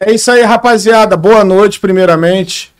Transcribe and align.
É 0.00 0.12
isso 0.12 0.30
aí, 0.30 0.42
rapaziada. 0.42 1.16
Boa 1.16 1.42
noite, 1.42 1.80
primeiramente. 1.80 2.72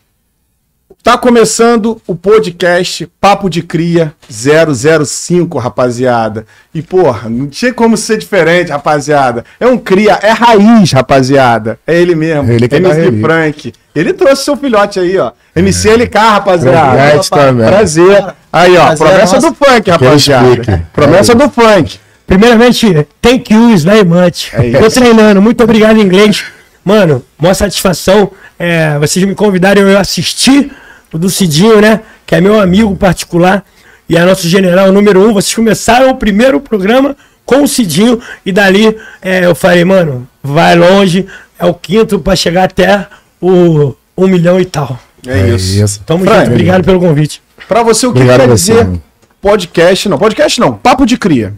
Tá 1.03 1.17
começando 1.17 2.01
o 2.07 2.15
podcast 2.15 3.05
Papo 3.19 3.49
de 3.49 3.61
Cria 3.61 4.13
005, 4.29 5.57
rapaziada. 5.59 6.45
E, 6.73 6.81
porra, 6.81 7.29
não 7.29 7.47
tinha 7.47 7.73
como 7.73 7.97
ser 7.97 8.19
diferente, 8.19 8.71
rapaziada. 8.71 9.43
É 9.59 9.67
um 9.67 9.77
cria, 9.77 10.17
é 10.21 10.31
raiz, 10.31 10.93
rapaziada. 10.93 11.77
É 11.85 11.99
ele 11.99 12.15
mesmo. 12.15 12.49
Ele 12.53 12.69
que 12.69 12.75
é 12.75 12.77
MC 12.77 13.01
raiz. 13.01 13.21
Frank. 13.21 13.73
Ele 13.93 14.13
trouxe 14.13 14.45
seu 14.45 14.55
filhote 14.55 14.97
aí, 15.01 15.17
ó. 15.17 15.33
MC 15.53 15.89
LK, 15.89 16.17
rapaziada. 16.17 16.97
Presente 16.97 17.29
também. 17.29 17.67
Prazer. 17.67 18.25
Aí, 18.51 18.77
ó, 18.77 18.95
Prazer 18.95 19.07
promessa 19.07 19.35
é 19.35 19.39
do 19.41 19.53
funk, 19.53 19.91
rapaziada. 19.91 20.87
Promessa 20.93 21.35
do 21.35 21.49
funk. 21.49 21.99
Primeiramente, 22.25 23.05
thank 23.21 23.53
you 23.53 23.77
very 23.79 24.05
much. 24.05 24.53
É 24.53 24.67
isso. 24.67 24.79
Tô 24.79 24.89
treinando, 24.89 25.41
muito 25.41 25.61
obrigado 25.61 25.97
em 25.97 26.01
inglês. 26.01 26.45
Mano, 26.89 27.23
maior 27.39 27.53
satisfação. 27.53 28.31
É, 28.57 28.97
vocês 28.97 29.23
me 29.23 29.35
convidaram 29.35 29.87
eu 29.87 29.99
assistir 29.99 30.71
o 31.13 31.19
do 31.19 31.29
Cidinho, 31.29 31.79
né? 31.79 32.01
Que 32.25 32.33
é 32.33 32.41
meu 32.41 32.59
amigo 32.59 32.95
particular 32.95 33.63
e 34.09 34.17
é 34.17 34.25
nosso 34.25 34.49
general 34.49 34.91
número 34.91 35.21
um. 35.21 35.31
Vocês 35.31 35.53
começaram 35.53 36.09
o 36.09 36.15
primeiro 36.15 36.59
programa 36.59 37.15
com 37.45 37.61
o 37.61 37.67
Cidinho 37.67 38.19
e 38.43 38.51
dali 38.51 38.97
é, 39.21 39.45
eu 39.45 39.53
falei, 39.53 39.85
mano, 39.85 40.27
vai 40.41 40.75
longe. 40.75 41.27
É 41.59 41.65
o 41.67 41.75
quinto 41.75 42.17
pra 42.17 42.35
chegar 42.35 42.63
até 42.63 43.05
o 43.39 43.93
um 44.17 44.27
milhão 44.27 44.59
e 44.59 44.65
tal. 44.65 44.99
É, 45.27 45.47
isso. 45.49 46.01
Tamo 46.07 46.23
Frank, 46.23 46.39
junto, 46.39 46.51
obrigado 46.53 46.83
pelo 46.83 46.99
convite. 46.99 47.39
Pra 47.67 47.83
você, 47.83 48.07
o 48.07 48.11
que 48.11 48.17
Obrigado 48.17 48.39
quer 48.39 48.47
você, 48.47 48.73
dizer 48.73 48.99
podcast? 49.39 50.09
Não, 50.09 50.17
podcast 50.17 50.59
não. 50.59 50.73
Papo 50.73 51.05
de 51.05 51.17
Cria. 51.17 51.53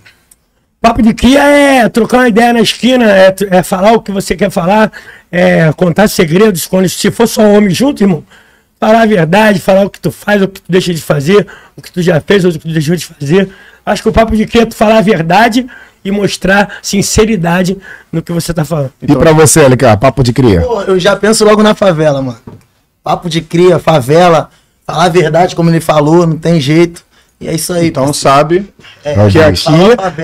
Papo 0.81 0.99
de 0.99 1.13
cria 1.13 1.43
é 1.43 1.87
trocar 1.89 2.17
uma 2.17 2.27
ideia 2.27 2.51
na 2.51 2.59
esquina, 2.59 3.05
é, 3.05 3.35
é 3.51 3.61
falar 3.61 3.91
o 3.93 4.01
que 4.01 4.11
você 4.11 4.35
quer 4.35 4.49
falar, 4.49 4.91
é 5.31 5.71
contar 5.73 6.07
segredos 6.07 6.65
quando 6.65 6.89
se 6.89 7.11
for 7.11 7.27
só 7.27 7.43
homem 7.43 7.69
junto, 7.69 8.01
irmão. 8.01 8.23
Falar 8.79 9.03
a 9.03 9.05
verdade, 9.05 9.59
falar 9.59 9.85
o 9.85 9.91
que 9.91 9.99
tu 9.99 10.09
faz, 10.09 10.41
o 10.41 10.47
que 10.47 10.59
tu 10.59 10.71
deixa 10.71 10.91
de 10.91 10.99
fazer, 10.99 11.45
o 11.77 11.83
que 11.83 11.91
tu 11.91 12.01
já 12.01 12.19
fez, 12.19 12.43
ou 12.43 12.49
o 12.49 12.53
que 12.53 12.59
tu 12.61 12.67
deixou 12.69 12.95
de 12.95 13.05
fazer. 13.05 13.47
Acho 13.85 14.01
que 14.01 14.09
o 14.09 14.11
papo 14.11 14.35
de 14.35 14.47
cria 14.47 14.63
é 14.63 14.65
tu 14.65 14.73
falar 14.73 14.97
a 14.97 15.01
verdade 15.01 15.67
e 16.03 16.09
mostrar 16.09 16.77
sinceridade 16.81 17.77
no 18.11 18.23
que 18.23 18.31
você 18.31 18.51
tá 18.51 18.65
falando. 18.65 18.91
E 19.03 19.15
pra 19.15 19.33
você, 19.33 19.61
LK, 19.67 19.97
papo 19.99 20.23
de 20.23 20.33
cria? 20.33 20.61
Pô, 20.61 20.81
eu 20.81 20.99
já 20.99 21.15
penso 21.15 21.45
logo 21.45 21.61
na 21.61 21.75
favela, 21.75 22.23
mano. 22.23 22.39
Papo 23.03 23.29
de 23.29 23.39
cria, 23.39 23.77
favela, 23.77 24.49
falar 24.83 25.05
a 25.05 25.09
verdade 25.09 25.55
como 25.55 25.69
ele 25.69 25.79
falou, 25.79 26.25
não 26.25 26.39
tem 26.39 26.59
jeito. 26.59 27.05
E 27.41 27.47
é 27.47 27.55
isso 27.55 27.73
aí. 27.73 27.87
Então 27.87 28.13
sabe 28.13 28.67
é, 29.03 29.15
que 29.29 29.39
aqui, 29.41 29.67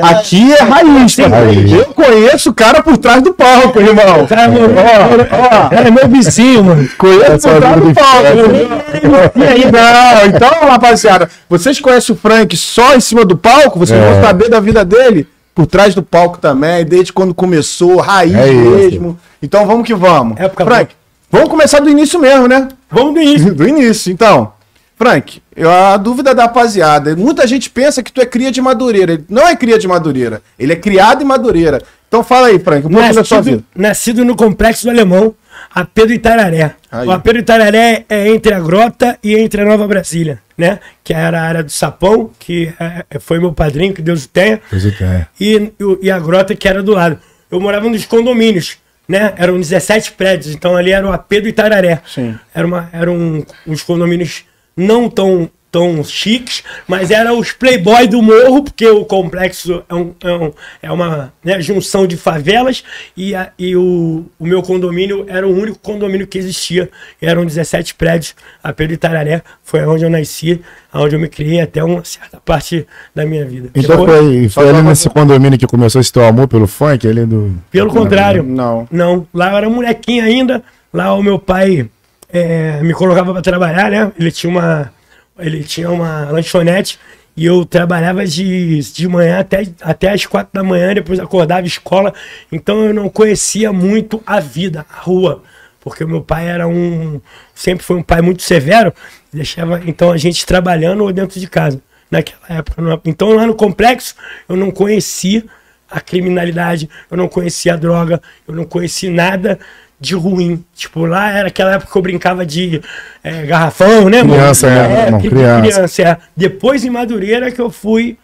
aqui 0.03 0.53
é 0.53 0.61
raiz, 0.61 1.15
tá? 1.15 1.27
Raiz. 1.27 1.71
Eu 1.71 1.85
conheço 1.85 2.51
o 2.51 2.53
cara 2.53 2.83
por 2.83 2.95
trás 2.97 3.23
do 3.23 3.33
palco, 3.33 3.79
irmão. 3.81 4.27
Cara, 4.27 4.47
meu, 4.47 4.65
Ó, 4.65 5.67
ó, 5.67 5.75
é 5.75 5.89
meu 5.89 6.07
vizinho, 6.07 6.63
mano. 6.63 6.87
conheço 6.95 7.49
por 7.49 7.57
trás 7.59 7.75
do 7.75 7.87
vida 7.87 8.01
palco. 8.01 9.39
E 9.39 9.43
aí, 9.43 9.71
não. 9.71 10.25
Então, 10.27 10.69
rapaziada, 10.69 11.27
vocês 11.49 11.79
conhecem 11.79 12.13
o 12.15 12.17
Frank 12.17 12.55
só 12.55 12.95
em 12.95 12.99
cima 12.99 13.25
do 13.25 13.35
palco? 13.35 13.79
Vocês 13.79 13.99
É. 13.99 14.11
vão 14.13 14.21
saber 14.21 14.49
da 14.49 14.59
vida 14.59 14.85
dele 14.85 15.27
por 15.55 15.65
trás 15.65 15.95
do 15.95 16.03
palco 16.03 16.37
também, 16.37 16.85
desde 16.85 17.11
quando 17.11 17.33
começou, 17.33 17.97
raiz 17.97 18.35
É 18.35 18.51
mesmo. 18.51 19.17
Então 19.41 19.65
vamos 19.65 19.87
que 19.87 19.95
vamos. 19.95 20.39
Época 20.39 20.63
Frank, 20.63 20.93
vamos 21.31 21.49
começar 21.49 21.79
do 21.79 21.89
início 21.89 22.19
mesmo, 22.19 22.47
né? 22.47 22.67
Vamos 22.91 23.15
do 23.15 23.19
início. 23.21 23.53
Do 23.55 23.67
início, 23.67 24.11
então. 24.13 24.51
Frank, 24.97 25.41
a 25.63 25.95
dúvida 25.97 26.33
da 26.33 26.43
rapaziada. 26.43 27.15
Muita 27.15 27.45
gente 27.45 27.69
pensa 27.69 28.01
que 28.01 28.11
tu 28.11 28.19
é 28.19 28.25
cria 28.25 28.51
de 28.51 28.59
Madureira. 28.59 29.13
Ele 29.13 29.25
não 29.29 29.47
é 29.47 29.55
cria 29.55 29.77
de 29.77 29.87
Madureira. 29.87 30.41
Ele 30.57 30.73
é 30.73 30.75
criado 30.75 31.21
em 31.21 31.25
Madureira. 31.25 31.81
Então 32.07 32.23
fala 32.23 32.47
aí, 32.47 32.57
Frank, 32.57 32.87
um 32.87 32.89
pouco 32.89 33.13
da 33.13 33.23
sua 33.23 33.41
vida. 33.41 33.57
Nascido, 33.75 34.19
nascido 34.19 34.25
no 34.25 34.35
Complexo 34.35 34.85
do 34.85 34.89
Alemão, 34.89 35.35
AP 35.73 35.95
do 35.95 36.13
Itararé. 36.13 36.75
Aí. 36.91 37.07
O 37.07 37.17
do 37.17 37.37
Itararé 37.37 38.05
é 38.09 38.29
entre 38.29 38.53
a 38.53 38.59
Grota 38.59 39.19
e 39.23 39.35
entre 39.35 39.61
a 39.61 39.65
Nova 39.65 39.87
Brasília, 39.87 40.39
né? 40.57 40.79
Que 41.03 41.13
era 41.13 41.41
a 41.41 41.43
área 41.43 41.63
do 41.63 41.71
Sapão, 41.71 42.31
que 42.39 42.73
é, 42.79 43.19
foi 43.19 43.39
meu 43.39 43.53
padrinho, 43.53 43.93
que 43.93 44.01
Deus 44.01 44.25
o 44.25 44.29
tenha. 44.29 44.59
Deus 44.71 44.85
o 44.85 44.91
tenha. 44.91 45.27
E, 45.39 45.71
e 46.01 46.09
a 46.09 46.17
Grota, 46.17 46.55
que 46.55 46.67
era 46.67 46.81
do 46.81 46.93
lado. 46.93 47.19
Eu 47.51 47.59
morava 47.59 47.87
nos 47.87 48.05
condomínios, 48.05 48.77
né? 49.07 49.33
Eram 49.37 49.59
17 49.59 50.13
prédios, 50.13 50.55
então 50.55 50.75
ali 50.75 50.91
era 50.91 51.05
o 51.05 51.11
AP 51.11 51.29
do 51.41 51.47
Itararé. 51.47 52.01
Sim. 52.07 52.35
Era 52.53 52.65
uma, 52.65 52.89
eram 52.91 53.45
uns 53.67 53.83
condomínios 53.83 54.45
não 54.77 55.09
tão, 55.09 55.49
tão 55.69 56.01
chiques, 56.03 56.63
mas 56.87 57.11
eram 57.11 57.37
os 57.39 57.51
playboy 57.51 58.07
do 58.07 58.21
morro, 58.21 58.63
porque 58.63 58.87
o 58.87 59.03
complexo 59.03 59.83
é, 59.89 59.93
um, 59.93 60.13
é, 60.23 60.31
um- 60.31 60.51
é 60.83 60.91
uma 60.91 61.33
né, 61.43 61.59
junção 61.61 62.07
de 62.07 62.15
favelas 62.15 62.83
e, 63.15 63.35
a- 63.35 63.51
e 63.59 63.75
o, 63.75 64.25
o 64.39 64.45
meu 64.47 64.61
condomínio 64.63 65.25
era 65.27 65.45
o 65.47 65.51
único 65.51 65.77
condomínio 65.79 66.25
que 66.25 66.37
existia. 66.37 66.89
Eram 67.21 67.45
17 67.45 67.95
prédios. 67.95 68.33
A 68.63 68.71
Pedro 68.71 68.93
Itararé 68.93 69.41
foi 69.61 69.85
onde 69.85 70.05
eu 70.05 70.09
nasci, 70.09 70.61
onde 70.93 71.15
eu 71.15 71.19
me 71.19 71.27
criei 71.27 71.59
até 71.59 71.83
uma 71.83 72.03
certa 72.05 72.37
parte 72.39 72.87
da 73.13 73.25
minha 73.25 73.45
vida. 73.45 73.69
Então 73.75 73.97
Depois- 73.97 74.19
foi, 74.19 74.49
foi 74.49 74.69
ali 74.69 74.81
nesse 74.83 75.09
condomínio 75.09 75.59
que 75.59 75.67
começou 75.67 75.99
esse 75.99 76.13
teu 76.13 76.23
amor 76.25 76.47
pelo 76.47 76.65
funk, 76.67 77.05
ali 77.07 77.25
do... 77.25 77.53
Pelo 77.69 77.91
contrário. 77.91 78.41
Não. 78.43 78.87
Não, 78.89 79.27
lá 79.33 79.51
eu 79.51 79.57
era 79.57 79.69
molequinho 79.69 80.23
ainda. 80.23 80.63
Lá 80.93 81.13
o 81.13 81.21
meu 81.21 81.37
pai 81.37 81.87
é, 82.29 82.81
me 82.81 82.93
colocava 82.93 83.33
para 83.33 83.41
trabalhar, 83.41 83.89
né? 83.89 84.11
Ele 84.19 84.31
tinha 84.31 84.49
uma, 84.49 84.91
ele 85.39 85.63
tinha 85.63 85.89
uma 85.89 86.29
lanchonete 86.31 86.99
e 87.35 87.45
eu 87.45 87.65
trabalhava 87.65 88.25
de, 88.25 88.79
de 88.79 89.07
manhã 89.07 89.39
até, 89.39 89.63
até 89.81 90.11
as 90.11 90.25
quatro 90.25 90.49
da 90.53 90.63
manhã, 90.63 90.93
depois 90.93 91.19
acordava 91.19 91.65
escola. 91.67 92.13
Então 92.51 92.83
eu 92.85 92.93
não 92.93 93.09
conhecia 93.09 93.71
muito 93.71 94.21
a 94.25 94.39
vida, 94.39 94.85
a 94.89 94.99
rua. 95.01 95.43
Porque 95.79 96.03
meu 96.03 96.21
pai 96.21 96.47
era 96.49 96.67
um. 96.67 97.21
Sempre 97.55 97.85
foi 97.85 97.95
um 97.95 98.03
pai 98.03 98.21
muito 98.21 98.41
severo. 98.41 98.93
Deixava 99.31 99.81
então 99.85 100.11
a 100.11 100.17
gente 100.17 100.45
trabalhando 100.45 101.11
dentro 101.13 101.39
de 101.39 101.47
casa. 101.47 101.79
Naquela 102.09 102.41
época. 102.59 102.81
não- 102.81 103.01
Então 103.05 103.29
lá 103.33 103.45
no 103.45 103.55
complexo 103.55 104.15
eu 104.49 104.57
não 104.57 104.71
conhecia 104.71 105.45
a 105.89 106.01
criminalidade, 106.01 106.89
eu 107.09 107.15
não 107.15 107.29
conhecia 107.29 107.73
a 107.73 107.77
droga, 107.77 108.21
eu 108.45 108.53
não 108.53 108.65
conhecia 108.65 109.09
nada 109.09 109.57
de 109.99 110.13
ruim. 110.15 110.63
Tipo, 110.75 111.05
lá 111.05 111.31
era 111.31 111.47
aquela 111.47 111.73
época 111.73 111.91
que 111.91 111.97
eu 111.97 112.01
brincava 112.01 112.45
de 112.45 112.81
é, 113.23 113.43
garrafão, 113.45 114.09
né, 114.09 114.21
mano? 114.23 114.33
Criança, 114.35 114.69
né, 114.69 114.75
É, 115.01 115.05
irmão? 115.05 115.19
cri- 115.21 115.29
Criança. 115.29 116.01
é. 116.03 116.17
Depois 116.35 116.83
em 116.85 116.89
Madureira 116.89 117.51
que 117.51 117.59
eu 117.61 117.69
fui 117.69 118.17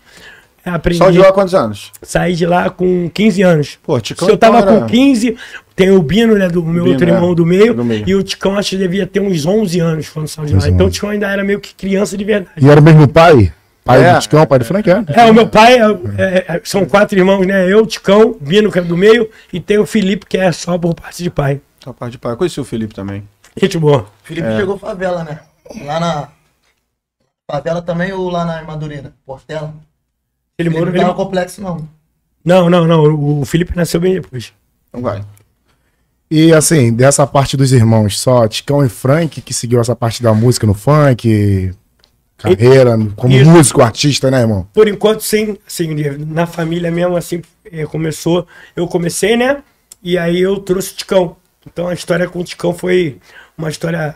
é, 0.66 0.70
aprendi, 0.70 0.98
Só 1.00 1.10
de 1.12 1.18
lá 1.18 1.32
quantos 1.34 1.54
anos? 1.54 1.92
saí 2.02 2.36
de 2.36 2.46
lá 2.46 2.70
com 2.70 3.10
15 3.14 3.42
anos. 3.42 3.78
Pô, 3.84 4.00
Ticão 4.00 4.28
Se 4.28 4.34
eu 4.34 4.38
tava 4.38 4.60
então 4.60 4.72
era- 4.78 4.82
com 4.82 4.88
15, 4.88 5.36
tem 5.76 5.92
o 5.92 6.02
Bino, 6.02 6.36
né, 6.38 6.48
do 6.48 6.64
meu 6.64 6.84
Bino, 6.84 6.94
outro 6.94 7.10
é, 7.10 7.12
irmão 7.14 7.34
do 7.36 7.46
meio, 7.46 7.74
do 7.74 7.84
meio. 7.84 8.04
e 8.08 8.16
o 8.16 8.24
Ticão 8.24 8.58
acho 8.58 8.70
que 8.70 8.78
devia 8.78 9.06
ter 9.06 9.20
uns 9.20 9.46
11 9.46 9.80
anos 9.82 10.08
quando 10.10 10.28
saiu 10.28 10.46
de 10.46 10.54
lá. 10.54 10.60
11 10.60 10.70
Então 10.72 10.88
o. 10.88 10.90
Ticão 10.90 11.10
ainda 11.10 11.28
era 11.28 11.44
meio 11.44 11.60
que 11.60 11.74
criança 11.76 12.16
de 12.16 12.24
verdade. 12.24 12.52
E 12.62 12.70
era 12.70 12.80
o 12.80 12.84
mesmo 12.84 13.08
pai? 13.08 13.52
Pai 13.84 14.04
É. 14.04 14.14
do 14.14 14.20
Ticão, 14.22 14.46
pai 14.46 14.60
do 14.60 14.66
Frank, 14.66 14.90
é? 14.90 15.04
É, 15.10 15.26
o 15.30 15.34
meu 15.34 15.48
pai, 15.48 15.74
é, 15.78 15.84
é, 16.18 16.46
é, 16.56 16.62
são 16.64 16.86
quatro 16.86 17.18
irmãos, 17.20 17.46
né? 17.46 17.72
Eu, 17.72 17.86
Ticão, 17.86 18.38
Bino, 18.40 18.72
que 18.72 18.80
é 18.80 18.82
do 18.82 18.96
meio, 18.96 19.30
e 19.52 19.60
tem 19.60 19.78
o 19.78 19.86
Felipe, 19.86 20.26
que 20.26 20.38
é 20.38 20.52
só 20.54 20.78
por 20.78 20.96
parte 20.96 21.22
de 21.22 21.30
pai. 21.30 21.60
Rapaz 21.86 22.12
de 22.12 22.18
pai. 22.18 22.32
Eu 22.32 22.38
conheci 22.38 22.60
o 22.62 22.64
Felipe 22.66 22.94
também. 22.96 23.28
Gente 23.58 23.78
boa. 23.78 24.08
Felipe 24.24 24.48
É. 24.48 24.58
chegou 24.58 24.78
favela, 24.80 25.24
né? 25.26 25.40
Lá 25.86 26.00
na. 26.00 26.28
Favela 27.50 27.82
também 27.82 28.12
ou 28.14 28.30
lá 28.30 28.46
na 28.46 28.64
Madureira? 28.64 29.14
Portela? 29.26 29.74
Ele 30.58 30.70
Felipe 30.70 30.80
morou. 30.80 30.94
não 30.94 31.02
ele- 31.02 31.10
no 31.10 31.16
complexo, 31.16 31.62
não. 31.62 31.88
Não, 32.44 32.70
não, 32.70 32.88
não. 32.88 33.04
o- 33.04 33.42
O 33.42 33.46
Felipe 33.46 33.76
nasceu 33.76 34.00
bem 34.00 34.14
depois. 34.14 34.54
Então 34.90 35.02
vai. 35.02 35.24
E 36.32 36.54
assim, 36.54 36.92
dessa 36.94 37.28
parte 37.28 37.56
dos 37.58 37.72
irmãos, 37.74 38.20
só 38.20 38.48
Ticão 38.48 38.84
e 38.84 38.90
Frank 38.90 39.42
que 39.42 39.54
seguiu 39.54 39.80
essa 39.82 39.96
parte 39.96 40.24
da 40.24 40.34
música 40.34 40.66
no 40.66 40.74
funk, 40.74 41.74
carreira, 42.38 42.98
como 43.16 43.34
Isso. 43.34 43.50
músico, 43.50 43.82
artista, 43.82 44.30
né, 44.30 44.42
irmão? 44.42 44.68
Por 44.74 44.88
enquanto, 44.88 45.22
sim. 45.22 45.58
Assim, 45.66 45.94
na 46.28 46.46
família 46.46 46.92
mesmo, 46.92 47.16
assim, 47.16 47.42
eh, 47.72 47.86
começou. 47.86 48.48
Eu 48.76 48.88
comecei, 48.88 49.38
né? 49.38 49.64
E 50.04 50.18
aí 50.18 50.42
eu 50.42 50.58
trouxe 50.58 50.94
o 50.94 50.96
Ticão. 50.96 51.36
Então 51.66 51.88
a 51.88 51.94
história 51.94 52.28
com 52.28 52.40
o 52.40 52.44
Ticão 52.44 52.74
foi 52.74 53.20
uma 53.58 53.70
história 53.70 54.16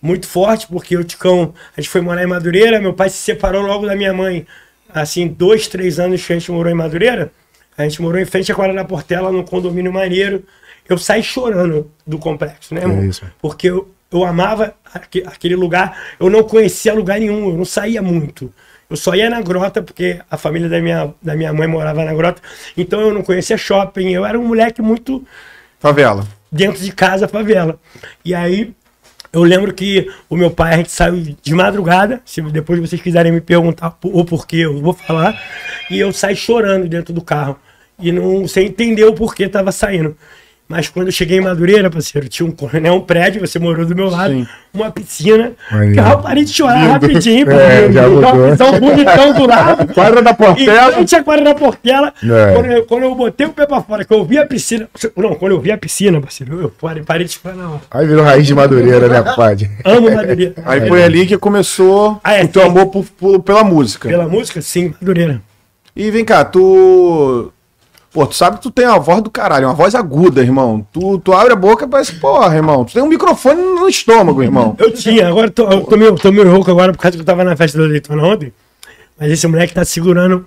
muito 0.00 0.26
forte, 0.28 0.66
porque 0.68 0.96
o 0.96 1.02
Ticão, 1.02 1.52
a 1.76 1.80
gente 1.80 1.90
foi 1.90 2.00
morar 2.00 2.22
em 2.22 2.26
Madureira, 2.26 2.80
meu 2.80 2.94
pai 2.94 3.10
se 3.10 3.16
separou 3.16 3.62
logo 3.62 3.86
da 3.86 3.96
minha 3.96 4.12
mãe. 4.12 4.46
Assim, 4.88 5.26
dois, 5.26 5.66
três 5.66 5.98
anos 5.98 6.24
que 6.24 6.32
a 6.32 6.38
gente 6.38 6.50
morou 6.52 6.70
em 6.70 6.76
Madureira. 6.76 7.32
A 7.76 7.82
gente 7.82 8.00
morou 8.00 8.20
em 8.20 8.24
frente 8.24 8.50
à 8.50 8.54
Quadra 8.54 8.74
da 8.74 8.84
Portela, 8.84 9.32
num 9.32 9.42
condomínio 9.42 9.92
maneiro. 9.92 10.44
Eu 10.88 10.96
saí 10.96 11.22
chorando 11.22 11.90
do 12.06 12.18
complexo, 12.18 12.74
né, 12.74 12.82
irmão? 12.82 13.04
isso. 13.04 13.24
Porque 13.42 13.68
eu, 13.68 13.88
eu 14.10 14.24
amava 14.24 14.74
aque- 14.94 15.24
aquele 15.26 15.56
lugar. 15.56 15.96
Eu 16.18 16.30
não 16.30 16.42
conhecia 16.42 16.94
lugar 16.94 17.18
nenhum, 17.20 17.50
eu 17.50 17.56
não 17.56 17.64
saía 17.64 18.00
muito. 18.02 18.52
Eu 18.88 18.96
só 18.96 19.14
ia 19.14 19.28
na 19.28 19.40
grota, 19.40 19.82
porque 19.82 20.20
a 20.30 20.36
família 20.36 20.68
da 20.68 20.80
minha, 20.80 21.12
da 21.20 21.34
minha 21.34 21.52
mãe 21.52 21.66
morava 21.66 22.04
na 22.04 22.14
grota. 22.14 22.40
Então 22.76 23.00
eu 23.00 23.12
não 23.12 23.22
conhecia 23.22 23.56
shopping. 23.58 24.10
Eu 24.10 24.24
era 24.24 24.38
um 24.38 24.46
moleque 24.46 24.80
muito 24.80 25.26
Favela. 25.80 26.26
dentro 26.52 26.80
de 26.80 26.92
casa, 26.92 27.26
favela. 27.26 27.80
E 28.24 28.32
aí, 28.32 28.72
eu 29.32 29.42
lembro 29.42 29.74
que 29.74 30.08
o 30.30 30.36
meu 30.36 30.50
pai, 30.52 30.74
a 30.74 30.76
gente 30.76 30.92
saiu 30.92 31.16
de 31.42 31.52
madrugada, 31.54 32.20
se 32.24 32.40
depois 32.40 32.78
vocês 32.78 33.02
quiserem 33.02 33.32
me 33.32 33.40
perguntar 33.40 33.98
o 34.04 34.24
porquê, 34.24 34.58
eu 34.58 34.80
vou 34.80 34.92
falar, 34.92 35.36
e 35.90 35.98
eu 35.98 36.12
saí 36.12 36.36
chorando 36.36 36.88
dentro 36.88 37.12
do 37.12 37.20
carro. 37.20 37.58
E 37.98 38.12
não 38.12 38.46
sem 38.46 38.66
entender 38.68 39.04
o 39.04 39.14
porquê 39.14 39.48
tava 39.48 39.72
saindo. 39.72 40.16
Mas 40.68 40.88
quando 40.88 41.06
eu 41.06 41.12
cheguei 41.12 41.38
em 41.38 41.40
Madureira, 41.40 41.88
parceiro, 41.88 42.28
tinha 42.28 42.44
um, 42.48 42.80
né, 42.80 42.90
um 42.90 43.00
prédio, 43.00 43.40
você 43.40 43.56
morou 43.56 43.86
do 43.86 43.94
meu 43.94 44.10
lado, 44.10 44.32
Sim. 44.34 44.46
uma 44.74 44.90
piscina. 44.90 45.52
Maneiro. 45.70 45.94
Que 45.94 46.00
eu 46.10 46.18
parei 46.18 46.44
de 46.44 46.52
chorar 46.52 46.78
rapidinho, 46.88 47.48
É, 47.52 47.92
já 47.92 48.02
pisão 48.50 48.80
bonitão 48.80 49.32
do 49.32 49.46
lado. 49.46 49.86
Quadra 49.94 50.20
da 50.22 50.32
Em 50.32 50.34
Portela. 50.34 50.92
frente 50.92 51.14
à 51.14 51.22
quadra 51.22 51.44
da 51.44 51.54
Portela, 51.54 52.12
É. 52.20 52.52
quando, 52.52 52.66
eu, 52.66 52.84
quando 52.84 53.02
eu 53.04 53.14
botei 53.14 53.46
o 53.46 53.50
pé 53.52 53.64
pra 53.64 53.80
fora, 53.80 54.04
que 54.04 54.12
eu 54.12 54.24
vi 54.24 54.38
a 54.38 54.44
piscina. 54.46 54.88
Não, 55.16 55.36
quando 55.36 55.52
eu 55.52 55.60
vi 55.60 55.70
a 55.70 55.78
piscina, 55.78 56.20
parceiro, 56.20 56.60
eu 56.60 56.68
parei, 56.70 57.02
parei 57.04 57.26
de 57.26 57.32
chorar 57.34 57.56
hora. 57.68 57.80
Aí 57.88 58.04
virou 58.06 58.24
raiz 58.24 58.44
de 58.44 58.52
Madureira, 58.54 59.06
né, 59.08 59.22
compadre? 59.22 59.70
Amo 59.84 60.10
Madureira. 60.10 60.54
Aí 60.66 60.88
foi 60.88 61.04
ali 61.04 61.26
que 61.26 61.38
começou 61.38 62.20
Ah, 62.24 62.34
é, 62.34 62.42
o 62.42 62.48
teu 62.48 62.62
amor 62.62 62.86
por- 62.86 63.04
por- 63.04 63.40
pela 63.40 63.62
música. 63.62 64.08
Pela 64.08 64.26
música, 64.26 64.60
sim, 64.60 64.92
Madureira. 65.00 65.40
E 65.94 66.10
vem 66.10 66.24
cá, 66.24 66.44
tu. 66.44 67.52
Pô, 68.16 68.26
tu 68.26 68.34
sabe 68.34 68.56
que 68.56 68.62
tu 68.62 68.70
tem 68.70 68.86
uma 68.86 68.98
voz 68.98 69.20
do 69.22 69.30
caralho, 69.30 69.66
uma 69.68 69.74
voz 69.74 69.94
aguda, 69.94 70.40
irmão. 70.40 70.86
Tu, 70.90 71.18
tu 71.18 71.34
abre 71.34 71.52
a 71.52 71.56
boca 71.56 71.84
e 71.84 71.86
parece, 71.86 72.14
porra, 72.14 72.56
irmão. 72.56 72.82
Tu 72.82 72.94
tem 72.94 73.02
um 73.02 73.08
microfone 73.08 73.60
no 73.60 73.86
estômago, 73.86 74.42
irmão. 74.42 74.74
Eu 74.78 74.90
tinha, 74.90 75.28
agora 75.28 75.48
eu 75.48 75.50
tô, 75.50 75.70
eu 75.70 75.80
tô, 75.82 75.96
meio, 75.98 76.14
tô 76.14 76.32
meio 76.32 76.50
rouco 76.50 76.70
agora 76.70 76.92
por 76.92 76.98
causa 76.98 77.14
que 77.14 77.20
eu 77.20 77.26
tava 77.26 77.44
na 77.44 77.54
festa 77.54 77.76
da 77.76 77.84
leitona 77.84 78.22
ontem. 78.24 78.50
Mas 79.20 79.30
esse 79.32 79.46
moleque 79.46 79.74
tá 79.74 79.84
segurando 79.84 80.46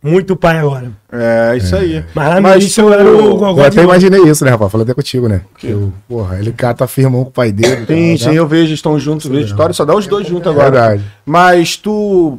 muito 0.00 0.34
o 0.34 0.36
pai 0.36 0.58
agora. 0.58 0.92
É, 1.10 1.56
isso 1.56 1.74
aí. 1.74 2.04
Mas 2.14 2.28
lá 2.28 2.36
no 2.36 2.42
Mas 2.42 2.62
início 2.62 2.84
tu- 2.84 2.88
eu 2.88 2.94
era 2.94 3.02
o 3.04 3.18
Eu 3.20 3.36
Gogó 3.36 3.60
até 3.62 3.70
de 3.70 3.78
ouro. 3.80 3.90
imaginei 3.90 4.22
isso, 4.30 4.44
né, 4.44 4.52
rapaz? 4.52 4.70
Falei 4.70 4.84
até 4.84 4.94
contigo, 4.94 5.26
né? 5.26 5.40
Que 5.58 5.70
eu, 5.70 5.92
porra, 6.08 6.38
ele 6.38 6.52
cata 6.52 6.86
firmão 6.86 7.24
com 7.24 7.30
o 7.30 7.32
pai 7.32 7.50
dele. 7.50 7.84
Sim, 7.84 8.16
tá, 8.16 8.24
sim, 8.26 8.30
né? 8.30 8.34
eu 8.38 8.46
vejo, 8.46 8.72
estão 8.72 8.96
juntos, 8.96 9.26
vejo 9.26 9.46
história, 9.46 9.72
só 9.74 9.84
dá 9.84 9.92
os 9.96 10.06
dois 10.06 10.24
juntos 10.28 10.46
agora. 10.52 10.70
Verdade. 10.70 11.02
Mas 11.26 11.76
tu. 11.76 12.38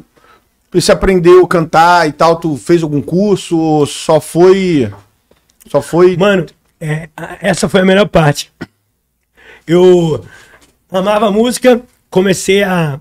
Você 0.72 0.92
aprendeu 0.92 1.44
a 1.44 1.48
cantar 1.48 2.08
e 2.08 2.12
tal, 2.12 2.36
tu 2.36 2.56
fez 2.56 2.82
algum 2.82 3.02
curso 3.02 3.58
ou 3.58 3.86
só 3.86 4.20
foi. 4.20 4.90
Só 5.68 5.82
foi. 5.82 6.16
Mano, 6.16 6.46
é, 6.80 7.08
essa 7.40 7.68
foi 7.68 7.80
a 7.80 7.84
melhor 7.84 8.06
parte. 8.08 8.52
Eu 9.66 10.24
amava 10.90 11.30
música, 11.30 11.80
comecei 12.08 12.62
a 12.62 13.00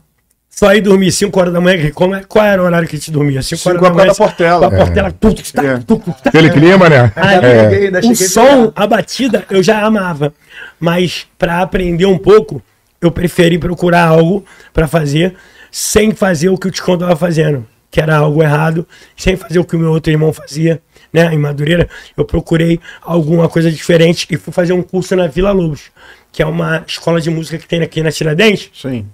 só 0.50 0.74
ir 0.74 0.82
dormir 0.82 1.12
5 1.12 1.40
horas 1.40 1.54
da 1.54 1.62
manhã. 1.62 1.86
é, 1.88 1.92
qual 2.28 2.46
era 2.46 2.62
o 2.62 2.66
horário 2.66 2.88
que 2.88 2.96
a 2.96 3.00
gente 3.00 3.12
dormia? 3.12 3.42
5 3.42 3.58
Cinco 3.62 3.70
horas 3.70 3.82
da 3.82 3.88
horas 3.88 3.98
manhã. 3.98 4.08
da 4.10 4.16
Portela. 4.16 4.70
Com 4.70 4.76
a 4.76 4.78
Portela. 4.86 5.12
tuc, 5.12 5.52
tac, 5.54 5.66
É. 5.68 5.78
tuc, 5.78 6.04
tac. 6.06 6.28
Aquele 6.28 6.50
clima, 6.50 6.90
né? 6.90 7.14
Aí, 7.16 7.36
É. 7.38 7.68
ainda 7.86 8.00
o 8.00 8.02
cheguei 8.02 8.26
a 8.26 8.30
som, 8.30 8.74
a 8.76 8.86
batida, 8.88 9.46
eu 9.50 9.64
já 9.64 9.82
amava. 9.86 10.34
Mas 10.80 11.26
pra 11.38 11.62
aprender 11.62 12.06
um 12.08 12.18
pouco, 12.18 12.62
eu 13.00 13.10
preferi 13.12 13.58
procurar 13.58 14.08
algo 14.08 14.44
pra 14.74 14.86
fazer 14.88 15.36
sem 15.72 16.12
fazer 16.12 16.50
o 16.50 16.58
que 16.58 16.68
o 16.68 16.72
Ticão 16.72 16.98
tava 16.98 17.16
fazendo, 17.16 17.66
que 17.92 18.00
era 18.00 18.18
algo 18.18 18.42
errado, 18.44 18.88
sem 19.16 19.36
fazer 19.36 19.60
o 19.60 19.66
que 19.66 19.76
o 19.76 19.80
meu 19.80 19.92
outro 19.92 20.12
irmão 20.12 20.32
fazia, 20.32 20.82
né? 21.12 21.34
Em 21.34 21.38
Madureira, 21.38 21.90
eu 22.16 22.24
procurei 22.24 22.80
alguma 23.02 23.50
coisa 23.50 23.72
diferente 23.72 24.28
e 24.30 24.38
fui 24.38 24.54
fazer 24.54 24.74
um 24.74 24.82
curso 24.82 25.16
na 25.16 25.28
Vila 25.28 25.52
Lobos, 25.52 25.92
que 26.32 26.42
é 26.42 26.46
uma 26.46 26.84
escola 26.88 27.20
de 27.20 27.30
música 27.30 27.58
que 27.58 27.68
tem 27.68 27.82
aqui 27.82 28.02
na 28.02 28.12
Tiradentes 28.12 28.70
Sim. 28.74 29.06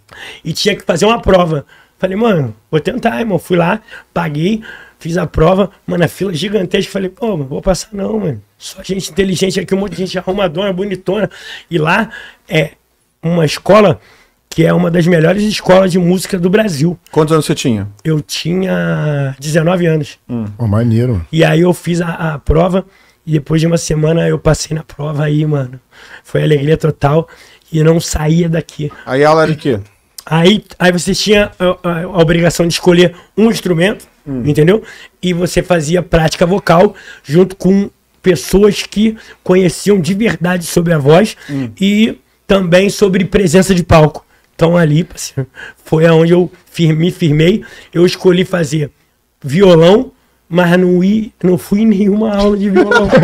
e 0.43 0.53
tinha 0.53 0.75
que 0.75 0.83
fazer 0.83 1.05
uma 1.05 1.21
prova. 1.21 1.65
Falei, 1.97 2.17
mano, 2.17 2.55
vou 2.69 2.79
tentar, 2.79 3.19
irmão. 3.19 3.39
Fui 3.39 3.55
lá, 3.55 3.81
paguei, 4.13 4.61
fiz 4.99 5.17
a 5.17 5.25
prova, 5.25 5.71
mano, 5.87 6.03
a 6.03 6.07
fila 6.07 6.33
gigantesca. 6.33 6.91
Falei, 6.91 7.09
pô, 7.09 7.37
não 7.37 7.45
vou 7.45 7.61
passar 7.61 7.89
não, 7.93 8.19
mano. 8.19 8.41
Só 8.57 8.83
gente 8.83 9.11
inteligente 9.11 9.59
aqui, 9.59 9.73
um 9.73 9.77
monte 9.77 9.91
de 9.91 9.99
gente 9.99 10.17
arrumadona, 10.17 10.73
bonitona. 10.73 11.29
E 11.71 11.77
lá 11.77 12.09
é 12.49 12.71
uma 13.23 13.45
escola 13.45 13.99
que 14.55 14.63
é 14.65 14.71
uma 14.71 14.89
das 14.89 15.05
melhores 15.05 15.43
escolas 15.43 15.91
de 15.91 15.99
música 15.99 16.39
do 16.39 16.49
Brasil. 16.49 16.97
Quantos 17.11 17.33
anos 17.33 17.45
você 17.45 17.53
tinha? 17.53 17.89
Eu 18.05 18.21
tinha 18.21 19.35
19 19.37 19.85
anos. 19.85 20.17
Pô, 20.57 20.65
maneiro. 20.65 21.25
E 21.29 21.43
aí 21.43 21.59
eu 21.59 21.73
fiz 21.73 21.99
a, 21.99 22.35
a 22.35 22.39
prova 22.39 22.85
e 23.27 23.33
depois 23.33 23.59
de 23.59 23.67
uma 23.67 23.77
semana 23.77 24.25
eu 24.29 24.39
passei 24.39 24.73
na 24.73 24.81
prova 24.81 25.25
aí, 25.25 25.45
mano. 25.45 25.77
Foi 26.23 26.41
alegria 26.41 26.77
total 26.77 27.27
e 27.69 27.83
não 27.83 27.99
saía 27.99 28.47
daqui. 28.47 28.89
Aí 29.05 29.25
a 29.25 29.29
aula 29.29 29.43
era 29.43 29.51
de 29.51 29.57
quê? 29.57 29.79
Aí, 30.25 30.63
aí 30.79 30.91
você 30.91 31.13
tinha 31.13 31.51
a, 31.59 31.89
a- 31.89 32.01
a 32.03 32.07
obrigação 32.21 32.65
de 32.65 32.73
escolher 32.75 33.13
um 33.37 33.51
instrumento, 33.51 34.07
entendeu? 34.25 34.81
E 35.21 35.33
você 35.33 35.61
fazia 35.61 36.01
prática 36.01 36.45
vocal 36.45 36.95
junto 37.25 37.57
com 37.57 37.89
pessoas 38.23 38.83
que 38.83 39.17
conheciam 39.43 39.99
de 39.99 40.13
verdade 40.13 40.65
sobre 40.65 40.93
a 40.93 40.97
voz 40.97 41.35
e 41.79 42.17
também 42.47 42.89
sobre 42.89 43.25
presença 43.25 43.75
de 43.75 43.83
palco. 43.83 44.24
Então 44.55 44.77
ali, 44.77 45.03
parceiro, 45.03 45.49
foi 45.83 46.05
aonde 46.05 46.31
eu 46.33 46.49
me 46.79 47.11
firmei. 47.11 47.63
Eu 47.93 48.05
escolhi 48.05 48.45
fazer 48.45 48.89
violão, 49.43 50.11
mas 50.47 50.77
não, 50.79 50.99
não 51.43 51.57
fui 51.57 51.81
em 51.81 51.85
nenhuma 51.85 52.33
aula 52.35 52.57
de 52.57 52.69
violão. 52.69 53.07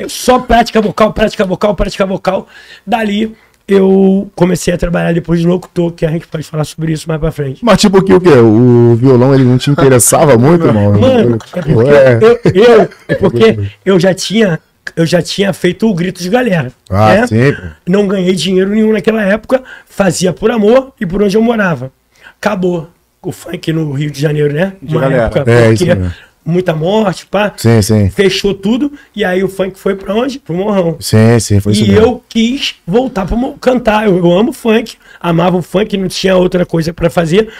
De- 0.00 0.08
só 0.08 0.38
prática 0.38 0.80
vocal, 0.80 1.12
prática 1.12 1.44
vocal, 1.44 1.74
prática 1.74 2.06
vocal. 2.06 2.46
Dali 2.86 3.34
eu 3.68 4.30
comecei 4.34 4.74
a 4.74 4.78
trabalhar 4.78 5.12
depois 5.14 5.40
de 5.40 5.46
locutor, 5.46 5.92
que 5.92 6.04
a 6.04 6.10
gente 6.10 6.26
pode 6.26 6.42
falar 6.44 6.64
sobre 6.64 6.92
isso 6.92 7.06
mais 7.08 7.20
pra 7.20 7.30
frente. 7.30 7.64
Mas 7.64 7.80
tipo 7.80 8.02
que 8.02 8.12
o 8.12 8.20
quê? 8.20 8.30
O 8.30 8.94
violão 8.96 9.32
ele 9.34 9.44
não 9.44 9.58
te 9.58 9.70
interessava 9.70 10.36
muito, 10.36 10.66
irmão? 10.66 10.98
Mano, 10.98 11.36
é 11.36 11.38
porque, 11.60 11.72
Ué. 11.74 12.18
eu, 12.20 12.40
eu- 12.54 12.88
é 13.08 13.14
porque 13.14 13.58
eu 13.84 14.00
já 14.00 14.12
tinha 14.14 14.58
eu 14.96 15.06
já 15.06 15.22
tinha 15.22 15.52
feito 15.52 15.88
o 15.88 15.94
grito 15.94 16.22
de 16.22 16.28
galera. 16.28 16.72
Ah, 16.88 17.14
né? 17.14 17.26
sim. 17.26 17.54
Não 17.86 18.06
ganhei 18.06 18.34
dinheiro 18.34 18.70
nenhum 18.70 18.92
naquela 18.92 19.22
época, 19.22 19.62
fazia 19.86 20.32
por 20.32 20.50
amor 20.50 20.92
e 21.00 21.06
por 21.06 21.22
onde 21.22 21.36
eu 21.36 21.42
morava. 21.42 21.92
Acabou 22.40 22.88
o 23.22 23.32
funk 23.32 23.72
no 23.72 23.92
Rio 23.92 24.10
de 24.10 24.20
Janeiro, 24.20 24.52
né? 24.52 24.72
De 24.82 24.94
galera. 24.96 25.30
É, 25.46 25.72
isso 25.72 25.84
mesmo. 25.86 26.12
muita 26.44 26.74
morte, 26.74 27.26
pá. 27.26 27.52
Sim, 27.56 27.82
sim. 27.82 28.10
Fechou 28.10 28.54
tudo 28.54 28.92
e 29.14 29.24
aí 29.24 29.44
o 29.44 29.48
funk 29.48 29.78
foi 29.78 29.94
pra 29.94 30.14
onde? 30.14 30.38
Pro 30.38 30.54
Morrão. 30.54 30.96
Sim, 31.00 31.38
sim, 31.38 31.60
foi 31.60 31.72
isso 31.72 31.84
E 31.84 31.88
mesmo. 31.88 32.02
eu 32.06 32.24
quis 32.28 32.76
voltar 32.86 33.26
para 33.26 33.36
cantar. 33.60 34.06
Eu, 34.06 34.16
eu 34.16 34.32
amo 34.32 34.52
funk, 34.52 34.96
amava 35.20 35.56
o 35.58 35.62
funk, 35.62 35.96
não 35.96 36.08
tinha 36.08 36.36
outra 36.36 36.64
coisa 36.64 36.92
para 36.94 37.10
fazer. 37.10 37.52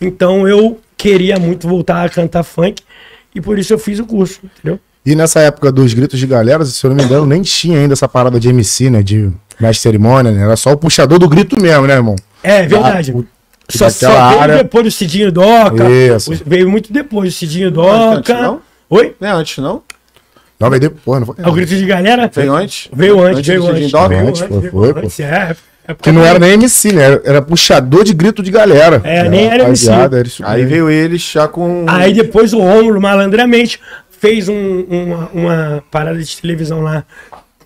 Então 0.00 0.46
eu 0.46 0.80
queria 0.96 1.38
muito 1.38 1.66
voltar 1.68 2.04
a 2.04 2.08
cantar 2.08 2.42
funk 2.42 2.82
e 3.34 3.40
por 3.40 3.58
isso 3.58 3.72
eu 3.72 3.78
fiz 3.78 3.98
o 3.98 4.06
curso, 4.06 4.40
entendeu? 4.44 4.78
E 5.04 5.14
nessa 5.14 5.40
época 5.40 5.72
dos 5.72 5.94
gritos 5.94 6.18
de 6.18 6.26
galera, 6.26 6.64
se 6.64 6.84
eu 6.84 6.90
não 6.90 6.96
me 6.96 7.02
engano, 7.02 7.24
nem 7.26 7.40
tinha 7.42 7.78
ainda 7.78 7.94
essa 7.94 8.06
parada 8.08 8.38
de 8.38 8.48
MC, 8.48 8.90
né? 8.90 9.02
De 9.02 9.30
mestre 9.58 9.72
de 9.72 9.78
cerimônia, 9.78 10.30
né? 10.30 10.42
Era 10.44 10.56
só 10.56 10.72
o 10.72 10.76
puxador 10.76 11.18
do 11.18 11.28
grito 11.28 11.60
mesmo, 11.60 11.86
né, 11.86 11.94
irmão? 11.94 12.16
É 12.42 12.62
verdade. 12.66 13.12
Ah, 13.14 13.18
o- 13.18 13.24
só, 13.70 13.88
só 13.88 14.08
veio 14.08 14.40
área- 14.40 14.56
depois 14.58 14.84
do 14.84 14.90
Cidinho 14.90 15.30
Doca. 15.32 15.88
Isso. 15.88 16.32
Veio 16.44 16.68
muito 16.68 16.92
depois 16.92 17.32
do 17.32 17.36
Cidinho 17.36 17.70
Não, 17.70 18.12
antes 18.14 18.28
Doca. 18.30 18.42
não? 18.42 18.60
Oi? 18.90 19.14
Não 19.20 19.28
é 19.28 19.32
antes, 19.32 19.58
não? 19.58 19.82
Não, 20.58 20.68
veio 20.68 20.80
depois, 20.80 21.20
não 21.20 21.26
foi? 21.26 21.36
É 21.42 21.48
o 21.48 21.52
grito 21.52 21.74
de 21.74 21.86
galera? 21.86 22.30
Veio 22.34 22.52
antes? 22.54 22.88
Veio 22.92 23.20
antes, 23.22 23.38
Antes 23.38 23.46
veio 23.46 23.66
antes. 23.66 23.90
Veio 23.92 24.28
Antes, 24.28 24.42
antes, 24.42 24.48
foi, 24.48 24.60
veio 24.60 24.72
foi, 24.72 24.92
pô. 24.94 25.00
antes, 25.00 25.20
é. 25.20 25.56
É 25.88 25.94
Que 25.94 26.12
não 26.12 26.22
era 26.24 26.38
nem 26.38 26.52
MC, 26.52 26.92
né? 26.92 27.02
Era, 27.04 27.22
era 27.24 27.42
puxador 27.42 28.04
de 28.04 28.12
grito 28.12 28.42
de 28.42 28.50
galera. 28.50 29.00
É, 29.02 29.28
nem 29.28 29.46
era 29.46 29.64
MC. 29.64 29.88
Era 29.90 30.20
isso 30.26 30.42
Aí 30.44 30.64
veio 30.66 30.90
eles 30.90 31.22
já 31.22 31.48
com. 31.48 31.86
Aí 31.88 32.12
depois 32.12 32.52
o 32.52 32.58
Rômulo, 32.60 33.00
malandramente, 33.00 33.80
fez 34.20 34.48
um- 34.48 34.82
uma, 34.88 35.30
uma 35.32 35.84
parada 35.90 36.18
de 36.22 36.36
televisão 36.40 36.82
lá 36.82 37.04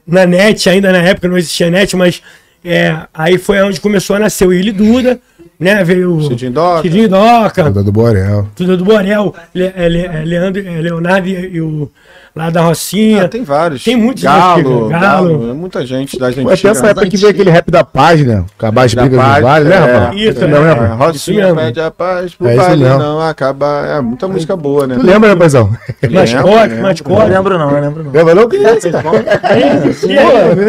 na 0.06 0.24
net, 0.24 0.68
ainda 0.70 0.92
na 0.92 0.98
época 1.02 1.26
não 1.28 1.36
existia 1.36 1.68
net, 1.70 1.96
mas 1.96 2.22
é, 2.64 2.96
aí 3.12 3.36
foi 3.38 3.60
onde 3.62 3.80
começou 3.80 4.14
a 4.16 4.18
nascer 4.20 4.46
o 4.46 4.50
Willi 4.50 4.70
Duda, 4.72 5.18
né? 5.58 5.82
Veio 5.82 6.14
o 6.16 6.22
Cidinho 6.28 6.52
Doca. 6.52 6.82
Cidinho 6.82 7.08
Doca, 7.08 7.64
Toda 7.64 7.82
do 7.82 7.90
Borel. 7.92 8.48
tudo 8.54 8.76
do 8.76 8.84
Borel, 8.84 9.34
Le, 9.54 9.72
é, 9.76 9.88
Le- 9.88 10.06
é, 10.06 10.24
Leandro, 10.24 10.62
é, 10.66 10.80
Leonardo 10.80 11.28
e, 11.28 11.32
e 11.56 11.60
o 11.60 11.90
lá 12.34 12.50
da 12.50 12.62
Rocinha. 12.62 13.24
Ah, 13.24 13.28
tem 13.28 13.44
vários. 13.44 13.84
Tem 13.84 13.94
muitos 13.96 14.22
Galo, 14.24 14.52
antigos, 14.52 14.90
Galo, 14.90 15.28
Galo. 15.28 15.50
é 15.50 15.52
muita 15.52 15.86
gente 15.86 16.18
da 16.18 16.30
gente. 16.30 16.50
Até 16.52 16.68
essa 16.68 16.88
época 16.88 17.08
que 17.08 17.16
veio 17.16 17.30
aquele 17.30 17.50
rap 17.50 17.70
da 17.70 17.84
página, 17.84 18.44
acabar 18.58 18.84
as 18.84 18.94
Da 18.94 19.02
brigas 19.02 19.20
paz, 19.20 19.36
do 19.36 19.42
vale, 19.42 19.64
né, 19.68 19.74
é, 19.74 19.78
rapaz? 19.78 20.20
Isso, 20.20 20.44
é, 20.44 20.46
não 20.48 20.58
É, 20.58 20.60
lembra? 20.68 20.94
Rocinha 20.94 21.54
pede 21.54 21.80
a 21.80 21.90
paz 21.90 22.34
pro 22.34 22.48
É 22.48 22.56
vale 22.56 22.84
não 22.84 23.20
acabar. 23.20 23.86
É 23.86 24.00
muita 24.00 24.26
música 24.26 24.56
boa, 24.56 24.86
né? 24.86 24.96
Tu 24.96 25.06
lembra, 25.06 25.28
né, 25.30 25.36
paizão? 25.36 25.70
Mascote, 26.10 26.44
lembro. 26.44 26.76
Não 26.76 26.82
mascote. 26.82 27.30
lembro 27.30 27.58
não, 27.58 27.70
não 27.70 27.80
lembro 27.80 28.04
não. 28.04 28.10
Lembra 28.12 28.34
não? 28.34 28.48
Cara? 28.48 28.76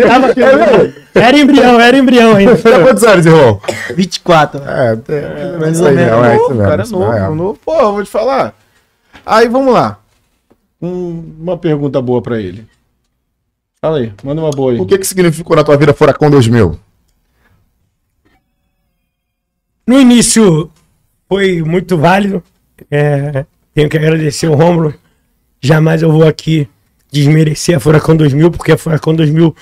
Tava- 0.08 0.94
Era 1.16 1.38
embrião, 1.38 1.80
era 1.80 1.98
embrião 1.98 2.36
ainda. 2.36 2.56
Tem 2.62 2.82
quantos 2.84 3.04
anos, 3.04 3.26
irmão? 3.26 3.60
24. 3.96 4.60
né? 4.60 5.00
É, 5.08 5.14
é, 5.14 5.68
é 5.68 5.70
isso 5.72 5.84
ou 5.84 5.92
menos. 5.92 6.12
não, 6.12 6.26
é 6.26 6.36
isso 6.36 6.50
novo, 6.54 6.64
cara 6.64 6.84
isso 6.84 7.00
novo. 7.00 7.60
Pô, 7.66 7.92
vou 7.94 8.04
te 8.04 8.10
falar. 8.10 8.54
Aí, 9.26 9.48
vamos 9.48 9.74
lá. 9.74 9.98
Um- 10.86 11.36
uma 11.40 11.58
pergunta 11.58 12.02
boa 12.02 12.22
pra 12.22 12.40
ele. 12.40 12.66
Fala 13.82 13.98
aí, 14.00 14.12
manda 14.24 14.42
uma 14.42 14.52
boa 14.52 14.72
aí. 14.74 14.80
O 14.80 14.86
que 14.86 14.98
que 14.98 15.06
significou 15.08 15.56
na 15.56 15.64
tua 15.64 15.78
vida 15.78 15.94
Furacão 15.94 16.30
2000? 16.30 16.80
No 19.88 20.00
início 20.00 20.70
foi 21.30 21.62
muito 21.62 21.98
válido. 21.98 22.44
É, 22.90 23.46
tenho 23.74 23.90
que 23.90 23.98
agradecer 23.98 24.48
o 24.48 24.56
Rômulo. 24.56 24.94
Jamais 25.62 26.02
eu 26.02 26.12
vou 26.12 26.28
aqui 26.28 26.68
desmerecer 27.12 27.78
a 27.78 27.80
Furacão 27.80 28.16
2000, 28.16 28.52
porque 28.52 28.72
a 28.72 28.78
Furacão 28.78 29.14
2000 29.16 29.56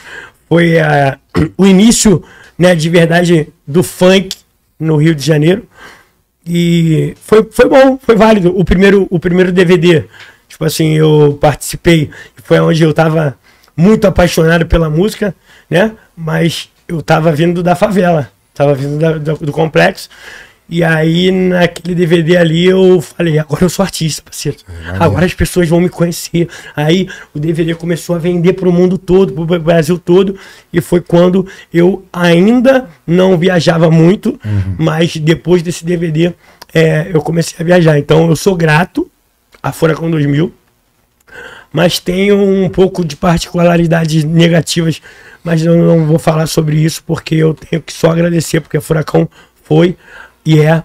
foi 0.47 0.79
a- 0.79 1.17
o 1.57 1.65
início 1.65 2.23
né, 2.57 2.75
de 2.75 2.89
verdade 2.89 3.49
do 3.67 3.83
funk 3.83 4.35
no 4.79 4.95
Rio 4.97 5.13
de 5.15 5.23
Janeiro. 5.25 5.67
E 6.45 7.13
foi, 7.21 7.43
foi 7.51 7.69
bom, 7.69 7.97
foi 7.97 8.15
válido. 8.15 8.57
O 8.57 8.65
primeiro, 8.65 9.07
o 9.09 9.19
primeiro 9.19 9.51
DVD 9.51 10.05
Tipo 10.53 10.65
assim, 10.65 10.93
eu 10.93 11.35
participei, 11.41 12.11
foi 12.43 12.59
onde 12.59 12.83
eu 12.83 12.93
tava 12.93 13.35
muito 13.75 14.05
apaixonado 14.05 14.67
pela 14.67 14.87
música, 14.87 15.33
né? 15.67 15.93
Mas 16.15 16.69
eu 16.87 17.01
tava 17.01 17.31
vindo 17.31 17.63
da 17.63 17.75
favela, 17.75 18.29
tava 18.53 18.75
vindo 18.75 18.99
da- 18.99 19.17
do, 19.17 19.35
do 19.47 19.51
complexo. 19.51 20.09
E 20.69 20.83
aí, 20.83 21.31
naquele 21.31 21.95
DVD 21.95 22.37
ali, 22.37 22.65
eu 22.65 23.01
falei, 23.01 23.39
agora 23.39 23.63
eu 23.63 23.69
sou 23.69 23.81
artista, 23.83 24.21
parceiro. 24.21 24.57
Agora 24.99 25.25
as 25.25 25.33
pessoas 25.33 25.67
vão 25.67 25.81
me 25.81 25.89
conhecer. 25.89 26.47
Aí 26.75 27.07
o 27.33 27.39
DVD 27.39 27.73
começou 27.73 28.15
a 28.15 28.19
vender 28.19 28.53
pro 28.53 28.71
mundo 28.71 28.97
todo, 28.99 29.33
pro 29.33 29.59
Brasil 29.59 29.97
todo. 29.97 30.37
E 30.71 30.79
foi 30.79 31.01
quando 31.01 31.47
eu 31.73 32.05
ainda 32.13 32.87
não 33.07 33.37
viajava 33.39 33.89
muito, 33.89 34.39
mas 34.77 35.17
depois 35.17 35.63
desse 35.63 35.83
DVD 35.83 36.31
é, 36.73 37.07
eu 37.11 37.21
comecei 37.21 37.55
a 37.59 37.63
viajar. 37.63 37.97
Então 37.97 38.29
eu 38.29 38.35
sou 38.35 38.55
grato 38.55 39.09
à 39.63 39.71
Furacão 39.71 40.11
2000 40.11 40.53
mas 41.73 41.97
tenho 41.97 42.37
um 42.37 42.69
pouco 42.69 43.03
de 43.03 43.15
particularidades 43.15 44.23
negativas, 44.23 45.01
mas 45.43 45.65
eu 45.65 45.75
não 45.75 46.05
vou 46.05 46.19
falar 46.19 46.45
sobre 46.45 46.77
isso 46.77 47.03
porque 47.03 47.33
eu 47.33 47.55
tenho 47.55 47.81
que 47.81 47.91
só 47.91 48.11
agradecer, 48.11 48.61
porque 48.61 48.79
Furacão 48.79 49.27
foi 49.63 49.97
e 50.45 50.59
é 50.59 50.83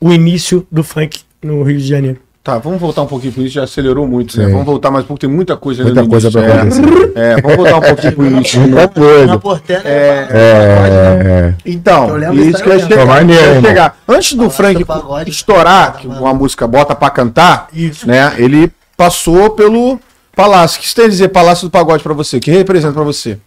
o 0.00 0.12
início 0.12 0.64
do 0.70 0.84
funk 0.84 1.22
no 1.42 1.64
Rio 1.64 1.78
de 1.78 1.86
Janeiro. 1.86 2.20
Tá, 2.44 2.58
vamos 2.58 2.78
voltar 2.78 3.00
um 3.00 3.06
pouquinho 3.06 3.32
pro 3.32 3.40
início, 3.40 3.54
já 3.58 3.64
acelerou 3.64 4.06
muito, 4.06 4.38
né? 4.38 4.46
Vamos 4.48 4.66
voltar 4.66 4.90
mais 4.90 5.02
um 5.02 5.08
pouco, 5.08 5.18
tem 5.18 5.30
muita 5.30 5.56
coisa 5.56 5.82
ainda 5.82 6.02
Muita 6.02 6.02
no 6.02 6.08
coisa 6.10 6.30
pra 6.30 6.62
início, 6.62 6.84
acontecer. 6.84 7.12
é. 7.16 7.32
É, 7.32 7.40
vamos 7.40 7.56
voltar 7.56 7.76
um 7.76 7.80
pouquinho 7.80 8.12
pro 8.12 8.26
início. 8.28 8.60
Muita 8.60 8.88
coisa. 8.88 9.40
É, 9.82 10.28
É, 10.30 11.54
Então, 11.64 12.18
isso 12.34 12.62
que 12.62 12.68
eu 12.68 12.78
ia 12.78 12.86
dessa 12.86 13.60
chegar. 13.62 13.96
Antes 14.06 14.34
do 14.34 14.50
Frank 14.50 14.78
do 14.78 14.84
pagode. 14.84 15.30
estourar, 15.30 15.96
que 15.96 16.06
uma 16.06 16.34
música 16.34 16.66
bota 16.66 16.94
pra 16.94 17.08
cantar, 17.08 17.68
né? 18.04 18.34
Ele 18.36 18.70
passou 18.94 19.48
pelo 19.50 19.98
Palácio. 20.36 20.78
O 20.78 20.82
que 20.82 20.88
você 20.90 20.94
tem 20.96 21.04
a 21.06 21.08
dizer 21.08 21.28
Palácio 21.28 21.66
do 21.66 21.70
Pagode 21.70 22.02
pra 22.02 22.12
você? 22.12 22.38
Que 22.40 22.50
representa 22.50 22.92
pra 22.92 23.04
você? 23.04 23.38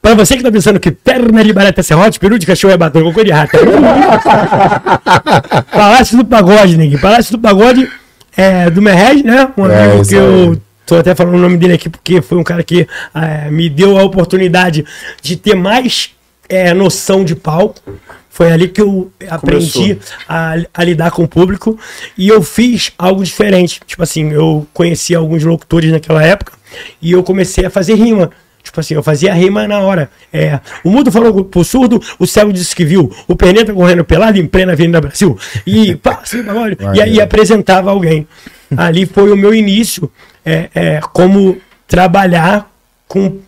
Pra 0.00 0.14
você 0.14 0.34
que 0.34 0.42
tá 0.42 0.50
pensando 0.50 0.80
que 0.80 0.90
perna 0.90 1.44
de 1.44 1.52
barata 1.52 1.80
é 1.80 1.82
serrote, 1.82 2.18
peru 2.18 2.38
de 2.38 2.46
cachorro 2.46 2.72
é 2.72 2.76
batom, 2.78 3.02
cocô 3.02 3.22
de 3.22 3.32
rato. 3.32 3.50
Palácio 5.70 6.16
do 6.16 6.24
Pagode, 6.24 6.78
Neguinho. 6.78 6.98
Palácio 7.00 7.32
do 7.32 7.38
Pagode 7.38 7.86
é 8.36 8.70
do 8.70 8.82
Merrez, 8.82 9.22
né? 9.22 9.50
Um 9.56 9.66
É, 9.66 9.84
amigo 9.84 10.06
que 10.06 10.14
eu 10.14 10.60
tô 10.84 10.96
até 10.96 11.14
falando 11.14 11.34
o 11.34 11.38
nome 11.38 11.56
dele 11.56 11.74
aqui 11.74 11.88
porque 11.88 12.20
foi 12.22 12.38
um 12.38 12.44
cara 12.44 12.62
que 12.62 12.86
é, 13.14 13.50
me 13.50 13.68
deu 13.68 13.96
a 13.98 14.04
oportunidade 14.04 14.84
de 15.22 15.36
ter 15.36 15.54
mais 15.54 16.10
é, 16.48 16.72
noção 16.74 17.24
de 17.24 17.34
palco. 17.34 17.80
Foi 18.30 18.52
ali 18.52 18.68
que 18.68 18.82
eu 18.82 19.10
aprendi 19.30 19.98
a, 20.28 20.56
a 20.74 20.84
lidar 20.84 21.10
com 21.10 21.24
o 21.24 21.28
público 21.28 21.78
e 22.18 22.28
eu 22.28 22.42
fiz 22.42 22.92
algo 22.98 23.24
diferente. 23.24 23.80
Tipo 23.86 24.02
assim, 24.02 24.30
eu 24.30 24.66
conheci 24.74 25.14
alguns 25.14 25.42
locutores 25.42 25.90
naquela 25.90 26.22
época 26.22 26.52
e 27.00 27.12
eu 27.12 27.22
comecei 27.22 27.64
a 27.64 27.70
fazer 27.70 27.94
rima. 27.94 28.30
Tipo 28.66 28.80
assim, 28.80 28.94
eu 28.94 29.02
fazia 29.02 29.32
rima 29.32 29.68
na 29.68 29.78
hora. 29.78 30.10
É, 30.32 30.58
o 30.82 30.90
mudo 30.90 31.12
falou 31.12 31.44
pro 31.44 31.62
surdo, 31.62 32.02
o 32.18 32.26
cego 32.26 32.52
disse 32.52 32.74
que 32.74 32.84
viu. 32.84 33.12
O 33.28 33.36
perneta 33.36 33.72
correndo 33.72 34.04
pelado 34.04 34.38
em 34.38 34.46
plena 34.46 34.72
Avenida 34.72 35.00
Brasil. 35.00 35.38
E, 35.64 35.94
pá, 36.02 36.18
assim, 36.20 36.42
bagulho. 36.42 36.76
e 36.92 37.00
aí 37.00 37.20
apresentava 37.20 37.90
alguém. 37.92 38.26
Ali 38.76 39.06
foi 39.06 39.30
o 39.30 39.36
meu 39.36 39.54
início 39.54 40.10
é, 40.44 40.68
é, 40.74 41.00
como 41.12 41.58
trabalhar 41.86 42.68
com 43.06 43.38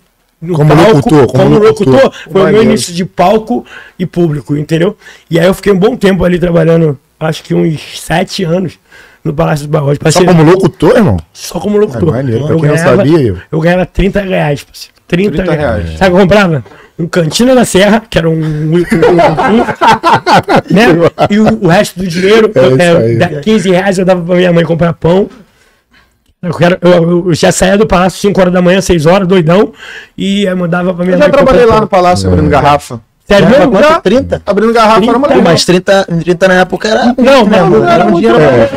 no 0.40 0.54
Como 0.54 0.72
locutor, 0.72 1.26
como 1.26 1.42
como, 1.50 1.58
locutor. 1.58 1.94
locutor, 1.94 2.12
foi 2.30 2.42
o 2.42 2.52
meu 2.52 2.62
início 2.62 2.94
de 2.94 3.04
palco 3.04 3.66
e 3.98 4.06
público, 4.06 4.56
entendeu? 4.56 4.96
E 5.28 5.36
aí 5.36 5.46
eu 5.46 5.52
fiquei 5.54 5.72
um 5.72 5.78
bom 5.78 5.96
tempo 5.96 6.24
ali 6.24 6.38
trabalhando, 6.38 6.96
acho 7.18 7.42
que 7.42 7.52
uns 7.54 8.00
sete 8.00 8.44
anos 8.44 8.78
no 9.24 9.34
Palácio 9.34 9.66
dos 9.66 9.72
Barros. 9.72 9.98
Só 10.12 10.24
como 10.24 10.44
locutor, 10.44 10.96
irmão? 10.96 11.16
só 11.32 11.58
como 11.58 11.76
locutor. 11.76 12.10
Ah, 12.10 12.18
maneiro. 12.18 12.46
Eu 12.48 12.60
ganhava- 12.60 12.96
sabia, 12.98 13.18
eu- 13.20 13.38
eu 13.50 13.60
ganhava 13.60 13.84
30 13.84 14.20
reais, 14.20 14.62
parceiro. 14.62 14.94
30, 15.08 15.30
30 15.42 15.52
reais. 15.52 15.98
Sabe 15.98 16.10
o 16.10 16.14
que 16.14 16.16
eu 16.16 16.20
comprava? 16.20 16.64
Um 16.98 17.06
Cantina 17.06 17.54
da 17.54 17.64
Serra, 17.64 18.02
que 18.08 18.18
era 18.18 18.28
um. 18.28 18.34
um- 18.34 18.74
um- 18.74 18.76
um- 18.76 19.64
né? 20.74 20.86
E 21.30 21.38
o, 21.38 21.64
o 21.64 21.68
resto 21.68 21.98
do 21.98 22.06
dinheiro, 22.06 22.50
É 22.54 22.66
isso 22.68 22.80
é, 22.82 22.96
aí. 22.96 23.16
da- 23.16 23.28
15 23.40 23.70
reais 23.70 23.98
eu 23.98 24.04
dava 24.04 24.22
pra 24.22 24.34
minha 24.36 24.52
mãe 24.52 24.64
comprar 24.64 24.92
pão. 24.92 25.28
Eu, 26.40 26.54
quero, 26.54 26.78
eu, 26.80 27.28
eu 27.28 27.34
já 27.34 27.50
saía 27.50 27.76
do 27.76 27.86
palácio 27.86 28.20
5 28.20 28.40
horas 28.40 28.52
da 28.52 28.62
manhã, 28.62 28.80
6 28.80 29.06
horas, 29.06 29.26
doidão, 29.26 29.72
e 30.16 30.44
eu 30.44 30.56
mandava 30.56 30.94
pra 30.94 31.04
minha 31.04 31.16
Eu 31.16 31.18
mãe. 31.18 31.26
já 31.26 31.32
trabalhei 31.32 31.64
lá 31.66 31.72
pão. 31.74 31.80
no 31.82 31.88
Palácio 31.88 32.28
abrindo 32.32 32.48
garrafa. 32.48 33.00
Sério 33.26 33.46
Era 33.46 33.58
mesmo? 33.58 33.72
quanto? 33.72 33.88
Já? 33.88 34.00
30? 34.00 34.42
Abrindo 34.46 34.72
garrafa 34.72 35.04
era 35.04 35.18
uma 35.18 35.28
Pô, 35.28 35.42
mas 35.42 35.64
30, 35.64 36.06
30 36.22 36.48
na 36.48 36.54
época 36.60 36.88
era. 36.88 37.04
Não, 37.18 37.44
mesmo, 37.44 37.78
não, 37.80 37.88
era 37.88 38.06
um 38.06 38.14
dinheiro 38.14 38.38
É. 38.40 38.70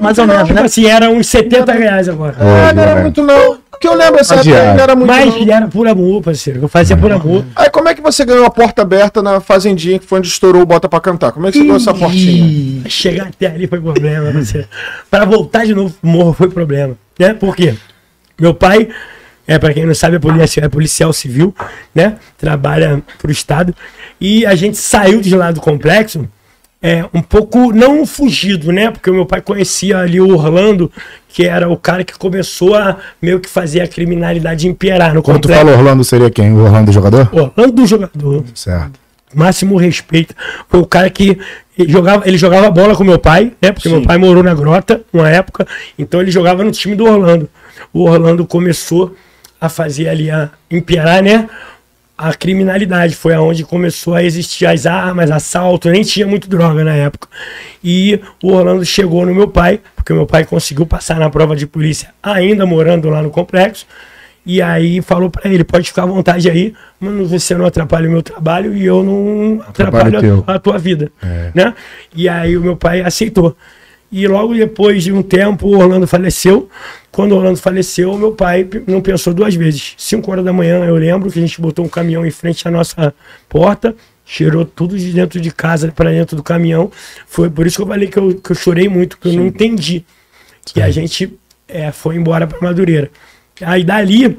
mais 0.00 0.18
ou 0.18 0.26
menos, 0.26 0.42
Tipo 0.48 0.54
né? 0.60 0.64
assim, 0.66 0.86
era 0.86 1.08
uns 1.10 1.26
70 1.28 1.72
reais 1.72 2.08
agora. 2.08 2.34
Ah, 2.40 2.72
não 2.72 2.82
era 2.82 3.02
muito 3.02 3.22
não. 3.22 3.58
Porque 3.84 3.88
eu 3.88 3.94
lembro 3.94 4.20
essa 4.20 4.36
época 4.36 4.74
não 4.74 4.82
era 4.82 4.96
muito 4.96 5.08
Mas 5.08 5.48
era 5.48 5.68
por 5.68 5.86
amor, 5.86 6.22
parceiro. 6.22 6.62
Eu 6.62 6.68
fazia 6.68 6.96
por 6.96 7.12
amor. 7.12 7.44
Aí 7.54 7.68
como 7.68 7.88
é 7.88 7.94
que 7.94 8.00
você 8.00 8.24
ganhou 8.24 8.46
a 8.46 8.50
porta 8.50 8.80
aberta 8.80 9.22
na 9.22 9.40
Fazendinha, 9.40 9.98
que 9.98 10.06
foi 10.06 10.20
onde 10.20 10.28
estourou 10.28 10.62
o 10.62 10.66
Bota 10.66 10.88
Pra 10.88 11.00
Cantar? 11.00 11.32
Como 11.32 11.46
é 11.46 11.52
que 11.52 11.58
você 11.58 11.64
ganhou 11.64 11.76
essa 11.76 11.92
portinha? 11.92 12.88
Chegar 12.88 13.26
até 13.26 13.46
ali 13.46 13.66
foi 13.66 13.80
problema, 13.80 14.32
parceiro. 14.32 14.66
Pra 15.10 15.26
voltar 15.26 15.66
de 15.66 15.74
novo 15.74 15.94
pro 16.00 16.10
morro 16.10 16.32
foi 16.32 16.48
problema. 16.48 16.96
Né? 17.18 17.34
Por 17.34 17.54
quê? 17.54 17.74
Meu 18.40 18.54
pai, 18.54 18.88
é, 19.46 19.58
pra 19.58 19.74
quem 19.74 19.84
não 19.84 19.94
sabe, 19.94 20.16
é 20.16 20.18
policial, 20.18 20.64
é 20.64 20.68
policial 20.68 21.12
civil, 21.12 21.54
né? 21.94 22.16
Trabalha 22.38 23.02
pro 23.18 23.30
Estado. 23.30 23.74
E 24.18 24.46
a 24.46 24.54
gente 24.54 24.78
saiu 24.78 25.20
de 25.20 25.36
lá 25.36 25.52
do 25.52 25.60
complexo 25.60 26.26
é, 26.86 27.02
um 27.14 27.22
pouco, 27.22 27.72
não 27.72 28.04
fugido, 28.04 28.70
né? 28.70 28.90
Porque 28.90 29.08
o 29.08 29.14
meu 29.14 29.24
pai 29.24 29.40
conhecia 29.40 29.96
ali 29.96 30.20
o 30.20 30.28
Orlando, 30.28 30.92
que 31.26 31.46
era 31.46 31.66
o 31.66 31.78
cara 31.78 32.04
que 32.04 32.12
começou 32.12 32.74
a 32.74 32.98
meio 33.22 33.40
que 33.40 33.48
fazer 33.48 33.80
a 33.80 33.88
criminalidade 33.88 34.68
imperar 34.68 35.14
no 35.14 35.22
Quando 35.22 35.40
tu 35.40 35.48
fala 35.48 35.72
Orlando, 35.72 36.04
seria 36.04 36.30
quem? 36.30 36.52
O 36.52 36.58
Orlando 36.58 36.92
jogador? 36.92 37.30
Orlando 37.32 37.72
do 37.72 37.86
jogador 37.86 38.44
Certo. 38.54 39.00
máximo 39.34 39.78
respeito. 39.78 40.34
Foi 40.68 40.78
o 40.78 40.84
cara 40.84 41.08
que 41.08 41.38
ele 41.78 41.90
jogava, 41.90 42.28
ele 42.28 42.36
jogava 42.36 42.70
bola 42.70 42.94
com 42.94 43.02
meu 43.02 43.18
pai, 43.18 43.54
né? 43.62 43.72
Porque 43.72 43.88
meu 43.88 44.02
pai 44.02 44.18
morou 44.18 44.42
na 44.42 44.52
Grota 44.52 45.00
uma 45.10 45.30
época, 45.30 45.66
então 45.98 46.20
ele 46.20 46.30
jogava 46.30 46.62
no 46.62 46.70
time 46.70 46.94
do 46.94 47.06
Orlando. 47.06 47.48
O 47.94 48.02
Orlando 48.02 48.44
começou 48.44 49.16
a 49.58 49.70
fazer 49.70 50.10
ali 50.10 50.30
a 50.30 50.50
imperar, 50.70 51.22
né? 51.22 51.48
A 52.16 52.32
criminalidade 52.32 53.16
foi 53.16 53.34
aonde 53.34 53.64
começou 53.64 54.14
a 54.14 54.22
existir 54.22 54.66
as 54.66 54.86
armas, 54.86 55.30
assalto, 55.32 55.90
nem 55.90 56.02
tinha 56.02 56.26
muito 56.26 56.48
droga 56.48 56.84
na 56.84 56.94
época. 56.94 57.28
E 57.82 58.20
o 58.40 58.52
Orlando 58.52 58.84
chegou 58.84 59.26
no 59.26 59.34
meu 59.34 59.48
pai, 59.48 59.80
porque 59.96 60.12
meu 60.12 60.24
pai 60.24 60.44
conseguiu 60.44 60.86
passar 60.86 61.18
na 61.18 61.28
prova 61.28 61.56
de 61.56 61.66
polícia 61.66 62.10
ainda 62.22 62.64
morando 62.64 63.08
lá 63.10 63.20
no 63.20 63.30
complexo. 63.30 63.84
E 64.46 64.60
aí 64.60 65.00
falou 65.00 65.30
pra 65.30 65.50
ele, 65.50 65.64
pode 65.64 65.88
ficar 65.88 66.02
à 66.02 66.06
vontade 66.06 66.50
aí, 66.50 66.74
mas 67.00 67.30
você 67.30 67.54
não 67.54 67.64
atrapalha 67.64 68.08
o 68.08 68.12
meu 68.12 68.22
trabalho 68.22 68.76
e 68.76 68.84
eu 68.84 69.02
não 69.02 69.62
Atrapalho 69.66 70.18
atrapalho 70.18 70.44
a, 70.46 70.54
a 70.54 70.58
tua 70.58 70.78
vida, 70.78 71.10
né? 71.54 71.74
E 72.14 72.28
aí 72.28 72.56
o 72.56 72.60
meu 72.60 72.76
pai 72.76 73.00
aceitou. 73.00 73.56
E 74.16 74.28
logo 74.28 74.54
depois 74.54 75.02
de 75.02 75.12
um 75.12 75.24
tempo, 75.24 75.66
o 75.66 75.76
Orlando 75.76 76.06
faleceu. 76.06 76.68
Quando 77.10 77.32
o 77.32 77.36
Orlando 77.36 77.58
faleceu, 77.58 78.16
meu 78.16 78.30
pai 78.30 78.64
não 78.86 79.00
pensou 79.00 79.34
duas 79.34 79.56
vezes. 79.56 79.94
Cinco 79.98 80.30
horas 80.30 80.44
da 80.44 80.52
manhã, 80.52 80.84
eu 80.84 80.94
lembro 80.94 81.32
que 81.32 81.38
a 81.40 81.42
gente 81.42 81.60
botou 81.60 81.84
um 81.84 81.88
caminhão 81.88 82.24
em 82.24 82.30
frente 82.30 82.68
à 82.68 82.70
nossa 82.70 83.12
porta, 83.48 83.92
cheirou 84.24 84.64
tudo 84.64 84.96
de 84.96 85.12
dentro 85.12 85.40
de 85.40 85.50
casa 85.50 85.90
para 85.90 86.10
dentro 86.10 86.36
do 86.36 86.44
caminhão. 86.44 86.92
Foi 87.26 87.50
por 87.50 87.66
isso 87.66 87.78
que 87.78 87.82
eu 87.82 87.88
falei 87.88 88.06
que 88.06 88.16
eu, 88.16 88.36
que 88.36 88.52
eu 88.52 88.54
chorei 88.54 88.88
muito, 88.88 89.18
que 89.18 89.30
eu 89.30 89.32
não 89.32 89.46
entendi. 89.46 90.04
E 90.76 90.80
a 90.80 90.92
gente 90.92 91.36
é, 91.66 91.90
foi 91.90 92.14
embora 92.14 92.46
para 92.46 92.60
Madureira. 92.60 93.10
Aí 93.62 93.82
dali, 93.82 94.38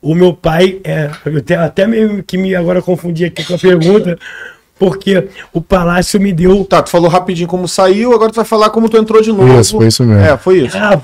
o 0.00 0.12
meu 0.12 0.34
pai, 0.34 0.80
é, 0.82 1.08
eu 1.24 1.36
até, 1.36 1.54
até 1.54 1.86
meio 1.86 2.20
que 2.24 2.36
me 2.36 2.52
agora 2.56 2.82
confundi 2.82 3.24
aqui 3.24 3.44
com 3.44 3.54
a 3.54 3.58
pergunta, 3.58 4.18
porque 4.82 5.28
o 5.52 5.60
palácio 5.60 6.20
me 6.20 6.32
deu. 6.32 6.64
Tá, 6.64 6.82
tu 6.82 6.90
falou 6.90 7.08
rapidinho 7.08 7.46
como 7.46 7.68
saiu, 7.68 8.12
agora 8.12 8.32
tu 8.32 8.34
vai 8.34 8.44
falar 8.44 8.68
como 8.70 8.88
tu 8.88 8.96
entrou 8.96 9.22
de 9.22 9.30
novo. 9.30 9.60
Isso, 9.60 9.76
foi 9.76 9.86
isso 9.86 10.02
mesmo. 10.02 10.24
É, 10.24 10.36
foi 10.36 10.58
isso. 10.66 10.76
Ah, 10.76 11.00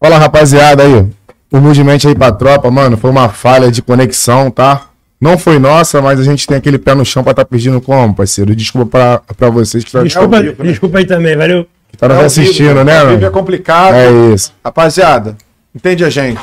Fala, 0.00 0.18
rapaziada 0.18 0.82
aí. 0.82 1.06
Humildemente 1.52 2.06
aí 2.06 2.14
pra 2.14 2.30
tropa, 2.32 2.70
mano. 2.70 2.96
Foi 2.96 3.10
uma 3.10 3.28
falha 3.28 3.70
de 3.70 3.80
conexão, 3.82 4.50
tá? 4.50 4.82
Não 5.20 5.36
foi 5.36 5.58
nossa, 5.58 6.00
mas 6.00 6.20
a 6.20 6.22
gente 6.22 6.46
tem 6.46 6.56
aquele 6.56 6.78
pé 6.78 6.94
no 6.94 7.04
chão 7.04 7.24
pra 7.24 7.34
tá 7.34 7.44
pedindo 7.44 7.80
como, 7.80 8.14
parceiro. 8.14 8.54
Desculpa 8.54 8.86
pra, 9.26 9.34
pra 9.36 9.50
vocês 9.50 9.82
que 9.82 9.90
tá, 9.90 10.02
Desculpa, 10.02 10.40
vivo, 10.40 10.62
né? 10.62 10.70
desculpa 10.70 10.98
aí 10.98 11.04
também, 11.04 11.36
valeu. 11.36 11.66
que 11.90 11.96
tá 11.98 12.06
nos 12.06 12.16
É 12.16 12.20
ao 12.20 12.26
assistindo, 12.26 12.68
vivo, 12.68 12.84
né, 12.84 13.00
vivo 13.00 13.12
É 13.14 13.20
mano? 13.20 13.30
complicado. 13.32 13.94
É 13.94 14.10
isso. 14.32 14.52
Rapaziada, 14.64 15.36
entende 15.74 16.04
a 16.04 16.10
gente. 16.10 16.40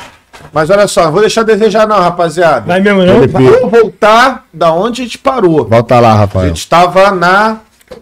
Mas 0.52 0.68
olha 0.68 0.86
só, 0.86 1.04
não 1.04 1.12
vou 1.12 1.22
deixar 1.22 1.40
a 1.40 1.44
desejar 1.44 1.88
não, 1.88 1.98
rapaziada. 1.98 2.66
Vai 2.66 2.78
mesmo, 2.80 3.02
não? 3.02 3.26
Vamos 3.26 3.70
voltar 3.70 4.44
da 4.52 4.70
onde 4.74 5.00
a 5.00 5.04
gente 5.06 5.16
parou. 5.16 5.64
Volta 5.66 5.98
lá, 5.98 6.12
A 6.12 6.16
Rafael. 6.16 6.48
gente 6.48 6.58
estava 6.58 7.10
na 7.12 7.56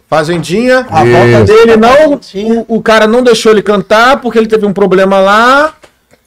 fazendinha. 0.08 0.86
A 0.90 1.04
Isso. 1.04 1.16
volta 1.16 1.52
Ele 1.52 1.76
não, 1.76 2.14
o, 2.14 2.76
o 2.76 2.82
cara 2.82 3.06
não 3.06 3.22
deixou 3.22 3.52
ele 3.52 3.62
cantar 3.62 4.20
porque 4.20 4.38
ele 4.38 4.46
teve 4.46 4.66
um 4.66 4.72
problema 4.72 5.18
lá. 5.18 5.74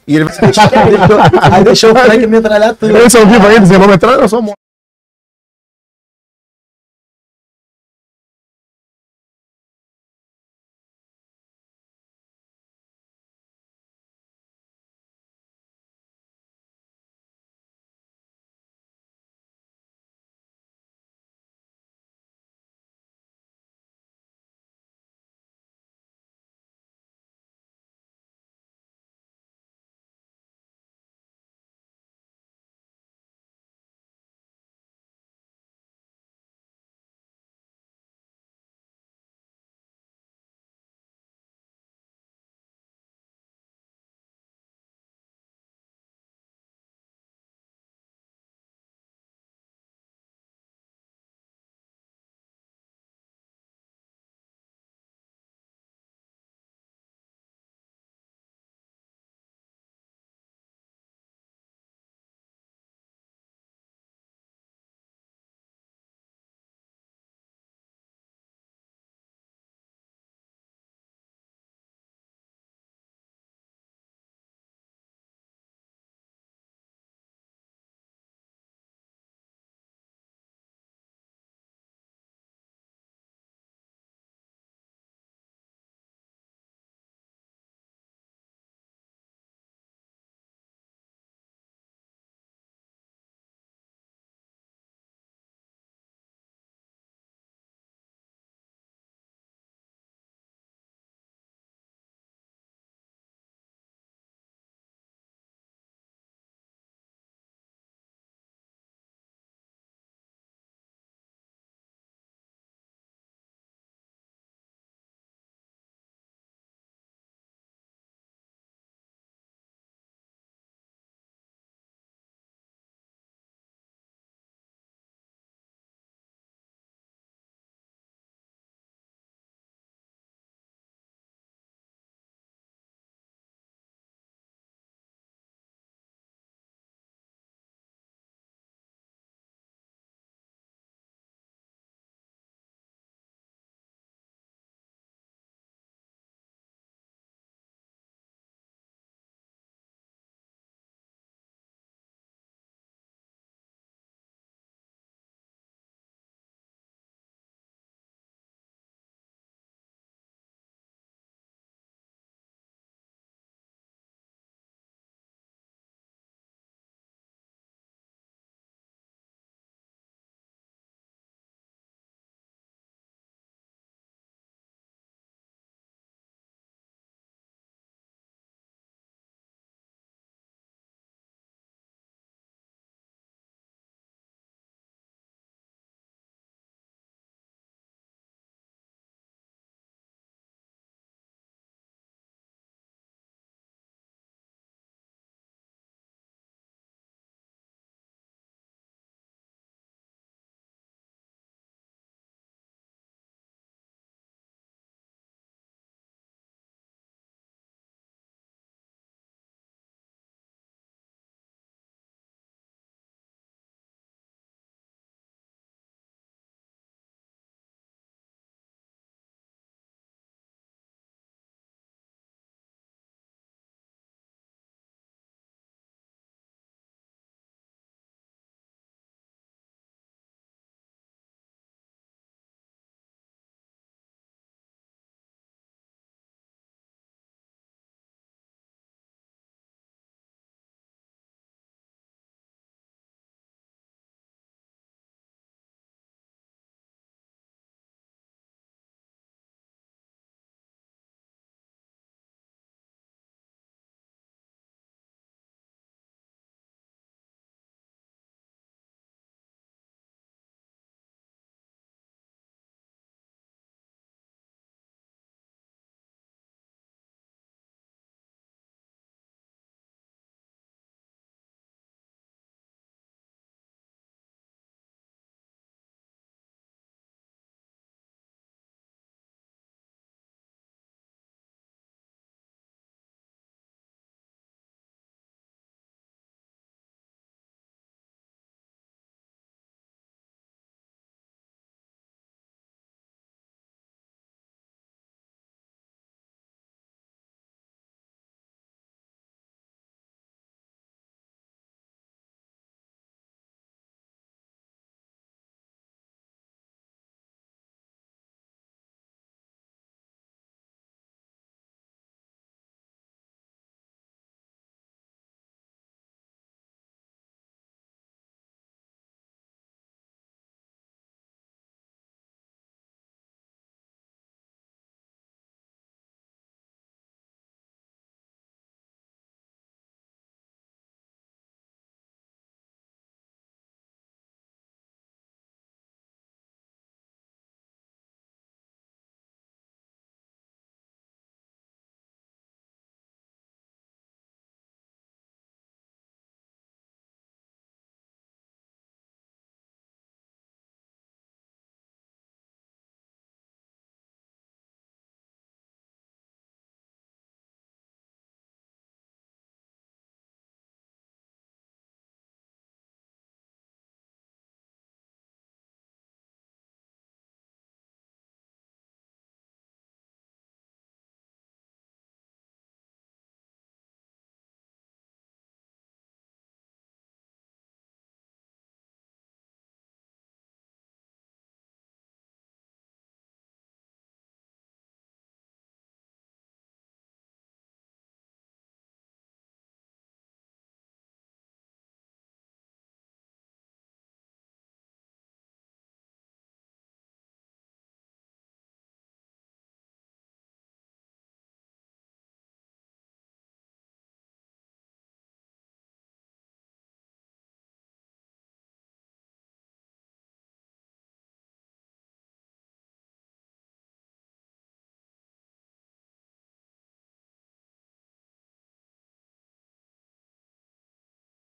E 0.08 0.16
ele 0.16 0.26
vai 0.26 0.36
Aí 1.52 1.64
deixou 1.64 1.92
o 1.92 1.96
Frank 1.96 2.26
metralhar 2.28 2.74
tudo. 2.76 2.96
Eles 2.96 3.12
são 3.12 3.26
vivos 3.26 3.50
ainda, 3.50 3.80
vamos 3.80 3.96
entrar? 3.96 4.14
Eu 4.14 4.30
sou 4.30 4.42
morto. 4.42 4.58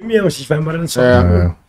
Mesmo, 0.00 0.28
a 0.28 0.30
gente 0.30 0.48
vai 0.48 0.58
no 0.60 0.88
São 0.88 1.04
É. 1.04 1.20
Paulo. 1.22 1.36
É. 1.36 1.68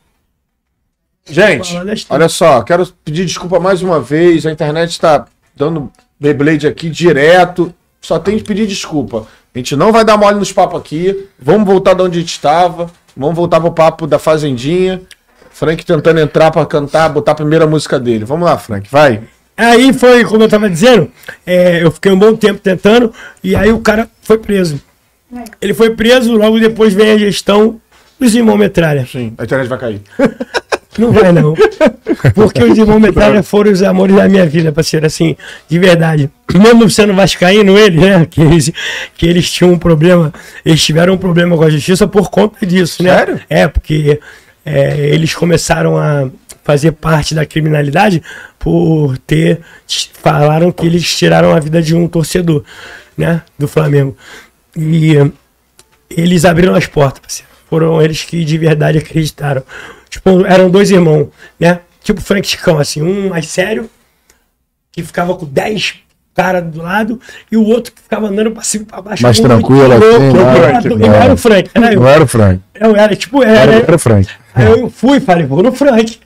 Gente, 1.32 1.76
olha 2.10 2.30
só, 2.30 2.62
quero 2.64 2.88
pedir 3.04 3.26
desculpa 3.26 3.60
mais 3.60 3.82
uma 3.82 4.00
vez. 4.00 4.46
A 4.46 4.52
internet 4.52 4.92
está 4.92 5.26
dando 5.56 5.92
Beyblade 6.20 6.68
aqui 6.68 6.90
direto. 6.90 7.74
Só 8.02 8.18
tem 8.18 8.38
que 8.38 8.44
pedir 8.44 8.66
desculpa. 8.68 9.28
A 9.54 9.58
gente 9.58 9.76
não 9.76 9.92
vai 9.92 10.06
dar 10.06 10.18
mole 10.18 10.38
nos 10.38 10.52
papos 10.52 10.80
aqui. 10.80 11.28
Vamos 11.40 11.68
voltar 11.68 11.94
de 11.94 12.02
onde 12.02 12.18
a 12.18 12.22
gente 12.22 12.32
estava. 12.32 12.90
Vamos 13.16 13.36
voltar 13.36 13.60
pro 13.60 13.72
papo 13.72 14.08
da 14.08 14.18
Fazendinha. 14.18 15.02
Frank 15.52 15.84
tentando 15.86 16.20
entrar 16.20 16.52
para 16.52 16.66
cantar, 16.66 17.10
botar 17.10 17.34
a 17.34 17.36
primeira 17.36 17.68
música 17.68 18.00
dele. 18.00 18.26
Vamos 18.26 18.46
lá, 18.46 18.58
Frank, 18.58 18.88
vai. 18.90 19.22
Aí 19.58 19.92
foi, 19.92 20.24
como 20.24 20.44
eu 20.44 20.48
tava 20.50 20.70
dizendo, 20.70 21.12
é, 21.46 21.84
eu 21.84 21.92
fiquei 21.92 22.12
um 22.12 22.18
bom 22.18 22.34
tempo 22.34 22.62
tentando, 22.62 23.14
e 23.44 23.56
aí 23.58 23.70
o 23.74 23.80
cara 23.82 24.10
foi 24.22 24.38
preso. 24.38 24.82
Ele 25.60 25.74
foi 25.74 25.90
preso, 25.90 26.34
logo 26.38 26.58
depois 26.60 26.94
vem 26.94 27.12
a 27.12 27.18
gestão 27.18 27.82
irmãos 28.36 28.58
Metralha. 28.58 29.06
Sim, 29.06 29.34
a 29.38 29.44
internet 29.44 29.68
vai 29.68 29.78
cair. 29.80 30.02
Não 30.98 31.12
vai, 31.12 31.32
não. 31.32 31.54
Porque 32.34 32.64
os 32.64 32.78
irmãos 32.78 33.00
Metralha 33.00 33.42
foram 33.42 33.72
os 33.72 33.82
amores 33.82 34.16
da 34.16 34.28
minha 34.28 34.46
vida, 34.46 34.72
parceiro, 34.72 35.06
assim, 35.06 35.38
de 35.70 35.80
verdade. 35.80 36.30
Mesmo 36.54 36.90
sendo 36.90 37.14
vascaíno 37.14 37.78
eles, 37.78 38.02
né, 38.02 38.26
que 38.26 38.42
eles, 38.42 38.72
que 39.16 39.26
eles 39.26 39.50
tinham 39.50 39.72
um 39.72 39.80
problema, 39.80 40.34
eles 40.66 40.84
tiveram 40.84 41.14
um 41.14 41.18
problema 41.18 41.56
com 41.56 41.64
a 41.64 41.70
justiça 41.70 42.08
por 42.08 42.30
conta 42.30 42.66
disso, 42.66 43.02
né? 43.04 43.16
Sério? 43.16 43.40
É, 43.50 43.68
porque 43.68 44.20
é, 44.66 44.98
eles 45.08 45.34
começaram 45.34 45.98
a 45.98 46.30
fazer 46.64 46.92
parte 46.92 47.34
da 47.34 47.46
criminalidade 47.46 48.22
por 48.60 49.18
ter, 49.20 49.62
falaram 50.22 50.72
que 50.72 50.86
eles 50.86 51.18
tiraram 51.18 51.56
a 51.56 51.60
vida 51.60 51.82
de 51.82 51.96
um 51.96 52.08
torcedor, 52.08 52.64
né, 53.18 53.42
do 53.58 53.68
Flamengo. 53.68 54.18
E 54.76 55.16
eles 56.10 56.46
abriram 56.46 56.76
as 56.76 56.86
portas, 56.86 57.20
parceiro. 57.20 57.49
Foram 57.70 58.02
eles 58.02 58.24
que 58.24 58.44
de 58.44 58.58
verdade 58.58 58.98
acreditaram. 58.98 59.64
Tipo, 60.10 60.46
eram 60.46 60.70
dois 60.70 60.90
irmãos, 60.90 61.30
né? 61.60 61.80
Tipo 62.04 62.22
Frank 62.22 62.48
Chicão, 62.48 62.80
assim, 62.80 63.02
um 63.02 63.30
mais 63.30 63.48
sério, 63.48 63.90
que 64.92 65.04
ficava 65.04 65.36
com 65.36 65.46
10 65.46 65.96
caras 66.34 66.64
do 66.64 66.82
lado, 66.82 67.20
e 67.52 67.58
o 67.58 67.64
outro 67.66 67.92
que 67.94 68.02
ficava 68.02 68.28
andando 68.28 68.52
pra 68.52 68.64
cima 68.64 68.84
e 68.84 68.88
pra 68.88 69.02
baixo. 69.02 69.24
Mais 69.24 69.40
tranquilo, 69.40 69.88
louco. 69.88 70.06
assim, 70.06 70.26
Eu 70.90 70.98
né? 70.98 71.08
era, 71.08 71.26
é. 71.26 71.34
o 71.34 71.38
Frank, 71.38 71.70
era 71.76 71.94
eu. 71.94 72.00
Não 72.00 72.08
era 72.08 72.24
o 72.24 72.28
Frank. 72.28 72.62
Eu 72.76 72.96
era, 72.96 73.16
tipo, 73.16 73.44
Era, 73.44 73.60
era. 73.60 73.74
era 73.84 73.96
o 73.96 74.00
Frank. 74.00 74.30
Aí 74.56 74.66
eu 74.66 74.90
fui, 74.90 75.20
falei, 75.20 75.46
vou 75.46 75.62
no 75.62 75.72
Frank. 75.74 76.18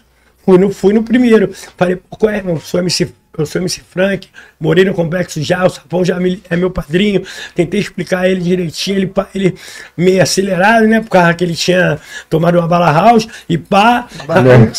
Fui 0.45 0.57
no, 0.57 0.71
fui 0.71 0.93
no 0.93 1.03
primeiro. 1.03 1.51
Falei, 1.75 1.99
qual 2.09 2.31
é, 2.31 2.37
irmão? 2.37 2.59
Sou 2.59 2.79
MC, 2.79 3.13
eu 3.37 3.45
sou 3.45 3.61
MC 3.61 3.81
Frank, 3.89 4.27
morei 4.59 4.85
no 4.85 4.93
complexo 4.93 5.41
já, 5.41 5.65
o 5.65 5.69
Sapão 5.69 6.05
já 6.05 6.19
me- 6.19 6.41
é 6.49 6.55
meu 6.55 6.69
padrinho. 6.69 7.23
Tentei 7.55 7.79
explicar 7.79 8.29
ele 8.29 8.41
direitinho, 8.41 8.97
ele, 8.97 9.13
ele 9.33 9.55
meio 9.97 10.21
acelerado, 10.21 10.85
né? 10.87 11.01
Por 11.01 11.09
causa 11.09 11.33
que 11.33 11.43
ele 11.43 11.55
tinha 11.55 11.99
tomado 12.29 12.59
uma 12.59 12.67
bala 12.67 12.91
house 12.91 13.27
e 13.49 13.57
pá. 13.57 14.07
Mano, 14.27 14.71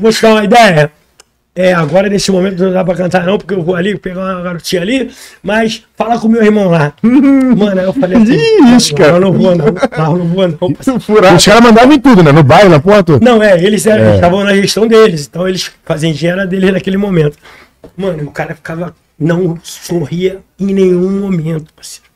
vou 0.00 0.12
te 0.12 0.22
dar 0.22 0.30
uma 0.30 0.44
ideia. 0.44 0.92
É, 1.54 1.72
agora 1.74 2.08
nesse 2.08 2.30
momento 2.30 2.62
não 2.62 2.72
dá 2.72 2.84
pra 2.84 2.94
cantar 2.94 3.26
não, 3.26 3.36
porque 3.36 3.52
eu 3.54 3.62
vou 3.62 3.74
ali 3.74 3.98
pegar 3.98 4.20
uma 4.20 4.40
garotinha 4.42 4.82
ali, 4.82 5.10
mas 5.42 5.82
fala 5.96 6.18
com 6.18 6.28
meu 6.28 6.42
irmão 6.42 6.68
lá. 6.70 6.92
Mano, 7.02 7.80
aí 7.80 7.86
eu 7.86 7.92
falei 7.92 8.22
assim, 8.22 8.76
Ixi, 8.76 8.94
cara. 8.94 9.12
não, 9.18 9.20
não 9.20 9.32
vou 9.32 9.56
não, 9.56 9.66
não, 9.66 10.12
eu 10.12 10.18
não 10.18 10.26
vou 10.28 10.48
não. 10.48 10.56
Os 11.36 11.44
caras 11.44 11.60
mandavam 11.60 11.92
em 11.92 11.98
tudo, 12.00 12.22
né? 12.22 12.30
No 12.30 12.44
baile, 12.44 12.68
na 12.68 12.78
porra 12.80 13.02
toda. 13.02 13.24
Não, 13.24 13.42
é, 13.42 13.60
eles 13.62 13.84
eram- 13.84 14.04
É. 14.04 14.14
estavam 14.14 14.44
na 14.44 14.54
gestão 14.54 14.86
deles, 14.86 15.26
então 15.28 15.46
eles 15.48 15.70
faziam 15.84 16.12
dinheiro 16.12 16.46
deles 16.46 16.72
naquele 16.72 16.96
momento. 16.96 17.36
Mano, 17.96 18.22
o 18.24 18.30
cara 18.30 18.54
ficava, 18.54 18.94
não 19.18 19.58
sorria 19.62 20.38
em 20.58 20.72
nenhum 20.72 21.20
momento, 21.20 21.72
parceiro. 21.74 22.08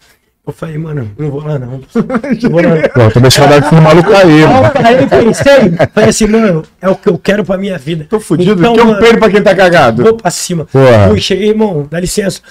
Eu 0.46 0.52
falei, 0.52 0.76
mano, 0.76 1.10
não 1.18 1.30
vou 1.30 1.42
lá 1.42 1.58
não. 1.58 1.80
Não 2.42 2.50
vou 2.50 2.60
lá 2.62 2.68
não. 2.76 2.82
Pô, 2.90 3.10
tô 3.10 3.18
deixando 3.20 3.54
a 3.54 3.56
esse 3.56 3.74
maluco 3.74 4.10
aí, 4.12 4.22
Aí 4.24 4.40
eu 4.42 4.48
mano. 4.48 4.70
parei, 4.74 5.06
pensei, 5.06 5.88
falei 5.94 6.10
assim, 6.10 6.26
mano, 6.26 6.62
é 6.82 6.88
o 6.90 6.94
que 6.96 7.08
eu 7.08 7.16
quero 7.16 7.42
pra 7.42 7.56
minha 7.56 7.78
vida. 7.78 8.06
Tô 8.10 8.20
fudido. 8.20 8.52
Então, 8.60 8.74
que 8.74 8.84
mano, 8.84 8.98
peido 9.00 9.18
pra 9.18 9.30
quem 9.30 9.42
tá 9.42 9.54
cagado. 9.54 10.02
Vou 10.02 10.16
pra 10.18 10.30
cima. 10.30 10.66
Porra. 10.66 11.08
Fui, 11.08 11.18
cheguei, 11.18 11.48
irmão, 11.48 11.88
dá 11.90 11.98
licença. 11.98 12.42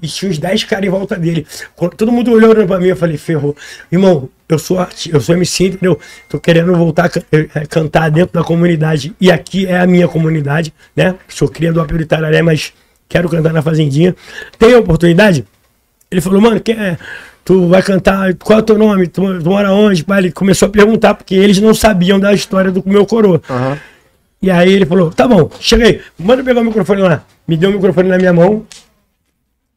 E, 0.00 0.06
tinha 0.08 0.30
uns 0.30 0.38
10 0.38 0.64
caras 0.64 0.86
em 0.86 0.88
volta 0.88 1.14
dele. 1.16 1.46
Quando 1.74 1.94
todo 1.94 2.10
mundo 2.10 2.32
olhou 2.32 2.54
pra 2.66 2.78
mim, 2.80 2.86
eu 2.88 2.96
falei, 2.96 3.18
ferrou. 3.18 3.54
Irmão, 3.92 4.30
eu 4.48 4.58
sou 4.58 4.78
arti- 4.78 5.10
eu 5.12 5.20
sou 5.20 5.34
MC, 5.34 5.66
entendeu? 5.66 5.98
Tô 6.30 6.40
querendo 6.40 6.74
voltar 6.74 7.04
a 7.04 7.08
can- 7.10 7.22
eh, 7.30 7.48
eh, 7.54 7.66
cantar 7.68 8.10
dentro 8.10 8.32
da 8.32 8.44
comunidade. 8.44 9.14
E 9.20 9.30
aqui 9.30 9.66
é 9.66 9.78
a 9.78 9.86
minha 9.86 10.08
comunidade, 10.08 10.72
né? 10.96 11.14
Sou 11.28 11.48
cria 11.48 11.70
do 11.70 11.82
Apelo 11.82 12.00
Itararé, 12.00 12.40
mas 12.40 12.72
quero 13.10 13.28
cantar 13.28 13.52
na 13.52 13.60
Fazendinha. 13.60 14.16
Tem 14.58 14.74
oportunidade? 14.74 15.44
Ele 16.10 16.20
falou, 16.20 16.40
mano, 16.40 16.60
quem 16.60 16.76
é? 16.78 16.96
Tu 17.44 17.68
vai 17.68 17.82
cantar, 17.82 18.34
qual 18.34 18.58
é 18.58 18.62
o 18.62 18.64
teu 18.64 18.76
nome? 18.78 19.06
Tu, 19.06 19.40
tu 19.40 19.48
mora 19.50 19.72
onde? 19.72 20.02
Pai, 20.04 20.18
Ele 20.20 20.32
começou 20.32 20.66
a 20.66 20.70
perguntar, 20.70 21.14
porque 21.14 21.34
eles 21.34 21.60
não 21.60 21.74
sabiam 21.74 22.18
da 22.18 22.32
história 22.32 22.70
do 22.72 22.82
meu 22.86 23.06
coroa. 23.06 23.40
E 24.42 24.50
aí 24.50 24.72
ele 24.72 24.84
falou, 24.84 25.10
tá 25.10 25.26
bom, 25.26 25.50
cheguei, 25.60 26.02
manda 26.18 26.42
pegar 26.42 26.60
o 26.60 26.64
microfone 26.64 27.02
lá. 27.02 27.22
Me 27.48 27.56
deu 27.56 27.70
o 27.70 27.72
microfone 27.72 28.08
na 28.08 28.18
minha 28.18 28.32
mão. 28.32 28.66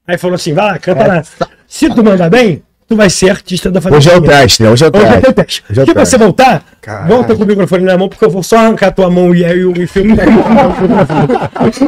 Aí 0.07 0.17
falou 0.17 0.35
assim, 0.35 0.53
vai 0.53 0.65
lá, 0.65 0.79
canta 0.79 1.05
lá. 1.07 1.23
Se 1.67 1.87
tu 1.89 2.03
mandar 2.03 2.29
bem, 2.29 2.63
tu 2.89 2.95
vai 2.95 3.09
ser 3.09 3.29
artista 3.29 3.69
da 3.69 3.79
Hoje 3.95 4.09
é 4.09 4.17
o 4.17 4.21
teste, 4.21 4.63
né? 4.63 4.69
Hoje 4.71 4.83
é 4.83 4.87
o 4.87 4.91
Hoje 4.97 5.05
é 5.05 5.09
o 5.09 5.21
teste. 5.21 5.33
teste. 5.33 5.63
Hoje 5.69 5.79
é 5.79 5.83
o 5.83 5.85
Se 5.85 5.93
teste. 5.93 6.09
você 6.09 6.17
voltar, 6.17 6.63
Caralho. 6.81 7.07
volta 7.07 7.35
com 7.35 7.43
o 7.43 7.45
microfone 7.45 7.83
na 7.85 7.97
mão, 7.97 8.09
porque 8.09 8.25
eu 8.25 8.29
vou 8.29 8.41
só 8.41 8.57
arrancar 8.57 8.91
tua 8.91 9.09
mão 9.11 9.33
e 9.35 9.45
aí 9.45 9.63
o 9.63 9.73
filme. 9.87 10.17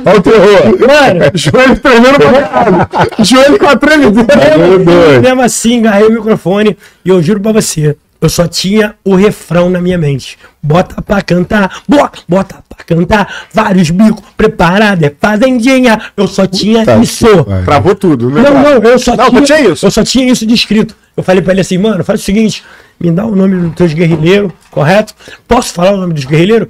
Olha 0.06 0.18
o 0.18 0.22
terror. 0.22 0.88
Mano, 0.88 1.32
Joelho 1.34 1.80
tremendo 1.80 2.20
pra 2.20 2.42
caralho. 2.48 2.88
Joelho 3.26 3.58
com 3.60 3.68
a 3.68 3.74
doido. 3.76 5.22
mesmo 5.22 5.42
assim, 5.42 5.80
agarrei 5.80 6.08
o 6.08 6.12
microfone 6.14 6.78
e 7.04 7.10
eu 7.10 7.22
juro 7.22 7.40
pra 7.40 7.52
você, 7.52 7.96
eu 8.22 8.30
só 8.30 8.48
tinha 8.48 8.94
o 9.04 9.16
refrão 9.16 9.70
na 9.70 9.82
minha 9.82 9.98
mente. 9.98 10.38
Bota 10.62 11.02
pra 11.02 11.22
cantar, 11.24 11.82
bota, 11.90 12.20
bota 12.30 12.64
pra 12.70 12.86
cantar, 12.86 13.48
vários 13.52 13.90
bicos, 13.90 14.24
preparado, 14.38 15.04
é 15.04 15.12
fazendinha. 15.20 16.00
Eu 16.16 16.28
só 16.28 16.46
tinha 16.46 16.82
Puta 16.82 16.98
isso. 17.00 17.26
que. 17.26 17.66
Travou 17.66 17.96
tudo, 17.96 18.30
né? 18.30 18.42
Não, 18.44 18.54
não, 18.54 18.90
eu 18.90 19.00
só 19.00 19.16
Não, 19.16 19.42
tinha, 19.42 19.60
isso? 19.62 19.86
Eu 19.88 19.92
só 19.92 20.04
tinha 20.04 20.32
isso 20.32 20.46
de 20.46 20.54
escrito. 20.54 20.96
Eu 21.18 21.24
falei 21.24 21.42
pra 21.42 21.52
ele 21.54 21.62
assim, 21.62 21.78
mano, 21.80 22.04
faz 22.04 22.22
o 22.22 22.24
seguinte, 22.24 22.64
me 23.00 23.10
dá 23.12 23.26
o 23.26 23.36
nome 23.36 23.56
dos 23.68 23.76
teus 23.76 23.94
guerrilheiros, 23.94 24.52
correto? 24.70 25.14
Posso 25.48 25.74
falar 25.74 25.94
o 25.94 25.98
nome 25.98 26.14
dos 26.14 26.26
guerrilheiros? 26.26 26.68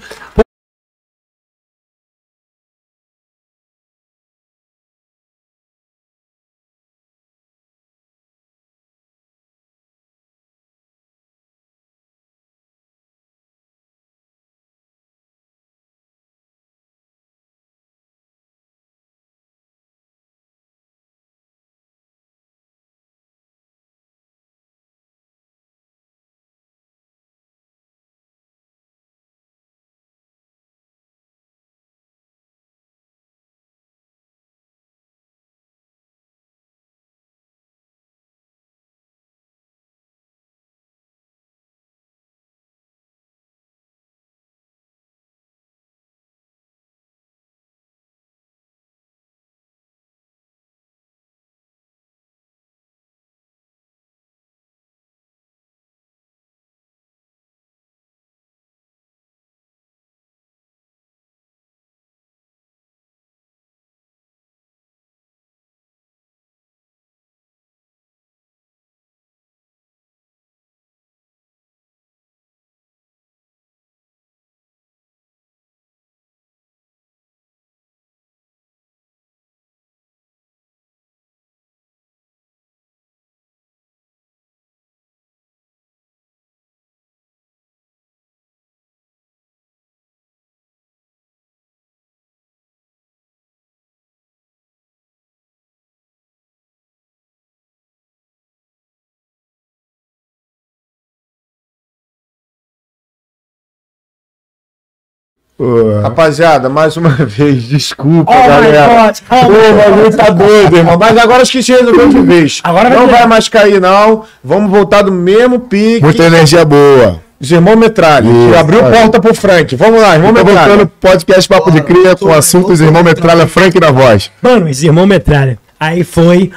Pô. 105.62 106.02
Rapaziada, 106.02 106.70
mais 106.70 106.98
uma 106.98 107.10
vez, 107.24 107.62
desculpa, 107.66 108.32
Oh 108.32 108.42
my 108.42 108.48
galera. 108.48 108.88
God, 108.88 109.16
oh 109.30 109.46
Pô, 109.46 109.52
o 109.52 109.78
bagulho 109.78 110.18
tá 110.18 110.30
doido, 110.32 110.76
irmão. 110.78 110.98
Mas 110.98 111.16
agora 111.20 111.44
acho 111.44 111.52
que 111.52 111.62
se 111.62 111.72
resolveu 111.72 112.10
de 112.10 112.20
vez. 112.22 112.60
Agora 112.64 112.90
vai 112.90 112.98
não 112.98 113.06
ter. 113.06 113.12
vai 113.12 113.28
mais 113.28 113.48
cair, 113.48 113.80
não. 113.80 114.24
Vamos 114.44 114.72
voltar 114.72 115.04
do 115.04 115.12
mesmo 115.12 115.60
pique. 115.60 116.02
Muita 116.02 116.24
energia 116.24 116.66
boa. 116.66 117.22
Os 117.40 117.52
irmãos 117.52 117.76
Metralha. 117.76 118.28
Isso, 118.28 118.50
que 118.52 118.56
abriu 118.58 118.82
vai. 118.82 118.92
porta 118.92 119.20
pro 119.22 119.36
Frank. 119.36 119.76
Vamos 119.76 120.02
lá, 120.02 120.16
irmão 120.16 120.34
Metralha. 120.34 120.60
voltando 120.68 120.88
pro 120.88 121.12
podcast 121.12 121.48
Papo 121.48 121.70
de 121.70 121.82
Cria 121.84 122.16
com 122.16 122.34
assuntos 122.34 122.82
Irmão 122.82 123.04
Metralha 123.04 123.46
Frank 123.46 123.80
na 123.80 123.92
voz. 123.92 124.32
Mano, 124.42 124.68
esse 124.68 124.88
irmão 124.88 125.06
metralha. 125.06 125.60
Aí 125.80 126.04
foi 126.04 126.52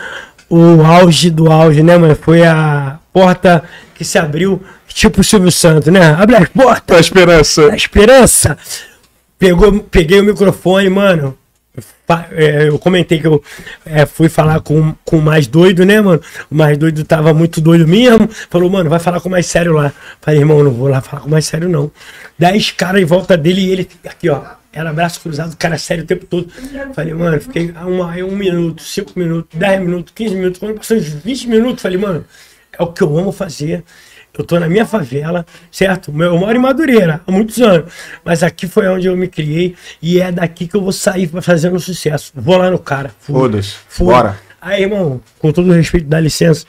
o 0.49 0.83
auge 0.83 1.29
do 1.29 1.53
auge, 1.53 1.83
né, 1.83 1.99
mano? 1.99 2.17
Foi 2.19 2.43
a 2.43 2.97
porta 3.13 3.63
que 3.95 4.03
se 4.05 4.19
abriu, 4.19 4.63
tipo 4.89 5.21
o 5.21 5.25
Silvio 5.25 5.53
Santos, 5.53 5.93
né? 5.93 6.17
Abre 6.19 6.37
as 6.37 6.49
portas 6.49 6.83
Tá 6.97 7.01
esperança. 7.01 7.69
da 7.69 7.77
esperança. 7.77 8.57
Pegou, 9.45 9.79
peguei 9.91 10.21
o 10.21 10.25
microfone, 10.25 10.89
mano. 10.89 11.37
É, 12.33 12.69
eu 12.69 12.79
comentei 12.79 13.21
que 13.21 13.27
eu 13.27 13.43
é, 13.85 14.07
fui 14.07 14.31
falar 14.31 14.61
com, 14.61 14.95
com 15.05 15.19
o 15.19 15.23
mais 15.23 15.47
doido, 15.47 15.85
né, 15.85 16.01
mano? 16.01 16.23
O 16.51 16.55
mais 16.55 16.79
doido 16.79 17.05
tava 17.05 17.35
muito 17.35 17.61
doido 17.61 17.87
mesmo. 17.87 18.27
Falou, 18.49 18.71
mano, 18.71 18.89
vai 18.89 18.99
falar 18.99 19.21
com 19.21 19.29
o 19.29 19.33
mais 19.33 19.45
sério 19.45 19.75
lá. 19.75 19.93
Falei, 20.23 20.41
irmão, 20.41 20.65
não 20.65 20.71
vou 20.71 20.89
lá 20.89 21.03
falar 21.03 21.21
com 21.21 21.29
o 21.29 21.31
mais 21.31 21.45
sério, 21.45 21.69
não. 21.69 21.93
Dez 22.39 22.71
caras 22.71 23.03
em 23.03 23.05
volta 23.05 23.37
dele 23.37 23.61
e 23.61 23.71
ele 23.71 23.89
aqui, 24.07 24.31
ó. 24.31 24.41
Era 24.73 24.95
braço 24.95 25.21
cruzado, 25.21 25.55
cara 25.59 25.77
sério 25.77 26.05
o 26.05 26.07
tempo 26.07 26.25
todo. 26.25 26.49
Falei, 26.95 27.13
mano, 27.13 27.39
fiquei 27.39 27.71
uma, 27.87 28.17
um 28.25 28.35
minuto, 28.35 28.83
cinco 28.83 29.13
minutos, 29.15 29.59
dez 29.59 29.79
minutos, 29.79 30.15
quinze 30.15 30.35
minutos. 30.35 30.59
Quando 30.59 30.79
passou 30.79 30.97
uns 30.97 31.05
20 31.05 31.49
minutos, 31.49 31.83
falei, 31.83 31.99
mano, 31.99 32.25
é 32.79 32.83
o 32.83 32.87
que 32.87 33.03
eu 33.03 33.19
amo 33.19 33.31
fazer. 33.31 33.85
Eu 34.37 34.45
tô 34.45 34.59
na 34.59 34.69
minha 34.69 34.85
favela, 34.85 35.47
certo? 35.71 36.13
Eu 36.21 36.37
moro 36.37 36.57
em 36.57 36.61
Madureira 36.61 37.21
há 37.25 37.31
muitos 37.31 37.61
anos. 37.61 37.93
Mas 38.25 38.43
aqui 38.43 38.67
foi 38.67 38.89
onde 38.89 39.07
eu 39.07 39.17
me 39.17 39.29
criei. 39.29 39.77
E 40.03 40.21
é 40.21 40.33
daqui 40.33 40.67
que 40.67 40.77
eu 40.77 40.83
vou 40.83 40.93
sair 40.93 41.29
pra 41.29 41.41
fazer 41.41 41.73
um 41.73 41.79
sucesso. 41.79 42.33
Vou 42.35 42.57
lá 42.57 42.69
no 42.69 42.79
cara. 42.79 43.13
Foda-se. 43.21 43.77
Bora. 43.99 44.39
Aí, 44.61 44.83
irmão, 44.83 45.21
com 45.39 45.53
todo 45.53 45.71
respeito, 45.73 46.07
dá 46.07 46.19
licença. 46.19 46.67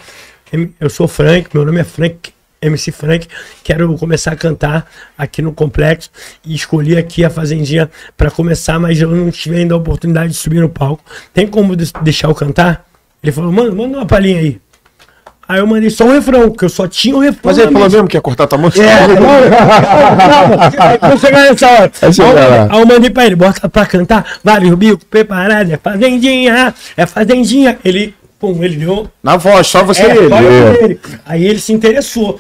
Eu 0.79 0.89
sou 0.89 1.07
Frank, 1.07 1.49
meu 1.53 1.65
nome 1.65 1.79
é 1.79 1.83
Frank, 1.83 2.31
MC 2.61 2.91
Frank. 2.91 3.27
Quero 3.63 3.97
começar 3.97 4.33
a 4.33 4.35
cantar 4.35 4.89
aqui 5.17 5.41
no 5.41 5.51
complexo. 5.51 6.11
E 6.45 6.53
escolhi 6.53 6.95
aqui 6.97 7.25
a 7.25 7.29
Fazendinha 7.29 7.89
pra 8.15 8.29
começar, 8.29 8.79
mas 8.79 9.01
eu 9.01 9.09
não 9.09 9.31
tive 9.31 9.57
ainda 9.57 9.73
a 9.73 9.77
oportunidade 9.77 10.33
de 10.33 10.37
subir 10.37 10.59
no 10.59 10.69
palco. 10.69 11.03
Tem 11.33 11.47
como 11.47 11.75
deixar 11.75 12.27
eu 12.27 12.35
cantar? 12.35 12.85
Ele 13.23 13.31
falou, 13.31 13.51
mano, 13.51 13.75
manda 13.75 13.97
uma 13.97 14.05
palhinha 14.05 14.39
aí. 14.39 14.61
Aí 15.47 15.59
eu 15.59 15.67
mandei 15.67 15.89
só 15.91 16.05
um 16.05 16.11
refrão, 16.11 16.49
porque 16.49 16.65
eu 16.65 16.69
só 16.69 16.87
tinha 16.87 17.15
o 17.15 17.19
refrão. 17.19 17.41
Mas 17.43 17.57
ele 17.59 17.71
falou 17.71 17.89
mesmo 17.89 18.07
que 18.07 18.17
ia 18.17 18.21
cortar 18.21 18.47
tua 18.47 18.57
música? 18.57 18.83
É, 18.83 19.07
não, 19.07 19.15
não, 19.15 21.09
vou 21.09 21.17
chegar 21.19 21.43
nessa 21.49 21.67
hora. 21.69 21.91
Aí 22.01 22.09
eu- 22.17 22.33
lá. 22.33 22.67
Aí 22.71 22.79
eu 22.81 22.85
mandei 22.85 23.09
pra 23.09 23.25
ele, 23.25 23.35
bota 23.35 23.69
pra 23.69 23.85
cantar, 23.85 24.39
vários 24.43 24.73
bicos 24.75 25.03
preparados, 25.03 25.71
é 25.71 25.77
fazendinha, 25.77 26.73
é 26.97 27.05
fazendinha. 27.05 27.77
Ele, 27.85 28.15
pum, 28.39 28.63
ele 28.63 28.75
deu. 28.77 29.07
Na 29.23 29.37
voz, 29.37 29.67
só 29.67 29.83
você 29.83 30.01
É, 30.03 30.15
e 30.15 30.17
É. 30.17 30.21
e 30.81 30.83
ele. 30.83 30.99
Aí 31.25 31.45
ele 31.45 31.59
se 31.59 31.71
interessou. 31.73 32.39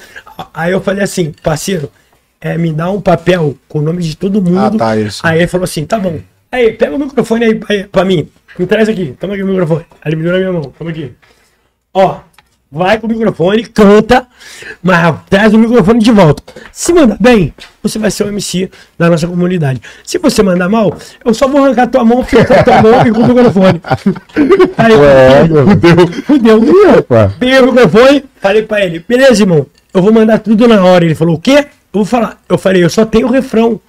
Aí 0.53 0.71
eu 0.71 0.81
falei 0.81 1.03
assim, 1.03 1.31
parceiro, 1.43 1.91
é, 2.41 2.57
me 2.57 2.73
dá 2.73 2.89
um 2.89 2.99
papel 2.99 3.55
com 3.69 3.79
o 3.79 3.81
nome 3.81 4.01
de 4.01 4.17
todo 4.17 4.41
mundo. 4.41 4.59
Ah, 4.59 4.71
tá, 4.77 4.97
isso. 4.97 5.21
Aí 5.23 5.39
ele 5.39 5.47
falou 5.47 5.63
assim, 5.65 5.85
tá 5.85 5.97
bom. 5.99 6.19
Aí, 6.51 6.71
pega 6.73 6.95
o 6.95 6.99
microfone 6.99 7.45
aí 7.45 7.55
pra, 7.55 7.75
pra 7.91 8.05
mim. 8.05 8.27
Me 8.57 8.65
traz 8.65 8.87
aqui, 8.87 9.15
toma 9.19 9.33
aqui 9.33 9.43
o 9.43 9.47
microfone. 9.47 9.85
Aí 10.01 10.09
ele 10.11 10.15
me 10.15 10.23
deu 10.23 10.31
na 10.31 10.37
minha 10.39 10.51
mão, 10.53 10.61
toma 10.77 10.89
aqui. 10.89 11.11
Ó, 11.93 12.17
vai 12.75 12.99
com 12.99 13.07
o 13.07 13.09
microfone, 13.09 13.63
canta, 13.65 14.27
mas 14.83 15.15
traz 15.29 15.53
o 15.53 15.57
microfone 15.57 15.99
de 15.99 16.11
volta. 16.11 16.43
Se 16.71 16.91
mandar 16.91 17.17
bem, 17.19 17.53
você 17.81 17.97
vai 17.97 18.11
ser 18.11 18.25
o 18.25 18.27
MC 18.27 18.69
da 18.99 19.09
nossa 19.09 19.25
comunidade. 19.27 19.81
Se 20.03 20.17
você 20.17 20.43
mandar 20.43 20.67
mal, 20.67 20.95
eu 21.23 21.33
só 21.33 21.47
vou 21.47 21.63
arrancar 21.63 21.87
tua 21.87 22.03
mão, 22.03 22.17
porque 22.23 22.37
a 22.37 22.63
tua 22.63 22.81
mão 22.81 23.07
e 23.07 23.11
com 23.11 23.21
o 23.21 23.27
microfone. 23.27 23.81
Aí, 24.77 24.93
É, 24.93 25.43
meu 25.47 26.07
fudeu. 26.23 26.91
rapaz. 26.95 27.31
Peguei 27.39 27.59
o 27.59 27.65
microfone, 27.71 28.25
falei 28.41 28.61
pra 28.63 28.85
ele, 28.85 29.03
beleza, 29.07 29.43
irmão, 29.43 29.65
eu 29.93 30.01
vou 30.01 30.11
mandar 30.11 30.39
tudo 30.39 30.67
na 30.67 30.83
hora. 30.83 31.05
Ele 31.05 31.15
falou, 31.15 31.35
o 31.35 31.39
quê? 31.39 31.59
Eu 31.93 31.99
vou 31.99 32.05
falar. 32.05 32.37
Eu 32.49 32.57
falei, 32.57 32.83
eu 32.83 32.89
só 32.89 33.05
tenho 33.05 33.27
o 33.27 33.31
refrão. 33.31 33.79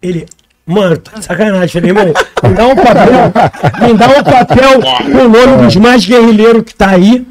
Ele, 0.00 0.24
mano, 0.66 0.96
tá 0.96 1.18
de 1.18 1.24
sacanagem. 1.26 1.68
Falei, 1.68 1.90
irmão, 1.90 2.06
me 2.42 2.54
dá 2.54 2.66
um 2.66 2.74
papel, 2.76 3.86
me 3.86 3.94
dá 3.94 4.08
um 4.08 4.22
papel 4.24 4.80
com 5.12 5.18
o 5.24 5.28
nome 5.28 5.62
dos 5.64 5.76
mais 5.76 6.06
guerrilheiros 6.06 6.62
que 6.62 6.74
tá 6.74 6.90
aí, 6.90 7.26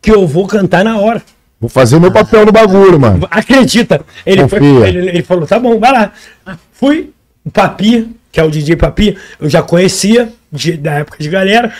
que 0.00 0.10
eu 0.10 0.26
vou 0.26 0.46
cantar 0.46 0.84
na 0.84 0.98
hora. 0.98 1.22
Vou 1.60 1.68
fazer 1.68 1.96
o 1.96 2.00
meu 2.00 2.12
papel 2.12 2.46
no 2.46 2.52
bagulho, 2.52 3.00
mano. 3.00 3.26
Acredita. 3.30 4.00
Ele, 4.24 4.46
foi, 4.46 4.58
ele, 4.64 5.08
ele 5.08 5.22
falou, 5.22 5.46
tá 5.46 5.58
bom, 5.58 5.78
vai 5.80 5.90
lá. 5.92 6.12
Fui, 6.72 7.10
o 7.44 7.50
Papi, 7.50 8.14
que 8.30 8.38
é 8.38 8.44
o 8.44 8.50
DJ 8.50 8.76
Papi, 8.76 9.16
eu 9.40 9.48
já 9.50 9.60
conhecia 9.62 10.28
de- 10.52 10.76
da 10.76 10.92
época 10.94 11.16
de 11.20 11.28
galera. 11.28 11.72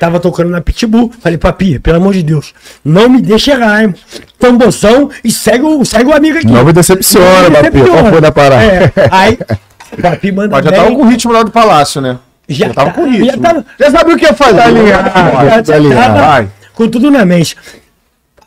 Tava 0.00 0.18
tocando 0.20 0.48
na 0.48 0.60
Pitbull. 0.60 1.12
Falei, 1.20 1.36
Papi, 1.36 1.78
pelo 1.78 1.96
amor 1.98 2.14
de 2.14 2.22
Deus, 2.22 2.54
não 2.84 3.08
me 3.08 3.20
deixa 3.20 3.50
errar, 3.50 3.82
irmão. 3.82 3.96
Tamborzão 4.38 5.10
e 5.24 5.30
segue 5.30 5.64
o, 5.64 5.84
segue 5.84 6.08
o 6.08 6.14
amigo 6.14 6.38
aqui. 6.38 6.46
Não 6.46 6.64
me 6.64 6.72
decepciona, 6.72 7.26
Não 7.42 7.50
me 7.50 7.56
papi. 7.56 7.70
decepciona. 7.70 8.00
Qual 8.02 8.12
foi 8.12 8.20
da 8.20 8.32
parada? 8.32 8.62
É, 8.64 8.92
aí, 9.10 9.38
Papi 10.00 10.30
manda 10.32 10.54
Mas 10.54 10.64
já 10.64 10.70
bem. 10.70 10.80
tava 10.80 10.94
com 10.94 11.02
o 11.02 11.08
ritmo 11.08 11.32
lá 11.32 11.42
do 11.42 11.50
palácio, 11.50 12.00
né? 12.00 12.18
Já, 12.48 12.72
tava 12.72 12.90
tá- 12.90 12.96
com 12.96 13.10
ritmo. 13.10 13.26
Já, 13.26 13.36
tava, 13.38 13.66
Já 13.78 13.90
sabia 13.90 14.14
o 14.14 14.18
que 14.18 14.24
ia 14.24 14.34
fazer. 14.34 14.56
Tá 14.56 14.70
ligado, 14.70 15.04
já, 15.04 15.50
tá 15.50 15.62
já 15.64 15.78
ligado. 15.78 15.98
tava 16.14 16.26
Vai. 16.26 16.48
Com 16.78 16.88
tudo 16.88 17.10
na 17.10 17.24
mente. 17.24 17.56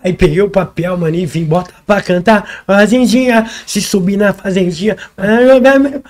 Aí 0.01 0.13
peguei 0.13 0.41
o 0.41 0.49
papel, 0.49 0.97
mano, 0.97 1.15
e 1.15 1.25
vim, 1.25 1.43
bota 1.43 1.73
pra 1.85 2.01
cantar. 2.01 2.63
Fazendinha, 2.65 3.45
se 3.67 3.81
subir 3.81 4.17
na 4.17 4.33
fazendinha, 4.33 4.95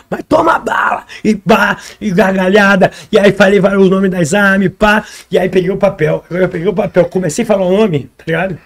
mas 0.09 0.23
toma 0.29 0.59
bala, 0.59 1.03
e 1.23 1.35
pá, 1.35 1.77
e 1.99 2.11
gargalhada. 2.11 2.91
E 3.11 3.17
aí 3.17 3.33
falei 3.33 3.59
vários 3.59 3.89
nomes 3.89 4.11
das 4.11 4.33
armas, 4.35 4.71
pá. 4.77 5.03
E 5.29 5.37
aí 5.37 5.49
peguei 5.49 5.71
o 5.71 5.77
papel. 5.77 6.23
Eu 6.29 6.47
peguei 6.47 6.67
o 6.67 6.73
papel, 6.73 7.05
comecei 7.05 7.43
a 7.43 7.47
falar 7.47 7.65
o 7.65 7.75
nome, 7.75 8.09
tá 8.15 8.23
ligado? 8.27 8.57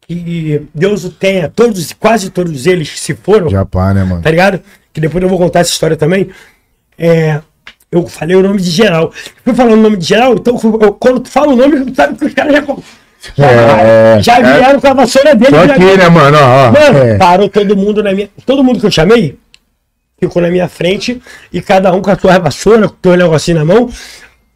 Que 0.00 0.66
Deus 0.74 1.04
o 1.04 1.10
tenha, 1.10 1.48
todos, 1.48 1.92
quase 1.92 2.30
todos 2.30 2.66
eles 2.66 2.98
se 2.98 3.14
foram 3.14 3.50
Já 3.50 3.66
pá, 3.66 3.92
né, 3.92 4.02
mano? 4.02 4.22
tá 4.22 4.30
ligado? 4.30 4.60
Que 4.94 5.00
depois 5.00 5.22
eu 5.22 5.28
vou 5.28 5.38
contar 5.38 5.60
essa 5.60 5.70
história 5.70 5.96
também. 5.96 6.30
É, 6.98 7.40
eu 7.90 8.06
falei 8.06 8.36
o 8.36 8.42
nome 8.42 8.60
de 8.60 8.70
geral. 8.70 9.12
Fui 9.44 9.54
falando 9.54 9.74
o 9.78 9.82
nome 9.82 9.96
de 9.96 10.06
geral, 10.06 10.34
então 10.34 10.58
eu- 10.80 10.92
quando 10.94 11.20
tu 11.20 11.28
fala 11.30 11.52
o 11.52 11.56
nome, 11.56 11.84
tu 11.86 11.94
sabe 11.94 12.16
que 12.18 12.24
os 12.26 12.34
caras 12.34 12.52
já, 12.52 12.62
já, 13.36 13.46
É, 13.46 14.22
já 14.22 14.40
vieram 14.40 14.80
com 14.80 14.86
a 14.88 14.92
vassoura 14.94 15.34
dele. 15.34 15.50
Tô 15.50 15.72
aqui, 15.72 15.96
né, 15.96 16.08
mano? 16.08 16.38
Ó. 16.40 16.70
Mano, 16.72 16.98
É. 16.98 17.16
parou 17.18 17.48
todo 17.48 17.76
mundo 17.76 18.02
na 18.02 18.12
minha. 18.12 18.28
Todo 18.46 18.62
mundo 18.62 18.78
que 18.80 18.86
eu 18.86 18.90
chamei 18.90 19.36
ficou 20.20 20.42
na 20.42 20.48
minha 20.50 20.68
frente 20.68 21.20
e 21.52 21.60
cada 21.60 21.92
um 21.92 22.02
com 22.02 22.10
a 22.10 22.18
sua 22.18 22.38
vassoura, 22.38 22.88
com 22.88 22.94
o 22.94 22.98
teu 23.00 23.16
negocinho 23.16 23.58
na 23.58 23.64
mão. 23.64 23.88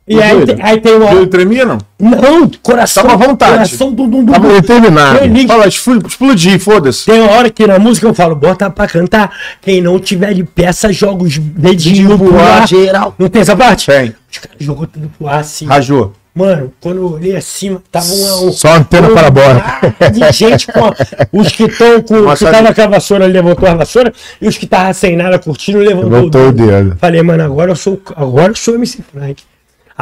E 0.06 0.20
aí, 0.20 0.44
aí 0.60 0.80
tem 0.80 0.96
uma. 0.96 1.12
Ele 1.12 1.26
tremia, 1.28 1.64
não? 1.64 1.78
Não, 1.98 2.50
coração. 2.60 3.04
Tava 3.04 3.22
à 3.22 3.26
vontade. 3.28 3.52
Coração 3.52 3.92
do, 3.92 4.08
do, 4.08 4.22
do, 4.24 4.32
Tava 4.32 4.48
determinado. 4.60 5.18
Fala, 5.46 5.68
expl- 5.68 6.04
explodir, 6.04 6.58
foda-se. 6.58 7.06
Tem 7.06 7.20
uma 7.20 7.30
hora 7.30 7.48
que 7.50 7.64
na 7.66 7.78
música 7.78 8.08
eu 8.08 8.14
falo, 8.14 8.34
bota 8.34 8.68
pra 8.68 8.88
cantar. 8.88 9.30
Quem 9.60 9.80
não 9.80 10.00
tiver 10.00 10.34
de 10.34 10.42
peça, 10.42 10.92
joga 10.92 11.22
os 11.22 11.38
dedinhos 11.38 12.16
pro 12.16 12.36
ar. 12.38 12.66
geral. 12.66 13.14
Não 13.16 13.28
tem 13.28 13.42
essa 13.42 13.54
parte? 13.56 13.86
Tem. 13.86 14.12
Os 14.30 14.38
caras 14.38 14.56
jogou 14.58 14.86
tudo 14.88 15.08
pro 15.16 15.28
ar 15.28 15.40
assim. 15.40 15.66
Rajou. 15.66 16.12
Mano, 16.34 16.72
quando 16.80 16.96
eu 16.96 17.12
olhei 17.12 17.36
acima, 17.36 17.80
tava 17.92 18.06
um. 18.06 18.48
um 18.48 18.52
Só 18.52 18.74
antena 18.74 19.08
um 19.08 19.14
parabólica. 19.14 19.94
De 20.10 20.32
gente 20.32 20.66
com. 20.66 20.90
Os 21.38 21.52
que 21.52 21.64
estão 21.64 22.02
com. 22.02 22.14
Uma 22.20 22.32
Os 22.32 22.38
que 22.40 22.46
tava 22.50 22.74
com 22.74 22.82
a 22.82 22.86
vassoura 22.86 23.26
levantou 23.26 23.68
a 23.68 23.74
vassoura. 23.74 24.12
E 24.40 24.48
os 24.48 24.56
que 24.58 24.66
tava 24.66 24.92
sem 24.94 25.14
nada 25.14 25.38
curtindo 25.38 25.78
levantou 25.78 26.10
Levantou 26.10 26.48
o 26.48 26.52
dedo. 26.52 26.96
Falei, 26.98 27.22
mano, 27.22 27.44
agora 27.44 27.70
eu 27.70 27.76
sou. 27.76 28.00
Agora 28.16 28.50
eu 28.50 28.56
sou 28.56 28.74
MC 28.74 29.00
Frank. 29.12 29.42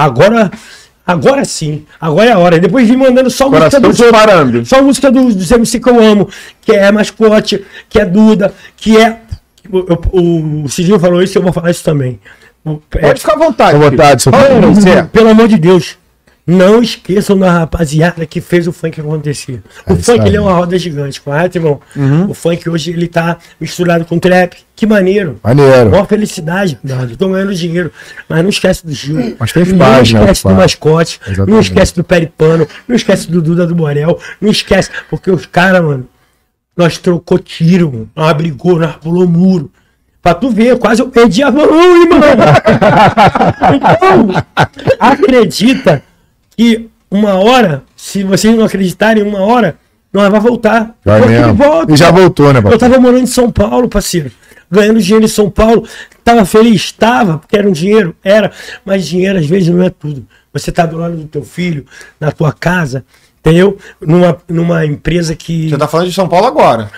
Agora. 0.05 0.51
Agora 1.07 1.45
sim. 1.45 1.85
Agora 2.01 2.29
é 2.29 2.33
a 2.33 2.39
hora. 2.39 2.59
Depois 2.59 2.87
vim 2.89 2.97
mandando 2.97 3.29
só 3.31 3.47
música 3.49 3.59
Coração 3.71 3.81
dos 3.81 4.01
outros. 4.01 4.21
disparando. 4.21 4.67
Só 4.67 4.83
música 4.83 5.11
dos, 5.11 5.35
dos 5.35 5.51
MC 5.51 5.81
que 5.81 5.89
eu 5.91 6.01
amo, 6.01 6.29
que 6.61 6.73
é 6.73 6.93
Mascote, 6.93 7.65
que 7.89 7.99
é 7.99 8.05
Duda, 8.05 8.55
que 8.77 8.97
é. 8.97 9.19
O, 9.73 9.79
o, 10.19 10.65
o 10.65 10.69
Cidinho 10.69 11.01
falou 11.01 11.21
isso, 11.23 11.37
eu 11.39 11.43
vou 11.43 11.53
falar 11.53 11.71
isso 11.71 11.83
também. 11.83 12.21
O- 12.65 12.79
é, 12.97 12.99
Pode 13.01 13.21
ficar 13.21 13.33
à 13.35 13.39
vontade. 13.39 13.77
À 13.77 13.91
vontade, 13.91 14.23
seu 14.23 14.33
pelo 15.13 15.31
amor 15.31 15.49
de 15.49 15.57
Deus, 15.59 15.97
não 16.51 16.83
esqueçam 16.83 17.39
da 17.39 17.51
rapaziada 17.51 18.27
que 18.27 18.41
fez 18.41 18.67
o 18.67 18.73
funk 18.73 19.01
acontecer. 19.01 19.63
O 19.87 19.93
É 19.93 19.97
isso 19.97 20.05
funk 20.13 20.27
ele 20.27 20.37
é 20.37 20.41
uma 20.41 20.53
roda 20.53 20.79
gigante, 20.79 21.21
correto, 21.21 21.59
irmão? 21.59 21.81
O 22.29 22.35
funk 22.35 22.69
hoje 22.69 22.91
ele 22.91 23.07
tá 23.07 23.39
misturado 23.61 24.05
com 24.05 24.19
trap. 24.19 24.57
Que 24.75 24.87
maneiro. 24.87 25.39
Maneiro. 25.45 25.91
Maior 25.91 26.07
felicidade. 26.07 26.79
Tô 27.19 27.29
ganhando 27.29 27.55
dinheiro. 27.55 27.93
Mas 28.29 28.43
não 28.43 28.49
esquece 28.49 28.87
do 28.87 28.93
Gil. 28.93 29.37
Mas 29.39 29.53
tem 29.53 29.65
não 29.67 29.79
paz, 29.79 30.11
né, 30.13 30.21
esquece 30.21 30.43
do 30.43 30.45
paz. 30.49 30.57
mascote. 30.57 31.21
Não 31.27 31.33
Exatamente. 31.35 31.63
esquece 31.63 31.95
do 31.97 32.05
Peripano. 32.05 32.67
Não 32.89 32.97
esquece 32.97 33.31
do 33.31 33.43
Duda 33.43 33.67
do 33.67 33.75
Borel. 33.75 34.19
Não 34.41 34.51
esquece. 34.51 34.91
Porque 35.11 35.31
os 35.31 35.45
caras, 35.45 35.83
mano, 35.85 36.07
nós 36.77 36.97
trocou 36.97 37.39
tiro, 37.39 37.93
mano. 37.93 38.11
nós 38.17 38.33
brigou, 38.33 38.79
nós 38.79 38.97
pulou 38.97 39.29
muro. 39.29 39.71
Pra 40.23 40.35
tu 40.35 40.51
ver, 40.51 40.79
quase 40.79 41.01
eu 41.03 41.09
perdi 41.09 41.43
a 41.43 41.51
mão, 41.51 41.67
mano. 41.71 42.43
Então, 43.75 44.29
acredita 44.99 46.03
que 46.61 46.91
uma 47.11 47.35
hora, 47.37 47.83
se 47.97 48.23
vocês 48.23 48.55
não 48.55 48.65
acreditarem, 48.65 49.23
uma 49.23 49.41
hora, 49.41 49.77
nós 50.13 50.29
vai 50.31 50.41
voltar. 50.41 50.95
Vai 51.03 51.21
Porque 51.21 51.35
mesmo. 51.39 51.55
volta. 51.55 51.93
E 51.95 51.97
já 51.97 52.11
voltou, 52.11 52.53
né, 52.53 52.59
Eu 52.59 52.63
papai? 52.65 52.79
tava 52.79 52.99
morando 52.99 53.23
em 53.23 53.27
São 53.27 53.51
Paulo, 53.51 53.89
parceiro. 53.89 54.31
ganhando 54.71 55.01
dinheiro 55.01 55.25
em 55.25 55.29
São 55.29 55.51
Paulo. 55.51 55.89
Tava 56.23 56.45
feliz? 56.45 56.93
Tava, 56.93 57.39
porque 57.39 57.57
era 57.57 57.67
um 57.67 57.73
dinheiro? 57.73 58.15
Era. 58.23 58.53
Mas 58.85 59.07
dinheiro 59.07 59.39
às 59.39 59.47
vezes 59.47 59.69
não 59.71 59.83
é 59.83 59.89
tudo. 59.91 60.27
Você 60.53 60.71
tá 60.71 60.85
do 60.85 60.99
lado 60.99 61.17
do 61.17 61.25
teu 61.25 61.43
filho, 61.43 61.87
na 62.21 62.31
tua 62.31 62.53
casa, 62.53 63.05
entendeu? 63.41 63.79
Numa, 64.01 64.37
numa 64.49 64.85
empresa 64.85 65.35
que. 65.35 65.71
Você 65.71 65.79
tá 65.79 65.89
falando 65.89 66.09
de 66.09 66.15
São 66.15 66.29
Paulo 66.29 66.47
agora. 66.47 66.91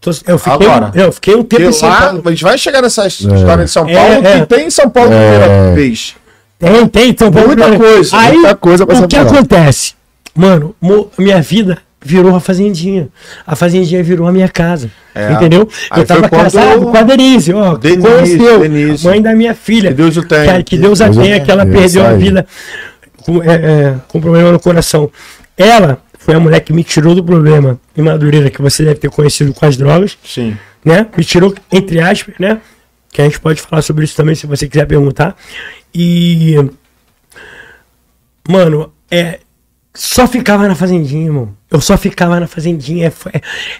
Tô- 0.00 0.10
Eu 0.26 0.38
fiquei, 0.38 0.66
Agora. 0.66 0.90
eu 0.94 1.12
fiquei 1.12 1.34
um 1.34 1.42
tempo 1.42 1.48
Porque 1.48 1.64
em 1.64 1.72
São 1.72 1.88
lá, 1.88 2.00
Paulo. 2.06 2.22
a 2.24 2.30
gente 2.30 2.44
vai 2.44 2.56
chegar 2.56 2.80
nessa 2.80 3.06
história 3.06 3.64
de 3.64 3.70
São 3.70 3.86
É, 3.88 3.94
Paulo, 3.94 4.26
é. 4.26 4.40
que 4.40 4.46
tem 4.46 4.66
em 4.66 4.70
São 4.70 4.88
Paulo 4.88 5.12
É. 5.12 5.30
primeira 5.30 5.74
vez. 5.74 6.14
Tem, 6.60 6.86
tem, 6.88 7.16
São 7.18 7.32
Paulo. 7.32 7.48
Muita 7.48 7.76
coisa, 7.76 8.16
Aí, 8.16 8.34
muita 8.34 8.54
coisa 8.54 8.86
pra 8.86 8.98
o 9.00 9.08
que 9.08 9.16
falada. 9.16 9.36
acontece? 9.38 9.94
Mano, 10.34 10.76
mo- 10.80 11.10
minha 11.18 11.40
vida 11.42 11.78
virou 12.02 12.36
a 12.36 12.40
fazendinha. 12.40 13.08
A 13.46 13.56
fazendinha 13.56 14.02
virou 14.02 14.26
a 14.28 14.32
minha 14.32 14.48
casa. 14.48 14.90
É. 15.14 15.32
Entendeu? 15.32 15.68
Aí 15.90 16.02
eu 16.02 16.06
tava 16.06 16.28
casado 16.28 16.82
com 16.82 16.96
a 16.96 17.02
Denise, 17.02 17.52
ó. 17.52 17.76
Denise, 17.76 18.06
conheceu, 18.06 18.60
Denise. 18.60 19.04
mãe 19.06 19.20
da 19.22 19.34
minha 19.34 19.54
filha. 19.54 19.88
Que 19.90 19.94
Deus 19.96 20.16
o 20.16 20.22
tenha. 20.22 20.58
Que, 20.58 20.62
que 20.64 20.78
Deus 20.78 21.00
a 21.00 21.08
Deus 21.08 21.16
tenha, 21.24 21.40
que 21.40 21.50
ela 21.50 21.64
tenha. 21.64 21.78
perdeu 21.78 22.02
Isso 22.02 22.10
a 22.10 22.14
vida 22.14 22.46
com, 23.22 23.42
é, 23.42 23.54
é, 23.54 23.94
com 24.08 24.20
problema 24.20 24.52
no 24.52 24.60
coração. 24.60 25.10
Ela 25.56 25.98
foi 26.18 26.34
a 26.34 26.40
mulher 26.40 26.60
que 26.60 26.72
me 26.72 26.84
tirou 26.84 27.14
do 27.14 27.24
problema 27.24 27.80
em 27.96 28.02
Madureira, 28.02 28.50
que 28.50 28.60
você 28.62 28.84
deve 28.84 29.00
ter 29.00 29.10
conhecido 29.10 29.52
com 29.54 29.64
as 29.66 29.76
drogas 29.76 30.16
Sim. 30.24 30.56
né? 30.84 31.06
Me 31.16 31.24
tirou, 31.24 31.54
entre 31.72 32.00
aspas, 32.00 32.34
né? 32.38 32.58
Que 33.12 33.20
a 33.20 33.24
gente 33.24 33.40
pode 33.40 33.60
falar 33.60 33.82
sobre 33.82 34.04
isso 34.04 34.14
também, 34.14 34.34
se 34.34 34.46
você 34.46 34.68
quiser 34.68 34.86
perguntar. 34.86 35.34
E. 35.94 36.54
Mano, 38.48 38.92
é. 39.10 39.40
Só 39.92 40.24
ficava 40.28 40.68
na 40.68 40.76
fazendinha, 40.76 41.24
irmão. 41.26 41.52
Eu 41.68 41.80
só 41.80 41.96
ficava 41.96 42.38
na 42.38 42.46
fazendinha. 42.46 43.08
É, 43.08 43.10
foi- 43.10 43.32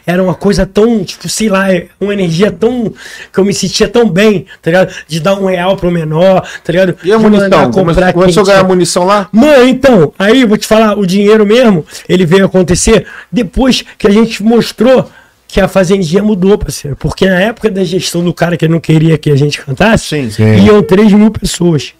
Era 0.04 0.20
uma 0.20 0.34
coisa 0.34 0.66
tão, 0.66 1.04
tipo, 1.04 1.28
sei 1.28 1.48
lá, 1.48 1.72
é 1.72 1.86
uma 2.00 2.12
energia 2.12 2.50
tão. 2.50 2.92
que 3.32 3.38
eu 3.38 3.44
me 3.44 3.54
sentia 3.54 3.88
tão 3.88 4.08
bem, 4.10 4.44
tá 4.60 4.70
ligado? 4.70 4.92
De 5.06 5.20
dar 5.20 5.36
um 5.36 5.46
real 5.46 5.76
pro 5.76 5.88
menor, 5.90 6.40
tá 6.64 6.72
ligado? 6.72 6.96
E 7.04 7.12
a 7.12 7.16
De 7.16 7.22
munição? 7.22 7.70
Começou, 7.70 8.12
começou 8.12 8.42
a 8.42 8.46
ganhar 8.46 8.64
munição 8.64 9.04
lá? 9.04 9.28
Mano, 9.30 9.68
então, 9.68 10.12
aí 10.18 10.44
vou 10.44 10.58
te 10.58 10.66
falar, 10.66 10.98
o 10.98 11.06
dinheiro 11.06 11.46
mesmo, 11.46 11.86
ele 12.08 12.26
veio 12.26 12.44
acontecer 12.46 13.06
depois 13.30 13.84
que 13.96 14.08
a 14.08 14.10
gente 14.10 14.42
mostrou 14.42 15.08
que 15.50 15.60
a 15.60 15.68
fazendinha 15.68 16.22
mudou, 16.22 16.56
parceiro. 16.56 16.96
Porque 16.96 17.26
na 17.26 17.40
época 17.40 17.70
da 17.70 17.82
gestão 17.84 18.22
do 18.22 18.32
cara 18.32 18.56
que 18.56 18.68
não 18.68 18.78
queria 18.80 19.18
que 19.18 19.30
a 19.30 19.36
gente 19.36 19.60
cantasse, 19.60 20.06
Sim. 20.06 20.30
Sim. 20.30 20.64
iam 20.64 20.82
3 20.82 21.12
mil 21.12 21.30
pessoas. 21.30 21.92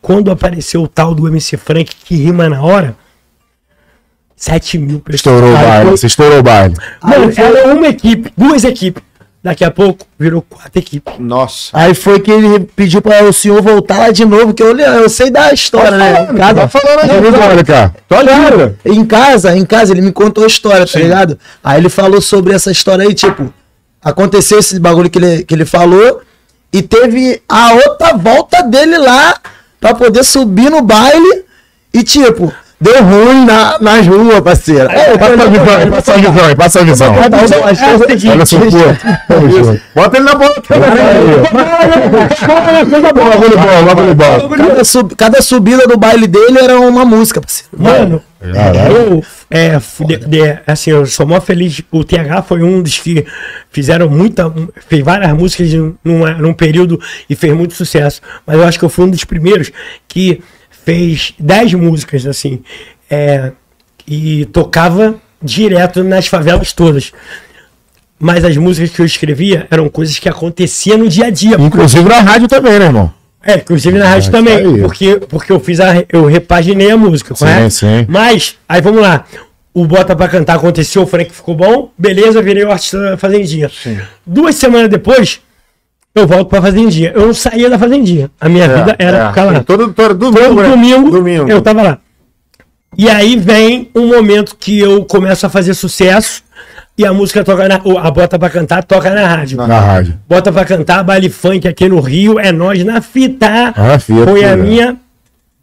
Quando 0.00 0.30
apareceu 0.30 0.82
o 0.82 0.88
tal 0.88 1.14
do 1.14 1.26
MC 1.26 1.56
Frank 1.56 1.90
que 2.04 2.14
rima 2.14 2.48
na 2.48 2.62
hora, 2.62 2.96
7 4.36 4.78
mil 4.78 5.00
pessoas. 5.00 5.16
Estourou 5.16 5.50
o 5.50 5.54
baile, 5.54 5.90
você 5.90 6.06
estourou 6.06 6.38
o 6.38 6.42
baile. 6.42 6.74
Mano, 7.02 7.32
era 7.36 7.74
uma 7.74 7.88
equipe, 7.88 8.32
duas 8.36 8.62
equipes. 8.64 9.02
Daqui 9.48 9.64
a 9.64 9.70
pouco 9.70 10.04
virou 10.18 10.42
quatro 10.42 10.78
equipes. 10.78 11.14
Nossa. 11.18 11.70
Aí 11.72 11.94
foi 11.94 12.20
que 12.20 12.30
ele 12.30 12.68
pediu 12.76 13.00
para 13.00 13.24
o 13.24 13.32
senhor 13.32 13.62
voltar 13.62 13.96
lá 13.96 14.10
de 14.10 14.22
novo, 14.26 14.52
que 14.52 14.62
eu, 14.62 14.78
eu 14.78 15.08
sei 15.08 15.30
da 15.30 15.50
história, 15.54 15.92
né? 15.96 16.28
Em 16.30 16.36
casa, 16.36 16.54
Tá 16.54 16.68
falando 16.68 17.10
aí. 17.10 17.50
Olha, 17.50 17.64
cara. 17.64 17.94
Tô 18.06 18.20
ligado. 18.20 18.78
em 18.84 19.04
casa, 19.06 19.56
em 19.56 19.64
casa, 19.64 19.94
ele 19.94 20.02
me 20.02 20.12
contou 20.12 20.44
a 20.44 20.46
história, 20.46 20.80
tá 20.80 20.92
Sim. 20.92 20.98
ligado? 20.98 21.38
Aí 21.64 21.80
ele 21.80 21.88
falou 21.88 22.20
sobre 22.20 22.52
essa 22.52 22.70
história 22.70 23.06
aí, 23.08 23.14
tipo, 23.14 23.50
aconteceu 24.04 24.58
esse 24.58 24.78
bagulho 24.78 25.08
que 25.08 25.18
ele, 25.18 25.44
que 25.44 25.54
ele 25.54 25.64
falou, 25.64 26.20
e 26.70 26.82
teve 26.82 27.40
a 27.48 27.72
outra 27.72 28.18
volta 28.18 28.62
dele 28.64 28.98
lá 28.98 29.34
pra 29.80 29.94
poder 29.94 30.24
subir 30.24 30.70
no 30.70 30.82
baile, 30.82 31.44
e 31.94 32.02
tipo, 32.02 32.52
deu 32.80 33.02
ruim 33.02 33.44
na, 33.44 33.78
nas 33.80 34.06
ruas, 34.06 34.40
parceiro. 34.40 34.88
É, 34.90 35.16
Passa 35.18 35.32
a 35.34 35.44
visão, 35.46 35.76
passa 35.86 36.10
a 36.12 36.14
visão, 36.14 36.56
passa 36.56 36.80
a 36.80 36.84
visão. 36.84 37.14
Olha 38.30 38.46
só, 38.46 38.58
pô. 38.58 39.78
Bota 39.94 40.16
ele 40.16 40.24
na 40.26 40.34
bola. 40.34 40.54
Cada, 44.56 44.84
sub- 44.84 45.14
cada 45.16 45.42
subida 45.42 45.86
do 45.86 45.96
baile 45.96 46.26
dele 46.26 46.58
era 46.58 46.78
uma 46.80 47.04
música, 47.04 47.40
parceiro. 47.40 47.68
Mano, 47.76 48.22
Caralho. 48.40 48.96
eu, 48.96 49.24
é, 49.50 49.78
de- 50.06 50.16
de- 50.26 50.58
assim, 50.66 50.90
eu 50.90 51.06
sou 51.06 51.26
mó 51.26 51.40
feliz. 51.40 51.82
O 51.90 52.04
TH 52.04 52.42
foi 52.42 52.62
um 52.62 52.82
dos 52.82 52.98
que 52.98 53.24
fizeram 53.70 54.08
muita, 54.08 54.52
fez 54.88 55.02
várias 55.04 55.32
músicas 55.32 55.68
num 56.04 56.52
período 56.52 57.00
e 57.28 57.34
fez 57.34 57.52
muito 57.54 57.74
sucesso. 57.74 58.20
Mas 58.46 58.56
eu 58.56 58.64
acho 58.64 58.78
que 58.78 58.84
eu 58.84 58.88
fui 58.88 59.04
um 59.04 59.10
dos 59.10 59.24
primeiros 59.24 59.70
que 60.06 60.40
fez 60.84 61.34
10 61.38 61.74
músicas, 61.74 62.26
assim, 62.26 62.62
é, 63.10 63.52
e 64.06 64.44
tocava 64.46 65.16
direto 65.42 66.02
nas 66.02 66.26
favelas 66.26 66.72
todas. 66.72 67.12
Mas 68.18 68.44
as 68.44 68.56
músicas 68.56 68.90
que 68.90 69.00
eu 69.00 69.06
escrevia 69.06 69.66
eram 69.70 69.88
coisas 69.88 70.18
que 70.18 70.28
aconteciam 70.28 70.98
no 70.98 71.08
dia 71.08 71.26
a 71.26 71.30
dia. 71.30 71.56
Inclusive 71.58 72.08
na 72.08 72.20
rádio 72.20 72.48
também, 72.48 72.78
né, 72.78 72.86
irmão? 72.86 73.12
É, 73.42 73.54
inclusive 73.54 73.96
na 73.96 74.06
rádio 74.06 74.22
isso 74.22 74.30
também, 74.30 74.80
porque, 74.80 75.20
porque 75.28 75.52
eu 75.52 75.60
fiz 75.60 75.78
a, 75.78 76.04
eu 76.12 76.26
repaginei 76.26 76.90
a 76.90 76.96
música, 76.96 77.34
correto? 77.34 77.70
sim. 77.70 78.04
Mas, 78.08 78.56
aí 78.68 78.80
vamos 78.80 79.00
lá. 79.00 79.24
O 79.72 79.86
Bota 79.86 80.16
pra 80.16 80.26
Cantar 80.26 80.56
aconteceu, 80.56 81.02
o 81.02 81.06
Frank 81.06 81.32
ficou 81.32 81.54
bom, 81.54 81.92
beleza, 81.96 82.42
virei 82.42 82.64
o 82.64 82.72
artista 82.72 82.98
da 82.98 83.16
Fazendinha. 83.16 83.70
Duas 84.26 84.56
semanas 84.56 84.90
depois, 84.90 85.40
eu 86.18 86.26
volto 86.26 86.48
pra 86.48 86.60
Fazendinha. 86.62 87.12
Eu 87.14 87.26
não 87.26 87.34
saía 87.34 87.68
da 87.70 87.78
Fazendinha. 87.78 88.30
A 88.40 88.48
minha 88.48 88.68
vida 88.68 88.96
era 88.98 89.28
ficar 89.28 89.44
lá. 89.44 89.64
Todo, 89.64 89.92
todo 89.92 90.14
Todo 90.14 90.30
domingo, 90.32 90.60
né? 90.62 90.68
domingo, 90.68 91.10
Domingo. 91.10 91.48
eu 91.48 91.62
tava 91.62 91.82
lá. 91.82 91.98
E 92.96 93.08
aí 93.08 93.36
vem 93.36 93.90
um 93.94 94.06
momento 94.08 94.56
que 94.56 94.78
eu 94.78 95.04
começo 95.04 95.46
a 95.46 95.48
fazer 95.48 95.74
sucesso 95.74 96.42
e 96.96 97.04
a 97.04 97.12
música 97.12 97.44
toca 97.44 97.68
na. 97.68 97.76
A 97.76 98.10
Bota 98.10 98.38
pra 98.38 98.50
Cantar 98.50 98.82
toca 98.82 99.10
na 99.14 99.26
rádio. 99.26 99.56
Na 99.58 99.78
rádio. 99.80 100.18
Bota 100.28 100.50
pra 100.50 100.64
cantar 100.64 101.04
baile 101.04 101.28
funk 101.30 101.68
aqui 101.68 101.88
no 101.88 102.00
Rio, 102.00 102.38
é 102.40 102.50
nós 102.50 102.82
na 102.84 103.00
fita. 103.00 103.72
Ah, 103.76 103.98
fita, 103.98 104.24
Foi 104.24 104.42
a 104.44 104.56
né? 104.56 104.62
minha 104.62 104.96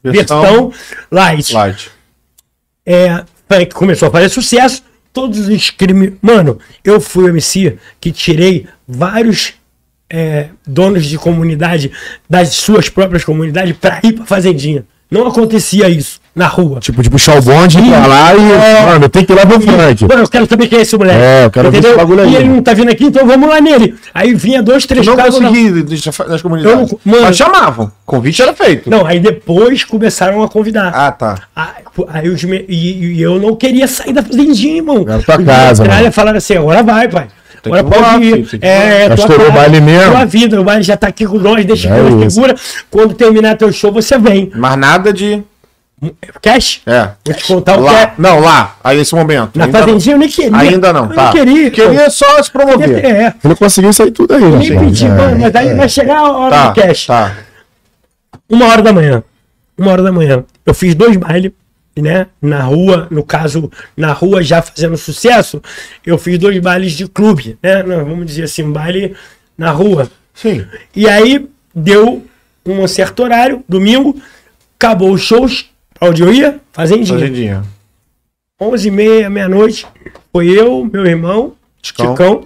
versão 0.03 0.71
light. 1.11 1.53
Light. 1.53 1.91
É, 2.85 3.23
começou 3.73 4.07
a 4.07 4.11
fazer 4.11 4.29
sucesso, 4.29 4.83
todos 5.11 5.47
os 5.47 5.69
crimes. 5.71 6.13
Mano, 6.21 6.59
eu 6.83 7.01
fui 7.01 7.25
o 7.25 7.29
MC 7.29 7.77
que 7.99 8.11
tirei 8.11 8.67
vários 8.87 9.53
é, 10.09 10.47
donos 10.65 11.05
de 11.05 11.17
comunidade 11.17 11.91
das 12.29 12.49
suas 12.49 12.89
próprias 12.89 13.23
comunidades 13.23 13.75
pra 13.77 13.99
ir 14.03 14.13
pra 14.13 14.25
fazendinha. 14.25 14.83
Não 15.09 15.27
acontecia 15.27 15.87
isso 15.87 16.19
na 16.35 16.47
rua. 16.47 16.79
Tipo, 16.79 17.03
de 17.03 17.11
puxar 17.11 17.37
o 17.37 17.41
bonde 17.41 17.77
pra 17.79 18.07
lá 18.07 18.35
e. 18.35 18.51
É. 18.51 18.85
Mano, 18.87 19.07
tem 19.07 19.23
que 19.23 19.31
ir 19.31 19.35
lá 19.35 19.45
pro 19.45 19.61
funk. 19.61 20.03
Mano, 20.07 20.23
eu 20.23 20.27
quero 20.27 20.47
saber 20.49 20.67
quem 20.67 20.79
é 20.79 20.81
esse 20.81 20.97
moleque. 20.97 21.19
É, 21.21 21.45
eu 21.45 21.51
quero 21.51 21.69
ver 21.71 21.77
esse 21.77 21.95
bagulho 21.95 22.21
aí. 22.23 22.31
E 22.33 22.35
ele 22.37 22.49
não 22.49 22.61
tá 22.63 22.73
vindo 22.73 22.89
aqui, 22.89 23.05
então 23.05 23.25
vamos 23.25 23.47
lá 23.47 23.61
nele. 23.61 23.93
Aí 24.13 24.33
vinha 24.33 24.63
dois, 24.63 24.83
três 24.87 25.05
Não 25.05 25.15
carros 25.15 25.39
na- 25.39 25.49
consegui 25.49 26.11
fa- 26.11 26.25
nas 26.25 26.41
comunidades. 26.41 26.91
Eu 26.91 26.99
não- 27.05 27.13
mano- 27.13 27.23
Mas 27.27 27.37
chamavam. 27.37 27.91
Convite 28.03 28.41
era 28.41 28.53
feito. 28.55 28.89
Não, 28.89 29.05
aí 29.05 29.19
depois 29.19 29.83
começaram 29.83 30.41
a 30.41 30.49
convidar. 30.49 30.91
Ah, 30.93 31.11
tá. 31.11 31.35
Aí, 31.55 31.83
aí 32.09 32.29
os 32.29 32.43
me- 32.43 32.65
e, 32.67 33.13
e 33.13 33.21
eu 33.21 33.39
não 33.39 33.55
queria 33.55 33.87
sair 33.87 34.11
da 34.11 34.23
fazendinha, 34.23 34.77
irmão. 34.77 35.05
Era 35.07 35.19
Os 35.19 35.25
casa, 35.25 35.85
mano. 35.85 36.11
falaram 36.11 36.37
assim, 36.39 36.55
agora 36.55 36.81
vai, 36.81 37.07
pai. 37.07 37.27
Tem 37.69 37.79
Agora 37.79 38.01
pode 38.03 38.23
ir. 38.25 38.45
filho, 38.45 38.59
É, 38.65 39.01
Já 39.01 39.05
tua 39.07 39.15
estourou 39.15 39.45
o 39.45 39.49
casa, 39.49 39.59
baile 39.59 39.81
mesmo? 39.81 40.11
Tua 40.11 40.25
vida, 40.25 40.61
o 40.61 40.63
baile 40.63 40.83
já 40.83 40.95
tá 40.97 41.07
aqui 41.07 41.25
com 41.25 41.37
nós, 41.37 41.65
deixa 41.65 41.89
É 41.89 42.03
que 42.09 42.25
isso. 42.25 42.35
segura. 42.35 42.55
Quando 42.91 43.13
terminar 43.13 43.57
teu 43.57 43.71
show, 43.71 43.91
você 43.91 44.17
vem. 44.17 44.51
Mas 44.55 44.77
nada 44.77 45.11
de. 45.11 45.43
Cash? 46.41 46.81
É. 46.85 47.09
Vou 47.25 47.33
te 47.33 47.43
contar 47.45 47.73
o 47.79 47.83
que 47.85 47.91
Lá. 47.91 48.01
é. 48.01 48.11
Não, 48.17 48.39
lá. 48.39 48.75
Aí 48.83 48.97
nesse 48.97 49.15
momento. 49.15 49.57
Na 49.57 49.65
Ainda 49.65 49.79
fazendinha 49.79 50.15
eu 50.15 50.19
nem 50.19 50.29
queria. 50.29 50.51
não. 50.51 50.59
Ainda 50.59 50.93
não. 50.93 51.03
Eu 51.09 51.15
Tá. 51.15 51.23
não 51.25 51.31
queria. 51.31 51.71
Queria 51.71 52.09
só 52.09 52.43
se 52.43 52.51
promover. 52.51 53.03
É, 53.03 53.33
Ele 53.43 53.55
conseguiu 53.55 53.91
sair 53.93 54.11
tudo 54.11 54.35
aí, 54.35 54.41
né? 54.43 54.57
nem 54.57 54.79
pedi, 54.79 55.07
mano, 55.07 55.39
mas 55.39 55.55
aí 55.55 55.73
vai 55.73 55.89
chegar 55.89 56.17
a 56.19 56.31
hora 56.31 56.55
Tá. 56.55 56.69
do 56.69 56.81
cash. 56.81 57.05
Tá. 57.07 57.31
Uma 58.49 58.67
hora 58.67 58.81
da 58.81 58.93
manhã. 58.93 59.23
Uma 59.77 59.91
hora 59.91 60.03
da 60.03 60.11
manhã. 60.11 60.43
Eu 60.65 60.73
fiz 60.73 60.93
dois 60.93 61.15
bailes, 61.17 61.51
né? 61.95 62.27
Na 62.41 62.61
rua, 62.63 63.07
no 63.09 63.23
caso, 63.23 63.71
na 63.95 64.11
rua 64.11 64.43
já 64.43 64.61
fazendo 64.61 64.97
sucesso, 64.97 65.61
eu 66.05 66.17
fiz 66.17 66.37
dois 66.37 66.57
bailes 66.59 66.93
de 66.93 67.07
clube, 67.07 67.57
né? 67.61 67.83
Vamos 67.83 68.25
dizer 68.25 68.43
assim, 68.43 68.63
um 68.63 68.71
baile 68.71 69.15
na 69.57 69.71
rua. 69.71 70.09
Sim. 70.33 70.65
E 70.95 71.07
aí 71.07 71.47
deu 71.73 72.25
um 72.65 72.87
certo 72.87 73.23
horário, 73.23 73.63
domingo, 73.67 74.19
acabou 74.77 75.11
os 75.11 75.21
shows, 75.21 75.69
pra 75.93 76.09
onde 76.09 76.21
eu 76.21 76.33
ia? 76.33 76.59
Fazendinha. 76.71 77.19
Fazendinha. 77.19 77.63
11 78.61 78.87
e 78.87 78.91
meia, 78.91 79.29
meia-noite, 79.29 79.85
foi 80.31 80.47
eu, 80.47 80.89
meu 80.91 81.05
irmão, 81.05 81.53
Chicão. 81.81 82.11
Chicão, 82.11 82.45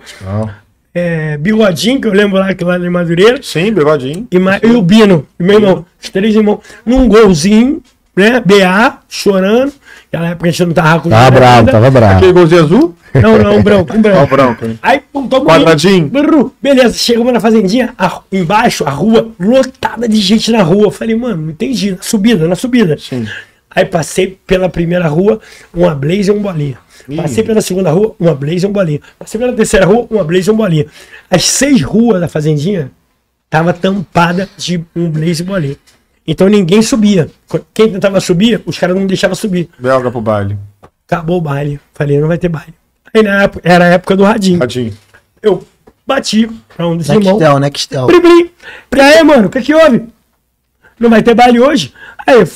é, 0.93 1.38
Bigodinho, 1.38 2.02
que 2.02 2.08
eu 2.08 2.14
lembro 2.14 2.39
lá 2.39 2.54
que 2.54 2.64
lá 2.64 2.78
em 2.78 2.89
Madureira, 2.89 3.41
Sim, 3.41 3.72
bigodinho. 3.72 4.28
e, 4.32 4.68
e 4.68 4.72
o 4.72 4.82
Bino, 4.82 5.28
meu 5.38 5.56
irmão, 5.56 5.86
os 6.02 6.10
três 6.10 6.36
irmãos, 6.36 6.60
num 6.86 7.08
golzinho, 7.08 7.82
né? 8.20 8.42
BA, 8.46 9.00
chorando. 9.10 9.74
Naquela 10.12 10.32
época 10.32 10.48
a 10.48 10.52
gente 10.52 10.66
não 10.66 10.74
tava 10.74 11.02
com 11.02 11.10
Tava 11.10 11.24
nada 11.24 11.40
bravo, 11.40 11.60
ainda. 11.60 11.72
tava 11.72 11.92
bravo. 11.92 12.16
Aquele 12.18 12.34
golzinho 12.34 12.64
azul? 12.64 12.96
Não, 13.14 13.38
não, 13.38 13.58
um 13.58 13.64
branco, 13.64 13.96
um 13.96 14.02
branco. 14.02 14.20
Ó, 14.20 14.24
o 14.24 14.28
branco. 14.28 14.66
Aí, 14.82 15.02
pum, 15.12 15.22
mundo- 15.22 15.42
Quadradinho. 15.46 16.08
Brrr, 16.08 16.50
Beleza, 16.62 16.94
chegamos 16.98 17.32
na 17.34 17.40
fazendinha, 17.40 17.94
a- 17.98 18.22
embaixo, 18.32 18.84
a 18.86 18.90
rua 18.92 19.30
lotada 19.40 20.08
de 20.08 20.18
gente 20.18 20.52
na 20.52 20.62
rua. 20.64 20.86
Eu 20.86 20.92
falei, 20.92 21.16
mano, 21.16 21.44
não 21.44 21.50
entendi. 21.52 21.92
Na 21.92 22.02
subida, 22.02 22.48
na 22.48 22.56
subida. 22.56 22.98
Sim. 23.00 23.26
Aí 23.70 23.86
passei 23.86 24.38
pela 24.48 24.68
primeira 24.68 25.08
rua, 25.08 25.40
uma 25.74 25.94
blaze 25.94 26.30
e 26.30 26.32
um 26.34 26.42
bolinha. 26.42 26.78
Passei 27.16 27.44
pela 27.44 27.62
segunda 27.62 27.90
rua, 27.92 28.16
uma 28.20 28.34
blaze 28.36 28.66
e 28.66 28.70
um 28.70 28.72
bolinha. 28.72 29.00
Passei 29.18 29.40
pela 29.40 29.54
terceira 29.54 29.86
rua, 29.86 30.06
uma 30.10 30.24
blaze 30.24 30.50
e 30.50 30.52
um 30.54 30.56
bolinha. 30.56 30.86
As 31.30 31.46
seis 31.46 31.82
ruas 31.82 32.20
da 32.20 32.28
fazendinha 32.28 32.92
tava 33.50 33.74
tampada 33.74 34.48
de 34.58 34.84
um 34.96 35.10
blaze 35.10 35.42
e 35.42 35.46
bolinha. 35.46 35.76
Então 36.32 36.48
ninguém 36.48 36.82
subia. 36.82 37.28
Quem 37.74 37.92
tentava 37.92 38.20
subir, 38.20 38.62
os 38.66 38.78
caras 38.78 38.96
não 38.96 39.08
deixavam 39.08 39.36
subir. 39.36 39.68
Belga 39.80 40.12
pro 40.12 40.22
baile. 40.22 40.58
Acabou 41.08 41.40
o 41.40 41.42
baile. 41.42 41.80
Falei, 41.94 42.20
não 42.20 42.28
vai 42.28 42.38
ter 42.38 42.50
baile. 42.50 42.74
Aí 43.12 43.24
na 43.24 43.44
época, 43.44 43.68
era 43.68 43.86
a 43.86 43.88
época 43.88 44.16
do 44.16 44.24
radinho. 44.24 44.60
Radinho. 44.60 44.94
Eu 45.42 45.64
bati 46.06 46.48
pra 46.76 46.88
um 46.88 46.96
dos 46.96 47.10
irmãos. 47.10 47.40
Nextel, 47.40 47.60
Nextel. 47.60 48.08
E 48.96 49.00
aí, 49.02 49.24
mano, 49.24 49.48
o 49.48 49.50
que 49.50 49.62
que 49.62 49.74
houve? 49.74 50.04
Não 51.00 51.10
vai 51.10 51.24
ter 51.24 51.34
baile 51.34 51.60
hoje? 51.60 51.94
Aí, 52.28 52.36
eu, 52.36 52.48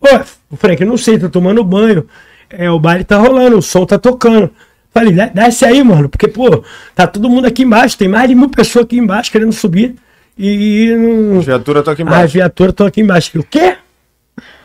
ô, 0.00 0.56
Frank, 0.56 0.80
eu 0.80 0.86
não 0.86 0.96
sei, 0.96 1.18
tô 1.18 1.28
tomando 1.28 1.64
banho. 1.64 2.06
É, 2.50 2.70
o 2.70 2.78
baile 2.78 3.02
tá 3.02 3.18
rolando, 3.18 3.58
o 3.58 3.62
som 3.62 3.84
tá 3.84 3.98
tocando. 3.98 4.50
Falei, 4.92 5.12
"Dá- 5.12 5.26
desce 5.26 5.64
aí, 5.64 5.82
mano, 5.82 6.08
porque, 6.08 6.28
pô, 6.28 6.62
tá 6.94 7.06
todo 7.06 7.28
mundo 7.28 7.46
aqui 7.46 7.62
embaixo, 7.62 7.98
tem 7.98 8.08
mais 8.08 8.28
de 8.28 8.34
mil 8.34 8.48
pessoas 8.48 8.84
aqui 8.84 8.96
embaixo 8.98 9.32
querendo 9.32 9.52
subir. 9.52 9.96
E 10.38 10.94
não. 10.96 11.40
Viatura 11.40 11.82
tá 11.82 11.92
aqui 11.92 12.02
A 12.02 12.04
embaixo. 12.04 12.32
viatura 12.34 12.72
tô 12.72 12.84
aqui 12.84 13.00
embaixo. 13.00 13.30
Eu, 13.34 13.40
o 13.40 13.44
quê? 13.44 13.76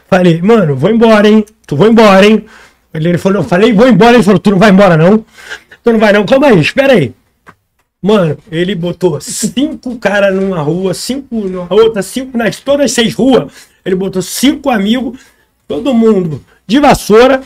Falei, 0.08 0.42
mano, 0.42 0.76
vou 0.76 0.92
embora, 0.92 1.28
hein? 1.28 1.44
Tu 1.66 1.76
vou 1.76 1.88
embora, 1.88 2.26
hein? 2.26 2.46
Ele, 2.94 3.10
ele 3.10 3.18
falou, 3.18 3.42
eu 3.42 3.48
falei, 3.48 3.74
vou 3.74 3.88
embora. 3.88 4.14
Ele 4.16 4.24
falou, 4.24 4.40
tu 4.40 4.52
não 4.52 4.60
vai 4.60 4.70
embora, 4.70 4.96
não? 4.96 5.26
Tu 5.84 5.92
não 5.92 6.00
vai, 6.00 6.14
não? 6.14 6.26
Calma 6.26 6.48
aí, 6.48 6.60
espera 6.60 6.94
aí. 6.94 7.14
Mano, 8.02 8.38
ele 8.52 8.76
botou 8.76 9.20
cinco 9.22 9.98
caras 9.98 10.36
numa 10.36 10.62
rua, 10.62 10.94
cinco 10.94 11.48
na 11.48 11.66
outra, 11.70 12.02
cinco 12.04 12.38
nas 12.38 12.60
todas 12.60 12.86
as 12.86 12.92
seis 12.92 13.14
ruas. 13.14 13.52
Ele 13.86 13.96
botou 13.96 14.22
cinco 14.22 14.70
amigos, 14.70 15.20
todo 15.68 15.94
mundo 15.94 16.44
de 16.68 16.80
vassoura, 16.80 17.42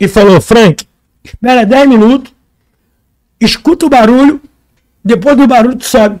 e 0.00 0.08
falou: 0.08 0.40
Frank, 0.40 0.86
espera 1.22 1.64
10 1.64 1.88
minutos, 1.88 2.32
escuta 3.38 3.84
o 3.84 3.90
barulho, 3.90 4.40
depois 5.04 5.36
do 5.36 5.46
barulho 5.46 5.76
tu 5.76 5.84
sobe. 5.84 6.20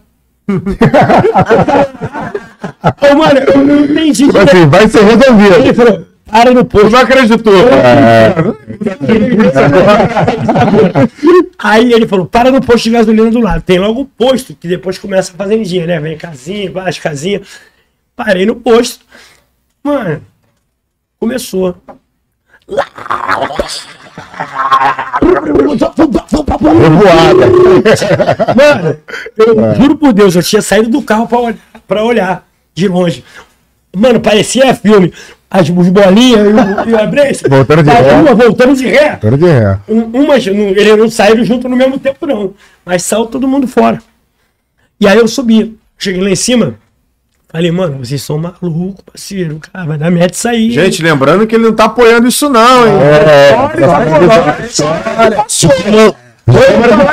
Ô, 3.10 3.14
mano, 3.16 3.40
eu 3.40 3.64
não 3.64 3.84
entendi. 3.84 4.26
Tipo 4.26 4.38
assim, 4.38 4.66
vai 4.66 4.88
ser 4.88 5.02
resolvido. 5.04 5.54
Ele 5.54 5.74
falou: 5.74 6.06
para 6.34 6.50
no 6.50 6.64
posto. 6.64 6.90
Não 6.90 6.98
acreditou. 6.98 7.54
Aí 11.58 11.92
ele 11.92 12.06
falou, 12.06 12.26
para 12.26 12.50
no 12.50 12.60
posto 12.60 12.84
de 12.84 12.90
gasolina 12.90 13.30
do 13.30 13.40
lado. 13.40 13.62
Tem 13.62 13.78
logo 13.78 14.00
o 14.00 14.06
posto, 14.06 14.54
que 14.54 14.66
depois 14.66 14.98
começa 14.98 15.32
a 15.32 15.36
fazendinha, 15.36 15.86
né? 15.86 16.00
Vem 16.00 16.18
casinha, 16.18 16.70
várias 16.70 16.98
casinhas. 16.98 17.46
Parei 18.16 18.44
no 18.44 18.56
posto. 18.56 19.04
Mano, 19.82 20.22
começou. 21.18 21.76
Revoada. 26.60 27.46
Mano, 28.54 28.96
eu 29.36 29.74
juro 29.74 29.96
por 29.96 30.12
Deus, 30.12 30.34
eu 30.34 30.42
tinha 30.42 30.62
saído 30.62 30.88
do 30.88 31.02
carro 31.02 31.26
pra 31.26 31.38
olhar, 31.38 31.56
pra 31.86 32.04
olhar 32.04 32.46
de 32.74 32.88
longe. 32.88 33.24
Mano, 33.96 34.20
parecia 34.20 34.74
filme. 34.74 35.12
As 35.50 35.68
bolinhas 35.70 36.40
e 36.48 36.88
o, 36.88 36.90
e 36.90 36.92
o 36.94 36.98
Abresse. 37.00 37.48
Voltando 37.48 37.82
de 37.84 37.90
ré. 37.90 38.12
rua 38.16 38.34
voltando 38.34 38.74
de 38.74 38.86
ré. 38.88 39.16
Toro 39.16 39.38
de 39.38 39.44
ré. 39.46 39.78
Um- 39.88 40.22
umas, 40.24 40.44
não, 40.46 40.54
eles 40.70 40.96
não 40.98 41.08
saíram 41.08 41.44
junto 41.44 41.68
no 41.68 41.76
mesmo 41.76 41.96
tempo, 41.98 42.26
não. 42.26 42.54
Mas 42.84 43.04
saiu 43.04 43.26
todo 43.26 43.46
mundo 43.46 43.68
fora. 43.68 44.00
E 45.00 45.06
aí 45.06 45.16
eu 45.16 45.28
subi. 45.28 45.78
Cheguei 45.96 46.20
lá 46.22 46.30
em 46.30 46.34
cima. 46.36 46.74
Falei, 47.54 47.70
mano, 47.70 47.98
vocês 48.04 48.20
são 48.20 48.36
malucos, 48.36 49.04
parceiro. 49.06 49.60
Cara, 49.72 49.86
vai 49.86 49.96
dar 49.96 50.10
merda 50.10 50.32
isso 50.34 50.48
aí. 50.48 50.72
Gente, 50.72 51.00
lembrando 51.00 51.46
que 51.46 51.54
ele 51.54 51.62
não 51.62 51.72
tá 51.72 51.84
apoiando 51.84 52.26
isso, 52.26 52.48
não, 52.48 52.84
hein? 52.84 52.94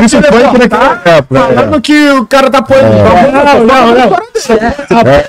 Isso 0.03 0.21
foi 0.21 0.43
por 0.43 0.59
naquela 0.59 1.01
época. 1.05 1.39
Falando 1.39 1.81
que 1.81 2.09
o 2.09 2.25
cara 2.25 2.49
tá 2.49 2.57
apoiando. 2.57 2.89
não, 2.91 3.65
não, 3.65 3.93
não. 3.93 4.17
É. 5.11 5.25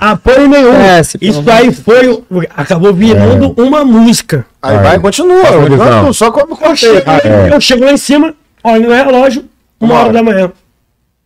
Apoio 0.00 0.48
nenhum. 0.48 0.72
É, 0.74 1.00
isso 1.20 1.44
aí 1.50 1.72
foi. 1.72 2.24
Acabou 2.56 2.94
virando 2.94 3.54
uma 3.58 3.84
música. 3.84 4.46
Aí 4.62 4.78
vai, 4.78 4.98
continua. 4.98 5.42
Passa 5.42 5.54
a 5.56 5.60
visão. 5.60 5.74
Enquanto- 5.86 6.14
Só 6.14 6.30
como 6.30 6.58
Eu 6.60 6.74
chego, 6.76 7.10
É. 7.10 7.54
eu 7.54 7.60
chego 7.60 7.84
lá 7.84 7.92
em 7.92 7.96
cima, 7.96 8.34
olho 8.64 8.88
no 8.88 8.94
relógio, 8.94 9.44
uma 9.78 9.94
hora 9.96 10.12
da 10.12 10.22
manhã. 10.22 10.50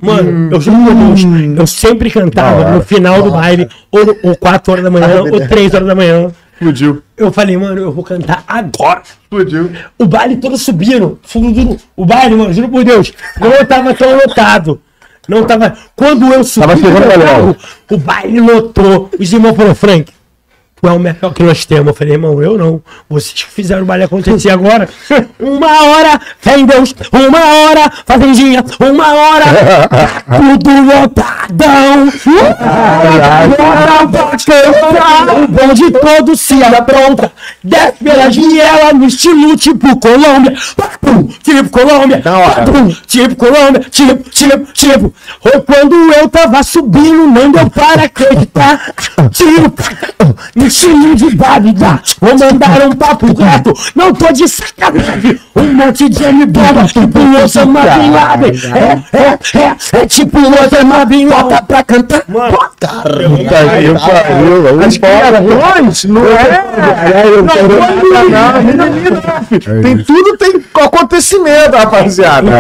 Mano, 0.03 0.53
eu 0.53 0.61
juro 0.61 0.79
por 0.79 0.95
Deus, 0.95 1.21
eu 1.57 1.67
sempre 1.67 2.11
cantava 2.11 2.73
no 2.73 2.83
final 2.83 3.23
do 3.23 3.31
baile, 3.31 3.69
ou, 3.89 4.01
ou 4.25 4.37
4 4.37 4.73
horas 4.73 4.85
da 4.85 4.91
manhã, 4.91 5.23
ou 5.23 5.49
3 5.49 5.75
horas 5.75 5.87
da 5.87 5.95
manhã. 5.95 6.29
Explodiu. 6.55 7.03
Eu 7.17 7.31
falei, 7.31 7.57
mano, 7.57 7.81
eu 7.81 7.93
vou 7.93 8.03
cantar 8.03 8.43
agora. 8.49 9.03
Explodiu. 9.23 9.71
O 9.97 10.05
baile 10.05 10.39
todo 10.39 10.59
subindo. 10.59 11.21
subindo. 11.23 11.77
O 11.97 12.05
baile, 12.05 12.35
mano, 12.35 12.53
juro 12.53 12.69
por 12.69 12.83
Deus, 12.83 13.13
não 13.39 13.65
tava 13.65 13.95
tão 13.95 14.13
lotado. 14.17 14.81
Não 15.29 15.45
tava. 15.45 15.73
Quando 15.95 16.33
eu 16.33 16.43
subi 16.43 16.67
Tava 16.67 17.25
carro, 17.25 17.57
o 17.89 17.97
baile 17.97 18.41
lotou. 18.41 19.09
Os 19.17 19.33
irmãos 19.33 19.55
falaram, 19.55 19.75
Frank, 19.77 20.13
é 20.89 20.93
o 20.93 20.99
melhor 20.99 21.33
que 21.33 21.45
nós 21.45 21.65
temos. 21.65 21.87
Eu 21.87 21.95
falei, 21.95 22.15
irmão, 22.15 22.43
eu 22.43 22.59
não. 22.59 22.83
Vocês 23.09 23.33
que 23.45 23.51
fizeram 23.51 23.83
o 23.83 23.87
baile 23.87 24.03
acontecer 24.03 24.51
agora. 24.51 24.89
Uma 25.39 25.85
hora, 25.85 26.21
fé 26.41 26.59
em 26.59 26.67
Deus. 26.67 26.93
Uma 27.13 27.39
hora, 27.39 27.93
fazendinha. 28.05 28.65
Uma 28.81 29.15
hora, 29.15 29.45
tudo 30.37 30.71
lotadão. 30.83 32.13
Agora 33.45 34.09
pode 34.09 34.45
cantar. 34.45 35.43
O 35.43 35.47
bonde 35.47 35.91
todo 35.93 36.37
se 36.37 36.63
apronta. 36.65 37.33
Desce 37.63 38.03
pela 38.03 38.31
janela 38.31 38.93
no 38.93 39.07
estilo 39.07 39.57
tipo 39.57 39.97
Colômbia. 40.01 40.57
Tipo 41.45 41.71
Colômbia. 41.71 42.23
Tipo 43.07 43.37
Colômbia. 43.37 43.87
Tipo, 43.89 44.31
tipo, 44.31 44.73
tipo. 44.73 45.15
Ou 45.45 45.63
quando 45.63 45.95
eu 46.13 46.29
tava 46.29 46.61
subindo, 46.65 47.27
não 47.29 47.53
deu 47.53 47.71
para 47.71 48.05
acreditar. 48.05 48.93
Tipo, 49.31 49.73
no 50.57 50.71
estilo 50.73 51.15
de 51.15 51.37
Bagdá. 51.37 52.01
Vou 52.21 52.39
mandar 52.39 52.87
um 52.89 52.93
papo 52.93 53.27
reto. 53.27 53.73
Não 53.95 54.13
tô 54.15 54.33
de 54.33 54.49
sacanagem. 54.49 55.39
Um 55.55 55.75
monte 55.75 56.09
de 56.09 56.25
M 56.25 56.47
bomba. 56.47 56.85
Tipo 56.85 57.19
Osama 57.45 57.83
Bin 57.83 58.11
Laden. 58.11 58.53
É, 58.75 59.17
é, 59.17 59.39
é. 59.59 60.03
É 60.03 60.07
tipo 60.07 60.39
Osama 60.39 61.05
Bin 61.05 61.27
Laden. 61.27 61.43
Bota 61.43 61.63
pra 61.63 61.85
cantar. 61.85 62.23
Mano, 62.29 62.53
Puta 62.53 62.89
que 63.37 63.45
pariu. 63.45 63.97
As 64.87 64.97
criações 64.99 66.05
não 66.05 66.23
é. 66.25 66.65
Não 67.37 67.49
foi 67.49 67.73
não, 68.77 69.83
Tem 69.83 69.99
tudo, 69.99 70.37
tem 70.39 70.65
acontecimento, 70.83 71.77
rapaziada. 71.77 72.51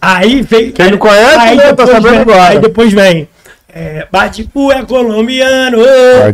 Aí 0.00 0.42
vem. 0.42 0.72
Quem 0.72 0.90
não 0.90 0.98
conhece, 0.98 1.38
aí 1.38 1.56
né, 1.56 1.72
tá 1.72 1.86
sabendo 1.86 2.10
vem, 2.10 2.18
agora. 2.18 2.48
Aí 2.48 2.58
depois 2.58 2.92
vem. 2.92 3.28
É, 3.72 4.06
Batipu 4.10 4.72
é 4.72 4.82
colombiano, 4.82 5.78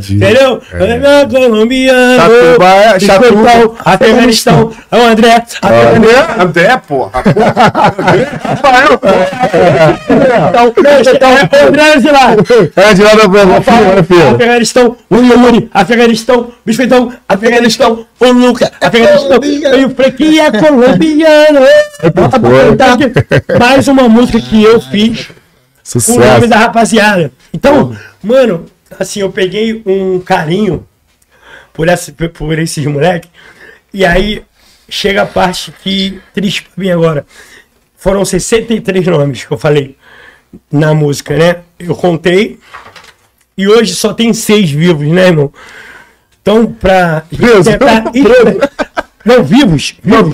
entendeu? 0.09 0.63
É. 0.73 1.27
colombiano. 1.27 2.21
Chatuba 2.21 2.67
é- 2.67 3.01
Chatuba. 3.01 3.77
Afeganistão, 3.85 4.73
é 4.91 4.97
o 4.97 5.07
André. 5.07 5.43
André, 5.63 6.27
André, 6.39 6.81
porra. 6.89 7.23
Rafael. 8.43 9.01
é 10.55 10.63
o 10.63 11.69
André 11.69 11.97
de 11.99 12.11
lá. 12.11 12.37
É 12.77 12.95
de 12.95 13.03
lá 13.03 13.11
da 13.15 14.03
filha. 14.03 14.31
Afeganistão, 14.35 14.97
o 15.11 15.17
Yuri, 15.17 15.71
Afeganistão, 15.75 16.53
Biscoitão, 16.65 17.13
Afeganistão, 17.29 18.07
o 18.19 18.33
Luca, 18.33 18.73
Afeganistão, 18.81 19.41
e 19.43 19.85
o 19.85 19.91
Frank 19.91 20.39
é 20.41 20.51
colombiano. 20.53 21.61
Bota 22.15 22.41
pra 22.41 22.51
cantar. 22.51 23.59
Mais 23.59 23.89
uma 23.89 24.09
música 24.09 24.41
que 24.41 24.63
eu 24.63 24.81
fiz 24.81 25.29
o 25.95 25.99
nome 26.13 26.23
Sucesso. 26.25 26.47
da 26.49 26.57
rapaziada. 26.59 27.33
Então, 27.53 27.97
mano, 28.23 28.67
assim, 28.99 29.21
eu 29.21 29.31
peguei 29.31 29.83
um 29.87 30.19
carinho 30.21 30.87
por, 31.73 31.89
essa, 31.89 32.13
por 32.13 32.59
esses 32.59 32.85
moleques. 32.87 33.31
E 33.93 34.05
aí 34.05 34.43
chega 34.89 35.23
a 35.23 35.27
parte 35.27 35.73
que 35.83 36.21
triste 36.35 36.63
pra 36.65 36.73
mim 36.83 36.91
agora. 36.91 37.25
Foram 37.97 38.25
63 38.25 39.07
nomes 39.07 39.45
que 39.45 39.53
eu 39.53 39.59
falei 39.59 39.97
na 40.71 40.93
música, 40.95 41.37
né? 41.37 41.63
Eu 41.79 41.95
contei. 41.95 42.59
E 43.59 43.67
hoje 43.67 43.95
só 43.95 44.13
tem 44.13 44.33
seis 44.35 44.71
vivos, 44.71 45.07
né, 45.09 45.29
irmão? 45.29 45.53
Então, 46.43 46.67
pra. 46.73 47.23
Preso. 47.35 47.65
tentar- 47.65 48.05
Não, 49.27 49.43
vivos. 49.45 49.95
vivos. 50.03 50.31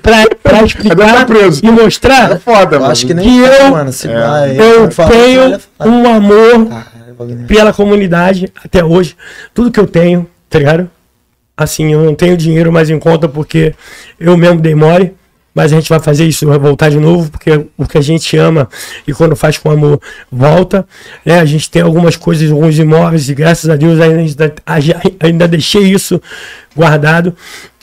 Pra, 0.00 0.24
pra 0.42 0.52
Cadê 0.52 0.64
explicar 0.64 1.26
e 1.62 1.70
mostrar 1.70 2.38
Foda, 2.40 2.76
Eu 2.76 2.80
mano. 2.80 2.92
acho 2.92 3.06
que 3.06 3.12
nem 3.12 3.24
Que 3.42 3.48
tá, 3.48 3.64
eu- 3.64 3.70
mano. 3.72 3.92
Se 3.92 4.06
vai, 4.08 4.56
eu 4.58 4.88
tenho 4.88 5.58
um 5.84 6.08
amor 6.08 6.68
pela 7.48 7.72
comunidade 7.72 8.50
até 8.64 8.84
hoje. 8.84 9.16
Tudo 9.52 9.70
que 9.72 9.80
eu 9.80 9.86
tenho, 9.86 10.26
tá 10.48 10.58
ligado? 10.58 10.88
Assim, 11.56 11.92
eu 11.92 12.04
não 12.04 12.14
tenho 12.14 12.36
dinheiro 12.36 12.70
mais 12.72 12.90
em 12.90 12.98
conta 12.98 13.28
porque 13.28 13.74
eu 14.20 14.36
mesmo 14.36 14.60
dei 14.60 14.74
mole. 14.74 15.14
mas 15.54 15.72
a 15.72 15.76
gente 15.76 15.88
vai 15.88 15.98
fazer 15.98 16.26
isso, 16.26 16.46
vai 16.46 16.58
voltar 16.58 16.90
de 16.90 17.00
novo, 17.00 17.30
porque 17.30 17.64
o 17.78 17.86
que 17.88 17.96
a 17.96 18.02
gente 18.02 18.36
ama 18.36 18.68
e 19.08 19.14
quando 19.14 19.34
faz 19.34 19.56
com 19.56 19.70
amor 19.70 19.98
volta. 20.30 20.86
Né? 21.24 21.40
A 21.40 21.46
gente 21.46 21.70
tem 21.70 21.80
algumas 21.80 22.14
coisas, 22.14 22.50
alguns 22.52 22.78
imóveis, 22.78 23.30
e 23.30 23.34
graças 23.34 23.70
a 23.70 23.74
Deus 23.74 23.98
ainda, 23.98 24.54
ainda 25.18 25.48
deixei 25.48 25.84
isso 25.84 26.20
guardado, 26.76 27.34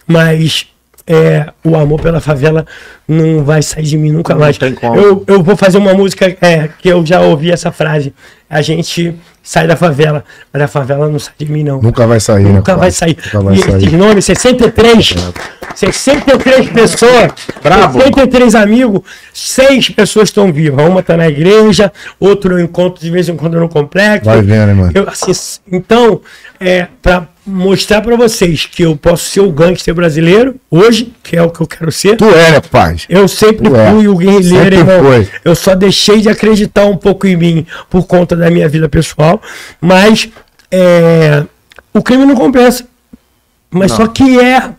mas 0.07 0.67
é, 1.05 1.47
o 1.63 1.75
amor 1.75 1.99
pela 1.99 2.21
favela 2.21 2.65
não 3.07 3.43
vai 3.43 3.61
sair 3.61 3.83
de 3.83 3.97
mim 3.97 4.11
nunca 4.11 4.35
mais. 4.35 4.57
Eu, 4.95 5.23
eu 5.27 5.43
vou 5.43 5.55
fazer 5.57 5.77
uma 5.77 5.93
música 5.93 6.35
é, 6.41 6.69
que 6.79 6.87
eu 6.87 7.05
já 7.05 7.19
ouvi 7.21 7.51
essa 7.51 7.71
frase. 7.71 8.13
A 8.49 8.61
gente 8.61 9.15
sai 9.41 9.67
da 9.67 9.75
favela, 9.75 10.23
mas 10.51 10.61
a 10.61 10.67
favela 10.67 11.09
não 11.09 11.19
sai 11.19 11.33
de 11.37 11.51
mim, 11.51 11.63
não. 11.63 11.81
Nunca 11.81 12.07
vai 12.07 12.19
sair, 12.19 12.43
Nunca 12.43 12.73
né, 12.73 12.79
vai 12.79 12.91
sair. 12.91 13.17
Nunca 13.17 13.39
vai 13.41 13.55
e 13.55 13.59
sair. 13.59 13.77
esses 13.77 13.91
nomes, 13.91 14.25
63. 14.25 15.15
É. 15.17 15.75
63 15.75 16.69
pessoas. 16.69 17.31
Bravo. 17.61 17.99
63 17.99 18.55
amigos. 18.55 19.01
Seis 19.33 19.89
pessoas 19.89 20.29
estão 20.29 20.53
vivas. 20.53 20.87
Uma 20.87 21.01
está 21.01 21.17
na 21.17 21.27
igreja, 21.27 21.91
outro 22.19 22.57
eu 22.57 22.63
encontro 22.63 23.03
de 23.03 23.09
vez 23.09 23.27
em 23.27 23.35
quando 23.35 23.59
no 23.59 23.67
complexo. 23.67 24.25
Vai 24.25 24.41
vendo, 24.41 24.75
mano. 24.75 24.91
Eu, 24.93 25.09
assim, 25.09 25.31
então, 25.69 26.21
é, 26.59 26.87
para 27.01 27.27
mostrar 27.45 28.01
para 28.01 28.15
vocês 28.15 28.65
que 28.65 28.83
eu 28.83 28.95
posso 28.95 29.29
ser 29.29 29.41
o 29.41 29.51
gangster 29.51 29.93
brasileiro 29.93 30.55
hoje, 30.71 31.13
que 31.21 31.35
é 31.35 31.41
o 31.41 31.49
que 31.49 31.61
eu 31.61 31.67
quero 31.67 31.91
ser. 31.91 32.15
Tu 32.17 32.25
é, 32.25 32.59
pai? 32.59 32.97
Eu 33.09 33.27
sempre 33.27 33.69
tu 33.69 33.75
é. 33.75 33.91
fui 33.91 34.05
é. 34.05 34.09
o 34.09 34.15
guerrilheiro, 34.15 34.75
irmão. 34.75 35.03
Foi. 35.03 35.29
Eu 35.43 35.55
só 35.55 35.75
deixei 35.75 36.21
de 36.21 36.29
acreditar 36.29 36.85
um 36.85 36.95
pouco 36.95 37.27
em 37.27 37.35
mim 37.35 37.65
por 37.89 38.05
conta 38.05 38.35
da 38.35 38.49
minha 38.49 38.67
vida 38.69 38.87
pessoal, 38.87 39.41
mas 39.81 40.29
é, 40.71 41.43
o 41.93 42.01
crime 42.01 42.25
não 42.25 42.35
compensa. 42.35 42.85
Mas 43.69 43.91
não. 43.91 43.97
só 43.97 44.07
que 44.07 44.39
é 44.39 44.69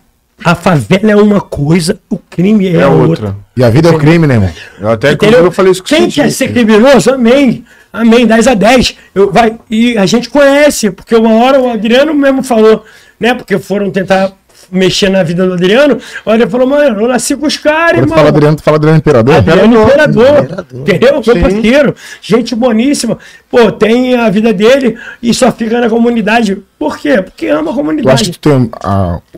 a 0.43 0.55
favela 0.55 1.12
é 1.12 1.16
uma 1.16 1.41
coisa, 1.41 1.99
o 2.11 2.18
crime 2.18 2.66
é, 2.68 2.80
é 2.80 2.87
outra. 2.87 3.28
outra. 3.28 3.37
E 3.57 3.62
a 3.62 3.70
vida 3.70 3.89
é 3.89 3.93
o 3.93 3.99
crime, 3.99 4.26
né, 4.26 4.35
irmão? 4.35 4.51
Eu 4.80 4.89
até 4.91 5.12
eu 5.12 5.53
falei 5.53 5.72
isso 5.72 5.82
com 5.82 5.89
Quem 5.89 6.09
quer 6.09 6.30
ser 6.30 6.49
criminoso? 6.49 7.11
Amém. 7.11 7.64
Amém, 7.93 8.26
10 8.26 8.49
a 8.49 8.55
10. 8.55 8.97
Eu, 9.14 9.30
vai, 9.30 9.57
e 9.70 9.97
a 9.97 10.05
gente 10.05 10.28
conhece, 10.28 10.91
porque 10.91 11.14
uma 11.14 11.35
hora 11.35 11.61
o 11.61 11.70
Adriano 11.70 12.12
mesmo 12.12 12.43
falou, 12.43 12.85
né? 13.20 13.35
Porque 13.35 13.59
foram 13.59 13.91
tentar 13.91 14.32
mexer 14.74 15.08
na 15.08 15.22
vida 15.22 15.46
do 15.46 15.54
Adriano. 15.54 15.98
Olha, 16.26 16.42
ele 16.42 16.50
falou, 16.50 16.66
mano, 16.66 17.00
eu 17.00 17.08
nasci 17.08 17.36
com 17.36 17.46
os 17.46 17.56
caras, 17.56 18.00
irmão. 18.00 18.16
Fala 18.16 18.28
Adriano, 18.28 18.56
tu 18.56 18.62
fala 18.62 18.76
Adriano 18.76 18.98
Imperador? 18.98 19.36
Adriano 19.36 19.82
Imperador. 19.82 20.38
Imperador. 20.44 20.80
Entendeu? 20.80 21.22
Meu 21.26 21.40
parceiro. 21.40 21.94
Gente 22.20 22.54
boníssima. 22.54 23.18
Pô, 23.50 23.70
tem 23.70 24.16
a 24.16 24.28
vida 24.30 24.52
dele 24.52 24.98
e 25.22 25.32
só 25.32 25.52
fica 25.52 25.80
na 25.80 25.88
comunidade. 25.88 26.60
Por 26.78 26.98
quê? 26.98 27.22
Porque 27.22 27.46
ama 27.46 27.70
a 27.70 27.74
comunidade. 27.74 28.08
Eu 28.08 28.12
acho 28.12 28.24
que 28.24 28.38
tu 28.38 28.40
tem 28.40 28.70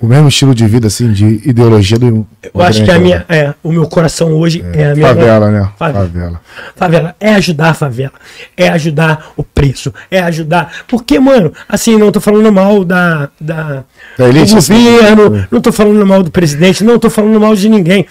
o 0.01 0.07
mesmo 0.07 0.29
estilo 0.29 0.55
de 0.55 0.67
vida, 0.67 0.87
assim, 0.87 1.13
de 1.13 1.43
ideologia 1.49 1.99
do. 1.99 2.27
Eu 2.43 2.63
acho 2.63 2.83
que 2.83 2.91
a 2.91 2.99
minha, 2.99 3.25
é, 3.29 3.55
o 3.63 3.71
meu 3.71 3.87
coração 3.87 4.33
hoje 4.33 4.65
é, 4.73 4.83
é 4.83 4.91
a 4.91 4.95
minha. 4.95 5.07
Favela, 5.07 5.51
né? 5.51 5.69
Favela. 5.79 6.07
favela. 6.07 6.41
Favela. 6.75 7.17
É 7.21 7.35
ajudar 7.35 7.71
a 7.71 7.75
favela. 7.75 8.13
É 8.57 8.69
ajudar 8.71 9.33
o 9.37 9.45
preço. 9.45 9.93
É 10.11 10.19
ajudar. 10.21 10.73
Porque, 10.89 11.21
mano, 11.21 11.53
assim, 11.69 11.97
não 11.97 12.11
tô 12.11 12.21
falando 12.21 12.51
mal 12.51 12.85
da. 12.85 13.29
da, 13.41 13.85
da 14.19 14.29
elite, 14.29 14.55
do 14.55 14.61
governo, 14.61 15.23
assim. 15.23 15.26
Não 15.51 15.61
tô 15.61 15.73
falando 15.73 16.05
mal 16.07 16.23
do 16.23 16.31
presidente, 16.31 16.85
não 16.85 16.99
tô 16.99 17.11
falando 17.11 17.41
mal 17.41 17.55
de 17.55 17.69
ninguém. 17.69 18.07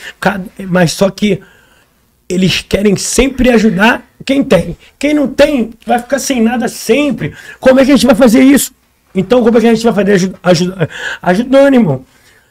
Mas 0.68 0.94
só 0.94 1.10
que 1.10 1.42
eles 2.28 2.66
querem 2.68 2.96
sempre 2.96 3.50
ajudar 3.50 4.04
quem 4.26 4.44
tem. 4.44 4.78
Quem 4.98 5.14
não 5.14 5.28
tem 5.28 5.72
vai 5.86 6.00
ficar 6.00 6.20
sem 6.20 6.42
nada 6.42 6.68
sempre. 6.68 7.34
Como 7.60 7.80
é 7.80 7.86
que 7.86 7.92
a 7.92 7.96
gente 7.96 8.06
vai 8.06 8.16
fazer 8.16 8.42
isso? 8.42 8.72
Então, 9.14 9.44
como 9.44 9.58
é 9.58 9.62
que 9.62 9.68
a 9.68 9.74
gente 9.74 9.84
vai 9.84 9.94
fazer 9.94 10.34
ajuda, 10.44 10.90
ajudando, 11.22 11.74
irmão? 11.74 12.06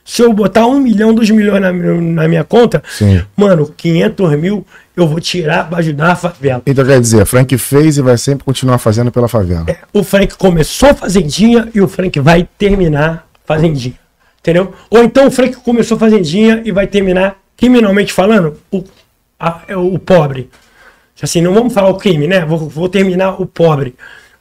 Se 0.04 0.22
eu 0.22 0.32
botar 0.32 0.66
um 0.66 0.80
milhão, 0.80 1.14
dois 1.14 1.30
milhões 1.30 1.60
na, 1.60 1.72
na 1.72 2.28
minha 2.28 2.44
conta, 2.44 2.82
Sim. 2.88 3.22
mano, 3.36 3.72
500 3.76 4.38
mil 4.38 4.66
eu 4.96 5.08
vou 5.08 5.18
tirar 5.18 5.68
para 5.68 5.78
ajudar 5.78 6.12
a 6.12 6.16
favela. 6.16 6.62
Então 6.66 6.84
quer 6.84 7.00
dizer, 7.00 7.24
Frank 7.26 7.56
fez 7.58 7.96
e 7.96 8.02
vai 8.02 8.16
sempre 8.16 8.44
continuar 8.44 8.78
fazendo 8.78 9.10
pela 9.10 9.28
favela. 9.28 9.64
É, 9.66 9.78
o 9.92 10.04
Frank 10.04 10.36
começou 10.36 10.94
fazendinha 10.94 11.68
e 11.74 11.80
o 11.80 11.88
Frank 11.88 12.20
vai 12.20 12.48
terminar 12.58 13.26
fazendinha. 13.44 14.03
Entendeu? 14.44 14.74
Ou 14.90 15.02
então 15.02 15.26
o 15.26 15.30
Frank 15.30 15.56
começou 15.56 15.98
fazendinha 15.98 16.60
e 16.66 16.70
vai 16.70 16.86
terminar, 16.86 17.38
criminalmente 17.56 18.12
falando, 18.12 18.60
o, 18.70 18.84
a, 19.40 19.62
é 19.66 19.74
o 19.74 19.98
pobre. 19.98 20.50
Assim, 21.22 21.40
não 21.40 21.54
vamos 21.54 21.72
falar 21.72 21.88
o 21.88 21.96
crime, 21.96 22.26
né? 22.26 22.44
Vou, 22.44 22.68
vou 22.68 22.86
terminar 22.86 23.40
o 23.40 23.46
pobre 23.46 23.94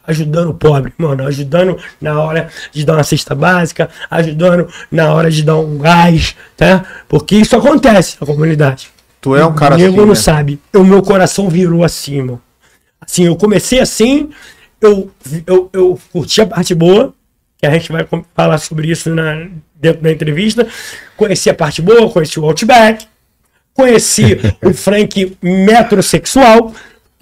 ajudando 0.05 0.49
o 0.49 0.53
pobre, 0.53 0.91
mano, 0.97 1.25
ajudando 1.25 1.77
na 2.01 2.19
hora 2.19 2.49
de 2.73 2.85
dar 2.85 2.95
uma 2.95 3.03
cesta 3.05 3.33
básica, 3.33 3.89
ajudando 4.11 4.67
na 4.91 5.13
hora 5.13 5.31
de 5.31 5.41
dar 5.41 5.55
um 5.55 5.77
gás, 5.77 6.35
tá? 6.57 6.83
Porque 7.07 7.37
isso 7.37 7.55
acontece 7.55 8.17
na 8.19 8.27
comunidade. 8.27 8.89
Tu 9.21 9.37
é 9.37 9.45
um 9.45 9.55
cara 9.55 9.75
assim. 9.75 9.95
não 9.95 10.07
né? 10.07 10.15
sabe. 10.15 10.59
O 10.73 10.83
meu 10.83 11.01
coração 11.01 11.49
virou 11.49 11.85
assim, 11.85 12.21
mano. 12.21 12.41
Assim, 12.99 13.25
eu 13.25 13.37
comecei 13.37 13.79
assim, 13.79 14.31
eu, 14.81 15.09
eu, 15.47 15.69
eu 15.71 15.99
curti 16.11 16.41
a 16.41 16.45
parte 16.45 16.75
boa, 16.75 17.13
a 17.65 17.71
gente 17.71 17.91
vai 17.91 18.07
falar 18.35 18.57
sobre 18.57 18.89
isso 18.89 19.09
na, 19.09 19.47
dentro 19.75 20.01
da 20.01 20.11
entrevista. 20.11 20.67
Conheci 21.15 21.49
a 21.49 21.53
parte 21.53 21.81
boa, 21.81 22.09
conheci 22.09 22.39
o 22.39 22.45
Outback, 22.45 23.05
conheci 23.73 24.39
o 24.63 24.73
Frank 24.73 25.37
metrosexual, 25.41 26.73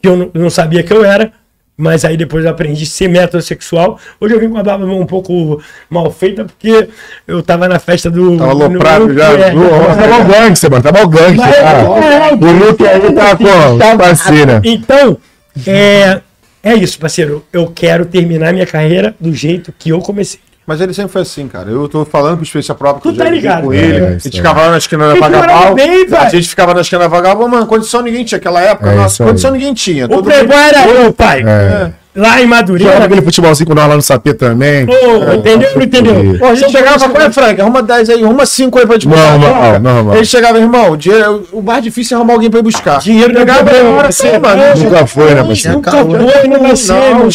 que 0.02 0.08
eu 0.08 0.32
não 0.34 0.50
sabia 0.50 0.84
que 0.84 0.94
eu 0.94 1.04
era. 1.04 1.34
Mas 1.78 2.06
aí 2.06 2.16
depois 2.16 2.46
eu 2.46 2.52
aprendi 2.52 2.84
a 2.84 2.86
ser 2.86 3.08
metrosexual. 3.08 3.98
Hoje 4.20 4.36
eu 4.36 4.39
vim 4.39 4.50
com 4.50 4.58
a 4.58 4.64
barba 4.64 4.86
um 4.86 5.06
pouco 5.06 5.60
mal 5.89 6.12
feita, 6.12 6.46
porque 6.46 6.89
eu 7.28 7.42
tava 7.42 7.68
na 7.68 7.80
festa 7.80 8.08
do. 8.08 8.38
Tava 8.38 8.52
aloprado 8.52 9.12
já. 9.16 9.32
É, 9.32 9.52
tava 9.52 10.22
o 10.22 10.26
gangster, 10.26 10.70
mano. 10.70 10.84
Tava 10.84 11.02
o 11.02 11.08
gangster, 11.08 11.56
cara. 11.56 11.80
É, 11.80 12.34
o 12.34 12.52
Luke 12.52 12.86
aí 12.86 13.14
tá 13.14 13.36
com 13.36 13.98
parceira. 13.98 14.62
Então, 14.64 15.18
é, 15.66 16.22
é 16.64 16.74
isso, 16.74 16.99
parceiro. 16.99 17.43
Eu 17.51 17.72
quero 17.74 18.05
terminar 18.05 18.53
minha 18.53 18.66
carreira 18.66 19.16
do 19.20 19.34
jeito 19.34 19.74
que 19.78 19.89
eu 19.89 19.99
comecei. 19.99 20.39
Mas 20.66 20.80
ele 20.80 20.93
sempre 20.93 21.12
foi 21.12 21.24
assim, 21.24 21.47
cara. 21.47 21.70
Eu 21.70 21.89
tô 21.89 22.05
falando 22.05 22.38
com 22.38 22.43
experiência 22.43 22.76
própria. 22.76 23.12
Tu 23.12 23.18
tá 23.18 23.30
ligado? 23.30 23.64
Com 23.64 23.74
ele. 23.74 23.97
É, 23.97 24.07
a 24.07 24.12
gente 24.12 24.38
ficava 24.38 24.62
lá 24.62 24.72
na 24.72 24.78
esquina 24.78 25.07
da 25.07 25.20
Vagabal. 25.20 25.76
A 26.20 26.30
gente 26.30 26.47
ficava 26.47 26.74
na 26.74 26.82
esquina 26.82 27.01
da 27.01 27.07
Vagabal, 27.07 27.47
mano. 27.47 27.66
Condição 27.66 28.01
ninguém 28.01 28.24
tinha. 28.24 28.38
Aquela 28.38 28.62
época, 28.62 28.91
é 28.91 28.95
nossa, 28.95 29.24
condição 29.24 29.51
ninguém 29.51 29.74
tinha. 29.74 30.05
O 30.05 30.24
Playboy 30.24 30.55
era 30.55 30.88
eu, 30.88 31.12
pai. 31.12 31.43
É. 31.45 31.91
Lá 32.14 32.41
em 32.41 32.45
Madureira. 32.45 32.91
Jogava 32.91 33.05
aquele 33.05 33.22
futebolzinho 33.22 33.68
quando 33.68 33.80
lá 33.80 33.95
no 33.95 34.01
Sapê 34.01 34.34
também. 34.34 34.86
Pô, 34.86 34.93
é, 34.93 35.36
entendeu? 35.36 35.70
Não 35.76 35.82
entendeu? 35.82 36.39
Pô, 36.39 36.45
a 36.47 36.55
gente 36.55 36.72
chegava, 36.72 37.09
qual 37.09 37.24
é, 37.24 37.32
Frank? 37.32 37.62
Arruma 37.62 37.82
10 37.82 38.09
aí, 38.09 38.24
arruma 38.24 38.45
5 38.45 38.80
aí 38.80 38.86
pra 38.86 38.99
te 38.99 39.07
buscar. 39.07 39.39
Não, 39.39 39.80
não, 39.80 40.03
não. 40.03 40.16
Ele 40.16 40.26
chegava, 40.26 40.59
irmão, 40.59 40.97
dinheiro, 40.97 41.47
o 41.53 41.62
mais 41.62 41.82
difícil 41.82 42.16
é 42.16 42.20
arrumar 42.20 42.34
alguém 42.34 42.49
pra 42.49 42.59
ir 42.59 42.64
buscar. 42.64 42.99
Dinheiro 42.99 43.34
não 43.34 43.41
é 43.41 43.84
hora 43.84 44.07
assim, 44.09 44.28
mano. 44.38 44.62
Nunca 44.78 45.05
foi, 45.05 45.34
né, 45.34 45.43
parceiro? 45.43 45.78
Nunca 45.78 45.91
foi, 45.91 46.47
não 46.49 46.59
vai 46.59 46.76
ser, 46.76 46.93
irmão. 46.93 47.30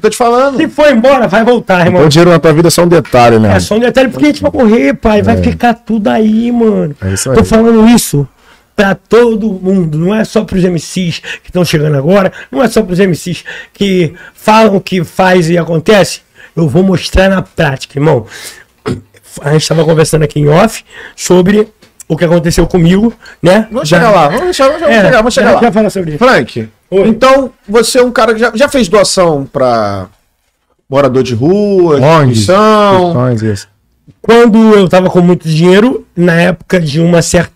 Tô 0.00 0.08
te 0.08 0.16
falando. 0.16 0.56
Se 0.56 0.68
for 0.68 0.90
embora, 0.90 1.28
vai 1.28 1.44
voltar, 1.44 1.86
irmão. 1.86 2.04
O 2.04 2.08
dinheiro 2.08 2.30
na 2.30 2.38
tua 2.38 2.52
vida 2.52 2.68
é 2.68 2.70
só 2.70 2.82
um 2.82 2.88
detalhe, 2.88 3.38
né? 3.38 3.56
É 3.56 3.60
só 3.60 3.74
um 3.74 3.80
detalhe 3.80 4.08
porque 4.08 4.24
a 4.24 4.28
gente 4.28 4.42
vai 4.42 4.50
morrer, 4.52 4.94
pai. 4.94 5.20
Vai 5.20 5.34
é. 5.34 5.42
ficar 5.42 5.74
tudo 5.74 6.08
aí, 6.08 6.50
mano. 6.50 6.96
É 7.02 7.12
isso 7.12 7.30
aí. 7.30 7.36
Tô 7.36 7.44
falando 7.44 7.86
isso 7.88 8.26
para 8.76 8.94
todo 8.94 9.52
mundo, 9.52 9.96
não 9.98 10.14
é 10.14 10.24
só 10.24 10.44
para 10.44 10.56
os 10.56 10.64
MCs 10.64 11.20
que 11.20 11.48
estão 11.48 11.64
chegando 11.64 11.96
agora, 11.96 12.32
não 12.50 12.62
é 12.62 12.68
só 12.68 12.82
para 12.82 12.92
os 12.92 12.98
MCs 12.98 13.44
que 13.72 14.14
falam 14.34 14.80
que 14.80 15.04
faz 15.04 15.48
e 15.48 15.56
acontece. 15.56 16.22
Eu 16.56 16.68
vou 16.68 16.82
mostrar 16.82 17.28
na 17.28 17.42
prática, 17.42 17.98
irmão. 17.98 18.26
A 19.40 19.52
gente 19.52 19.62
estava 19.62 19.84
conversando 19.84 20.22
aqui 20.22 20.40
em 20.40 20.48
off 20.48 20.84
sobre 21.16 21.68
o 22.08 22.16
que 22.16 22.24
aconteceu 22.24 22.66
comigo, 22.66 23.12
né? 23.42 23.68
Vamos 23.70 23.88
já... 23.88 23.98
chegar 23.98 24.10
lá, 24.10 24.28
vamos 24.28 24.56
chegar, 24.56 24.78
vamos 24.78 24.88
é, 24.88 25.02
chegar, 25.02 25.16
vamos 25.18 25.34
chegar 25.34 25.52
lá. 25.52 25.60
Já 25.60 25.72
falar 25.72 25.90
sobre 25.90 26.10
isso. 26.10 26.18
Frank, 26.18 26.68
Oi. 26.90 27.08
então 27.08 27.50
você 27.68 27.98
é 27.98 28.02
um 28.02 28.10
cara 28.10 28.34
que 28.34 28.40
já, 28.40 28.52
já 28.54 28.68
fez 28.68 28.88
doação 28.88 29.48
para 29.50 30.06
morador 30.88 31.22
de 31.22 31.34
rua, 31.34 31.98
Onde? 32.00 32.40
Quando 34.20 34.74
eu 34.74 34.88
tava 34.88 35.08
com 35.10 35.20
muito 35.20 35.48
dinheiro, 35.48 36.06
na 36.14 36.34
época 36.34 36.78
de 36.80 37.00
uma 37.00 37.22
certa 37.22 37.53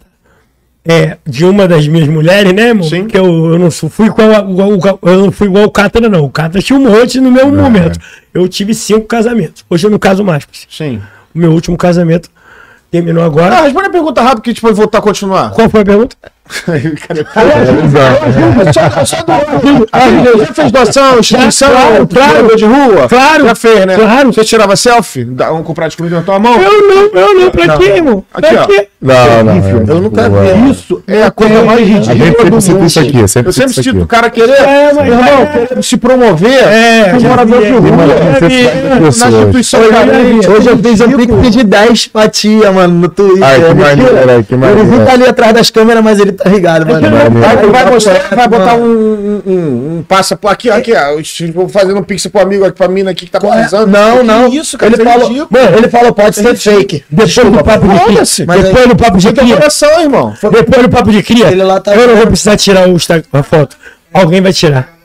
é, 0.85 1.18
de 1.26 1.45
uma 1.45 1.68
das 1.68 1.87
minhas 1.87 2.09
mulheres, 2.09 2.53
né, 2.53 2.68
irmão? 2.68 2.89
Sim. 2.89 3.07
Que 3.07 3.18
eu, 3.18 3.53
eu 3.53 3.59
não 3.59 3.70
fui 3.70 4.07
igual, 4.07 4.99
eu 5.03 5.22
não 5.22 5.33
fui 5.33 5.47
igual 5.47 5.64
o 5.64 5.70
Cátara, 5.70 6.09
não. 6.09 6.24
O 6.24 6.31
Cátara 6.31 6.62
tinha 6.62 6.79
um 6.79 6.83
monte 6.83 7.20
no 7.20 7.31
mesmo 7.31 7.59
é. 7.59 7.62
momento. 7.62 7.99
Eu 8.33 8.49
tive 8.49 8.74
cinco 8.74 9.07
casamentos. 9.07 9.64
Hoje 9.68 9.87
eu 9.87 9.91
não 9.91 9.99
caso 9.99 10.24
mais. 10.24 10.47
Sim. 10.68 11.01
O 11.35 11.39
meu 11.39 11.53
último 11.53 11.76
casamento 11.76 12.31
terminou 12.91 13.22
agora. 13.22 13.59
Ah, 13.59 13.62
responde 13.62 13.89
a 13.89 13.91
pergunta 13.91 14.22
rápida 14.22 14.43
que 14.43 14.51
a 14.51 14.53
gente 14.53 14.62
pode 14.62 14.76
voltar 14.76 14.99
a 14.99 15.03
continuar. 15.03 15.51
Qual 15.51 15.68
foi 15.68 15.81
a 15.81 15.85
pergunta? 15.85 16.16
Só 19.05 19.16
doou. 19.22 20.38
Já 20.38 20.46
fez 20.55 20.72
doação, 20.72 21.18
instituição, 21.20 21.68
claro, 21.70 22.07
claro. 22.07 22.57
de 22.57 22.64
rua? 22.64 23.09
Claro. 23.09 23.44
Já 23.46 23.55
fez, 23.55 23.86
né? 23.86 23.94
Claro. 23.96 24.32
Você 24.32 24.44
tirava 24.44 24.76
selfie? 24.76 25.24
Dá 25.24 25.53
um 25.53 25.62
comprar 25.62 25.88
de 25.88 25.96
comida 25.96 26.16
na 26.16 26.22
tua 26.22 26.38
mão? 26.38 26.55
Eu 26.61 26.88
não, 26.88 27.20
eu 27.20 27.34
não, 27.40 27.51
pra 27.51 27.76
quê, 27.78 27.84
irmão? 27.96 28.24
Aqui, 28.32 28.49
Pra 28.55 28.62
ó. 28.62 28.66
quê? 28.66 28.88
Não, 29.01 29.44
não. 29.44 29.53
é- 29.53 29.72
Eu 29.88 30.01
nunca 30.01 30.28
vi. 30.28 30.70
Isso 30.70 31.03
é 31.07 31.22
a 31.22 31.30
coisa 31.30 31.62
mais 31.62 31.80
ridícula 31.86 32.51
do 32.51 32.57
mundo. 32.72 32.86
isso 32.86 33.01
aqui. 33.01 33.28
Sempre 33.28 33.49
Eu 33.49 33.53
sempre 33.53 33.74
cito 33.74 34.01
o 34.01 34.07
cara 34.07 34.30
querer, 34.30 34.51
É, 34.61 34.92
mas- 34.92 35.07
irmão, 35.07 35.82
se 35.82 35.96
promover 35.96 36.51
É, 36.53 37.12
morador 37.20 37.62
de 37.62 37.70
rua, 37.72 37.90
na 39.01 39.09
instituição 39.09 39.80
Hoje 39.80 40.68
eu 40.68 40.78
fiz 40.78 41.01
um 41.01 41.11
pique 41.12 41.51
de 41.51 41.64
10 41.64 42.07
pra 42.09 42.28
tia, 42.28 42.72
mano, 42.72 42.94
no 42.94 43.09
Twitter. 43.09 43.44
Ai, 43.44 43.61
que 43.61 43.74
maneiro, 43.74 44.44
que 44.44 44.57
maneiro. 44.57 44.94
Ele 44.94 45.05
tá 45.05 45.12
ali 45.12 45.26
atrás 45.26 45.53
das 45.55 45.70
câmeras, 45.70 46.03
mas 46.03 46.18
ele 46.18 46.32
tá 46.43 46.49
ligado, 46.51 46.86
mano. 46.86 47.09
tu 47.61 47.70
vai 47.70 47.82
Vai 47.84 47.93
mostrar, 47.93 48.14
botar, 48.14 48.36
vai 48.36 48.49
botar 48.49 48.74
um, 48.76 48.84
um, 48.84 49.43
um, 49.99 50.05
passa 50.07 50.36
por 50.36 50.49
aqui, 50.49 50.70
aqui, 50.70 50.93
ó, 50.95 51.20
vou 51.53 51.68
fazendo 51.68 51.99
um 51.99 52.03
pix 52.03 52.26
pro 52.26 52.41
amigo 52.41 52.64
aqui, 52.64 52.76
pra 52.76 52.89
mina 52.89 53.11
aqui 53.11 53.26
que 53.26 53.30
tá 53.32 53.41
precisando. 53.41 53.91
Não, 53.91 54.22
não. 54.22 54.49
Isso, 54.49 54.78
cara, 54.78 54.93
ele 54.93 55.03
é 55.03 55.05
falou, 55.05 55.49
mano, 55.51 55.76
ele 55.78 55.89
falou, 55.89 56.12
pode 56.12 56.36
ser 56.36 56.57
fake. 56.57 57.05
Depois 57.11 57.34
do 57.34 57.64
papo 57.64 57.89
de 57.89 58.01
cria. 58.01 58.22
Depois 58.62 58.86
do 58.89 58.97
papo 58.97 59.18
de 59.18 59.32
cria. 59.32 59.57
coração, 59.57 60.01
irmão. 60.01 60.34
Depois 60.51 60.82
do 60.82 60.89
papo 60.89 61.11
de 61.11 61.22
cria. 61.22 61.51
Ele 61.51 61.62
lá 61.62 61.80
tá- 61.80 61.95
Eu 61.95 62.09
não 62.09 62.16
vou 62.16 62.26
precisar 62.26 62.57
tirar 62.57 62.89
o 62.89 62.97
a 63.32 63.43
foto. 63.43 63.76
Alguém 64.12 64.41
vai 64.41 64.53
tirar. 64.53 64.97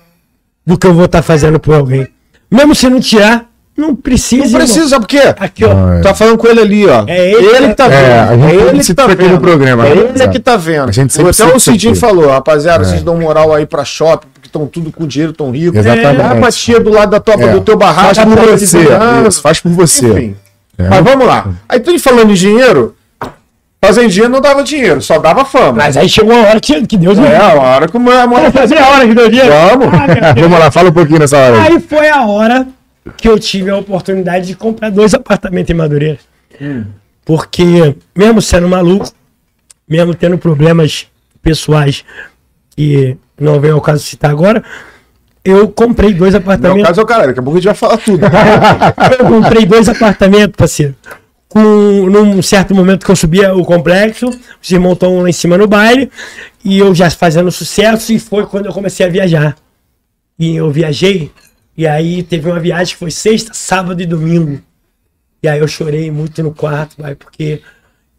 Do 0.66 0.78
que 0.78 0.88
eu 0.88 0.94
vou 0.94 1.06
estar 1.06 1.22
fazendo 1.22 1.60
por 1.60 1.76
alguém. 1.76 2.08
Mesmo 2.50 2.74
se 2.76 2.90
não 2.90 3.00
tirar, 3.00 3.46
não 3.76 3.96
precisa. 3.96 4.38
Não 4.44 4.46
irmão. 4.48 4.62
precisa, 4.62 4.88
sabe 4.90 5.02
por 5.02 5.08
quê? 5.10 5.36
Aqui, 5.40 5.66
ó. 5.66 5.74
Não, 5.74 5.94
é. 5.94 6.02
Tá 6.02 6.14
falando 6.14 6.38
com 6.38 6.48
ele 6.48 6.60
ali, 6.62 6.86
ó. 6.88 7.04
É 7.08 7.32
ele 7.32 7.70
que 7.70 7.76
tá 7.76 7.86
É, 7.86 7.90
vendo. 7.90 8.30
a 8.30 8.36
gente 8.36 8.46
É 8.46 8.70
ele 8.70 8.80
que 8.84 8.94
tá 8.94 9.08
vendo. 9.08 9.40
programa, 9.42 9.88
É 9.88 9.96
né? 9.96 10.02
ele 10.16 10.28
que 10.30 10.40
tá 10.40 10.58
vendo. 10.58 10.90
A 10.90 10.92
gente 10.92 11.12
sempre 11.14 11.32
Até 11.32 11.46
o 11.56 11.60
Cidinho 11.60 11.96
falou, 11.96 12.30
rapaziada, 12.30 12.84
É. 12.84 12.88
vocês 12.88 13.02
dão 13.02 13.18
moral 13.18 13.54
aí 13.54 13.66
pra 13.66 13.84
shopping, 13.84 14.28
porque 14.34 14.48
estão 14.48 14.68
tudo 14.68 14.92
com 14.92 15.08
dinheiro, 15.08 15.34
tão 15.34 15.50
rico. 15.52 15.78
Exatamente. 15.78 16.18
Dá 16.18 16.36
pra 16.36 16.52
tia 16.52 16.80
do 16.80 16.92
lado 16.92 17.10
da 17.10 17.20
tua, 17.20 17.34
É. 17.34 17.52
do 17.52 17.62
teu 17.62 17.76
barraco. 17.76 18.14
Faz 18.16 18.18
por 18.28 18.36
tá 18.38 18.44
você. 18.46 18.78
Isso, 19.28 19.42
faz 19.42 19.60
por 19.60 19.72
você. 19.72 20.08
Enfim. 20.08 20.36
É. 20.78 20.88
Mas 20.90 21.04
vamos 21.04 21.26
lá. 21.28 21.48
Aí 21.68 21.80
tu 21.80 21.98
falando 22.00 22.32
em 22.32 22.36
dinheiro, 22.36 22.96
fazendinha 23.84 24.30
não 24.30 24.40
dava 24.40 24.64
dinheiro, 24.64 25.02
só 25.02 25.18
dava 25.20 25.44
fama. 25.46 25.74
Mas 25.74 25.98
aí 25.98 26.08
chegou 26.08 26.34
uma 26.34 26.48
hora 26.48 26.60
que, 26.60 26.86
que 26.88 26.98
Deus 26.98 27.18
me 27.18 27.26
É, 27.28 27.38
a 27.38 27.54
hora 27.54 27.88
que 27.88 27.98
a 27.98 28.00
mulher 28.00 28.28
Vamos 28.28 28.54
fazer 28.54 28.78
a 28.78 28.88
hora 28.90 29.08
que 29.08 29.14
deu 29.14 29.30
dinheiro. 29.30 29.52
Vamos. 29.52 29.88
Ah. 29.94 30.34
Vamos 30.40 30.60
lá, 30.60 30.72
fala 30.72 30.90
um 30.90 30.94
pouquinho 30.94 31.20
nessa 31.20 31.38
hora. 31.38 31.62
Aí 31.62 31.80
foi 31.80 32.08
a 32.10 32.24
hora 32.26 32.68
que 33.18 33.28
eu 33.28 33.40
tive 33.40 33.70
a 33.70 33.78
oportunidade 33.78 34.48
de 34.48 34.56
comprar 34.56 34.90
dois 34.90 35.14
apartamentos 35.14 35.70
em 35.70 35.74
Madureira. 35.74 36.20
Porque, 37.26 37.96
mesmo 38.16 38.42
sendo 38.42 38.68
maluco, 38.68 39.10
mesmo 39.88 40.14
tendo 40.14 40.38
problemas 40.38 41.08
pessoais 41.42 42.04
que 42.76 43.18
não 43.40 43.60
vem 43.60 43.72
ao 43.72 43.82
caso 43.82 44.04
citar 44.04 44.32
agora, 44.32 44.64
eu 45.44 45.68
comprei 45.70 46.14
dois 46.14 46.34
No 46.34 46.40
apartamentos. 46.40 46.88
caso 46.88 47.02
é 47.02 47.04
o 47.04 47.08
cara, 47.08 47.28
daqui 47.28 47.40
a 47.40 47.44
pouco 47.44 47.58
a 47.58 47.62
gente 47.62 47.66
vai 47.66 47.76
falar 47.76 47.98
tudo. 47.98 48.26
Eu 49.20 49.28
comprei 49.28 49.66
dois 49.66 49.90
apartamentos, 49.90 50.56
parceiro. 50.56 50.96
Com, 51.50 51.62
num 51.62 52.42
certo 52.42 52.74
momento 52.74 53.06
que 53.06 53.12
eu 53.12 53.16
subia 53.16 53.54
o 53.54 53.64
complexo, 53.64 54.28
os 54.28 54.72
irmãos 54.72 54.94
estão 54.94 55.22
lá 55.22 55.30
em 55.30 55.34
cima 55.34 55.56
no 55.56 55.68
baile, 55.68 56.10
e 56.66 56.80
eu 56.80 56.96
já 56.96 57.12
fazendo 57.12 57.52
sucesso, 57.52 58.12
e 58.12 58.18
foi 58.18 58.48
quando 58.48 58.66
eu 58.66 58.74
comecei 58.74 59.06
a 59.06 59.10
viajar. 59.10 59.56
E 60.40 60.56
eu 60.56 60.72
viajei, 60.72 61.32
e 61.78 61.88
aí 61.88 62.24
teve 62.24 62.50
uma 62.50 62.60
viagem 62.60 62.94
que 62.94 63.00
foi 63.00 63.12
sexta, 63.12 63.52
sábado 63.54 64.02
e 64.02 64.06
domingo. 64.06 64.60
E 65.42 65.48
aí 65.48 65.60
eu 65.60 65.68
chorei 65.68 66.10
muito 66.12 66.42
no 66.44 66.54
quarto, 66.54 66.96
vai, 67.02 67.16
porque 67.16 67.62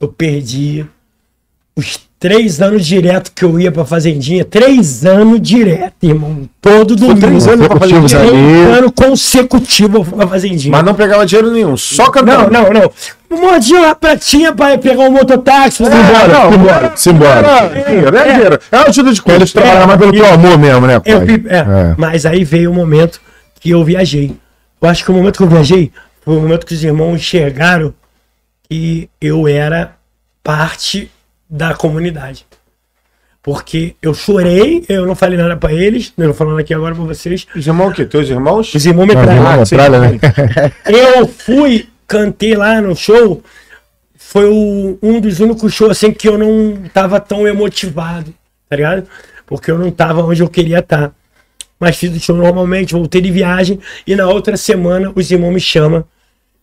eu 0.01 0.09
perdi 0.09 0.85
os 1.77 1.99
três 2.21 2.61
anos 2.61 2.87
direto 2.87 3.33
que 3.35 3.45
eu 3.45 3.59
ia 3.59 3.73
pra 3.73 3.85
Fazendinha. 3.85 4.45
Três 4.45 5.05
anos 5.05 5.41
direto, 5.41 5.95
irmão. 6.03 6.49
Todo 6.61 6.95
domingo. 6.97 7.21
três 7.21 7.47
anos 7.49 7.67
pra 7.67 7.77
Consecutivos 7.79 8.13
Fazendinha? 8.13 8.41
Três 8.43 8.67
ali. 8.69 8.79
anos 8.79 8.93
consecutivos 8.95 9.95
eu 9.95 10.05
fui 10.05 10.17
pra 10.19 10.27
Fazendinha. 10.29 10.73
Mas 10.73 10.85
não 10.85 10.95
pegava 10.95 11.27
dinheiro 11.27 11.51
nenhum, 11.51 11.77
só 11.77 12.05
Não, 12.05 12.11
cantando. 12.13 12.51
não, 12.51 12.71
não. 12.71 12.91
Mordia 13.39 13.81
uma 13.81 13.95
pratinha 13.97 14.55
pra 14.55 14.79
pegar 14.79 15.03
um 15.05 15.11
mototáxi. 15.11 15.83
fazer 15.83 15.97
Simbora, 15.97 16.29
não, 16.29 16.53
simbora, 16.53 16.93
simbora. 16.97 17.47
É 17.75 17.85
dinheiro, 17.89 18.17
é 18.17 18.33
dinheiro. 18.33 18.61
É 18.71 18.77
ajuda 18.77 19.13
de 19.13 19.23
Eles 19.27 19.41
custo. 19.41 19.59
trabalham 19.61 19.87
mais 19.89 19.99
pelo 19.99 20.13
teu 20.13 20.27
amor 20.27 20.59
mesmo, 20.59 20.87
né, 20.87 20.95
Eu 21.05 21.17
pai? 21.19 21.27
vi- 21.27 21.45
é, 21.49 21.57
É. 21.57 21.95
Mas 21.99 22.25
aí 22.27 22.45
veio 22.45 22.71
o 22.71 22.75
momento 22.75 23.21
que 23.65 23.71
eu 23.71 23.83
viajei. 23.83 24.37
Eu 24.79 24.89
acho 24.91 25.03
que 25.03 25.11
o 25.11 25.15
momento 25.15 25.39
que 25.39 25.43
eu 25.43 25.49
viajei 25.49 25.91
foi 26.21 26.37
o 26.37 26.41
momento 26.41 26.67
que 26.67 26.75
os 26.75 26.85
irmãos 26.85 27.15
enxergaram 27.17 27.95
que 28.69 29.09
eu 29.19 29.49
era 29.49 29.97
parte 30.43 31.11
da 31.49 31.73
comunidade. 31.73 32.45
Porque 33.43 33.97
eu 34.03 34.13
chorei, 34.13 34.85
eu 34.87 35.07
não 35.07 35.15
falei 35.15 35.39
nada 35.39 35.57
pra 35.57 35.73
eles, 35.73 36.13
eu 36.19 36.27
não 36.27 36.35
falando 36.35 36.59
aqui 36.59 36.75
agora 36.75 36.95
pra 36.95 37.05
vocês. 37.05 37.47
Os 37.57 37.67
irmãos 37.67 37.89
o 37.89 37.95
quê? 37.95 38.05
Teus 38.05 38.29
irmãos? 38.29 38.75
Os 38.75 38.85
irmãos 38.85 39.07
me 39.07 39.15
metralha, 39.15 40.01
né? 40.01 40.19
Eu 40.87 41.27
fui, 41.27 41.89
cantei 42.07 42.55
lá 42.55 42.83
no 42.83 42.95
show. 42.95 43.43
Foi 44.15 44.45
o- 44.47 44.99
um 45.03 45.21
dos 45.21 45.41
únicos 45.41 45.73
shows 45.73 45.93
assim 45.93 46.13
que 46.13 46.29
eu 46.29 46.37
não 46.37 46.83
tava 46.93 47.19
tão 47.19 47.49
emotivado, 47.49 48.35
tá 48.69 48.77
ligado? 48.77 49.07
Porque 49.47 49.71
eu 49.71 49.79
não 49.79 49.91
tava 49.91 50.23
onde 50.23 50.43
eu 50.43 50.49
queria 50.51 50.81
estar. 50.81 51.13
Mas 51.79 51.97
fiz 51.97 52.15
o 52.17 52.21
show 52.21 52.37
normalmente, 52.37 52.95
voltei 52.95 53.21
de 53.21 53.31
viagem 53.31 53.79
e 54.07 54.15
na 54.15 54.27
outra 54.27 54.57
semana 54.57 55.13
os 55.15 55.31
irmãos 55.31 55.53
me 55.53 55.61
chamam, 55.61 56.05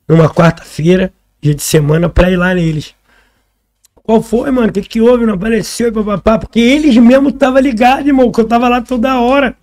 numa 0.07 0.29
quarta-feira, 0.29 1.13
dia 1.41 1.53
de 1.53 1.61
semana, 1.61 2.09
pra 2.09 2.31
ir 2.31 2.37
lá 2.37 2.53
neles. 2.53 2.93
Qual 4.03 4.21
foi, 4.21 4.49
mano? 4.51 4.69
O 4.69 4.71
que, 4.71 4.81
que 4.81 5.01
houve? 5.01 5.25
Não 5.25 5.35
apareceu 5.35 5.91
papapá. 5.91 6.39
Porque 6.39 6.59
eles 6.59 6.97
mesmo 6.97 7.29
estavam 7.29 7.61
ligados, 7.61 8.05
irmão, 8.05 8.31
que 8.31 8.41
eu 8.41 8.45
tava 8.45 8.67
lá 8.67 8.81
toda 8.81 9.19
hora. 9.19 9.55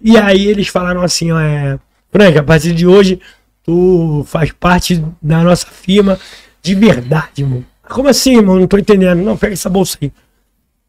E 0.00 0.16
aí 0.16 0.46
eles 0.46 0.68
falaram 0.68 1.02
assim, 1.02 1.30
ó, 1.30 1.38
é. 1.38 1.78
Frank, 2.10 2.38
a 2.38 2.42
partir 2.42 2.72
de 2.72 2.86
hoje, 2.86 3.20
tu 3.62 4.24
faz 4.26 4.50
parte 4.52 5.02
da 5.20 5.42
nossa 5.42 5.66
firma 5.66 6.18
de 6.62 6.74
verdade, 6.74 7.42
irmão. 7.42 7.64
Como 7.88 8.08
assim, 8.08 8.36
irmão? 8.36 8.58
Não 8.58 8.66
tô 8.66 8.78
entendendo. 8.78 9.22
Não, 9.22 9.36
pega 9.36 9.52
essa 9.52 9.68
bolsa 9.68 9.98
aí. 10.02 10.12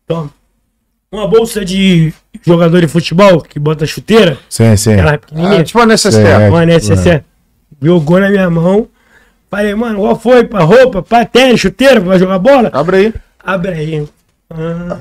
Toma. 0.07 0.31
Uma 1.11 1.27
bolsa 1.27 1.63
de 1.63 2.13
jogador 2.45 2.81
de 2.81 2.87
futebol 2.87 3.41
que 3.41 3.57
bota 3.59 3.85
chuteira, 3.85 4.37
Sim, 4.49 4.75
sim. 4.75 4.93
aquela 4.93 5.17
pequenininha, 5.17 5.61
Ah, 5.61 5.63
tipo 5.63 5.79
a 5.79 5.85
necessaire. 5.85 6.43
É. 6.43 6.49
uma 6.49 6.63
NSC. 6.65 7.23
Jogou 7.81 8.19
na 8.19 8.29
minha 8.29 8.49
mão. 8.49 8.87
Falei, 9.49 9.73
mano, 9.73 9.99
qual 9.99 10.19
foi? 10.19 10.43
Pra 10.43 10.63
roupa, 10.63 11.01
pra 11.01 11.23
tênis, 11.25 11.61
chuteira, 11.61 12.01
pra 12.01 12.17
jogar 12.17 12.37
bola? 12.39 12.69
Abre 12.73 12.97
aí. 12.97 13.13
Abre 13.41 13.71
aí. 13.71 14.07
Ah. 14.49 14.97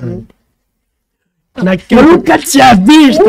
Naquele... 1.63 2.01
Eu 2.01 2.05
nunca 2.05 2.39
tinha 2.39 2.75
visto. 2.75 3.25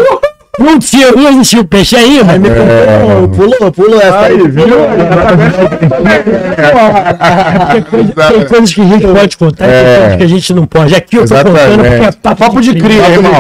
Não 0.60 0.80
tinha, 0.80 1.12
não 1.12 1.30
existia 1.30 1.62
o 1.62 1.66
peixe 1.66 1.96
ainda. 1.96 2.32
Aí 2.34 2.40
me 2.40 2.50
É. 2.50 3.00
Pulou, 3.36 3.72
pulou 3.72 4.02
essa 4.02 4.20
aí, 4.22 4.38
viu? 4.48 4.66
Tem 8.30 8.46
coisas 8.46 8.74
que 8.74 8.82
a 8.82 8.86
gente 8.86 9.08
pode 9.08 9.38
contar 9.38 9.66
e 9.66 9.70
tem 9.70 9.78
É. 9.78 9.98
coisas 10.00 10.18
que 10.18 10.24
a 10.24 10.28
gente 10.28 10.54
não 10.54 10.66
pode. 10.66 10.96
Aqui 10.96 11.18
eu 11.18 11.28
tô 11.28 11.36
contando 11.36 11.78
porque 11.78 12.06
é 12.06 12.12
papo, 12.12 12.38
Papo 12.38 12.62
de 12.62 12.74
cria, 12.76 13.08
irmão. 13.10 13.32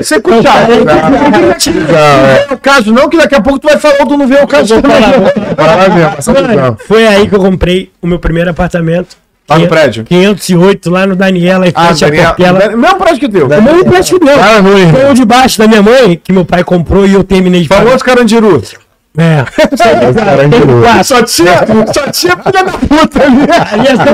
Você 0.00 0.20
curte 0.20 0.44
Não, 0.46 1.98
é. 1.98 2.46
Não 2.48 2.56
o 2.56 2.58
caso, 2.58 2.92
não, 2.92 3.08
que 3.08 3.16
daqui 3.16 3.34
a 3.34 3.40
pouco 3.40 3.58
tu 3.58 3.68
vai 3.68 3.78
falar, 3.78 4.06
tu 4.06 4.16
não 4.16 4.26
vê 4.26 4.36
o 4.42 4.46
caso 4.46 4.80
também. 4.80 5.00
Visão. 6.54 6.76
Foi 6.86 7.06
aí 7.06 7.28
que 7.28 7.34
eu 7.34 7.40
comprei 7.40 7.90
o 8.02 8.06
meu 8.06 8.18
primeiro 8.18 8.50
apartamento. 8.50 9.16
Lá 9.48 9.58
no 9.58 9.66
500 9.66 9.68
prédio? 9.68 10.04
508, 10.04 10.90
lá 10.90 11.06
no 11.06 11.14
Daniela, 11.14 11.66
em 11.68 11.72
Ah, 11.74 11.86
frente 11.86 12.00
Daniel, 12.04 12.26
Portela. 12.34 12.76
mesmo 12.76 12.96
prédio 12.96 13.20
que 13.20 13.28
teu. 13.28 13.46
O 13.46 13.62
meu 13.62 13.78
empréstimo 13.80 14.18
deu. 14.18 14.36
Para 14.38 14.60
no 14.62 14.76
irmão. 14.78 14.94
Foi 15.00 15.10
o 15.10 15.14
de 15.14 15.24
baixo 15.24 15.58
da 15.58 15.68
minha 15.68 15.82
mãe, 15.82 16.20
que 16.22 16.32
meu 16.32 16.44
pai 16.44 16.64
comprou 16.64 17.06
e 17.06 17.14
eu 17.14 17.22
terminei 17.22 17.62
de 17.62 17.68
pagar. 17.68 17.84
Famoso 17.84 18.04
Carandiru. 18.04 18.62
É. 19.18 19.44
Carandiru. 20.14 20.82
Quatro. 20.82 21.04
Só 21.04 21.22
tinha, 21.22 21.52
só 21.94 22.10
tinha 22.10 22.36
filha 22.36 22.64
da 22.64 22.72
puta 22.72 23.22
ali. 23.22 23.46
Ali 23.72 23.88
é 23.88 23.96
só 23.96 24.04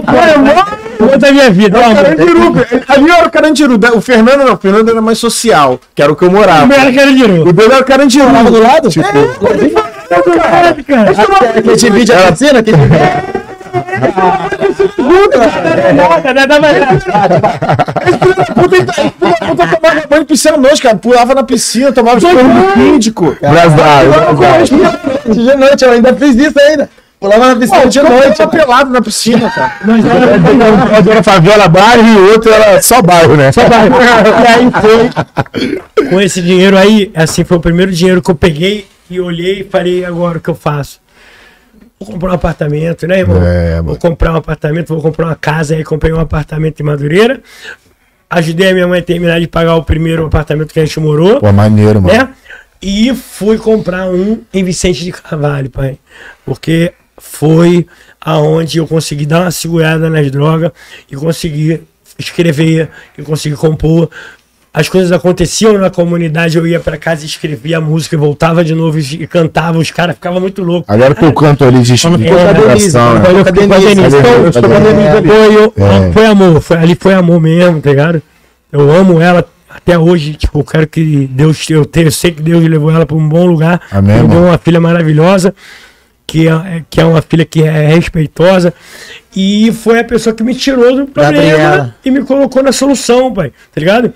foi 1.01 1.09
Toda 1.09 1.29
a 1.29 1.33
minha 1.33 1.51
vida. 1.51 1.81
mano. 1.81 1.95
Carandiru. 1.97 2.55
Ali 2.89 3.11
era 3.11 3.27
o 3.27 3.31
Carandiru. 3.31 3.81
O 3.97 4.01
Fernando 4.01 4.45
não, 4.45 4.53
o 4.55 4.57
Fernando 4.59 4.89
era 4.91 5.01
mais 5.01 5.19
social, 5.19 5.81
que 5.95 6.03
era 6.03 6.13
o 6.13 6.15
que 6.15 6.25
eu 6.25 6.31
morava. 6.31 6.73
Era 6.73 6.93
que 6.93 6.99
era 7.01 7.11
dinheiro? 7.11 7.49
O 7.49 7.53
dele 7.53 7.73
era 7.73 7.83
o 7.83 7.85
Carandiru. 7.85 8.27
Tava 8.31 8.51
do 8.51 8.61
lado? 8.63 8.89
Caralho, 10.37 10.85
cara. 10.85 11.63
Que 11.63 11.75
divide 11.77 12.13
a 12.13 12.31
piscina? 12.33 12.63
Que 12.63 12.73
divide... 12.73 12.89
Nada, 12.91 12.99
nada 13.01 13.33
mais. 13.33 13.42
Puta, 18.55 19.69
tomava 19.71 20.07
banho 20.09 20.23
em 20.23 20.25
piscina 20.25 20.57
noite, 20.57 20.83
cara. 20.83 20.97
Pulava 20.97 21.35
na 21.35 21.43
piscina, 21.43 21.93
tomava 21.93 22.21
banho 22.21 22.73
síndico. 22.75 23.37
Brasado. 23.41 24.11
De 25.27 25.57
noite, 25.57 25.85
eu 25.85 25.93
ainda 25.93 26.15
fiz 26.15 26.37
isso 26.37 26.59
ainda. 26.61 26.91
Pulava 27.19 27.49
na 27.49 27.57
piscina 27.57 27.87
de 27.87 28.03
noite. 28.03 28.37
Tava 28.37 28.51
pelado 28.51 28.91
na 28.91 29.01
piscina, 29.01 29.51
cara. 29.51 29.73
Um 29.87 31.11
era 31.11 31.23
favela 31.23 31.69
bairro 31.69 32.09
e 32.09 32.17
outro 32.33 32.53
era 32.53 32.83
só 32.83 33.01
bairro, 33.01 33.37
né? 33.37 33.53
Só 33.53 33.69
bairro. 33.69 33.95
E 34.43 34.47
aí 34.47 34.71
foi. 34.81 36.09
Com 36.09 36.21
esse 36.21 36.43
dinheiro 36.43 36.77
aí, 36.77 37.11
assim, 37.15 37.45
foi 37.45 37.57
o 37.57 37.61
primeiro 37.61 37.93
dinheiro 37.93 38.21
que 38.21 38.31
eu 38.31 38.35
peguei 38.35 38.89
e 39.09 39.21
olhei 39.21 39.61
e 39.61 39.65
falei, 39.65 40.05
agora 40.05 40.39
o 40.39 40.41
que 40.41 40.51
eu 40.51 40.55
faço? 40.55 41.02
Vou 42.03 42.15
comprar 42.15 42.31
um 42.33 42.35
apartamento, 42.35 43.07
né, 43.07 43.21
irmão? 43.21 43.43
É, 43.43 43.81
vou 43.81 43.97
comprar 43.97 44.33
um 44.33 44.37
apartamento, 44.37 44.89
vou 44.89 45.03
comprar 45.03 45.27
uma 45.27 45.37
casa. 45.37 45.75
Aí 45.75 45.85
comprei 45.85 46.13
um 46.13 46.21
apartamento 46.21 46.81
em 46.81 46.83
Madureira. 46.83 47.41
Ajudei 48.29 48.71
a 48.71 48.75
minha 48.75 48.89
mãe 48.89 49.01
a 49.01 49.03
terminar 49.03 49.41
de 49.41 49.47
pagar 49.47 49.77
o 49.77 49.85
primeiro 49.85 50.27
apartamento 50.27 50.73
que 50.73 50.81
a 50.81 50.85
gente 50.85 50.99
morou 50.99 51.41
Pô, 51.41 51.53
maneiro, 51.53 52.01
mano. 52.01 52.17
né? 52.17 52.29
E 52.81 53.15
fui 53.15 53.59
comprar 53.59 54.07
um 54.07 54.41
em 54.53 54.65
Vicente 54.65 55.05
de 55.05 55.13
Carvalho, 55.13 55.71
pai. 55.71 55.99
Porque 56.45 56.93
foi 57.19 57.87
aonde 58.21 58.79
eu 58.79 58.87
consegui 58.87 59.27
dar 59.27 59.43
uma 59.43 59.51
segurada 59.51 60.11
nas 60.11 60.31
drogas 60.31 60.73
e 61.11 61.15
consegui 61.15 61.83
escrever, 62.19 62.89
e 63.17 63.23
consegui 63.23 63.55
compor. 63.55 64.11
As 64.75 64.89
coisas 64.89 65.13
aconteciam 65.13 65.77
na 65.77 65.91
comunidade, 65.91 66.57
eu 66.57 66.67
ia 66.67 66.81
pra 66.81 66.97
casa 66.97 67.25
e 67.25 67.27
escrevia 67.27 67.77
a 67.77 67.81
música, 67.81 68.17
e 68.17 68.19
voltava 68.19 68.65
de 68.65 68.75
novo 68.75 68.99
e 68.99 69.27
cantava, 69.27 69.79
os 69.79 69.91
caras 69.91 70.15
ficavam 70.15 70.41
muito 70.41 70.63
loucos. 70.63 70.89
Agora 70.89 71.15
que 71.15 71.23
eu 71.23 71.33
canto 71.35 71.65
ali 71.65 71.83
de? 71.83 71.95
Olha, 73.29 73.39
eu 73.39 73.45
fiquei 73.45 73.67
com 73.67 73.75
a 73.75 73.79
Denise. 73.79 73.95
Denise. 73.95 74.19
Então, 74.49 74.63
Cadê 74.63 74.75
a 74.75 74.79
Denise 74.79 75.13
é, 75.77 76.03
foi, 76.03 76.13
foi 76.13 76.27
amor, 76.27 76.61
foi, 76.63 76.77
ali 76.79 76.95
foi 76.99 77.13
amor 77.13 77.39
mesmo, 77.39 77.83
tá 77.83 77.91
ligado? 77.91 78.23
Eu 78.73 78.91
amo 78.91 79.21
ela 79.21 79.47
até 79.69 79.99
hoje, 79.99 80.35
tipo, 80.35 80.61
eu 80.61 80.65
quero 80.65 80.87
que 80.87 81.29
Deus, 81.31 81.69
eu, 81.69 81.85
tenho, 81.85 82.07
eu 82.07 82.13
sei 82.13 82.31
que 82.31 82.43
Deus 82.43 82.65
levou 82.65 82.91
ela 82.91 83.05
para 83.05 83.17
um 83.17 83.29
bom 83.29 83.45
lugar. 83.45 83.79
Amém, 83.91 84.23
Me 84.23 84.29
deu 84.29 84.45
uma 84.45 84.57
filha 84.57 84.81
maravilhosa, 84.81 85.55
que 86.27 86.49
é, 86.49 86.83
que 86.89 86.99
é 86.99 87.05
uma 87.05 87.21
filha 87.21 87.45
que 87.45 87.63
é 87.63 87.89
respeitosa. 87.89 88.73
E 89.37 89.71
foi 89.73 90.01
a 90.01 90.05
pessoa 90.05 90.35
que 90.35 90.43
me 90.43 90.55
tirou 90.55 90.97
do 90.97 91.07
problema 91.07 91.43
Gabriela. 91.43 91.95
e 92.03 92.11
me 92.11 92.23
colocou 92.23 92.63
na 92.63 92.73
solução, 92.73 93.33
pai, 93.35 93.53
tá 93.75 93.81
ligado? 93.81 94.15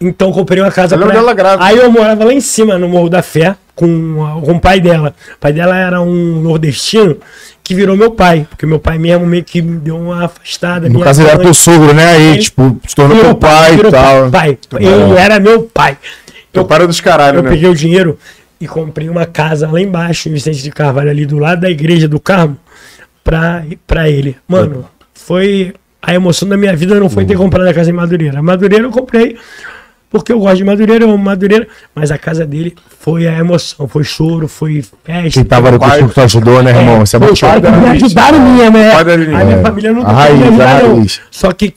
Então 0.00 0.30
comprei 0.32 0.60
uma 0.62 0.70
casa 0.70 0.94
Eu 0.94 1.00
pra 1.00 1.10
dela 1.12 1.32
grávida. 1.32 1.64
Aí 1.64 1.76
eu 1.76 1.90
morava 1.90 2.24
lá 2.24 2.32
em 2.32 2.40
cima, 2.40 2.78
no 2.78 2.88
Morro 2.88 3.08
da 3.08 3.22
Fé, 3.22 3.56
com, 3.74 4.24
a- 4.26 4.40
com 4.42 4.52
o 4.52 4.60
pai 4.60 4.80
dela. 4.80 5.14
O 5.36 5.38
pai 5.40 5.52
dela 5.52 5.76
era 5.76 6.00
um 6.02 6.40
nordestino 6.42 7.16
que 7.64 7.74
virou 7.74 7.96
meu 7.96 8.10
pai, 8.10 8.46
porque 8.48 8.66
meu 8.66 8.78
pai 8.78 8.98
mesmo 8.98 9.26
meio 9.26 9.42
que 9.42 9.60
me 9.62 9.76
deu 9.78 9.96
uma 9.98 10.26
afastada. 10.26 10.88
No 10.88 11.00
caso, 11.00 11.22
ele 11.22 11.30
era 11.30 11.38
teu 11.38 11.54
sogro, 11.54 11.92
né? 11.94 12.06
Aí, 12.12 12.22
Ele 12.32 12.38
tipo, 12.38 12.78
se 12.86 12.94
tornou 12.94 13.18
teu 13.18 13.34
pai 13.34 13.74
e 13.74 13.90
tal. 13.90 14.30
Pai, 14.30 14.58
ele 14.78 15.14
era 15.18 15.40
meu 15.40 15.62
pai. 15.62 15.96
Teu 16.52 16.64
pai 16.64 16.76
era 16.78 16.86
dos 16.86 17.00
caralho, 17.00 17.38
Eu 17.38 17.42
né? 17.42 17.50
peguei 17.50 17.68
o 17.68 17.74
dinheiro 17.74 18.18
e 18.60 18.68
comprei 18.68 19.08
uma 19.08 19.26
casa 19.26 19.68
lá 19.70 19.80
embaixo, 19.80 20.28
em 20.28 20.32
Vicente 20.32 20.62
de 20.62 20.70
Carvalho, 20.70 21.10
ali 21.10 21.26
do 21.26 21.38
lado 21.38 21.60
da 21.62 21.70
igreja 21.70 22.06
do 22.06 22.20
Carmo, 22.20 22.56
pra, 23.24 23.64
pra 23.86 24.08
ele. 24.10 24.36
Mano, 24.46 24.84
foi. 25.14 25.72
A 26.00 26.14
emoção 26.14 26.48
da 26.48 26.56
minha 26.56 26.76
vida 26.76 27.00
não 27.00 27.10
foi 27.10 27.24
ter 27.24 27.36
comprado 27.36 27.66
a 27.66 27.74
casa 27.74 27.90
em 27.90 27.92
Madureira. 27.92 28.40
Madureira 28.40 28.84
eu 28.84 28.90
comprei 28.92 29.36
porque 30.10 30.32
eu 30.32 30.38
gosto 30.38 30.56
de 30.58 30.64
Madureira, 30.64 31.04
eu 31.04 31.10
amo 31.10 31.22
Madureira, 31.22 31.66
mas 31.94 32.10
a 32.10 32.18
casa 32.18 32.46
dele 32.46 32.74
foi 33.00 33.26
a 33.26 33.36
emoção, 33.38 33.86
foi 33.88 34.04
choro, 34.04 34.46
foi 34.48 34.82
festa. 35.04 35.30
Quem 35.30 35.44
tava 35.44 35.78
pai- 35.78 35.90
contigo 35.90 36.08
que 36.08 36.14
tu 36.14 36.20
ajudou, 36.20 36.62
né, 36.62 36.70
irmão? 36.70 37.02
Isso 37.02 37.16
é 37.16 37.18
muito 37.18 37.34
que 37.34 37.44
me 37.70 37.88
ajudaram 37.90 38.40
minha, 38.40 38.70
né? 38.70 38.90
Da 39.04 39.12
A 39.14 39.16
minha 39.16 39.56
É. 39.58 39.62
família 39.62 39.92
não 39.92 40.02
raiz, 40.02 40.38
me 40.38 40.44
ajudar, 40.48 40.76
a 40.78 40.82
não. 40.82 40.96
raiz. 40.96 41.20
Só 41.30 41.52
que 41.52 41.74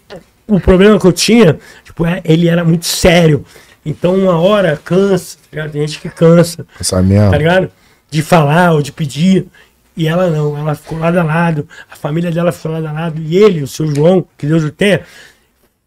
o 0.48 0.60
problema 0.60 1.00
que 1.00 1.06
eu 1.06 1.12
tinha, 1.14 1.58
tipo, 1.84 2.06
é, 2.06 2.22
ele 2.24 2.48
era 2.48 2.64
muito 2.64 2.86
sério. 2.86 3.44
Então, 3.86 4.16
uma 4.16 4.40
hora 4.40 4.80
cansa, 4.84 5.38
tá 5.38 5.48
ligado? 5.52 5.72
Tem 5.72 5.82
gente 5.88 6.00
que 6.00 6.10
cansa, 6.10 6.66
Essa 6.80 7.02
mesmo. 7.02 7.32
tá 7.32 7.38
ligado? 7.38 7.70
De 8.12 8.22
falar 8.22 8.74
ou 8.74 8.82
de 8.82 8.92
pedir. 8.92 9.48
E 9.98 10.08
ela 10.08 10.30
não, 10.30 10.58
ela 10.58 10.76
ficou 10.76 10.98
lado 10.98 11.18
a 11.20 11.24
lado, 11.24 11.68
a 11.92 11.96
família 11.96 12.32
dela 12.32 12.52
ficou 12.52 12.72
lado 12.72 12.88
a 12.88 12.92
lado. 12.92 13.22
E 13.22 13.36
ele, 13.38 13.62
o 13.64 13.68
seu 13.68 13.88
João, 13.94 14.26
que 14.38 14.46
Deus 14.48 14.64
o 14.64 14.72
tenha, 14.72 15.02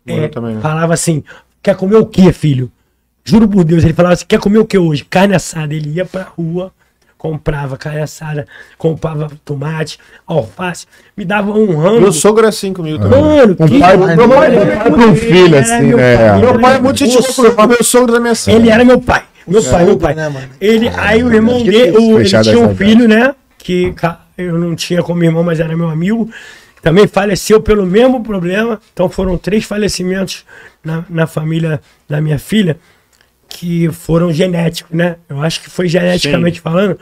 é, 0.07 0.28
também, 0.28 0.55
né? 0.57 0.61
falava 0.61 0.93
assim: 0.95 1.22
quer 1.63 1.77
comer 1.77 1.97
o 1.97 2.07
que, 2.07 2.33
filho? 2.33 2.71
Juro 3.25 3.47
por 3.49 3.63
Deus, 3.65 3.85
ele 3.85 3.93
falava 3.93 4.15
assim: 4.15 4.25
quer 4.27 4.41
comer 4.41 4.59
o 4.59 4.65
que 4.67 4.77
hoje? 4.77 5.05
Carne 5.09 5.35
assada. 5.35 5.73
Ele 5.75 5.91
ia 5.91 6.05
pra 6.05 6.23
rua, 6.37 6.73
comprava 7.17 7.77
carne 7.77 8.01
assada, 8.01 8.47
comprava 8.77 9.31
tomate, 9.45 9.99
alface, 10.27 10.87
me 11.17 11.25
dava 11.25 11.53
um 11.53 11.77
ramo. 11.77 12.01
Meu 12.01 12.13
sogro 12.13 12.45
é 12.45 12.49
assim 12.49 12.73
comigo 12.73 12.99
também. 12.99 13.21
Mano, 13.23 13.57
Um 13.61 13.67
que- 13.69 13.79
pai- 13.79 13.97
Mano, 13.97 14.17
meu 14.17 14.29
pai- 14.29 14.47
ele 14.49 14.57
meu 14.57 14.65
era 14.73 14.81
pai 14.83 14.91
meu- 14.99 15.09
um 15.09 15.15
filho, 15.17 15.37
ele 15.47 15.57
assim, 15.57 15.83
meu 15.83 15.97
né? 15.99 16.17
pai, 16.17 16.41
Meu 16.41 16.51
Meu 16.53 16.61
pai 16.61 16.77
é 16.77 16.81
muito 16.81 16.99
gente 16.99 17.41
meu 17.41 17.55
boa 17.55 17.67
meu 17.69 17.85
sogro 17.85 18.13
também 18.13 18.29
é 18.29 18.33
assim. 18.33 18.53
ele 18.53 18.69
era 18.71 18.85
meu 18.85 19.01
pai. 19.01 19.23
Meu 19.47 19.63
pai, 19.63 19.85
meu 19.85 19.97
pai. 19.99 20.15
né? 20.15 20.49
Ele, 20.61 20.89
aí 20.97 21.23
o 21.23 21.33
irmão 21.33 21.63
dele, 21.63 21.97
o- 21.97 22.19
ele 22.21 22.29
tinha 22.29 22.59
um 22.59 22.75
filho, 22.77 23.07
né? 23.09 23.35
Que 23.59 23.95
eu 24.37 24.59
não 24.59 24.75
tinha 24.75 25.01
como 25.03 25.23
irmão, 25.23 25.45
mas 25.45 25.61
era 25.61 25.77
meu 25.77 25.89
amigo. 25.89 26.29
Também 26.83 27.07
faleceu 27.07 27.61
pelo 27.61 27.87
mesmo 27.87 28.21
problema. 28.25 28.81
Então 28.93 29.09
foram 29.09 29.39
três 29.39 29.65
falecimentos 29.65 30.45
na, 30.85 31.05
na 31.09 31.26
família 31.26 31.80
da 32.09 32.20
minha 32.20 32.39
filha 32.39 32.78
que 33.53 33.91
foram 33.91 34.33
genéticos, 34.33 34.97
né? 34.97 35.16
Eu 35.28 35.43
acho 35.43 35.61
que 35.61 35.70
foi 35.70 35.87
geneticamente 35.87 36.61
falando. 36.61 36.99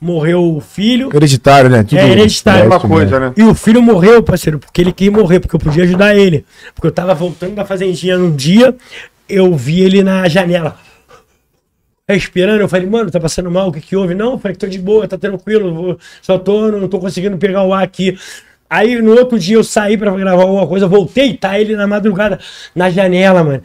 Morreu 0.00 0.56
o 0.56 0.60
filho. 0.60 1.08
Hereditário, 1.14 1.70
né? 1.70 1.82
Tudo 1.82 1.98
É 1.98 2.10
hereditário. 2.10 2.66
Uma 2.66 2.78
genético, 2.78 2.88
coisa, 2.88 3.20
né? 3.20 3.32
E 3.36 3.42
o 3.42 3.54
filho 3.54 3.82
morreu, 3.82 4.22
parceiro, 4.22 4.58
porque 4.58 4.80
ele 4.80 4.92
quis 4.92 5.10
morrer, 5.10 5.40
porque 5.40 5.56
eu 5.56 5.60
podia 5.60 5.84
ajudar 5.84 6.14
ele. 6.14 6.44
Porque 6.74 6.86
eu 6.86 6.92
tava 6.92 7.14
voltando 7.14 7.54
da 7.54 7.64
fazendinha 7.64 8.18
num 8.18 8.34
dia, 8.34 8.74
eu 9.28 9.54
vi 9.56 9.80
ele 9.80 10.02
na 10.02 10.28
janela. 10.28 10.76
Respirando, 12.06 12.60
eu 12.60 12.68
falei, 12.68 12.86
mano, 12.86 13.10
tá 13.10 13.18
passando 13.18 13.50
mal, 13.50 13.68
o 13.68 13.72
que 13.72 13.80
que 13.80 13.96
houve? 13.96 14.14
Não, 14.14 14.32
eu 14.32 14.38
falei, 14.38 14.56
tô 14.56 14.66
de 14.66 14.78
boa, 14.78 15.08
tá 15.08 15.16
tranquilo, 15.16 15.98
só 16.20 16.38
tô, 16.38 16.70
não 16.70 16.86
tô 16.86 16.98
conseguindo 16.98 17.38
pegar 17.38 17.62
o 17.62 17.72
ar 17.72 17.82
aqui. 17.82 18.18
Aí 18.76 19.00
no 19.00 19.12
outro 19.16 19.38
dia 19.38 19.56
eu 19.56 19.62
saí 19.64 19.96
pra 19.96 20.10
gravar 20.10 20.42
alguma 20.42 20.66
coisa, 20.66 20.86
voltei, 20.88 21.34
tá 21.36 21.58
ele 21.60 21.76
na 21.76 21.86
madrugada 21.86 22.38
na 22.74 22.90
janela, 22.90 23.44
mano. 23.44 23.62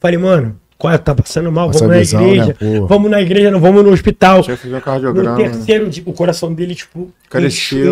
Falei, 0.00 0.18
mano, 0.18 0.56
qual 0.78 0.92
é? 0.94 0.98
Tá 0.98 1.14
passando 1.14 1.50
mal, 1.50 1.70
Essa 1.70 1.80
vamos 1.80 1.94
na 1.94 1.98
visão, 2.00 2.22
igreja. 2.28 2.56
né, 2.60 2.80
vamos 2.88 3.10
na 3.10 3.20
igreja, 3.20 3.50
não 3.50 3.60
vamos 3.60 3.82
no 3.84 3.90
hospital. 3.90 4.42
Fazer 4.44 4.68
um 4.68 4.70
No 4.72 4.80
cardiograma. 4.80 5.36
terceiro 5.36 5.88
dia, 5.90 6.02
o 6.06 6.12
coração 6.12 6.52
dele, 6.54 6.74
tipo, 6.74 7.10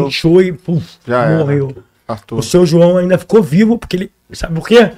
inchou 0.07 0.43
e 0.43 0.53
puf, 0.53 0.87
Já 1.07 1.25
era. 1.25 1.39
morreu. 1.39 1.75
Arthur. 2.07 2.39
O 2.39 2.43
seu 2.43 2.66
João 2.66 2.97
ainda 2.97 3.16
ficou 3.18 3.43
vivo, 3.43 3.79
porque 3.79 3.97
ele. 3.97 4.11
Sabe 4.33 4.55
por 4.55 4.66
quê? 4.66 4.91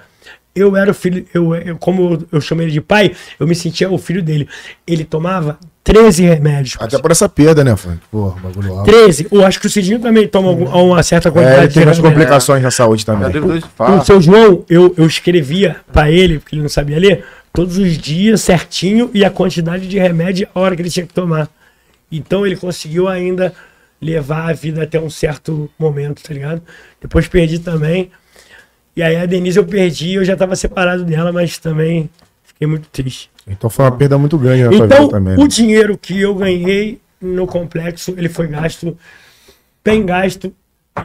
Eu 0.54 0.76
era 0.76 0.90
o 0.90 0.94
filho. 0.94 1.24
Eu, 1.32 1.54
eu, 1.54 1.76
como 1.78 2.26
eu, 2.30 2.40
chamei 2.40 2.66
ele 2.66 2.72
de 2.72 2.80
pai, 2.80 3.12
eu 3.40 3.46
me 3.46 3.54
sentia 3.54 3.90
o 3.90 3.96
filho 3.96 4.22
dele. 4.22 4.46
Ele 4.86 5.02
tomava 5.04 5.58
13 5.82 6.24
remédios. 6.24 6.76
Até 6.78 6.98
por 6.98 7.10
essa 7.10 7.26
perda, 7.28 7.64
né, 7.64 7.74
Frank? 7.74 8.00
Porra, 8.10 8.38
bagulho 8.40 8.72
alto. 8.72 8.84
13. 8.90 9.28
Eu 9.32 9.44
acho 9.46 9.58
que 9.58 9.66
o 9.66 9.70
Cidinho 9.70 9.98
também 9.98 10.28
toma 10.28 10.48
algum- 10.48 10.66
uma 10.66 11.02
certa 11.02 11.28
É, 11.28 11.32
quantidade 11.32 11.58
ele 11.60 11.68
de 11.68 11.74
tem 11.74 11.84
umas 11.84 11.96
remédio. 11.96 12.18
complicações 12.18 12.62
na 12.62 12.70
saúde 12.70 13.06
também. 13.06 13.28
O 13.40 13.56
infartos. 13.56 14.06
seu 14.06 14.20
João, 14.20 14.64
eu, 14.68 14.94
eu 14.96 15.06
escrevia 15.06 15.76
pra 15.92 16.10
ele, 16.10 16.38
porque 16.38 16.54
ele 16.54 16.62
não 16.62 16.68
sabia 16.68 16.98
ler, 16.98 17.24
todos 17.52 17.78
os 17.78 17.96
dias 17.96 18.42
certinho 18.42 19.10
e 19.14 19.24
a 19.24 19.30
quantidade 19.30 19.88
de 19.88 19.98
remédio 19.98 20.46
a 20.54 20.60
hora 20.60 20.76
que 20.76 20.82
ele 20.82 20.90
tinha 20.90 21.06
que 21.06 21.14
tomar. 21.14 21.48
Então 22.10 22.46
ele 22.46 22.56
conseguiu 22.56 23.08
ainda 23.08 23.54
levar 24.00 24.50
a 24.50 24.52
vida 24.52 24.82
até 24.82 25.00
um 25.00 25.08
certo 25.08 25.70
momento, 25.78 26.22
tá 26.22 26.34
ligado? 26.34 26.60
Depois 27.00 27.26
perdi 27.26 27.58
também. 27.58 28.10
E 28.96 29.02
aí 29.02 29.16
a 29.16 29.26
Denise 29.26 29.58
eu 29.58 29.64
perdi, 29.64 30.14
eu 30.14 30.24
já 30.24 30.36
tava 30.36 30.54
separado 30.56 31.04
dela, 31.04 31.32
mas 31.32 31.56
também 31.58 32.10
fiquei 32.44 32.66
muito 32.66 32.88
triste. 32.90 33.30
Então 33.46 33.68
foi 33.70 33.84
uma 33.86 33.92
perda 33.92 34.18
muito 34.18 34.36
grande 34.38 34.62
na 34.64 34.70
tua 34.70 34.86
Então, 34.86 34.98
vida 35.06 35.10
também. 35.10 35.34
o 35.36 35.40
né? 35.42 35.46
dinheiro 35.48 35.96
que 35.98 36.20
eu 36.20 36.34
ganhei 36.34 37.00
no 37.20 37.46
complexo, 37.46 38.14
ele 38.16 38.28
foi 38.28 38.46
gasto, 38.48 38.96
bem 39.84 40.04
gasto 40.04 40.52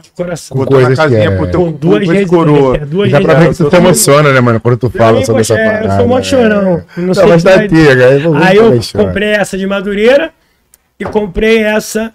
de 0.02 0.10
coração. 0.10 0.56
Na 0.58 0.66
coisas 0.66 0.98
casinha 0.98 1.20
é- 1.30 1.36
pro 1.36 1.50
teu 1.50 1.60
Com 1.60 1.72
duas 1.72 2.04
com 2.04 2.12
vezes. 2.12 2.28
coroa. 2.28 2.76
é, 2.76 2.80
duas 2.84 3.10
Dá 3.10 3.20
pra 3.22 3.34
ver 3.34 3.48
que 3.50 3.54
tu 3.56 3.70
te 3.70 3.76
emociona, 3.76 4.32
né, 4.32 4.40
mano? 4.40 4.60
Quando 4.60 4.76
tu 4.76 4.90
fala 4.90 5.18
mim, 5.18 5.24
sobre 5.24 5.40
essa 5.40 5.54
poxa, 5.54 5.66
parada. 5.66 5.86
Eu 5.94 5.96
sou 5.98 6.08
mó 6.08 6.22
chorão. 6.22 6.60
é. 6.96 7.00
Não 7.00 7.06
Não, 7.06 7.14
sei 7.14 7.26
mas 7.26 7.42
tá 7.42 7.54
antiga. 7.54 8.08
Aí, 8.44 8.56
eu 8.56 8.78
comprei 8.94 9.28
essa 9.30 9.56
de 9.56 9.66
Madureira 9.66 10.30
e 11.00 11.04
comprei 11.06 11.62
essa 11.62 12.12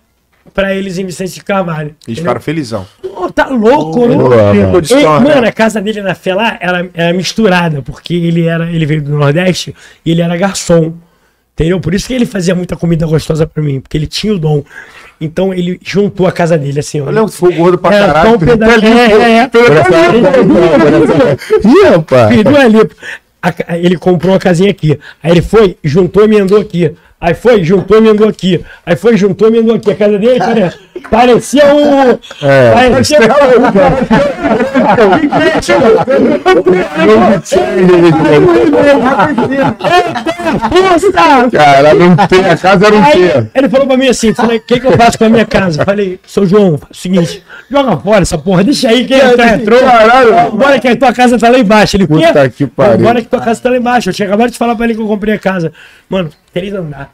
pra 0.53 0.73
eles 0.73 0.97
em 0.97 1.05
Vicente 1.05 1.33
de 1.35 1.43
Carvalho. 1.43 1.87
Eles 1.89 1.95
entendeu? 2.01 2.23
ficaram 2.23 2.41
felizão. 2.41 2.85
Pô, 3.01 3.31
tá 3.31 3.47
louco, 3.47 3.99
Pô, 4.01 4.07
né? 4.07 4.15
mano. 4.15 4.77
Ele- 4.77 5.03
mano, 5.05 5.47
a 5.47 5.51
casa 5.51 5.79
dele 5.81 6.01
na 6.01 6.15
fé 6.15 6.33
lá 6.33 6.57
era, 6.59 6.89
era 6.93 7.13
misturada, 7.13 7.81
porque 7.81 8.13
ele 8.13 8.45
era, 8.45 8.69
ele 8.71 8.85
veio 8.85 9.01
do 9.01 9.11
Nordeste 9.15 9.73
e 10.05 10.11
ele 10.11 10.21
era 10.21 10.35
garçom. 10.37 10.93
Entendeu? 11.55 11.79
Por 11.79 11.93
isso 11.93 12.07
que 12.07 12.13
ele 12.13 12.25
fazia 12.25 12.55
muita 12.55 12.75
comida 12.75 13.05
gostosa 13.05 13.45
pra 13.45 13.61
mim, 13.61 13.79
porque 13.79 13.95
ele 13.95 14.07
tinha 14.07 14.33
o 14.33 14.39
dom. 14.39 14.63
Então 15.21 15.53
ele 15.53 15.79
juntou 15.83 16.25
a 16.25 16.31
casa 16.31 16.57
dele 16.57 16.79
assim, 16.79 16.99
lembro 16.99 17.27
que 17.27 17.35
foi 17.37 17.53
gordo 17.53 17.77
pra 17.77 17.93
Era 17.95 18.07
caralho. 18.07 18.29
só 18.31 18.35
um 18.35 18.39
pedaço. 18.39 18.85
É, 18.85 19.11
é, 19.13 19.37
é. 19.37 19.49
Ih, 21.63 21.89
rapaz. 21.89 22.31
A 23.67 23.77
ele 23.77 23.97
comprou 23.97 24.31
uma 24.33 24.39
casinha 24.39 24.71
aqui. 24.71 24.97
Aí 25.21 25.31
ele 25.31 25.41
foi, 25.41 25.77
juntou 25.83 26.23
e 26.23 26.25
emendou 26.25 26.59
aqui. 26.61 26.91
Aí 27.23 27.33
foi, 27.33 27.63
juntou 27.63 27.95
e 27.95 28.01
emendou 28.01 28.27
aqui. 28.27 28.59
Aí 28.85 28.97
foi, 28.97 29.15
juntou 29.15 29.47
e 29.47 29.51
emendou 29.51 29.75
aqui. 29.77 29.89
A 29.91 29.95
casa 29.95 30.19
dele 30.19 30.39
pare- 30.39 30.73
parecia 31.09 31.73
um. 31.73 32.19
É. 32.45 32.71
Parecia 32.73 33.19
Força! 40.69 41.09
Cara, 41.51 41.93
não 41.93 42.15
tem. 42.27 42.45
A 42.45 42.57
casa 42.57 42.93
um 42.93 43.03
Aí 43.03 43.11
quê? 43.13 43.47
ele 43.55 43.69
falou 43.69 43.87
pra 43.87 43.97
mim 43.97 44.07
assim: 44.07 44.33
falei, 44.33 44.57
o 44.57 44.61
que, 44.61 44.79
que 44.79 44.85
eu 44.87 44.91
faço 44.93 45.17
com 45.17 45.25
a 45.25 45.29
minha 45.29 45.45
casa? 45.45 45.83
Falei, 45.85 46.19
seu 46.25 46.45
João, 46.45 46.75
o 46.75 46.93
seguinte, 46.95 47.43
joga 47.69 47.97
fora 47.97 48.21
essa 48.21 48.37
porra, 48.37 48.63
deixa 48.63 48.89
aí, 48.89 49.05
quem 49.05 49.17
entrar 49.17 49.55
entrou. 49.59 49.79
Caralho. 49.79 50.51
Bora 50.51 50.79
que 50.79 50.87
a 50.87 50.95
tua 50.95 51.13
casa 51.13 51.37
tá 51.37 51.49
lá 51.49 51.59
embaixo. 51.59 51.97
Ele, 51.97 52.07
Puta 52.07 52.49
que 52.49 52.67
pariu. 52.67 52.97
Bora 53.05 53.21
que 53.21 53.27
tua 53.27 53.41
casa 53.41 53.61
tá 53.61 53.69
lá 53.69 53.77
embaixo. 53.77 54.09
Eu 54.09 54.13
tinha 54.13 54.27
acabado 54.27 54.51
de 54.51 54.57
falar 54.57 54.75
pra 54.75 54.85
ele 54.85 54.95
que 54.95 55.01
eu 55.01 55.07
comprei 55.07 55.33
a 55.35 55.39
casa. 55.39 55.71
Mano, 56.09 56.29
três 56.53 56.73
andar. 56.73 57.11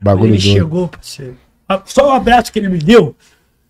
Bagulho 0.00 0.34
Ele 0.34 0.38
doido. 0.38 0.52
chegou, 0.52 0.88
parceiro. 0.88 1.36
Ah, 1.68 1.80
Só 1.84 2.08
o 2.08 2.12
abraço 2.12 2.52
que 2.52 2.58
ele 2.58 2.68
me 2.68 2.78
deu, 2.78 3.14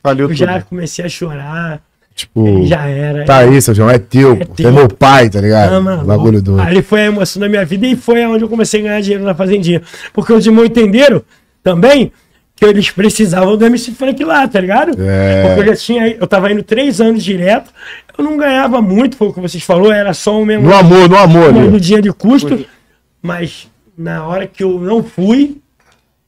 Valeu 0.02 0.28
eu 0.28 0.34
já 0.34 0.54
tudo. 0.60 0.68
comecei 0.68 1.04
a 1.04 1.08
chorar. 1.08 1.80
Tipo, 2.14 2.60
e 2.60 2.66
já 2.68 2.86
era. 2.86 3.24
tá 3.24 3.38
aí, 3.38 3.60
seu 3.60 3.74
João, 3.74 3.90
é 3.90 3.98
teu, 3.98 4.34
É 4.34 4.44
teu. 4.44 4.68
É 4.68 4.72
meu 4.72 4.88
pai, 4.88 5.28
tá 5.28 5.40
ligado? 5.40 5.74
Ah, 5.74 5.80
mano, 5.80 6.04
Bagulho 6.04 6.40
doido. 6.40 6.60
Ali 6.62 6.80
foi 6.80 7.00
a 7.02 7.06
emoção 7.06 7.40
da 7.40 7.48
minha 7.48 7.64
vida 7.64 7.86
e 7.86 7.96
foi 7.96 8.24
onde 8.24 8.44
eu 8.44 8.48
comecei 8.48 8.80
a 8.80 8.82
ganhar 8.84 9.00
dinheiro 9.00 9.24
na 9.24 9.34
Fazendinha. 9.34 9.82
Porque 10.12 10.32
os 10.32 10.46
irmãos 10.46 10.66
entenderam 10.66 11.22
também 11.62 12.12
que 12.54 12.64
eles 12.64 12.88
precisavam 12.88 13.56
do 13.56 13.64
MC 13.66 13.90
Frank 13.92 14.22
lá, 14.24 14.46
tá 14.46 14.60
ligado? 14.60 14.94
É. 15.00 15.42
Porque 15.56 15.60
eu 15.62 15.66
já 15.74 15.76
tinha. 15.76 16.06
Eu 16.08 16.26
tava 16.28 16.52
indo 16.52 16.62
três 16.62 17.00
anos 17.00 17.22
direto, 17.24 17.72
eu 18.16 18.22
não 18.22 18.36
ganhava 18.36 18.80
muito, 18.80 19.16
foi 19.16 19.28
o 19.28 19.32
que 19.32 19.40
vocês 19.40 19.64
falaram, 19.64 19.90
era 19.92 20.14
só 20.14 20.40
o 20.40 20.46
mesmo 20.46 20.68
No 20.68 20.74
amor, 20.74 21.08
no 21.08 21.16
amor, 21.18 21.48
ali. 21.48 21.80
dia 21.80 22.00
de 22.00 22.12
custo. 22.12 22.64
Mas 23.20 23.66
na 23.96 24.26
hora 24.26 24.46
que 24.46 24.62
eu 24.62 24.78
não 24.80 25.02
fui, 25.02 25.58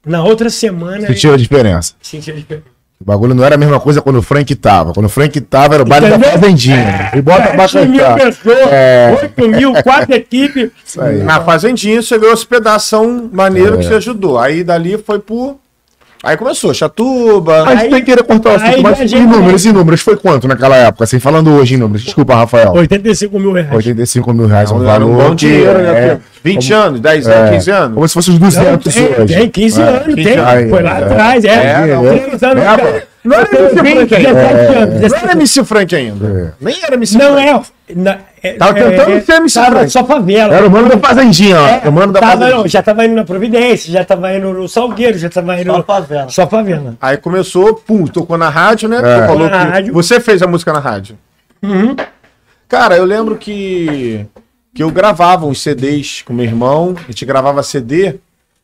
na 0.04 0.22
outra 0.22 0.48
semana. 0.50 1.06
Sentiu 1.06 1.34
a 1.34 1.36
diferença. 1.36 1.92
eu 1.92 1.96
senti 2.00 2.30
a 2.30 2.34
diferença. 2.34 2.66
O 2.98 3.04
bagulho 3.04 3.34
não 3.34 3.44
era 3.44 3.56
a 3.56 3.58
mesma 3.58 3.78
coisa 3.78 4.00
quando 4.00 4.16
o 4.16 4.22
Frank 4.22 4.54
tava. 4.54 4.94
Quando 4.94 5.04
o 5.04 5.08
Frank 5.10 5.38
tava, 5.42 5.74
era 5.74 5.82
o 5.82 5.86
baile 5.86 6.08
da 6.08 6.16
Entendeu? 6.16 6.32
fazendinha. 6.40 7.10
E 7.14 7.20
bota 7.20 7.48
pra 7.48 7.68
7 7.68 7.88
mil 7.88 8.14
pessoas, 8.14 8.58
É. 8.72 9.18
8 9.22 9.48
mil, 9.48 9.72
quatro 9.82 10.14
equipes. 10.14 10.70
Isso 10.82 11.00
aí. 11.02 11.22
Na 11.22 11.42
Fazendinha 11.42 12.00
você 12.00 12.18
ganhou 12.18 12.32
esse 12.32 12.46
pedação 12.46 13.28
maneiro 13.30 13.74
É. 13.74 13.78
que 13.78 13.84
você 13.84 13.94
ajudou. 13.96 14.38
Aí 14.38 14.64
dali 14.64 14.96
foi 14.96 15.18
pro. 15.18 15.60
Aí 16.26 16.36
começou, 16.36 16.74
Chatuba. 16.74 17.64
Mas 17.64 17.80
Aí- 17.82 17.88
tem 17.90 18.02
que 18.04 18.16
cortar 18.24 18.48
o 18.50 18.52
aí 18.52 18.56
assunto, 18.70 18.82
mas 18.82 19.00
a 19.00 19.04
em 19.16 19.26
números, 19.26 19.64
em 19.64 19.72
números, 19.72 20.00
foi 20.00 20.16
quanto 20.16 20.48
naquela 20.48 20.76
época? 20.76 21.04
Assim, 21.04 21.20
falando 21.20 21.52
hoje 21.52 21.74
em 21.74 21.76
números. 21.76 22.02
Desculpa, 22.02 22.34
Rafael. 22.34 22.72
85 22.72 23.38
mil 23.38 23.52
reais. 23.52 23.72
85 23.72 24.34
mil 24.34 24.46
reais, 24.48 24.72
um 24.72 24.84
Era 24.88 25.04
um 25.06 25.12
valor 25.14 25.28
bom 25.28 25.34
dinheiro, 25.36 25.78
né? 25.78 25.88
é, 25.88 26.18
20 26.42 26.72
anos, 26.72 27.00
10 27.00 27.28
anos, 27.28 27.50
é, 27.50 27.52
15 27.54 27.70
anos. 27.70 27.94
Como 27.94 28.08
se 28.08 28.14
fosse 28.14 28.30
os 28.30 28.38
Não, 28.40 28.48
200 28.48 28.92
tem, 28.94 29.04
hoje. 29.22 29.34
tem 29.36 29.48
15 29.48 29.80
É. 29.80 29.84
anos, 29.84 30.14
15 30.14 30.28
tem. 30.30 30.38
anos. 30.38 30.70
Foi 30.70 30.82
lá 30.82 30.98
É. 30.98 31.04
atrás, 31.04 31.44
é. 31.44 31.48
É, 31.48 31.86
não. 31.94 32.02
Três 32.06 32.42
anos, 32.42 32.62
É, 32.62 32.66
cara. 32.66 32.82
pô. 32.82 33.06
Não 33.26 33.36
era 33.36 33.48
MC 33.58 33.76
Frank 33.76 34.14
ainda. 34.14 34.34
17 34.34 34.76
anos. 34.76 34.90
Não 34.94 35.00
17 35.00 35.24
era 35.24 35.32
MC 35.32 35.64
Frank 35.64 35.94
ainda. 35.96 36.56
Nem 36.60 36.76
era 36.82 36.94
MC 36.94 37.18
Não 37.18 37.32
Frank. 37.34 37.70
é. 37.88 37.94
na- 37.94 38.18
é- 38.42 38.52
Tava 38.54 38.78
é- 38.78 38.90
tentando 38.90 39.12
é- 39.12 39.20
ser 39.20 39.32
MC 39.34 39.54
tava 39.60 39.70
Frank. 39.76 39.90
Só 39.90 40.04
favela. 40.04 40.54
Era 40.54 40.66
o 40.66 40.70
mano 40.70 40.88
da 40.88 40.98
fazendinha, 40.98 41.60
ó. 41.60 41.66
É, 41.68 41.88
o 41.88 41.92
mano 41.92 42.12
da 42.12 42.20
tava, 42.20 42.32
fazendinha. 42.32 42.58
não, 42.58 42.68
já 42.68 42.82
tava 42.82 43.04
indo 43.04 43.14
na 43.14 43.24
Providência, 43.24 43.92
já 43.92 44.04
tava 44.04 44.34
indo 44.34 44.52
no 44.52 44.68
Salgueiro, 44.68 45.18
já 45.18 45.28
tava 45.28 45.60
indo. 45.60 45.72
Só 45.72 45.82
favela. 45.82 46.28
Só 46.28 46.46
favela. 46.46 46.94
Aí 47.00 47.16
começou, 47.16 47.74
pum, 47.74 48.06
tocou 48.06 48.38
na 48.38 48.48
rádio, 48.48 48.88
né? 48.88 48.98
É. 48.98 49.26
Falou 49.26 49.48
que 49.48 49.54
rádio. 49.56 49.92
você 49.92 50.20
fez 50.20 50.42
a 50.42 50.46
música 50.46 50.72
na 50.72 50.78
rádio. 50.78 51.16
Uhum. 51.62 51.96
Cara, 52.68 52.96
eu 52.96 53.04
lembro 53.04 53.36
que, 53.36 54.26
que 54.74 54.82
eu 54.82 54.90
gravava 54.90 55.46
uns 55.46 55.60
CDs 55.62 56.22
com 56.22 56.32
meu 56.32 56.44
irmão, 56.44 56.94
a 56.98 57.10
gente 57.10 57.24
gravava 57.24 57.62
CD, 57.62 58.16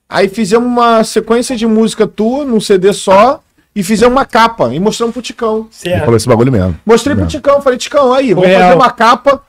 aí 0.08 0.28
fizemos 0.28 0.66
uma 0.66 1.04
sequência 1.04 1.56
de 1.56 1.66
música 1.66 2.06
tua 2.06 2.44
num 2.44 2.60
CD 2.60 2.92
só 2.92 3.40
e 3.74 3.82
fizemos 3.82 4.12
uma 4.14 4.24
capa 4.24 4.72
e 4.74 4.78
mostramos 4.80 5.12
pro 5.12 5.22
Ticão. 5.22 5.56
Ele 5.60 5.66
Certo. 5.70 6.00
falou 6.04 6.16
esse 6.16 6.28
bagulho 6.28 6.52
mesmo. 6.52 6.78
Mostrei 6.84 7.16
pro. 7.16 7.26
Ticão, 7.26 7.60
falei, 7.62 7.78
Ticão, 7.78 8.12
aí, 8.12 8.34
vamos 8.34 8.48
Foi 8.50 8.58
fazer 8.58 8.74
uma 8.74 8.90
capa 8.90 9.42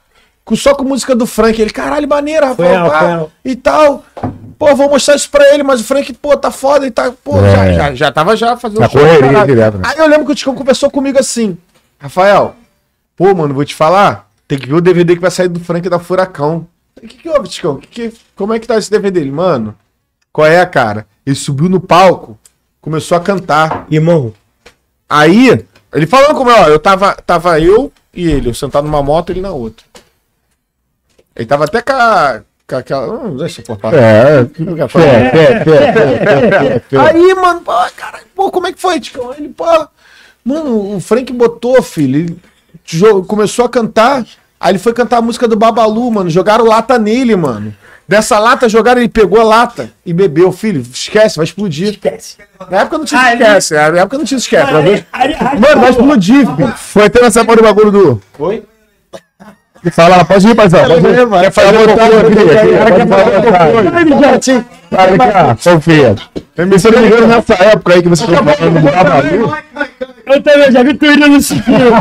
com, 0.45 0.55
só 0.55 0.73
com 0.75 0.83
música 0.83 1.15
do 1.15 1.25
Frank. 1.25 1.61
Ele, 1.61 1.71
caralho, 1.71 2.07
maneira, 2.07 2.47
Rafael, 2.47 2.89
pá, 2.89 3.25
e 3.43 3.55
tal. 3.55 4.03
Pô, 4.57 4.73
vou 4.75 4.89
mostrar 4.89 5.15
isso 5.15 5.29
pra 5.29 5.53
ele, 5.53 5.63
mas 5.63 5.81
o 5.81 5.83
Frank, 5.83 6.13
pô, 6.13 6.37
tá 6.37 6.49
foda 6.51 6.87
e 6.87 6.91
tá, 6.91 7.11
pô, 7.23 7.37
É. 7.41 7.51
já, 7.51 7.73
já, 7.73 7.95
já 7.95 8.11
tava 8.11 8.37
já 8.37 8.55
fazendo 8.55 8.79
Na 8.79 8.87
show, 8.87 9.01
correria 9.01 9.45
direto, 9.45 9.77
né? 9.77 9.83
Aí 9.87 9.97
eu 9.97 10.07
lembro 10.07 10.25
que 10.25 10.31
o 10.31 10.35
Ticão 10.35 10.55
conversou 10.55 10.89
comigo 10.89 11.19
assim, 11.19 11.57
Rafael, 11.99 12.55
pô, 13.17 13.33
mano, 13.35 13.53
vou 13.53 13.65
te 13.65 13.75
falar, 13.75 14.29
tem 14.47 14.57
que 14.57 14.67
ver 14.67 14.75
o 14.75 14.81
DVD 14.81 15.15
que 15.15 15.21
vai 15.21 15.31
sair 15.31 15.49
do 15.49 15.59
Frank 15.59 15.89
da 15.89 15.99
Furacão. 15.99 16.65
O 17.01 17.05
que 17.07 17.17
que 17.17 17.29
houve, 17.29 17.49
Ticão? 17.49 17.75
Que 17.77 17.87
que, 18.09 18.13
como 18.37 18.53
é 18.53 18.59
que 18.59 18.67
tá 18.67 18.77
esse 18.77 18.89
DVD? 18.89 19.19
Ele, 19.19 19.31
mano, 19.31 19.75
qual 20.31 20.47
é, 20.47 20.65
cara? 20.65 21.05
Ele 21.25 21.35
subiu 21.35 21.67
no 21.67 21.81
palco, 21.81 22.37
começou 22.83 23.17
a 23.17 23.21
cantar. 23.21 23.87
Irmão, 23.89 24.33
Aí, 25.13 25.63
ele 25.93 26.07
falando 26.07 26.35
como, 26.35 26.49
ó, 26.49 26.67
eu 26.67 26.79
tava, 26.79 27.13
tava 27.13 27.59
eu 27.59 27.91
e 28.11 28.31
ele, 28.31 28.49
eu 28.49 28.53
sentado 28.53 28.85
numa 28.85 29.03
moto 29.03 29.31
ele 29.31 29.41
na 29.41 29.51
outra. 29.51 29.85
Ele 31.35 31.45
tava 31.45 31.65
até 31.65 31.83
com, 31.83 31.93
a, 31.93 32.41
com 32.67 32.75
aquela. 32.75 33.13
Hum, 33.13 33.37
deixa 33.37 33.61
eu 33.61 33.77
pôr 33.77 33.93
É, 33.93 33.97
é, 33.99 34.41
Não 34.57 34.73
quero 34.73 34.85
é, 34.85 34.87
falar. 34.87 35.05
é, 35.05 36.81
é. 36.91 36.97
Aí, 36.97 37.35
mano, 37.35 37.61
pô, 37.61 37.73
caralho, 37.95 38.25
pô, 38.35 38.49
como 38.49 38.65
é 38.65 38.73
que 38.73 38.81
foi, 38.81 38.99
Ticão? 38.99 39.31
Ele, 39.35 39.49
pô, 39.49 39.87
mano, 40.43 40.95
o 40.95 40.99
Frank 40.99 41.31
botou, 41.31 41.79
filho, 41.83 42.19
ele 42.21 42.41
começou 43.27 43.65
a 43.65 43.69
cantar, 43.69 44.25
aí 44.59 44.71
ele 44.71 44.79
foi 44.79 44.93
cantar 44.93 45.17
a 45.17 45.21
música 45.21 45.47
do 45.47 45.55
Babalu, 45.55 46.09
mano, 46.09 46.29
jogaram 46.31 46.65
lata 46.65 46.97
nele, 46.97 47.35
mano. 47.35 47.71
Dessa 48.07 48.37
lata 48.37 48.67
jogaram, 48.67 48.99
ele 48.99 49.09
pegou 49.09 49.39
a 49.39 49.43
lata 49.43 49.89
e 50.05 50.11
bebeu, 50.13 50.51
filho, 50.51 50.81
esquece, 50.81 51.37
vai 51.37 51.45
explodir. 51.45 51.89
esquece. 51.91 52.35
Na 52.69 52.81
época 52.81 52.97
não 52.97 53.05
tinha 53.05 53.21
Ah, 53.21 53.31
ele- 53.33 53.43
esquece, 53.43 53.73
na 53.73 53.99
época 54.01 54.17
não 54.17 54.25
tinha 54.25 54.37
esquece. 54.37 54.71
Mano, 54.73 55.81
vai 55.81 55.89
explodir, 55.89 56.45
filho. 56.55 56.73
Foi 56.77 57.05
até 57.05 57.21
nessa 57.21 57.45
porra 57.45 57.57
do 57.57 57.63
bagulho 57.63 57.91
do. 57.91 58.21
Foi? 58.33 58.63
Fala 59.91 60.17
lá, 60.17 60.25
pode 60.25 60.47
ir, 60.47 60.55
paizão. 60.55 60.79
Pode 60.85 61.07
ir. 61.07 61.25
Vai 61.25 61.51
fazer 61.51 61.73
fazer 61.73 61.87
cocô 61.87 62.01
aqui, 62.03 62.35
cocô, 62.35 62.51
aqui, 62.51 62.71
cara, 62.71 62.91
pode 62.91 62.95
quer 62.95 63.07
falar, 63.07 64.31
fazer 64.31 64.65
ó, 64.95 65.55
confia. 65.71 66.15
E 66.55 66.79
se 66.79 66.87
eu 66.87 66.91
não 66.91 67.01
me 67.01 67.07
engano, 67.07 67.27
nessa 67.27 67.53
época 67.55 67.93
aí 67.93 68.03
que 68.03 68.09
você 68.09 68.27
do 68.27 68.33
Babalu, 68.33 69.53
Eu 70.25 70.41
também 70.41 70.71
já 70.71 70.83
vi 70.83 70.93
tu 70.93 71.05
indo 71.05 71.27
no 71.27 71.41
civil. 71.41 71.91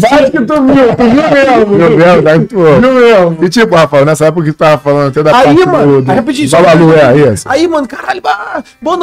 Bate 0.00 0.30
que 0.30 0.40
tu 0.44 0.62
viu, 0.62 0.96
tu 0.96 1.04
viu 1.04 1.30
mesmo. 1.30 1.66
meu 1.66 1.96
Deus, 1.96 2.26
aí 2.26 2.44
tu. 2.44 2.56
Viu 2.56 2.92
mesmo. 2.92 3.38
E 3.40 3.48
tipo, 3.48 3.74
Rafael, 3.74 4.04
nessa 4.04 4.26
época 4.26 4.46
que 4.46 4.52
tu 4.52 4.58
tava 4.58 4.78
falando 4.78 5.08
até 5.08 5.22
da 5.22 5.36
Aí, 5.36 5.44
parte 5.44 5.66
mano, 5.66 6.02
do, 6.02 6.10
aí 6.10 6.16
rapidinho, 6.16 6.50
Babalu, 6.50 6.94
é, 6.94 7.32
isso. 7.32 7.48
Aí, 7.48 7.68
mano, 7.68 7.86
caralho, 7.86 8.22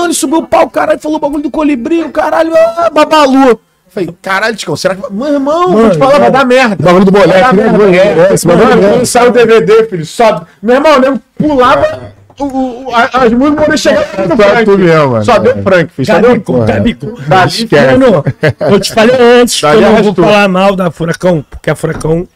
ele 0.03 0.13
subiu 0.13 0.39
o 0.39 0.47
pau, 0.47 0.69
caralho, 0.69 0.99
falou 0.99 1.17
o 1.17 1.21
bagulho 1.21 1.43
do 1.43 1.51
colibri, 1.51 2.07
caralho, 2.09 2.51
ah, 2.55 2.89
babalu. 2.93 3.59
Falei, 3.89 4.09
caralho, 4.21 4.55
Ticão, 4.55 4.75
será 4.75 4.95
que. 4.95 5.11
Meu 5.11 5.33
irmão, 5.33 5.71
vou 5.71 5.89
te 5.89 5.97
falar, 5.97 6.19
vai 6.19 6.31
dar 6.31 6.45
merda. 6.45 6.75
O 6.79 6.83
bagulho 6.83 7.05
do 7.05 7.11
Vai 7.11 7.27
dar 7.27 7.53
né? 7.53 7.97
É, 8.29 8.33
esse 8.33 8.45
bagulho 8.47 8.69
Mano, 8.69 8.83
é- 8.85 8.89
quando 8.91 9.05
sai 9.05 9.27
o 9.27 9.31
DVD, 9.31 9.83
filho, 9.85 10.05
sobe. 10.05 10.45
Meu 10.61 10.75
irmão, 10.75 10.91
eu 10.93 10.99
lembro, 11.01 11.21
pulava, 11.37 12.13
o, 12.39 12.45
o, 12.45 12.95
a- 12.95 13.09
as 13.25 13.31
músicas 13.33 13.67
não 13.67 13.77
chegavam 13.77 14.27
no 14.27 14.35
Só 14.37 14.49
Frank. 14.49 14.65
tu 14.65 14.77
mesmo, 14.77 15.07
mano. 15.09 15.25
Só 15.25 15.39
deu 15.39 15.63
Frank, 15.63 15.91
filho, 15.93 16.07
Gabico, 16.07 16.59
Gabico. 16.65 17.21
Dali. 17.27 17.69
Mano, 17.99 18.23
eu 18.71 18.79
te 18.79 18.93
falei 18.93 19.15
antes 19.41 19.59
que 19.59 19.65
eu 19.65 19.81
não 19.81 20.03
vou 20.03 20.13
falar 20.13 20.47
mal 20.47 20.75
da 20.75 20.91
Furacão, 20.91 21.43
porque 21.49 21.69
a 21.69 21.75
Furacão 21.75 22.27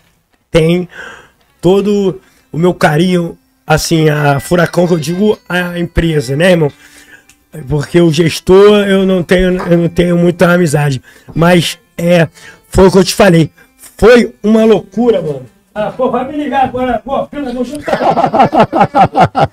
tem 0.51 0.89
todo 1.62 2.20
o 2.51 2.58
meu 2.58 2.74
carinho, 2.74 3.38
assim, 3.66 4.10
a 4.10 4.39
Furacão 4.39 4.88
que 4.88 4.93
eu 4.93 4.99
digo 4.99 5.38
a 5.47 5.78
empresa, 5.80 6.36
né, 6.36 6.51
irmão? 6.51 6.72
Porque 7.68 8.01
o 8.01 8.12
gestor 8.12 8.80
eu 8.88 9.06
não 9.06 9.22
tenho, 9.24 9.58
eu 9.68 9.78
não 9.78 9.89
tenho 9.89 10.18
muita 10.18 10.51
amizade, 10.51 11.01
mas 11.36 11.78
é, 11.97 12.28
foi 12.70 12.88
o 12.88 12.91
que 12.91 12.97
eu 12.97 13.04
te 13.04 13.14
falei. 13.14 13.49
Foi 13.97 14.34
uma 14.41 14.66
loucura, 14.66 15.22
mano. 15.22 15.45
Ah, 15.76 15.91
pô, 15.91 16.12
vai 16.12 16.28
me 16.32 16.38
ligar 16.43 16.66
agora. 16.66 16.99
Pô, 17.04 17.26
filho, 17.28 17.51
não 17.51 17.64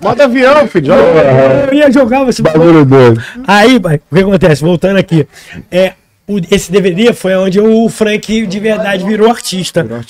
Modo 0.01 0.20
avião, 0.22 0.66
filho. 0.68 0.92
Eu 0.92 1.74
ia 1.74 1.90
jogar 1.90 2.24
você. 2.24 2.42
Bagulho 2.42 2.84
doido. 2.84 3.22
Aí, 3.46 3.78
pai, 3.80 4.01
o 4.11 4.14
que 4.14 4.20
acontece? 4.22 4.62
Voltando 4.62 4.98
aqui. 4.98 5.26
É, 5.70 5.94
o- 6.26 6.38
esse 6.51 6.70
DVD 6.70 7.12
foi 7.12 7.34
onde 7.36 7.59
o 7.61 7.88
Frank 7.88 8.46
de 8.46 8.61
verdade 8.61 9.05
virou 9.05 9.30
artista, 9.30 9.82
né? 9.82 10.03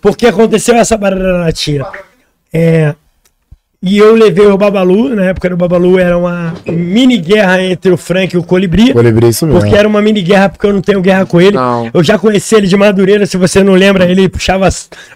Porque 0.00 0.26
aconteceu 0.26 0.74
essa 0.76 0.96
bararatinha. 0.96 1.84
É, 2.52 2.94
e 3.84 3.98
eu 3.98 4.14
levei 4.14 4.46
o 4.46 4.56
Babalu, 4.56 5.14
na 5.14 5.26
época 5.26 5.50
do 5.50 5.56
Babalu 5.58 5.98
era 5.98 6.16
uma 6.16 6.54
mini 6.66 7.18
guerra 7.18 7.62
entre 7.62 7.90
o 7.92 7.96
Frank 7.98 8.34
e 8.34 8.38
o 8.38 8.42
Colibri. 8.42 8.92
Colibri, 8.94 9.28
isso 9.28 9.44
mesmo. 9.46 9.60
Porque 9.60 9.76
era 9.76 9.86
uma 9.86 10.00
mini 10.00 10.22
guerra, 10.22 10.48
porque 10.48 10.66
eu 10.66 10.72
não 10.72 10.80
tenho 10.80 11.02
guerra 11.02 11.26
com 11.26 11.38
ele. 11.40 11.56
Não. 11.56 11.90
Eu 11.92 12.02
já 12.02 12.18
conheci 12.18 12.54
ele 12.54 12.66
de 12.66 12.76
Madureira, 12.76 13.26
se 13.26 13.36
você 13.36 13.62
não 13.62 13.74
lembra, 13.74 14.10
ele 14.10 14.28
puxava 14.28 14.68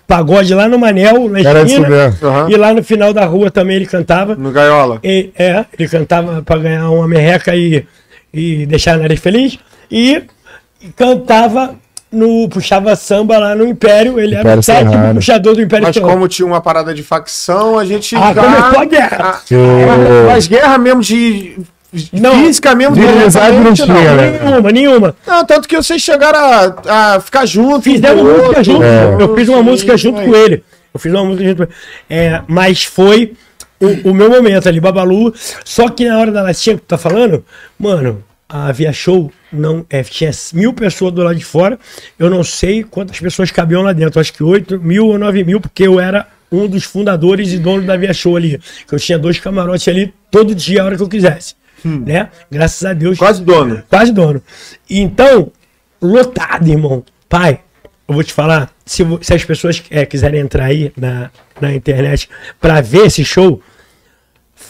pagode 0.06 0.52
lá 0.52 0.68
no 0.68 0.78
Manel, 0.78 1.28
na 1.30 1.40
Era 1.40 1.62
isso 1.62 1.76
esquina. 1.80 1.88
mesmo. 1.88 2.28
Aham. 2.28 2.50
E 2.50 2.56
lá 2.56 2.74
no 2.74 2.82
final 2.84 3.12
da 3.14 3.24
rua 3.24 3.50
também 3.50 3.76
ele 3.76 3.86
cantava. 3.86 4.34
No 4.36 4.52
Gaiola. 4.52 4.98
E- 5.02 5.30
é, 5.38 5.64
ele 5.78 5.88
cantava 5.88 6.42
para 6.42 6.60
ganhar 6.60 6.90
uma 6.90 7.08
merreca 7.08 7.56
e, 7.56 7.86
e 8.34 8.66
deixar 8.66 8.94
a 8.94 8.98
nariz 8.98 9.18
feliz. 9.18 9.58
E, 9.90 10.22
e 10.82 10.88
cantava 10.94 11.74
no. 12.12 12.48
puxava 12.48 12.94
samba 12.96 13.38
lá 13.38 13.54
no 13.54 13.66
Império. 13.66 14.18
Ele 14.18 14.34
era 14.34 14.42
Império 14.42 14.60
o 14.60 14.64
técnico 14.64 14.92
Serrano. 14.92 15.14
puxador 15.16 15.54
do 15.54 15.62
Império 15.62 15.86
Mas 15.86 15.94
Serrano. 15.94 16.12
como 16.12 16.28
tinha 16.28 16.46
uma 16.46 16.60
parada 16.60 16.92
de 16.94 17.02
facção, 17.02 17.78
a 17.78 17.84
gente. 17.84 18.14
Ah, 18.16 18.34
começou 18.34 18.80
a 18.80 18.84
guerra. 18.84 19.18
Ah, 19.20 19.40
Que- 19.46 19.54
Mas 20.26 20.46
guerra 20.46 20.78
mesmo 20.78 21.00
de. 21.02 21.56
Não. 22.12 22.44
Física 22.44 22.74
mesmo, 22.74 22.94
De 22.96 23.00
amizade 23.06 23.56
não 23.56 23.72
diretamente, 23.72 23.82
tinha, 24.02 24.14
né? 24.14 24.40
Nenhuma, 24.42 24.70
nenhuma. 24.72 25.16
Não, 25.26 25.44
tanto 25.46 25.66
que 25.66 25.74
vocês 25.74 26.02
chegaram 26.02 26.38
a, 26.86 27.14
a 27.14 27.20
ficar 27.20 27.46
juntos. 27.46 27.82
Fizemos 27.84 28.22
um 28.22 28.26
o 28.34 28.38
música 28.42 28.62
junto. 28.62 28.82
É. 28.82 29.16
Eu 29.18 29.34
fiz 29.34 29.48
uma 29.48 29.58
Sim, 29.58 29.62
música 29.64 29.96
junto 29.96 30.20
com 30.22 30.34
ele. 30.36 30.62
Eu 30.92 31.00
fiz 31.00 31.12
uma 31.12 31.24
música 31.24 31.48
junto 31.48 31.56
com 31.56 31.62
ele. 31.62 31.72
É, 32.10 32.42
mas 32.46 32.84
foi 32.84 33.32
o, 33.80 34.10
o 34.10 34.14
meu 34.14 34.28
momento 34.28 34.68
ali, 34.68 34.78
Babalu. 34.80 35.32
Só 35.64 35.88
que 35.88 36.06
na 36.06 36.18
hora 36.18 36.30
da 36.30 36.42
latinha 36.42 36.76
que 36.76 36.82
tu 36.82 36.88
tá 36.88 36.98
falando, 36.98 37.42
mano, 37.78 38.22
a 38.46 38.70
Via 38.70 38.92
Show 38.92 39.32
não, 39.52 39.84
é, 39.88 40.02
tinha 40.02 40.30
mil 40.52 40.72
pessoas 40.72 41.12
do 41.12 41.22
lado 41.22 41.36
de 41.36 41.44
fora. 41.44 41.78
Eu 42.18 42.28
não 42.28 42.44
sei 42.44 42.84
quantas 42.84 43.18
pessoas 43.18 43.50
cabiam 43.50 43.82
lá 43.82 43.92
dentro. 43.92 44.20
Acho 44.20 44.32
que 44.32 44.42
oito 44.42 44.80
mil 44.80 45.06
ou 45.06 45.18
nove 45.18 45.44
mil, 45.44 45.60
porque 45.60 45.84
eu 45.84 45.98
era 45.98 46.26
um 46.50 46.66
dos 46.66 46.84
fundadores 46.84 47.52
e 47.52 47.58
dono 47.58 47.84
da 47.84 47.96
Via 47.96 48.12
Show 48.12 48.36
ali. 48.36 48.60
Que 48.86 48.94
eu 48.94 48.98
tinha 48.98 49.18
dois 49.18 49.38
camarotes 49.38 49.86
ali 49.88 50.12
todo 50.30 50.54
dia, 50.54 50.82
a 50.82 50.84
hora 50.86 50.96
que 50.96 51.02
eu 51.02 51.08
quisesse. 51.08 51.54
Né? 51.84 52.28
Graças 52.50 52.84
a 52.84 52.92
Deus. 52.92 53.18
Quase 53.18 53.42
dono. 53.42 53.82
Quase 53.88 54.12
dono. 54.12 54.42
Então, 54.90 55.52
lotado, 56.02 56.68
irmão. 56.68 57.04
Pai, 57.28 57.60
eu 58.08 58.14
vou 58.14 58.24
te 58.24 58.32
falar, 58.32 58.72
se, 58.84 59.04
se 59.20 59.34
as 59.34 59.44
pessoas 59.44 59.82
é, 59.90 60.04
quiserem 60.06 60.40
entrar 60.40 60.64
aí 60.64 60.92
na, 60.96 61.30
na 61.60 61.74
internet 61.74 62.28
pra 62.60 62.80
ver 62.80 63.06
esse 63.06 63.24
show, 63.24 63.62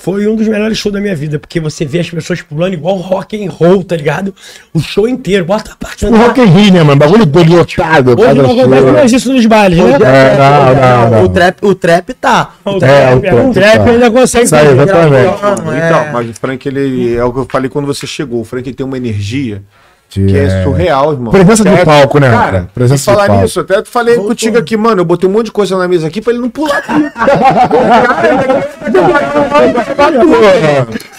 foi 0.01 0.27
um 0.29 0.37
dos 0.37 0.47
melhores 0.47 0.79
shows 0.79 0.93
da 0.93 1.01
minha 1.01 1.15
vida, 1.15 1.39
porque 1.39 1.59
você 1.61 1.85
vê 1.85 1.99
as 2.01 2.09
pessoas 2.09 2.41
pulando 2.41 2.75
igual 2.75 2.97
rock 2.97 3.45
and 3.45 3.51
roll, 3.51 3.83
tá 3.83 3.97
ligado? 3.97 4.35
O 4.73 4.81
show 4.81 5.09
inteiro, 5.09 5.45
bota 5.45 5.77
pra 5.79 5.91
O 5.91 5.97
cantar. 5.99 6.27
Rock 6.29 6.41
in 6.41 6.45
Rio, 6.47 6.73
né, 6.73 6.83
mano? 6.83 6.97
Bagulho 6.99 7.27
doido, 7.27 7.57
lotado. 7.57 8.11
Hoje 8.19 8.35
não 8.35 8.51
acontece 8.51 8.93
mais 8.93 9.13
isso 9.13 9.33
nos 9.33 9.45
bailes, 9.47 9.79
né? 9.79 9.93
É, 9.95 10.37
não, 10.39 10.75
não, 10.75 11.11
não. 11.11 11.25
O 11.25 11.29
trap, 11.29 11.57
o 11.63 11.75
trap 11.75 12.15
tá. 12.15 12.53
O 12.65 12.77
É, 12.77 12.79
trap, 12.79 13.17
o 13.17 13.21
trap, 13.21 13.35
o 13.49 13.53
trap 13.53 13.77
tá. 13.85 13.91
ainda 13.91 14.11
consegue 14.11 14.45
Isso 14.45 14.55
aí, 14.57 14.67
fazer. 14.67 14.83
exatamente. 14.83 15.27
É- 15.27 15.87
Então, 15.89 16.13
mas 16.13 16.31
o 16.31 16.35
Frank, 16.35 16.69
ele 16.69 17.15
é 17.17 17.25
o 17.25 17.33
que 17.33 17.39
eu 17.41 17.47
falei 17.51 17.69
quando 17.69 17.87
você 17.87 18.07
chegou. 18.07 18.41
O 18.41 18.45
Frank 18.45 18.73
tem 18.73 18.87
uma 18.87 18.97
energia 18.97 19.63
que 20.09 20.37
é, 20.37 20.45
É. 20.45 20.63
surreal, 20.65 21.13
irmão. 21.13 21.31
Presença 21.31 21.63
de 21.65 21.85
palco, 21.85 22.19
né, 22.19 22.31
Cara? 22.31 22.69
Presença 22.75 23.05
falar 23.13 23.25
de 23.25 23.29
palco. 23.29 23.43
nisso, 23.43 23.61
até 23.61 23.85
falei 23.85 24.17
contigo 24.17 24.57
aqui, 24.59 24.77
mano. 24.77 25.03
Eu 25.03 25.05
botei 25.05 25.29
um 25.29 25.33
monte 25.33 25.47
de 25.47 25.53
coisa 25.53 25.77
na 25.77 25.87
mesa 25.87 26.07
aqui 26.07 26.21
pra 26.23 26.33
ele 26.33 26.41
não 26.43 26.49
pular 26.51 26.79
aqui. 26.79 26.93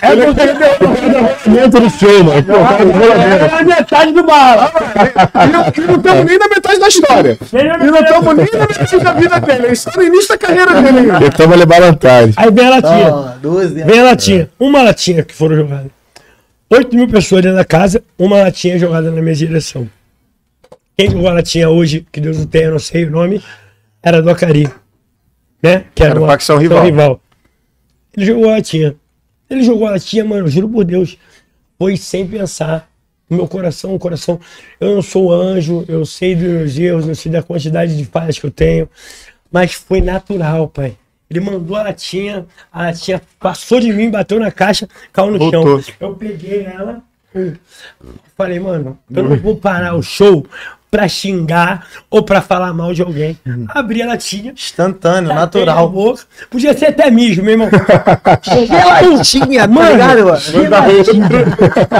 É 0.02 0.16
dentro 1.50 1.82
do 1.82 1.90
show, 1.90 2.24
mano. 2.24 2.46
É 3.60 3.64
metade 3.64 4.12
do 4.14 4.24
bala. 4.24 4.72
E 5.46 5.82
não- 5.82 5.96
estamos 5.98 6.26
nem 6.26 6.40
na 6.40 6.48
metade 6.48 6.80
da 6.80 6.88
história. 6.88 7.38
E 7.54 7.64
não 7.92 8.00
estamos 8.00 8.36
nem 8.36 8.48
na 8.54 8.60
metade 8.68 9.00
da 9.04 9.14
vida 9.14 9.40
dele. 9.42 9.64
Ele 9.66 9.74
está 9.74 9.92
no 9.96 10.04
início 10.04 10.30
da 10.30 10.38
carreira 10.38 10.82
dele. 10.82 11.10
Ele 11.12 11.30
tava 11.32 11.56
levar 11.56 11.82
vantagem. 11.82 12.34
Aí 12.38 12.52
vem 12.52 12.68
a 12.68 12.70
latinha. 12.70 13.34
12 13.42 13.84
Vem 13.84 14.00
a 14.00 14.04
latinha. 14.04 14.50
Uma 14.60 14.82
latinha 14.84 15.24
que 15.24 15.36
foram 15.36 15.56
jogadas. 15.58 15.99
8 16.70 16.96
mil 16.96 17.08
pessoas 17.08 17.42
dentro 17.42 17.58
da 17.58 17.66
casa, 17.66 18.04
uma 18.18 18.38
latinha 18.38 18.78
jogada 18.78 19.10
na 19.10 19.22
minha 19.22 19.34
direção. 19.34 19.90
Quem 20.96 21.10
jogou 21.10 21.28
a 21.28 21.34
latinha 21.34 21.70
hoje, 21.70 22.06
que 22.12 22.22
Deus 22.22 22.38
não 22.38 22.46
tenha, 22.46 22.66
eu 22.66 22.72
não 22.72 22.80
sei 22.80 23.06
o 23.06 23.12
nome, 23.12 23.42
era 24.04 24.22
do 24.22 24.30
Acari. 24.30 24.70
Né? 25.64 25.86
Que 25.96 26.04
Era 26.04 26.20
uma 26.20 26.28
facção 26.28 26.58
rival. 26.58 26.86
Ele 28.16 28.26
jogou 28.26 28.50
a 28.50 28.54
latinha. 28.54 28.96
Ele 29.50 29.64
jogou 29.64 29.88
a 29.88 29.92
latinha, 29.92 30.24
mano, 30.24 30.48
juro 30.48 30.70
por 30.70 30.86
Deus. 30.86 31.18
Foi 31.78 31.98
sem 31.98 32.28
pensar. 32.28 32.88
No 33.30 33.38
meu 33.38 33.48
coração, 33.48 33.94
o 33.94 34.00
coração. 34.00 34.40
Eu 34.80 34.96
não 34.96 35.02
sou 35.02 35.32
anjo, 35.32 35.86
eu 35.88 36.06
sei 36.06 36.36
dos 36.36 36.48
meus 36.48 36.78
erros, 36.78 37.08
eu 37.08 37.16
sei 37.16 37.32
da 37.32 37.44
quantidade 37.44 37.96
de 37.96 38.06
falhas 38.06 38.38
que 38.38 38.46
eu 38.46 38.52
tenho. 38.52 38.90
Mas 39.52 39.74
foi 39.74 40.02
natural, 40.02 40.68
pai. 40.68 40.96
Ele 41.30 41.40
mandou 41.40 41.76
a 41.78 41.84
latinha, 41.84 42.46
a 42.74 42.84
latinha 42.86 43.22
passou 43.40 43.80
de 43.80 43.94
mim, 43.94 44.10
bateu 44.10 44.40
na 44.40 44.52
caixa, 44.52 44.88
caiu 45.14 45.32
no 45.32 45.38
Voltou. 45.38 45.82
chão. 45.82 45.94
Eu 46.00 46.16
peguei 46.16 46.64
ela, 46.66 47.02
falei, 48.36 48.60
mano, 48.60 48.98
eu 49.14 49.24
não 49.24 49.36
vou 49.38 49.56
parar 49.56 49.96
o 49.96 50.02
show 50.02 50.46
pra 50.90 51.08
xingar 51.08 51.86
ou 52.10 52.24
pra 52.24 52.42
falar 52.42 52.74
mal 52.74 52.96
de 52.96 53.04
alguém. 53.04 53.38
Abri 53.68 54.02
a 54.02 54.08
latinha, 54.08 54.52
Instantâneo, 54.54 55.30
na 55.30 55.36
natural. 55.36 55.88
boca. 55.88 56.24
Podia 56.50 56.76
ser 56.76 56.88
até 56.88 57.12
mijo, 57.12 57.44
meu 57.44 57.52
irmão. 57.52 57.70
Geladinha, 58.42 59.62
tá 59.62 59.68
Mano, 59.68 59.92
ligado? 59.92 60.26
mano? 60.26 60.40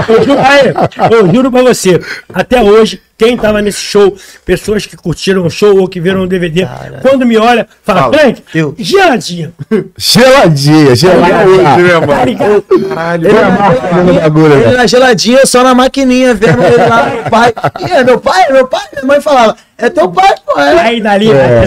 Eu 0.08 0.24
juro, 0.24 0.40
aí, 0.40 1.12
eu 1.12 1.32
juro 1.32 1.50
pra 1.52 1.62
você, 1.62 2.00
até 2.34 2.60
hoje, 2.62 3.00
quem 3.20 3.36
tava 3.36 3.60
nesse 3.60 3.80
show, 3.82 4.16
pessoas 4.46 4.86
que 4.86 4.96
curtiram 4.96 5.44
o 5.44 5.50
show 5.50 5.78
ou 5.78 5.86
que 5.86 6.00
viram 6.00 6.22
o 6.22 6.26
DVD, 6.26 6.66
quando 7.02 7.26
me 7.26 7.36
olha, 7.36 7.68
fala, 7.82 8.00
Fala. 8.04 8.14
Frank, 8.18 8.42
Eu. 8.54 8.74
geladinha. 8.78 9.52
Geladinha, 9.98 10.96
geladinha. 10.96 12.00
Tá 12.06 12.24
ligado? 12.24 12.62
Caralho, 12.88 13.28
ele 13.28 14.18
é 14.18 14.20
bagulho, 14.22 14.54
Ele 14.54 14.74
na 14.76 14.86
geladinha, 14.86 15.44
só 15.44 15.62
na 15.62 15.74
maquininha, 15.74 16.32
vendo 16.32 16.62
ele 16.62 16.76
lá, 16.78 17.10
meu 17.10 17.24
pai. 17.30 17.52
E 17.86 17.92
é 17.92 18.02
meu 18.04 18.18
pai, 18.18 18.42
é 18.48 18.52
meu 18.54 18.66
pai. 18.66 18.80
Minha 18.94 19.04
mãe 19.04 19.20
falava, 19.20 19.54
é 19.76 19.90
teu 19.90 20.08
pai, 20.10 20.34
pô. 20.46 20.58
É. 20.58 20.78
Aí 20.80 21.00
dali, 21.02 21.30
É. 21.30 21.64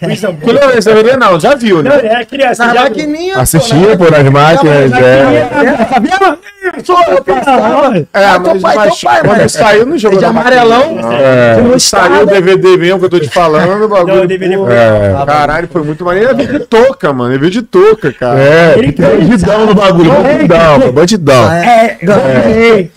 eu 0.00 0.68
receberia, 0.74 1.16
não, 1.16 1.38
já 1.40 1.54
viu, 1.56 1.82
não, 1.82 1.90
né? 1.90 2.00
era 2.04 2.24
criança. 2.24 2.66
Na 2.66 2.74
maquininha, 2.82 3.38
Assistia, 3.38 3.96
pô, 3.96 4.10
nas 4.10 4.22
máquinas, 4.30 4.92
é. 4.92 5.48
Sabia? 5.92 6.38
Sou 6.84 6.98
eu, 7.08 7.22
cara. 7.24 8.06
É, 8.12 8.24
Ah, 8.24 8.40
teu 8.40 8.52
mas, 8.54 8.62
pai, 8.62 8.76
mas 8.76 8.98
teu 8.98 9.10
pai, 9.10 9.20
quando 9.20 9.36
mano. 9.36 9.48
saiu 9.50 9.86
no 9.86 9.98
jogo 9.98 10.14
É 10.14 10.18
de 10.18 10.22
da 10.24 10.30
amarelão. 10.30 10.83
Não. 10.92 11.12
É. 11.12 11.78
Saiu 11.78 12.22
o 12.22 12.26
DVD 12.26 12.76
mesmo 12.76 12.98
que 12.98 13.04
eu 13.06 13.10
tô 13.10 13.20
te 13.20 13.28
falando, 13.28 13.84
o 13.84 13.88
bagulho. 13.88 14.16
Não, 14.16 14.24
o 14.24 14.26
DVD 14.28 14.56
foi- 14.56 14.74
É. 14.74 15.24
Caralho, 15.26 15.68
foi 15.68 15.82
muito 15.82 16.04
maneiro. 16.04 16.30
Ele 16.30 16.44
veio 16.46 16.58
de 16.60 16.66
touca, 16.66 17.12
mano. 17.12 17.32
Ele 17.32 17.38
veio 17.38 17.50
de 17.52 17.62
touca, 17.62 18.12
cara. 18.12 18.38
É, 18.40 18.78
Ele 18.78 18.92
tem 18.92 19.04
bandidão 19.06 19.66
no 19.66 19.74
bagulho, 19.74 20.10
bandidão, 20.10 20.80
pô, 20.80 20.92
bandidão. 20.92 21.52
É, 21.52 21.98
é. 22.00 22.88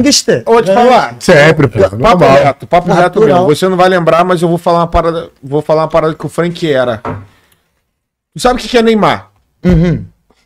Gangster. 0.00 0.42
Vou 0.46 0.62
te 0.62 0.72
falar. 0.72 1.16
Sempre, 1.20 1.68
pô, 1.68 1.78
Papo 1.98 2.24
reto, 2.24 2.66
papo 2.66 2.92
reto 2.92 3.20
mesmo. 3.20 3.46
Você 3.46 3.68
não 3.68 3.76
vai 3.76 3.88
lembrar, 3.88 4.24
mas 4.24 4.42
eu 4.42 4.48
vou 4.48 4.58
falar 4.58 4.80
uma 4.80 4.86
parada. 4.86 5.28
Vou 5.42 5.62
falar 5.62 5.82
uma 5.82 5.88
parada 5.88 6.14
que 6.14 6.26
o 6.26 6.28
Frank 6.28 6.70
era. 6.70 7.00
Tu 8.34 8.40
sabe 8.40 8.54
o 8.54 8.58
que 8.62 8.68
que 8.68 8.78
é 8.78 8.82
Neymar? 8.82 9.28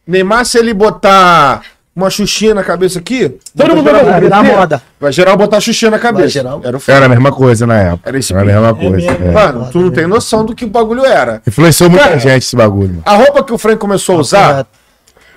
Neymar, 0.07 0.45
se 0.45 0.59
ele 0.59 0.73
botar 0.75 1.63
uma 1.99 2.11
xuxinha 2.11 2.55
na 2.55 2.63
cabeça 2.63 2.99
aqui, 2.99 3.37
Todo 3.57 3.75
mundo 3.77 3.91
vai 3.91 4.21
Virar 4.21 4.43
moda. 4.43 4.83
vai 5.01 5.13
geral 5.13 5.37
botar 5.37 5.61
xuxinha 5.61 5.91
na 5.91 5.99
cabeça. 5.99 6.29
geral. 6.29 6.61
Era. 6.65 6.79
Era 6.89 7.07
a 7.07 7.09
mesma 7.09 7.33
coisa 7.33 7.67
na 7.67 7.75
época. 7.77 8.09
Era 8.09 8.19
esse 8.19 8.33
Era 8.33 8.43
a 8.43 8.45
mesma 8.45 8.75
coisa. 8.75 8.97
mesmo. 9.13 9.27
é. 9.27 9.31
Mano, 9.33 9.69
tu 9.71 9.81
não 9.81 9.91
tem 9.91 10.07
noção 10.07 10.45
do 10.45 10.55
que 10.55 10.65
o 10.65 10.69
bagulho 10.69 11.05
era. 11.05 11.43
Influenciou 11.47 11.91
muita 11.91 12.05
Cara, 12.07 12.19
gente 12.19 12.43
esse 12.45 12.55
bagulho, 12.57 12.89
mano. 12.91 13.03
A 13.05 13.15
roupa 13.17 13.43
que 13.45 13.53
o 13.53 13.59
Frank 13.59 13.79
começou 13.79 14.17
a 14.17 14.21
usar, 14.21 14.67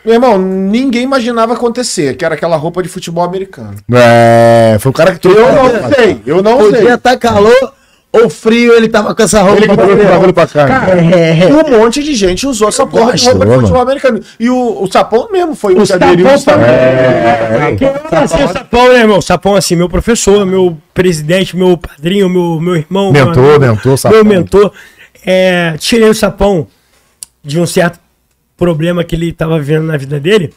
meu 0.06 0.14
irmão, 0.16 0.38
ninguém 0.38 1.04
imaginava 1.04 1.54
acontecer, 1.54 2.16
que 2.16 2.24
era 2.26 2.36
aquela 2.36 2.56
roupa 2.58 2.82
de 2.82 2.90
futebol 2.90 3.24
americano. 3.24 3.76
É, 3.94 4.78
foi 4.80 4.90
o 4.92 4.94
cara 4.94 5.12
que 5.14 5.20
trouxe. 5.20 5.40
Eu 5.40 5.54
não 5.54 5.90
sei, 5.94 6.22
eu 6.26 6.44
não 6.44 6.60
sei. 6.62 6.72
Podia 6.72 6.94
estar 6.96 7.18
calor 7.18 7.74
ou 8.14 8.30
frio, 8.30 8.74
ele 8.74 8.90
tava 8.90 9.16
com 9.16 9.24
essa 9.24 9.42
roupa. 9.42 9.64
Ele 9.64 9.72
esse 9.72 10.10
bagulho 10.10 10.34
pra 10.34 10.46
cá. 10.46 10.88
É. 10.90 11.50
E 11.50 11.54
um 11.54 11.80
monte 11.80 12.04
de 12.04 12.14
gente 12.14 12.46
usou 12.46 12.68
essa 12.68 12.86
porra 12.86 13.14
de 13.14 13.26
roupa 13.26 13.46
de 13.46 13.54
futebol 13.54 13.82
americano. 13.82 14.20
E 14.38 14.50
o, 14.50 14.84
o 14.84 14.92
Sapão 14.92 15.30
mesmo 15.32 15.56
foi 15.56 15.74
O 15.76 15.86
que 15.86 15.94
aderiu 15.94 16.28
Sapão 16.38 16.40
Sapão. 16.40 16.66
É, 16.66 17.78
assim, 18.18 18.44
o 18.44 18.48
Sapão, 18.50 18.90
né, 18.92 19.00
irmão? 19.00 19.22
Sapão, 19.22 19.56
assim, 19.56 19.76
meu 19.78 19.88
professor, 19.88 20.46
meu 20.46 20.78
presidente, 20.94 21.56
meu 21.56 21.78
padrinho, 21.78 22.30
meu, 22.30 22.60
meu 22.60 22.76
irmão. 22.76 23.14
meu 23.14 23.26
Mentor, 23.28 23.56
amigo, 23.56 23.76
mentor, 23.76 23.98
Sapão. 23.98 24.24
Meu 24.24 24.26
mentor. 24.26 24.74
É, 25.26 25.76
tirei 25.78 26.10
o 26.10 26.14
Sapão 26.14 26.68
de 27.42 27.60
um 27.60 27.66
certo 27.66 28.00
problema 28.58 29.04
que 29.06 29.16
ele 29.16 29.30
estava 29.30 29.58
vivendo 29.58 29.86
na 29.86 29.96
vida 29.96 30.20
dele 30.20 30.54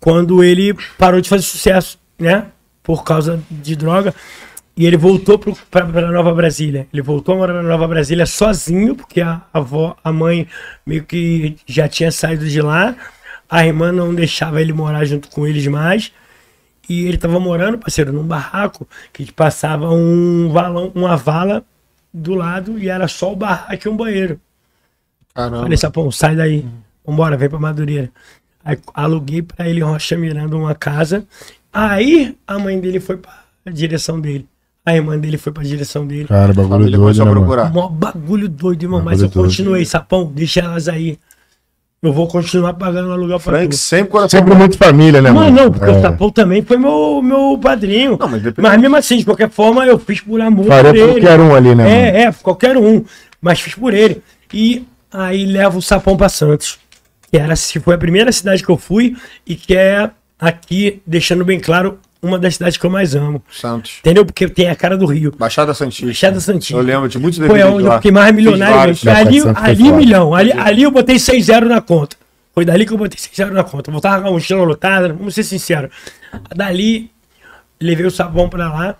quando 0.00 0.42
ele 0.42 0.74
parou 0.98 1.20
de 1.20 1.28
fazer 1.28 1.44
sucesso, 1.44 1.98
né? 2.18 2.46
Por 2.82 3.04
causa 3.04 3.40
de 3.50 3.76
droga. 3.76 4.12
E 4.76 4.86
ele 4.86 4.96
voltou 4.96 5.38
para 5.70 6.10
Nova 6.10 6.32
Brasília. 6.32 6.86
Ele 6.92 7.02
voltou 7.02 7.34
a 7.34 7.38
morar 7.38 7.54
na 7.54 7.62
Nova 7.62 7.86
Brasília 7.86 8.24
sozinho, 8.24 8.96
porque 8.96 9.20
a 9.20 9.42
avó, 9.52 9.96
a 10.02 10.12
mãe, 10.12 10.46
meio 10.86 11.04
que 11.04 11.56
já 11.66 11.88
tinha 11.88 12.10
saído 12.10 12.48
de 12.48 12.62
lá. 12.62 12.96
A 13.48 13.66
irmã 13.66 13.92
não 13.92 14.14
deixava 14.14 14.60
ele 14.60 14.72
morar 14.72 15.04
junto 15.04 15.28
com 15.28 15.46
eles 15.46 15.66
mais. 15.66 16.12
E 16.88 17.06
ele 17.06 17.18
tava 17.18 17.38
morando, 17.38 17.78
parceiro, 17.78 18.12
num 18.12 18.24
barraco 18.24 18.88
que 19.12 19.30
passava 19.32 19.90
um 19.90 20.50
valão, 20.50 20.90
uma 20.94 21.16
vala 21.16 21.64
do 22.12 22.34
lado 22.34 22.78
e 22.78 22.88
era 22.88 23.06
só 23.06 23.32
o 23.32 23.36
barraco 23.36 23.86
e 23.86 23.88
um 23.88 23.96
banheiro. 23.96 24.40
Caramba. 25.34 25.62
Falei, 25.62 25.76
Sapão, 25.76 26.10
sai 26.10 26.34
daí. 26.34 26.66
Vambora, 27.04 27.36
vem 27.36 27.48
pra 27.48 27.58
Madureira. 27.58 28.10
Aí 28.64 28.78
aluguei 28.94 29.42
pra 29.42 29.68
ele 29.68 29.80
Rocha 29.80 30.16
Miranda 30.16 30.56
uma 30.56 30.74
casa. 30.74 31.26
Aí 31.72 32.36
a 32.46 32.58
mãe 32.58 32.80
dele 32.80 33.00
foi 33.00 33.16
pra 33.16 33.44
direção 33.72 34.20
dele. 34.20 34.48
A 34.90 34.96
irmã 34.96 35.18
dele 35.18 35.38
foi 35.38 35.52
pra 35.52 35.62
direção 35.62 36.06
dele. 36.06 36.24
Cara, 36.26 36.52
bagulho 36.52 36.78
doido, 36.90 36.98
começou 36.98 37.24
né, 37.24 37.30
a 37.30 37.34
mano? 37.34 37.46
procurar. 37.46 37.72
Mó 37.72 37.88
bagulho 37.88 38.48
doido, 38.48 38.82
irmão. 38.82 39.00
Mas 39.02 39.20
Bagulho 39.20 39.26
eu 39.26 39.30
doido. 39.30 39.46
continuei, 39.50 39.84
Sapão, 39.84 40.30
deixa 40.34 40.60
elas 40.60 40.88
aí. 40.88 41.18
Eu 42.02 42.12
vou 42.14 42.26
continuar 42.26 42.72
pagando 42.74 43.12
aluguel 43.12 43.38
pra 43.38 43.52
Frank 43.58 43.68
tu. 43.68 43.76
sempre 43.76 44.10
coração. 44.10 44.40
Sempre 44.40 44.54
muito 44.54 44.78
família, 44.78 45.20
né, 45.20 45.28
Não, 45.30 45.36
mano? 45.42 45.54
não, 45.64 45.70
porque 45.70 45.90
É. 45.90 45.98
o 45.98 46.00
Sapão 46.00 46.30
também 46.30 46.62
foi 46.62 46.78
meu, 46.78 47.20
meu 47.22 47.58
padrinho. 47.62 48.16
Não, 48.18 48.26
mas 48.28 48.42
mas, 48.56 48.80
mesmo 48.80 48.96
assim, 48.96 49.18
de 49.18 49.24
qualquer 49.26 49.50
forma, 49.50 49.84
eu 49.84 49.98
fiz 49.98 50.20
por 50.22 50.40
amor 50.40 50.64
Faria 50.66 50.90
por 50.92 50.96
ele. 50.98 51.12
qualquer 51.20 51.40
um 51.40 51.54
ali, 51.54 51.68
né, 51.74 51.84
mano? 51.84 51.88
É, 51.90 52.22
é, 52.24 52.32
qualquer 52.32 52.76
um. 52.78 53.04
Mas 53.40 53.60
fiz 53.60 53.74
por 53.74 53.92
ele. 53.92 54.22
E 54.52 54.84
aí 55.12 55.44
levo 55.44 55.78
o 55.78 55.82
Sapão 55.82 56.16
pra 56.16 56.28
Santos. 56.30 56.78
Que 57.30 57.36
era, 57.38 57.54
se 57.54 57.78
foi 57.78 57.94
a 57.94 57.98
primeira 57.98 58.32
cidade 58.32 58.64
que 58.64 58.70
eu 58.70 58.78
fui 58.78 59.14
e 59.46 59.54
que 59.54 59.76
é 59.76 60.10
aqui, 60.38 61.02
deixando 61.06 61.44
bem 61.44 61.60
claro, 61.60 61.98
uma 62.22 62.38
das 62.38 62.54
cidades 62.54 62.76
que 62.76 62.84
eu 62.84 62.90
mais 62.90 63.14
amo. 63.14 63.42
Santos. 63.50 63.98
Entendeu? 64.00 64.24
Porque 64.26 64.48
tem 64.48 64.68
a 64.68 64.76
cara 64.76 64.96
do 64.96 65.06
Rio. 65.06 65.32
Baixada 65.38 65.72
Santista. 65.74 66.06
Baixada 66.06 66.40
Santista. 66.40 66.74
Eu 66.74 66.82
lembro 66.82 67.08
de 67.08 67.18
muitos 67.18 67.38
Foi 67.38 67.48
DVDs 67.48 67.72
onde 67.74 67.82
lá. 67.84 67.94
eu 67.94 67.98
fiquei 67.98 68.10
mais 68.12 68.34
milionário. 68.34 68.94
Ali, 69.16 69.40
ali 69.56 69.84
foda. 69.84 69.96
milhão. 69.96 70.34
Ali, 70.34 70.52
ali 70.52 70.82
eu 70.82 70.90
botei 70.90 71.16
6-0 71.16 71.66
na 71.66 71.80
conta. 71.80 72.16
Foi 72.54 72.64
dali 72.64 72.84
que 72.84 72.92
eu 72.92 72.98
botei 72.98 73.18
6-0 73.18 73.50
na 73.52 73.64
conta. 73.64 73.90
Voltava 73.90 74.22
com 74.22 74.28
a 74.28 74.32
mochila 74.32 74.62
lotada, 74.64 75.08
vamos 75.12 75.34
ser 75.34 75.44
sinceros. 75.44 75.90
Dali, 76.54 77.10
levei 77.80 78.04
o 78.06 78.10
sabão 78.10 78.48
pra 78.48 78.68
lá. 78.72 78.96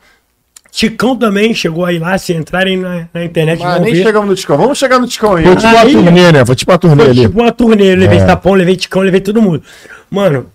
Ticão 0.70 1.16
também 1.16 1.52
chegou 1.52 1.84
aí 1.84 1.98
lá, 1.98 2.16
se 2.16 2.32
entrarem 2.32 2.76
na, 2.76 3.08
na 3.12 3.24
internet 3.24 3.58
Mas 3.58 3.74
vão 3.74 3.82
nem 3.84 3.92
ver. 3.92 4.02
chegamos 4.04 4.28
no 4.28 4.34
Ticão. 4.36 4.56
Vamos 4.56 4.78
chegar 4.78 5.00
no 5.00 5.06
Ticão 5.08 5.34
aí. 5.34 5.44
Foi 5.44 5.56
tipo 5.56 5.66
uma 5.68 5.80
Aí- 5.80 5.92
turnê, 5.92 6.32
né? 6.32 6.44
Foi 6.46 6.54
tipo 6.54 6.70
uma 6.70 6.78
turnê 6.78 7.02
Foi 7.02 7.10
ali. 7.10 7.20
tipo 7.22 7.40
uma 7.40 7.52
turnê, 7.52 7.92
eu 7.92 7.96
levei 7.96 8.18
É. 8.18 8.26
Sapão, 8.26 8.54
levei 8.54 8.76
Ticão, 8.76 9.02
levei 9.02 9.20
todo 9.20 9.42
mundo. 9.42 9.62
Mano, 10.08 10.46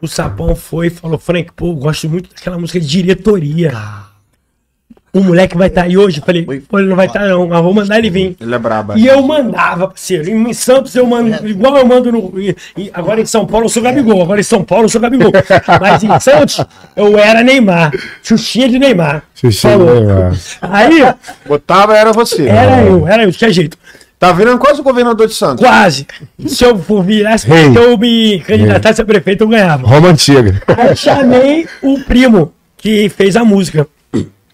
o 0.00 0.08
Sapão 0.08 0.54
foi 0.54 0.86
e 0.88 0.90
falou, 0.90 1.18
Frank, 1.18 1.50
pô, 1.54 1.74
gosto 1.74 2.08
muito 2.08 2.30
daquela 2.34 2.58
música 2.58 2.78
de 2.80 2.86
diretoria. 2.86 3.72
O 5.10 5.20
moleque 5.24 5.56
vai 5.56 5.68
estar 5.68 5.82
aí 5.84 5.96
hoje? 5.96 6.18
Eu 6.20 6.24
falei, 6.24 6.44
pô, 6.68 6.78
ele 6.78 6.88
não 6.88 6.94
vai 6.94 7.06
estar 7.06 7.20
não, 7.26 7.48
mas 7.48 7.62
vou 7.62 7.72
mandar 7.72 7.98
ele 7.98 8.10
vir. 8.10 8.36
Ele 8.38 8.54
é 8.54 8.58
braba. 8.58 8.96
E 8.98 9.06
eu 9.06 9.22
mandava, 9.22 9.88
parceiro. 9.88 10.28
Em 10.28 10.52
Santos 10.52 10.94
eu 10.94 11.06
mando, 11.06 11.48
igual 11.48 11.78
eu 11.78 11.86
mando 11.86 12.12
no. 12.12 12.34
em- 12.38 12.90
agora 12.92 13.18
em 13.20 13.24
São 13.26 13.46
Paulo 13.46 13.64
eu 13.64 13.70
sou 13.70 13.82
Gabigol. 13.82 14.22
Agora 14.22 14.38
em 14.38 14.44
São 14.44 14.62
Paulo 14.62 14.84
eu 14.84 14.88
sou 14.90 15.00
Gabigol. 15.00 15.32
Mas 15.80 16.04
em 16.04 16.20
Santos 16.20 16.62
eu 16.94 17.18
era 17.18 17.42
Neymar. 17.42 17.90
Xuxinha 18.22 18.68
de 18.68 18.78
Neymar. 18.78 19.22
Xuxinha 19.34 19.78
de 19.78 19.84
Falou. 19.84 19.94
Neymar. 20.04 20.36
Aí, 20.60 21.14
Botava, 21.46 21.96
era 21.96 22.12
você. 22.12 22.46
era 22.46 22.82
eu, 22.84 23.08
era 23.08 23.24
eu, 23.24 23.30
de 23.30 23.38
que 23.38 23.50
jeito. 23.50 23.78
Tá 24.18 24.32
virando 24.32 24.58
quase 24.58 24.80
o 24.80 24.84
governador 24.84 25.28
de 25.28 25.34
Santos. 25.34 25.64
Quase. 25.64 26.06
Se 26.46 26.64
eu 26.64 26.76
for 26.76 27.04
virar, 27.04 27.38
se 27.38 27.46
Rei. 27.46 27.76
eu 27.76 27.96
me 27.96 28.40
candidatasse 28.40 29.00
a 29.00 29.04
prefeito, 29.04 29.44
eu 29.44 29.48
ganhava. 29.48 29.86
Roma 29.86 30.08
antiga. 30.08 30.60
Aí 30.66 30.96
chamei 30.96 31.68
o 31.80 32.00
primo 32.00 32.52
que 32.76 33.08
fez 33.08 33.36
a 33.36 33.44
música. 33.44 33.86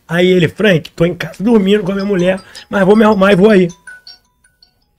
Aí 0.07 0.27
ele, 0.27 0.49
Frank, 0.49 0.91
tô 0.91 1.07
em 1.07 1.15
casa 1.15 1.43
dormindo 1.43 1.83
com 1.83 1.93
a 1.93 1.95
minha 1.95 2.07
mulher, 2.07 2.39
mas 2.69 2.85
vou 2.85 2.95
me 2.95 3.05
arrumar 3.05 3.33
e 3.33 3.37
vou 3.37 3.49
aí. 3.49 3.69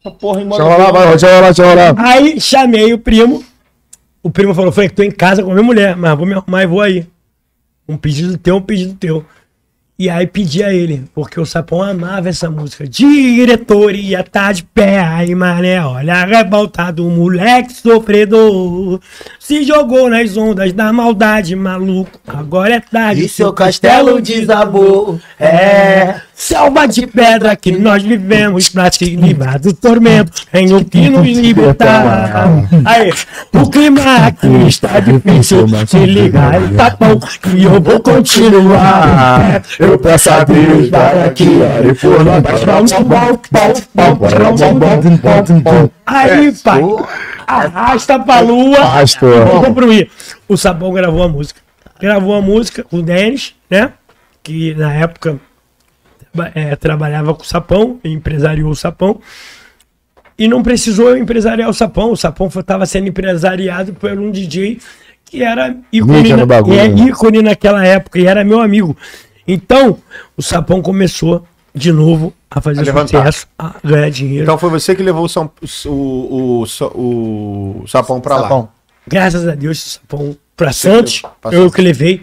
Essa 0.04 0.12
porra 0.16 0.44
Deixa 0.44 0.62
eu 0.62 0.66
rolar, 0.66 0.92
vai, 0.92 1.08
deixa 1.10 1.28
eu 1.28 1.36
rolar, 1.36 1.48
deixa 1.48 1.62
eu 1.62 1.70
rolar. 1.70 1.96
Aí 2.00 2.42
chamei 2.42 2.92
o 2.94 2.98
primo. 2.98 3.44
O 4.24 4.32
primo 4.32 4.56
falou: 4.56 4.72
Frank, 4.72 4.94
tô 4.96 5.04
em 5.04 5.12
casa 5.12 5.44
com 5.44 5.52
a 5.52 5.54
minha 5.54 5.64
mulher, 5.64 5.96
mas 5.96 6.18
vou 6.18 6.26
me 6.26 6.34
arrumar 6.34 6.64
e 6.64 6.68
vou 6.68 6.82
aí. 6.82 7.08
Um 7.88 7.98
pedido 7.98 8.36
teu, 8.36 8.56
um 8.56 8.62
pedido 8.62 8.96
teu. 8.96 9.24
E 9.98 10.10
aí 10.10 10.28
pedi 10.28 10.62
a 10.62 10.74
ele, 10.74 11.06
porque 11.16 11.40
o 11.40 11.46
Sapão 11.46 11.82
amava 11.82 12.28
essa 12.28 12.50
música. 12.50 12.86
Diretoria 12.86 14.24
tá 14.24 14.52
de 14.52 14.62
pé, 14.62 15.00
aí 15.00 15.34
mané, 15.34 15.82
olha 15.86 16.16
a 16.16 16.26
revolta 16.26 16.92
do 16.92 17.10
moleque 17.10 17.72
sofredor. 17.72 19.00
Se 19.40 19.64
jogou 19.64 20.10
nas 20.10 20.36
ondas 20.36 20.74
da 20.74 20.92
maldade, 20.92 21.56
maluco. 21.56 22.20
Agora 22.28 22.76
é 22.76 22.80
tarde. 22.82 23.24
E 23.24 23.30
seu 23.30 23.54
castelo 23.54 24.22
desabou. 24.22 25.18
É, 25.40 26.20
selva 26.36 26.86
de 26.86 27.08
pedra 27.08 27.56
que 27.56 27.72
nós 27.72 28.04
vivemos 28.04 28.68
pra 28.70 28.92
se 28.92 29.06
livrar 29.16 29.60
do 29.60 29.74
tormento. 29.74 30.46
Tem 30.52 30.72
o 30.74 30.84
que 30.84 31.10
nos 31.10 31.26
libertar. 31.26 32.50
Aí, 32.84 33.12
o 33.54 33.70
clima 33.70 34.28
aqui 34.28 34.68
está 34.68 35.00
difícil. 35.00 35.66
Se 35.88 36.06
ligar 36.06 36.62
e 36.62 36.76
tá 36.76 36.96
bom, 37.00 37.20
que 37.20 37.64
eu 37.64 37.82
vou 37.82 38.00
continuar. 38.02 39.64
Eu 39.80 39.98
peço 39.98 40.30
a 40.30 40.44
Deus, 40.44 40.90
vai 40.90 41.28
aqui, 41.28 41.60
ó, 41.62 41.90
e 41.90 41.94
por 41.96 42.24
nós. 42.24 42.44
Aí, 46.06 46.52
pai, 46.64 46.82
arrasta 47.48 48.20
pra 48.20 48.40
lua. 48.42 48.80
Arrastou. 48.80 49.46
Vou 49.62 49.74
pro 49.74 49.94
I. 49.94 50.10
O 50.48 50.58
Sabão 50.58 50.92
gravou 50.92 51.24
a 51.24 51.28
música. 51.28 51.62
Gravou 52.00 52.36
a 52.36 52.42
música 52.42 52.86
o 52.92 53.02
Denis, 53.02 53.56
né? 53.70 53.94
Que 54.44 54.76
na 54.76 54.94
época 54.94 55.40
é, 56.54 56.76
trabalhava 56.76 57.34
com 57.34 57.44
o 57.44 57.46
Sapão, 57.46 58.00
empresariou 58.04 58.70
o 58.72 58.76
Sapão. 58.76 59.20
E 60.38 60.48
não 60.48 60.62
precisou 60.62 61.16
empresariar 61.18 61.70
o 61.70 61.74
Sapão. 61.74 62.12
O 62.12 62.18
Sapão 62.18 62.48
estava 62.48 62.86
sendo 62.86 63.08
empresariado 63.08 63.94
por 63.94 64.12
um 64.12 64.30
DJ 64.32 64.80
que 65.24 65.42
era 65.44 65.76
ícone, 65.92 66.34
na- 66.34 66.46
bagulho, 66.46 66.78
é, 66.80 66.88
né? 66.88 67.08
ícone 67.08 67.42
naquela 67.42 67.86
época 67.86 68.20
e 68.20 68.26
era 68.28 68.44
meu 68.44 68.60
amigo. 68.62 68.96
Então, 69.48 69.98
o 70.36 70.42
Sapão 70.42 70.82
começou 70.82 71.46
de 71.74 71.92
novo 71.92 72.34
a 72.50 72.62
fazer 72.62 72.82
A 72.82 72.84
levantar. 72.84 73.18
sucesso, 73.26 73.48
a 73.58 73.76
ganhar 73.84 74.10
dinheiro. 74.10 74.44
Então 74.44 74.58
foi 74.58 74.70
você 74.70 74.94
que 74.96 75.02
levou 75.04 75.26
o, 75.26 75.30
São, 75.30 75.50
o, 75.86 75.90
o, 75.90 76.66
o, 76.94 77.82
o 77.84 77.88
Sapão 77.88 78.20
pra 78.22 78.36
lá. 78.36 78.42
Sapão. 78.44 78.70
Graças 79.08 79.48
a 79.48 79.56
Deus, 79.56 79.86
o 79.86 79.90
Sapão 79.90 80.38
pra 80.56 80.72
Santos, 80.74 81.22
eu 81.52 81.70
que 81.72 81.82
levei. 81.82 82.22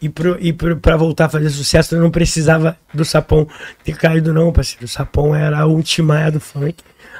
E, 0.00 0.08
pro, 0.08 0.36
e 0.38 0.52
pro, 0.52 0.76
pra 0.76 0.96
voltar 0.96 1.26
a 1.26 1.28
fazer 1.28 1.48
sucesso, 1.50 1.94
eu 1.94 2.00
não 2.00 2.10
precisava 2.10 2.76
do 2.92 3.04
Sapão 3.04 3.46
ter 3.82 3.96
caído, 3.96 4.34
não, 4.34 4.52
parceiro. 4.52 4.84
O 4.84 4.88
Sapão 4.88 5.34
era 5.34 5.60
a 5.60 5.66
ultimaia 5.66 6.30
do 6.30 6.40
funk. 6.40 6.74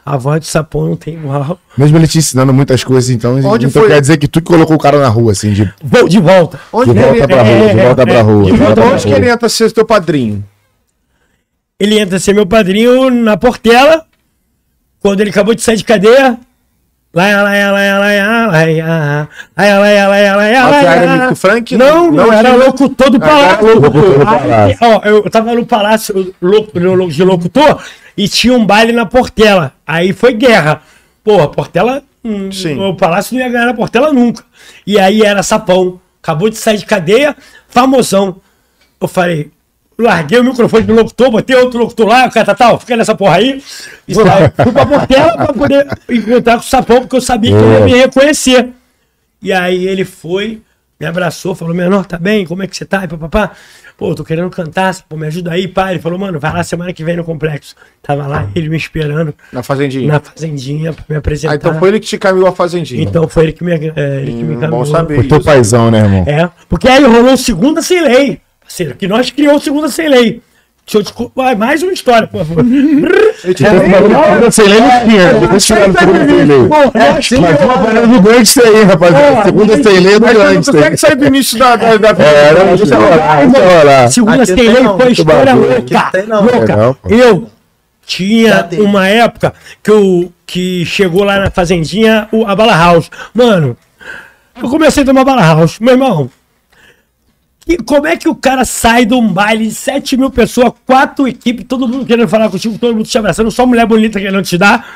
A 0.05 0.19
voz 0.19 0.41
do 0.41 0.47
Sapão 0.47 0.89
não 0.89 0.97
tem 0.97 1.15
igual. 1.15 1.59
Mesmo 1.79 1.97
ele 1.97 2.07
te 2.07 2.19
ensinando 2.19 2.53
muitas 2.53 2.85
coisas, 2.85 3.09
então, 3.09 3.37
Onde 3.37 3.67
então 3.67 3.83
foi? 3.83 3.91
quer 3.91 4.01
dizer 4.03 4.19
que 4.19 4.29
tu 4.29 4.41
que 4.41 4.47
colocou 4.47 4.77
o 4.77 4.79
cara 4.79 4.99
na 4.99 5.09
rua, 5.09 5.33
assim, 5.33 5.53
de, 5.55 5.73
Vou 5.83 6.07
de 6.07 6.21
volta. 6.21 6.61
Onde 6.71 6.93
de 6.93 6.99
volta 7.01 7.17
ele, 7.17 7.27
pra 7.27 7.43
rua, 7.43 7.69
de 7.75 7.81
é, 7.81 7.85
volta 7.87 8.03
é, 8.03 8.07
pra 8.07 8.23
rua. 8.23 8.45
de 8.45 8.51
de 8.53 8.57
volta 8.59 8.81
onde 8.83 9.07
que 9.07 9.13
ele 9.13 9.31
entra 9.31 9.49
ser 9.49 9.73
teu 9.73 9.87
padrinho? 9.87 10.45
Ele 11.81 11.99
entra 11.99 12.19
a 12.19 12.21
ser 12.21 12.35
meu 12.35 12.47
padrinho 12.47 13.09
na 13.09 13.37
Portela, 13.39 14.05
quando 15.01 15.21
ele 15.23 15.31
acabou 15.31 15.55
de 15.55 15.63
sair 15.63 15.77
de 15.77 15.85
cadeia. 15.85 16.39
Laia, 17.15 17.43
do 21.29 21.37
Frank? 21.37 21.77
Não, 21.77 22.11
não, 22.11 22.33
era 22.33 22.51
de... 22.51 22.57
locutor 22.57 23.11
do 23.11 23.21
palácio. 23.21 23.67
Aí, 24.53 24.77
ó, 24.81 25.01
eu 25.05 25.31
tava 25.31 25.55
no 25.55 25.65
palácio 25.65 26.35
de 27.13 27.25
locutor 27.25 27.81
e 28.17 28.29
tinha 28.29 28.53
um 28.53 28.67
baile 28.67 28.93
na 28.93 29.07
Portela. 29.07 29.73
Aí 29.87 30.13
foi 30.13 30.35
guerra. 30.35 30.83
Porra, 31.23 31.49
Portela. 31.49 32.03
Hum, 32.25 32.49
o 32.89 32.97
palácio 32.97 33.35
não 33.35 33.43
ia 33.43 33.49
ganhar 33.49 33.67
na 33.67 33.75
Portela 33.75 34.13
nunca. 34.13 34.43
E 34.85 34.99
aí 34.99 35.23
era 35.23 35.43
sapão. 35.43 36.01
Acabou 36.21 36.49
de 36.51 36.57
sair 36.57 36.79
de 36.79 36.87
cadeia, 36.87 37.37
famosão. 37.69 38.37
Eu 39.01 39.07
falei, 39.07 39.51
larguei 39.99 40.39
o 40.39 40.45
microfone 40.45 40.83
do 40.85 40.95
locutor, 40.95 41.31
botei 41.31 41.57
outro 41.57 41.79
locutor 41.81 42.07
lá, 42.09 42.27
o 42.27 42.31
cara 42.31 42.47
tá, 42.47 42.55
tal, 42.55 42.81
fica 42.81 42.97
nessa 42.97 43.15
porra 43.15 43.37
aí. 43.37 43.63
E 44.09 44.15
fui 44.15 44.25
pra 44.25 44.87
Portela 44.87 45.37
pra 45.37 45.53
poder 45.53 45.87
encontrar 46.09 46.55
com 46.55 46.61
o 46.61 46.65
sapão, 46.65 47.01
porque 47.03 47.17
eu 47.17 47.21
sabia 47.21 47.51
que 47.57 47.63
ele 47.63 47.73
ia 47.75 47.81
me 47.81 47.95
reconhecer. 47.95 48.69
E 49.43 49.53
aí 49.53 49.87
ele 49.87 50.05
foi, 50.05 50.61
me 50.99 51.07
abraçou, 51.07 51.55
falou, 51.55 51.75
menor, 51.75 52.07
tá 52.07 52.19
bem? 52.19 52.47
Como 52.47 52.63
é 52.63 52.67
que 52.67 52.77
você 52.77 52.85
tá? 52.85 53.05
E 53.05 53.09
papapá. 53.09 53.51
Pô, 53.97 54.13
tô 54.13 54.25
querendo 54.25 54.51
cantar, 54.51 54.93
pô, 55.09 55.17
me 55.17 55.25
ajuda 55.29 55.53
aí, 55.53 55.69
pai. 55.69 55.93
Ele 55.93 56.01
falou, 56.03 56.19
mano, 56.19 56.41
vai 56.41 56.53
lá 56.53 56.65
semana 56.65 56.93
que 56.93 57.05
vem 57.05 57.17
no 57.17 57.23
complexo. 57.23 57.77
Tava 58.03 58.27
lá, 58.27 58.49
ele 58.53 58.69
me 58.69 58.77
esperando 58.77 59.33
Na 59.53 59.63
Fazendinha. 59.63 60.13
na 60.13 60.19
fazendinha 60.19 60.93
pra 60.93 61.05
me 61.09 61.15
apresentar. 61.15 61.53
Ah, 61.53 61.57
então 61.57 61.79
foi 61.79 61.91
ele 61.91 62.01
que 62.01 62.07
te 62.07 62.19
caminhou 62.19 62.49
a 62.49 62.53
Fazendinha. 62.53 63.01
Então 63.05 63.29
foi 63.29 63.45
ele 63.45 63.53
que 63.53 63.63
me, 63.63 63.71
é, 63.73 63.77
ele 63.77 64.33
que 64.33 64.43
me 64.43 64.55
Hum, 64.55 64.59
encaminhou. 64.59 64.85
bom 64.85 64.85
saber. 64.85 65.15
Foi 65.15 65.29
teu 65.29 65.41
paizão, 65.41 65.93
né, 65.93 65.99
irmão? 66.01 66.25
É, 66.27 66.51
porque 66.69 66.89
aí 66.89 67.05
rolou 67.05 67.37
segunda 67.37 67.81
sem 67.83 68.03
lei. 68.03 68.41
Parceiro, 68.65 68.95
que 68.97 69.07
nós 69.07 69.31
criamos 69.31 69.63
segunda 69.63 69.89
sem 69.89 70.09
lei. 70.09 70.43
Deixa 70.87 70.99
eu 70.99 71.03
te... 71.03 71.33
Vai, 71.35 71.55
mais 71.55 71.83
uma 71.83 71.93
história, 71.93 72.27
por 72.29 72.45
favor. 72.45 72.63
É, 72.63 73.55
Segunda 73.55 74.51
sem 74.51 74.67
lei 74.67 74.81
não 74.81 75.09
tinha, 75.09 75.33
depois 75.33 75.51
no 75.51 75.61
segunda 75.61 76.29
sem 76.29 76.45
lei. 76.45 76.59
Mas 76.69 77.31
uma 77.31 77.79
parada 77.79 78.07
do 78.07 78.21
gangster 78.21 78.67
aí, 78.67 78.83
rapaziada. 78.85 79.45
Segunda 79.45 79.83
sem 79.83 80.01
lei 80.01 80.15
é 80.15 80.19
do 80.19 80.27
Mas 80.27 80.33
tu 80.35 80.39
não 80.39 80.53
gangster. 80.53 80.75
consegue 80.75 80.97
sair 80.99 81.17
do 81.17 81.27
início 81.27 81.59
da, 81.59 81.77
da, 81.77 81.97
da 81.97 82.09
É, 82.23 82.53
não, 82.53 82.77
deixa 82.77 82.97
rolar. 82.97 84.09
Segunda 84.11 84.45
sem 84.45 84.57
lei 84.57 84.85
foi 84.85 85.13
história 85.13 85.55
louca. 85.55 86.13
Louca. 86.27 86.99
É 87.09 87.15
eu 87.15 87.49
tinha 88.07 88.69
uma 88.79 89.09
época 89.09 89.55
que, 89.83 89.91
eu, 89.91 90.33
que 90.47 90.85
chegou 90.85 91.25
lá 91.25 91.39
na 91.39 91.51
fazendinha 91.51 92.29
o, 92.31 92.47
a 92.47 92.55
Bala 92.55 92.77
House. 92.77 93.11
Mano, 93.33 93.75
eu 94.63 94.69
comecei 94.69 95.03
a 95.03 95.07
tomar 95.07 95.25
Bala 95.25 95.43
House. 95.43 95.79
Meu 95.81 95.95
irmão, 95.95 96.31
e 97.67 97.79
como 97.79 98.07
é 98.07 98.17
que 98.17 98.29
o 98.29 98.35
cara 98.35 98.65
sai 98.65 99.07
de 99.07 99.15
um 99.15 99.27
baile 99.27 99.69
de 99.69 99.75
7 99.75 100.17
mil 100.17 100.31
pessoas, 100.31 100.73
quatro 100.87 101.27
equipes, 101.27 101.65
todo 101.67 101.89
mundo 101.89 102.05
querendo 102.05 102.29
falar 102.29 102.51
contigo, 102.51 102.79
todo 102.79 102.95
mundo 102.95 103.07
te 103.07 103.17
abraçando, 103.17 103.51
só 103.51 103.65
mulher 103.67 103.87
bonita 103.87 104.21
querendo 104.21 104.43
te 104.43 104.59
dar? 104.59 104.87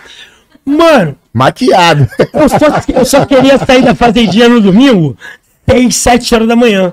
Mano, 0.64 1.16
Maquiado. 1.32 2.06
eu 2.34 2.48
só, 2.48 2.92
eu 2.94 3.04
só 3.06 3.24
queria 3.24 3.56
sair 3.58 3.82
da 3.82 3.94
fazendinha 3.94 4.48
no 4.50 4.60
domingo, 4.60 5.16
tem 5.64 5.90
7 5.90 6.34
horas 6.34 6.48
da 6.48 6.56
manhã. 6.56 6.92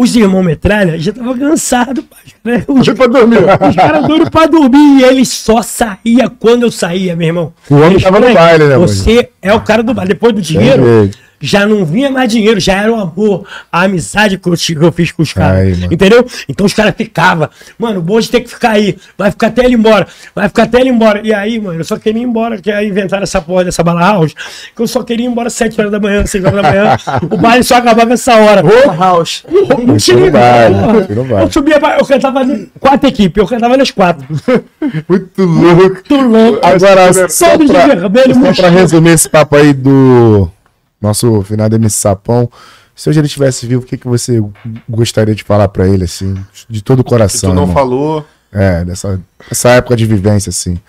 Os 0.00 0.14
irmãos 0.14 0.44
metralha 0.44 0.96
já 0.96 1.10
estavam 1.10 1.36
cansados, 1.36 2.04
né? 2.44 2.64
Os, 2.68 2.88
pra 2.90 3.08
dormir. 3.08 3.38
os 3.38 3.74
caras 3.74 4.06
doidos 4.06 4.28
pra 4.28 4.46
dormir 4.46 5.00
e 5.00 5.02
ele 5.02 5.26
só 5.26 5.60
saía 5.60 6.30
quando 6.38 6.62
eu 6.62 6.70
saía, 6.70 7.16
meu 7.16 7.26
irmão. 7.26 7.52
O 7.68 7.74
homem 7.74 7.90
Eles 7.90 8.04
tava 8.04 8.20
no 8.20 8.32
baile, 8.32 8.64
né, 8.68 8.78
Você 8.78 9.30
é 9.42 9.52
o 9.52 9.60
cara 9.60 9.82
do 9.82 9.92
baile. 9.92 10.10
Depois 10.10 10.32
do 10.32 10.40
dinheiro, 10.40 10.84
jeito. 10.84 11.18
Já 11.40 11.66
não 11.66 11.84
vinha 11.84 12.10
mais 12.10 12.30
dinheiro, 12.30 12.58
já 12.60 12.74
era 12.82 12.92
o 12.92 12.96
amor, 13.00 13.46
a 13.70 13.82
amizade 13.82 14.38
que 14.38 14.48
eu, 14.48 14.56
ti- 14.56 14.74
que 14.74 14.84
eu 14.84 14.90
fiz 14.92 15.12
com 15.12 15.22
os 15.22 15.32
caras. 15.32 15.78
Entendeu? 15.90 16.26
Então 16.48 16.66
os 16.66 16.72
caras 16.74 16.94
ficavam, 16.96 17.48
mano, 17.78 18.00
o 18.00 18.02
bonde 18.02 18.28
tem 18.30 18.42
que 18.42 18.48
ficar 18.50 18.70
aí, 18.70 18.96
vai 19.16 19.30
ficar 19.30 19.48
até 19.48 19.64
ele 19.64 19.74
embora, 19.74 20.06
vai 20.34 20.48
ficar 20.48 20.64
até 20.64 20.80
ele 20.80 20.90
embora. 20.90 21.20
E 21.24 21.32
aí, 21.32 21.60
mano, 21.60 21.80
eu 21.80 21.84
só 21.84 21.96
queria 21.96 22.20
ir 22.22 22.24
embora, 22.24 22.60
que 22.60 22.70
aí 22.70 22.88
inventaram 22.88 23.22
essa 23.22 23.40
porra 23.40 23.64
dessa 23.64 23.82
bala 23.82 24.00
house, 24.00 24.34
que 24.74 24.82
eu 24.82 24.86
só 24.86 25.02
queria 25.02 25.26
ir 25.26 25.28
embora 25.28 25.48
às 25.48 25.54
7 25.54 25.78
horas 25.80 25.92
da 25.92 26.00
manhã, 26.00 26.24
6 26.26 26.44
horas 26.44 26.62
da 26.62 26.70
manhã. 26.70 26.96
o 27.30 27.36
baile 27.36 27.62
só 27.64 27.76
acabava 27.76 28.12
essa 28.14 28.34
hora. 28.36 28.62
House. 28.98 29.44
Não 29.50 29.66
porra. 29.66 29.96
isso 29.96 30.14
não 30.16 30.30
vai. 30.30 31.44
Eu 31.44 31.50
subia, 31.52 31.78
pra- 31.78 31.98
eu 31.98 32.04
cantava 32.06 32.40
quatro 32.80 33.08
equipes, 33.08 33.40
eu 33.42 33.46
cantava 33.48 33.76
nas 33.76 33.90
quatro. 33.90 34.26
Muito 35.08 35.42
louco. 35.42 36.02
Tudo 36.02 36.28
louco. 36.28 36.66
Agora, 36.66 37.28
só 37.28 37.56
de 37.56 37.66
pra, 37.66 37.86
vermelho, 37.86 38.34
só 38.34 38.62
pra 38.62 38.68
resumir 38.70 39.10
esse 39.10 39.28
papo 39.28 39.56
aí 39.56 39.72
do 39.72 40.50
nosso 41.00 41.42
finado 41.42 41.76
MC 41.76 41.96
Sapão, 41.96 42.50
Se 42.94 43.08
hoje 43.08 43.20
ele 43.20 43.26
estivesse 43.28 43.66
vivo, 43.66 43.82
o 43.82 43.86
que, 43.86 43.96
que 43.96 44.08
você 44.08 44.42
gostaria 44.88 45.34
de 45.34 45.44
falar 45.44 45.68
pra 45.68 45.86
ele, 45.86 46.04
assim, 46.04 46.34
de 46.68 46.82
todo 46.82 47.00
o 47.00 47.04
Que 47.04 47.10
coração? 47.10 47.50
tu 47.50 47.54
não 47.54 47.62
irmão? 47.62 47.74
falou. 47.74 48.26
É, 48.50 48.84
dessa, 48.84 49.20
dessa 49.48 49.68
época 49.70 49.94
de 49.94 50.06
vivência, 50.06 50.50
assim. 50.50 50.80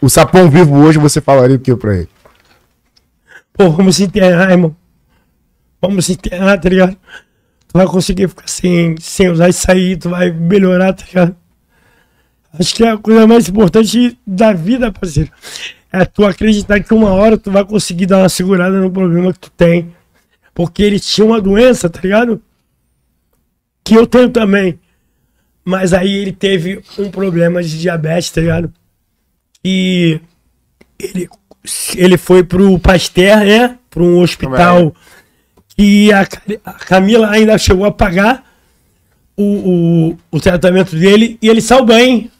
O 0.00 0.08
sapão 0.08 0.48
vivo 0.48 0.76
hoje, 0.76 0.98
você 0.98 1.20
falaria 1.20 1.56
o 1.56 1.58
que 1.58 1.74
pra 1.76 1.96
ele? 1.96 2.08
Pô, 3.52 3.68
vamos 3.70 3.96
se 3.96 4.04
enterrar, 4.04 4.50
irmão. 4.50 4.74
Vamos 5.82 6.06
se 6.06 6.12
enterrar, 6.12 6.58
tá 6.60 6.68
ligado? 6.68 6.92
Tu 6.92 7.72
vai 7.74 7.86
conseguir 7.86 8.28
ficar 8.28 8.48
sem, 8.48 8.96
sem 8.98 9.28
usar 9.28 9.48
isso 9.48 9.70
aí, 9.70 9.96
tu 9.96 10.08
vai 10.10 10.30
melhorar, 10.30 10.92
tá 10.92 11.04
ligado? 11.04 11.36
Acho 12.58 12.74
que 12.74 12.84
é 12.84 12.90
a 12.90 12.96
coisa 12.98 13.26
mais 13.26 13.48
importante 13.48 14.18
da 14.26 14.52
vida, 14.52 14.90
parceiro. 14.90 15.30
É 15.92 16.04
tu 16.04 16.24
acreditar 16.24 16.80
que 16.80 16.94
uma 16.94 17.10
hora 17.10 17.36
tu 17.36 17.50
vai 17.50 17.64
conseguir 17.64 18.06
dar 18.06 18.18
uma 18.18 18.28
segurada 18.28 18.80
no 18.80 18.90
problema 18.90 19.32
que 19.32 19.40
tu 19.40 19.50
tem. 19.50 19.92
Porque 20.54 20.82
ele 20.82 21.00
tinha 21.00 21.24
uma 21.26 21.40
doença, 21.40 21.88
tá 21.90 22.00
ligado? 22.02 22.40
Que 23.82 23.94
eu 23.94 24.06
tenho 24.06 24.28
também. 24.30 24.78
Mas 25.64 25.92
aí 25.92 26.14
ele 26.16 26.32
teve 26.32 26.80
um 26.98 27.10
problema 27.10 27.62
de 27.62 27.78
diabetes, 27.78 28.30
tá 28.30 28.40
ligado? 28.40 28.72
E 29.64 30.20
ele, 30.98 31.28
ele 31.96 32.16
foi 32.16 32.42
pro 32.44 32.78
Pasteur, 32.78 33.38
né? 33.44 33.76
Para 33.90 34.02
um 34.02 34.20
hospital 34.20 34.94
que 35.76 36.12
a, 36.12 36.24
Ca- 36.26 36.42
a 36.64 36.72
Camila 36.74 37.30
ainda 37.30 37.58
chegou 37.58 37.84
a 37.84 37.90
pagar 37.90 38.44
o, 39.36 39.42
o, 40.12 40.18
o 40.30 40.40
tratamento 40.40 40.94
dele 40.96 41.36
e 41.42 41.48
ele 41.48 41.60
saiu 41.60 41.84
bem. 41.84 42.30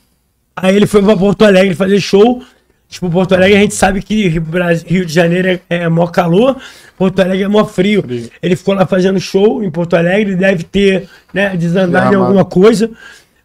Aí 0.55 0.77
ele 0.77 0.87
foi 0.87 1.03
para 1.03 1.17
Porto 1.17 1.45
Alegre 1.45 1.75
fazer 1.75 2.01
show. 2.01 2.43
Tipo, 2.91 3.09
Porto 3.09 3.37
Alegre 3.37 3.57
a 3.57 3.61
gente 3.61 3.75
sabe 3.75 4.03
que 4.03 4.27
Rio, 4.27 5.07
de 5.07 5.13
Janeiro 5.13 5.49
é, 5.49 5.61
é 5.71 5.89
mó 5.89 6.09
calor, 6.09 6.61
Porto 6.99 7.21
Alegre 7.21 7.45
é 7.45 7.49
mó 7.49 7.65
frio. 7.65 8.05
Ele 8.43 8.57
ficou 8.57 8.75
lá 8.75 8.85
fazendo 8.85 9.21
show 9.21 9.63
em 9.63 9.71
Porto 9.71 9.95
Alegre, 9.95 10.35
deve 10.35 10.65
ter 10.65 11.09
né, 11.33 11.57
desandado 11.57 12.13
em 12.13 12.17
alguma 12.17 12.45
coisa. 12.45 12.91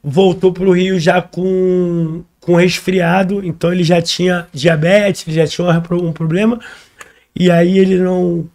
Voltou 0.04 0.52
pro 0.52 0.72
Rio 0.72 1.00
já 1.00 1.22
com, 1.22 2.24
com 2.42 2.56
resfriado, 2.56 3.46
então 3.46 3.72
ele 3.72 3.84
já 3.84 4.02
tinha 4.02 4.48
diabetes, 4.52 5.28
ele 5.28 5.36
já 5.36 5.46
tinha 5.46 5.68
um, 5.68 6.08
um 6.08 6.12
problema. 6.12 6.60
E 7.36 7.52
aí 7.52 7.78
ele 7.78 8.00
não. 8.00 8.48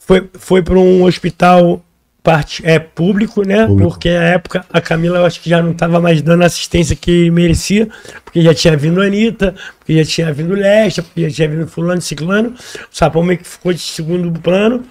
Foi, 0.00 0.28
foi 0.34 0.62
para 0.62 0.80
um 0.80 1.04
hospital 1.04 1.80
parte, 2.22 2.62
é, 2.64 2.78
público, 2.78 3.46
né? 3.46 3.66
Público. 3.66 3.90
Porque 3.90 4.12
na 4.12 4.24
época 4.24 4.64
a 4.72 4.80
Camila 4.80 5.18
eu 5.18 5.26
acho 5.26 5.40
que 5.40 5.50
já 5.50 5.60
não 5.60 5.72
estava 5.72 6.00
mais 6.00 6.22
dando 6.22 6.42
a 6.42 6.46
assistência 6.46 6.94
que 6.94 7.30
merecia, 7.30 7.88
porque 8.24 8.40
já 8.42 8.54
tinha 8.54 8.76
vindo 8.76 9.00
a 9.02 9.06
Anitta, 9.06 9.54
porque 9.78 10.02
já 10.02 10.10
tinha 10.10 10.32
vindo 10.32 10.54
Leste, 10.54 11.02
porque 11.02 11.28
já 11.28 11.36
tinha 11.36 11.48
vindo 11.48 11.66
Fulano 11.66 12.00
Ciclano. 12.00 12.50
O 12.50 12.96
Sapão 12.96 13.22
meio 13.22 13.38
que 13.38 13.48
ficou 13.48 13.72
de 13.72 13.80
segundo 13.80 14.30
plano 14.40 14.84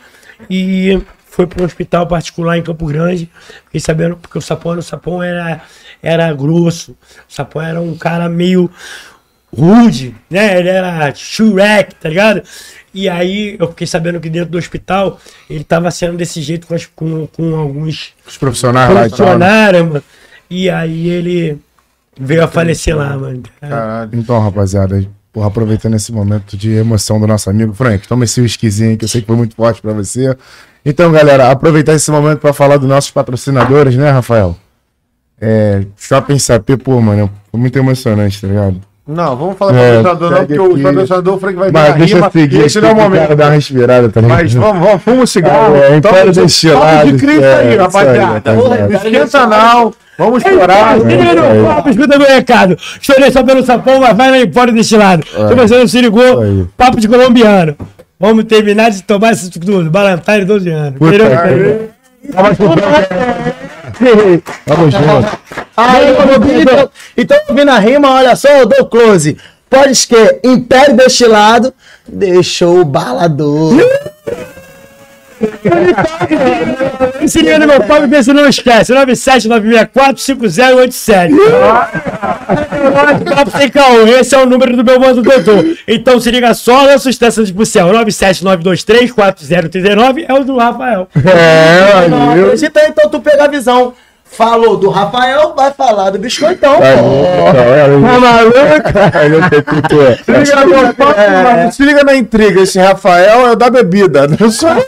e 0.49 1.01
foi 1.25 1.47
para 1.47 1.61
um 1.61 1.65
hospital 1.65 2.05
particular 2.05 2.57
em 2.57 2.61
Campo 2.61 2.85
Grande. 2.85 3.29
Fiquei 3.65 3.79
sabendo, 3.79 4.17
porque 4.17 4.37
o 4.37 4.41
Sapão, 4.41 4.77
o 4.77 4.83
Sapão 4.83 5.23
era, 5.23 5.61
era 6.03 6.33
grosso, 6.33 6.91
o 6.91 7.33
Sapão 7.33 7.61
era 7.61 7.79
um 7.79 7.97
cara 7.97 8.27
meio 8.27 8.69
rude, 9.55 10.15
né? 10.29 10.59
Ele 10.59 10.69
era 10.69 11.13
Shrek, 11.13 11.95
tá 11.95 12.09
ligado? 12.09 12.41
E 12.93 13.07
aí 13.07 13.55
eu 13.59 13.67
fiquei 13.69 13.87
sabendo 13.87 14.19
que 14.19 14.29
dentro 14.29 14.49
do 14.51 14.57
hospital 14.57 15.19
ele 15.49 15.63
tava 15.63 15.89
sendo 15.91 16.17
desse 16.17 16.41
jeito 16.41 16.67
com, 16.67 16.75
as- 16.75 16.85
com, 16.87 17.25
com 17.27 17.55
alguns 17.55 18.13
Os 18.27 18.37
profissionais 18.37 18.93
lá 18.93 19.07
e 19.07 19.09
tal. 19.09 19.37
né? 19.37 19.81
mano. 19.81 20.03
E 20.49 20.69
aí 20.69 21.07
ele 21.07 21.57
veio 22.19 22.43
a 22.43 22.47
falecer 22.47 22.95
lá, 22.95 23.17
mano. 23.17 23.43
Caralho. 23.61 24.09
Então, 24.13 24.37
rapaziada, 24.39 25.05
porra, 25.31 25.47
aproveitando 25.47 25.95
esse 25.95 26.11
momento 26.11 26.57
de 26.57 26.71
emoção 26.71 27.19
do 27.19 27.25
nosso 27.25 27.49
amigo 27.49 27.73
Frank, 27.73 28.05
toma 28.07 28.25
esse 28.25 28.41
whiskyzinho 28.41 28.97
que 28.97 29.05
eu 29.05 29.09
sei 29.09 29.21
que 29.21 29.27
foi 29.27 29.37
muito 29.37 29.55
forte 29.55 29.81
pra 29.81 29.93
você. 29.93 30.35
Então, 30.83 31.11
galera, 31.11 31.49
aproveitar 31.49 31.93
esse 31.93 32.11
momento 32.11 32.39
pra 32.39 32.51
falar 32.51 32.75
dos 32.77 32.89
nossos 32.89 33.11
patrocinadores, 33.11 33.95
né, 33.95 34.09
Rafael? 34.11 34.57
É, 35.39 35.85
Shopping 35.97 36.37
Sapê, 36.37 36.75
pô, 36.75 36.99
mano, 37.01 37.31
foi 37.49 37.59
muito 37.59 37.77
emocionante, 37.79 38.41
tá 38.41 38.47
ligado? 38.47 38.81
Não, 39.07 39.35
vamos 39.35 39.57
falar 39.57 39.75
É, 39.75 39.97
do 39.97 40.03
patrocinador, 40.03 40.31
não, 40.31 40.45
porque 40.45 40.59
o 40.59 41.33
o 41.35 41.39
Frank 41.39 41.55
vai 41.57 41.71
Mas 41.71 41.95
deixa 41.95 42.15
rima. 42.15 42.31
seguir, 42.31 42.61
esse 42.65 42.79
não 42.79 42.89
é 42.89 42.91
o 42.91 42.95
momento. 42.95 43.35
dar 43.35 43.45
uma 43.45 43.51
respirada, 43.55 44.09
tá 44.09 44.21
ligado? 44.21 44.37
Mas 44.39 44.53
vamos, 44.53 44.83
vamos, 44.87 45.03
fuma 45.03 45.23
um 45.23 45.25
cigarro. 45.25 45.75
É, 45.75 45.95
Império 45.97 46.31
de- 46.31 46.41
Destilado, 46.41 47.11
de 47.11 47.17
Cristo 47.17 47.43
é, 47.43 47.55
aí, 47.55 47.75
rapaziada. 47.77 48.43
esquenta 48.95 49.47
não. 49.47 49.93
Vamos 50.17 50.43
chorar. 50.43 50.97
É, 50.97 51.59
é. 51.59 51.63
Papo, 51.63 51.89
escuta 51.89 52.17
meu 52.19 52.27
recado. 52.27 52.77
Estourei 53.01 53.31
só 53.31 53.43
pelo 53.43 53.65
sapão, 53.65 53.99
mas 53.99 54.15
vai 54.15 54.29
lá 54.29 54.37
em 54.37 54.51
fora 54.53 54.71
deste 54.71 54.95
lado. 54.95 55.23
Tô 55.25 55.55
pensando 55.55 55.87
se 55.87 55.99
ligou. 55.99 56.67
Papo 56.77 56.99
de 56.99 57.07
colombiano. 57.07 57.75
Vamos 58.19 58.43
terminar 58.45 58.91
de 58.91 59.01
tomar 59.01 59.31
isso 59.33 59.49
tudo. 59.49 59.89
Balançar 59.89 60.45
12 60.45 60.69
anos. 60.69 60.99
Puta 60.99 61.17
Vamos 64.67 64.93
junto. 64.93 65.37
Aí, 65.89 66.61
então, 66.61 66.89
então, 67.17 67.37
ouvindo 67.49 67.71
a 67.71 67.79
rima, 67.79 68.11
olha 68.11 68.35
só, 68.35 68.49
eu 68.49 68.65
dou 68.65 68.85
close. 68.85 69.37
Pode 69.69 69.93
esquecer, 69.93 70.41
Império 70.43 70.97
Destilado 70.97 71.73
deixou 72.07 72.81
o 72.81 72.85
balador. 72.85 73.75
Se 77.27 77.41
liga 77.41 77.59
no 77.59 77.67
meu 77.67 77.81
papo 77.81 78.03
e 78.03 78.07
vê 78.07 78.23
se 78.23 78.31
não 78.33 78.47
esquece. 78.47 78.93
979645087. 78.93 81.31
Papo 83.33 83.57
sem 83.57 83.69
caô. 83.69 84.05
Esse 84.07 84.35
é 84.35 84.37
o 84.37 84.45
número 84.45 84.77
do 84.77 84.83
meu 84.83 84.99
mano 84.99 85.21
doutor. 85.21 85.65
Então 85.87 86.19
se 86.19 86.29
liga 86.29 86.53
só 86.53 86.85
na 86.85 86.97
sustância 86.97 87.41
de 87.43 87.53
Bucel. 87.53 87.87
979234039 87.87 90.25
é 90.27 90.33
o 90.33 90.43
do 90.43 90.57
Rafael. 90.57 91.07
É, 91.15 92.43
acredita, 92.43 92.81
então 92.87 93.09
tu 93.09 93.19
pega 93.19 93.45
a 93.45 93.47
visão. 93.47 93.93
Falou 94.31 94.77
do 94.77 94.89
Rafael, 94.89 95.53
vai 95.55 95.71
falar 95.73 96.09
do 96.09 96.17
biscoitão. 96.17 96.79
Tá 96.79 96.97
pô. 96.97 98.01
Tá 98.01 98.19
maluco? 98.19 98.57
Olha 99.19 99.39
o 99.39 99.49
que 99.49 99.81
tu 99.89 100.01
é. 100.01 100.15
Se 100.15 100.31
liga, 100.31 100.93
papo, 100.93 101.19
mano. 101.19 101.71
Se 101.71 101.83
liga 101.83 102.03
na 102.03 102.15
intriga. 102.15 102.61
Esse 102.61 102.79
Rafael 102.79 103.47
é 103.47 103.51
o 103.51 103.55
da 103.55 103.69
bebida. 103.69 104.27
Não 104.27 104.49
sou 104.49 104.69
eu. 104.69 104.85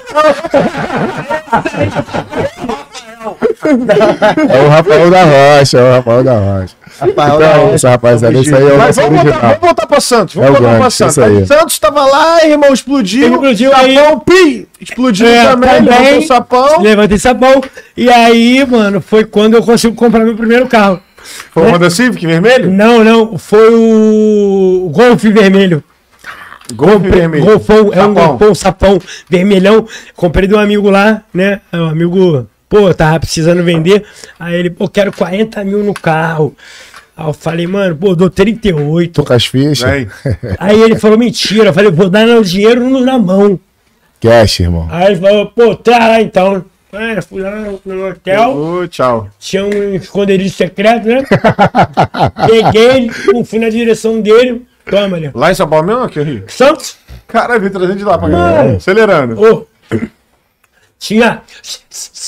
É 4.49 4.61
o 4.65 4.69
Rafael 4.69 5.09
da 5.09 5.23
Rocha, 5.23 5.77
é 5.77 5.81
o 5.83 5.93
Rafael 5.95 6.23
da 6.23 6.33
Rocha. 6.39 6.75
Rafael 6.99 7.39
da 7.39 7.45
Então, 7.51 7.67
Rocha. 7.71 7.89
rapaziada, 7.89 8.37
isso 8.39 8.55
aí 8.55 8.63
é 8.67 8.73
o 8.73 8.77
Mas 8.77 8.95
vamos 8.95 9.21
voltar, 9.23 9.39
vamos 9.39 9.59
voltar 9.59 9.87
pra 9.87 9.99
Santos. 9.99 10.35
Vamos 10.35 10.49
É 10.49 10.53
voltar 10.53 10.69
pra 10.75 10.79
Gancho, 10.83 11.11
Santos. 11.11 11.47
Santos 11.47 11.79
tava 11.79 12.05
lá, 12.05 12.45
irmão, 12.45 12.73
explodiu. 12.73 13.31
Explodiu 13.33 13.75
aí. 13.75 13.95
Sapão, 13.95 14.19
pi! 14.19 14.67
Explodiu 14.79 15.27
É, 15.27 15.43
também, 15.47 15.69
também. 15.69 15.89
levantou 15.99 16.19
o 16.19 16.27
sapão. 16.27 16.81
Levantei 16.81 17.17
sabão. 17.17 17.61
E 17.97 18.09
aí, 18.09 18.65
mano, 18.65 19.01
foi 19.01 19.23
quando 19.23 19.55
eu 19.55 19.63
consigo 19.63 19.95
comprar 19.95 20.23
meu 20.23 20.35
primeiro 20.35 20.67
carro. 20.67 20.99
Foi 21.51 21.63
o 21.63 21.69
Honda 21.73 21.89
Civic 21.89 22.25
vermelho? 22.25 22.69
Não, 22.69 23.03
não, 23.03 23.37
foi 23.37 23.73
o 23.73 24.89
Golf 24.93 25.23
vermelho. 25.23 25.81
Golf 26.75 27.01
vermelho. 27.01 27.45
Golfão, 27.45 27.77
é 27.93 28.03
um 28.05 28.13
Sapão. 28.13 28.13
golfão, 28.13 28.55
sapão, 28.55 28.99
vermelhão. 29.29 29.85
Comprei 30.15 30.47
de 30.47 30.55
um 30.55 30.59
amigo 30.59 30.89
lá, 30.89 31.21
né? 31.33 31.59
É 31.71 31.77
Um 31.77 31.87
amigo, 31.89 32.47
pô, 32.73 32.91
tava 32.93 33.19
precisando 33.19 33.63
vender. 33.63 34.03
Aí 34.39 34.55
ele, 34.55 34.69
pô, 34.71 34.87
quero 34.89 35.11
40 35.11 35.63
mil 35.63 35.83
no 35.83 35.93
carro. 35.93 36.55
Aí 37.15 37.27
eu 37.27 37.33
falei, 37.33 37.67
mano, 37.67 37.95
pô, 37.95 38.15
dou 38.15 38.29
38. 38.31 39.13
Tô 39.13 39.23
com 39.23 39.33
as 39.33 39.45
fichas. 39.45 40.07
Aí 40.57 40.81
ele 40.81 40.97
falou, 40.97 41.17
mentira. 41.17 41.65
Eu 41.69 41.73
falei, 41.73 41.91
vou 41.91 42.09
dar 42.09 42.27
o 42.27 42.43
dinheiro 42.43 42.89
no- 42.89 42.99
na 43.05 43.19
mão. 43.19 43.59
Cash, 44.19 44.61
irmão. 44.61 44.87
Aí 44.89 45.11
ele 45.11 45.21
falou, 45.21 45.45
pô, 45.51 45.75
tá 45.75 45.99
lá 45.99 46.21
então. 46.21 46.65
Aí 46.91 47.21
fui 47.21 47.41
lá 47.41 47.51
no, 47.85 48.07
hotel, 48.07 48.55
Ô, 48.55 48.87
tchau. 48.87 49.27
tinha 49.39 49.65
um 49.65 49.95
esconderijo 49.95 50.53
secreto, 50.55 51.07
né? 51.07 51.23
Peguei, 52.47 53.09
pum, 53.25 53.43
fui 53.43 53.59
na 53.59 53.69
direção 53.69 54.21
dele. 54.21 54.65
Toma, 54.89 55.17
ali. 55.17 55.31
Lá 55.33 55.51
em 55.51 55.55
São 55.55 55.67
Paulo 55.67 55.87
mesmo, 55.87 56.01
aqui 56.03 56.21
Rio? 56.21 56.43
Santos, 56.47 56.97
Caralho, 57.27 57.61
vim 57.61 57.69
trazendo 57.69 57.95
de 57.97 58.03
lá 58.03 58.17
pra 58.17 58.29
cá. 58.29 58.61
Acelerando. 58.77 59.41
ô, 59.41 59.65
tinha. 61.03 61.41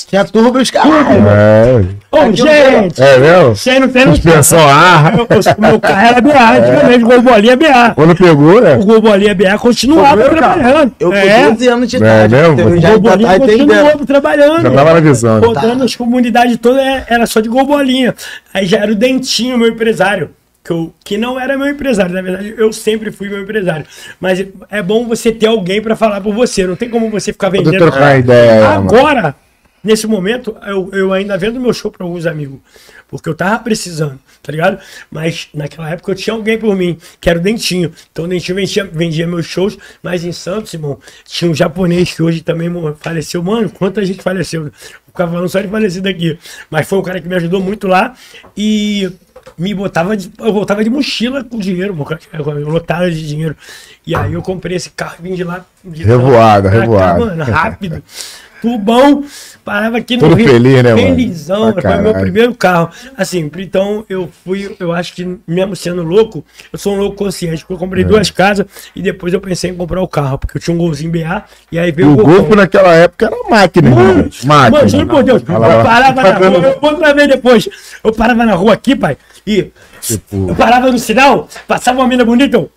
Tinha 0.06 0.22
turbo 0.24 0.58
e 0.58 0.62
os 0.62 0.70
caras. 0.70 0.92
É, 0.92 1.84
Ô, 2.12 2.32
gente! 2.32 3.02
é 3.02 3.18
mesmo? 3.18 3.56
Você 3.56 3.80
não 3.80 3.88
tem. 3.88 4.06
Suspensão 4.06 4.58
eu- 4.60 5.24
O 5.56 5.60
meu 5.60 5.80
carro 5.80 6.06
era 6.06 6.20
BA, 6.20 6.50
antigamente, 6.58 7.04
o 7.04 7.06
Gol 7.08 7.22
Bolinha 7.22 7.56
BA. 7.56 7.92
Quando 7.94 8.14
pegou, 8.14 8.60
né? 8.60 8.76
O 8.76 8.84
Gol 8.84 9.00
Bolinha 9.00 9.34
BA 9.34 9.56
continuava 9.58 10.28
trabalhando. 10.28 10.92
Eu 11.00 11.08
com 11.10 11.16
é, 11.16 11.50
12 11.50 11.68
anos 11.68 11.88
de 11.88 11.96
É 11.96 11.98
idade. 11.98 12.34
mesmo? 12.34 12.60
eu 12.60 12.66
o 12.68 12.80
tá 12.80 12.98
Bolinha 12.98 13.36
entendendo. 13.36 13.58
continuava 13.66 14.06
trabalhando. 14.06 14.62
Já 14.62 14.70
tava 14.70 14.94
na 14.94 15.00
visão. 15.00 15.40
né? 15.40 15.46
Rodando 15.46 15.84
as 15.84 15.96
comunidades 15.96 16.58
todas 16.58 16.82
é- 16.82 17.06
era 17.08 17.26
só 17.26 17.40
de 17.40 17.48
Gol 17.48 17.64
Bolinha. 17.64 18.14
Aí 18.52 18.66
já 18.66 18.78
era 18.78 18.92
o 18.92 18.94
Dentinho, 18.94 19.56
meu 19.56 19.68
empresário. 19.68 20.30
Que, 20.66 20.72
eu, 20.72 20.92
que 21.04 21.16
não 21.16 21.38
era 21.38 21.56
meu 21.56 21.68
empresário, 21.68 22.12
na 22.12 22.20
verdade, 22.20 22.52
eu 22.58 22.72
sempre 22.72 23.12
fui 23.12 23.28
meu 23.28 23.40
empresário. 23.40 23.86
Mas 24.18 24.44
é 24.68 24.82
bom 24.82 25.06
você 25.06 25.30
ter 25.30 25.46
alguém 25.46 25.80
pra 25.80 25.94
falar 25.94 26.20
por 26.20 26.34
você. 26.34 26.66
Não 26.66 26.74
tem 26.74 26.90
como 26.90 27.08
você 27.08 27.32
ficar 27.32 27.50
vendendo. 27.50 27.78
trocando 27.78 28.18
ideia 28.18 28.52
aí, 28.52 28.60
mano. 28.60 28.92
Agora, 28.92 29.36
nesse 29.84 30.08
momento, 30.08 30.56
eu, 30.66 30.90
eu 30.92 31.12
ainda 31.12 31.38
vendo 31.38 31.60
meu 31.60 31.72
show 31.72 31.88
para 31.88 32.04
alguns 32.04 32.26
amigos. 32.26 32.58
Porque 33.06 33.28
eu 33.28 33.34
tava 33.36 33.60
precisando, 33.60 34.18
tá 34.42 34.50
ligado? 34.50 34.80
Mas 35.08 35.46
naquela 35.54 35.88
época 35.88 36.10
eu 36.10 36.16
tinha 36.16 36.34
alguém 36.34 36.58
por 36.58 36.74
mim, 36.74 36.98
que 37.20 37.30
era 37.30 37.38
o 37.38 37.42
Dentinho. 37.42 37.92
Então 38.10 38.24
o 38.24 38.28
Dentinho 38.28 38.56
vendia, 38.56 38.84
vendia 38.84 39.24
meus 39.24 39.46
shows, 39.46 39.78
mas 40.02 40.24
em 40.24 40.32
Santos, 40.32 40.74
irmão, 40.74 40.98
tinha 41.24 41.48
um 41.48 41.54
japonês 41.54 42.12
que 42.12 42.24
hoje 42.24 42.40
também 42.40 42.68
faleceu. 42.98 43.40
Mano, 43.40 43.70
quanta 43.70 44.04
gente 44.04 44.20
faleceu. 44.20 44.72
O 45.06 45.12
cavalo 45.12 45.48
só 45.48 45.60
de 45.60 45.68
falecido 45.68 46.08
aqui. 46.08 46.36
Mas 46.68 46.88
foi 46.88 46.98
um 46.98 47.02
cara 47.02 47.20
que 47.20 47.28
me 47.28 47.36
ajudou 47.36 47.60
muito 47.60 47.86
lá. 47.86 48.16
E 48.56 49.12
me 49.58 49.72
botava 49.74 50.16
de, 50.16 50.30
eu 50.38 50.52
voltava 50.52 50.82
de 50.82 50.90
mochila 50.90 51.42
com 51.44 51.58
dinheiro, 51.58 51.94
mano, 51.94 52.68
lotava 52.70 53.10
de 53.10 53.26
dinheiro. 53.26 53.56
E 54.06 54.14
aí 54.14 54.32
eu 54.34 54.42
comprei 54.42 54.76
esse 54.76 54.90
carro 54.90 55.16
e 55.20 55.22
vim 55.22 55.34
de 55.34 55.44
lá. 55.44 55.64
De 55.84 56.02
Revoada, 56.04 56.68
lá 56.68 56.70
pra 56.70 56.70
cá, 56.70 56.80
revoada. 56.80 57.24
Mano, 57.24 57.44
rápido. 57.44 58.02
Tubão, 58.62 59.22
parava 59.62 59.98
aqui 59.98 60.16
no 60.16 60.20
Todo 60.22 60.34
Rio. 60.34 60.48
feliz, 60.48 60.82
né, 60.82 60.94
mano? 60.94 61.06
Felizão, 61.08 61.72
Pra 61.74 61.92
foi 61.92 62.00
meu 62.02 62.14
primeiro 62.14 62.54
carro. 62.54 62.88
Assim, 63.16 63.50
então 63.58 64.04
eu 64.08 64.30
fui, 64.44 64.74
eu 64.80 64.92
acho 64.92 65.14
que 65.14 65.38
mesmo 65.46 65.76
sendo 65.76 66.02
louco, 66.02 66.42
eu 66.72 66.78
sou 66.78 66.94
um 66.94 66.98
louco 66.98 67.16
consciente, 67.16 67.58
porque 67.60 67.74
eu 67.74 67.78
comprei 67.78 68.02
É. 68.02 68.06
duas 68.06 68.30
casas 68.30 68.64
e 68.96 69.02
depois 69.02 69.34
eu 69.34 69.40
pensei 69.42 69.70
em 69.70 69.74
comprar 69.74 70.00
o 70.00 70.08
carro, 70.08 70.38
porque 70.38 70.56
eu 70.56 70.60
tinha 70.60 70.74
um 70.74 70.78
golzinho 70.78 71.12
BA 71.12 71.44
e 71.70 71.78
aí 71.78 71.92
veio 71.92 72.12
o 72.12 72.16
Golfão. 72.16 72.34
golpe 72.34 72.56
naquela 72.56 72.94
época 72.94 73.26
era 73.26 73.36
máquina, 73.48 73.88
irmão. 73.90 74.04
Mano, 74.06 74.30
Máquina. 74.44 74.70
mano, 74.78 74.88
juro 74.88 75.06
por 75.06 75.22
Deus, 75.22 75.42
eu 75.46 75.54
parava 75.84 76.22
na 76.22 76.32
rua, 76.38 76.46
eu 76.68 76.80
vou 76.80 76.96
pra 76.96 77.12
ver 77.12 77.28
depois. 77.28 77.68
Eu 78.02 78.12
parava 78.12 78.44
na 78.46 78.54
rua 78.54 78.72
aqui, 78.72 78.96
pai, 78.96 79.18
e 79.46 79.70
Tipo- 80.00 80.48
eu 80.50 80.54
parava 80.54 80.90
no 80.90 80.98
sinal, 80.98 81.48
passava 81.68 82.00
uma 82.00 82.08
mina 82.08 82.24
bonita, 82.24 82.56
eu. 82.56 82.70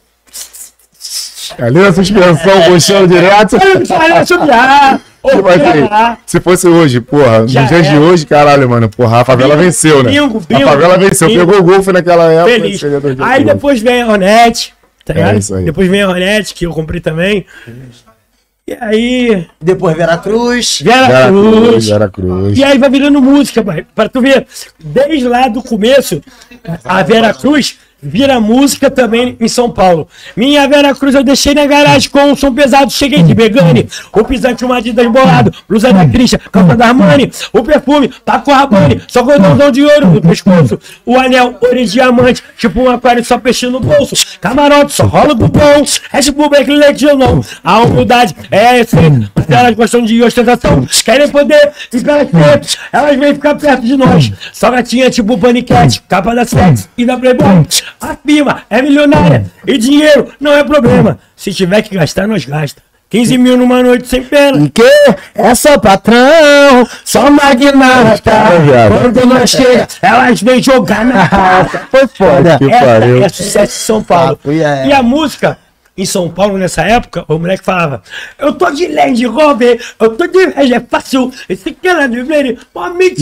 Ali 1.57 1.79
na 1.79 1.91
suspensão, 1.91 2.61
puxando 2.67 3.07
direto. 3.07 3.57
Subir, 3.59 4.99
Tipo 5.31 5.49
assim, 5.49 6.19
se 6.25 6.39
fosse 6.39 6.67
hoje, 6.67 7.01
porra, 7.01 7.39
nos 7.41 7.51
Já 7.51 7.63
dias 7.63 7.83
de 7.87 7.89
era. 7.95 7.99
hoje, 7.99 8.25
caralho, 8.25 8.69
mano, 8.69 8.87
porra, 8.87 9.21
a 9.21 9.25
favela 9.25 9.55
Bingo, 9.55 9.63
venceu, 9.65 10.03
né? 10.03 10.11
bingo, 10.11 10.37
a 10.37 10.41
bingo, 10.53 10.69
favela 10.69 10.97
venceu, 10.97 11.27
pegou 11.27 11.59
o 11.59 11.63
golfe 11.63 11.91
naquela 11.91 12.31
época. 12.31 12.51
feliz. 12.51 12.79
dois 12.79 13.15
dias 13.15 13.27
Aí 13.27 13.39
de 13.43 13.45
depois 13.51 13.81
vem 13.81 14.01
a 14.01 14.07
Hornet, 14.07 14.73
tá 15.03 15.13
ligado? 15.13 15.37
isso 15.39 15.55
aí. 15.55 15.65
Depois 15.65 15.89
vem 15.89 16.01
a 16.03 16.07
Hornet, 16.09 16.53
que 16.53 16.65
eu 16.65 16.71
comprei 16.71 17.01
também. 17.01 17.45
E 18.69 18.77
aí, 18.79 19.47
Depois 19.59 19.97
Veracruz. 19.97 20.79
Vera, 20.83 21.07
Vera 21.07 21.27
Cruz, 21.29 21.69
Cruz. 21.69 21.87
Vera 21.87 22.09
Cruz. 22.09 22.57
E 22.57 22.63
aí 22.63 22.77
vai 22.77 22.89
virando 22.91 23.19
música, 23.19 23.63
pai. 23.63 23.83
Pra 23.95 24.07
tu 24.07 24.21
ver, 24.21 24.45
desde 24.79 25.27
lá 25.27 25.47
do 25.47 25.63
começo, 25.63 26.21
a 26.85 27.01
Vera 27.01 27.33
Cruz 27.33 27.79
vira 28.01 28.39
música 28.39 28.89
também 28.89 29.35
em 29.39 29.47
São 29.47 29.69
Paulo. 29.69 30.07
Minha 30.35 30.67
Vera 30.67 30.95
Cruz 30.95 31.15
eu 31.15 31.23
deixei 31.23 31.53
na 31.53 31.65
garagem 31.65 32.09
com 32.09 32.21
um 32.23 32.35
som 32.35 32.53
pesado, 32.53 32.91
cheguei 32.91 33.21
de 33.21 33.33
Begane, 33.33 33.87
o 34.13 34.23
pisante, 34.23 34.65
uma 34.65 34.77
Adidas 34.77 35.05
bolado, 35.07 35.53
blusa 35.67 35.91
da 35.91 36.05
Christian, 36.07 36.39
calça 36.51 36.75
da 36.75 36.87
Armani, 36.87 37.31
o 37.51 37.63
perfume, 37.63 38.09
Paco 38.23 38.51
Rabanne, 38.51 39.01
só 39.07 39.23
cordãozão 39.23 39.71
de 39.71 39.83
ouro 39.83 40.07
no 40.07 40.21
pescoço, 40.21 40.79
o 41.05 41.17
anel, 41.17 41.57
ouro 41.61 41.85
diamante, 41.85 42.41
tipo 42.57 42.81
um 42.81 42.89
aquário 42.89 43.23
só 43.25 43.37
peixe 43.37 43.67
no 43.67 43.79
bolso, 43.79 44.15
camarote, 44.39 44.93
só 44.93 45.05
rola 45.05 45.35
bom, 45.35 45.49
Red 46.11 46.31
Bull, 46.31 46.49
Black 46.49 46.69
Leite, 46.71 47.05
não, 47.05 47.43
a 47.63 47.79
humildade 47.79 48.35
é 48.49 48.79
esse, 48.79 48.95
mas 49.35 49.49
elas 49.49 49.75
gostam 49.75 50.03
de 50.03 50.23
ostentação, 50.23 50.87
querem 51.03 51.27
poder, 51.29 51.71
e 51.91 51.99
pra 51.99 52.19
elas 52.93 53.17
vêm 53.17 53.33
ficar 53.33 53.55
perto 53.55 53.81
de 53.81 53.97
nós, 53.97 54.31
só 54.53 54.71
gatinha 54.71 55.09
tipo 55.09 55.37
paniquete, 55.37 56.01
capa 56.07 56.33
da 56.33 56.45
sex 56.45 56.89
e 56.97 57.05
da 57.05 57.17
Playboy, 57.17 57.65
a 57.99 58.15
firma 58.15 58.63
é 58.69 58.81
milionária, 58.81 59.45
e 59.65 59.77
dinheiro 59.77 60.31
não 60.39 60.51
é 60.53 60.63
problema, 60.63 61.19
se 61.35 61.53
tiver 61.53 61.81
que 61.81 61.95
gastar, 61.95 62.27
nós 62.27 62.45
gasta. 62.45 62.81
15 63.09 63.37
mil 63.39 63.57
numa 63.57 63.81
noite 63.81 64.07
sem 64.07 64.21
pena. 64.23 64.59
E 64.63 64.69
que 64.69 64.83
é 65.33 65.55
só 65.55 65.79
patrão, 65.79 66.87
só 67.03 67.31
magnata. 67.31 68.31
viado. 68.63 69.01
Quando 69.01 69.25
nós 69.25 69.49
chega, 69.49 69.87
elas 69.99 70.41
vêm 70.43 70.61
jogar 70.61 71.03
na 71.05 71.23
raça. 71.25 71.81
Foi 71.89 72.07
foda. 72.07 72.59
Que 72.59 72.71
Essa 72.71 72.85
pariu. 72.85 73.23
é 73.23 73.29
sucesso 73.29 73.75
em 73.75 73.85
São 73.85 74.03
Paulo. 74.03 74.39
E 74.45 74.61
é. 74.61 74.87
E 74.87 74.93
a 74.93 75.01
música 75.01 75.57
em 75.99 76.05
São 76.05 76.29
Paulo, 76.29 76.57
nessa 76.57 76.81
época, 76.81 77.25
o 77.27 77.37
moleque 77.37 77.63
falava: 77.63 78.01
Eu 78.37 78.53
tô 78.53 78.71
de 78.71 78.87
Land 78.87 79.25
Rover, 79.25 79.81
eu 79.99 80.15
tô 80.15 80.25
de 80.27 80.39
é 80.39 80.79
fácil. 80.79 81.31
Esse 81.47 81.71
que 81.71 81.87
ela 81.87 82.07
de 82.07 82.21
ver, 82.23 82.57
pô, 82.73 82.81
E 82.99 83.15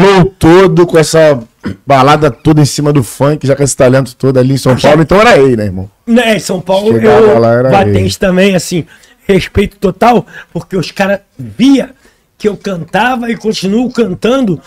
flow 0.00 0.24
todo, 0.38 0.86
com 0.86 0.98
essa 0.98 1.40
balada 1.86 2.30
toda 2.30 2.60
em 2.60 2.64
cima 2.64 2.92
do 2.92 3.02
funk, 3.02 3.46
já 3.46 3.56
com 3.56 3.62
esse 3.62 3.76
talento 3.76 4.14
todo 4.16 4.38
ali 4.38 4.54
em 4.54 4.58
São 4.58 4.76
Paulo, 4.76 5.02
então 5.02 5.20
era 5.20 5.38
ele, 5.38 5.56
né, 5.56 5.64
irmão? 5.64 5.90
Né, 6.06 6.36
em 6.36 6.40
São 6.40 6.60
Paulo, 6.60 6.92
Chegava 6.92 7.26
eu 7.26 7.38
lá, 7.38 7.52
era 7.52 7.70
batente 7.70 8.18
também, 8.18 8.54
assim, 8.54 8.86
respeito 9.26 9.76
total, 9.76 10.26
porque 10.52 10.76
os 10.76 10.90
caras 10.90 11.20
via 11.38 11.90
que 12.36 12.48
eu 12.48 12.56
cantava 12.56 13.30
e 13.30 13.36
continuo 13.36 13.90
cantando 13.92 14.60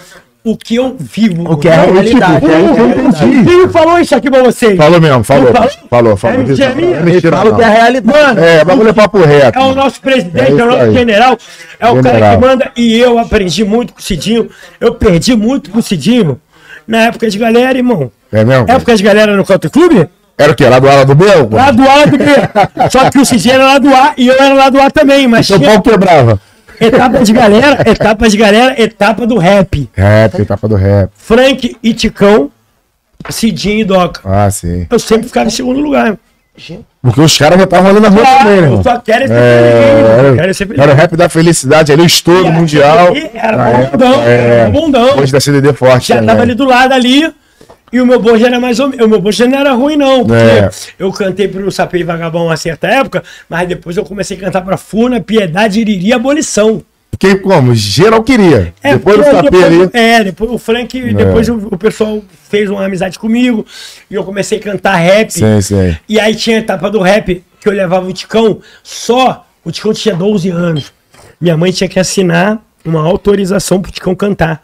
o 0.46 0.58
que 0.58 0.76
eu 0.76 0.96
vivo. 1.00 1.50
O 1.52 1.58
que 1.58 1.68
é 1.70 1.74
a 1.76 1.82
tipo, 1.82 1.94
realidade. 1.94 2.46
é. 2.46 3.44
Quem 3.46 3.70
falou 3.70 4.00
isso 4.00 4.16
aqui 4.16 4.30
pra 4.30 4.44
vocês? 4.44 4.76
Falou 4.78 5.00
mesmo, 5.00 5.24
falou, 5.24 5.54
Falou? 5.54 5.70
falou, 5.90 6.18
falou. 6.18 6.36
É 6.42 6.44
mentira 6.44 6.72
é 6.72 7.02
mentira, 7.02 7.38
Fala 7.38 7.52
o 7.52 7.56
que 7.56 7.62
é 7.62 7.66
a 7.66 7.70
realidade. 7.70 8.40
É, 8.40 8.66
bagulho 8.66 8.90
é 8.90 8.94
papo 8.94 9.20
reto. 9.20 9.58
É 9.58 9.62
o 9.62 9.74
nosso 9.76 10.02
presidente, 10.02 10.52
É 10.52 10.60
é, 10.60 10.64
o 10.64 10.68
nosso 10.68 10.82
aí. 10.84 10.94
general, 10.94 11.38
é 11.80 11.90
o 11.90 11.96
cara 12.02 12.16
General. 12.16 12.36
que 12.40 12.46
manda. 12.46 12.72
E 12.76 13.00
eu 13.00 13.18
aprendi 13.20 13.64
muito 13.64 13.94
com 13.94 14.00
o 14.00 14.04
Cidinho. 14.04 14.50
Eu 14.82 14.94
perdi 14.96 15.36
muito 15.36 15.70
com 15.72 15.80
o 15.80 15.84
Cidinho 15.84 16.40
na 16.86 17.04
época 17.04 17.30
de 17.30 17.38
galera, 17.38 17.78
irmão. 17.78 18.12
É 18.32 18.44
mesmo? 18.44 18.66
Época 18.70 18.96
de 18.96 19.04
galera 19.04 19.38
no 19.38 19.46
Country 19.46 19.70
Clube? 19.70 20.10
Era 20.38 20.52
o 20.52 20.56
quê? 20.56 20.66
Lá 20.68 20.80
do 20.80 20.90
ala 20.90 21.06
do 21.06 21.14
Bel? 21.16 21.48
Lá 21.52 21.72
do 21.72 21.84
A 21.88 22.06
do 22.06 22.18
B. 22.18 22.26
Só 22.90 23.10
que 23.10 23.20
o 23.20 23.26
Cidinho 23.26 23.54
era 23.56 23.66
lá 23.66 23.78
do 23.78 23.94
A 23.96 24.14
e 24.18 24.28
eu 24.28 24.34
era 24.34 24.54
lá 24.56 24.70
do 24.70 24.82
A 24.82 24.90
também, 24.90 25.28
mas 25.28 25.46
São 25.48 25.58
tinha 25.58 25.70
Paulo 25.70 25.84
quebrava. 25.84 26.40
Etapa 26.86 27.24
de 27.24 27.34
galera, 27.34 27.84
etapa 27.90 28.30
de 28.30 28.38
galera, 28.38 28.82
etapa 28.82 29.26
do 29.28 29.38
rap. 29.38 29.90
Rap, 29.94 30.40
etapa 30.42 30.68
do 30.68 30.76
rap. 30.76 31.10
Frank 31.16 31.78
e 31.82 31.94
Ticão, 31.94 32.52
Cidinho 33.30 33.80
e 33.80 33.84
Doca. 33.84 34.22
Ah, 34.26 34.50
sim. 34.52 34.86
Eu 34.90 35.00
sempre 35.00 35.28
ficava 35.28 35.48
em 35.48 35.52
segundo 35.52 35.80
lugar. 35.80 36.18
Porque 37.02 37.20
os 37.20 37.36
caras 37.38 37.58
já 37.58 37.64
estavam 37.64 37.90
ali 37.90 38.00
na 38.00 38.10
rua 38.10 38.24
também, 38.24 38.62
né, 38.62 38.84
só 38.84 39.00
quero 39.00 39.24
esse 39.26 39.34
É, 39.34 40.54
ser 40.54 40.68
feliz. 40.68 40.82
era 40.84 40.92
o 40.92 40.96
rap 40.96 41.16
da 41.18 41.28
felicidade 41.28 41.92
ali, 41.92 42.04
o 42.04 42.06
estouro 42.06 42.52
mundial. 42.52 43.08
Era 43.34 43.58
bundão, 43.88 44.22
é. 44.24 44.60
era 44.60 44.70
bundão. 44.70 45.18
Hoje 45.18 45.32
da 45.32 45.40
CDD 45.40 45.74
forte 45.74 46.10
já 46.10 46.16
também. 46.16 46.30
tava 46.30 46.42
ali 46.44 46.54
do 46.54 46.64
lado 46.66 46.94
ali. 46.94 47.34
E 47.94 48.02
o 48.02 48.06
meu 48.08 48.20
bojo 48.20 48.44
era 48.46 48.60
mais 48.60 48.80
ou 48.80 48.90
menos. 48.90 49.06
O 49.06 49.10
meu 49.10 49.22
bojo 49.22 49.48
não 49.48 49.58
era 49.60 49.72
ruim, 49.74 49.96
não. 49.96 50.26
Porque 50.26 50.42
É. 50.42 50.70
eu 50.98 51.12
cantei 51.12 51.48
pro 51.48 51.72
Sapê 51.72 52.04
Vagabão 52.04 52.48
uma 52.48 52.58
certa 52.58 52.88
época, 52.88 53.24
mas 53.48 53.68
depois 53.68 53.96
eu 53.96 54.04
comecei 54.04 54.36
a 54.36 54.40
cantar 54.40 54.62
pra 54.62 54.76
Funa, 54.78 55.22
Piedade, 55.22 55.80
Iriri 55.80 56.08
e 56.08 56.14
Abolição. 56.14 56.82
Porque 57.12 57.36
como? 57.36 57.76
Geral 57.76 58.24
queria. 58.24 58.74
É, 58.82 58.94
depois 58.96 59.18
do 59.18 59.42
depois- 59.44 59.64
ali. 59.64 59.90
É, 59.94 60.24
depois 60.24 60.50
o 60.52 60.58
Frank, 60.58 61.00
depois 61.14 61.48
o, 61.48 61.56
o 61.72 61.78
pessoal 61.78 62.22
fez 62.50 62.68
uma 62.70 62.84
amizade 62.84 63.20
comigo 63.20 63.64
e 64.10 64.16
eu 64.16 64.24
comecei 64.24 64.58
a 64.58 64.62
cantar 64.62 64.96
rap. 64.96 65.30
Sim, 65.32 65.62
sim. 65.62 65.96
E 66.10 66.20
aí 66.20 66.36
tinha 66.36 66.58
a 66.58 66.60
etapa 66.60 66.90
do 66.90 67.00
rap 67.00 67.44
que 67.62 67.70
eu 67.70 67.72
levava 67.74 68.08
o 68.08 68.12
Ticão 68.12 68.60
só. 68.84 69.46
O 69.64 69.72
Ticão 69.72 69.94
tinha 69.94 70.16
12 70.16 70.50
anos. 70.50 70.92
Minha 71.40 71.56
mãe 71.56 71.72
tinha 71.72 71.88
que 71.88 72.00
assinar 72.00 72.60
uma 72.84 73.02
autorização 73.04 73.80
pro 73.80 73.92
Ticão 73.92 74.16
cantar. 74.16 74.64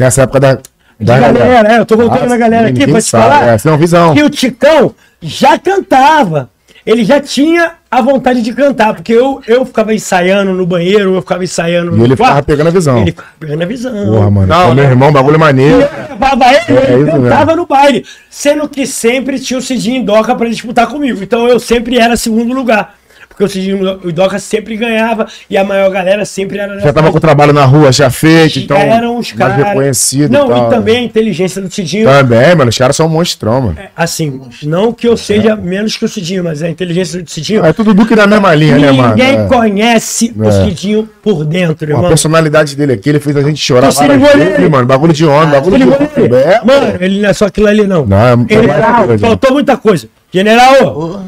Nessa 0.00 0.22
época 0.22 0.40
da. 0.40 0.58
Da 1.00 1.18
galera, 1.18 1.72
é, 1.74 1.78
eu 1.78 1.86
tô 1.86 1.96
voltando 1.96 2.24
Ah, 2.24 2.28
na 2.28 2.36
galera 2.36 2.68
aqui 2.68 2.86
pra 2.86 3.00
te 3.00 3.04
sabe, 3.06 3.24
falar. 3.24 3.46
É, 3.48 3.58
senão 3.58 3.76
visão. 3.78 4.14
que 4.14 4.22
o 4.22 4.30
Ticão 4.30 4.94
já 5.20 5.58
cantava. 5.58 6.50
Ele 6.86 7.02
já 7.02 7.18
tinha 7.18 7.72
a 7.90 8.02
vontade 8.02 8.42
de 8.42 8.52
cantar, 8.52 8.92
porque 8.92 9.12
eu, 9.14 9.40
eu 9.46 9.64
ficava 9.64 9.94
ensaiando 9.94 10.52
no 10.52 10.66
banheiro, 10.66 11.14
eu 11.14 11.22
ficava 11.22 11.42
ensaiando 11.42 11.96
E 11.96 12.02
ele 12.02 12.14
ficava 12.14 12.42
pegando 12.42 12.66
a 12.66 12.70
visão. 12.70 12.98
Ele 13.00 13.10
ficava 13.10 13.28
pegando 13.40 13.62
a 13.62 13.66
visão. 13.66 14.06
Porra, 14.06 14.30
mano. 14.30 14.46
Não, 14.46 14.68
Não, 14.68 14.74
meu 14.74 14.84
não. 14.84 14.90
irmão, 14.90 15.10
bagulho 15.12 15.38
maneiro. 15.38 15.80
Eu 15.80 15.88
levava 16.10 16.44
ele, 16.52 16.78
É 16.78 16.92
ele 16.92 17.02
isso 17.08 17.22
cantava 17.22 17.56
no 17.56 17.64
baile. 17.66 18.04
Sendo 18.28 18.68
que 18.68 18.86
sempre 18.86 19.38
tinha 19.40 19.58
o 19.58 19.62
Cidinho 19.62 20.02
e 20.02 20.04
Doca 20.04 20.34
pra 20.34 20.46
disputar 20.48 20.86
comigo. 20.86 21.22
Então 21.22 21.48
eu 21.48 21.58
sempre 21.58 21.98
era 21.98 22.18
segundo 22.18 22.52
lugar. 22.52 22.94
Porque 23.34 23.44
o 23.44 23.48
Cidinho 23.48 23.98
e 24.04 24.06
o 24.08 24.12
Doca 24.12 24.38
sempre 24.38 24.76
ganhava 24.76 25.26
e 25.50 25.56
a 25.58 25.64
maior 25.64 25.90
galera 25.90 26.24
sempre 26.24 26.56
era 26.58 26.78
Já 26.78 26.92
tava 26.92 27.10
com 27.10 27.16
o 27.18 27.20
trabalho 27.20 27.52
na 27.52 27.64
rua 27.64 27.90
já 27.90 28.08
feito, 28.08 28.60
então. 28.60 28.76
eram 28.76 29.18
os 29.18 29.32
caras. 29.32 29.56
reconhecido 29.56 30.30
Não, 30.30 30.46
e 30.46 30.48
tal. 30.50 30.60
né? 30.62 30.66
e 30.66 30.70
também 30.70 30.96
a 30.98 31.02
inteligência 31.02 31.60
do 31.60 31.68
Cidinho. 31.68 32.06
Também, 32.08 32.54
mano. 32.54 32.68
Os 32.70 32.78
caras 32.78 32.94
são 32.94 33.06
um 33.06 33.08
monstrão, 33.08 33.60
mano. 33.60 33.76
Assim, 33.96 34.40
não 34.62 34.92
que 34.92 35.08
eu 35.08 35.16
seja 35.16 35.56
menos 35.56 35.96
que 35.96 36.04
o 36.04 36.08
Cidinho, 36.08 36.44
mas 36.44 36.62
a 36.62 36.68
inteligência 36.70 37.20
do 37.22 37.28
Cidinho. 37.28 37.64
É 37.64 37.72
tudo 37.72 37.92
Duque 37.92 38.14
na 38.14 38.26
mesma 38.26 38.54
linha, 38.54 38.78
né, 38.78 38.92
mano? 38.92 39.16
Ninguém 39.16 39.40
É. 39.40 39.46
conhece 39.46 40.32
o 40.36 40.44
É. 40.44 40.52
Cidinho 40.64 41.08
por 41.20 41.44
dentro, 41.44 41.86
A 41.88 41.90
irmão. 41.96 42.08
personalidade 42.08 42.76
dele 42.76 42.92
aqui, 42.92 43.08
ele 43.08 43.18
fez 43.18 43.36
a 43.36 43.42
gente 43.42 43.60
chorar 43.60 43.90
Você 43.90 43.98
várias 44.06 44.16
ligou 44.20 44.36
vezes, 44.38 44.58
nele? 44.58 44.68
mano. 44.68 44.86
Bagulho 44.86 45.12
de 45.12 45.26
homem, 45.26 45.50
bagulho 45.50 45.74
Ele 45.74 45.86
de? 45.86 46.34
É, 46.36 46.60
Mano, 46.64 46.96
ele 47.00 47.20
não 47.20 47.28
é 47.28 47.32
só 47.32 47.46
aquilo 47.46 47.66
ali, 47.66 47.84
não. 47.84 48.06
Não, 48.06 48.16
é- 48.16 48.32
é 48.54 49.06
coisa. 49.06 49.18
faltou 49.26 49.52
muita 49.52 49.76
coisa. 49.76 50.06
General, 50.32 51.20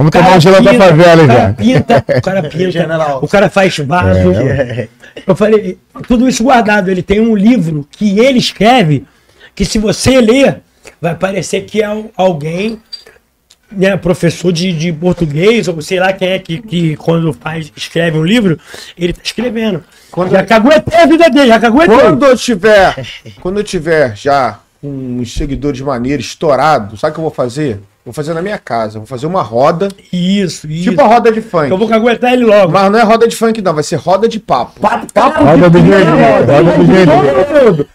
Vamos 0.00 0.10
tomar 0.12 0.36
um 0.38 0.40
gelo 0.40 0.62
da 0.62 0.72
favela, 0.74 1.24
o 1.24 1.26
cara 1.26 1.40
velho. 1.42 1.54
pinta, 1.56 2.04
o 2.16 2.22
cara 2.22 2.42
pinta, 2.48 2.70
General. 2.70 3.20
o 3.22 3.28
cara 3.28 3.50
faz 3.50 3.76
vaso. 3.80 4.32
É. 4.32 4.88
Eu 5.26 5.36
falei, 5.36 5.76
tudo 6.08 6.26
isso 6.26 6.42
guardado. 6.42 6.90
Ele 6.90 7.02
tem 7.02 7.20
um 7.20 7.36
livro 7.36 7.86
que 7.90 8.18
ele 8.18 8.38
escreve, 8.38 9.04
que 9.54 9.64
se 9.66 9.78
você 9.78 10.18
ler, 10.20 10.62
vai 11.02 11.14
parecer 11.14 11.62
que 11.66 11.82
é 11.82 11.84
al- 11.84 12.10
alguém 12.16 12.80
né, 13.70 13.94
professor 13.96 14.50
de, 14.50 14.72
de 14.72 14.90
português, 14.90 15.68
ou 15.68 15.82
sei 15.82 16.00
lá 16.00 16.12
quem 16.14 16.28
é 16.28 16.38
que, 16.38 16.62
que 16.62 16.96
quando 16.96 17.30
faz, 17.34 17.70
escreve 17.76 18.16
um 18.16 18.24
livro, 18.24 18.58
ele 18.96 19.12
tá 19.12 19.20
escrevendo. 19.22 19.84
Quando- 20.10 20.30
já 20.30 20.42
caguetei 20.44 20.98
a 20.98 21.04
vida 21.06 21.28
dele, 21.28 21.48
já 21.48 21.60
caguetei. 21.60 21.94
Quando 21.98 22.24
eu 22.24 22.36
tiver, 22.38 23.06
quando 23.40 23.58
eu 23.60 23.64
tiver 23.64 24.16
já 24.16 24.60
uns 24.82 25.34
seguidores 25.34 25.80
maneiros, 25.82 26.24
estourado, 26.24 26.96
sabe 26.96 27.10
o 27.10 27.14
que 27.14 27.20
eu 27.20 27.24
vou 27.24 27.30
fazer? 27.34 27.78
Vou 28.02 28.14
fazer 28.14 28.32
na 28.32 28.40
minha 28.40 28.56
casa, 28.56 28.98
vou 28.98 29.06
fazer 29.06 29.26
uma 29.26 29.42
roda, 29.42 29.88
Isso, 30.10 30.66
isso. 30.66 30.88
tipo 30.90 31.02
a 31.02 31.06
roda 31.06 31.30
de 31.30 31.42
funk. 31.42 31.70
Eu 31.70 31.76
vou 31.76 31.86
caguetar 31.86 32.32
ele 32.32 32.44
logo. 32.46 32.72
Mas 32.72 32.90
não 32.90 32.98
é 32.98 33.02
roda 33.02 33.28
de 33.28 33.36
funk 33.36 33.60
não, 33.60 33.74
vai 33.74 33.82
ser 33.82 33.96
roda 33.96 34.26
de 34.26 34.40
papo. 34.40 34.80
Roda 34.80 35.68
do 35.68 35.78
Geninho, 35.78 36.16
roda 36.38 36.62
do 36.62 36.86
Geninho. 36.86 37.86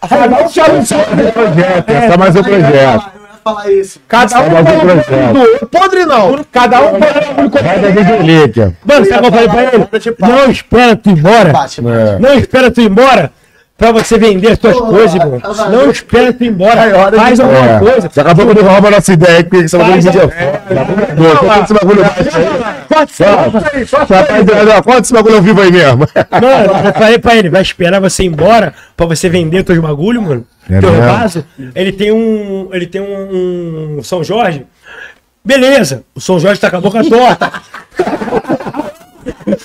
Projeto, 1.32 1.90
é 1.90 2.10
só 2.10 2.18
mais 2.18 2.36
um 2.36 2.42
projeto. 2.42 3.10
Eu 3.14 3.22
ia 3.22 3.38
falar 3.44 3.70
isso. 3.72 4.00
Cada 4.08 4.40
um 4.42 4.48
Roda 4.48 4.62
do 4.62 4.68
fala 4.78 5.02
projeto. 5.02 5.60
do. 5.60 5.66
Podre 5.68 6.04
não. 6.06 6.44
Cada 6.52 6.80
um 6.82 6.98
fala 7.00 7.48
Roda 7.48 7.90
do 7.92 8.04
Geninho. 8.04 8.76
Mano, 8.84 9.06
sabe 9.06 9.26
o 9.28 9.32
que 9.32 9.38
eu 9.38 9.50
falei 9.50 9.68
pra 9.68 9.74
ele? 9.74 9.88
Não 10.20 10.50
espera 10.50 10.96
tu 10.96 11.10
ir 11.10 11.18
embora. 11.18 11.52
É. 11.52 12.18
Não 12.18 12.34
espera 12.34 12.70
tu 12.70 12.80
ir 12.80 12.86
embora 12.90 13.32
pra 13.78 13.92
você 13.92 14.18
vender 14.18 14.52
as 14.52 14.58
tuas 14.58 14.76
Pô, 14.76 14.86
coisas, 14.86 15.14
irmão. 15.14 15.38
tá? 15.40 15.68
Não 15.68 15.90
espera 15.90 16.32
tu 16.32 16.44
ir 16.44 16.48
embora. 16.48 17.10
Faz 17.14 17.40
alguma 17.40 17.58
É. 17.70 17.78
coisa. 17.78 18.10
Daqui 18.14 18.30
a 18.30 18.34
pouco 18.34 18.50
ele 18.52 18.60
rouba 18.62 18.88
a 18.88 18.90
nossa 18.92 19.12
ideia 19.12 19.38
aqui, 19.40 19.50
que 19.50 19.56
esse 19.58 19.76
bagulho 19.76 20.00
de 20.00 20.06
vídeo 20.06 20.20
é 20.22 20.28
foda. 20.28 21.62
Esse 21.62 21.74
bagulho 21.74 22.02
baixo 22.88 23.22
conta 24.84 25.00
esse 25.00 25.12
bagulho 25.12 25.36
ao 25.36 25.42
vivo 25.42 25.60
aí 25.60 25.70
mesmo. 25.72 26.06
Mano, 26.30 26.86
eu 26.88 26.92
falei 26.92 27.18
pra 27.18 27.34
ele, 27.36 27.48
vai 27.50 27.62
esperar 27.62 28.00
você 28.00 28.22
ir 28.22 28.26
embora 28.26 28.74
pra 28.96 29.06
você 29.06 29.28
vender 29.28 29.62
teus 29.64 29.78
bagulho, 29.78 30.22
mano. 30.22 30.46
É 30.70 30.80
Teu 30.80 30.92
vaso. 30.92 31.44
Ele 31.74 31.92
tem 31.92 32.10
um. 32.12 32.68
Ele 32.72 32.86
tem 32.86 33.00
um, 33.00 33.96
um 33.98 34.02
São 34.02 34.24
Jorge. 34.24 34.66
Beleza, 35.44 36.02
o 36.14 36.20
São 36.20 36.40
Jorge 36.40 36.60
tá 36.60 36.68
com 36.70 36.76
a 36.78 36.80
boca 36.80 37.04
torta. 37.04 37.52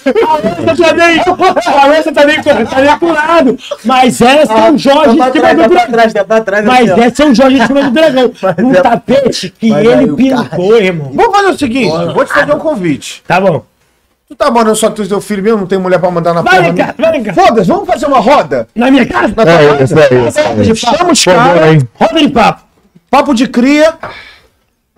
A 0.05 0.33
lança 0.35 0.75
tá 0.75 1.81
a 1.81 1.85
lança 1.87 2.11
tá 2.11 2.25
meio, 2.25 2.43
tá 2.43 2.97
pro 2.97 3.11
lado. 3.13 3.57
Mas 3.85 4.21
é 4.21 4.45
São 4.45 4.77
Jorge 4.77 5.17
em 5.17 5.27
cima 5.27 5.31
do 5.31 5.91
dragão. 5.91 6.25
pra 6.25 6.41
trás. 6.41 6.65
Mas 6.65 6.91
assim, 6.91 7.01
é 7.01 7.09
São 7.11 7.35
Jorge 7.35 7.57
em 7.57 7.65
cima 7.67 7.83
do 7.83 7.91
dragão. 7.91 8.31
Um 8.59 8.73
é- 8.73 8.81
tapete 8.81 9.49
que 9.59 9.69
Mas 9.69 9.85
ele 9.85 10.13
pintou, 10.13 10.77
irmão. 10.77 11.11
Vamos 11.13 11.37
fazer 11.37 11.49
o 11.49 11.57
seguinte, 11.57 11.91
vou 12.13 12.25
te 12.25 12.33
fazer 12.33 12.53
um 12.55 12.59
convite. 12.59 13.23
Tá 13.27 13.39
bom. 13.39 13.63
Tu 14.27 14.35
tá 14.35 14.49
morando 14.49 14.75
só 14.77 14.89
com 14.89 15.05
teu 15.05 15.19
filho 15.19 15.43
mesmo, 15.43 15.59
não 15.59 15.67
tem 15.67 15.77
mulher 15.77 15.99
pra 15.99 16.09
mandar 16.09 16.33
na 16.33 16.41
Vai, 16.41 16.71
porra. 16.71 16.95
vai, 16.97 17.21
cá. 17.21 17.33
Foda-se, 17.33 17.67
vamos 17.67 17.85
fazer 17.85 18.05
uma 18.05 18.19
roda? 18.19 18.65
Na 18.73 18.89
minha 18.89 19.05
casa? 19.05 19.33
É 19.37 19.83
isso, 19.83 19.99
é 19.99 20.27
isso. 20.27 20.39
é 20.39 20.61
isso. 20.61 20.75
Chama 20.75 21.11
os 21.11 21.23
caras, 21.25 21.73
hein? 21.73 21.81
Roda 21.95 22.19
de 22.19 22.29
papo. 22.29 22.61
papo 23.09 23.33
de 23.33 23.47
cria. 23.47 23.93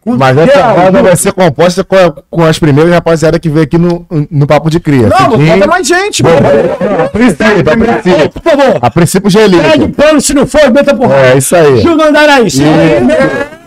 Mas 0.06 0.38
essa 0.38 0.72
roda 0.72 1.02
vai 1.02 1.16
ser 1.16 1.32
composta 1.32 1.84
com, 1.84 1.96
a- 1.96 2.14
com 2.30 2.44
as 2.44 2.60
primeiras 2.60 2.92
rapaziada 2.94 3.40
que 3.40 3.48
veio 3.50 3.64
aqui 3.64 3.78
no, 3.78 4.06
no 4.30 4.46
Papo 4.46 4.70
de 4.70 4.80
Cria. 4.80 5.08
Não, 5.08 5.32
Cidinho- 5.32 5.54
bota 5.56 5.68
mais 5.68 5.88
gente, 5.88 6.22
mano. 6.24 6.38
A 7.06 7.10
princípio, 7.10 7.46
a 7.60 7.78
princípio. 7.78 8.30
Por 8.30 8.42
favor. 8.42 8.80
A 8.82 8.92
princípio, 8.92 9.30
Gelito. 9.30 9.64
Pede 9.64 9.88
pano, 9.90 10.20
se 10.22 10.34
não 10.34 10.46
for, 10.46 10.70
meta 10.72 10.94
porrada. 10.94 11.28
É 11.28 11.38
isso 11.38 11.56
aí. 11.56 11.82
Juga 11.82 12.10
Andaraí. 12.10 12.48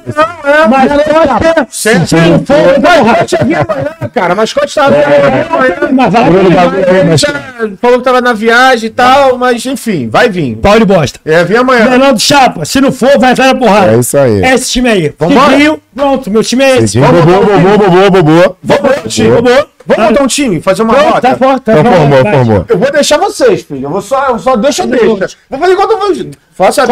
Se 0.06 1.94
Mas 1.98 2.08
Se 2.08 2.16
não 2.16 2.44
for, 2.44 2.80
mascote 2.80 3.36
havia 3.36 3.60
amanhã, 3.60 4.10
cara. 4.14 4.34
Mascote 4.34 4.74
tava 4.74 4.96
amanhã. 4.96 5.88
Mas 5.92 6.12
vai 6.12 7.76
Falou 7.80 7.98
que 7.98 8.04
tava 8.04 8.20
na 8.20 8.32
viagem 8.32 8.86
e 8.86 8.90
tal, 8.90 9.36
mas 9.36 9.64
enfim, 9.66 10.08
vai 10.08 10.28
vir. 10.28 10.56
Pau 10.56 10.78
de 10.78 10.84
bosta. 10.84 11.18
É, 11.24 11.42
vem 11.42 11.56
amanhã. 11.56 11.88
Fernando 11.88 12.20
Chapa, 12.20 12.64
se 12.64 12.80
não 12.80 12.92
for, 12.92 13.18
vai 13.18 13.32
entrar 13.32 13.46
na 13.46 13.54
porrada. 13.54 13.92
É 13.92 13.98
isso 13.98 14.16
aí. 14.16 14.42
É 14.42 14.54
esse 14.54 14.70
time 14.70 14.88
aí. 14.88 15.14
Cidinho, 15.50 15.80
pronto, 15.94 16.30
meu 16.30 16.44
time 16.44 16.64
é 16.64 16.78
esse. 16.78 17.00
Bobô, 17.00 17.22
bobô, 17.22 17.78
bobô, 17.78 18.10
bobô. 18.10 18.56
Vamos 18.62 18.82
montar 18.82 19.02
um 19.04 19.08
time. 19.08 19.75
Vamos. 19.86 19.96
Vamos 19.96 20.10
montar 20.10 20.24
um 20.24 20.26
time, 20.26 20.60
fazer 20.60 20.82
uma 20.82 20.94
Pronto, 20.94 21.08
roda. 21.08 21.20
tá 21.20 21.36
forte, 21.36 21.62
tá 21.62 21.78
Então 21.78 21.92
formou, 21.92 22.18
formou. 22.24 22.64
Eu 22.68 22.78
vou 22.78 22.90
deixar 22.92 23.18
vocês, 23.18 23.62
filho. 23.62 23.86
Eu 23.86 23.90
vou 23.90 24.02
só, 24.02 24.30
eu 24.30 24.38
só 24.38 24.56
deixa, 24.56 24.86
deixa. 24.86 25.36
Vou 25.48 25.58
fazer 25.60 25.72
igual 25.72 25.90
eu 25.90 25.98
vou. 25.98 26.30
Faça 26.52 26.82
a 26.82 26.86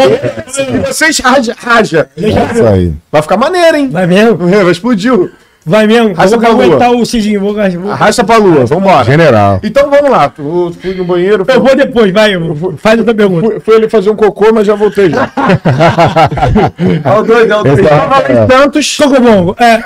Vocês 0.86 1.18
raja, 1.18 1.56
raja. 1.58 2.08
É 2.16 2.28
isso 2.28 2.66
aí. 2.66 2.92
Vai 3.10 3.22
ficar 3.22 3.36
maneiro, 3.36 3.76
hein? 3.76 3.88
Vai 3.90 4.06
mesmo? 4.06 4.36
Vai 4.36 4.70
explodiu. 4.70 5.30
Vai 5.66 5.86
mesmo. 5.86 6.12
Raça 6.12 6.34
Eu 6.34 6.38
pra 6.38 6.50
vou 6.50 6.56
lua. 6.58 6.66
aguentar 6.66 6.90
o 6.92 7.06
Cidinho. 7.06 7.40
Vou, 7.40 7.54
vou, 7.54 7.90
Arrasta 7.92 8.22
pra 8.22 8.36
lua, 8.36 8.66
vambora. 8.66 9.02
General. 9.04 9.60
Então 9.62 9.88
vamos 9.88 10.10
lá. 10.10 10.30
Eu 10.38 10.74
fui 10.78 10.92
no 10.94 11.04
banheiro, 11.04 11.42
eu 11.48 11.54
fui, 11.54 11.58
vou 11.62 11.74
depois, 11.76 12.12
vai. 12.12 12.34
eu- 12.34 12.74
Faz 12.76 12.98
outra 12.98 13.14
pergunta. 13.14 13.46
fui, 13.46 13.60
fui 13.60 13.76
ali 13.76 13.88
fazer 13.88 14.10
um 14.10 14.16
cocô, 14.16 14.52
mas 14.52 14.66
já 14.66 14.74
voltei 14.74 15.08
já. 15.10 15.30
É 17.04 17.18
o 17.18 17.22
dois, 17.22 17.50
é 17.50 17.56
o 17.56 17.62
dois. 17.62 17.78
Esse 17.78 17.88
Tava 17.88 18.22
é- 18.22 18.32
em. 18.32 18.96
Cocobongo. 18.98 19.56
É. 19.58 19.78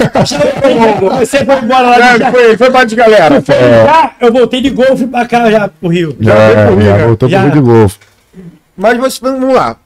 Você 1.21 1.45
foi 1.45 1.57
embora 1.63 1.83
lá 1.83 1.97
É, 2.09 2.13
do 2.15 2.19
já. 2.19 2.31
foi, 2.33 2.57
foi 2.57 2.71
bate 2.71 2.95
galera. 2.97 3.43
Já, 3.47 4.11
eu 4.21 4.33
voltei 4.33 4.61
de 4.61 4.71
golfe 4.71 5.07
pra 5.07 5.27
cá 5.27 5.51
já 5.51 5.69
pro 5.69 5.89
Rio. 5.89 6.17
Já, 6.21 6.35
veio 6.35 6.53
já 6.55 6.67
comigo, 6.69 6.99
voltou 7.07 7.29
já. 7.29 7.39
pro 7.41 7.49
vídeo 7.51 7.63
de 7.63 7.69
golfe. 7.71 7.99
Mas 8.77 9.19
vamos 9.19 9.55
lá. 9.55 9.77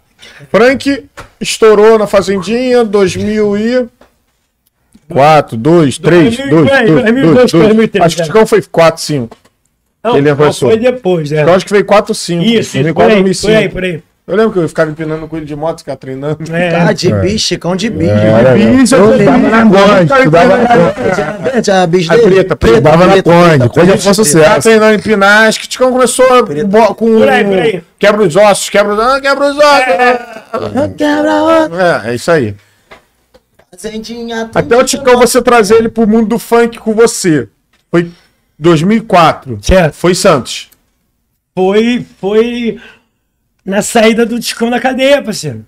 Frank 0.51 1.05
estourou 1.41 1.99
na 1.99 2.07
Fazendinha 2.07 2.85
2004, 5.13 5.57
2, 5.57 5.99
3, 5.99 6.37
2, 6.37 6.49
2000, 6.51 7.35
2002, 7.35 7.53
2003, 7.53 8.05
Acho 8.05 8.17
que 8.17 8.21
o 8.21 8.23
é. 8.23 8.27
Chicão 8.27 8.47
foi 8.47 8.63
4, 8.63 9.03
5. 9.03 9.37
Não, 10.05 10.13
Ele 10.17 10.23
não, 10.23 10.33
avançou. 10.33 10.69
foi 10.71 10.79
depois, 10.79 11.31
é. 11.33 11.43
Eu 11.43 11.55
acho 11.55 11.65
que 11.65 11.69
foi 11.71 11.85
4, 11.85 12.15
5. 12.15 12.43
Isso, 12.43 12.59
isso, 12.61 12.73
2004, 12.75 12.95
por 12.95 13.17
aí, 13.17 13.23
2005. 13.23 13.53
por 13.53 13.57
aí, 13.57 13.69
por 13.69 13.85
aí. 13.85 14.03
Eu 14.25 14.37
lembro 14.37 14.53
que 14.53 14.59
eu 14.61 14.69
ficava 14.69 14.89
empinando 14.89 15.27
com 15.27 15.37
ele 15.37 15.45
de 15.45 15.57
moto, 15.57 15.81
ficava 15.81 15.97
treinando. 15.99 16.39
É. 16.55 16.77
Ah, 16.77 16.93
de 16.93 17.13
bicho, 17.13 17.39
Chicão 17.49 17.75
de 17.75 17.91
bicho. 17.91 18.13
É, 18.13 18.55
Bicho, 18.55 18.95
eu 18.95 19.11
estudava 19.13 19.39
na 19.49 19.63
Conde, 19.65 20.13
estudava 20.15 20.57
na 20.57 20.69
Conde. 20.69 21.67
Já, 21.67 21.87
bicho 21.89 22.13
A 22.13 22.17
dele. 22.17 22.31
preta, 22.31 22.57
preta. 22.57 22.77
Estudava 22.77 23.07
na 23.09 23.23
Conde, 23.23 23.69
Conde 23.69 23.91
é 23.91 23.97
foi 23.97 23.99
Tava 23.99 24.15
sucesso. 24.15 24.61
treinando 24.61 24.95
em 24.95 24.99
Pinasque. 25.01 25.67
O 25.69 25.73
Chicão 25.73 25.91
começou 25.93 26.25
a 26.25 26.47
com. 26.95 27.19
Por 27.19 27.29
aí, 27.29 27.45
por 27.45 27.59
aí. 27.59 27.83
Quebra 27.99 28.23
os 28.23 28.37
ossos, 28.37 28.71
quebra 28.71 28.95
os 28.95 28.99
ossos, 29.01 29.21
quebra 29.21 29.45
os 29.51 29.57
ossos. 29.59 30.95
Quebra 30.97 31.43
outro. 31.43 31.81
É, 31.81 32.11
é 32.11 32.15
isso 32.15 32.31
aí. 32.31 32.55
Até 34.55 34.77
o 34.77 34.85
Ticão 34.85 35.19
você 35.19 35.41
trazer 35.41 35.77
ele 35.77 35.89
pro 35.89 36.07
mundo 36.07 36.27
do 36.29 36.39
funk 36.39 36.79
com 36.79 36.95
você. 36.95 37.49
Foi 37.91 38.11
2004. 38.59 39.59
Certo. 39.63 39.95
Foi 39.95 40.15
Santos. 40.15 40.69
Foi, 41.55 42.07
foi 42.21 42.79
na 43.65 43.81
saída 43.81 44.27
do 44.27 44.39
Ticão 44.39 44.69
da 44.69 44.79
cadeia, 44.79 45.23
parceiro. 45.23 45.65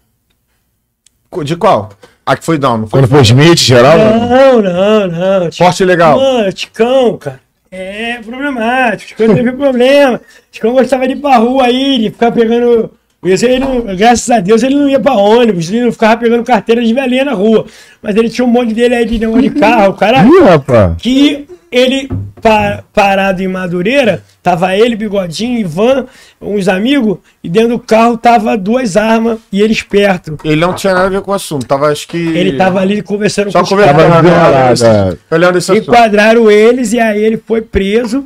De 1.43 1.56
qual? 1.56 1.90
Ah, 2.26 2.36
que 2.36 2.44
foi 2.44 2.59
não, 2.59 2.76
não 2.76 2.86
foi. 2.86 3.01
Quando 3.01 3.10
foi 3.10 3.22
Smith, 3.22 3.59
geral. 3.59 3.97
Não, 3.97 4.60
não, 4.60 5.06
não. 5.09 5.51
Ticão, 5.51 5.66
Forte 5.66 5.82
e 5.82 5.86
legal. 5.86 6.18
Mano, 6.18 6.52
Ticão, 6.52 7.16
cara, 7.16 7.40
é 7.70 8.20
problemático. 8.22 9.09
Ticão 9.09 9.35
teve 9.35 9.52
problema. 9.52 10.20
Ticão 10.51 10.72
gostava 10.72 11.06
de 11.06 11.14
ir 11.14 11.20
pra 11.22 11.39
rua 11.39 11.64
aí, 11.64 11.98
de 11.98 12.10
ficar 12.10 12.32
pegando. 12.32 12.93
Ele 13.24 13.59
não- 13.59 13.96
graças 13.96 14.28
a 14.30 14.40
Deus 14.40 14.62
ele 14.62 14.74
não 14.74 14.88
ia 14.88 15.01
pra 15.01 15.14
ônibus, 15.14 15.68
ele 15.70 15.84
não 15.84 15.92
ficava 15.92 16.16
pegando 16.16 16.44
carteira 16.44 16.84
de 16.84 16.92
velhinha 16.92 17.24
na 17.24 17.32
rua. 17.32 17.64
Mas 18.02 18.14
ele 18.16 18.28
tinha 18.28 18.44
um 18.44 18.51
monte 18.51 18.74
dele 18.74 18.94
aí 18.94 19.05
de 19.06 19.18
negócio 19.18 19.42
de 19.42 19.51
carro, 19.51 19.94
cara. 19.94 20.24
Ih, 20.24 20.42
rapaz. 20.44 20.94
que 20.98 21.46
ele 21.72 22.09
pa- 22.40 22.84
parado 22.92 23.42
em 23.42 23.48
Madureira, 23.48 24.22
tava 24.42 24.76
ele, 24.76 24.94
Bigodinho, 24.94 25.59
Ivan, 25.59 26.06
uns 26.40 26.68
amigos, 26.68 27.18
e 27.42 27.48
dentro 27.48 27.70
do 27.70 27.78
carro 27.80 28.16
tava 28.16 28.56
duas 28.56 28.96
armas 28.96 29.38
e 29.51 29.60
ele 29.60 29.72
esperto. 29.72 30.38
Ele 30.44 30.60
não 30.60 30.72
tinha 30.74 30.92
nada 30.94 31.06
a 31.06 31.10
ver 31.10 31.20
com 31.22 31.32
o 31.32 31.34
assunto. 31.34 31.66
Tava, 31.66 31.88
acho 31.88 32.06
que. 32.06 32.16
Ele 32.16 32.56
tava 32.56 32.78
ali 32.80 33.02
conversando 33.02 33.51
Só 33.51 33.62
os 33.62 33.68
conversando. 33.68 33.96
Tava 33.96 34.22
né? 34.22 34.72
desenrolado, 34.74 35.18
é. 35.30 35.34
Olhando 35.34 35.59
esse 35.59 35.72
assunto. 35.72 35.88
Enquadraram 35.90 36.48
eles 36.51 36.92
e 36.92 37.01
aí 37.01 37.24
ele 37.24 37.38
foi 37.44 37.60
preso, 37.62 38.24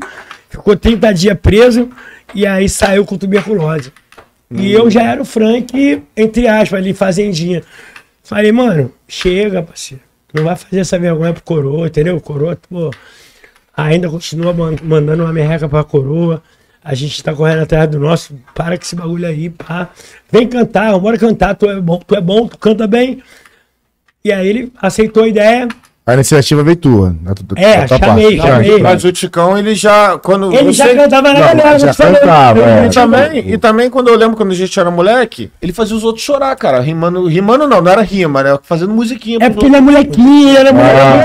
ficou 0.51 0.77
30 0.77 1.13
dias 1.15 1.39
preso 1.41 1.89
e 2.35 2.47
aí 2.47 2.69
saiu 2.69 3.07
com 3.07 3.17
tuberculose. 3.17 3.93
E 4.51 4.73
eu 4.73 4.91
já 4.91 5.03
era 5.03 5.21
o 5.21 5.25
Frank, 5.25 6.03
entre 6.17 6.49
aspas, 6.49 6.79
ali, 6.81 6.95
fazendinha. 6.95 7.63
Falei, 8.23 8.51
mano, 8.53 8.93
chega, 9.07 9.63
parceiro. 9.63 10.03
Não 10.33 10.45
vai 10.45 10.57
fazer 10.57 10.81
essa 10.81 10.99
vergonha 10.99 11.33
pro 11.33 11.43
coroa, 11.43 11.87
entendeu? 11.87 12.17
O 12.17 12.21
coroa, 12.21 12.57
pô, 12.69 12.91
ainda 13.77 14.09
continua 14.09 14.53
man- 14.53 14.77
mandando 14.83 15.23
uma 15.25 15.33
merreca 15.33 15.69
pra 15.69 15.85
coroa. 15.85 16.43
A 16.83 16.95
gente 16.95 17.23
tá 17.23 17.35
correndo 17.35 17.63
atrás 17.63 17.89
do 17.91 17.99
nosso. 17.99 18.35
Para 18.55 18.77
com 18.79 18.83
esse 18.85 18.97
bagulho 18.97 19.27
aí, 19.27 19.51
pá. 19.51 19.91
Vem 20.31 20.47
cantar, 20.49 20.99
bora 20.99 21.19
cantar. 21.19 21.55
Tu 21.55 21.69
é 21.69 21.81
bom, 21.81 21.99
tu 21.99 22.15
é 22.15 22.21
bom, 22.21 22.47
tu 22.47 22.57
canta 22.59 22.87
bem. 22.87 23.23
E 24.25 24.33
aí 24.33 24.47
ele 24.49 24.73
aceitou 24.81 25.25
a 25.25 25.29
ideia. 25.29 25.69
A 26.09 26.15
iniciativa 26.15 26.63
veio 26.63 26.77
tua. 26.77 27.15
tu- 27.47 27.55
É, 27.59 27.83
tua 27.87 27.99
chamei, 27.99 28.39
chamei. 28.41 28.79
Mas 28.83 29.05
o 29.05 29.13
Ticão, 29.13 29.59
ele 29.59 29.75
já. 29.75 30.17
Quando 30.19 30.51
Ele 30.55 30.73
você- 30.73 30.73
já 30.73 30.95
cantava 30.95 31.33
na 31.35 31.41
galera, 31.41 31.79
já 31.79 31.89
eu 31.89 31.95
cantava, 31.95 32.61
é. 32.63 32.87
E 32.87 32.91
também, 32.91 33.45
e 33.53 33.59
também 33.59 33.91
quando 33.91 34.09
eu 34.09 34.17
lembro 34.17 34.35
quando 34.35 34.51
a 34.53 34.55
gente 34.55 34.81
era 34.81 34.91
moleque, 34.91 35.51
ele 35.61 35.73
fazia 35.73 35.95
os 35.95 36.05
outros 36.05 36.25
chorar, 36.25 36.57
cara. 36.57 36.81
Rimando. 36.81 37.27
Rimando 37.27 37.69
não, 37.69 37.83
não 37.83 37.93
era 37.93 38.01
rima, 38.01 38.41
era 38.41 38.59
fazendo 38.63 38.93
musiquinha. 38.95 39.39
É 39.43 39.51
porque 39.51 39.67
ele 39.67 39.77
é 39.77 39.81
molequinho, 39.83 40.49
ele 40.49 40.59
era 40.59 40.71
Ah, 40.71 40.73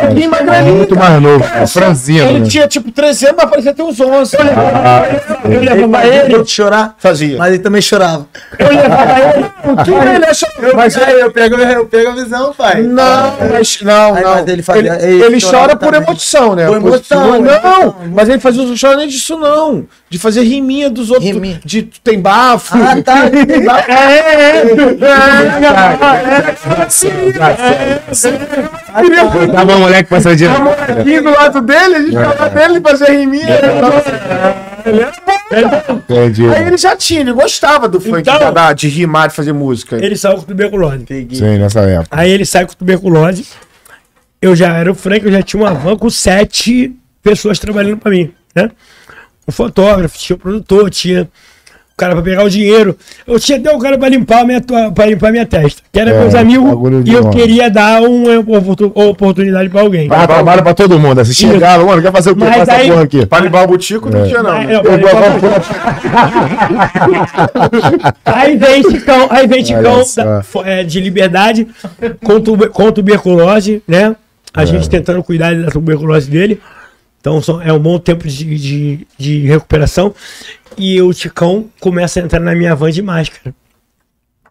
molequinho. 0.01 0.29
mas 0.31 0.47
é 0.49 0.61
muito 0.63 0.95
mais 0.97 1.21
novo. 1.21 1.45
É 1.55 1.65
franzino. 1.65 2.27
Ele 2.27 2.39
né? 2.41 2.45
tinha 2.49 2.67
tipo 2.67 2.91
300, 2.91 3.35
mas 3.37 3.49
parecia 3.49 3.73
ter 3.73 3.83
uns 3.83 3.97
11. 4.01 4.35
Eu 5.45 5.51
Ele 5.51 5.59
levava 5.69 5.89
pra 5.89 6.07
ele 6.07 6.33
ele, 6.35 6.43
de 6.43 6.51
chorar, 6.51 6.95
Fazia. 6.97 7.37
mas 7.37 7.53
ele 7.53 7.59
também 7.63 7.81
chorava. 7.81 8.27
eu 8.59 8.67
levava 8.67 9.19
ele. 9.37 9.45
O 9.63 9.83
que 9.83 9.91
ele 9.91 10.25
achou? 10.25 10.49
Mas 10.75 10.97
aí 10.97 11.19
eu 11.21 11.31
pego, 11.31 11.55
eu 11.55 11.85
pego 11.85 12.09
a 12.11 12.15
visão, 12.15 12.53
pai. 12.53 12.81
Não, 12.81 13.33
mas 13.51 13.79
não, 13.81 14.13
não. 14.15 14.72
Ele 14.77 14.89
ele, 14.89 15.23
ele 15.23 15.41
chora 15.41 15.75
por 15.75 15.91
também. 15.91 16.01
emoção, 16.09 16.55
né? 16.55 16.67
Por 16.67 16.77
emoção, 16.77 17.27
Não, 17.27 17.35
emoção. 17.37 17.95
mas 18.13 18.29
ele 18.29 18.39
fazia 18.39 18.63
não 18.63 18.75
chora 18.79 18.97
nem 18.97 19.07
disso, 19.07 19.37
não. 19.37 19.85
De 20.09 20.17
fazer 20.19 20.43
riminha 20.43 20.89
dos 20.89 21.09
outros. 21.09 21.27
Riminha. 21.29 21.59
De 21.65 21.83
tu 21.83 21.99
tem 22.01 22.19
bafo. 22.19 22.75
Ah, 22.77 23.01
tá. 23.01 23.23
Tava 29.51 29.75
um 29.75 29.79
moleque 29.79 30.09
passando 30.09 30.35
de. 30.35 30.45
Aqui 30.47 31.19
do 31.19 31.29
lado 31.31 31.61
dele, 31.61 31.95
a 31.95 31.99
gente 32.01 32.17
ficava 32.17 32.49
dele 32.49 32.81
fazer 32.81 33.11
riminha. 33.11 33.47
Ele 34.85 35.01
era 35.01 35.11
bom. 35.25 35.93
Entendi. 35.95 36.47
Aí 36.47 36.67
ele 36.67 36.77
já 36.77 36.95
tinha, 36.95 37.21
ele 37.21 37.31
gostava 37.33 37.87
do 37.87 38.01
funk, 38.01 38.19
Então- 38.21 38.37
da- 38.39 38.51
da- 38.51 38.73
de 38.73 38.87
rimar, 38.87 39.29
de 39.29 39.35
fazer 39.35 39.53
música. 39.53 39.95
Ele 40.03 40.15
saiu 40.17 40.37
com 40.37 40.41
tuberculose. 40.43 41.05
Sim, 41.31 41.57
nessa 41.59 41.81
época. 41.81 42.07
Aí 42.11 42.29
ele 42.31 42.45
sai 42.45 42.65
com 42.65 42.73
tuberculose. 42.73 43.45
Eu 44.43 44.53
já 44.57 44.73
era 44.75 44.91
o 44.91 44.95
Frank, 44.95 45.25
eu 45.25 45.31
já 45.31 45.41
tinha 45.41 45.63
uma 45.63 45.73
van 45.73 45.95
com 45.95 46.09
sete 46.09 46.93
pessoas 47.23 47.57
trabalhando 47.59 47.97
pra 47.99 48.11
mim, 48.11 48.29
né? 48.53 48.69
Um 49.47 49.51
fotógrafo, 49.53 50.17
tinha 50.17 50.35
o 50.35 50.39
produtor, 50.39 50.89
tinha 50.89 51.23
o 51.23 51.95
cara 51.95 52.13
pra 52.13 52.21
pegar 52.21 52.43
o 52.43 52.49
dinheiro. 52.49 52.97
Eu 53.25 53.39
tinha 53.39 53.57
até 53.57 53.71
o 53.73 53.79
cara 53.79 53.97
pra 53.97 54.09
limpar 54.09 54.41
a 54.41 54.45
minha, 54.45 54.59
pra 54.93 55.05
limpar 55.05 55.31
minha 55.31 55.45
testa. 55.45 55.81
Que 55.91 55.97
era 55.97 56.11
É, 56.11 56.19
meus 56.19 56.35
amigos 56.35 56.69
e 57.05 57.13
eu 57.13 57.29
queria 57.29 57.69
dar 57.69 58.01
uma 58.01 58.39
oportu- 58.57 58.91
oportunidade 58.93 59.69
pra 59.69 59.79
alguém. 59.79 60.09
Ah, 60.11 60.27
trabalho 60.27 60.61
pra 60.61 60.73
todo 60.73 60.99
mundo. 60.99 61.19
Assim, 61.21 61.33
chegava, 61.33 61.85
mano, 61.85 62.01
quer 62.01 62.11
fazer 62.11 62.31
o 62.31 62.35
Faz 62.37 62.63
essa 62.63 62.73
aí- 62.73 62.89
porra 62.89 63.03
aqui. 63.03 63.25
Pra 63.25 63.39
limpar 63.39 63.63
o 63.63 63.67
butico 63.67 64.09
não 64.09 64.27
tinha, 64.27 64.43
não. 64.43 64.51
Aí, 64.51 64.67
né? 64.67 64.75
eu- 64.75 64.83
Aí 68.25 68.57
vem 68.57 68.83
Chicão, 68.83 69.27
aí 69.29 69.47
vem 69.47 69.63
Chicão 69.63 70.03
da- 70.15 70.41
é, 70.65 70.83
de 70.83 70.99
liberdade 70.99 71.67
com, 72.23 72.41
tuber- 72.41 72.69
com 72.71 72.91
tuberculose, 72.91 73.81
né? 73.87 74.15
A 74.53 74.65
gente 74.65 74.89
tentando 74.89 75.23
cuidar 75.23 75.55
da 75.55 75.71
tuberculose 75.71 76.29
dele. 76.29 76.61
Então 77.19 77.41
são- 77.41 77.61
é 77.61 77.71
um 77.71 77.79
bom 77.79 77.97
tempo 77.97 78.27
de, 78.27 78.55
de, 78.57 79.07
de 79.17 79.39
recuperação. 79.47 80.13
E 80.77 81.01
o 81.01 81.11
Chicão 81.13 81.69
começa 81.79 82.19
a 82.19 82.23
entrar 82.23 82.39
na 82.39 82.53
minha 82.53 82.75
van 82.75 82.91
de 82.91 83.01
máscara. 83.01 83.53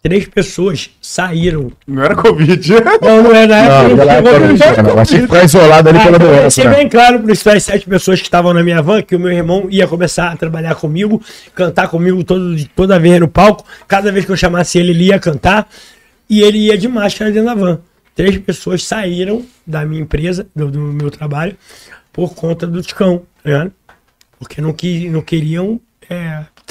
Três 0.02 0.26
pessoas 0.26 0.90
saíram. 1.00 1.70
Não 1.86 2.02
era 2.02 2.16
Covid. 2.16 2.72
Não, 3.00 3.22
não 3.22 3.32
é 3.32 3.46
na 3.46 3.56
época. 3.56 4.82
Não. 4.82 4.96
Mas 4.96 5.08
tinha 5.08 5.20
que 5.20 5.26
ficar 5.28 5.44
isolado 5.44 5.88
ali 5.88 5.98
pela 6.00 6.10
ah, 6.10 6.14
eu 6.14 6.18
doença, 6.18 6.40
deixei 6.42 6.64
né? 6.64 6.74
bem 6.74 6.88
claro 6.88 7.20
para 7.20 7.52
as 7.52 7.62
sete 7.62 7.86
pessoas 7.88 8.18
que 8.18 8.26
estavam 8.26 8.52
na 8.52 8.64
minha 8.64 8.82
van 8.82 9.00
que 9.00 9.14
o 9.14 9.20
meu 9.20 9.30
irmão 9.30 9.68
ia 9.70 9.86
começar 9.86 10.32
a 10.32 10.36
trabalhar 10.36 10.74
comigo, 10.74 11.22
cantar 11.54 11.86
comigo 11.86 12.24
todo, 12.24 12.56
toda 12.74 12.98
vez 12.98 13.20
no 13.20 13.28
palco. 13.28 13.64
Cada 13.86 14.10
vez 14.10 14.24
que 14.24 14.32
eu 14.32 14.36
chamasse 14.36 14.76
ele, 14.76 14.90
ele 14.90 15.04
ia 15.04 15.20
cantar. 15.20 15.68
E 16.28 16.40
ele 16.42 16.58
ia 16.58 16.76
de 16.76 16.88
máscara 16.88 17.30
dentro 17.30 17.46
da 17.46 17.54
van. 17.54 17.78
Três 18.14 18.38
pessoas 18.38 18.84
saíram 18.84 19.44
da 19.66 19.84
minha 19.84 20.02
empresa, 20.02 20.46
do, 20.54 20.70
do 20.70 20.80
meu 20.80 21.10
trabalho, 21.10 21.56
por 22.12 22.34
conta 22.34 22.66
do 22.66 22.82
Ticão, 22.82 23.26
ligado? 23.44 23.72
Porque 24.38 24.60
não, 24.60 24.72
que, 24.72 25.08
não 25.08 25.22
queriam. 25.22 25.80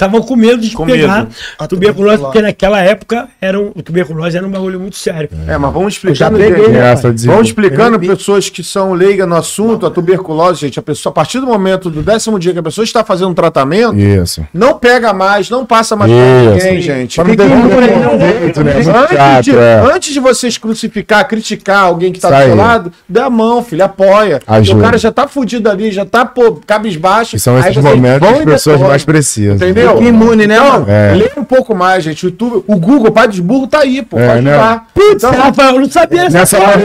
Estavam 0.02 0.20
com 0.22 0.34
medo 0.34 0.60
de 0.60 0.74
Com 0.74 0.84
pegar 0.84 1.18
medo. 1.20 1.28
a 1.58 1.68
tuberculose, 1.68 2.22
porque 2.22 2.42
naquela 2.42 2.80
época 2.80 3.28
era 3.40 3.58
um, 3.60 3.70
tuberculose 3.70 4.36
era 4.36 4.44
um 4.44 4.50
bagulho 4.50 4.80
muito 4.80 4.96
sério. 4.96 5.28
É, 5.46 5.56
mas 5.56 5.72
vamos 5.72 5.94
já 5.94 6.28
explicando. 6.28 6.38
peguei, 6.38 6.68
né, 6.68 6.92
Essa 6.92 7.14
Vamos 7.26 7.48
explicando 7.48 8.00
pessoas 8.00 8.48
que 8.48 8.64
são 8.64 8.92
leigas 8.94 9.28
no 9.28 9.36
assunto, 9.36 9.86
a 9.86 9.90
tuberculose, 9.90 10.60
gente. 10.60 10.78
A 10.78 10.82
pessoa, 10.82 11.12
a 11.12 11.14
partir 11.14 11.38
do 11.38 11.46
momento 11.46 11.88
do 11.88 12.02
décimo 12.02 12.38
dia 12.38 12.52
que 12.52 12.58
a 12.58 12.62
pessoa 12.62 12.84
está 12.84 13.04
fazendo 13.04 13.30
um 13.30 13.34
tratamento, 13.34 13.96
Isso. 13.96 14.44
não 14.52 14.78
pega 14.78 15.12
mais, 15.12 15.48
não 15.48 15.64
passa 15.64 15.94
mais 15.94 16.10
pra 16.10 16.50
ninguém, 16.52 16.80
gente. 16.80 17.14
Pra 17.14 17.24
não 17.24 17.36
ter 17.36 17.48
preconceito, 17.48 18.64
né? 18.64 18.74
Muito 18.74 18.90
Antes 18.90 19.44
de, 19.44 19.56
é. 19.56 19.80
antes 19.94 20.12
de 20.12 20.20
vocês 20.20 20.58
crucificar, 20.58 21.26
criticar 21.28 21.84
alguém 21.84 22.12
que 22.12 22.18
tá 22.20 22.28
Isso 22.30 22.38
do 22.38 22.44
seu 22.46 22.56
lado, 22.56 22.92
dá 23.08 23.26
a 23.26 23.30
mão, 23.30 23.62
filho, 23.62 23.84
apoia. 23.84 24.40
O 24.46 24.80
cara 24.80 24.98
já 24.98 25.12
tá 25.12 25.28
fudido 25.28 25.70
ali, 25.70 25.92
já 25.92 26.04
tá 26.04 26.24
pô, 26.24 26.60
cabisbaixo. 26.66 27.36
E 27.36 27.38
são 27.38 27.58
esses 27.58 27.76
momentos 27.76 28.28
que 28.28 28.38
as 28.38 28.44
pessoas 28.44 28.80
mais 28.80 29.04
precisam. 29.04 29.54
Entendeu? 29.56 29.91
Fica 29.98 30.08
imune, 30.08 30.46
né, 30.46 30.56
Então? 30.56 30.84
É. 30.88 31.14
lê 31.14 31.30
um 31.36 31.44
pouco 31.44 31.74
mais, 31.74 32.02
gente. 32.04 32.24
O, 32.24 32.28
YouTube, 32.28 32.64
o 32.66 32.76
Google, 32.76 33.08
o 33.08 33.12
pai 33.12 33.28
dos 33.28 33.40
burros, 33.40 33.68
tá 33.68 33.80
aí, 33.80 34.02
pô. 34.02 34.18
É, 34.18 34.28
pode 34.28 34.42
né? 34.42 34.80
Putz, 34.94 35.24
Então, 35.24 35.30
Rafael, 35.32 35.74
eu 35.74 35.80
não 35.80 35.90
sabia 35.90 36.22
dessa 36.24 36.38
Nessa 36.38 36.58
hora. 36.58 36.76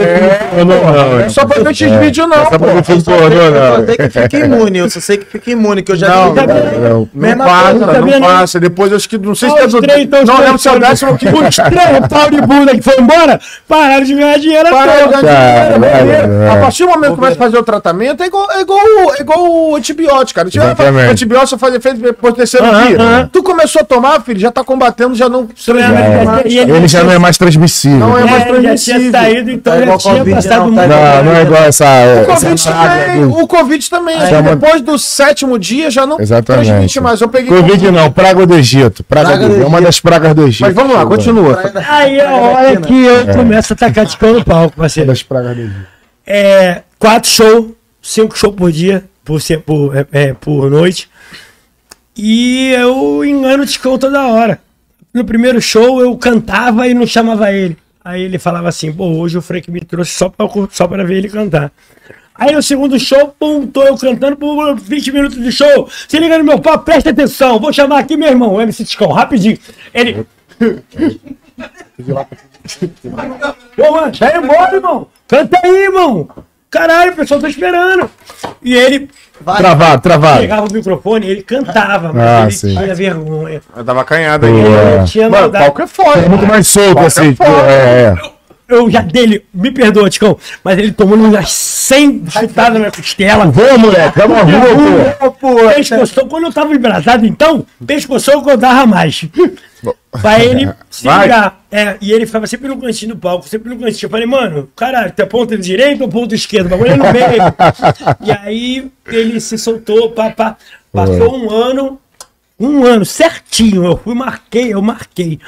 Não, 0.58 0.64
não, 0.64 1.10
não 1.10 1.20
é 1.20 1.28
só 1.28 1.44
pra 1.46 1.62
ver 1.62 1.70
esses 1.72 1.90
vídeos, 1.92 2.28
não, 2.28 2.36
Essa 2.42 2.58
pô. 2.58 2.66
ver 2.66 2.84
filme 2.84 3.02
pornô, 3.02 3.36
Eu 3.36 3.50
não. 3.78 3.86
sei 3.86 3.96
que 3.96 4.08
fica 4.10 4.38
imune, 4.38 4.78
eu 4.78 4.90
só 4.90 5.00
sei 5.00 5.16
que 5.18 5.26
fica 5.26 5.50
imune, 5.50 5.82
que 5.82 5.92
eu 5.92 5.96
já 5.96 6.08
Não, 6.08 6.34
vi. 6.34 6.40
Não, 6.40 7.08
Não 7.14 7.38
passa, 7.38 7.74
não 8.00 8.20
passa. 8.20 8.60
Depois 8.60 8.90
eu 8.90 8.96
acho 8.96 9.08
que. 9.08 9.18
Não 9.18 9.34
sei 9.34 9.50
se 9.50 9.56
é 9.58 9.80
três, 9.80 10.02
então, 10.02 10.24
Não 10.24 10.40
lembro 10.40 10.58
se 10.58 10.68
é 10.68 10.70
o 10.70 10.74
foram- 10.74 10.88
décimo 10.88 11.18
que. 11.18 11.26
Os 11.28 11.56
três 11.56 12.08
pau 12.08 12.30
de 12.30 12.40
bunda 12.40 12.72
que 12.74 12.82
foi 12.82 12.96
embora, 12.98 13.40
pararam 13.66 14.04
de 14.04 14.14
ganhar 14.14 14.38
dinheiro 14.38 14.68
à 14.68 14.70
Para 14.70 14.92
toa. 14.92 15.06
de 15.16 15.22
ganhar 15.22 15.72
dinheiro, 15.78 16.32
é. 16.32 16.50
A 16.50 16.56
partir 16.56 16.82
do 16.84 16.88
momento 16.90 17.10
que 17.10 17.16
começa 17.16 17.34
a 17.34 17.38
fazer 17.38 17.58
o 17.58 17.62
tratamento, 17.62 18.22
é 18.22 18.26
igual, 18.26 18.46
é 18.52 18.60
igual, 18.60 18.78
o- 18.80 19.12
é 19.14 19.20
igual 19.20 19.50
o 19.50 19.76
antibiótico, 19.76 20.34
cara. 20.40 20.48
O 20.48 21.10
antibiótico 21.10 21.48
só 21.50 21.58
faz 21.58 21.74
efeito 21.74 21.98
depois 22.00 22.34
do 22.34 22.36
terceiro 22.36 22.66
dia. 22.66 22.97
Aham. 23.02 23.30
Tu 23.32 23.42
começou 23.42 23.82
a 23.82 23.84
tomar, 23.84 24.20
filho, 24.22 24.38
já 24.40 24.50
tá 24.50 24.62
combatendo, 24.64 25.14
já 25.14 25.28
não 25.28 25.48
mais. 26.24 26.44
E 26.52 26.58
ele- 26.58 26.72
Ele 26.72 26.88
já 26.88 27.02
não 27.04 27.12
é 27.12 27.18
mais 27.18 27.36
transmissível. 27.38 27.98
Não 27.98 28.18
é 28.18 28.24
mais 28.24 28.34
É, 28.34 28.38
já 28.38 28.44
tinha 28.44 28.60
transmissível. 28.60 29.12
saído, 29.12 29.50
então 29.50 29.72
Tá 29.78 29.86
já 29.86 29.98
tinha 29.98 30.14
Covid, 30.18 30.36
passado 30.36 30.58
não, 30.58 30.64
muito. 30.72 30.76
tá 30.80 30.86
Não, 30.88 31.24
não 31.24 31.32
é 31.36 31.42
igual 31.42 31.62
essa. 31.64 31.84
O 32.22 32.26
Covid 32.26 33.90
também, 33.90 34.16
o 34.16 34.18
Covid 34.18 34.28
Chama- 34.28 34.56
depois 34.56 34.80
do 34.82 34.98
sétimo 34.98 35.58
dia 35.58 35.90
já 35.90 36.06
não 36.06 36.20
Exatamente. 36.20 36.66
transmite 36.68 37.00
mais. 37.00 37.20
Eu 37.20 37.28
peguei 37.28 37.48
Covid 37.56 37.90
não, 37.90 38.10
praga 38.10 38.46
do 38.46 38.54
Egito. 38.54 39.02
Praga, 39.04 39.28
Praga 39.30 39.48
do... 39.48 39.54
do 39.56 39.62
É 39.62 39.66
uma 39.66 39.78
Egito. 39.78 39.84
das 39.86 40.00
pragas 40.00 40.34
do 40.34 40.46
Egito. 40.46 40.62
Mas 40.66 40.74
vamos 40.74 40.94
lá, 40.96 41.06
continua. 41.06 41.72
Aí 41.88 42.18
é 42.18 42.26
a 42.26 42.32
hora 42.34 42.76
que 42.80 43.04
eu 43.04 43.26
começo 43.34 43.72
a 43.72 43.76
tacar 43.76 44.04
de 44.06 44.16
no 44.20 44.44
palco, 44.44 44.74
Uma 44.76 44.82
parceiro. 44.84 45.08
das 45.08 45.22
pragas 45.22 45.54
do 45.56 45.62
Egito. 45.62 45.86
É, 46.26 46.82
quatro 46.98 47.30
shows, 47.30 47.66
cinco 48.02 48.36
shows 48.38 48.54
por 48.54 48.70
dia, 48.70 49.04
por, 49.24 49.40
por, 49.64 49.96
é, 49.96 50.06
é, 50.12 50.34
por 50.34 50.70
noite. 50.70 51.08
E 52.18 52.72
eu 52.72 53.24
engano 53.24 53.62
o 53.62 53.66
Ticão 53.66 53.96
toda 53.96 54.26
hora. 54.26 54.60
No 55.14 55.24
primeiro 55.24 55.62
show 55.62 56.00
eu 56.00 56.16
cantava 56.16 56.88
e 56.88 56.92
não 56.92 57.06
chamava 57.06 57.52
ele. 57.52 57.76
Aí 58.04 58.22
ele 58.22 58.38
falava 58.38 58.68
assim, 58.68 58.92
pô, 58.92 59.04
hoje 59.04 59.38
o 59.38 59.42
Frank 59.42 59.70
me 59.70 59.80
trouxe 59.80 60.12
só 60.12 60.28
pra, 60.28 60.48
só 60.70 60.88
pra 60.88 61.04
ver 61.04 61.18
ele 61.18 61.28
cantar. 61.28 61.70
Aí 62.34 62.52
no 62.52 62.62
segundo 62.62 62.98
show, 62.98 63.34
pum, 63.38 63.66
tô 63.66 63.82
eu 63.82 63.96
cantando 63.96 64.36
por 64.36 64.76
20 64.76 65.12
minutos 65.12 65.42
de 65.42 65.52
show. 65.52 65.88
Se 66.08 66.18
liga 66.18 66.38
no 66.38 66.44
meu 66.44 66.58
papo, 66.58 66.84
presta 66.84 67.10
atenção. 67.10 67.60
Vou 67.60 67.72
chamar 67.72 68.00
aqui 68.00 68.16
meu 68.16 68.28
irmão, 68.28 68.54
o 68.54 68.60
MC 68.60 68.84
Ticão, 68.84 69.12
rapidinho. 69.12 69.58
Ele. 69.94 70.26
Pô, 73.76 73.92
mano, 73.92 74.12
tá 74.16 74.36
embora, 74.36 74.74
irmão. 74.74 75.06
Canta 75.26 75.58
aí, 75.64 75.84
irmão. 75.84 76.28
Caralho, 76.70 77.12
o 77.12 77.16
pessoal 77.16 77.40
tá 77.40 77.48
esperando. 77.48 78.10
E 78.62 78.74
ele 78.74 79.08
Travado, 79.56 80.02
travado. 80.02 80.40
pegava 80.40 80.66
o 80.68 80.72
microfone, 80.72 81.26
ele 81.28 81.42
cantava, 81.42 82.12
mas 82.12 82.22
Ah, 82.26 82.42
ele 82.42 82.50
sim. 82.50 82.76
tinha 82.76 82.94
vergonha. 82.94 83.62
Eu 83.76 83.84
dava 83.84 84.04
canhada 84.04 84.46
aí. 84.46 84.52
Ele 84.52 84.68
é. 84.74 85.04
tinha 85.04 85.30
Mano, 85.30 85.42
maldade. 85.42 85.64
palco 85.64 85.82
é 85.82 85.86
foda. 85.86 86.18
É 86.20 86.28
muito 86.28 86.46
mais 86.46 86.66
solto, 86.66 86.94
Palco 86.94 87.06
assim. 87.06 87.36
é 87.40 87.70
é, 87.70 88.14
é. 88.24 88.38
Eu 88.68 88.90
já 88.90 89.00
dele, 89.00 89.46
me 89.54 89.70
perdoa, 89.70 90.10
Ticão, 90.10 90.36
mas 90.62 90.76
ele 90.78 90.92
tomou 90.92 91.16
umas 91.16 91.50
100 91.50 92.24
chutadas 92.28 92.72
na 92.74 92.78
minha 92.80 92.90
costela. 92.90 93.46
Vamos, 93.46 93.78
moleque, 93.78 94.18
vamos 94.18 94.38
rua, 94.42 95.16
pô. 95.18 95.30
Pô, 95.30 95.68
Pescoção, 95.70 96.28
quando 96.28 96.44
eu 96.44 96.52
tava 96.52 96.74
embrasado, 96.74 97.24
então, 97.24 97.64
pescoção 97.86 98.42
que 98.44 98.50
eu 98.50 98.58
dava 98.58 98.84
mais. 98.86 99.24
Pra 100.10 100.42
ele 100.42 100.72
se 100.90 101.04
Vai. 101.04 101.22
ligar. 101.22 101.64
É, 101.70 101.96
e 102.00 102.12
ele 102.12 102.26
ficava 102.26 102.46
sempre 102.46 102.68
no 102.68 102.80
cantinho 102.80 103.14
do 103.14 103.20
palco, 103.20 103.48
sempre 103.48 103.68
no 103.68 103.78
cantinho. 103.78 104.06
Eu 104.06 104.10
falei, 104.10 104.26
mano, 104.26 104.68
caralho, 104.74 105.12
tu 105.12 105.20
é 105.20 105.26
ponta 105.26 105.56
direita 105.56 106.04
ou 106.04 106.08
ponta 106.08 106.34
esquerda? 106.34 106.66
O 106.66 106.78
bagulho 106.78 106.96
no 106.96 107.12
meio. 107.12 107.42
e 108.24 108.32
aí 108.32 108.90
ele 109.06 109.40
se 109.40 109.58
soltou, 109.58 110.10
pá, 110.10 110.30
pá. 110.30 110.56
Passou 110.92 111.36
um 111.36 111.50
ano, 111.50 112.00
um 112.58 112.84
ano 112.84 113.04
certinho. 113.04 113.84
Eu 113.84 113.96
fui, 113.96 114.14
marquei, 114.14 114.72
eu 114.72 114.82
marquei. 114.82 115.38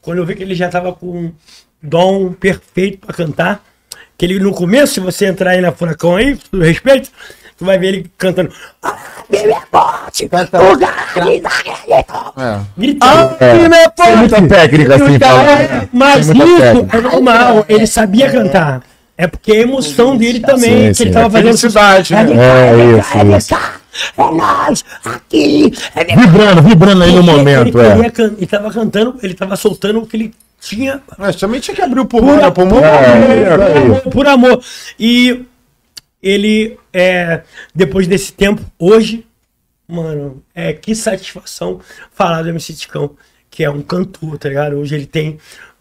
Quando 0.00 0.18
eu 0.18 0.26
vi 0.26 0.34
que 0.34 0.42
ele 0.42 0.54
já 0.54 0.68
tava 0.68 0.92
com 0.92 1.06
um 1.06 1.32
dom 1.82 2.32
perfeito 2.32 2.98
pra 3.06 3.14
cantar, 3.14 3.64
que 4.16 4.24
ele 4.24 4.38
no 4.38 4.52
começo, 4.52 4.94
se 4.94 5.00
você 5.00 5.26
entrar 5.26 5.52
aí 5.52 5.60
na 5.60 5.72
Furacão 5.72 6.16
aí, 6.16 6.36
com 6.36 6.42
todo 6.50 6.62
respeito, 6.62 7.10
tu 7.60 7.64
vai 7.66 7.78
ver 7.78 7.86
ele 7.88 8.10
cantando. 8.18 8.50
"Ah, 8.82 8.96
meu 9.30 9.40
é 9.50 9.60
forte, 9.70 10.28
Canta- 10.28 10.60
o 10.62 10.76
gari 10.76 11.40
da 11.40 11.50
galeta", 11.50 12.32
É. 12.36 12.58
Gritando. 12.76 13.36
É, 13.38 13.88
tem 13.90 14.16
muita 14.16 14.42
técnica, 14.48 14.94
assim, 14.96 15.18
falando. 15.18 15.88
Mas 15.92 16.26
Tem 16.26 16.34
muita 16.36 16.52
isso 16.52 16.62
técnica. 16.86 16.96
é 16.96 17.00
normal, 17.02 17.64
ele 17.68 17.86
sabia 17.86 18.30
cantar. 18.32 18.82
É 19.16 19.26
porque 19.26 19.52
a 19.52 19.56
emoção 19.56 20.16
dele 20.16 20.40
também, 20.40 20.86
Sim, 20.86 20.92
que 20.94 21.02
ele 21.02 21.10
sim. 21.10 21.10
tava 21.10 21.26
É 21.26 21.30
fazendo. 21.30 21.44
felicidade, 21.48 22.14
né? 22.14 22.20
É, 22.22 22.98
isso, 22.98 23.18
é 23.18 23.36
isso. 23.36 23.54
É 23.54 24.30
nós, 24.32 24.84
aqui, 25.04 25.72
é 25.94 26.16
Vibrando, 26.16 26.62
vibrando 26.62 27.02
aí 27.02 27.12
no 27.12 27.18
Ele- 27.18 27.30
momento, 27.30 27.78
ele, 27.78 27.86
é. 27.86 28.24
ele 28.38 28.46
tava 28.46 28.70
cantando, 28.72 29.16
ele 29.22 29.34
tava 29.34 29.56
soltando 29.56 29.98
o 29.98 30.06
que 30.06 30.16
ele 30.16 30.34
tinha 30.62 31.00
Mas 31.18 31.36
também 31.36 31.58
tinha 31.60 31.74
que 31.74 31.82
abrir 31.82 32.00
o 32.00 32.04
pulmão, 32.06 32.36
né? 32.36 32.46
É, 32.46 32.50
por, 32.50 32.62
aí. 33.62 33.84
amor, 33.84 34.00
por 34.02 34.26
amor. 34.26 34.60
E 34.98 35.44
ele, 36.22 36.78
é, 36.92 37.42
depois 37.74 38.06
desse 38.06 38.32
tempo, 38.32 38.62
hoje, 38.78 39.26
mano, 39.88 40.42
é 40.54 40.72
que 40.72 40.94
satisfação 40.94 41.80
falar 42.12 42.42
do 42.42 42.48
MC 42.50 42.74
Ticão, 42.74 43.10
que 43.50 43.64
é 43.64 43.70
um 43.70 43.82
cantor, 43.82 44.38
tá 44.38 44.48
ligado? 44.48 44.76
Hoje 44.76 44.94
ele 44.94 45.06
tem 45.06 45.38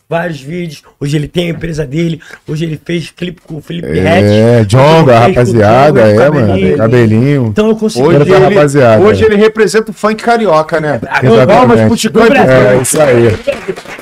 vários 0.09 0.41
vídeos. 0.41 0.81
Hoje 0.99 1.15
ele 1.17 1.27
tem 1.27 1.47
a 1.47 1.49
empresa 1.51 1.85
dele. 1.85 2.19
Hoje 2.47 2.65
ele 2.65 2.81
fez 2.83 3.11
clipe 3.11 3.41
com 3.41 3.57
o 3.57 3.61
Felipe 3.61 3.87
É, 3.99 4.63
Jonga, 4.65 5.19
rapaziada, 5.19 6.01
é, 6.01 6.15
cabelinho. 6.17 6.47
mano. 6.65 6.77
Cabelinho. 6.77 7.47
Então 7.49 7.67
eu 7.69 7.75
consegui. 7.75 8.07
Hoje, 8.07 8.31
ele, 8.33 8.37
rapaziada. 8.39 9.03
hoje 9.03 9.23
ele 9.23 9.35
representa 9.35 9.91
o 9.91 9.93
funk 9.93 10.23
carioca, 10.23 10.79
né? 10.81 10.99
Palmas 11.47 11.81
pro 11.81 11.95
Ticão 11.95 12.23
É, 12.25 12.27
Frank. 12.27 12.81
isso 12.81 12.99
aí. 12.99 13.27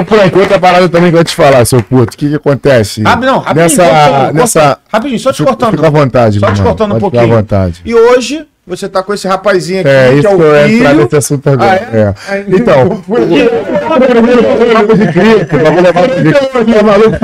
Ô, 0.00 0.04
Frank, 0.04 0.38
outra 0.38 0.58
parada 0.58 0.88
também 0.88 1.10
que 1.10 1.14
eu 1.16 1.18
vou 1.18 1.24
te 1.24 1.34
falar, 1.34 1.64
seu 1.64 1.82
puto. 1.82 2.14
O 2.14 2.16
que 2.16 2.28
que 2.28 2.34
acontece? 2.34 3.02
Rabi- 3.02 3.26
não, 3.26 3.38
rapidinho, 3.38 3.62
Nessa, 3.64 4.32
nessa... 4.32 4.78
Rapidinho, 4.92 5.18
só 5.20 5.32
te 5.32 5.38
Fica- 5.38 5.50
cortando. 5.50 5.76
Fica 5.76 5.86
à 5.86 5.90
vontade, 5.90 6.38
Só 6.40 6.46
te 6.46 6.52
irmão. 6.52 6.64
cortando 6.66 6.94
um 6.96 6.98
pouquinho. 7.00 7.22
Fica 7.22 7.34
à 7.34 7.36
vontade. 7.38 7.82
E 7.84 7.94
hoje, 7.94 8.46
você 8.66 8.88
tá 8.88 9.02
com 9.02 9.12
esse 9.12 9.28
rapazinho 9.28 9.80
aqui, 9.80 9.88
É, 9.90 10.08
que 10.10 10.18
isso 10.18 10.26
é 10.28 10.30
o 10.30 10.34
entrar 10.66 10.90
filho. 10.90 11.02
nesse 11.04 11.16
assunto 11.16 11.48
agora. 11.50 11.88
Ah, 11.92 11.96
é? 11.96 12.14
é? 12.38 12.44
Então, 12.48 12.88
papo 13.06 14.96
de 14.96 15.12
cripto, 15.12 15.58
vamos 15.58 15.82
levar 15.82 16.08
pro 16.08 16.14
cripto. 16.16 16.64
Tá 16.74 16.82
maluco? 16.82 17.18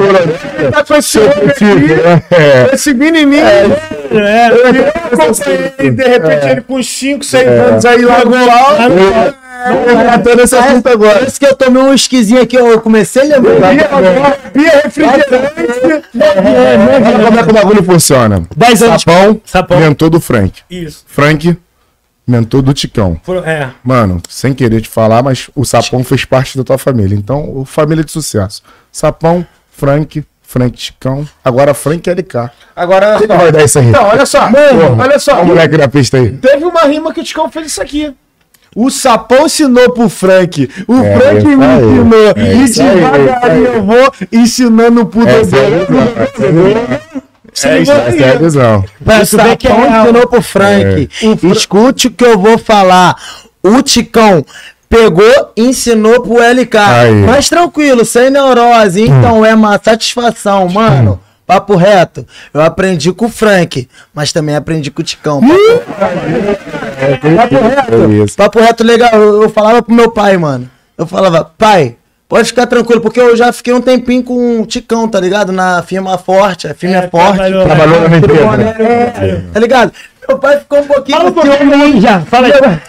Tá 0.70 0.84
né? 2.04 2.22
É. 2.30 2.70
esse 2.74 2.92
menininho. 2.94 3.44
É, 4.10 4.48
Eu 4.50 4.88
acompanhei, 4.88 5.90
de 5.90 6.04
repente, 6.08 6.46
ele 6.46 6.60
com 6.62 6.82
5, 6.82 7.24
6 7.24 7.48
anos 7.48 7.84
aí 7.84 8.04
lá 8.04 8.24
no 8.24 8.34
alto. 8.36 8.82
Eu 9.60 10.22
tô 10.22 10.34
nesse 10.34 10.56
assunto 10.56 10.88
agora. 10.88 11.18
Parece 11.18 11.38
que 11.38 11.46
eu 11.46 11.54
tomei 11.54 11.82
um 11.82 11.92
esquisinho 11.92 12.40
aqui, 12.40 12.56
eu 12.56 12.80
comecei 12.80 13.22
a 13.22 13.38
lembrar. 13.38 14.40
Bia 14.54 14.80
refrigerante. 14.84 15.28
Olha 16.14 17.26
como 17.26 17.38
é 17.38 17.42
que 17.44 17.50
o 17.50 17.54
bagulho 17.54 17.82
funciona. 17.84 18.42
10 18.56 18.82
anos. 18.82 19.02
Sapão, 19.02 19.40
Sapão. 19.44 19.80
mentor 19.80 20.10
do 20.10 20.20
Frank. 20.20 20.62
Isso. 20.70 21.04
Frank, 21.06 21.56
mentor 22.26 22.62
do 22.62 22.72
Ticão. 22.72 23.20
É. 23.44 23.68
Mano, 23.84 24.20
sem 24.28 24.54
querer 24.54 24.80
te 24.80 24.88
falar, 24.88 25.22
mas 25.22 25.50
o 25.54 25.64
Sapão 25.64 26.02
fez 26.02 26.24
parte 26.24 26.56
da 26.56 26.64
tua 26.64 26.78
família. 26.78 27.14
Então, 27.14 27.56
o 27.56 27.64
família 27.64 28.02
de 28.02 28.10
sucesso. 28.10 28.62
Sapão, 28.90 29.46
Frank, 29.70 30.24
Frank 30.50 30.76
Ticão. 30.76 31.24
Agora 31.44 31.72
Frank 31.74 32.10
LK. 32.10 32.50
Agora, 32.74 33.18
Quem 33.18 33.28
que 33.28 33.36
vai 33.36 33.52
dar 33.52 33.62
isso 33.64 33.78
aí? 33.78 33.86
Então, 33.86 34.04
olha 34.04 34.26
só. 34.26 34.48
olha 34.98 35.18
só. 35.20 35.34
Olha 35.34 35.42
o 35.42 35.46
moleque 35.46 35.76
na 35.78 35.86
pista 35.86 36.16
aí. 36.16 36.32
Teve 36.38 36.64
uma 36.64 36.82
rima 36.82 37.14
que 37.14 37.20
o 37.20 37.24
Ticão 37.24 37.48
fez 37.48 37.68
isso 37.68 37.80
aqui. 37.80 38.12
O 38.74 38.90
Sapão 38.90 39.46
ensinou 39.46 39.92
pro 39.92 40.08
Frank. 40.08 40.68
O 40.88 40.94
É, 41.02 41.18
Frank 41.18 41.36
isso 41.38 41.46
me 41.48 41.54
ensinou. 41.54 42.32
É 42.36 42.52
e 42.54 42.64
isso 42.64 42.82
aí, 42.82 43.00
devagarinho 43.00 43.66
é 43.66 43.68
isso 43.68 43.76
eu 43.76 43.82
vou 43.84 44.12
ensinando 44.32 45.06
pro 45.06 45.28
é 45.28 45.40
Dodô. 45.42 45.56
é. 45.56 47.00
É 47.62 47.78
isso 47.80 47.92
Essa 47.92 47.92
é 47.92 48.28
a 48.28 48.32
aí. 48.32 48.38
visão. 48.38 48.84
Pra 49.04 49.22
O 49.22 49.26
tu 49.26 49.36
ver 49.36 49.56
que 49.56 49.68
é 49.68 49.70
ensinou 50.00 50.26
pro 50.28 50.42
Frank. 50.42 51.08
Escute 51.52 52.06
o 52.08 52.10
que 52.10 52.24
eu 52.24 52.38
vou 52.38 52.58
falar. 52.58 53.16
O 53.62 53.82
Ticão 53.82 54.44
pegou 54.90 55.52
e 55.56 55.66
ensinou 55.68 56.20
pro 56.20 56.42
LK. 56.42 56.76
Aí. 56.76 57.12
Mas 57.24 57.48
tranquilo, 57.48 58.04
sem 58.04 58.28
neurose. 58.28 59.02
Então 59.02 59.46
é 59.46 59.54
uma 59.54 59.80
satisfação, 59.82 60.68
mano. 60.68 61.20
Papo 61.46 61.74
reto. 61.76 62.26
Eu 62.52 62.60
aprendi 62.60 63.12
com 63.12 63.26
o 63.26 63.28
Frank, 63.28 63.88
mas 64.14 64.32
também 64.32 64.54
aprendi 64.54 64.90
com 64.90 65.00
o 65.00 65.04
Ticão. 65.04 65.40
Papo 65.40 65.52
reto. 67.56 67.94
É 67.94 68.24
isso. 68.24 68.36
Papo 68.36 68.60
reto 68.60 68.84
legal. 68.84 69.10
Eu, 69.14 69.42
eu 69.42 69.50
falava 69.50 69.82
pro 69.82 69.94
meu 69.94 70.10
pai, 70.10 70.36
mano. 70.36 70.70
Eu 70.96 71.06
falava, 71.06 71.50
pai, 71.58 71.96
pode 72.28 72.48
ficar 72.48 72.66
tranquilo, 72.66 73.00
porque 73.00 73.20
eu 73.20 73.36
já 73.36 73.52
fiquei 73.52 73.72
um 73.72 73.80
tempinho 73.80 74.22
com 74.22 74.60
o 74.60 74.66
Ticão, 74.66 75.08
tá 75.08 75.18
ligado? 75.18 75.50
Na 75.50 75.82
firma 75.82 76.16
forte. 76.18 76.68
A 76.68 76.74
firma 76.74 76.96
é, 76.98 77.08
forte. 77.08 77.34
trabalhou. 77.36 77.64
Trabalhou 77.64 78.00
na 78.02 78.08
minha 78.08 78.20
Tudo 78.20 78.32
empresa. 78.32 78.50
bom, 78.50 78.56
né? 78.56 78.74
É, 79.16 79.40
Tá 79.52 79.60
ligado? 79.60 79.92
Meu 80.30 80.38
pai 80.38 80.58
ficou 80.60 80.78
um 80.78 80.86
pouquinho. 80.86 81.18
Fala 81.18 81.30
um 81.30 81.32
pouquinho 81.32 81.74
aí 81.74 82.00
já. 82.00 82.20
Fala 82.20 82.46
aí. 82.46 82.52
É. 82.52 82.80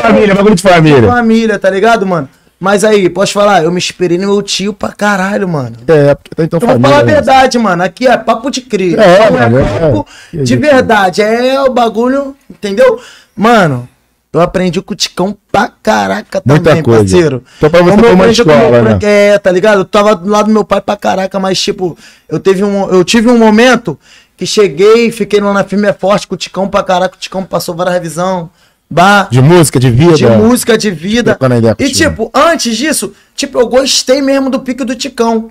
Família, 0.00 0.34
bagulho 0.34 0.54
de 0.54 0.62
família. 0.62 1.10
família, 1.10 1.58
tá 1.58 1.68
ligado, 1.70 2.06
mano? 2.06 2.28
Mas 2.58 2.84
aí, 2.84 3.08
posso 3.08 3.32
falar? 3.32 3.64
Eu 3.64 3.72
me 3.72 3.78
esperei 3.78 4.18
no 4.18 4.26
meu 4.26 4.42
tio 4.42 4.74
pra 4.74 4.90
caralho, 4.90 5.48
mano. 5.48 5.76
É, 5.88 6.14
porque 6.14 6.34
tá 6.36 6.44
então 6.44 6.58
Eu 6.58 6.60
vou 6.60 6.68
família. 6.68 6.90
falar 6.90 7.02
a 7.02 7.04
né? 7.04 7.12
verdade, 7.14 7.58
mano. 7.58 7.82
Aqui 7.82 8.06
é 8.06 8.16
papo 8.18 8.50
de 8.50 8.60
cria. 8.60 9.00
É, 9.00 9.30
Não 9.30 9.38
mano, 9.38 9.58
é. 9.58 9.62
papo 9.80 10.06
Que 10.30 10.36
de 10.38 10.46
gente- 10.46 10.60
verdade. 10.60 11.22
É 11.22 11.60
o 11.62 11.72
bagulho, 11.72 12.36
entendeu? 12.50 13.00
Mano, 13.34 13.88
eu 14.32 14.40
aprendi 14.40 14.80
com 14.80 14.92
o 14.92 14.96
Ticão 14.96 15.36
pra 15.50 15.68
caraca 15.82 16.40
Muita 16.44 16.70
também, 16.70 16.82
coisa. 16.82 17.00
parceiro. 17.00 17.44
Então 17.58 17.68
pra 17.70 17.82
você 17.82 17.96
foi 17.98 18.08
eu 18.10 18.14
uma 18.14 18.24
meu 18.24 18.32
escola, 18.32 18.82
né? 18.82 18.98
É, 19.02 19.38
tá 19.38 19.50
ligado? 19.50 19.78
Eu 19.80 19.84
tava 19.84 20.14
do 20.14 20.28
lado 20.28 20.46
do 20.46 20.52
meu 20.52 20.64
pai 20.64 20.80
pra 20.80 20.96
caraca, 20.96 21.38
mas 21.40 21.60
tipo, 21.60 21.96
eu, 22.28 22.38
teve 22.38 22.62
um, 22.62 22.88
eu 22.90 23.02
tive 23.04 23.28
um 23.28 23.38
momento 23.38 23.98
que 24.36 24.46
cheguei, 24.46 25.10
fiquei 25.12 25.40
lá 25.40 25.52
na 25.52 25.64
firme 25.64 25.86
é 25.88 25.92
forte 25.92 26.26
com 26.26 26.34
o 26.34 26.38
Ticão 26.38 26.68
pra 26.68 26.82
caraca. 26.82 27.16
O 27.16 27.18
Ticão 27.18 27.44
passou 27.44 27.74
várias 27.74 27.94
revisão. 27.94 28.48
Bah, 28.92 29.28
De 29.30 29.40
música, 29.40 29.78
de 29.78 29.88
vida. 29.90 30.16
de 30.16 30.26
música, 30.26 30.76
de 30.78 30.90
vida. 30.90 31.38
E 31.78 31.90
tipo, 31.90 32.30
antes 32.34 32.76
disso, 32.76 33.12
tipo, 33.36 33.58
eu 33.60 33.68
gostei 33.68 34.20
mesmo 34.22 34.50
do 34.50 34.58
pique 34.60 34.84
do 34.84 34.96
Ticão. 34.96 35.50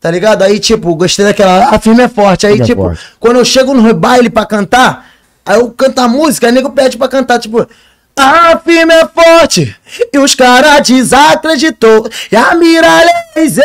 Tá 0.00 0.10
ligado? 0.10 0.42
Aí, 0.42 0.58
tipo, 0.58 0.94
gostei 0.94 1.24
daquela. 1.26 1.68
A 1.74 1.78
firme 1.78 2.02
é 2.02 2.08
forte. 2.08 2.46
Aí, 2.46 2.52
Firme 2.54 2.64
é 2.64 2.66
tipo, 2.66 2.82
forte. 2.82 3.00
quando 3.20 3.36
eu 3.36 3.44
chego 3.44 3.74
no 3.74 3.94
baile 3.94 4.28
pra 4.30 4.46
cantar, 4.46 5.06
aí 5.44 5.58
eu 5.60 5.70
canto 5.70 5.98
a 6.00 6.08
música, 6.08 6.46
aí 6.46 6.52
nego 6.52 6.70
pede 6.70 6.96
pra 6.96 7.06
cantar, 7.08 7.38
tipo. 7.38 7.66
A 8.16 8.58
firme 8.58 8.92
é 8.92 9.06
forte 9.06 9.74
e 10.12 10.18
os 10.18 10.34
caras 10.34 10.86
desacreditou. 10.86 12.08
E 12.30 12.36
a 12.36 12.54
mira 12.54 12.88
laser 13.36 13.64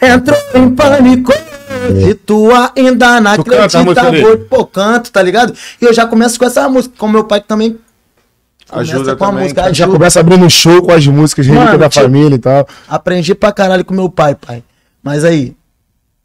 entrou 0.00 0.38
em 0.54 0.74
pânico. 0.74 1.32
E 2.08 2.14
tu 2.14 2.48
ainda 2.76 3.20
não 3.20 3.34
Tu 3.36 3.40
acredita, 3.54 4.12
vou- 4.22 4.38
pô, 4.38 4.64
canto, 4.66 5.10
tá 5.10 5.20
ligado? 5.22 5.52
E 5.80 5.84
eu 5.84 5.92
já 5.92 6.06
começo 6.06 6.38
com 6.38 6.44
essa 6.44 6.68
música, 6.68 6.94
com 6.96 7.08
meu 7.08 7.24
pai 7.24 7.40
que 7.40 7.48
também 7.48 7.76
Ajuda 8.70 8.98
começa 8.98 9.16
com 9.16 9.24
a 9.24 9.28
também, 9.28 9.42
música. 9.42 9.60
cara. 9.62 9.74
Já 9.74 9.84
ajuda. 9.84 9.98
começa 9.98 10.20
abrindo 10.20 10.48
show 10.50 10.82
com 10.82 10.92
as 10.92 11.06
músicas 11.06 11.46
Mano, 11.48 11.76
da 11.78 11.88
tipo- 11.90 12.04
família 12.04 12.36
e 12.36 12.38
tal. 12.38 12.66
Aprendi 12.88 13.34
pra 13.34 13.52
caralho 13.52 13.84
com 13.84 13.92
meu 13.92 14.08
pai, 14.08 14.34
pai. 14.34 14.62
Mas 15.02 15.24
aí, 15.24 15.54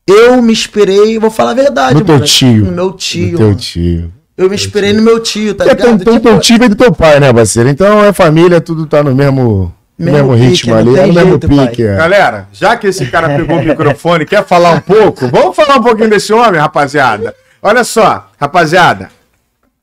eu 0.08 0.42
me 0.42 0.54
inspirei, 0.54 1.18
vou 1.20 1.32
falar 1.32 1.52
a 1.52 1.56
verdade, 1.56 1.96
No 1.96 2.06
teu 2.06 2.16
mano. 2.16 2.26
tio. 2.26 2.66
No 2.66 2.72
meu 2.72 2.94
tio. 2.94 3.32
Do 3.32 3.38
teu 3.38 3.48
mano. 3.48 3.60
tio. 3.60 4.14
Eu 4.38 4.50
me 4.50 4.56
inspirei 4.56 4.94
no 4.94 5.02
meu 5.02 5.20
tio, 5.20 5.56
tá 5.56 5.66
É, 5.66 5.70
ligado? 5.70 6.02
então, 6.02 6.14
Tipo, 6.14 6.30
teu 6.30 6.40
tio 6.40 6.64
é 6.64 6.70
do 6.70 6.76
teu 6.76 6.92
pai, 6.94 7.20
né, 7.20 7.34
parceiro? 7.34 7.70
Então 7.70 8.04
é 8.04 8.14
família, 8.14 8.62
tudo 8.62 8.86
tá 8.86 9.02
no 9.04 9.16
mesmo, 9.16 9.74
no 9.98 10.06
Mesmo 10.12 10.30
mesmo 10.30 10.34
pique, 10.34 10.46
ritmo 10.48 10.74
não 10.76 10.80
ali, 10.80 11.00
é 11.00 11.06
no 11.08 11.14
mesmo 11.14 11.30
jeito, 11.32 11.50
pai. 11.50 11.68
pique. 11.70 11.84
É. 11.84 11.96
Galera, 11.96 12.48
já 12.54 12.78
que 12.78 12.86
esse 12.88 13.08
cara 13.08 13.30
pegou 13.36 13.58
o 13.58 13.64
microfone 13.64 14.26
quer 14.26 14.46
falar 14.46 14.72
um 14.74 14.80
pouco, 14.80 15.28
vamos 15.28 15.56
falar 15.56 15.78
um 15.78 15.82
pouquinho 15.84 16.10
desse 16.10 16.32
homem, 16.32 16.62
rapaziada. 16.62 17.34
Olha 17.64 17.84
só, 17.84 18.30
rapaziada. 18.40 19.10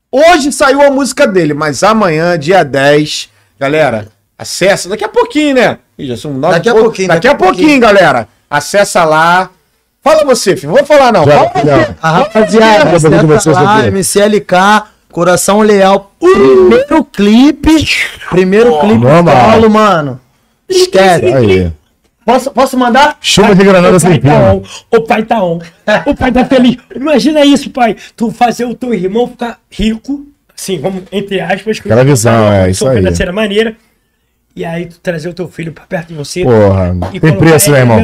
Hoje 0.09 0.51
saiu 0.53 0.81
a 0.81 0.89
música 0.89 1.27
dele, 1.27 1.53
mas 1.53 1.83
amanhã, 1.83 2.39
dia 2.39 2.63
10, 2.63 3.29
galera, 3.59 4.07
acessa. 4.37 4.87
Daqui 4.87 5.03
a 5.03 5.09
pouquinho, 5.09 5.55
né? 5.55 5.79
Ih, 5.99 6.07
já 6.07 6.15
são 6.15 6.31
nove 6.33 6.53
Daqui 6.53 6.69
a 6.69 6.73
pouquinho, 6.73 7.07
Daqui, 7.09 7.27
a 7.27 7.35
pouquinho, 7.35 7.79
galera. 7.81 8.27
Acessa 8.49 9.03
lá. 9.03 9.49
Fala 10.05 10.23
você, 10.23 10.55
filho. 10.55 10.71
Vou 10.71 10.85
falar 10.85 11.11
não. 11.11 11.25
Já, 11.25 11.49
Fala 11.49 11.65
já. 11.65 11.95
A 11.99 12.11
rapaziada, 12.11 12.91
você, 12.91 13.09
lá, 13.09 13.81
você. 13.81 13.89
MCLK, 13.89 14.83
Coração 15.11 15.61
Leal, 15.61 16.11
primeiro 16.19 17.03
clipe, 17.05 17.87
primeiro 18.29 18.79
clipe 18.81 18.99
normal. 18.99 19.51
solo, 19.51 19.67
mano. 19.67 20.21
Esquece. 20.69 21.25
Aí. 21.25 21.73
Posso, 22.23 22.51
posso 22.51 22.77
mandar? 22.77 23.17
Chuva 23.19 23.55
de 23.55 23.63
granada 23.63 23.99
sem 23.99 24.19
pai 24.21 24.31
tá. 24.31 24.53
O 24.91 25.01
pai 25.01 25.23
tá 25.23 25.43
on. 25.43 25.59
O 26.05 26.15
pai 26.15 26.31
tá 26.31 26.45
feliz. 26.45 26.77
Imagina 26.95 27.43
isso, 27.43 27.71
pai. 27.71 27.95
Tu 28.15 28.29
fazer 28.29 28.65
o 28.65 28.75
teu 28.75 28.93
irmão 28.93 29.27
ficar 29.27 29.59
rico, 29.71 30.23
assim, 30.55 30.77
vamos, 30.79 31.03
entre 31.11 31.39
aspas. 31.41 31.79
Aquela 31.79 32.03
visão, 32.03 32.53
é, 32.53 32.69
isso 32.69 32.87
aí. 32.87 32.97
financeira 32.97 33.33
maneira. 33.33 33.75
E 34.55 34.63
aí 34.63 34.85
tu 34.85 34.99
trazer 34.99 35.29
o 35.29 35.33
teu 35.33 35.47
filho 35.47 35.71
pra 35.73 35.85
perto 35.85 36.09
de 36.09 36.13
você. 36.13 36.43
Porra, 36.43 36.95
e 37.11 37.19
tem 37.19 37.35
preço, 37.35 37.71
né, 37.71 37.79
irmão? 37.79 37.99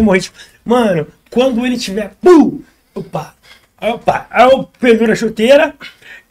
Mano, 0.65 1.07
quando 1.32 1.66
ele 1.66 1.78
tiver. 1.78 2.12
Pum! 2.22 2.60
Opa! 2.94 3.34
Opa! 3.82 4.28
Aí 4.30 4.45
eu 4.52 4.70
penduro 4.80 5.12
a 5.12 5.16
chuteira 5.16 5.74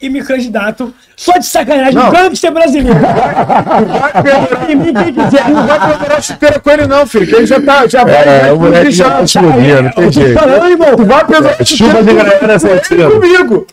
e 0.01 0.09
me 0.09 0.23
candidato 0.23 0.93
só 1.17 1.33
de 1.37 1.45
sacanagem 1.45 1.93
Não. 1.93 2.09
gangster 2.11 2.51
brasileiro. 2.51 2.97
E 4.69 4.75
me 4.75 4.93
quem 4.93 5.13
quiser. 5.13 5.49
Não 5.49 5.67
vai 5.67 5.79
pendurar 5.91 6.21
chuteira 6.23 6.59
com 6.59 6.69
ele, 6.69 6.87
não, 6.87 7.05
filho. 7.05 7.27
Que 7.27 7.35
ele 7.35 7.45
já 7.45 7.59
tá. 7.61 7.87
Já 7.87 8.03
vai. 8.03 8.47
É, 8.47 8.53
o 8.53 8.59
moleque 8.59 8.91
já 8.91 9.09
tá 9.09 9.21
explodindo, 9.23 9.81
não 9.83 9.91
tem 9.91 10.11
jeito. 10.11 10.39
falando, 10.39 10.65
irmão. 10.69 10.95
Tu 10.95 11.05
vai 11.05 11.25
pendurar 11.25 11.55
É, 11.59 11.65
Chuva 11.65 12.03
de 12.03 12.13
granada 12.13 12.59
sem 12.59 12.79
pena. 12.79 13.09
comigo. 13.11 13.67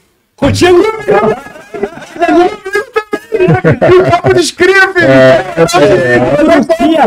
E 3.48 3.94
o 3.96 4.10
papo 4.10 4.34
de 4.34 4.40
escreve. 4.40 5.00
É, 5.00 5.54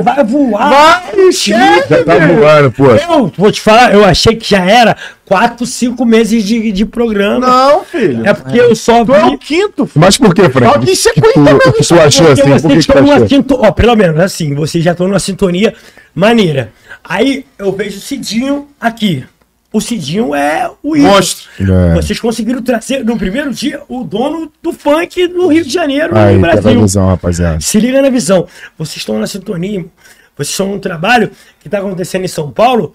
vai 0.02 0.24
voar. 0.24 0.70
Vai, 0.70 1.28
esquece. 1.30 1.90
já 1.90 2.04
tá 2.04 2.14
voando, 2.20 2.72
pô. 2.72 2.86
Eu 2.92 3.32
vou 3.38 3.52
te 3.52 3.62
falar, 3.62 3.94
eu 3.94 4.04
achei 4.06 4.36
que 4.36 4.50
já 4.50 4.64
era 4.66 4.96
4, 5.26 5.66
5 5.66 6.06
meses 6.06 6.44
de, 6.44 6.72
de 6.72 6.86
programa. 6.86 7.46
Não, 7.48 7.84
filho. 7.84 8.26
É 8.26 8.34
porque 8.34 8.60
eu 8.60 8.76
só 8.76 9.04
Tu 9.06 9.14
é 9.14 9.26
o 9.26 9.30
vi. 9.32 9.38
quinto, 9.38 9.86
filho. 9.86 10.04
Mas 10.06 10.18
por 10.18 10.34
que, 10.34 10.50
Frank? 10.50 10.74
Só 10.74 10.80
que 10.80 10.92
isso 10.92 11.10
é 11.10 11.14
que 11.14 11.22
tu, 11.22 11.30
que 11.30 11.88
tu 11.88 12.00
achou 12.00 12.26
Porque 12.28 12.42
assim? 12.42 12.62
Por 12.62 12.72
que, 12.72 12.78
que 12.78 12.88
tu 12.88 13.00
achou? 13.12 13.28
sintonia. 13.28 13.70
Ó, 13.70 13.72
pelo 13.72 13.96
menos 13.96 14.20
assim, 14.20 14.54
vocês 14.56 14.84
já 14.84 14.92
estão 14.92 15.08
numa 15.08 15.20
sintonia 15.20 15.74
maneira. 16.14 16.72
Aí 17.04 17.46
eu 17.58 17.72
vejo 17.72 17.98
o 17.98 18.02
Cidinho 18.02 18.68
aqui. 18.80 19.24
O 19.74 19.80
Cidinho 19.80 20.36
é 20.36 20.70
o 20.84 20.96
ídolo. 20.96 21.14
Monstro. 21.14 21.50
É. 21.60 21.94
Vocês 21.94 22.20
conseguiram 22.20 22.62
trazer 22.62 23.06
no 23.06 23.18
primeiro 23.18 23.54
dia 23.54 23.82
o 23.88 24.04
dono 24.04 24.52
do 24.62 24.74
funk 24.74 25.28
no 25.30 25.48
Rio 25.48 25.64
de 25.64 25.72
Janeiro, 25.72 26.18
Aí, 26.18 26.36
no 26.36 26.42
pega 26.42 26.60
a 26.60 26.62
Brasil. 26.62 26.82
visão, 26.82 27.08
rapaziada. 27.08 27.60
Se 27.62 27.80
liga 27.80 28.02
na 28.02 28.10
visão. 28.10 28.48
Vocês 28.78 28.98
estão 28.98 29.18
na 29.20 29.28
sintonia, 29.28 29.86
vocês 30.36 30.50
estão 30.50 30.68
num 30.68 30.80
trabalho 30.80 31.32
que 31.60 31.70
tá 31.70 31.78
acontecendo 31.80 32.26
em 32.26 32.28
São 32.28 32.52
Paulo, 32.52 32.94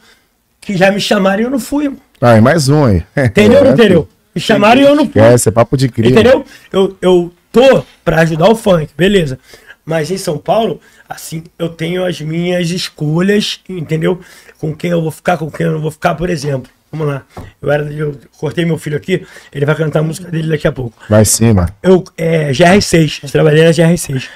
que 0.61 0.77
já 0.77 0.91
me 0.91 1.01
chamaram 1.01 1.41
e 1.43 1.45
eu 1.45 1.51
não 1.51 1.59
fui. 1.61 1.85
irmão. 1.85 2.01
Aí, 2.21 2.41
mais 2.41 2.69
um 2.69 2.85
aí. 2.85 3.03
Entendeu? 3.17 3.63
Não 3.65 3.71
É, 3.71 3.75
entendeu? 3.75 4.09
Me 4.35 4.41
chamaram 4.41 4.81
e 4.81 4.85
eu 4.85 4.95
não 4.95 5.05
fui. 5.09 5.21
Esquece, 5.23 5.49
é 5.49 5.53
papo 5.53 5.77
de 5.77 5.89
cria. 5.89 6.11
Entendeu? 6.11 6.45
Eu, 6.71 6.97
eu 7.01 7.33
tô 7.51 7.83
pra 8.05 8.21
ajudar 8.21 8.51
o 8.51 8.55
funk, 8.55 8.89
beleza. 8.97 9.39
Mas 9.87 10.11
em 10.11 10.19
São 10.19 10.37
Paulo, 10.37 10.81
assim, 11.09 11.45
eu 11.57 11.69
tenho 11.69 12.05
as 12.05 12.21
minhas 12.21 12.71
escolhas, 12.71 13.61
entendeu? 13.69 14.21
Com 14.59 14.75
quem 14.75 14.91
eu 14.91 15.01
vou 15.01 15.13
ficar, 15.13 15.39
com 15.39 15.49
quem 15.49 15.65
eu 15.67 15.73
não 15.75 15.81
vou 15.81 15.93
ficar, 15.93 16.17
por 16.17 16.29
exemplo. 16.29 16.69
Vamos 16.91 17.07
lá. 17.07 17.25
Eu, 17.63 17.71
era, 17.71 17.85
eu 17.93 18.19
cortei 18.39 18.65
meu 18.65 18.79
filho 18.79 18.97
aqui, 18.97 19.25
ele 19.53 19.65
vai 19.65 19.75
cantar 19.77 20.01
a 20.01 20.03
música 20.03 20.29
dele 20.31 20.49
daqui 20.49 20.67
a 20.67 20.73
pouco. 20.73 20.97
Vai 21.09 21.25
sim, 21.25 21.53
mano. 21.53 21.69
Eu, 21.83 22.03
é, 22.19 22.51
GR6, 22.51 23.21
eu 23.23 23.31
trabalhei 23.31 23.65
na 23.65 23.71
GR6. 23.71 24.29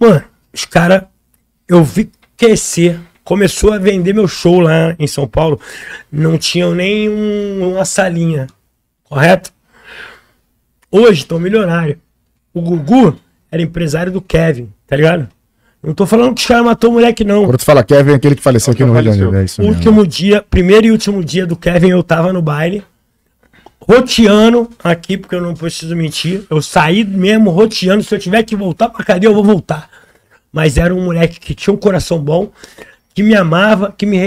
Mano, 0.00 0.24
os 0.52 0.64
caras, 0.64 1.02
eu 1.68 1.84
vi 1.84 2.10
crescer, 2.36 2.98
começou 3.22 3.72
a 3.74 3.78
vender 3.78 4.14
meu 4.14 4.26
show 4.28 4.58
lá 4.60 4.94
em 4.98 5.06
São 5.06 5.26
Paulo, 5.28 5.60
não 6.10 6.38
tinham 6.38 6.74
nem 6.74 7.08
um- 7.10 7.72
uma 7.74 7.84
salinha, 7.84 8.46
correto? 9.04 9.52
Hoje 10.90 11.20
estão 11.22 11.38
milionário. 11.38 11.98
O 12.52 12.60
Gugu 12.60 13.18
era 13.54 13.62
empresário 13.62 14.10
do 14.10 14.20
Kevin, 14.20 14.68
tá 14.86 14.96
ligado? 14.96 15.28
Não 15.80 15.94
tô 15.94 16.06
falando 16.06 16.34
que 16.34 16.40
os 16.40 16.46
caras 16.46 16.64
matou 16.64 16.90
o 16.90 16.92
moleque, 16.94 17.24
não. 17.24 17.44
Quando 17.44 17.58
tu 17.58 17.64
fala 17.64 17.84
Kevin, 17.84 18.14
aquele 18.14 18.34
que 18.34 18.42
faleceu 18.42 18.72
aqui 18.72 18.84
no 18.84 18.92
Rio 18.92 19.02
de. 19.02 19.08
Janeiro. 19.10 19.36
É 19.36 19.44
isso 19.44 19.60
O 19.60 19.64
mesmo. 19.64 19.76
último 19.76 20.06
dia, 20.06 20.42
primeiro 20.48 20.86
e 20.86 20.90
último 20.90 21.22
dia 21.22 21.46
do 21.46 21.54
Kevin, 21.56 21.90
eu 21.90 22.02
tava 22.02 22.32
no 22.32 22.40
baile, 22.42 22.82
roteando 23.80 24.68
aqui, 24.82 25.16
porque 25.16 25.34
eu 25.34 25.40
não 25.42 25.54
preciso 25.54 25.94
mentir. 25.94 26.42
Eu 26.50 26.60
saí 26.62 27.04
mesmo 27.04 27.50
roteando. 27.50 28.02
Se 28.02 28.14
eu 28.14 28.18
tiver 28.18 28.42
que 28.42 28.56
voltar 28.56 28.88
pra 28.88 29.04
cadeia, 29.04 29.28
eu 29.30 29.34
vou 29.34 29.44
voltar. 29.44 29.88
Mas 30.52 30.76
era 30.78 30.94
um 30.94 31.04
moleque 31.04 31.38
que 31.38 31.54
tinha 31.54 31.72
um 31.74 31.76
coração 31.76 32.18
bom, 32.18 32.50
que 33.14 33.22
me 33.22 33.34
amava, 33.34 33.94
que 33.96 34.06
me 34.06 34.18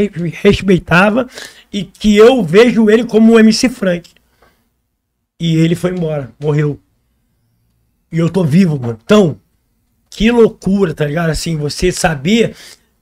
respeitava 0.42 1.28
e 1.74 1.84
que 1.84 2.16
eu 2.16 2.44
vejo 2.44 2.90
ele 2.90 3.04
como 3.04 3.34
o 3.34 3.40
MC 3.40 3.68
Frank. 3.68 4.10
E 5.42 5.56
ele 5.58 5.76
foi 5.76 5.92
embora, 5.92 6.30
morreu. 6.40 6.80
E 8.12 8.20
eu 8.20 8.30
tô 8.30 8.44
vivo, 8.44 8.80
mano. 8.80 8.98
Então, 9.04 9.38
que 10.10 10.32
loucura, 10.32 10.94
tá 10.94 11.06
ligado? 11.06 11.30
Assim, 11.30 11.58
você 11.58 11.92
sabia 11.92 12.54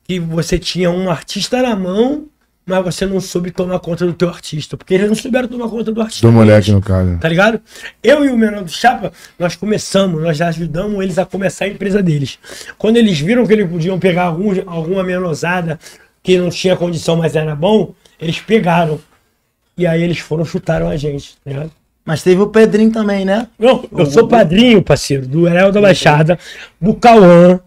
que 0.04 0.20
você 0.20 0.60
tinha 0.60 0.90
um 0.90 1.10
artista 1.10 1.62
na 1.62 1.76
mão, 1.76 2.26
mas 2.66 2.84
você 2.84 3.06
não 3.06 3.22
soube 3.22 3.52
tomar 3.52 3.80
conta 3.80 4.06
do 4.06 4.14
teu 4.14 4.28
artista. 4.30 4.76
Porque 4.76 4.96
eles 4.96 5.08
não 5.08 5.16
souberam 5.16 5.48
tomar 5.48 5.70
conta 5.70 5.92
do 5.92 6.02
artista. 6.02 6.26
Do 6.26 6.34
moleque, 6.34 6.72
no 6.72 6.82
caso. 6.82 7.18
Tá 7.20 7.30
ligado? 7.30 7.62
Eu 8.04 8.26
e 8.26 8.30
o 8.30 8.38
menor 8.38 8.64
do 8.64 8.72
Chapa, 8.72 9.12
nós 9.38 9.56
começamos, 9.56 10.22
nós 10.22 10.42
ajudamos 10.42 11.02
eles 11.04 11.18
a 11.20 11.26
começar 11.26 11.66
a 11.66 11.68
empresa 11.68 12.02
deles. 12.02 12.40
Quando 12.78 12.98
eles 12.98 13.20
viram 13.20 13.46
que 13.46 13.54
eles 13.54 13.70
podiam 13.70 14.00
pegar 14.00 14.24
algum, 14.24 14.52
alguma 14.66 15.04
menosada 15.04 15.80
que 16.24 16.38
não 16.40 16.50
tinha 16.50 16.76
condição, 16.76 17.16
mas 17.16 17.36
era 17.36 17.56
bom, 17.56 17.94
eles 18.20 18.40
pegaram. 18.40 19.00
E 19.78 19.86
aí 19.86 20.02
eles 20.02 20.20
foram, 20.20 20.44
chutaram 20.44 20.90
a 20.90 20.98
gente, 20.98 21.36
tá 21.44 21.52
ligado? 21.52 21.72
Mas 22.06 22.22
teve 22.22 22.40
o 22.42 22.48
Pedrinho 22.48 22.92
também, 22.92 23.26
né? 23.26 23.48
Não, 23.58 23.84
eu 23.98 24.06
sou 24.06 24.28
padrinho, 24.28 24.82
parceiro, 24.84 25.28
do 25.28 25.48
Enel 25.48 25.72
da 25.72 25.82
Baixada, 25.82 26.38
do 26.80 26.94
Cauã. 26.94 27.60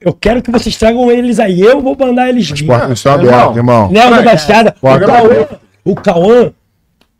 Eu 0.00 0.12
quero 0.12 0.42
que 0.42 0.50
vocês 0.50 0.76
tragam 0.76 1.10
eles 1.10 1.38
aí. 1.40 1.60
Eu 1.60 1.80
vou 1.80 1.96
mandar 1.98 2.28
eles 2.28 2.50
Os 2.50 2.60
vir. 2.60 2.66
portas 2.66 2.98
estão 2.98 3.14
irmão. 3.14 3.32
abertas, 3.34 3.56
irmão. 3.56 3.90
Enel 3.90 4.10
da 4.10 4.22
Baixada. 4.22 4.76
O. 4.82 4.98
Cauã, 5.00 5.46
o 5.84 5.94
Cauã 5.94 6.52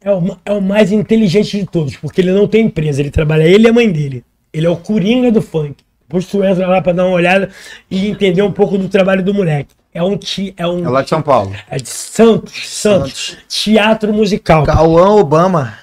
é, 0.05 0.11
o, 0.11 0.37
é 0.45 0.53
o 0.53 0.61
mais 0.61 0.93
inteligente 0.93 1.59
de 1.59 1.65
todos, 1.65 1.97
porque 1.97 2.21
ele 2.21 2.33
não 2.33 2.47
tem 2.47 2.67
empresa. 2.67 3.01
Ele 3.01 3.11
trabalha 3.11 3.45
ele 3.45 3.67
e 3.67 3.71
a 3.71 3.73
mãe 3.73 3.91
dele. 3.91 4.23
Ele 4.53 4.67
é 4.67 4.71
o 4.71 4.77
coringa 4.77 5.33
do 5.33 5.41
funk. 5.41 5.77
Depois 6.07 6.27
tu 6.27 6.45
entra 6.45 6.67
lá 6.67 6.83
pra 6.83 6.93
dar 6.93 7.07
uma 7.07 7.15
olhada 7.17 7.49
e 7.91 8.09
entender 8.11 8.43
um 8.43 8.53
pouco 8.53 8.77
do 8.77 8.89
trabalho 8.89 9.23
do 9.25 9.33
moleque. 9.33 9.71
É 9.95 10.03
um, 10.03 10.17
ti, 10.17 10.53
é 10.57 10.67
um 10.67 10.85
É 10.85 10.89
lá 10.89 11.03
de 11.03 11.09
São 11.09 11.23
Paulo. 11.23 11.53
é 11.71 11.77
de 11.77 11.89
Santos, 11.89 12.69
Santos, 12.69 13.37
teatro 13.49 14.13
musical. 14.13 14.65
Cauã 14.65 15.11
Obama. 15.17 15.75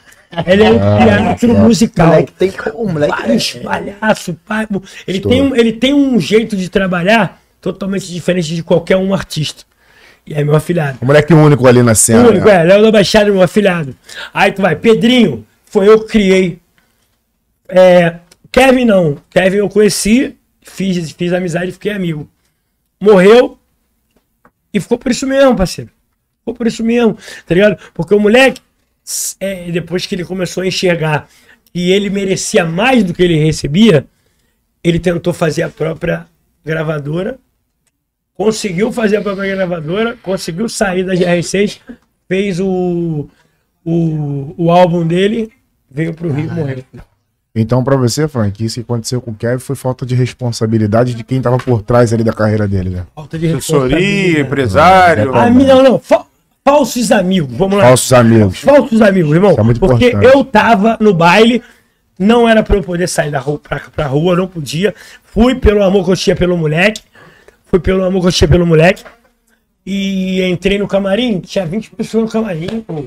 Ele 0.46 0.64
é 0.64 0.70
um 0.70 0.78
teatro 0.80 1.54
musical. 1.58 2.08
Moleque 2.08 2.32
tem. 2.34 2.54
O 2.76 2.88
moleque 2.88 3.12
Vários 3.16 3.56
é- 3.56 3.60
palhaços, 3.62 4.36
pá, 4.46 4.68
ele 5.08 5.18
Estou. 5.18 5.32
tem, 5.32 5.42
um, 5.42 5.56
ele 5.56 5.74
tem 5.74 5.94
um 5.94 6.20
jeito 6.20 6.56
de 6.56 6.70
trabalhar 6.70 7.42
totalmente 7.60 8.08
diferente 8.12 8.54
de 8.56 8.62
qualquer 8.64 8.98
um 8.98 9.14
artista. 9.14 9.64
E 10.28 10.34
é 10.36 10.44
meu 10.44 10.56
afilhado. 10.56 11.00
O 11.02 11.06
moleque 11.06 11.34
único 11.34 11.66
ali 11.66 11.82
na 11.82 11.94
O 11.94 11.96
cena. 11.96 12.28
único, 12.30 12.46
né? 12.46 12.58
é, 12.58 12.64
Léo 12.64 12.84
da 12.84 12.92
Baixada, 12.92 13.32
meu 13.32 13.42
afilhado. 13.42 13.96
Aí 14.32 14.52
tu 14.52 14.62
vai, 14.62 14.76
Pedrinho, 14.76 15.46
foi 15.66 15.88
eu 15.88 16.02
que 16.02 16.08
criei. 16.12 16.60
É, 17.68 18.18
Kevin 18.52 18.86
não. 18.86 19.18
Kevin 19.30 19.58
eu 19.58 19.70
conheci, 19.70 20.36
fiz, 20.62 21.12
fiz 21.12 21.34
amizade 21.34 21.70
e 21.70 21.74
fiquei 21.74 21.92
amigo. 21.92 22.30
Morreu 23.02 23.58
e 24.74 24.80
ficou 24.80 24.98
por 24.98 25.12
isso 25.12 25.26
mesmo, 25.26 25.56
parceiro. 25.56 25.90
Ficou 26.40 26.54
por 26.54 26.68
isso 26.68 26.84
mesmo, 26.84 27.18
tá 27.48 27.56
ligado? 27.56 27.78
Porque 27.94 28.14
o 28.14 28.20
moleque, 28.20 28.62
é, 29.40 29.72
depois 29.72 30.06
que 30.06 30.16
ele 30.16 30.26
começou 30.26 30.64
a 30.64 30.68
enxergar 30.68 31.28
que 31.74 31.92
ele 31.92 32.10
merecia 32.10 32.66
mais 32.66 33.04
do 33.04 33.14
que 33.14 33.22
ele 33.24 33.36
recebia, 33.44 34.06
ele 34.84 35.00
tentou 35.00 35.34
fazer 35.34 35.64
a 35.64 35.70
própria 35.70 36.26
gravadora, 36.66 37.38
conseguiu 38.34 38.92
fazer 38.92 39.18
a 39.18 39.22
própria 39.22 39.56
gravadora, 39.56 40.18
conseguiu 40.24 40.68
sair 40.70 41.04
da 41.04 41.14
GR6, 41.14 41.80
fez 42.28 42.60
o, 42.60 43.28
o, 43.84 44.54
o 44.58 44.72
álbum 44.72 45.06
dele, 45.06 45.52
veio 45.90 46.14
pro 46.14 46.32
Rio 46.32 46.46
e 46.46 46.52
morreu. 46.54 46.84
Então, 47.56 47.84
pra 47.84 47.98
você, 47.98 48.28
Frank, 48.28 48.64
isso 48.64 48.76
que 48.76 48.82
aconteceu 48.82 49.20
com 49.20 49.32
o 49.32 49.36
Kevin 49.36 49.60
foi 49.60 49.76
falta 49.76 50.06
de 50.06 50.14
responsabilidade 50.16 51.14
de 51.16 51.24
quem 51.24 51.42
tava 51.42 51.58
por 51.58 51.82
trás 51.82 52.14
ali 52.14 52.24
da 52.24 52.32
carreira 52.32 52.68
dele, 52.68 52.92
né? 52.92 53.06
Falta 53.14 53.38
de 53.40 53.48
Assessoria, 53.48 53.98
responsabilidade. 53.98 54.42
empresário. 54.42 55.36
Ah, 55.36 55.50
não, 55.50 55.84
não. 55.84 56.00
fa- 56.00 56.26
falsos 56.70 57.12
amigos. 57.12 57.56
Vamos 57.56 57.78
lá. 57.78 57.86
Falsos 57.86 58.14
amigos. 58.14 58.60
Falsos 58.60 59.02
amigos, 59.02 59.34
irmão. 59.34 59.52
Isso 59.52 59.60
é 59.60 59.64
muito 59.64 59.80
porque 59.80 60.08
importante. 60.10 60.36
eu 60.36 60.44
tava 60.44 60.98
no 61.00 61.14
baile, 61.14 61.62
não 62.18 62.48
era 62.48 62.62
pra 62.64 62.76
eu 62.78 62.84
poder 62.84 63.08
sair 63.08 63.32
da 63.32 63.40
rua 63.40 63.60
pra, 63.60 63.80
pra 63.96 64.08
rua, 64.08 64.36
não 64.36 64.48
podia. 64.48 64.94
Fui 65.24 65.56
pelo 65.56 65.84
amor 65.84 66.06
que 66.06 66.12
eu 66.12 66.16
tinha 66.18 66.36
pelo 66.36 66.58
moleque. 66.58 67.02
Fui 67.66 67.80
pelo 67.80 68.04
amor 68.04 68.22
que 68.22 68.28
eu 68.28 68.32
tinha 68.32 68.48
pelo 68.48 68.66
moleque. 68.66 69.04
E 69.86 70.44
entrei 70.44 70.78
no 70.78 70.88
camarim, 70.88 71.40
tinha 71.40 71.66
20 71.66 71.92
pessoas 71.92 72.24
no 72.26 72.30
camarim, 72.30 72.82
pô. 72.82 73.06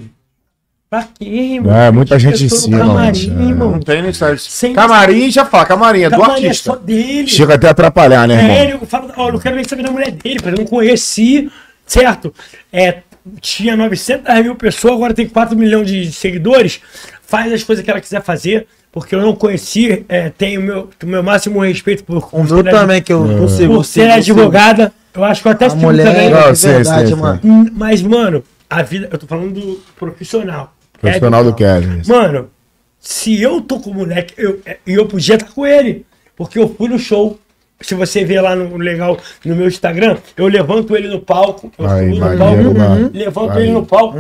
Pra 0.91 1.05
quê, 1.19 1.25
irmão? 1.25 1.75
É, 1.75 1.91
muita 1.91 2.19
20 2.19 2.23
gente 2.37 2.45
em 2.45 2.49
cima, 2.49 2.79
camarim, 2.79 3.31
é. 3.31 3.43
irmão. 3.49 3.71
Não 3.73 3.81
tem 3.81 4.03
necessidade. 4.03 4.41
Sem- 4.43 4.75
Camarim 4.75 5.31
já 5.31 5.45
fala, 5.47 5.65
camarim, 5.65 6.03
é 6.03 6.11
do 6.11 6.19
Camarim 6.19 6.45
é 6.45 6.49
artista. 6.49 6.71
só 6.73 6.77
dele. 6.77 7.27
Chega 7.29 7.55
até 7.55 7.69
a 7.69 7.71
atrapalhar, 7.71 8.27
né, 8.29 8.35
É, 8.35 8.39
irmão? 8.65 8.79
ele 8.81 8.87
fala, 8.87 9.13
ó, 9.17 9.29
eu 9.29 9.33
não 9.33 9.41
quero 9.41 9.55
nem 9.57 9.65
saber 9.65 9.85
da 9.85 9.91
mulher 9.91 10.11
dele, 10.11 10.37
porque 10.41 10.49
eu 10.61 10.65
não 10.65 10.67
conheci, 10.71 11.51
certo? 11.87 12.35
É, 12.73 12.99
tinha 13.41 13.77
900 13.77 14.43
mil 14.43 14.55
pessoas, 14.55 14.95
agora 14.95 15.15
tem 15.15 15.29
4 15.29 15.57
milhões 15.57 15.89
de 15.89 16.13
seguidores. 16.13 16.81
Faz 17.23 17.53
as 17.53 17.63
coisas 17.63 17.85
que 17.85 17.91
ela 17.91 18.01
quiser 18.01 18.23
fazer, 18.23 18.67
porque 18.91 19.15
eu 19.15 19.21
não 19.21 19.35
conheci, 19.35 20.05
é, 20.09 20.29
tenho 20.31 20.61
o 20.61 20.65
meu, 20.65 20.91
o 21.03 21.07
meu 21.07 21.23
máximo 21.23 21.61
respeito 21.61 22.05
por, 22.05 22.29
meu 22.33 22.47
ser, 22.47 22.71
também, 22.71 23.03
que 23.03 23.13
eu 23.13 23.27
consigo. 23.39 23.75
por 23.75 23.85
ser 23.85 24.11
advogada. 24.11 24.93
Eu 25.15 25.25
acho 25.25 25.43
que 25.43 25.49
eu 25.49 25.53
até 25.53 25.67
A 25.67 25.75
mulher 25.75 26.05
também. 26.07 26.31
Não, 26.31 26.39
é 26.39 26.53
verdade, 26.53 27.09
sei, 27.09 27.17
mano. 27.17 27.41
Hum, 27.45 27.67
Mas, 27.73 28.01
mano, 28.03 28.43
a 28.69 28.83
vida. 28.83 29.09
Eu 29.13 29.19
tô 29.19 29.27
falando 29.27 29.53
do 29.53 29.81
profissional. 29.99 30.75
Profissional 31.01 31.45
do 31.45 31.51
É, 31.51 31.53
Kevin. 31.53 32.03
Mano, 32.07 32.51
se 32.99 33.41
eu 33.41 33.61
tô 33.61 33.79
com 33.79 33.91
o 33.91 33.95
moleque, 33.95 34.35
eu, 34.39 34.61
e 34.87 34.93
eu 34.95 35.07
podia 35.07 35.35
estar 35.35 35.51
com 35.53 35.67
ele. 35.67 36.07
Porque 36.37 36.59
eu 36.59 36.75
fui 36.75 36.89
no 36.89 36.99
show. 36.99 37.39
Se 37.83 37.95
você 37.95 38.25
ver 38.25 38.41
lá 38.41 38.55
no 38.55 38.77
legal 38.77 39.19
no 39.45 39.57
meu 39.57 39.67
Instagram, 39.67 40.17
eu 40.37 40.47
levanto 40.47 40.97
ele 40.97 41.09
no 41.09 41.21
palco. 41.21 41.71
Eu 41.79 41.87
Aí, 41.89 42.15
subo 42.15 42.25
no 42.27 42.39
palco, 42.39 42.75
mano. 42.79 43.11
levanto 43.13 43.59
ele 43.59 43.73
no 43.73 43.87
palco, 43.87 44.19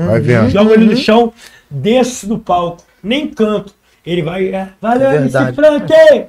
jogo 0.51 0.72
ele 0.72 0.84
no 0.84 0.97
chão, 0.97 1.32
desço 1.70 2.26
do 2.26 2.39
palco, 2.39 2.82
nem 3.02 3.28
canto. 3.28 3.74
Ele 4.05 4.22
vai, 4.22 4.48
é, 4.48 4.68
valeu, 4.80 5.10
É. 5.10 5.28
Frank! 5.55 6.26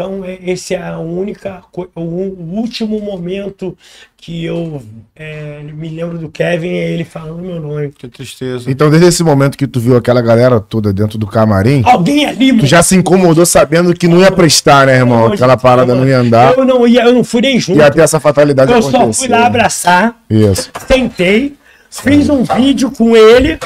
Então, 0.00 0.22
esse 0.24 0.74
é 0.74 0.82
a 0.82 0.98
única, 0.98 1.62
o, 1.94 2.00
último 2.00 2.98
momento 3.00 3.76
que 4.16 4.46
eu 4.46 4.82
é, 5.14 5.60
me 5.62 5.90
lembro 5.90 6.16
do 6.16 6.30
Kevin, 6.30 6.70
é 6.70 6.92
ele 6.92 7.04
falando 7.04 7.42
meu 7.42 7.60
nome. 7.60 7.90
Que 7.90 8.08
tristeza. 8.08 8.70
Então, 8.70 8.88
desde 8.88 9.08
esse 9.08 9.22
momento 9.22 9.58
que 9.58 9.66
tu 9.66 9.78
viu 9.78 9.98
aquela 9.98 10.22
galera 10.22 10.58
toda 10.58 10.90
dentro 10.90 11.18
do 11.18 11.26
camarim, 11.26 11.82
Alguém 11.84 12.24
ali, 12.24 12.56
tu 12.56 12.64
já 12.64 12.82
se 12.82 12.96
incomodou 12.96 13.44
sabendo 13.44 13.92
que 13.92 14.08
não 14.08 14.20
ia 14.20 14.32
prestar, 14.32 14.86
né, 14.86 14.96
irmão? 14.96 15.26
Aquela 15.26 15.58
parada 15.58 15.94
não 15.94 16.08
ia 16.08 16.20
andar. 16.20 16.56
Eu 16.56 16.64
não 16.64 16.88
ia, 16.88 17.04
eu 17.04 17.12
não 17.12 17.22
fui 17.22 17.42
nem 17.42 17.60
junto. 17.60 17.78
Ia 17.78 17.90
ter 17.90 18.00
essa 18.00 18.18
fatalidade 18.18 18.72
Eu 18.72 18.80
só 18.80 18.88
acontecer. 18.88 19.18
fui 19.18 19.28
lá 19.28 19.44
abraçar, 19.44 20.16
Isso. 20.30 20.70
sentei, 20.88 21.56
fiz 21.90 22.30
um 22.30 22.42
vídeo 22.42 22.90
com 22.90 23.14
ele 23.14 23.58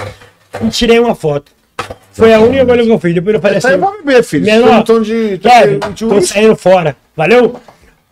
e 0.60 0.68
tirei 0.68 0.98
uma 0.98 1.14
foto. 1.14 1.52
Foi 2.14 2.32
a 2.32 2.40
única 2.40 2.64
coisa 2.64 2.82
que 2.82 2.90
eu 2.90 2.98
fiz. 2.98 3.14
Depois 3.14 3.34
eu 3.34 3.40
falei 3.40 3.56
aí 3.62 3.66
assim, 3.72 3.78
pra 3.78 3.90
beber, 3.90 4.22
filho. 4.24 4.44
Menor, 4.44 4.66
Menor, 4.66 4.82
tom 4.84 5.02
de. 5.02 5.38
Kevin, 5.38 5.78
de- 5.80 5.94
de 5.94 6.06
tô 6.06 6.20
saindo 6.22 6.56
fora. 6.56 6.96
Valeu? 7.16 7.56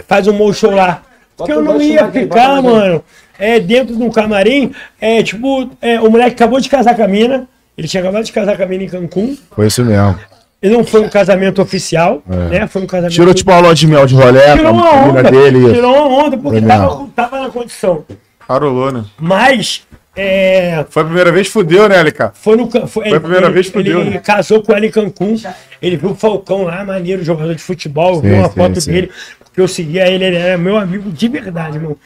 Faz 0.07 0.27
um 0.27 0.53
show 0.53 0.71
lá. 0.73 1.03
Porque 1.37 1.53
eu 1.53 1.63
não 1.63 1.81
ia 1.81 2.09
ficar, 2.11 2.61
mano, 2.63 3.03
é, 3.39 3.59
dentro 3.59 3.97
de 3.97 4.03
um 4.03 4.11
camarim, 4.11 4.73
é, 5.01 5.23
tipo, 5.23 5.71
é, 5.81 5.99
o 6.01 6.11
moleque 6.11 6.35
acabou 6.35 6.61
de 6.61 6.69
casar 6.69 6.95
com 6.95 7.03
a 7.03 7.09
mina, 7.09 7.49
ele 7.77 7.89
tinha 7.89 8.03
acabado 8.03 8.25
de 8.25 8.33
casar 8.33 8.57
com 8.57 8.63
a 8.63 8.67
mina 8.67 8.85
em 8.85 8.89
Cancún, 8.89 9.37
Foi 9.51 9.67
isso 9.67 9.85
mesmo. 9.85 10.17
e 10.63 10.69
não 10.69 10.85
foi 10.85 11.01
um 11.01 11.09
casamento 11.09 11.61
oficial, 11.63 12.23
né? 12.27 12.67
Foi 12.69 12.83
um 12.83 12.87
casamento... 12.87 13.13
É. 13.13 13.17
Tirou 13.17 13.35
tipo 13.35 13.51
uma 13.51 13.61
lua 13.61 13.75
de 13.75 13.87
mel 13.87 14.07
de 14.07 14.15
rolé 14.15 14.53
Tirou 14.57 14.73
uma 14.73 14.87
a 14.89 15.05
onda, 15.07 15.23
dele. 15.25 15.73
tirou 15.73 15.93
uma 15.95 16.25
onda, 16.27 16.37
porque 16.37 16.61
tava, 16.61 17.09
tava 17.17 17.41
na 17.41 17.49
condição. 17.51 18.05
Parolou, 18.47 18.93
né? 18.93 19.05
Mas, 19.19 19.83
é, 20.15 20.85
Foi 20.91 21.03
a 21.03 21.07
primeira 21.07 21.33
vez, 21.33 21.49
fudeu, 21.49 21.89
né, 21.89 22.03
LK? 22.03 22.33
Foi, 22.35 22.57
no, 22.57 22.71
foi, 22.71 22.89
Foi 22.89 23.17
a 23.17 23.21
primeira 23.21 23.47
ele, 23.47 23.55
vez 23.55 23.67
que 23.67 23.73
fudeu, 23.73 24.01
Ele 24.01 24.11
né? 24.11 24.19
casou 24.19 24.63
com 24.63 24.73
ela 24.73 24.85
em 24.85 24.91
Cancún. 24.91 25.37
Ele 25.81 25.97
viu 25.97 26.11
o 26.11 26.15
Falcão 26.15 26.65
lá, 26.65 26.85
maneiro, 26.85 27.25
jogador 27.25 27.55
de 27.55 27.63
futebol. 27.63 28.17
Sim, 28.17 28.21
viu 28.23 28.35
uma 28.37 28.49
sim, 28.49 28.55
foto 28.55 28.81
sim. 28.81 28.93
dele. 28.93 29.13
Porque 29.43 29.61
eu 29.61 29.69
seguia 29.69 30.07
ele, 30.09 30.25
ele 30.25 30.37
era 30.37 30.59
meu 30.59 30.77
amigo 30.77 31.11
de 31.11 31.29
verdade, 31.29 31.77
irmão. 31.77 31.97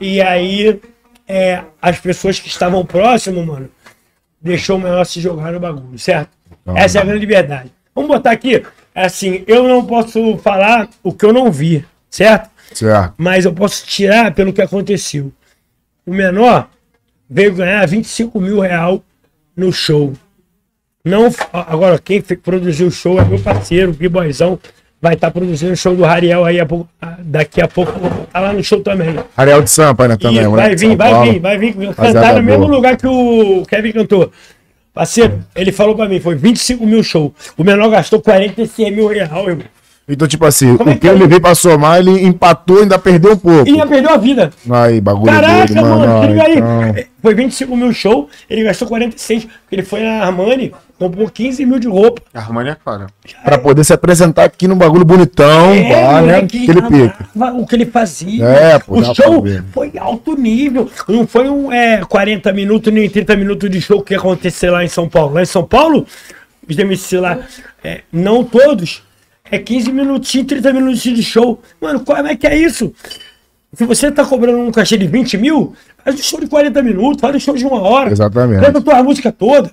E 0.00 0.20
aí, 0.20 0.80
é, 1.26 1.62
as 1.80 1.98
pessoas 2.00 2.40
que 2.40 2.48
estavam 2.48 2.84
próximo, 2.84 3.44
mano, 3.46 3.70
deixou 4.40 4.76
o 4.76 4.80
menor 4.80 5.04
se 5.04 5.20
jogar 5.20 5.52
no 5.52 5.60
bagulho, 5.60 5.98
certo? 5.98 6.30
Essa 6.74 6.98
é 6.98 7.02
a 7.02 7.04
grande 7.04 7.26
verdade. 7.26 7.72
Vamos 7.94 8.10
botar 8.10 8.32
aqui, 8.32 8.62
assim, 8.94 9.44
eu 9.46 9.66
não 9.68 9.84
posso 9.84 10.36
falar 10.38 10.88
o 11.02 11.12
que 11.12 11.24
eu 11.24 11.32
não 11.32 11.50
vi, 11.50 11.84
certo? 12.10 12.50
Certo. 12.72 13.14
mas 13.16 13.44
eu 13.44 13.52
posso 13.52 13.86
tirar 13.86 14.34
pelo 14.34 14.52
que 14.52 14.60
aconteceu. 14.60 15.32
O 16.04 16.12
menor 16.12 16.68
veio 17.28 17.54
ganhar 17.54 17.86
25 17.86 18.40
mil 18.40 18.60
real 18.60 19.02
no 19.56 19.72
show. 19.72 20.12
Não, 21.04 21.32
agora, 21.52 21.98
quem 21.98 22.20
produziu 22.20 22.88
o 22.88 22.90
show 22.90 23.20
é 23.20 23.24
meu 23.24 23.38
parceiro, 23.38 23.90
o 23.92 23.94
B-Boyzão. 23.94 24.58
Vai 25.00 25.14
estar 25.14 25.30
produzindo 25.30 25.72
o 25.72 25.76
show 25.76 25.94
do 25.94 26.02
Rariel 26.02 26.44
aí 26.44 26.58
a 26.58 26.66
pouco- 26.66 26.88
daqui 27.20 27.60
a 27.60 27.68
pouco. 27.68 27.92
Tá 28.32 28.40
lá 28.40 28.52
no 28.52 28.64
show 28.64 28.80
também. 28.80 29.14
Ariel 29.36 29.62
de 29.62 29.70
Sampa, 29.70 30.08
né, 30.08 30.16
também. 30.16 30.42
E 30.42 30.46
vai 30.48 30.74
vir, 30.74 30.96
vai 30.96 31.30
vir, 31.32 31.40
vai 31.40 31.58
vir. 31.58 31.94
Cantar 31.94 32.34
no 32.34 32.42
mesmo 32.42 32.66
lugar 32.66 32.96
que 32.96 33.06
o 33.06 33.62
Kevin 33.68 33.92
cantou. 33.92 34.32
Parceiro, 34.92 35.44
ele 35.54 35.70
falou 35.70 35.94
pra 35.94 36.08
mim, 36.08 36.18
foi 36.18 36.34
25 36.34 36.86
mil 36.86 37.02
show. 37.04 37.32
O 37.56 37.62
menor 37.62 37.90
gastou 37.90 38.20
46 38.20 38.94
mil 38.96 39.06
real, 39.06 39.48
irmão. 39.48 39.66
Então, 40.08 40.28
tipo 40.28 40.44
assim, 40.46 40.76
Como 40.76 40.88
é 40.88 40.92
o 40.92 40.94
que 40.94 41.00
que 41.00 41.08
é? 41.08 41.12
ele 41.12 41.26
veio 41.26 41.40
pra 41.40 41.52
somar, 41.54 41.98
ele 41.98 42.24
empatou 42.24 42.78
e 42.78 42.82
ainda 42.82 42.96
perdeu 42.96 43.32
um 43.32 43.36
pouco. 43.36 43.68
E 43.68 43.72
ainda 43.72 43.86
perdeu 43.88 44.10
a 44.10 44.16
vida. 44.16 44.50
Aí, 44.70 45.00
bagulho 45.00 45.32
Caraca, 45.32 45.66
dele, 45.66 45.80
mano, 45.80 45.98
mano. 46.06 46.26
liga 46.28 46.42
aí. 46.44 46.52
então- 46.58 46.82
É, 46.96 47.06
Foi 47.20 47.34
25 47.34 47.76
mil 47.76 47.92
show, 47.92 48.28
ele 48.48 48.62
gastou 48.62 48.86
46, 48.86 49.44
porque 49.46 49.74
ele 49.74 49.82
foi 49.82 50.00
na 50.04 50.24
Armani, 50.24 50.72
comprou 50.96 51.28
15 51.28 51.66
mil 51.66 51.80
de 51.80 51.88
roupa. 51.88 52.22
Armani 52.32 52.70
é 52.70 52.76
cara. 52.84 53.08
Pra 53.44 53.58
poder 53.58 53.82
se 53.82 53.92
apresentar 53.92 54.44
aqui 54.44 54.68
num 54.68 54.76
bagulho 54.76 55.04
bonitão, 55.04 55.72
É, 55.72 55.90
pá, 56.06 56.22
né? 56.22 56.36
Aquele 56.36 56.82
pique. 56.82 57.24
amava 57.34 57.58
o 57.58 57.66
que 57.66 57.74
ele 57.74 57.86
fazia. 57.86 58.44
É, 58.46 58.78
pô, 58.78 59.00
o 59.00 59.12
show 59.12 59.44
foi 59.72 59.92
alto 59.98 60.36
nível. 60.36 60.88
Não 61.08 61.26
foi 61.26 61.48
um 61.48 61.72
é, 61.72 62.04
40 62.04 62.52
minutos 62.52 62.92
nem 62.92 63.10
30 63.10 63.34
minutos 63.34 63.68
de 63.68 63.80
show 63.80 64.00
que 64.00 64.14
ia 64.14 64.18
acontecer 64.20 64.70
lá 64.70 64.84
em 64.84 64.88
São 64.88 65.08
Paulo. 65.08 65.34
Lá 65.34 65.42
em 65.42 65.46
São 65.46 65.64
Paulo, 65.64 66.06
os 66.68 66.76
DMC 66.76 67.18
lá, 67.18 67.38
é, 67.82 68.02
não 68.12 68.44
todos, 68.44 69.02
é 69.50 69.58
15 69.58 69.92
minutinhos, 69.92 70.46
30 70.46 70.72
minutos 70.72 71.00
de 71.02 71.22
show. 71.22 71.60
Mano, 71.80 72.00
como 72.00 72.26
é 72.26 72.36
que 72.36 72.46
é 72.46 72.56
isso? 72.56 72.92
Se 73.72 73.84
você 73.84 74.10
tá 74.10 74.24
cobrando 74.24 74.58
um 74.58 74.70
cachê 74.72 74.96
de 74.96 75.06
20 75.06 75.36
mil, 75.36 75.74
faz 76.02 76.14
um 76.18 76.22
show 76.22 76.40
de 76.40 76.46
40 76.46 76.82
minutos, 76.82 77.20
faz 77.20 77.34
um 77.34 77.40
show 77.40 77.54
de 77.56 77.64
uma 77.64 77.80
hora. 77.80 78.10
Exatamente. 78.10 78.64
Canta 78.64 78.78
a 78.78 78.82
tua 78.82 79.02
música 79.02 79.30
toda. 79.30 79.70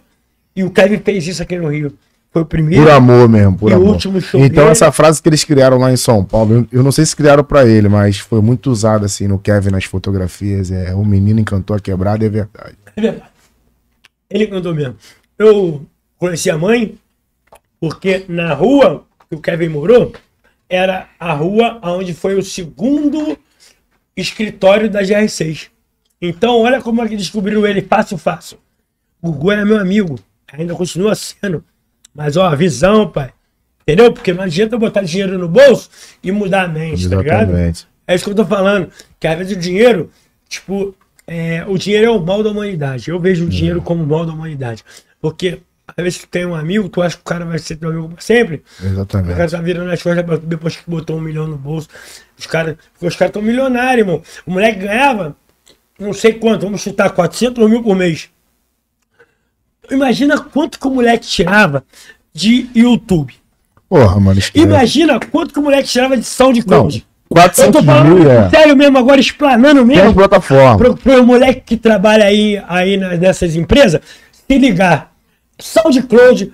E 0.55 0.63
o 0.63 0.69
Kevin 0.69 0.99
fez 0.99 1.25
isso 1.27 1.41
aqui 1.41 1.57
no 1.57 1.69
Rio. 1.69 1.93
Foi 2.31 2.41
o 2.41 2.45
primeiro. 2.45 2.83
Por 2.83 2.91
amor 2.91 3.29
mesmo, 3.29 3.57
por 3.57 3.71
E 3.71 3.73
o 3.73 3.77
amor. 3.77 3.89
último 3.89 4.19
show 4.19 4.39
então, 4.39 4.63
dele- 4.63 4.71
essa 4.71 4.91
frase 4.91 5.21
que 5.21 5.29
eles 5.29 5.43
criaram 5.43 5.77
lá 5.77 5.91
em 5.91 5.97
São 5.97 6.25
Paulo, 6.25 6.67
eu, 6.71 6.81
não 6.83 6.91
sei 6.91 7.05
se 7.05 7.15
criaram 7.15 7.43
pra 7.43 7.63
ele, 7.65 7.87
mas 7.87 8.17
foi 8.17 8.41
muito 8.41 8.71
usada 8.71 9.05
assim 9.05 9.27
no 9.27 9.37
Kevin 9.37 9.69
nas 9.69 9.85
fotografias. 9.85 10.71
É, 10.71 10.93
o 10.95 11.05
menino 11.05 11.39
encantou 11.39 11.75
a 11.75 11.79
quebrada, 11.79 12.25
é 12.25 12.29
verdade. 12.29 12.75
É 12.95 13.01
verdade. 13.01 13.29
Ele 14.29 14.47
cantou 14.47 14.73
mesmo. 14.73 14.95
Eu 15.37 15.85
conheci 16.17 16.49
a 16.49 16.57
mãe 16.57 16.95
porque 17.79 18.25
na 18.27 18.53
rua 18.53 19.03
que 19.33 19.35
o 19.35 19.41
Kevin 19.41 19.69
morou 19.69 20.13
era 20.69 21.09
a 21.19 21.33
rua 21.33 21.79
onde 21.83 22.13
foi 22.13 22.35
o 22.35 22.43
segundo 22.43 23.37
escritório 24.15 24.89
da 24.89 25.01
GR6. 25.01 25.69
Então, 26.21 26.61
olha 26.61 26.81
como 26.81 27.01
é 27.03 27.07
que 27.07 27.17
descobriram 27.17 27.65
ele 27.65 27.81
fácil, 27.81 28.17
fácil. 28.17 28.57
O 29.21 29.31
Gugu 29.31 29.51
era 29.51 29.65
meu 29.65 29.77
amigo, 29.77 30.19
ainda 30.51 30.73
continua 30.73 31.15
sendo. 31.15 31.63
Mas, 32.13 32.37
ó, 32.37 32.55
visão, 32.55 33.09
pai. 33.09 33.33
Entendeu? 33.81 34.13
Porque 34.13 34.33
não 34.33 34.43
adianta 34.43 34.77
botar 34.77 35.01
dinheiro 35.01 35.37
no 35.37 35.47
bolso 35.47 35.89
e 36.23 36.31
mudar 36.31 36.63
a 36.63 36.67
mente, 36.67 37.09
tá 37.09 37.17
ligado? 37.17 37.49
Exatamente. 37.49 37.87
É 38.07 38.15
isso 38.15 38.23
que 38.23 38.31
eu 38.31 38.35
tô 38.35 38.45
falando. 38.45 38.89
Que 39.19 39.27
às 39.27 39.37
vezes 39.37 39.57
o 39.57 39.59
dinheiro, 39.59 40.09
tipo, 40.47 40.95
é, 41.27 41.65
o 41.67 41.77
dinheiro 41.77 42.05
é 42.05 42.09
o 42.09 42.19
mal 42.19 42.41
da 42.41 42.51
humanidade. 42.51 43.09
Eu 43.09 43.19
vejo 43.19 43.45
o 43.45 43.49
dinheiro 43.49 43.81
como 43.81 44.03
o 44.03 44.07
mal 44.07 44.25
da 44.25 44.31
humanidade. 44.31 44.83
Porque 45.19 45.59
às 45.87 46.03
vezes 46.03 46.19
tu 46.19 46.27
tem 46.27 46.45
um 46.45 46.55
amigo, 46.55 46.87
tu 46.87 47.01
acha 47.01 47.15
que 47.15 47.21
o 47.21 47.25
cara 47.25 47.45
vai 47.45 47.59
ser 47.59 47.75
teu 47.75 47.89
amigo 47.89 48.09
pra 48.09 48.21
sempre. 48.21 48.63
O 48.79 48.81
cara 48.81 48.93
Exatamente. 48.93 49.51
tá 49.51 49.61
virando 49.61 49.91
as 49.91 50.01
coisas 50.01 50.23
depois 50.43 50.77
que 50.77 50.89
botou 50.89 51.17
um 51.17 51.21
milhão 51.21 51.47
no 51.47 51.57
bolso. 51.57 51.89
Os 52.37 52.45
caras 52.45 52.75
os 53.01 53.15
caras 53.15 53.33
tão 53.33 53.41
milionários, 53.41 53.99
irmão. 54.07 54.21
O 54.45 54.51
moleque 54.51 54.79
ganhava, 54.79 55.35
não 55.99 56.13
sei 56.13 56.33
quanto, 56.33 56.65
vamos 56.65 56.81
chutar 56.81 57.09
400 57.09 57.69
mil 57.69 57.83
por 57.83 57.95
mês. 57.95 58.29
Imagina 59.91 60.39
quanto 60.39 60.79
que 60.79 60.87
o 60.87 60.91
moleque 60.91 61.27
tirava 61.27 61.83
de 62.33 62.69
YouTube. 62.73 63.33
Porra, 63.89 64.19
mano. 64.19 64.39
Imagina 64.55 65.19
quanto 65.19 65.53
que 65.53 65.59
o 65.59 65.63
moleque 65.63 65.89
tirava 65.89 66.15
de 66.15 66.21
Não, 66.21 66.27
SoundCloud. 66.27 67.05
Eu 67.29 67.35
400 67.35 67.71
tô 67.81 67.85
falando 67.85 68.15
mil, 68.15 68.31
é. 68.31 68.49
sério 68.49 68.75
mesmo, 68.75 68.97
agora 68.97 69.19
explanando 69.19 69.85
Tem 69.85 69.97
mesmo. 69.97 70.13
plataforma. 70.13 70.77
Pro, 70.77 70.95
pro 70.95 71.25
moleque 71.25 71.61
que 71.61 71.77
trabalha 71.77 72.25
aí, 72.25 72.63
aí 72.67 72.95
nessas 72.95 73.55
empresas, 73.55 74.01
se 74.31 74.57
ligar. 74.57 75.12
SoundCloud, 75.63 76.51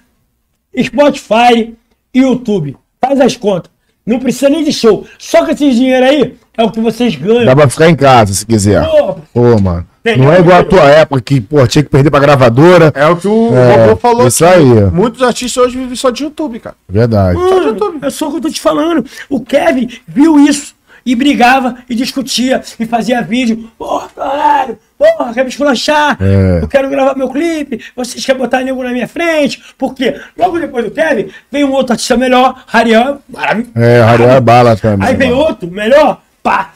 Spotify 0.83 1.73
e 2.13 2.19
YouTube. 2.19 2.77
Faz 3.01 3.19
as 3.19 3.35
contas. 3.35 3.71
Não 4.05 4.19
precisa 4.19 4.49
nem 4.49 4.63
de 4.63 4.71
show. 4.73 5.05
Só 5.17 5.43
com 5.45 5.51
esse 5.51 5.69
dinheiro 5.71 6.05
aí 6.05 6.35
é 6.57 6.63
o 6.63 6.71
que 6.71 6.79
vocês 6.79 7.15
ganham. 7.15 7.45
Dá 7.45 7.55
pra 7.55 7.69
ficar 7.69 7.89
em 7.89 7.95
casa 7.95 8.33
se 8.33 8.45
quiser. 8.45 8.83
Pô, 8.85 9.15
Pô, 9.33 9.59
mano. 9.59 9.85
Entendeu? 10.01 10.25
Não 10.25 10.33
é 10.33 10.39
igual 10.39 10.59
a 10.59 10.63
tua 10.63 10.83
época 10.89 11.21
que, 11.21 11.41
pô, 11.41 11.65
tinha 11.67 11.83
que 11.83 11.89
perder 11.89 12.09
pra 12.09 12.19
gravadora. 12.19 12.91
É 12.95 13.05
o 13.07 13.17
que 13.17 13.27
o 13.27 13.53
É, 13.53 13.85
Robô 13.85 13.95
falou. 13.97 14.27
isso 14.27 14.45
aí. 14.45 14.63
Muitos 14.91 15.21
artistas 15.21 15.63
hoje 15.63 15.77
vivem 15.77 15.95
só 15.95 16.09
de 16.09 16.23
YouTube, 16.23 16.59
cara. 16.59 16.75
Verdade. 16.87 17.37
Mano, 17.37 17.99
é 18.01 18.09
só 18.09 18.27
o 18.27 18.31
que 18.31 18.37
eu 18.37 18.41
tô 18.41 18.49
te 18.49 18.61
falando. 18.61 19.05
O 19.29 19.41
Kevin 19.41 19.89
viu 20.07 20.39
isso 20.39 20.73
e 21.05 21.15
brigava 21.15 21.77
e 21.89 21.95
discutia 21.95 22.61
e 22.79 22.85
fazia 22.85 23.21
vídeo. 23.21 23.69
Porra, 23.77 24.09
caralho, 24.15 24.77
porra, 24.97 25.33
quer 25.33 25.43
me 25.43 25.49
esculachar? 25.49 26.17
É. 26.21 26.61
Eu 26.61 26.67
quero 26.67 26.89
gravar 26.89 27.15
meu 27.15 27.29
clipe. 27.29 27.83
Vocês 27.95 28.25
querem 28.25 28.41
botar 28.41 28.61
nego 28.63 28.83
na 28.83 28.91
minha 28.91 29.07
frente? 29.07 29.61
Porque 29.77 30.19
logo 30.37 30.59
depois 30.59 30.85
do 30.85 30.91
Kevin 30.91 31.29
veio 31.51 31.67
um 31.67 31.73
outro 31.73 31.93
artista 31.93 32.15
melhor, 32.17 32.63
Ariel, 32.71 33.19
maravilhoso. 33.27 33.71
É, 33.75 34.01
Ariel 34.01 34.29
é 34.31 34.41
bala 34.41 34.75
também. 34.77 35.07
Aí 35.07 35.15
vem 35.15 35.31
outro 35.31 35.69
melhor, 35.69 36.21
pá. 36.43 36.73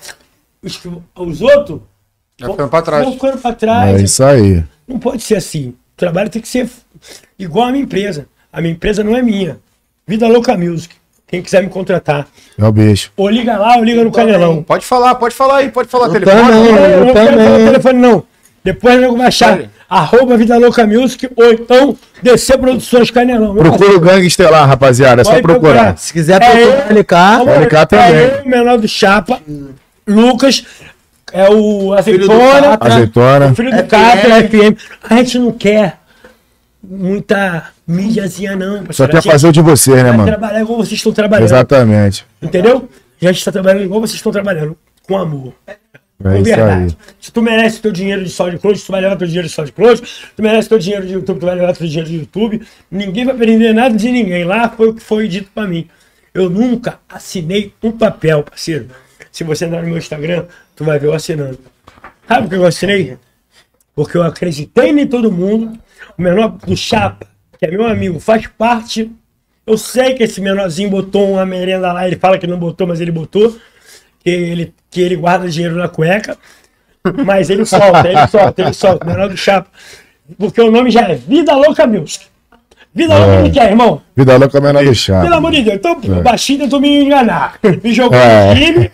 Os, 0.61 0.79
os 1.15 1.41
outros 1.41 1.81
Vai 2.39 2.51
ficando 2.51 2.69
pra 2.69 2.81
trás. 2.81 3.03
vão 3.03 3.13
ficando 3.13 3.37
pra 3.37 3.53
trás. 3.53 3.99
É 4.01 4.03
isso 4.03 4.23
aí. 4.23 4.63
Não 4.87 4.99
pode 4.99 5.21
ser 5.23 5.35
assim. 5.35 5.69
O 5.69 5.75
trabalho 5.97 6.29
tem 6.29 6.41
que 6.41 6.47
ser 6.47 6.67
igual 7.37 7.67
a 7.67 7.71
minha 7.71 7.83
empresa. 7.83 8.27
A 8.51 8.59
minha 8.61 8.73
empresa 8.73 9.03
não 9.03 9.15
é 9.15 9.21
minha. 9.21 9.59
Vida 10.07 10.27
Louca 10.27 10.57
Music. 10.57 10.95
Quem 11.27 11.41
quiser 11.41 11.63
me 11.63 11.69
contratar. 11.69 12.27
É 12.57 12.63
o 12.65 12.71
bicho. 12.71 13.11
Ou 13.17 13.27
liga 13.29 13.57
lá 13.57 13.77
ou 13.77 13.83
liga 13.83 14.03
no 14.03 14.11
Canelão. 14.11 14.61
Pode 14.61 14.85
falar, 14.85 15.15
pode 15.15 15.33
falar 15.33 15.57
aí, 15.57 15.69
pode 15.71 15.89
falar. 15.89 16.07
Eu 16.07 16.13
telefone. 16.13 16.41
também. 16.41 16.65
Eu, 16.67 16.75
Eu 16.77 17.05
não 17.05 17.13
quero 17.13 17.37
falar 17.37 17.55
o 17.55 17.65
telefone, 17.65 17.99
não. 17.99 18.23
Depois 18.63 18.99
nego 19.01 19.17
vai 19.17 19.27
achar 19.27 19.59
arroba 19.89 20.37
Vida 20.37 20.57
Louca 20.57 20.87
Music 20.87 21.29
ou 21.35 21.51
então 21.51 21.97
DC 22.21 22.57
Produções 22.57 23.11
Canelão. 23.11 23.55
Procura 23.55 23.95
o 23.95 23.99
Gangue 23.99 24.27
Estelar, 24.27 24.67
rapaziada. 24.67 25.21
É 25.21 25.25
só 25.25 25.31
procurar. 25.41 25.59
procurar. 25.59 25.97
Se 25.97 26.13
quiser 26.13 26.41
É 26.41 26.49
procurar 26.49 27.39
eu. 27.41 27.49
LK, 27.49 27.59
ligar 27.61 27.85
também. 27.87 28.05
É 28.15 28.41
eu, 28.43 28.49
menor 28.49 28.77
do 28.77 28.87
Chapa, 28.87 29.41
Lucas, 30.07 30.63
é 31.33 31.49
o 31.49 31.93
Azeitona. 31.93 32.77
Azeitona. 32.79 33.47
o 33.47 33.55
filho 33.55 33.71
do. 33.75 33.83
Catra, 33.83 34.47
FM. 34.47 34.77
A 35.09 35.15
gente 35.17 35.39
não 35.39 35.51
quer 35.51 35.97
muita 36.81 37.72
mídiazinha, 37.87 38.55
não. 38.55 38.83
Só 38.91 39.07
quer 39.07 39.21
fazer 39.21 39.47
o 39.47 39.51
de 39.51 39.61
você, 39.61 39.95
né, 40.03 40.11
mano? 40.11 40.25
trabalhar 40.25 40.61
igual 40.61 40.77
vocês 40.77 40.93
estão 40.93 41.11
trabalhando. 41.11 41.45
Exatamente. 41.47 42.25
Entendeu? 42.41 42.89
A 43.21 43.25
gente 43.27 43.37
está 43.37 43.51
trabalhando 43.51 43.83
igual 43.83 44.01
vocês 44.01 44.15
estão 44.15 44.31
trabalhando, 44.31 44.77
com 45.07 45.17
amor. 45.17 45.53
É 45.67 45.75
Com 46.21 46.29
isso 46.29 46.37
aí. 46.37 46.43
verdade. 46.43 46.97
Se 47.19 47.31
tu 47.31 47.41
merece 47.41 47.81
teu 47.81 47.91
dinheiro 47.91 48.23
de 48.23 48.29
SoundCloud, 48.29 48.81
tu 48.81 48.91
vai 48.91 49.01
levar 49.01 49.15
teu 49.15 49.27
dinheiro 49.27 49.47
de 49.47 49.53
SoundCloud. 49.53 50.01
Tu 50.35 50.43
merece 50.43 50.69
teu 50.69 50.79
dinheiro 50.79 51.05
de 51.05 51.13
YouTube, 51.13 51.39
tu 51.39 51.45
vai 51.45 51.55
levar 51.55 51.73
teu 51.73 51.87
dinheiro 51.87 52.09
de 52.09 52.17
YouTube. 52.17 52.61
Ninguém 52.91 53.25
vai 53.25 53.35
perder 53.35 53.73
nada 53.73 53.95
de 53.95 54.11
ninguém. 54.11 54.43
Lá 54.43 54.69
foi 54.69 54.89
o 54.89 54.93
que 54.93 55.01
foi 55.01 55.27
dito 55.27 55.49
pra 55.53 55.67
mim. 55.67 55.87
Eu 56.33 56.49
nunca 56.49 56.99
assinei 57.09 57.73
um 57.83 57.91
papel, 57.91 58.43
parceiro. 58.43 58.87
Se 59.31 59.43
você 59.43 59.65
entrar 59.65 59.81
no 59.81 59.87
meu 59.87 59.97
Instagram, 59.97 60.45
tu 60.75 60.83
vai 60.83 60.97
ver 60.99 61.07
eu 61.07 61.13
assinando. 61.13 61.59
Sabe 62.27 62.43
por 62.43 62.49
que 62.49 62.55
eu 62.55 62.65
assinei? 62.65 63.17
Porque 63.95 64.17
eu 64.17 64.23
acreditei 64.23 64.89
em 64.89 65.07
todo 65.07 65.31
mundo. 65.31 65.77
O 66.17 66.21
menor 66.21 66.49
do 66.49 66.75
Chapa, 66.77 67.27
que 67.67 67.75
é 67.75 67.77
meu 67.77 67.87
amigo, 67.87 68.19
faz 68.19 68.47
parte. 68.47 69.11
Eu 69.65 69.77
sei 69.77 70.13
que 70.13 70.23
esse 70.23 70.41
menorzinho 70.41 70.89
botou 70.89 71.31
uma 71.33 71.45
merenda 71.45 71.91
lá. 71.93 72.05
Ele 72.07 72.17
fala 72.17 72.37
que 72.37 72.45
não 72.47 72.57
botou, 72.57 72.85
mas 72.87 72.99
ele 72.99 73.11
botou. 73.11 73.55
Que 74.23 74.29
ele, 74.29 74.73
que 74.91 75.01
ele 75.01 75.15
guarda 75.15 75.47
dinheiro 75.49 75.75
na 75.75 75.87
cueca. 75.87 76.37
Mas 77.25 77.49
ele 77.49 77.65
solta, 77.65 78.07
ele 78.07 78.27
solta, 78.27 78.61
ele 78.61 78.73
solta. 78.73 79.05
Menor 79.05 79.29
do 79.29 79.37
Chapa. 79.37 79.69
Porque 80.37 80.61
o 80.61 80.71
nome 80.71 80.89
já 80.91 81.01
é 81.09 81.15
Vida 81.15 81.53
Louca 81.55 81.85
Music. 81.85 82.25
Vida 82.95 83.17
Louca 83.17 83.39
ele 83.39 83.49
quer, 83.49 83.69
irmão. 83.71 84.01
Vida 84.15 84.37
louca 84.37 84.57
é 84.57 84.61
menor 84.61 84.85
do 84.85 84.93
chá. 84.93 85.21
Pelo 85.21 85.35
amor 85.35 85.51
de 85.51 85.63
Deus. 85.63 85.75
Então, 85.77 85.93
o 85.99 86.21
baixinho 86.21 86.59
tentou 86.59 86.79
me 86.79 87.03
enganar. 87.03 87.57
Me 87.83 87.91
jogou 87.93 88.17
É. 88.17 88.53
no 88.53 88.61
time. 88.61 88.91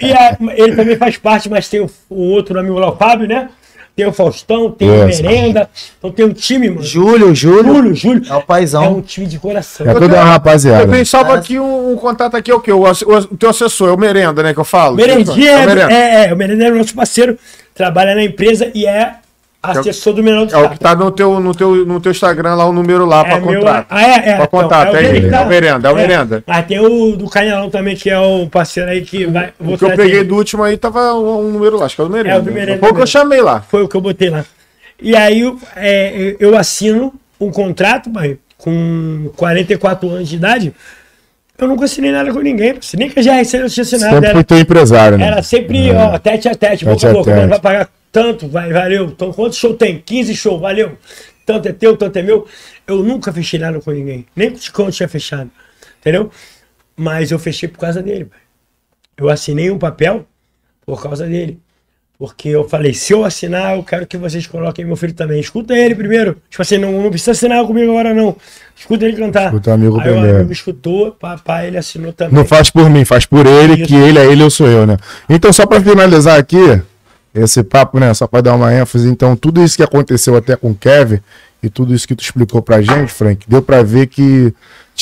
E 0.00 0.12
a- 0.12 0.36
ele 0.56 0.76
também 0.76 0.96
faz 0.96 1.16
parte, 1.16 1.48
mas 1.48 1.68
tem 1.68 1.80
o, 1.80 1.90
o 2.08 2.20
outro 2.30 2.58
amigo 2.58 2.78
lá, 2.78 2.90
o 2.90 2.96
Fábio, 2.96 3.26
né? 3.26 3.48
Tem 3.94 4.06
o 4.06 4.12
Faustão, 4.12 4.70
tem 4.70 4.88
o. 4.88 5.04
Merenda. 5.06 5.68
Então 5.98 6.10
tem 6.10 6.24
um 6.24 6.32
time, 6.32 6.70
mano. 6.70 6.82
Júlio, 6.82 7.34
Júlio. 7.34 7.74
Júlio, 7.74 7.94
Júlio. 7.94 8.22
É 8.32 8.34
o 8.34 8.40
paizão. 8.42 8.84
É 8.84 8.88
um 8.88 9.02
time 9.02 9.26
de 9.26 9.38
coração. 9.38 9.86
É 9.86 9.92
toda 9.92 10.06
uma 10.06 10.16
Eu 10.16 10.24
rapaziada. 10.24 10.88
tenho 10.90 11.04
salvo 11.04 11.32
aqui 11.32 11.58
um, 11.58 11.92
um 11.92 11.96
contato 11.96 12.34
aqui, 12.34 12.50
é 12.50 12.54
o 12.54 12.60
quê? 12.60 12.72
O, 12.72 12.84
o, 12.84 12.90
o 12.90 13.36
teu 13.36 13.50
assessor, 13.50 13.90
é 13.90 13.92
o 13.92 13.98
Merenda, 13.98 14.42
né? 14.42 14.54
Que 14.54 14.60
eu 14.60 14.64
falo. 14.64 14.96
Merendinha 14.96 15.50
É 15.50 15.56
o 15.56 15.60
é, 15.60 15.66
Merenda. 15.66 15.92
é, 15.92 16.26
é, 16.28 16.32
o 16.32 16.36
Merendinha 16.36 16.68
é 16.68 16.70
nosso 16.70 16.94
parceiro, 16.94 17.38
trabalha 17.74 18.14
na 18.14 18.24
empresa 18.24 18.70
e 18.74 18.86
é 18.86 19.16
assessor 19.62 20.12
do 20.12 20.22
Menor 20.22 20.46
do 20.46 20.54
É 20.54 20.58
o 20.58 20.70
que 20.70 20.78
tá 20.78 20.94
no 20.94 21.10
teu, 21.10 21.38
no, 21.40 21.54
teu, 21.54 21.86
no 21.86 22.00
teu 22.00 22.10
Instagram 22.12 22.54
lá, 22.54 22.66
o 22.66 22.72
número 22.72 23.06
lá 23.06 23.24
pra 23.24 23.38
meu- 23.40 23.54
contrato. 23.60 23.86
Ah, 23.88 24.02
é, 24.02 24.28
é. 24.30 24.36
Pra 24.36 24.46
contato, 24.48 24.92
o 24.92 24.96
é 24.96 25.02
dele 25.02 25.18
ele, 25.18 25.20
que 25.26 25.30
tá- 25.30 25.40
é 25.42 25.44
o 25.44 25.48
Merenda, 25.48 25.88
é 25.88 25.92
o 25.92 25.94
Merenda. 25.94 26.44
Mas 26.46 26.66
tem 26.66 26.80
o 26.80 27.16
do 27.16 27.28
Canelão 27.30 27.70
também, 27.70 27.94
que 27.94 28.10
é 28.10 28.18
o 28.18 28.46
parceiro 28.48 28.90
aí 28.90 29.02
que 29.02 29.24
vai. 29.26 29.52
vou 29.60 29.74
O 29.74 29.78
que 29.78 29.84
eu 29.84 29.94
peguei 29.94 30.24
do 30.24 30.34
último 30.34 30.62
aí 30.64 30.76
tava 30.76 31.14
um, 31.14 31.46
um 31.46 31.50
número 31.52 31.76
lá, 31.78 31.86
acho 31.86 31.94
que 31.94 32.00
é 32.00 32.04
o 32.04 32.08
do 32.08 32.12
Merenda. 32.12 32.34
É 32.36 32.38
o 32.38 32.42
do 32.42 32.50
Merenda 32.52 32.78
Foi 32.80 32.90
o 32.90 32.94
que 32.94 33.00
eu 33.00 33.06
chamei 33.06 33.40
lá. 33.40 33.60
Foi 33.60 33.82
o 33.82 33.88
que 33.88 33.94
eu 33.96 34.00
botei 34.00 34.30
lá. 34.30 34.44
E 35.00 35.14
aí 35.16 35.40
eu- 35.40 35.58
é, 35.76 36.36
eu 36.40 36.56
assino 36.56 37.12
um 37.40 37.50
contrato, 37.50 38.10
pai, 38.10 38.38
com 38.58 39.30
44 39.36 40.08
anos 40.10 40.28
de 40.28 40.36
idade. 40.36 40.72
Eu 41.58 41.68
nunca 41.68 41.84
assinei 41.84 42.10
nada 42.10 42.32
com 42.32 42.40
ninguém. 42.40 42.74
Nem 42.96 43.08
que 43.08 43.20
a 43.20 43.22
GRC 43.22 43.58
eu 43.58 43.68
tinha 43.70 43.82
assinado. 43.82 44.12
Sempre 44.14 44.26
Era, 44.26 44.34
foi 44.34 44.44
teu 44.44 44.58
empresário, 44.58 45.18
né? 45.18 45.26
era 45.28 45.42
sempre, 45.42 45.92
ó, 45.92 46.18
tete 46.18 46.48
a 46.48 46.54
tete, 46.54 46.84
boca 46.84 46.96
Tete 46.96 47.06
a 47.06 47.10
a 47.10 47.12
boca. 47.12 47.36
Não 47.36 47.48
vai 47.48 47.60
pagar 47.60 47.88
tanto, 48.12 48.46
vai, 48.46 48.72
valeu. 48.72 49.06
Então 49.06 49.32
quantos 49.32 49.58
show 49.58 49.74
tem? 49.74 50.00
15 50.04 50.36
show, 50.36 50.60
valeu. 50.60 50.96
Tanto 51.44 51.66
é 51.66 51.72
teu, 51.72 51.96
tanto 51.96 52.18
é 52.18 52.22
meu. 52.22 52.46
Eu 52.86 53.02
nunca 53.02 53.32
fechei 53.32 53.58
nada 53.58 53.80
com 53.80 53.90
ninguém. 53.90 54.26
Nem 54.36 54.50
com 54.50 54.56
o 54.56 54.60
Ticão 54.60 54.90
tinha 54.90 55.08
fechado. 55.08 55.50
Entendeu? 56.00 56.30
Mas 56.94 57.30
eu 57.30 57.38
fechei 57.38 57.68
por 57.68 57.78
causa 57.78 58.02
dele. 58.02 58.28
Eu 59.16 59.28
assinei 59.28 59.70
um 59.70 59.78
papel 59.78 60.26
por 60.84 61.02
causa 61.02 61.26
dele. 61.26 61.58
Porque 62.18 62.50
eu 62.50 62.68
falei, 62.68 62.94
se 62.94 63.12
eu 63.12 63.24
assinar, 63.24 63.74
eu 63.74 63.82
quero 63.82 64.06
que 64.06 64.16
vocês 64.16 64.46
coloquem 64.46 64.84
meu 64.84 64.94
filho 64.94 65.12
também. 65.12 65.40
Escuta 65.40 65.74
ele 65.74 65.92
primeiro. 65.92 66.36
Tipo 66.48 66.62
assim, 66.62 66.78
não, 66.78 66.92
não 67.02 67.10
precisa 67.10 67.32
assinar 67.32 67.66
comigo 67.66 67.90
agora, 67.90 68.14
não. 68.14 68.36
Escuta 68.76 69.04
ele 69.04 69.16
cantar. 69.16 69.46
Escuta 69.46 69.70
o 69.70 69.72
amigo 69.72 69.98
Aí 69.98 70.08
o 70.08 70.12
primeiro. 70.12 70.36
amigo 70.36 70.52
escutou, 70.52 71.10
papai, 71.12 71.66
ele 71.66 71.78
assinou 71.78 72.12
também. 72.12 72.34
Não 72.34 72.44
faz 72.44 72.70
por 72.70 72.88
mim, 72.88 73.04
faz 73.04 73.26
por 73.26 73.44
ele, 73.44 73.74
Isso. 73.74 73.86
que 73.86 73.96
ele 73.96 74.20
é 74.20 74.26
ele, 74.26 74.40
eu 74.40 74.50
sou 74.50 74.68
eu, 74.68 74.86
né? 74.86 74.96
Então, 75.28 75.52
só 75.52 75.66
pra 75.66 75.80
finalizar 75.80 76.38
aqui, 76.38 76.80
esse 77.34 77.62
papo, 77.62 77.98
né? 77.98 78.12
Só 78.14 78.26
pra 78.26 78.40
dar 78.40 78.54
uma 78.54 78.72
ênfase, 78.72 79.08
então, 79.08 79.36
tudo 79.36 79.62
isso 79.62 79.76
que 79.76 79.82
aconteceu 79.82 80.36
até 80.36 80.56
com 80.56 80.70
o 80.70 80.74
Kevin 80.74 81.20
e 81.62 81.68
tudo 81.70 81.94
isso 81.94 82.06
que 82.06 82.14
tu 82.14 82.22
explicou 82.22 82.60
pra 82.60 82.82
gente, 82.82 83.12
Frank, 83.12 83.44
deu 83.48 83.62
pra 83.62 83.82
ver 83.82 84.08
que 84.08 84.52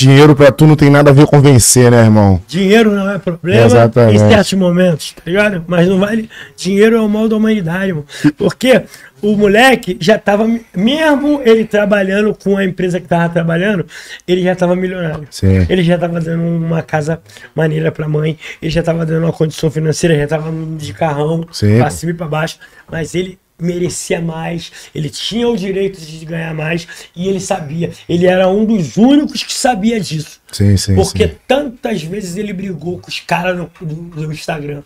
dinheiro 0.01 0.35
pra 0.35 0.51
tu 0.51 0.67
não 0.67 0.75
tem 0.75 0.89
nada 0.89 1.11
a 1.11 1.13
ver 1.13 1.27
com 1.27 1.41
vencer, 1.41 1.91
né, 1.91 2.01
irmão? 2.05 2.41
Dinheiro 2.49 2.91
não 2.91 3.11
é 3.11 3.19
problema 3.19 3.67
Exatamente. 3.67 4.17
em 4.17 4.29
certos 4.29 4.53
momentos, 4.55 5.13
tá 5.13 5.23
ligado? 5.27 5.65
Mas 5.67 5.87
não 5.89 5.99
vale. 5.99 6.29
Dinheiro 6.57 6.97
é 6.97 7.01
o 7.01 7.09
mal 7.09 7.29
da 7.29 7.37
humanidade, 7.37 7.93
mano. 7.93 8.07
Porque 8.37 8.83
o 9.21 9.37
moleque 9.37 9.99
já 10.01 10.19
tava. 10.19 10.49
Mesmo 10.75 11.43
ele 11.45 11.65
trabalhando 11.65 12.35
com 12.35 12.57
a 12.57 12.65
empresa 12.65 12.99
que 12.99 13.07
tava 13.07 13.29
trabalhando, 13.29 13.85
ele 14.27 14.43
já 14.43 14.57
tava 14.57 14.75
milionário. 14.75 15.27
Sim. 15.31 15.67
Ele 15.69 15.83
já 15.83 15.99
tava 15.99 16.21
dando 16.21 16.43
uma 16.43 16.83
casa 16.83 17.21
maneira 17.55 17.93
pra 17.93 18.09
mãe, 18.09 18.39
ele 18.63 18.71
já 18.71 18.83
tava 18.83 19.05
dando 19.05 19.25
uma 19.25 19.33
condição 19.33 19.71
financeira, 19.71 20.17
já 20.17 20.27
tava 20.27 20.51
de 20.77 20.93
carrão, 20.95 21.47
Sim. 21.53 21.79
pra 21.79 21.91
cima 21.91 22.13
e 22.13 22.15
pra 22.15 22.27
baixo. 22.27 22.59
Mas 22.91 23.15
ele 23.15 23.39
merecia 23.65 24.21
mais, 24.21 24.71
ele 24.95 25.09
tinha 25.11 25.49
o 25.49 25.57
direito 25.57 26.01
de 26.01 26.25
ganhar 26.25 26.55
mais 26.55 26.87
e 27.15 27.29
ele 27.29 27.41
sabia. 27.41 27.91
Ele 28.09 28.27
era 28.27 28.49
um 28.49 28.65
dos 28.65 28.97
únicos 28.97 29.43
que 29.43 29.53
sabia 29.53 30.01
disso. 30.01 30.41
Sim, 30.53 30.77
sim, 30.77 30.95
Porque 30.95 31.29
sim. 31.29 31.35
tantas 31.47 32.03
vezes 32.03 32.37
ele 32.37 32.53
brigou 32.53 32.99
com 32.99 33.09
os 33.09 33.21
caras 33.21 33.57
no, 33.57 33.71
no- 33.81 34.27
no 34.27 34.33
Instagram. 34.33 34.83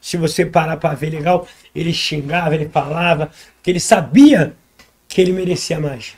Se 0.00 0.16
você 0.16 0.46
parar 0.46 0.76
pra 0.76 0.94
ver 0.94 1.10
legal, 1.10 1.46
ele 1.74 1.92
xingava, 1.92 2.54
ele 2.54 2.68
falava, 2.68 3.30
que 3.62 3.70
ele 3.70 3.80
sabia 3.80 4.54
que 5.08 5.20
ele 5.20 5.32
merecia 5.32 5.80
mais. 5.80 6.12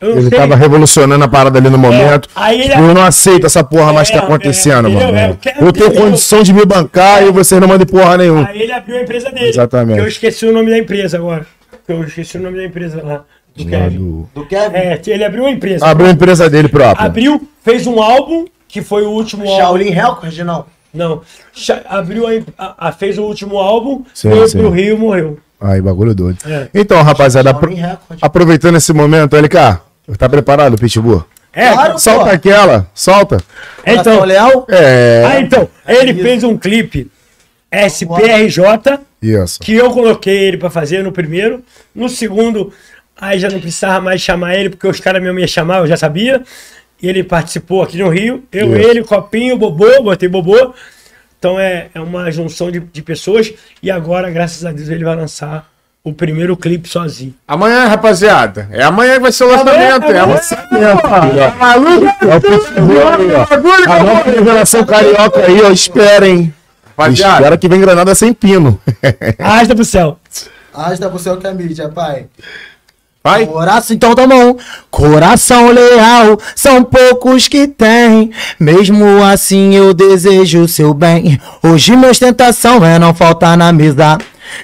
Eu 0.00 0.10
Ele 0.18 0.28
sei- 0.28 0.38
tava 0.38 0.54
revolucionando 0.56 1.24
a 1.24 1.28
parada 1.28 1.58
ali 1.58 1.70
no 1.70 1.78
momento. 1.78 2.28
aí 2.34 2.62
ele- 2.62 2.74
Eu 2.74 2.94
não 2.94 3.02
aceito 3.04 3.46
essa 3.46 3.62
porra 3.64 3.92
mais 3.92 4.08
que 4.10 4.16
tá 4.16 4.22
É, 4.22 4.26
acontecendo, 4.26 4.88
é, 4.88 4.90
mano. 4.90 5.16
É, 5.18 5.30
eu 5.30 5.36
quero 5.40 5.64
eu 5.66 5.72
tenho 5.72 5.86
entender. 5.86 6.02
condição 6.04 6.42
de 6.42 6.52
me 6.52 6.64
bancar 6.64 7.22
e 7.26 7.30
vocês 7.30 7.60
não 7.60 7.68
mandam 7.68 7.86
porra 7.86 8.16
nenhuma. 8.18 8.48
Aí 8.48 8.62
ele 8.62 8.72
abriu 8.72 8.96
a 8.98 9.02
empresa 9.02 9.30
dele. 9.30 9.48
Exatamente. 9.48 9.98
Eu 9.98 10.06
esqueci 10.08 10.46
o 10.46 10.52
nome 10.52 10.70
da 10.70 10.78
empresa 10.78 11.16
agora. 11.16 11.46
Eu 11.88 12.02
esqueci 12.04 12.36
o 12.38 12.40
nome 12.40 12.56
da 12.58 12.64
empresa 12.64 13.02
lá. 13.02 13.24
Do 13.54 13.66
Kevin. 13.66 13.96
do- 13.98 14.28
Do 14.34 14.46
Kevin? 14.46 14.74
É, 14.76 15.00
ele 15.06 15.24
abriu 15.24 15.42
uma 15.42 15.50
empresa. 15.50 15.84
Abriu 15.86 16.06
a 16.08 16.10
empresa 16.10 16.48
dele 16.48 16.68
própria. 16.68 17.04
Abriu, 17.06 17.46
fez 17.62 17.86
um 17.86 18.00
álbum, 18.00 18.46
que 18.66 18.80
foi 18.80 19.02
o 19.02 19.10
último 19.10 19.44
álbum. 19.46 19.56
Shaolin 19.60 19.90
Record, 19.90 20.38
não. 20.38 20.64
Não. 20.94 21.20
Abriu 21.88 22.26
a, 22.26 22.30
a- 22.58 22.88
a- 22.88 22.92
fez 22.92 23.18
o 23.18 23.22
último 23.24 23.58
álbum, 23.58 24.02
Sim, 24.14 24.30
veio 24.30 24.48
sim. 24.48 24.58
pro 24.58 24.70
Rio 24.70 24.94
e 24.94 24.98
morreu. 24.98 25.38
Aí, 25.62 25.80
bagulho 25.80 26.14
doido. 26.14 26.38
É. 26.44 26.68
Então, 26.74 27.00
rapaziada, 27.02 27.50
apro- 27.50 27.72
aproveitando 28.20 28.76
esse 28.76 28.92
momento, 28.92 29.36
LK, 29.36 29.78
tá 30.18 30.28
preparado, 30.28 30.76
Pitbull? 30.76 31.24
É, 31.52 31.70
Claro. 31.72 31.98
Solta 31.98 32.24
pô. 32.24 32.30
aquela, 32.30 32.86
solta. 32.94 33.36
então, 33.86 34.02
Coração 34.18 34.24
Leal? 34.24 34.66
É. 34.70 35.22
ah, 35.26 35.40
então, 35.40 35.68
ele 35.86 36.14
fez 36.14 36.42
um 36.42 36.56
clipe 36.56 37.10
SPRJ, 37.70 39.00
Isso. 39.20 39.60
que 39.60 39.74
eu 39.74 39.90
coloquei 39.90 40.44
ele 40.48 40.56
pra 40.56 40.70
fazer 40.70 41.02
no 41.02 41.12
primeiro. 41.12 41.62
No 41.94 42.08
segundo, 42.08 42.72
aí 43.20 43.38
já 43.38 43.48
não 43.50 43.60
precisava 43.60 44.00
mais 44.00 44.20
chamar 44.20 44.54
ele, 44.56 44.70
porque 44.70 44.86
os 44.86 44.98
caras 45.00 45.22
mesmo 45.22 45.38
iam 45.38 45.48
chamar, 45.48 45.78
eu 45.78 45.86
já 45.86 45.96
sabia. 45.96 46.42
E 47.02 47.08
ele 47.08 47.24
participou 47.24 47.82
aqui 47.82 47.98
no 47.98 48.08
Rio. 48.08 48.44
Eu, 48.52 48.76
Isso. 48.78 48.88
ele, 48.90 49.02
Copinho, 49.04 49.56
Bobô, 49.56 50.02
botei 50.02 50.28
Bobô. 50.28 50.72
Então 51.42 51.58
é, 51.58 51.88
é 51.92 52.00
uma 52.00 52.30
junção 52.30 52.70
de, 52.70 52.78
de 52.78 53.02
pessoas. 53.02 53.52
E 53.82 53.90
agora, 53.90 54.30
graças 54.30 54.64
a 54.64 54.70
Deus, 54.70 54.88
ele 54.88 55.02
vai 55.04 55.16
lançar 55.16 55.68
o 56.04 56.12
primeiro 56.12 56.56
clipe 56.56 56.88
sozinho. 56.88 57.34
Amanhã, 57.48 57.88
rapaziada. 57.88 58.68
É 58.70 58.84
amanhã 58.84 59.14
que 59.14 59.22
vai 59.22 59.32
ser 59.32 59.42
o 59.42 59.48
lançamento. 59.48 60.04
Amanhã, 60.04 60.14
É 60.14 60.20
amanhã. 60.20 61.00
amanhã. 61.02 61.50
Tá 61.50 61.56
maluco? 61.58 62.06
É 62.06 62.80
o 62.80 63.90
ó. 63.90 63.92
A 63.92 64.02
nova 64.04 64.30
revelação 64.30 64.84
carioca 64.86 65.40
aí, 65.44 65.60
ó. 65.62 65.72
Espera, 65.72 66.28
hein? 66.28 66.54
Rapaziada. 66.96 67.34
Espera 67.38 67.58
que 67.58 67.68
vem 67.68 67.80
granada 67.80 68.14
sem 68.14 68.32
pino. 68.32 68.80
Arrasta 69.40 69.74
pro 69.74 69.84
céu. 69.84 70.20
Arrasta 70.72 71.10
pro 71.10 71.18
céu 71.18 71.38
que 71.38 71.46
é 71.48 71.52
mídia, 71.52 71.88
pai. 71.88 72.26
Vai. 73.24 73.46
Coração, 73.46 73.94
então 73.94 74.14
tá 74.14 74.26
bom. 74.26 74.56
Coração 74.90 75.70
leal, 75.70 76.38
são 76.56 76.82
poucos 76.82 77.46
que 77.46 77.68
tem. 77.68 78.32
Mesmo 78.58 79.22
assim 79.22 79.74
eu 79.74 79.94
desejo 79.94 80.62
o 80.62 80.68
seu 80.68 80.92
bem. 80.92 81.40
Hoje 81.62 81.94
minha 81.94 82.10
ostentação 82.10 82.84
é 82.84 82.98
não 82.98 83.14
faltar 83.14 83.56
na 83.56 83.72
mesa. 83.72 84.18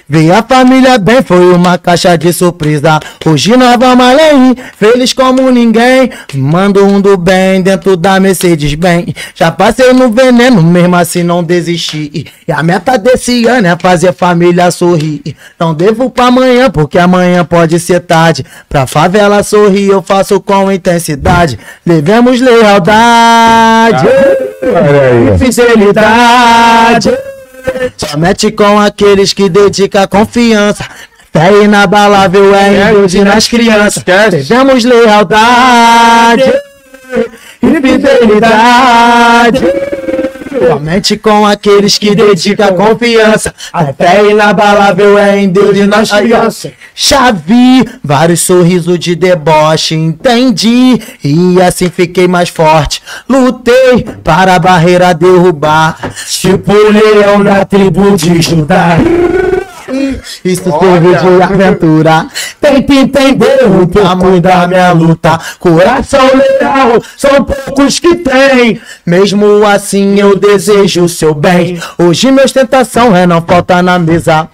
Ver 0.07 0.31
a 0.31 0.43
família 0.43 0.97
bem 0.97 1.21
foi 1.21 1.53
uma 1.53 1.77
caixa 1.77 2.17
de 2.17 2.31
surpresa. 2.33 2.99
Hoje 3.25 3.55
nós 3.55 3.77
vamos 3.77 4.05
além, 4.05 4.55
feliz 4.77 5.13
como 5.13 5.49
ninguém. 5.51 6.09
Mando 6.33 6.85
um 6.85 6.99
do 6.99 7.17
bem 7.17 7.61
dentro 7.61 7.95
da 7.95 8.19
Mercedes 8.19 8.73
bem. 8.75 9.13
Já 9.35 9.51
passei 9.51 9.93
no 9.93 10.09
veneno, 10.09 10.61
mesmo 10.61 10.95
assim 10.95 11.23
não 11.23 11.43
desisti. 11.43 12.27
E 12.47 12.51
a 12.51 12.63
meta 12.63 12.97
desse 12.97 13.45
ano 13.45 13.67
é 13.67 13.77
fazer 13.77 14.13
família 14.13 14.71
sorrir. 14.71 15.21
Não 15.59 15.73
devo 15.73 16.09
pra 16.09 16.25
amanhã, 16.25 16.69
porque 16.69 16.97
amanhã 16.97 17.45
pode 17.45 17.79
ser 17.79 17.99
tarde. 18.01 18.45
Pra 18.67 18.87
favela 18.87 19.43
sorrir, 19.43 19.87
eu 19.87 20.01
faço 20.01 20.39
com 20.39 20.71
intensidade. 20.71 21.59
Levemos 21.85 22.41
lealdade 22.41 24.07
aí. 24.07 25.35
e 25.35 25.37
fidelidade. 25.37 27.28
Só 27.97 28.17
mete 28.17 28.51
com 28.51 28.79
aqueles 28.79 29.33
que 29.33 29.49
dedicam 29.49 30.07
confiança. 30.07 30.85
Fé 31.31 31.63
inabalável 31.63 32.55
é 32.55 32.69
em 32.69 32.93
Deus 32.93 33.13
e 33.13 33.21
nas 33.21 33.47
crianças. 33.47 34.03
Devemos 34.03 34.83
lealdade 34.83 36.53
e 37.61 37.75
fidelidade. 37.81 39.61
Somente 40.67 41.17
com 41.17 41.45
aqueles 41.45 41.97
que 41.97 42.13
dedicam 42.13 42.75
confiança. 42.75 43.53
A 43.71 43.93
fé 43.93 44.29
inabalável 44.29 45.17
é 45.17 45.39
em 45.39 45.49
Deus 45.49 45.77
e 45.77 45.85
nas 45.85 46.11
crianças. 46.11 46.71
Já 46.95 47.31
vi 47.31 47.85
vários 48.03 48.41
sorrisos 48.41 48.99
de 48.99 49.15
deboche, 49.15 49.95
entendi. 49.95 50.99
E 51.23 51.61
assim 51.61 51.89
fiquei 51.89 52.27
mais 52.27 52.49
forte. 52.49 53.01
Lutei 53.27 54.03
para 54.23 54.55
a 54.55 54.59
barreira 54.59 55.13
derrubar. 55.13 55.97
Tipo 56.27 56.73
o 56.73 56.91
leão 56.91 57.43
da 57.43 57.65
tribo 57.65 58.15
de 58.15 58.41
Judá. 58.41 58.97
Isso 60.43 60.63
serve 60.63 61.15
de 61.15 61.41
aventura. 61.41 62.27
Tenta 62.59 62.93
entender 62.93 63.65
o 63.65 63.87
tamanho 63.87 64.41
da 64.41 64.67
minha 64.67 64.91
luta. 64.91 65.39
Coração 65.59 66.25
leal, 66.35 67.01
são 67.17 67.43
poucos 67.43 67.99
que 67.99 68.15
tem. 68.15 68.81
Mesmo 69.05 69.65
assim 69.65 70.19
eu 70.19 70.35
desejo 70.35 71.03
o 71.03 71.09
seu 71.09 71.33
bem. 71.33 71.79
Hoje 71.97 72.31
minha 72.31 72.45
ostentação 72.45 73.15
é 73.15 73.25
não 73.25 73.41
faltar 73.41 73.83
na 73.83 73.97
mesa. 73.97 74.49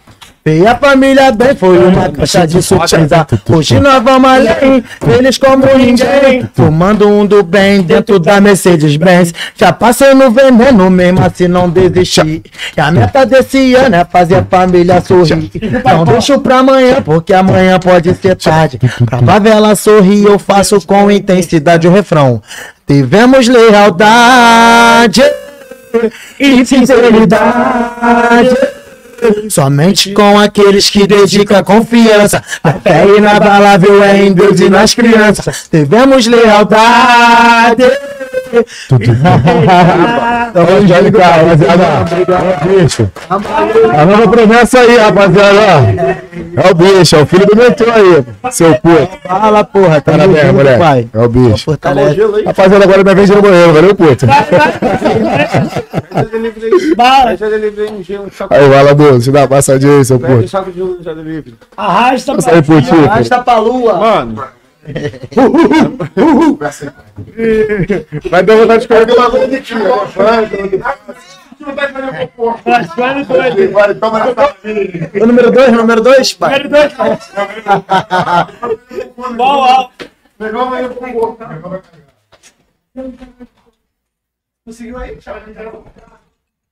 Veio 0.48 0.68
a 0.70 0.76
família 0.76 1.32
bem, 1.32 1.56
foi 1.56 1.76
uma 1.80 2.08
caixa 2.08 2.46
de 2.46 2.62
surpresa. 2.62 3.26
Hoje 3.50 3.80
nós 3.80 4.04
vamos 4.04 4.30
além, 4.30 4.84
eles 5.18 5.40
como 5.40 5.66
ninguém. 5.76 6.48
Fumando 6.54 7.10
um 7.10 7.26
do 7.26 7.42
bem 7.42 7.82
dentro 7.82 8.20
da 8.20 8.40
Mercedes-Benz. 8.40 9.34
Já 9.56 9.74
passei 9.74 10.14
no 10.14 10.30
veneno 10.30 10.88
mesmo 10.92 11.26
assim 11.26 11.48
não 11.48 11.68
desistir. 11.68 12.44
E 12.78 12.80
a 12.80 12.92
meta 12.92 13.26
desse 13.26 13.74
ano 13.74 13.96
é 13.96 14.06
fazer 14.06 14.36
a 14.36 14.46
família 14.46 15.02
sorrir. 15.02 15.50
Não 15.84 16.06
deixo 16.06 16.40
pra 16.40 16.60
amanhã, 16.60 17.02
porque 17.02 17.34
amanhã 17.34 17.80
pode 17.80 18.14
ser 18.14 18.36
tarde. 18.36 18.80
Pra 19.04 19.18
favela 19.18 19.76
sorrir, 19.76 20.26
eu 20.26 20.38
faço 20.38 20.80
com 20.86 21.10
intensidade 21.10 21.88
o 21.88 21.92
refrão. 21.92 22.40
Tivemos 22.86 23.48
lealdade 23.48 25.24
e 26.40 26.64
sinceridade. 26.64 28.56
Somente 29.50 30.12
com 30.14 30.40
aqueles 30.40 30.90
que 30.90 31.08
dedicam 31.08 31.64
confiança. 31.64 32.44
A 32.64 32.74
fé 32.74 33.06
inabalável 33.18 34.04
é 34.04 34.18
em 34.26 34.34
Deus 34.34 34.60
e 34.60 34.70
nas 34.70 34.94
crianças. 34.94 35.68
Tivemos 35.70 36.28
lealdade. 36.28 37.84
Tamo 40.54 40.88
junto, 40.88 41.12
cara, 41.18 41.42
rapaziada. 41.44 41.84
É 41.84 42.66
o 42.66 42.80
bicho. 42.84 43.12
A 43.30 44.06
nova 44.06 44.28
promessa 44.28 44.80
aí, 44.80 44.98
rapaziada. 44.98 46.18
É 46.56 46.72
o 46.72 46.76
bicho, 46.76 47.16
é 47.16 47.22
o 47.22 47.26
filho 47.26 47.46
do 47.46 47.56
mentor 47.56 47.90
aí, 47.90 48.24
seu 48.52 48.74
puto. 48.76 49.10
Fala, 49.28 49.64
porra, 49.64 50.00
tá 50.00 50.12
Parabéns, 50.14 50.42
junto, 50.42 50.54
moleque. 50.54 50.80
pai. 50.80 51.08
É 51.14 51.20
o 51.22 51.30
bicho. 51.30 51.66
Fortalece. 51.66 52.20
Rapaziada, 52.46 52.86
agora 52.86 53.04
minha 53.04 53.16
vez 53.16 53.30
de 53.30 53.42
banheiro, 53.42 53.74
valeu, 53.74 53.96
puto. 53.96 54.26
Aí, 58.50 58.70
vai 58.70 58.84
lá, 58.84 58.94
Du, 59.12 59.22
se 59.22 59.32
dá 59.32 59.42
uma 59.42 59.48
passadinha 59.48 59.98
aí, 59.98 60.06
seu 60.06 60.20
puto. 60.20 60.48
arrasta 61.78 62.36
Passa 62.36 62.52
aí, 62.52 62.64
putinho. 62.64 63.06
Arrasta 63.06 63.44
pra 63.44 63.60
lua. 63.60 63.94
Mano, 63.94 64.48
Vai 68.30 68.44
dar 68.44 68.56
vontade 68.56 68.82
de 68.82 68.88
correr 68.88 69.06
pela 69.06 69.28
rua. 69.28 69.48
O 75.22 75.26
número 75.26 75.52
2, 75.52 75.72
número 75.72 76.02
2, 76.02 76.34
pai. 76.34 76.64
Número 76.64 76.70
dois. 76.70 76.94
Bom, 79.36 79.40
ó. 79.40 79.90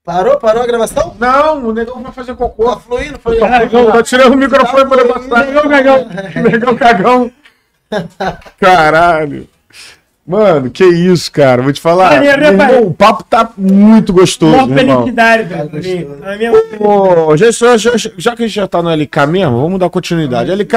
Parou, 0.05 0.37
parou 0.37 0.63
a 0.63 0.67
gravação? 0.67 1.15
não, 1.17 1.65
o 1.67 1.73
negão 1.73 2.01
vai 2.03 2.11
fazer 2.11 2.35
cocô. 2.35 2.65
Tá 2.75 2.77
fluindo, 2.81 3.17
foi. 3.19 3.37
Tá 3.39 4.03
tirando 4.03 4.33
o 4.33 4.37
microfone 4.37 4.85
pra 4.85 5.05
passar. 5.05 5.45
Negão 5.45 5.69
cagão. 5.69 6.07
Negão 6.51 6.75
cagão. 6.75 7.31
Caralho. 8.59 9.47
Mano, 10.27 10.69
que 10.69 10.83
isso, 10.83 11.31
cara. 11.31 11.61
Vou 11.61 11.71
te 11.71 11.79
falar. 11.79 12.11
Maneiro, 12.15 12.41
né, 12.41 12.49
Meu 12.51 12.57
pai? 12.57 12.73
irmão, 12.75 12.87
o 12.89 12.93
papo 12.93 13.23
tá 13.23 13.49
muito 13.57 14.11
gostoso, 14.11 14.55
irmão. 14.77 14.99
felicidade, 15.03 15.43
velho. 15.43 15.71
mim. 15.71 16.07
A 16.25 16.35
minha 16.37 16.51
Ô, 16.79 17.37
já, 17.37 17.51
já, 17.51 17.77
já, 17.77 17.91
já 18.17 18.35
que 18.35 18.43
a 18.43 18.47
gente 18.47 18.55
já 18.55 18.67
tá 18.67 18.81
no 18.81 18.89
LK 18.93 19.25
mesmo, 19.27 19.61
vamos 19.61 19.79
dar 19.79 19.89
continuidade. 19.89 20.51
LK, 20.51 20.75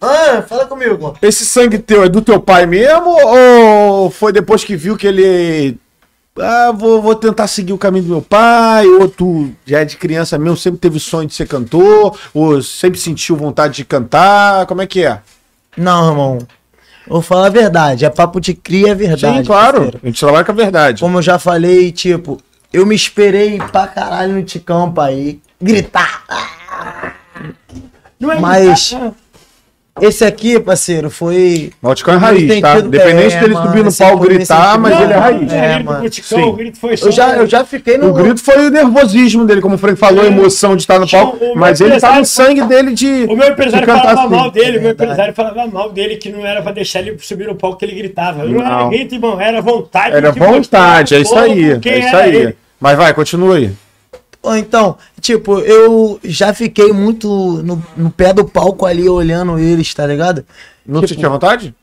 Ah, 0.00 0.42
fala 0.46 0.64
comigo. 0.66 1.16
esse 1.20 1.44
sangue 1.44 1.78
teu 1.78 2.02
é 2.04 2.08
do 2.08 2.22
teu 2.22 2.40
pai 2.40 2.64
mesmo 2.66 3.08
ou 3.10 4.10
foi 4.10 4.32
depois 4.32 4.64
que 4.64 4.74
viu 4.74 4.96
que 4.96 5.06
ele. 5.06 5.76
Ah, 6.40 6.72
vou, 6.72 7.00
vou 7.02 7.14
tentar 7.14 7.46
seguir 7.46 7.72
o 7.72 7.78
caminho 7.78 8.04
do 8.04 8.10
meu 8.10 8.22
pai, 8.22 8.86
ou 8.86 9.08
tu 9.08 9.50
já 9.66 9.80
é 9.80 9.84
de 9.84 9.96
criança 9.96 10.38
mesmo, 10.38 10.56
sempre 10.56 10.78
teve 10.80 10.98
sonho 11.00 11.26
de 11.28 11.34
ser 11.34 11.46
cantor, 11.48 12.16
ou 12.34 12.62
sempre 12.62 12.98
sentiu 12.98 13.36
vontade 13.36 13.74
de 13.76 13.84
cantar, 13.84 14.66
como 14.66 14.82
é 14.82 14.86
que 14.86 15.04
é? 15.04 15.20
Não, 15.76 16.08
irmão. 16.10 16.38
Vou 17.06 17.22
falar 17.22 17.46
a 17.46 17.50
verdade. 17.50 18.04
É 18.04 18.10
papo 18.10 18.38
de 18.40 18.52
cria, 18.52 18.90
é 18.90 18.94
verdade. 18.94 19.38
Sim, 19.38 19.44
claro, 19.44 19.74
parceiro. 19.76 20.00
a 20.02 20.06
gente 20.06 20.20
trabalha 20.20 20.44
com 20.44 20.52
a 20.52 20.54
verdade. 20.54 21.00
Como 21.00 21.18
eu 21.18 21.22
já 21.22 21.38
falei, 21.38 21.90
tipo, 21.90 22.38
eu 22.72 22.84
me 22.84 22.94
esperei 22.94 23.58
pra 23.72 23.86
caralho 23.86 24.34
no 24.34 24.42
Ticão, 24.42 24.92
pai. 24.92 25.38
Gritar. 25.60 26.24
Não 28.20 28.30
é 28.32 28.38
Mas- 28.40 28.92
Ah, 28.94 29.12
Esse 30.00 30.24
aqui, 30.24 30.58
parceiro, 30.60 31.10
foi. 31.10 31.70
Nauticão 31.82 32.14
é 32.14 32.16
raiz, 32.16 32.60
tá? 32.60 32.78
Independente 32.78 33.36
é, 33.36 33.40
dele 33.40 33.54
mano, 33.54 33.66
subir 33.66 33.84
no 33.84 33.92
palco 33.94 34.24
gritar, 34.24 34.62
sentido. 34.62 34.80
mas 34.80 34.92
não, 34.94 35.02
ele 35.02 35.12
é 35.12 35.16
raiz. 35.16 35.52
É, 35.52 35.74
ele 35.74 35.84
mano. 35.84 36.12
Sim. 36.12 36.42
o 36.42 36.52
grito 36.52 36.78
foi 36.78 36.96
só. 36.96 37.06
Eu 37.06 37.12
já, 37.12 37.36
eu 37.36 37.46
já 37.46 37.64
fiquei 37.64 37.98
no. 37.98 38.10
O 38.10 38.12
grito 38.12 38.40
foi 38.42 38.66
o 38.66 38.70
nervosismo 38.70 39.44
dele, 39.44 39.60
como 39.60 39.74
o 39.74 39.78
Frank 39.78 39.98
falou, 39.98 40.24
a 40.24 40.26
emoção 40.26 40.76
de 40.76 40.82
estar 40.82 40.98
no 40.98 41.08
palco, 41.08 41.44
O 41.44 41.56
mas 41.56 41.80
ele 41.80 41.98
tá 42.00 42.18
no 42.18 42.24
sangue 42.24 42.62
dele 42.62 42.92
de. 42.94 43.24
O 43.28 43.36
meu 43.36 43.48
empresário 43.48 43.86
falava 43.86 44.20
assim. 44.20 44.28
mal 44.28 44.50
dele, 44.50 44.68
o 44.68 44.72
meu 44.72 44.80
Verdade. 44.82 45.10
empresário 45.10 45.34
falava 45.34 45.66
mal 45.66 45.90
dele, 45.90 46.16
que 46.16 46.30
não 46.30 46.44
era 46.46 46.62
pra 46.62 46.72
deixar 46.72 47.00
ele 47.00 47.16
subir 47.18 47.46
no 47.46 47.54
palco 47.54 47.78
que 47.78 47.84
ele 47.84 47.94
gritava. 47.94 48.44
Não, 48.44 48.60
era 48.60 48.76
Não. 48.76 48.90
grito, 48.90 49.14
irmão, 49.14 49.40
era 49.40 49.60
vontade. 49.60 50.16
Era 50.16 50.30
de 50.32 50.38
vontade, 50.38 51.14
é 51.14 51.20
isso 51.20 51.36
aí, 51.38 51.72
é 51.72 51.76
isso 51.76 52.08
era 52.08 52.18
aí. 52.18 52.36
ele. 52.36 52.56
Mas 52.80 52.96
vai, 52.96 53.12
continua 53.12 53.56
aí. 53.56 53.70
Então, 54.56 54.96
tipo, 55.20 55.58
eu 55.60 56.18
já 56.24 56.54
fiquei 56.54 56.92
muito 56.92 57.28
no, 57.62 57.82
no 57.96 58.10
pé 58.10 58.32
do 58.32 58.44
palco 58.44 58.86
ali 58.86 59.08
olhando 59.08 59.58
eles, 59.58 59.92
tá 59.92 60.06
ligado? 60.06 60.44
Não 60.86 61.00
Tipo, 61.00 61.14
sentia 61.14 61.28
vontade? 61.28 61.74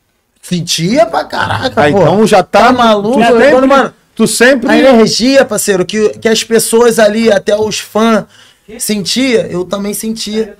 Sentia 0.41 1.05
pra 1.05 1.25
caraca, 1.25 1.67
Ah, 1.85 1.91
pô. 1.91 2.01
então 2.01 2.25
já 2.27 2.41
tá. 2.43 2.67
Tá 2.67 2.71
maluco? 2.71 3.17
Tu 3.19 3.23
sempre, 3.25 3.51
quando, 3.51 3.67
mano, 3.67 3.93
tu 4.15 4.27
sempre. 4.27 4.69
A 4.69 4.77
energia, 4.77 5.45
parceiro, 5.45 5.85
que, 5.85 6.09
que 6.17 6.27
as 6.29 6.43
pessoas 6.43 6.97
ali, 6.97 7.31
até 7.31 7.55
os 7.55 7.79
fãs, 7.79 8.25
sentia, 8.79 9.47
eu 9.47 9.65
também 9.65 9.93
sentia. 9.93 10.57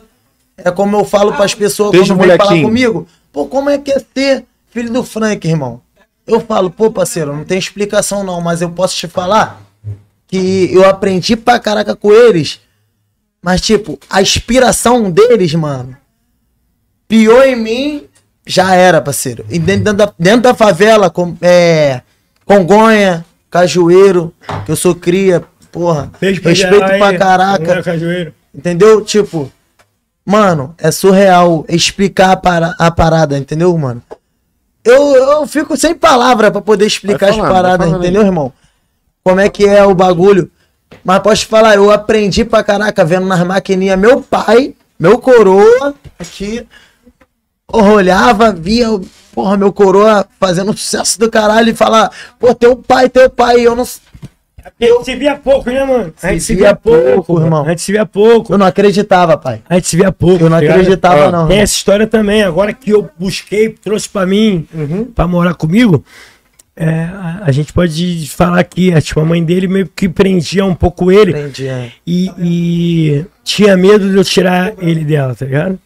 É 0.58 0.72
como 0.72 0.96
eu 0.98 1.06
falo 1.06 1.34
pras 1.34 1.54
pessoas 1.54 1.92
Desde 1.92 2.12
quando 2.14 2.28
vem 2.28 2.38
falar 2.38 2.62
comigo. 2.62 3.08
Pô, 3.32 3.46
como 3.46 3.70
é 3.70 3.78
que 3.78 3.92
é 3.92 4.00
ser 4.16 4.46
filho 4.72 4.92
do 4.92 5.04
Frank, 5.04 5.46
irmão? 5.48 5.82
Eu 6.26 6.40
falo, 6.40 6.70
pô, 6.72 6.90
parceiro, 6.92 7.36
não 7.36 7.44
tem 7.44 7.58
explicação 7.58 8.24
não, 8.24 8.42
mas 8.42 8.62
eu 8.62 8.70
posso 8.70 8.96
te 8.96 9.08
falar 9.08 9.62
que 10.40 10.74
eu 10.74 10.88
aprendi 10.88 11.36
pra 11.36 11.60
caraca 11.60 11.95
com 11.95 12.12
eles. 12.12 12.60
Mas, 13.41 13.62
tipo, 13.62 13.99
a 14.10 14.22
inspiração 14.22 15.12
deles, 15.12 15.53
mano, 15.53 15.95
piou 17.07 17.44
em 17.44 17.56
mim, 17.56 18.03
já 18.45 18.74
era, 18.76 19.02
parceiro. 19.02 19.45
E 19.49 19.60
dentro 19.60 19.94
da, 19.94 20.14
dentro 20.18 20.41
da 20.41 20.53
favela, 20.53 21.10
com, 21.10 21.36
é, 21.41 22.02
Congonha, 22.45 23.24
Cajueiro, 23.49 24.34
que 24.66 24.72
eu 24.72 24.76
sou 24.76 24.95
cria, 24.95 25.44
porra, 25.72 26.12
respeito 26.20 26.56
geral 26.56 26.80
pra 26.98 27.07
aí, 27.10 27.18
caraca. 27.18 27.84
Cajueiro. 27.84 28.34
Entendeu? 28.53 29.03
Tipo, 29.03 29.52
mano, 30.26 30.74
é 30.78 30.90
surreal 30.91 31.66
explicar 31.70 32.32
a, 32.32 32.38
para- 32.38 32.76
a 32.80 32.90
parada, 32.90 33.38
entendeu, 33.38 33.76
mano? 33.78 34.02
Eu, 34.84 35.16
eu 35.16 35.48
fico 35.48 35.76
sem 35.76 35.94
palavra 35.95 36.52
pra 36.52 36.62
poder 36.62 36.86
explicar 36.86 37.32
Vai 37.32 37.40
as 37.40 37.48
paradas, 37.52 37.86
falando 37.88 38.02
aí. 38.03 38.10
entendeu, 38.10 38.22
irmão? 38.26 38.53
Como 39.26 39.39
é 39.39 39.49
que 39.49 39.65
é 39.65 39.84
o 39.84 39.95
bagulho. 39.95 40.52
Mas 41.03 41.18
posso 41.19 41.41
te 41.41 41.47
falar, 41.47 41.76
eu 41.76 41.89
aprendi 41.89 42.45
pra 42.45 42.64
caraca 42.64 43.03
vendo 43.03 43.26
nas 43.26 43.43
maquininhas 43.43 43.97
meu 43.97 44.22
pai, 44.22 44.76
meu 44.99 45.18
coroa, 45.18 45.95
aqui. 46.19 46.65
Olhava, 47.68 48.52
via, 48.52 48.88
porra, 49.34 49.57
meu 49.57 49.73
coroa 49.73 50.27
fazendo 50.39 50.77
sucesso 50.77 51.19
do 51.19 51.30
caralho 51.30 51.69
e 51.72 51.76
falar, 51.76 52.11
pô, 52.39 52.53
teu 52.53 52.76
pai, 52.77 53.10
teu 53.10 53.27
pai, 53.27 53.61
eu 53.65 53.76
não. 53.76 53.84
A 53.84 54.72
gente 54.80 55.06
se 55.06 55.15
via 55.15 55.35
pouco, 55.35 55.69
né, 55.72 55.84
mano? 55.84 56.14
A 56.22 56.31
gente 56.31 56.41
Se 56.41 56.47
se 56.47 56.56
via 56.56 56.68
via 56.68 56.76
pouco, 56.76 57.23
pouco, 57.26 57.41
irmão. 57.41 57.65
A 57.65 57.69
gente 57.69 57.81
se 57.81 57.91
via 57.91 58.06
pouco. 58.06 58.53
Eu 58.53 58.57
não 58.60 58.65
acreditava, 58.68 59.38
pai. 59.38 59.61
A 59.68 59.76
gente 59.76 59.88
se 59.88 59.95
via 59.97 60.11
pouco. 60.11 60.43
Eu 60.43 60.49
não 60.49 60.60
tá 60.60 60.65
acreditava, 60.65 61.26
Ah, 61.26 61.31
não. 61.31 61.47
Tem 61.47 61.60
essa 61.60 61.73
história 61.73 62.06
também. 62.07 62.43
Agora 62.43 62.73
que 62.73 62.91
eu 62.91 63.10
busquei, 63.18 63.69
trouxe 63.69 64.07
pra 64.07 64.26
mim, 64.26 64.68
Uhum. 64.73 65.06
pra 65.06 65.27
morar 65.27 65.53
comigo, 65.56 66.03
é, 66.76 66.89
a, 66.89 67.41
a 67.45 67.52
gente 67.52 67.72
pode 67.72 68.27
falar 68.30 68.64
que 68.64 68.93
a, 68.93 69.02
tipo, 69.02 69.19
a 69.19 69.26
mãe 69.26 69.43
dele 69.43 69.68
meio 69.68 69.88
que 69.95 70.10
prendia 70.10 70.65
um 70.65 70.76
pouco 70.76 71.11
ele 71.11 71.31
Entendi. 71.31 71.68
é. 71.68 71.91
e, 72.06 72.30
e 72.38 73.26
tinha 73.43 73.77
medo 73.77 74.10
de 74.10 74.18
eu 74.18 74.23
tirar 74.23 74.73
ele 74.80 75.03
dela, 75.06 75.34
tá 75.35 75.45
ligado? 75.45 75.80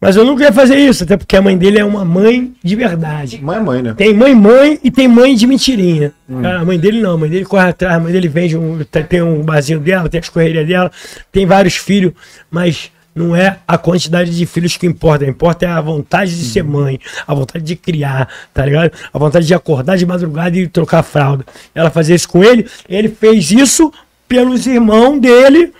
Mas 0.00 0.16
eu 0.16 0.24
nunca 0.24 0.44
ia 0.44 0.52
fazer 0.52 0.76
isso, 0.76 1.04
até 1.04 1.14
porque 1.14 1.36
a 1.36 1.42
mãe 1.42 1.58
dele 1.58 1.78
é 1.78 1.84
uma 1.84 2.06
mãe 2.06 2.54
de 2.64 2.74
verdade. 2.74 3.38
Mãe 3.42 3.58
é 3.58 3.60
mãe, 3.60 3.82
né? 3.82 3.94
Tem 3.94 4.14
mãe, 4.14 4.34
mãe 4.34 4.78
e 4.82 4.90
tem 4.90 5.06
mãe 5.06 5.34
de 5.34 5.46
mentirinha. 5.46 6.12
Hum. 6.26 6.40
Cara, 6.40 6.60
a 6.60 6.64
mãe 6.64 6.78
dele 6.78 7.02
não, 7.02 7.12
a 7.14 7.18
mãe 7.18 7.28
dele 7.28 7.44
corre 7.44 7.68
atrás, 7.68 7.96
a 7.96 8.00
mãe 8.00 8.10
dele 8.10 8.26
vende 8.26 8.56
um. 8.56 8.82
tem- 8.90 9.02
Tem 9.04 9.20
um 9.20 9.42
barzinho 9.42 9.78
dela, 9.78 10.08
tem 10.08 10.18
as 10.20 10.28
correrias 10.30 10.66
dela, 10.66 10.90
tem 11.30 11.44
vários 11.44 11.76
filhos, 11.76 12.14
mas 12.50 12.90
não 13.14 13.34
é 13.34 13.58
a 13.66 13.76
quantidade 13.76 14.36
de 14.36 14.46
filhos 14.46 14.76
que 14.76 14.86
importa. 14.86 15.24
Importa 15.26 15.66
é 15.66 15.68
a 15.68 15.80
vontade 15.80 16.30
de 16.36 16.44
ser 16.44 16.62
mãe, 16.62 16.98
a 17.26 17.34
vontade 17.34 17.64
de 17.64 17.76
criar, 17.76 18.28
tá 18.54 18.64
ligado? 18.64 18.92
A 19.12 19.18
vontade 19.18 19.46
de 19.46 19.54
acordar 19.54 19.96
de 19.96 20.06
madrugada 20.06 20.56
e 20.56 20.68
trocar 20.68 21.02
fralda. 21.02 21.44
Ela 21.74 21.90
fazia 21.90 22.14
isso 22.14 22.28
com 22.28 22.42
ele, 22.44 22.68
ele 22.88 23.08
fez 23.08 23.50
isso 23.50 23.92
pelos 24.28 24.66
irmãos 24.66 25.18
dele 25.20 25.72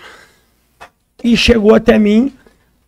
e 1.23 1.37
chegou 1.37 1.75
até 1.75 1.99
mim. 1.99 2.33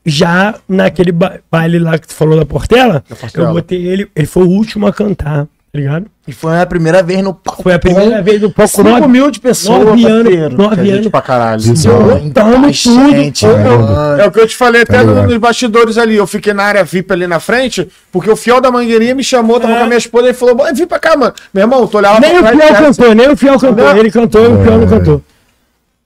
Já 0.04 0.56
naquele 0.68 1.12
ba- 1.12 1.38
baile 1.48 1.78
lá 1.78 1.96
que 1.96 2.08
tu 2.08 2.14
falou 2.14 2.36
da 2.36 2.44
Portela. 2.44 3.04
eu 3.48 3.54
botei 3.54 3.86
ele, 3.86 4.10
ele 4.16 4.26
foi 4.26 4.42
o 4.42 4.48
último 4.50 4.86
a 4.88 4.92
cantar. 4.92 5.46
Ligado? 5.78 6.06
E 6.28 6.32
foi 6.32 6.60
a 6.60 6.66
primeira 6.66 7.02
vez 7.02 7.22
no 7.22 7.32
palco. 7.32 7.62
Foi 7.62 7.72
a 7.72 7.78
primeira 7.78 8.20
vez 8.22 8.40
no 8.42 8.50
palco 8.50 8.76
5 8.76 8.82
nove, 8.88 9.08
mil 9.08 9.30
de 9.30 9.40
pessoas, 9.40 9.84
nove 9.86 10.04
anos, 10.06 10.22
parceiro. 10.24 10.56
nove 10.56 10.74
Que 10.76 10.80
é 10.82 10.84
gente 10.84 10.94
anos. 10.98 11.08
pra 11.08 11.22
caralho. 11.22 11.62
Lotando 11.66 12.72
Gente, 12.72 13.46
tudo. 13.46 14.20
É 14.20 14.26
o 14.26 14.30
que 14.30 14.40
eu 14.40 14.46
te 14.46 14.56
falei 14.56 14.82
até 14.82 14.98
Tá 14.98 15.04
no- 15.04 15.22
nos 15.26 15.36
bastidores 15.38 15.96
ali. 15.98 16.16
Eu 16.16 16.26
fiquei 16.26 16.52
na 16.52 16.62
área 16.64 16.84
VIP 16.84 17.12
ali 17.12 17.26
na 17.26 17.40
frente, 17.40 17.88
porque 18.12 18.30
o 18.30 18.36
fiel 18.36 18.60
da 18.60 18.70
mangueirinha 18.70 19.14
me 19.14 19.24
chamou, 19.24 19.58
tava 19.58 19.72
É. 19.72 19.76
com 19.78 19.82
a 19.84 19.86
minha 19.86 19.98
esposa 19.98 20.28
e 20.28 20.34
falou: 20.34 20.54
"Bora, 20.54 20.74
vem 20.74 20.86
pra 20.86 20.98
cá, 20.98 21.16
mano. 21.16 21.32
Meu 21.54 21.62
irmão, 21.64 21.86
tu 21.86 21.96
olhava 21.96 22.20
Nem 22.20 22.36
o 22.38 22.40
pra 22.42 22.50
Fiel 22.52 22.66
trás. 22.68 22.78
cantou, 22.96 23.14
nem 23.14 23.30
o 23.30 23.36
Fiel 23.36 23.58
cantou. 23.58 23.96
Ele 23.96 24.10
cantou 24.10 24.44
e 24.44 24.48
o 24.48 24.62
Fiel 24.62 24.78
não 24.78 24.86
cantou. 24.88 25.22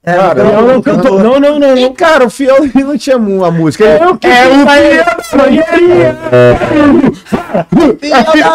É, 0.07 0.13
Cara, 0.15 0.41
O 0.41 0.47
Fiel 0.47 0.61
não 0.61 0.81
cantou. 0.81 1.19
Não, 1.21 1.37
não, 1.39 1.59
não. 1.59 1.77
E, 1.77 1.81
não. 1.81 1.93
cara, 1.93 2.25
o 2.25 2.29
fiel 2.29 2.63
ele 2.63 2.83
não 2.83 2.97
tinha 2.97 3.17
mu- 3.17 3.43
a 3.43 3.51
música. 3.51 3.83
Ele- 3.83 4.03
Eu 4.05 4.17
que 4.17 4.27
é 4.27 4.47
o 4.47 4.65
fiel. 8.31 8.53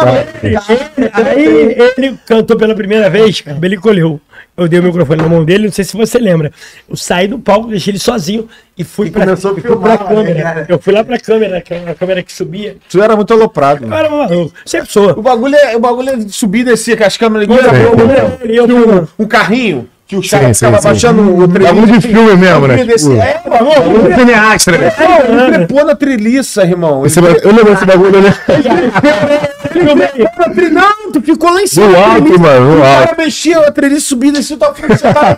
Aí 1.13 1.75
ele 1.97 2.17
cantou 2.25 2.57
pela 2.57 2.73
primeira 2.75 3.09
vez, 3.09 3.43
ele 3.61 3.77
colheu. 3.77 4.19
Eu 4.55 4.67
dei 4.67 4.79
o 4.79 4.83
microfone 4.83 5.19
na 5.21 5.27
mão 5.27 5.43
dele, 5.43 5.65
não 5.65 5.71
sei 5.71 5.83
se 5.83 5.97
você 5.97 6.19
lembra. 6.19 6.51
Eu 6.87 6.95
saí 6.95 7.27
do 7.27 7.39
palco, 7.39 7.69
deixei 7.69 7.91
ele 7.91 7.99
sozinho 7.99 8.47
e 8.77 8.83
fui 8.83 9.09
pra, 9.09 9.25
começou 9.25 9.51
a 9.51 9.55
filmar, 9.55 9.97
pra 9.97 10.07
câmera. 10.07 10.33
né? 10.55 10.65
Eu 10.69 10.77
fui 10.79 10.93
lá 10.93 11.03
pra 11.03 11.17
câmera, 11.19 11.57
aquela 11.57 11.95
câmera 11.95 12.21
que 12.21 12.31
subia. 12.31 12.77
Tu 12.89 13.01
era 13.01 13.15
muito 13.15 13.33
aloprado, 13.33 13.85
Eu 13.85 13.93
era 13.93 14.09
um 14.13 14.17
maluco, 14.19 14.53
sempre 14.63 14.91
sou. 14.91 15.09
O 15.17 15.21
bagulho 15.23 15.55
é, 15.55 15.75
o 15.75 15.79
bagulho 15.79 16.09
é 16.09 16.19
subir 16.29 16.59
e 16.59 16.63
descer 16.65 16.95
com 16.97 17.03
as 17.03 17.17
câmeras 17.17 17.47
ligando, 17.47 17.75
eu- 17.75 17.95
um- 17.95 18.67
eu- 18.67 18.67
eu 18.79 19.07
um 19.17 19.25
carrinho 19.25 19.89
que 20.05 20.15
os 20.17 20.29
caras 20.29 20.57
sim, 20.57 20.65
ficavam 20.65 20.79
sim. 20.81 20.87
baixando 20.87 21.43
o 21.43 21.47
Bagulho 21.47 21.99
de 21.99 22.01
filme 22.07 22.35
mesmo, 22.35 22.67
né? 22.67 22.77
Tipo, 22.85 23.13
É, 23.13 23.41
mano, 23.49 24.09
um 24.09 24.15
cineasta, 24.15 24.71
né? 24.73 24.91
ele 25.29 25.51
trepou 25.57 25.85
na 25.85 25.95
treliça, 25.95 26.63
irmão. 26.63 27.05
Esse 27.05 27.19
Eu 27.19 27.51
lembro 27.51 27.73
desse 27.73 27.85
bagulho, 27.85 28.21
né? 28.21 28.33
Ele- 29.75 30.69
Não, 30.69 31.11
tu 31.11 31.21
ficou 31.21 31.51
lá 31.51 31.61
em 31.61 31.67
cima. 31.67 31.87
No 31.87 31.93
da 31.93 31.99
alto, 32.05 32.21
treliça. 32.21 32.39
mano, 32.39 32.65
no 32.75 32.79
O 32.81 32.83
alto. 32.83 33.07
cara 33.07 33.15
mexia 33.17 33.59
a 33.59 33.71
treliça 33.71 34.07
subindo 34.07 34.37
assim, 34.37 34.57
tava 34.57 34.75
ficando 34.75 34.97
sentado. 34.97 35.37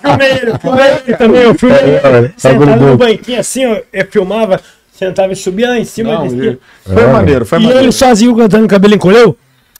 Filmei 0.00 0.30
ele, 0.32 0.50
eu 0.50 0.58
filmei 0.58 0.86
ele 1.06 1.16
também, 1.16 1.40
eu 1.42 1.54
filmei 1.54 1.78
ele. 1.78 1.90
É, 1.96 2.00
bagulho 2.00 2.32
Sentado 2.36 2.76
no 2.76 2.96
banquinho 2.96 3.40
assim, 3.40 3.66
ó, 3.66 3.76
eu 3.92 4.06
filmava, 4.10 4.60
sentava 4.92 5.32
e 5.32 5.36
subia 5.36 5.68
lá 5.70 5.78
em 5.78 5.84
cima. 5.84 6.12
Não, 6.12 6.22
descia. 6.24 6.42
ele- 6.42 6.60
Foi 6.84 7.06
maneiro, 7.06 7.46
foi 7.46 7.58
E 7.58 7.62
maneiro. 7.62 7.84
ele 7.86 7.92
sozinho 7.92 8.36
cantando 8.36 8.68
cabelo 8.68 8.94
encolheu. 8.94 9.36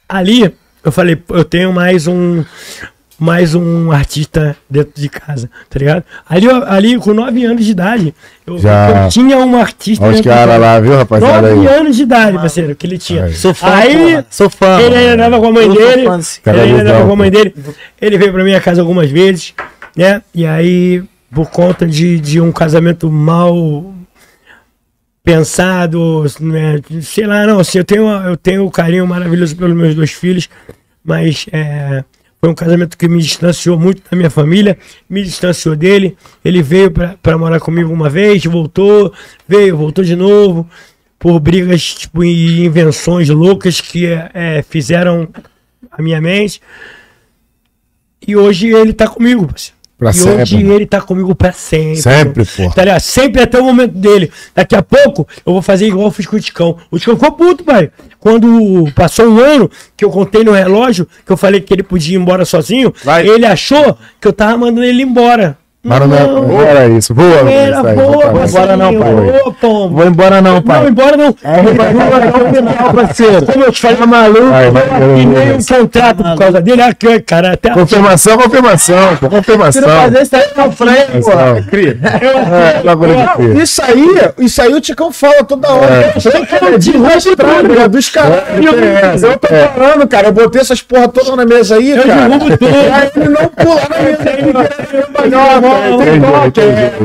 Ali, 0.08 0.54
eu 0.84 0.90
falei, 0.92 1.20
eu 1.30 1.44
tenho 1.44 1.72
mais 1.72 2.06
um 2.06 2.42
mais 3.18 3.52
um 3.54 3.90
artista 3.90 4.56
dentro 4.70 4.92
de 4.94 5.08
casa, 5.08 5.50
tá 5.68 5.78
ligado? 5.78 6.04
Ali, 6.28 6.46
ali 6.66 6.98
com 6.98 7.12
9 7.12 7.44
anos 7.44 7.64
de 7.64 7.72
idade, 7.72 8.14
eu, 8.46 8.58
Já. 8.58 9.04
eu 9.04 9.08
tinha 9.08 9.36
um 9.38 9.56
artista 9.60 10.04
Olha 10.04 10.14
os 10.14 10.20
caras 10.20 10.60
lá, 10.60 10.78
viu, 10.78 10.96
rapaziada? 10.96 11.54
9 11.54 11.68
Aí. 11.68 11.74
anos 11.74 11.96
de 11.96 12.02
idade, 12.04 12.38
parceiro, 12.38 12.76
que 12.76 12.86
ele 12.86 12.96
tinha. 12.96 13.24
Aí. 13.24 13.34
Sou 13.34 13.52
fã, 13.52 13.74
Aí. 13.74 14.24
Sou 14.30 14.48
fã. 14.48 14.80
ele 14.80 14.94
ainda 14.94 15.14
andava 15.14 15.40
com 15.40 15.48
a 15.48 15.52
mãe 15.52 15.68
dele. 15.68 16.06
Ele 16.46 16.60
ainda 16.60 16.80
andava 16.82 17.06
com 17.06 17.12
a 17.12 17.16
mãe 17.16 17.30
dele. 17.30 17.54
Ele 18.00 18.18
veio 18.18 18.32
pra 18.32 18.44
minha 18.44 18.60
casa 18.60 18.80
algumas 18.80 19.10
vezes, 19.10 19.52
né? 19.96 20.22
E 20.32 20.46
aí, 20.46 21.02
por 21.34 21.50
conta 21.50 21.86
de, 21.86 22.20
de 22.20 22.40
um 22.40 22.52
casamento 22.52 23.10
mal 23.10 23.92
pensado, 25.24 26.24
né? 26.40 26.80
sei 27.02 27.26
lá, 27.26 27.46
não, 27.46 27.58
assim, 27.58 27.78
eu 27.78 27.84
tenho, 27.84 28.08
eu 28.08 28.36
tenho 28.36 28.64
um 28.64 28.70
carinho 28.70 29.06
maravilhoso 29.06 29.54
pelos 29.56 29.76
meus 29.76 29.94
dois 29.94 30.10
filhos, 30.10 30.48
mas 31.04 31.44
é, 31.52 32.02
foi 32.40 32.50
um 32.50 32.54
casamento 32.54 32.96
que 32.96 33.08
me 33.08 33.20
distanciou 33.20 33.78
muito 33.78 34.02
da 34.08 34.16
minha 34.16 34.30
família, 34.30 34.78
me 35.08 35.22
distanciou 35.22 35.74
dele. 35.74 36.16
Ele 36.44 36.62
veio 36.62 36.90
pra 36.90 37.36
morar 37.36 37.58
comigo 37.60 37.92
uma 37.92 38.08
vez, 38.08 38.44
voltou, 38.44 39.12
veio, 39.46 39.76
voltou 39.76 40.04
de 40.04 40.14
novo, 40.14 40.68
por 41.18 41.40
brigas 41.40 41.94
tipo, 41.94 42.22
e 42.22 42.64
invenções 42.64 43.28
loucas 43.28 43.80
que 43.80 44.06
é, 44.06 44.62
fizeram 44.62 45.28
a 45.90 46.00
minha 46.00 46.20
mente. 46.20 46.62
E 48.26 48.36
hoje 48.36 48.68
ele 48.68 48.92
tá 48.92 49.08
comigo, 49.08 49.46
parceiro. 49.46 49.77
Pra 49.98 50.10
e 50.10 50.14
sempre, 50.14 50.42
hoje 50.42 50.56
mano. 50.58 50.74
ele 50.74 50.86
tá 50.86 51.00
comigo 51.00 51.34
pra 51.34 51.50
sempre. 51.50 51.96
Sempre, 51.96 52.44
pô. 52.44 52.70
Tá 52.70 52.84
ligado? 52.84 53.00
Sempre 53.00 53.42
até 53.42 53.58
o 53.58 53.64
momento 53.64 53.94
dele. 53.94 54.30
Daqui 54.54 54.76
a 54.76 54.82
pouco 54.82 55.26
eu 55.44 55.52
vou 55.52 55.60
fazer 55.60 55.88
igual 55.88 56.06
eu 56.06 56.10
fiz 56.12 56.24
com 56.24 56.36
o 56.36 56.40
Ticão. 56.40 56.76
O 56.88 56.98
Ticão 57.00 57.16
ficou 57.16 57.32
puto, 57.32 57.64
pai. 57.64 57.90
Quando 58.20 58.48
passou 58.94 59.26
um 59.28 59.38
ano 59.40 59.68
que 59.96 60.04
eu 60.04 60.10
contei 60.10 60.44
no 60.44 60.52
relógio, 60.52 61.08
que 61.26 61.32
eu 61.32 61.36
falei 61.36 61.60
que 61.60 61.74
ele 61.74 61.82
podia 61.82 62.16
ir 62.16 62.20
embora 62.20 62.44
sozinho, 62.44 62.94
Vai. 63.02 63.26
ele 63.26 63.44
achou 63.44 63.98
que 64.20 64.28
eu 64.28 64.32
tava 64.32 64.56
mandando 64.56 64.84
ele 64.84 65.02
embora. 65.02 65.58
Mas 65.84 66.00
não, 66.00 66.16
é- 66.16 66.26
não 66.26 66.60
era 66.62 66.86
isso. 66.88 67.14
Não 67.14 67.24
era 67.24 67.70
isso 67.70 67.86
aí, 67.86 67.94
boa, 67.94 68.16
vai, 68.16 68.32
vai. 68.32 68.46
embora 68.48 68.76
não, 68.76 68.98
pai. 68.98 69.40
Ô, 69.44 69.52
pombo. 69.52 69.96
Vou 69.96 70.06
embora 70.06 70.42
não, 70.42 70.60
pai. 70.60 70.80
Não, 70.80 70.88
embora 70.88 71.16
não. 71.16 71.36
É, 71.44 72.54
final, 72.54 72.94
parceiro. 72.94 73.46
Como 73.46 73.64
eu 73.64 73.72
te 73.72 73.80
falei, 73.80 74.06
maluco, 74.06 74.48
Vai, 74.48 74.70
vai, 74.70 74.82
eu 74.82 75.14
assinei 75.14 75.52
um 75.52 75.82
contrato 75.82 76.16
por 76.24 76.36
causa 76.36 76.60
dele. 76.60 76.82
Aqui, 76.82 77.20
cara, 77.20 77.52
até 77.52 77.70
Confirmação, 77.70 78.36
confirmação. 78.38 79.16
Confirmação. 79.16 79.82
isso 80.20 80.36
aí 80.36 80.46
na 80.56 80.70
frente, 80.72 81.06
pô. 81.06 81.30
Confirmação. 81.30 81.62
Cria. 81.70 81.98
É, 82.02 83.36
cria. 83.36 83.62
Isso 83.62 83.82
aí, 83.82 84.04
isso 84.38 84.60
aí 84.62 84.74
o 84.74 84.80
Ticão 84.80 85.12
fala 85.12 85.44
toda 85.44 85.70
hora. 85.72 85.94
É. 85.94 86.12
Eu 86.62 86.74
é 86.74 86.78
de 86.78 86.90
registrado, 86.90 87.80
é 87.80 87.88
dos 87.88 88.08
caras. 88.10 88.42
Eu 89.22 89.38
tô 89.38 89.46
falando, 89.48 90.08
cara. 90.08 90.26
Eu 90.28 90.32
botei 90.32 90.60
essas 90.60 90.82
porra 90.82 91.06
todas 91.08 91.36
na 91.36 91.44
mesa 91.46 91.76
aí, 91.76 91.92
Eu 91.92 92.02
cara. 92.02 92.28
derrubo 92.28 92.56
tudo. 92.58 92.74
Aí 92.92 93.10
ele 93.14 93.28
não 93.28 93.46
pula 93.48 93.82
na 93.88 93.98
mesa. 94.02 94.30
Ele 94.30 94.50
entendi. 94.50 95.77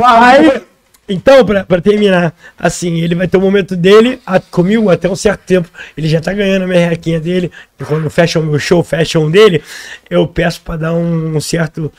Aí, 0.05 0.61
então, 1.07 1.45
pra, 1.45 1.63
pra 1.65 1.81
terminar, 1.81 2.33
assim, 2.57 3.01
ele 3.01 3.13
vai 3.13 3.27
ter 3.27 3.35
o 3.37 3.41
momento 3.41 3.75
dele 3.75 4.19
a- 4.25 4.39
comigo 4.39 4.89
até 4.89 5.09
um 5.09 5.15
certo 5.15 5.41
tempo. 5.41 5.69
Ele 5.97 6.07
já 6.07 6.21
tá 6.21 6.31
ganhando 6.33 6.63
a 6.63 6.67
merrequinha 6.67 7.19
dele. 7.19 7.51
E 7.79 7.83
quando 7.83 8.09
fecha 8.09 8.39
o 8.39 8.43
meu 8.43 8.57
show, 8.57 8.81
fecha 8.83 9.19
um 9.19 9.29
dele, 9.29 9.61
eu 10.09 10.25
peço 10.25 10.61
pra 10.61 10.77
dar 10.77 10.93
um, 10.93 11.35
um 11.35 11.41
certo 11.41 11.91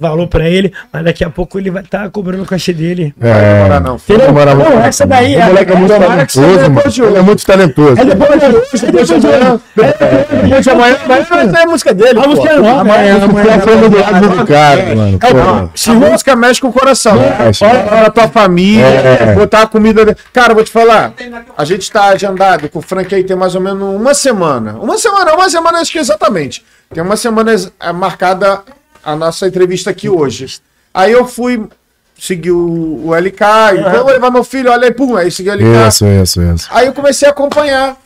valor 0.00 0.26
pra 0.26 0.48
ele. 0.48 0.72
Mas 0.92 1.04
daqui 1.04 1.22
a 1.22 1.30
pouco 1.30 1.58
ele 1.58 1.70
vai 1.70 1.82
estar 1.82 2.04
tá 2.04 2.10
cobrando 2.10 2.42
o 2.42 2.46
cachê 2.46 2.72
dele. 2.72 3.14
É. 3.20 3.56
demorar, 3.58 3.80
não. 3.80 3.96
Vai 3.98 4.16
demorar 4.18 4.54
muito 4.54 4.64
Não, 4.68 4.76
tempo, 4.76 4.88
essa 4.88 5.06
daí 5.06 5.34
é- 5.34 5.44
O 5.44 5.46
moleque 5.48 5.72
é 5.72 5.76
muito 5.76 5.94
tomara 5.94 6.26
que 6.26 6.32
seja 6.32 6.46
talentoso, 6.46 6.70
mano. 6.70 6.82
hoje. 6.86 7.02
Ele 7.02 7.16
é 7.18 7.22
muito 7.22 7.46
talentoso. 7.46 7.94
Aí 8.00 8.04
depois, 8.06 8.80
depois 8.80 9.08
de 9.08 9.14
amanhã, 9.14 9.60
Depois 9.76 10.64
de 10.64 10.70
amanhã, 10.70 10.98
mas 11.06 11.54
é 11.54 11.62
a 11.62 11.66
música 11.66 11.94
dele. 11.94 12.18
a 12.18 12.26
música 12.26 12.48
é 12.48 12.56
nova. 12.58 12.80
Amanhã, 12.80 13.24
amanhã, 13.24 13.56
do 13.58 13.98
lado 13.98 14.28
do 14.38 14.46
cara, 14.46 14.94
mano. 14.96 15.70
Se 15.74 15.90
música 15.90 16.34
mexe 16.36 16.60
com 16.60 16.68
o 16.68 16.72
coração. 16.72 17.18
Olha 17.62 17.82
para 17.84 18.10
tua 18.10 18.28
família, 18.28 18.84
É. 18.86 19.34
botar 19.34 19.62
a 19.62 19.66
comida. 19.66 20.16
Cara, 20.32 20.54
vou 20.54 20.64
te 20.64 20.70
falar. 20.70 21.12
A 21.56 21.64
gente 21.64 21.90
tá 21.90 22.06
agendado 22.06 22.68
com 22.68 22.78
o 22.78 22.82
Frank 22.82 23.14
aí 23.14 23.22
tem 23.24 23.36
mais 23.36 23.54
ou 23.54 23.60
menos 23.60 23.82
uma 23.94 24.14
semana. 24.14 24.76
Uma 24.80 24.96
semana, 24.98 25.34
uma 25.34 25.50
semana, 25.50 25.78
acho 25.80 25.92
que 25.92 25.98
exatamente. 25.98 26.64
Tem 26.92 27.02
uma 27.02 27.16
semana 27.16 27.52
é, 27.80 27.92
marcada 27.92 28.60
a 29.04 29.16
nossa 29.16 29.46
entrevista 29.46 29.90
aqui 29.90 30.08
hoje. 30.08 30.58
Aí 30.92 31.12
eu 31.12 31.26
fui 31.26 31.66
seguir 32.18 32.50
o, 32.50 33.06
o 33.06 33.14
LK, 33.14 33.40
então 33.78 34.02
vou 34.04 34.12
levar 34.12 34.30
meu 34.30 34.44
filho, 34.44 34.70
olha 34.70 34.84
aí, 34.86 34.92
pum, 34.92 35.16
aí 35.16 35.30
segui 35.30 35.48
o 35.50 35.54
LK. 35.54 35.88
Isso, 35.88 36.06
isso, 36.06 36.42
isso. 36.42 36.68
Aí 36.70 36.86
eu 36.86 36.92
comecei 36.92 37.26
a 37.26 37.30
acompanhar. 37.30 37.96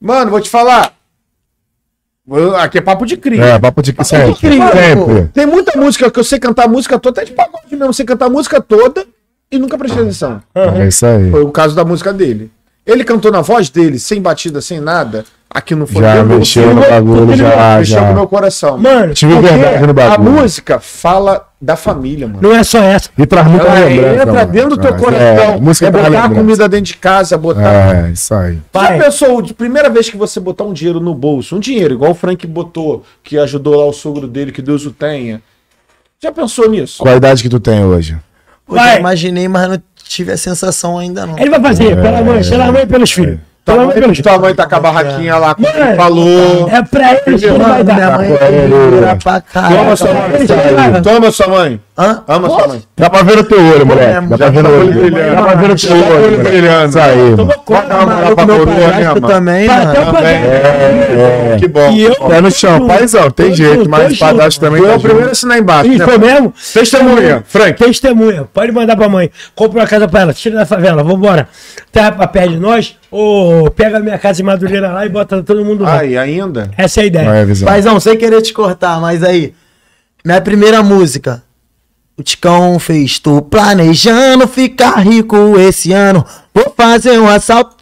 Mano, 0.00 0.30
vou 0.30 0.40
te 0.40 0.48
falar. 0.50 0.92
Eu- 2.28 2.56
Aqui 2.56 2.78
é 2.78 2.80
papo 2.80 3.04
de 3.04 3.16
cria. 3.16 3.44
É, 3.44 3.58
papo 3.58 3.82
de 3.82 3.94
sempre. 4.04 4.58
Mano, 4.58 4.72
Sempre. 4.72 5.28
Tem 5.34 5.46
muita 5.46 5.78
música 5.78 6.10
que 6.10 6.18
eu 6.20 6.24
sei 6.24 6.38
cantar 6.38 6.66
a 6.66 6.68
música 6.68 6.98
toda, 6.98 7.20
até 7.20 7.30
de 7.30 7.34
pagode 7.36 7.66
mesmo, 7.70 7.84
eu 7.86 7.92
sei 7.92 8.04
cantar 8.04 8.26
a 8.26 8.30
música 8.30 8.60
toda 8.60 9.04
e 9.50 9.58
nunca 9.58 9.76
prestei 9.76 10.02
atenção. 10.02 10.40
É 10.54 10.86
isso 10.86 11.04
aí. 11.04 11.30
Foi 11.30 11.42
o 11.42 11.50
caso 11.50 11.74
da 11.74 11.84
música 11.84 12.12
dele. 12.12 12.50
Ele 12.86 13.04
cantou 13.04 13.30
na 13.30 13.40
voz 13.40 13.70
dele, 13.70 13.98
sem 13.98 14.20
batida, 14.20 14.60
sem 14.60 14.80
nada. 14.80 15.24
Aqui 15.54 15.74
não 15.74 15.86
foi 15.86 16.00
Já 16.02 16.24
mexeu 16.24 16.62
eu- 16.62 16.74
no 16.74 16.80
bagulho, 16.80 17.36
já, 17.36 17.76
mexeu 17.78 17.96
já. 17.98 18.06
com 18.06 18.12
o 18.12 18.14
meu 18.14 18.26
coração. 18.26 18.78
Mano, 18.78 19.12
Tive 19.12 19.38
verdade 19.38 19.84
no 19.86 19.90
a 19.90 19.92
bagulho. 19.92 20.30
música 20.30 20.80
fala 20.80 21.46
da 21.60 21.76
família, 21.76 22.26
mano. 22.26 22.40
não 22.40 22.54
é 22.56 22.64
só 22.64 22.78
essa. 22.82 23.10
E 23.18 23.26
traz 23.26 23.46
muita 23.46 23.66
Ela 23.66 23.86
lembrança. 23.86 24.14
entra 24.22 24.32
mano. 24.32 24.52
dentro 24.52 24.70
do 24.70 24.76
teu 24.78 24.94
É, 24.94 24.98
coração. 24.98 25.60
música 25.60 25.86
É, 25.86 25.90
botar 25.90 26.24
a 26.24 26.28
comida 26.30 26.68
dentro 26.70 26.86
de 26.86 26.96
casa, 26.96 27.36
botar. 27.36 28.06
É, 28.08 28.10
isso 28.12 28.32
aí. 28.34 28.58
Pai. 28.72 28.96
Já 28.98 29.04
pensou, 29.04 29.42
de 29.42 29.52
primeira 29.52 29.90
vez 29.90 30.08
que 30.08 30.16
você 30.16 30.40
botar 30.40 30.64
um 30.64 30.72
dinheiro 30.72 31.00
no 31.00 31.14
bolso, 31.14 31.54
um 31.54 31.60
dinheiro, 31.60 31.92
igual 31.94 32.12
o 32.12 32.14
Frank 32.14 32.46
botou, 32.46 33.04
que 33.22 33.36
ajudou 33.38 33.76
lá 33.76 33.84
o 33.84 33.92
sogro 33.92 34.26
dele, 34.26 34.52
que 34.52 34.62
Deus 34.62 34.86
o 34.86 34.90
tenha. 34.90 35.42
Já 36.22 36.32
pensou 36.32 36.68
nisso? 36.70 37.02
Qual 37.02 37.12
a 37.12 37.16
idade 37.18 37.42
que 37.42 37.48
tu 37.50 37.60
tem 37.60 37.84
hoje? 37.84 38.16
Eu 38.68 38.98
imaginei, 38.98 39.48
mas 39.48 39.68
não 39.68 39.82
tive 40.02 40.32
a 40.32 40.36
sensação 40.38 40.98
ainda 40.98 41.26
não. 41.26 41.38
Ele 41.38 41.50
vai 41.50 41.60
fazer, 41.60 41.94
pela 42.00 42.22
mãe, 42.22 42.42
pela 42.48 42.72
mãe 42.72 42.82
e 42.84 42.86
pelos 42.86 43.12
filhos. 43.12 43.38
Mãe 43.64 43.76
e 43.76 43.92
pelos 43.92 44.06
mãe, 44.08 44.14
filhos. 44.14 44.18
tua 44.20 44.38
mãe 44.38 44.54
tá 44.54 44.66
com 44.66 44.74
a 44.74 44.80
barraquinha 44.80 45.36
lá, 45.36 45.54
como 45.54 45.68
Mano, 45.68 45.96
falou. 45.96 46.68
É 46.68 46.82
pra 46.82 47.12
eles 47.26 47.40
que 47.40 47.48
vai 47.50 47.58
Mano, 47.58 47.84
minha 47.84 47.96
dar. 48.08 48.18
mãe 48.18 48.36
Tá 48.36 48.46
dura 48.68 49.16
pra 49.22 49.40
Toma 49.40 49.68
caralho. 49.70 49.96
sua 49.96 50.14
mãe. 50.14 50.46
Dar. 50.92 51.02
Toma 51.02 51.30
sua 51.30 51.48
mãe. 51.48 51.80
Hã? 52.02 52.22
Ama 52.26 52.48
sua 52.48 52.68
mãe. 52.68 52.82
Dá 52.96 53.08
pra 53.10 53.22
ver 53.22 53.38
o 53.38 53.44
teu 53.44 53.58
olho, 53.64 53.86
moleque. 53.86 54.26
Dá 54.26 54.36
pra 54.38 54.50
ver 54.50 54.62
no 54.62 54.68
tá 54.68 54.74
olho. 54.76 54.92
brilhando. 54.92 55.34
Dá 55.36 55.42
pra 55.42 55.54
ver 55.54 55.70
o 55.70 55.76
teu 55.76 55.96
olho. 55.96 56.38
brilhando. 56.42 56.88
Isso 56.88 56.98
aí. 56.98 57.36
Tomou 57.36 57.54
conta, 57.58 57.94
mano. 58.06 58.34
pra 58.36 58.46
Meu 58.46 58.66
padrasto 58.66 59.20
também, 59.20 59.66
mano. 59.68 59.90
o 59.92 59.94
padrasto. 60.12 60.26
É, 60.26 61.56
Que 61.58 61.68
bom. 61.68 61.90
E 61.92 62.02
eu- 62.02 62.14
Pé 62.28 62.40
no 62.40 62.50
chão, 62.50 62.86
paizão, 62.86 63.30
tem 63.30 63.54
jeito, 63.54 63.88
mas 63.88 64.12
o 64.14 64.18
padrasto 64.18 64.60
também 64.60 64.82
é 64.84 64.88
tá 64.88 64.96
o 64.96 65.00
primeiro 65.00 65.30
assinar 65.30 65.58
embaixo, 65.58 65.90
Ih, 65.92 65.98
né? 65.98 66.04
foi 66.04 66.18
mesmo? 66.18 66.52
Testemunha, 66.72 67.44
Frank. 67.46 67.78
Testemunha. 67.78 68.44
Pode 68.52 68.72
mandar 68.72 68.96
pra 68.96 69.08
mãe. 69.08 69.30
Compra 69.54 69.80
uma 69.80 69.86
casa 69.86 70.08
pra 70.08 70.20
ela. 70.22 70.32
Tira 70.32 70.56
da 70.56 70.66
favela. 70.66 71.02
Vambora. 71.04 71.48
Terra 71.92 72.12
pra 72.12 72.26
pé 72.26 72.46
de 72.48 72.56
nós. 72.56 72.96
Ou 73.10 73.70
pega 73.70 73.98
a 73.98 74.00
minha 74.00 74.18
casa 74.18 74.40
em 74.40 74.44
Madureira 74.44 74.90
lá 74.90 75.04
e 75.04 75.08
bota 75.08 75.42
todo 75.42 75.64
mundo 75.64 75.84
lá. 75.84 75.98
Ai, 75.98 76.16
ainda? 76.16 76.70
Essa 76.78 77.00
é 77.00 77.02
a 77.02 77.06
ideia. 77.06 77.46
Paizão, 77.64 78.00
sem 78.00 78.16
querer 78.16 78.40
te 78.40 78.52
cortar, 78.52 79.00
mas 79.00 79.22
aí. 79.22 79.52
Minha 80.24 80.40
primeira 80.40 80.82
música. 80.82 81.42
Ticão 82.22 82.78
fez. 82.78 83.18
Tô 83.18 83.42
planejando 83.42 84.46
ficar 84.48 84.98
rico 84.98 85.58
esse 85.58 85.92
ano. 85.92 86.24
Vou 86.54 86.72
fazer 86.76 87.18
um 87.18 87.28
assalto. 87.28 87.76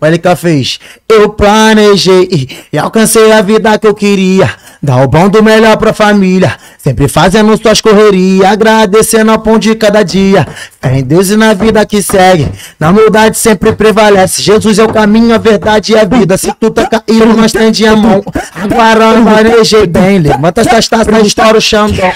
O 0.00 0.06
LK 0.06 0.36
fez. 0.36 0.80
Eu 1.08 1.28
planejei 1.30 2.48
e 2.72 2.78
alcancei 2.78 3.30
a 3.30 3.40
vida 3.40 3.78
que 3.78 3.86
eu 3.86 3.94
queria. 3.94 4.52
Dar 4.82 5.04
o 5.04 5.06
bom 5.06 5.28
do 5.28 5.40
melhor 5.44 5.76
pra 5.76 5.92
família. 5.92 6.56
Sempre 6.76 7.06
fazendo 7.06 7.56
suas 7.56 7.80
correrias. 7.80 8.44
Agradecendo 8.50 9.30
ao 9.30 9.38
pão 9.38 9.56
de 9.56 9.76
cada 9.76 10.02
dia. 10.02 10.44
Fé 10.80 10.98
em 10.98 11.04
Deus 11.04 11.30
e 11.30 11.36
na 11.36 11.54
vida 11.54 11.86
que 11.86 12.02
segue. 12.02 12.48
Na 12.80 12.90
humildade 12.90 13.38
sempre 13.38 13.72
prevalece. 13.72 14.42
Jesus 14.42 14.80
é 14.80 14.84
o 14.84 14.92
caminho, 14.92 15.32
a 15.32 15.38
verdade 15.38 15.92
e 15.92 15.96
a 15.96 16.04
vida. 16.04 16.36
Se 16.36 16.52
tu 16.58 16.68
tá 16.68 16.88
caído, 16.88 17.26
nós 17.26 17.54
estende 17.54 17.86
a 17.86 17.94
mão. 17.94 18.24
Agora 18.52 19.16
eu 19.16 19.22
planejei 19.22 19.86
bem. 19.86 20.18
Levanta 20.18 20.62
essas 20.62 20.88
taças, 20.88 21.26
estoura 21.26 21.58
o 21.58 21.60
xandão. 21.60 22.12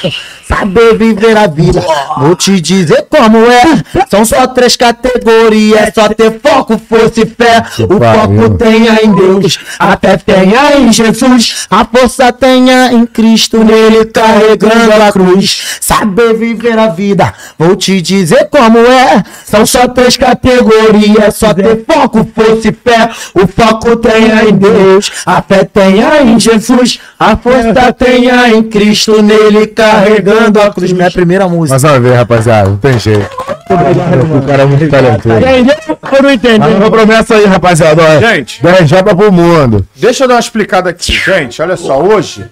Saber 0.49 0.99
viver 0.99 1.37
a 1.37 1.47
vida. 1.47 1.81
Vou 2.19 2.35
te 2.35 2.61
dizer 2.61 3.07
como 3.09 3.39
é. 3.47 3.63
São 4.11 4.25
só 4.25 4.45
três 4.49 4.77
categorias. 4.77 5.95
Só 5.95 6.09
ter 6.09 6.41
foco, 6.41 6.77
força 6.77 7.21
e 7.21 7.27
fé. 7.27 7.63
O 7.85 8.01
foco 8.01 8.59
tenha 8.59 9.05
em 9.05 9.15
Deus. 9.15 9.61
A 9.79 9.97
fé 9.97 10.17
tenha 10.17 10.77
em 10.79 10.93
Jesus. 10.93 11.69
A 11.71 11.85
força 11.85 12.33
tenha 12.57 12.93
em 12.93 13.07
Cristo. 13.07 13.63
Nele 13.63 14.07
carregando 14.07 15.03
a 15.03 15.13
cruz. 15.13 15.79
Saber 15.81 16.35
viver 16.35 16.79
a 16.79 16.89
vida. 16.89 17.33
Vou 17.59 17.77
te 17.77 18.01
dizer 18.01 18.49
como 18.51 18.79
é. 18.79 19.23
São 19.45 19.67
só 19.67 19.87
três 19.89 20.17
categorias. 20.17 21.35
Só 21.35 21.53
ter 21.53 21.85
foco, 21.85 22.27
força 22.35 22.69
e 22.69 22.73
fé. 22.73 23.11
O 23.35 23.47
foco 23.47 23.97
tenha 23.97 24.45
em 24.49 24.53
Deus. 24.53 25.11
A 25.27 25.43
fé 25.43 25.65
tenha 25.65 26.23
em 26.23 26.41
Jesus. 26.41 26.99
A 27.19 27.37
força 27.37 27.93
tenha 27.93 28.49
em 28.49 28.63
Cristo. 28.63 29.23
Nele 29.23 29.67
carregando 29.67 30.61
a 30.61 30.73
cruz. 30.73 30.93
Minha 30.93 31.11
primeira 31.11 31.49
música. 31.49 31.71
Mais 31.71 31.85
uma 31.85 32.01
vez, 32.01 32.17
rapaziada, 32.17 32.71
não 32.71 32.77
tem 32.79 32.99
jeito. 32.99 33.29
O 33.69 34.47
cara 34.47 34.63
é 34.63 34.67
muito 34.67 34.89
talentoso. 34.89 35.37
Entendeu 35.37 35.99
ou 36.17 36.23
não 36.23 36.33
entendeu? 36.33 36.71
Mas 36.71 36.77
uma 36.77 36.91
promessa 36.91 37.35
aí, 37.35 37.45
rapaziada. 37.45 38.21
Gente. 38.21 38.63
10 38.63 38.89
já 38.89 39.03
pro 39.03 39.33
mundo. 39.33 39.87
Deixa 39.95 40.25
eu 40.25 40.29
dar 40.29 40.35
uma 40.35 40.41
explicada 40.41 40.91
aqui. 40.91 41.13
Gente, 41.13 41.61
olha 41.61 41.77
só, 41.77 42.01
hoje, 42.01 42.46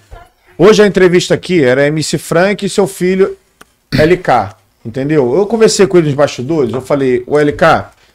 hoje 0.57 0.83
a 0.83 0.87
entrevista 0.87 1.33
aqui 1.33 1.63
era 1.63 1.87
MC 1.87 2.17
Frank 2.17 2.65
e 2.65 2.69
seu 2.69 2.87
filho 2.87 3.37
LK, 3.93 4.55
entendeu? 4.85 5.35
Eu 5.35 5.45
conversei 5.45 5.87
com 5.87 5.97
ele 5.97 6.07
nos 6.07 6.15
bastidores, 6.15 6.73
eu 6.73 6.81
falei, 6.81 7.23
o 7.27 7.37
LK, 7.37 7.63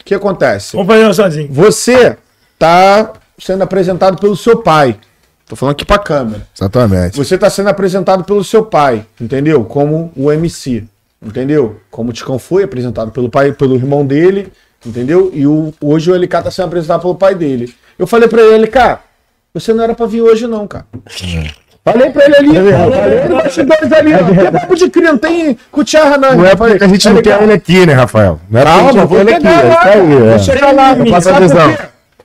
o 0.01 0.05
que 0.05 0.15
acontece? 0.15 0.77
Vamos 0.77 0.93
fazer 0.93 1.15
sozinho. 1.15 1.49
Você 1.53 2.17
tá 2.59 3.12
sendo 3.39 3.62
apresentado 3.62 4.19
pelo 4.19 4.37
seu 4.37 4.59
pai. 4.59 4.99
Tô 5.47 5.57
falando 5.57 5.73
aqui 5.73 5.85
pra 5.85 5.99
câmera. 5.99 6.47
Exatamente. 6.57 7.17
Você 7.17 7.37
tá 7.37 7.51
sendo 7.51 7.69
apresentado 7.69 8.23
pelo 8.23 8.45
seu 8.45 8.65
pai, 8.65 9.05
entendeu? 9.21 9.65
Como 9.65 10.12
o 10.15 10.31
MC, 10.31 10.85
entendeu? 11.21 11.81
Como 11.91 12.11
o 12.11 12.12
Ticão 12.12 12.39
foi 12.39 12.62
apresentado 12.62 13.11
pelo 13.11 13.29
pai, 13.29 13.53
pelo 13.53 13.75
irmão 13.75 14.07
dele, 14.07 14.53
entendeu? 14.85 15.31
E 15.35 15.47
o, 15.47 15.75
hoje 15.81 16.11
o 16.11 16.15
LK 16.15 16.29
tá 16.29 16.51
sendo 16.51 16.67
apresentado 16.67 17.01
pelo 17.01 17.17
pai 17.17 17.35
dele. 17.35 17.75
Eu 17.99 18.07
falei 18.07 18.29
pra 18.29 18.43
ele, 18.43 18.67
LK, 18.67 18.99
você 19.53 19.75
não 19.75 19.83
era 19.83 19.95
pra 19.95 20.07
vir 20.07 20.23
hoje 20.23 20.47
não, 20.47 20.69
cara. 20.69 20.87
Falei 21.82 22.11
pra 22.11 22.24
ele 22.27 22.36
ali, 22.36 22.73
falei 22.73 23.28
no 23.28 23.36
bastidores 23.36 23.93
ali, 23.93 24.12
ó. 24.15 24.19
Tem 24.19 24.52
papo 24.52 24.77
de 24.77 24.90
cria, 24.90 25.12
não 25.12 25.19
tem 25.19 25.57
cucharra 25.73 26.19
não. 26.19 26.36
Não 26.36 26.47
é 26.47 26.55
porque 26.55 26.85
a 26.85 26.89
gente 26.89 27.09
não 27.09 27.16
LK, 27.16 27.23
quer 27.23 27.43
ele 27.43 27.52
aqui, 27.52 27.86
né, 27.86 27.94
Rafael? 27.94 28.39
Não 28.51 28.61
é 28.61 28.65
porque 28.65 28.70
a 28.70 28.82
gente 28.82 28.93
Calma, 28.93 29.01
não 29.01 29.09
vou 29.09 29.20
ele 29.20 29.35
aqui. 29.35 29.47
É 29.47 29.51
lá, 29.51 29.81
isso 29.81 29.89
aí, 29.89 30.16
vou 30.19 30.28
é. 30.28 30.39
chegar 30.39 30.73
lá. 30.73 30.97
Eu 30.97 31.11
passo 31.11 31.31
a 31.31 31.40
visão. 31.40 31.77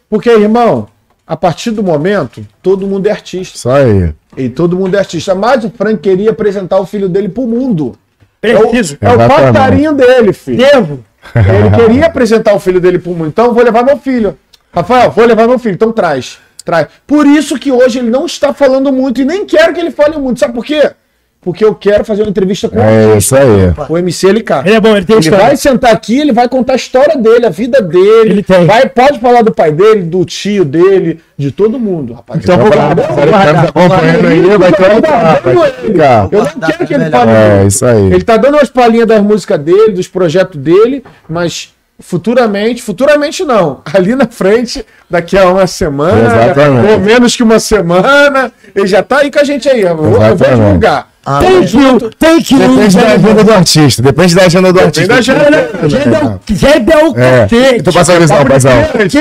Porque, 0.09 0.29
irmão, 0.29 0.87
a 1.25 1.37
partir 1.37 1.71
do 1.71 1.81
momento, 1.81 2.45
todo 2.61 2.85
mundo 2.85 3.07
é 3.07 3.11
artista. 3.11 3.57
Só 3.57 3.75
aí. 3.77 4.13
E 4.35 4.49
todo 4.49 4.75
mundo 4.75 4.95
é 4.95 4.99
artista. 4.99 5.33
Mas 5.33 5.63
o 5.63 5.69
Frank 5.69 5.99
queria 5.99 6.31
apresentar 6.31 6.79
o 6.79 6.85
filho 6.85 7.07
dele 7.07 7.29
pro 7.29 7.47
mundo. 7.47 7.97
É 8.41 8.55
o, 8.57 8.67
Preciso. 8.67 8.97
é 8.99 9.09
o 9.09 9.13
Exatamente. 9.13 9.53
passarinho 9.53 9.93
dele, 9.93 10.33
filho. 10.33 10.57
Devo. 10.57 11.05
Ele 11.33 11.75
queria 11.75 12.05
apresentar 12.05 12.53
o 12.53 12.59
filho 12.59 12.79
dele 12.79 12.99
pro 12.99 13.13
mundo. 13.13 13.27
Então 13.29 13.45
eu 13.45 13.53
vou 13.53 13.63
levar 13.63 13.83
meu 13.83 13.97
filho. 13.97 14.37
Rafael, 14.73 15.09
vou 15.11 15.25
levar 15.25 15.47
meu 15.47 15.57
filho. 15.57 15.73
Então 15.73 15.91
traz. 15.91 16.39
Traz. 16.65 16.87
Por 17.05 17.25
isso 17.27 17.57
que 17.59 17.71
hoje 17.71 17.99
ele 17.99 18.09
não 18.09 18.25
está 18.25 18.53
falando 18.53 18.91
muito 18.91 19.21
e 19.21 19.25
nem 19.25 19.45
quero 19.45 19.71
que 19.73 19.79
ele 19.79 19.91
fale 19.91 20.17
muito. 20.17 20.39
Sabe 20.39 20.53
por 20.53 20.65
quê? 20.65 20.91
Porque 21.39 21.63
eu 21.63 21.75
quero 21.75 22.03
fazer 22.03 22.23
uma 22.23 22.31
entrevista 22.31 22.67
com 22.67 22.79
É 22.79 23.15
isso 23.19 23.35
aí. 23.35 23.71
o 23.87 23.95
MC 23.99 24.29
LK. 24.31 24.63
Ele 24.65 24.73
é 24.77 24.79
bom, 24.79 24.97
ele 24.97 25.05
tem 25.05 25.15
Ele 25.17 25.25
história. 25.25 25.45
vai 25.45 25.55
sentar 25.55 25.93
aqui, 25.93 26.19
ele 26.19 26.33
vai 26.33 26.49
contar 26.49 26.73
a 26.73 26.75
história 26.75 27.15
dele, 27.17 27.45
a 27.45 27.51
vida 27.51 27.83
dele. 27.83 28.31
Ele 28.31 28.41
tem. 28.41 28.65
Vai, 28.65 28.89
pode 28.89 29.19
falar 29.19 29.43
do 29.43 29.53
pai 29.53 29.71
dele, 29.71 30.01
do 30.01 30.25
tio 30.25 30.65
dele, 30.65 31.19
de 31.37 31.51
todo 31.51 31.77
mundo, 31.79 32.13
rapaz. 32.13 32.41
Então, 32.43 32.57
vou 32.57 32.71
guardar. 32.71 33.07
Caras 33.29 33.69
acompanhando 33.69 34.25
aí, 34.27 34.41
vai 34.57 34.71
Guardar. 34.71 36.29
Eu 36.31 36.39
não 36.43 36.67
quero 36.67 36.87
que 36.87 36.93
ele 36.95 37.09
fale. 37.11 37.31
É, 37.31 37.55
muito. 37.57 37.67
isso 37.67 37.85
aí. 37.85 38.05
Ele 38.11 38.23
tá 38.23 38.37
dando 38.37 38.55
umas 38.55 38.69
palhinhas 38.71 39.07
das 39.07 39.21
músicas 39.21 39.59
dele, 39.59 39.91
dos 39.91 40.07
projetos 40.07 40.59
dele, 40.59 41.03
mas 41.29 41.74
futuramente, 41.99 42.81
futuramente 42.81 43.43
não. 43.43 43.81
Ali 43.93 44.15
na 44.15 44.27
frente, 44.27 44.85
daqui 45.09 45.37
a 45.37 45.49
uma 45.49 45.67
semana, 45.67 46.51
Exatamente. 46.51 46.91
ou 46.91 46.99
menos 46.99 47.35
que 47.35 47.43
uma 47.43 47.59
semana, 47.59 48.51
ele 48.75 48.87
já 48.87 49.01
tá 49.01 49.19
aí 49.19 49.31
com 49.31 49.39
a 49.39 49.43
gente 49.43 49.69
aí. 49.69 49.81
Eu 49.81 49.89
eu 49.89 49.95
vou 50.35 50.47
divulgar. 50.47 51.14
Ah, 51.27 51.39
Thank 51.41 51.75
you, 51.75 52.11
thank 52.19 52.53
you. 52.53 52.59
Depende 52.59 52.95
da 52.97 53.07
agenda 53.13 53.43
do 53.43 53.51
artista. 53.51 54.01
Depende 54.03 54.35
da 54.35 54.43
agenda 54.43 54.71
do 54.73 54.79
artista. 54.79 55.07
da 55.07 55.15
agenda. 55.15 56.39
Gente 56.47 56.65
é 56.65 56.77
o- 56.77 56.91
é 56.91 57.03
o 57.09 57.19
É. 57.19 57.41
cacete. 57.47 57.75
Então 57.79 57.93
passa 57.93 58.13
a 58.13 58.19
visão, 58.19 58.45
paizão. 58.45 58.71
Porque, 58.91 59.19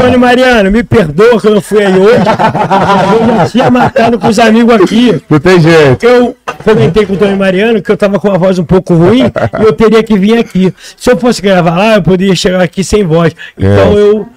Tony 0.00 0.16
Mariano, 0.16 0.70
me 0.70 0.84
perdoa 0.84 1.40
que 1.40 1.48
eu 1.48 1.54
não 1.56 1.60
fui 1.60 1.82
aí 1.84 1.98
hoje. 1.98 2.18
Eu 2.18 3.26
já 3.36 3.46
tinha 3.50 3.70
marcado 3.70 4.18
com 4.18 4.28
os 4.28 4.38
amigos 4.38 4.74
aqui. 4.76 5.20
Não 5.28 5.40
tem 5.40 5.60
jeito. 5.60 6.04
Eu 6.06 6.36
comentei 6.62 7.04
com 7.04 7.14
o 7.14 7.16
Tony 7.16 7.36
Mariano 7.36 7.82
que 7.82 7.90
eu 7.90 7.96
tava 7.96 8.20
com 8.20 8.28
uma 8.28 8.38
voz 8.38 8.58
um 8.60 8.64
pouco 8.64 8.94
ruim 8.94 9.24
e 9.24 9.64
eu 9.64 9.72
teria 9.72 10.02
que 10.04 10.16
vir 10.16 10.38
aqui. 10.38 10.72
Se 10.96 11.10
eu 11.10 11.16
fosse 11.16 11.42
gravar 11.42 11.76
lá, 11.76 11.94
eu 11.96 12.02
poderia 12.02 12.36
chegar 12.36 12.62
aqui 12.62 12.84
sem 12.84 13.04
voz. 13.04 13.34
Então 13.58 13.92
É. 13.92 14.00
eu, 14.00 14.28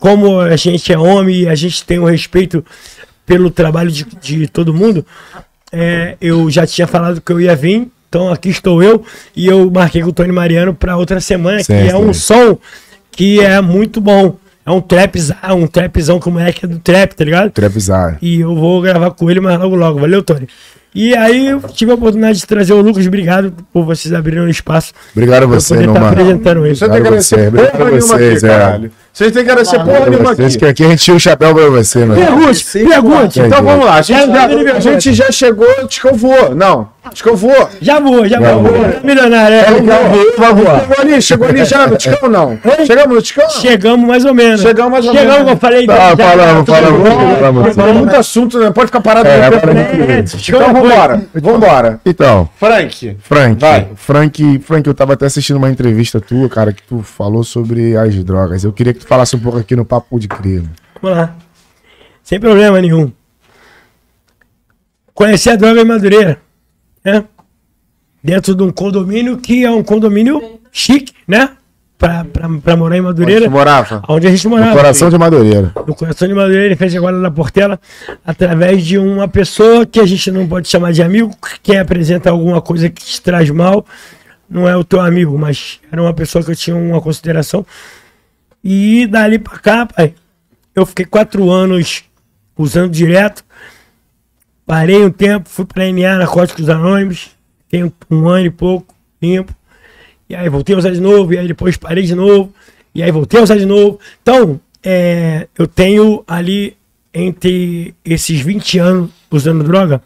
como 0.00 0.40
a 0.40 0.56
gente 0.56 0.92
é 0.92 0.98
homem 0.98 1.42
e 1.42 1.48
a 1.48 1.54
gente 1.54 1.84
tem 1.84 2.00
um 2.00 2.04
respeito 2.06 2.64
pelo 3.24 3.50
trabalho 3.50 3.90
de, 3.90 4.04
de 4.20 4.48
todo 4.48 4.74
mundo, 4.74 5.06
é, 5.72 6.16
eu 6.20 6.50
já 6.50 6.66
tinha 6.66 6.86
falado 6.86 7.20
que 7.20 7.32
eu 7.32 7.40
ia 7.40 7.54
vir. 7.56 7.88
Então 8.08 8.28
aqui 8.28 8.48
estou 8.48 8.82
eu 8.82 9.04
e 9.36 9.46
eu 9.46 9.70
marquei 9.70 10.02
com 10.02 10.08
o 10.08 10.12
Tony 10.12 10.32
Mariano 10.32 10.74
para 10.74 10.96
outra 10.96 11.20
semana, 11.20 11.62
Certo. 11.62 11.86
que 11.86 11.90
é 11.92 11.96
um 11.96 12.12
som 12.12 12.58
que 13.12 13.40
é 13.40 13.60
muito 13.60 14.00
bom. 14.00 14.36
É 14.66 14.70
um 14.70 14.80
trapzão, 14.80 15.36
um 15.56 15.66
trapzão 15.66 16.18
que 16.20 16.28
o 16.28 16.32
moleque 16.32 16.64
é 16.64 16.68
do 16.68 16.78
trap, 16.78 17.12
tá 17.14 17.24
ligado? 17.24 17.50
Trapzar. 17.50 18.18
E 18.20 18.40
eu 18.40 18.54
vou 18.54 18.80
gravar 18.82 19.10
com 19.12 19.30
ele, 19.30 19.40
mas 19.40 19.58
logo 19.58 19.74
logo. 19.76 20.00
Valeu, 20.00 20.22
Tony. 20.22 20.48
E 20.92 21.14
aí 21.16 21.46
eu 21.48 21.60
tive 21.60 21.92
a 21.92 21.94
oportunidade 21.94 22.38
de 22.40 22.46
trazer 22.46 22.72
o 22.72 22.80
Lucas. 22.80 23.06
Obrigado 23.06 23.52
por 23.72 23.84
vocês 23.84 24.12
abrirem 24.12 24.42
um 24.42 24.48
espaço. 24.48 24.92
Obrigado 25.14 25.42
a 25.42 25.44
eu 25.44 25.48
você, 25.48 25.74
poder 25.74 25.86
estar 25.88 26.00
mano. 26.00 26.12
apresentando 26.12 26.66
ele. 26.66 26.74
Você 26.74 26.88
tem 26.88 26.90
que 26.90 26.98
Obrigado 27.08 27.14
a 27.18 27.22
você, 27.22 27.34
agradecer 27.34 27.48
obrigado 27.48 27.78
porra 27.78 27.90
vocês, 28.00 28.44
aqui, 28.44 28.52
é. 28.52 28.58
caralho. 28.58 28.92
Vocês 29.12 29.32
têm 29.32 29.44
que 29.44 29.50
agradecer 29.50 29.78
porra 29.80 30.10
nenhuma 30.10 30.34
Vocês 30.34 30.48
aqui. 30.54 30.58
que 30.58 30.64
aqui 30.66 30.84
a 30.84 30.88
gente 30.88 31.04
tira 31.04 31.16
o 31.16 31.20
chapéu 31.20 31.54
pra 31.54 31.68
você, 31.68 31.98
irmão. 32.00 32.16
Pergunte, 32.16 32.64
pergunte. 32.88 33.40
Então 33.40 33.62
vamos 33.62 33.84
lá, 33.86 33.94
a 33.96 34.02
gente, 34.02 34.18
Já- 34.18 34.26
já, 34.26 34.74
a 34.76 34.80
gente 34.80 35.12
já 35.14 35.30
chegou, 35.32 35.66
acho 35.84 36.00
que 36.00 36.06
eu 36.08 36.14
vou. 36.14 36.54
Não, 36.54 36.88
acho 37.04 37.22
que 37.22 37.28
eu 37.28 37.36
vou. 37.36 37.68
Já 37.80 37.98
vou, 38.00 38.26
já 38.26 38.40
Já 38.40 38.52
vou. 38.52 38.62
vou. 38.64 38.86
Milionário, 39.04 39.56
é. 39.56 39.64
Chegou 39.66 40.96
ali, 41.00 41.22
chegou 41.22 41.48
ali 41.48 41.64
já 41.64 41.86
no 41.86 41.96
Ticão 41.96 42.28
não? 42.28 42.58
Chegamos 42.86 43.14
no 43.16 43.22
Ticão? 43.22 43.50
Chegamos 43.50 44.06
mais 44.08 44.24
ou 44.24 44.34
menos. 44.34 44.60
Chegamos 44.60 44.90
mais 44.92 45.06
ou 45.06 45.12
Chegamos, 45.12 45.36
menos. 45.38 45.50
eu 45.52 45.56
falei. 45.58 45.86
Tá, 45.86 45.94
já- 46.10 46.16
falamos, 46.16 46.66
falamos, 46.68 47.74
falamos. 47.74 47.96
Muito 47.98 48.16
assunto, 48.16 48.58
né? 48.58 48.70
Pode 48.70 48.86
ficar 48.86 49.00
parado 49.00 49.28
É, 49.28 49.36
no 49.38 49.44
agora 49.44 49.60
Então 50.80 50.88
vambora, 50.88 51.28
vambora. 51.34 52.00
Então, 52.04 52.48
Frank, 52.56 53.16
Frank, 53.20 53.60
Vai. 53.60 53.88
Frank, 53.96 54.58
Frank, 54.60 54.86
eu 54.86 54.94
tava 54.94 55.12
até 55.12 55.26
assistindo 55.26 55.56
uma 55.56 55.70
entrevista 55.70 56.20
tua, 56.20 56.48
cara, 56.48 56.72
que 56.72 56.82
tu 56.82 57.02
falou 57.02 57.44
sobre 57.44 57.96
as 57.96 58.14
drogas. 58.24 58.64
Eu 58.64 58.72
queria 58.72 58.92
que 58.92 59.00
tu 59.00 59.06
falasse 59.06 59.36
um 59.36 59.40
pouco 59.40 59.58
aqui 59.58 59.76
no 59.76 59.84
Papo 59.84 60.18
de 60.18 60.28
Cria. 60.28 60.56
mano. 60.60 60.70
Vamos 61.00 61.18
lá. 61.18 61.36
Sem 62.22 62.38
problema 62.40 62.80
nenhum. 62.80 63.12
Conheci 65.14 65.50
a 65.50 65.56
droga 65.56 65.80
em 65.80 65.84
Madureira. 65.84 66.40
Né? 67.04 67.24
Dentro 68.22 68.54
de 68.54 68.62
um 68.62 68.70
condomínio 68.70 69.38
que 69.38 69.64
é 69.64 69.70
um 69.70 69.82
condomínio 69.82 70.60
chique, 70.70 71.12
né? 71.26 71.50
Pra, 72.00 72.24
pra, 72.24 72.48
pra 72.48 72.76
morar 72.76 72.96
em 72.96 73.00
Madureira. 73.02 73.42
Onde 73.44 73.50
morava? 73.50 74.02
Onde 74.08 74.26
a 74.26 74.30
gente 74.30 74.44
No 74.44 74.50
morava. 74.56 74.74
coração 74.74 75.10
de 75.10 75.18
Madureira. 75.18 75.72
No 75.86 75.94
coração 75.94 76.26
de 76.26 76.34
Madureira, 76.34 76.64
ele 76.66 76.76
fez 76.76 76.96
agora 76.96 77.16
na 77.16 77.30
Portela, 77.30 77.78
através 78.26 78.84
de 78.84 78.98
uma 78.98 79.28
pessoa 79.28 79.84
que 79.86 80.00
a 80.00 80.06
gente 80.06 80.30
não 80.32 80.48
pode 80.48 80.66
chamar 80.68 80.92
de 80.92 81.02
amigo, 81.02 81.30
que 81.62 81.76
apresenta 81.76 82.30
alguma 82.30 82.60
coisa 82.62 82.88
que 82.88 83.04
te 83.04 83.20
traz 83.20 83.48
mal. 83.50 83.84
Não 84.48 84.68
é 84.68 84.74
o 84.76 84.82
teu 84.82 85.00
amigo, 85.00 85.38
mas 85.38 85.78
era 85.92 86.02
uma 86.02 86.12
pessoa 86.14 86.42
que 86.42 86.50
eu 86.50 86.56
tinha 86.56 86.74
uma 86.74 87.00
consideração. 87.00 87.64
E 88.64 89.06
dali 89.06 89.38
pra 89.38 89.58
cá, 89.58 89.86
pai, 89.86 90.14
eu 90.74 90.84
fiquei 90.84 91.04
quatro 91.04 91.48
anos 91.50 92.02
usando 92.58 92.90
direto. 92.90 93.44
Parei 94.66 95.04
um 95.04 95.10
tempo, 95.10 95.48
fui 95.48 95.64
pra 95.64 95.84
NA, 95.92 96.18
Narcóticos 96.18 96.68
Anônimos. 96.68 97.30
Fiquei 97.68 97.92
um 98.10 98.28
ano 98.28 98.46
e 98.46 98.50
pouco, 98.50 98.92
limpo. 99.22 99.54
E 100.30 100.36
aí 100.36 100.48
voltei 100.48 100.76
a 100.76 100.78
usar 100.78 100.92
de 100.92 101.00
novo, 101.00 101.34
e 101.34 101.38
aí 101.38 101.48
depois 101.48 101.76
parei 101.76 102.04
de 102.04 102.14
novo, 102.14 102.54
e 102.94 103.02
aí 103.02 103.10
voltei 103.10 103.40
a 103.40 103.42
usar 103.42 103.58
de 103.58 103.66
novo. 103.66 103.98
Então, 104.22 104.60
é, 104.80 105.48
eu 105.58 105.66
tenho 105.66 106.22
ali, 106.24 106.76
entre 107.12 107.92
esses 108.04 108.40
20 108.40 108.78
anos 108.78 109.10
usando 109.28 109.64
droga, 109.64 110.00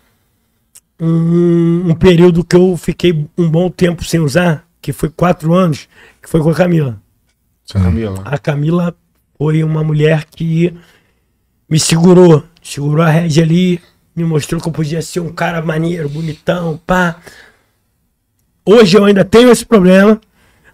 um, 0.98 1.90
um 1.90 1.94
período 1.94 2.42
que 2.42 2.56
eu 2.56 2.74
fiquei 2.78 3.26
um 3.36 3.50
bom 3.50 3.68
tempo 3.68 4.02
sem 4.02 4.18
usar, 4.18 4.66
que 4.80 4.94
foi 4.94 5.10
quatro 5.10 5.52
anos, 5.52 5.86
que 6.22 6.30
foi 6.30 6.40
com 6.40 6.48
a 6.48 6.54
Camila. 6.54 6.98
Camila. 7.70 8.22
A 8.24 8.38
Camila 8.38 8.96
foi 9.36 9.62
uma 9.62 9.84
mulher 9.84 10.24
que 10.24 10.72
me 11.68 11.78
segurou, 11.78 12.42
segurou 12.62 13.02
a 13.02 13.10
rédea 13.10 13.44
ali, 13.44 13.78
me 14.16 14.24
mostrou 14.24 14.58
que 14.58 14.68
eu 14.68 14.72
podia 14.72 15.02
ser 15.02 15.20
um 15.20 15.30
cara 15.30 15.60
maneiro, 15.60 16.08
bonitão, 16.08 16.80
pá. 16.86 17.20
Hoje 18.66 18.96
eu 18.96 19.04
ainda 19.04 19.24
tenho 19.24 19.50
esse 19.50 19.64
problema, 19.64 20.18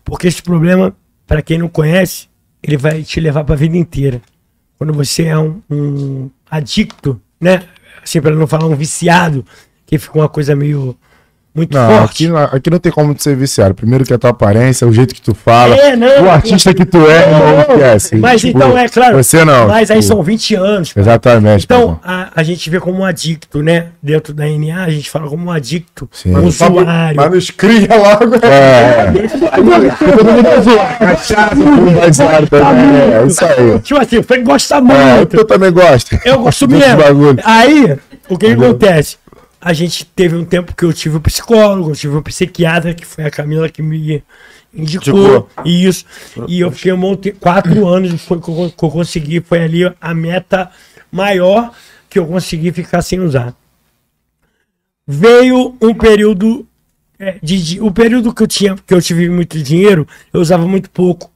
porque 0.04 0.28
esse 0.28 0.42
problema, 0.42 0.94
para 1.26 1.42
quem 1.42 1.58
não 1.58 1.68
conhece, 1.68 2.28
ele 2.62 2.76
vai 2.76 3.02
te 3.02 3.18
levar 3.18 3.42
para 3.42 3.54
a 3.54 3.58
vida 3.58 3.76
inteira. 3.76 4.22
Quando 4.78 4.92
você 4.92 5.24
é 5.24 5.38
um, 5.38 5.60
um 5.68 6.30
adicto, 6.48 7.20
né? 7.40 7.64
Assim, 8.02 8.20
para 8.20 8.34
não 8.34 8.46
falar 8.46 8.66
um 8.66 8.76
viciado, 8.76 9.44
que 9.84 9.98
fica 9.98 10.18
uma 10.18 10.28
coisa 10.28 10.54
meio 10.54 10.96
muito 11.54 11.76
Não, 11.76 11.88
forte. 11.98 12.10
aqui, 12.24 12.28
não- 12.28 12.36
aqui 12.38 12.70
não 12.70 12.78
tem 12.78 12.92
como 12.92 13.14
tu 13.14 13.22
ser 13.22 13.34
viciado. 13.36 13.74
Primeiro 13.74 14.04
que 14.04 14.12
é 14.12 14.16
a 14.16 14.18
tua 14.18 14.30
aparência, 14.30 14.86
o 14.86 14.92
jeito 14.92 15.14
que 15.14 15.20
tu 15.20 15.34
fala. 15.34 15.74
É, 15.74 15.96
não, 15.96 16.24
o 16.26 16.30
artista 16.30 16.72
que 16.72 16.84
tu 16.84 16.98
é, 17.10 17.30
não 17.30 17.60
esquece. 17.60 18.16
Mas 18.16 18.40
Tipo, 18.40 18.58
então, 18.58 18.78
é 18.78 18.88
claro. 18.88 19.16
Você 19.16 19.44
não. 19.44 19.66
Mas 19.68 19.90
aí 19.90 19.98
tipo, 20.00 20.08
são 20.08 20.22
20 20.22 20.54
anos. 20.54 20.92
Exatamente. 20.96 21.64
Então, 21.64 21.98
a, 22.04 22.28
a 22.36 22.42
gente 22.42 22.68
vê 22.70 22.78
como 22.78 23.00
um 23.00 23.04
adicto, 23.04 23.62
né? 23.62 23.86
Dentro 24.02 24.32
da 24.32 24.44
NA, 24.46 24.84
a 24.84 24.90
gente 24.90 25.10
fala 25.10 25.28
como 25.28 25.46
um 25.46 25.50
adicto, 25.50 26.08
Sim. 26.12 26.36
um 26.36 26.44
usuário. 26.46 27.16
Mas 27.16 27.30
nos 27.30 27.50
cria 27.50 27.88
logo. 27.96 28.36
É, 28.46 29.12
é. 29.12 30.30
Cachaça, 30.98 31.56
também. 32.48 33.12
É 33.12 33.26
isso 33.26 33.44
aí. 33.44 33.78
Tipo 33.80 34.00
assim, 34.00 34.18
o 34.18 34.22
Frank 34.22 34.42
gosta 34.42 34.76
É, 34.76 34.80
muito. 34.80 35.36
tu 35.36 35.44
também 35.44 35.72
gosta. 35.72 36.20
eu 36.24 36.38
gosto 36.40 36.68
mesmo. 36.68 37.00
Aí, 37.44 37.96
o 38.28 38.38
que 38.38 38.46
acontece? 38.46 39.16
A 39.60 39.72
gente 39.74 40.04
teve 40.06 40.34
um 40.36 40.44
tempo 40.44 40.74
que 40.74 40.84
eu 40.84 40.92
tive 40.92 41.18
um 41.18 41.20
psicólogo, 41.20 41.90
eu 41.90 41.94
tive 41.96 42.16
um 42.16 42.22
psiquiatra, 42.22 42.94
que 42.94 43.04
foi 43.04 43.24
a 43.24 43.30
Camila 43.30 43.68
que 43.68 43.82
me 43.82 44.22
indicou, 44.72 45.14
Indicou. 45.18 45.48
isso. 45.64 46.04
E 46.48 46.60
eu 46.60 46.70
fiquei 46.72 46.92
um 46.92 46.96
monte, 46.96 47.32
quatro 47.32 47.86
anos 47.88 48.22
foi 48.22 48.40
que 48.40 48.48
eu, 48.48 48.72
que 48.76 48.84
eu 48.84 48.90
consegui, 48.90 49.40
foi 49.40 49.62
ali 49.62 49.80
a 50.00 50.14
meta 50.14 50.70
maior 51.12 51.72
que 52.08 52.18
eu 52.18 52.26
consegui 52.26 52.72
ficar 52.72 53.02
sem 53.02 53.20
usar. 53.20 53.54
Veio 55.06 55.76
um 55.80 55.92
período 55.94 56.66
é, 57.18 57.38
de, 57.42 57.62
de- 57.62 57.80
o 57.80 57.90
período 57.90 58.32
que 58.32 58.42
eu 58.42 58.46
tinha, 58.46 58.76
que 58.86 58.94
eu 58.94 59.02
tive 59.02 59.28
muito 59.28 59.60
dinheiro, 59.62 60.06
eu 60.32 60.40
usava 60.40 60.66
muito 60.66 60.88
pouco. 60.90 61.30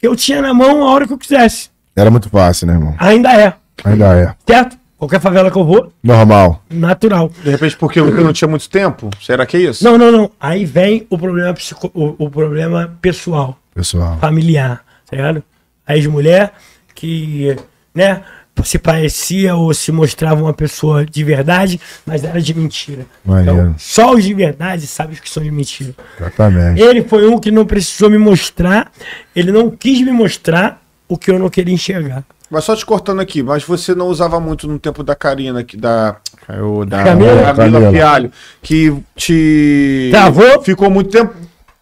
Eu 0.00 0.14
tinha 0.14 0.40
na 0.40 0.54
mão 0.54 0.82
a 0.86 0.90
hora 0.92 1.06
que 1.06 1.12
eu 1.12 1.18
quisesse. 1.18 1.70
Era 1.96 2.10
muito 2.10 2.28
fácil, 2.30 2.66
né, 2.66 2.74
irmão? 2.74 2.94
Ainda 2.98 3.32
é, 3.34 3.54
Ainda 3.84 4.16
é. 4.16 4.34
certo? 4.46 4.78
Qualquer 5.00 5.18
favela 5.18 5.50
que 5.50 5.56
eu 5.56 5.64
vou, 5.64 5.90
Normal. 6.02 6.62
natural. 6.68 7.32
De 7.42 7.48
repente, 7.50 7.74
porque 7.74 8.02
você 8.02 8.20
não 8.20 8.34
tinha 8.34 8.46
muito 8.46 8.68
tempo? 8.68 9.08
Será 9.18 9.46
que 9.46 9.56
é 9.56 9.60
isso? 9.60 9.82
Não, 9.82 9.96
não, 9.96 10.12
não. 10.12 10.30
Aí 10.38 10.66
vem 10.66 11.06
o 11.08 11.16
problema, 11.16 11.54
psico, 11.54 11.90
o, 11.94 12.26
o 12.26 12.30
problema 12.30 12.96
pessoal, 13.00 13.58
Pessoal. 13.74 14.18
familiar, 14.20 14.84
tá 15.10 15.16
ligado? 15.16 15.42
A 15.86 15.96
ex-mulher 15.96 16.52
que, 16.94 17.56
né, 17.94 18.22
se 18.62 18.78
parecia 18.78 19.56
ou 19.56 19.72
se 19.72 19.90
mostrava 19.90 20.42
uma 20.42 20.52
pessoa 20.52 21.06
de 21.06 21.24
verdade, 21.24 21.80
mas 22.04 22.22
era 22.22 22.38
de 22.42 22.52
mentira. 22.52 23.06
Maneiro. 23.24 23.58
Então, 23.58 23.74
só 23.78 24.12
os 24.12 24.22
de 24.22 24.34
verdade 24.34 24.86
sabem 24.86 25.14
os 25.14 25.20
que 25.20 25.30
são 25.30 25.42
de 25.42 25.50
mentira. 25.50 25.94
Exatamente. 26.20 26.78
Ele 26.78 27.02
foi 27.04 27.26
um 27.26 27.38
que 27.38 27.50
não 27.50 27.64
precisou 27.64 28.10
me 28.10 28.18
mostrar, 28.18 28.92
ele 29.34 29.50
não 29.50 29.70
quis 29.70 30.02
me 30.02 30.12
mostrar 30.12 30.82
o 31.08 31.16
que 31.16 31.30
eu 31.30 31.38
não 31.38 31.48
queria 31.48 31.72
enxergar. 31.72 32.22
Mas 32.50 32.64
só 32.64 32.74
te 32.74 32.84
cortando 32.84 33.20
aqui, 33.20 33.42
mas 33.42 33.62
você 33.62 33.94
não 33.94 34.08
usava 34.08 34.40
muito 34.40 34.66
no 34.66 34.78
tempo 34.78 35.02
da 35.04 35.14
Karina, 35.14 35.62
que 35.62 35.76
da. 35.76 36.16
caiu, 36.46 36.84
Da 36.84 37.04
Camila? 37.04 37.54
Camila. 37.54 37.92
Fialho, 37.92 38.32
que 38.60 38.92
te. 39.14 40.08
Travou? 40.10 40.60
Ficou 40.62 40.90
muito 40.90 41.10
tempo. 41.10 41.32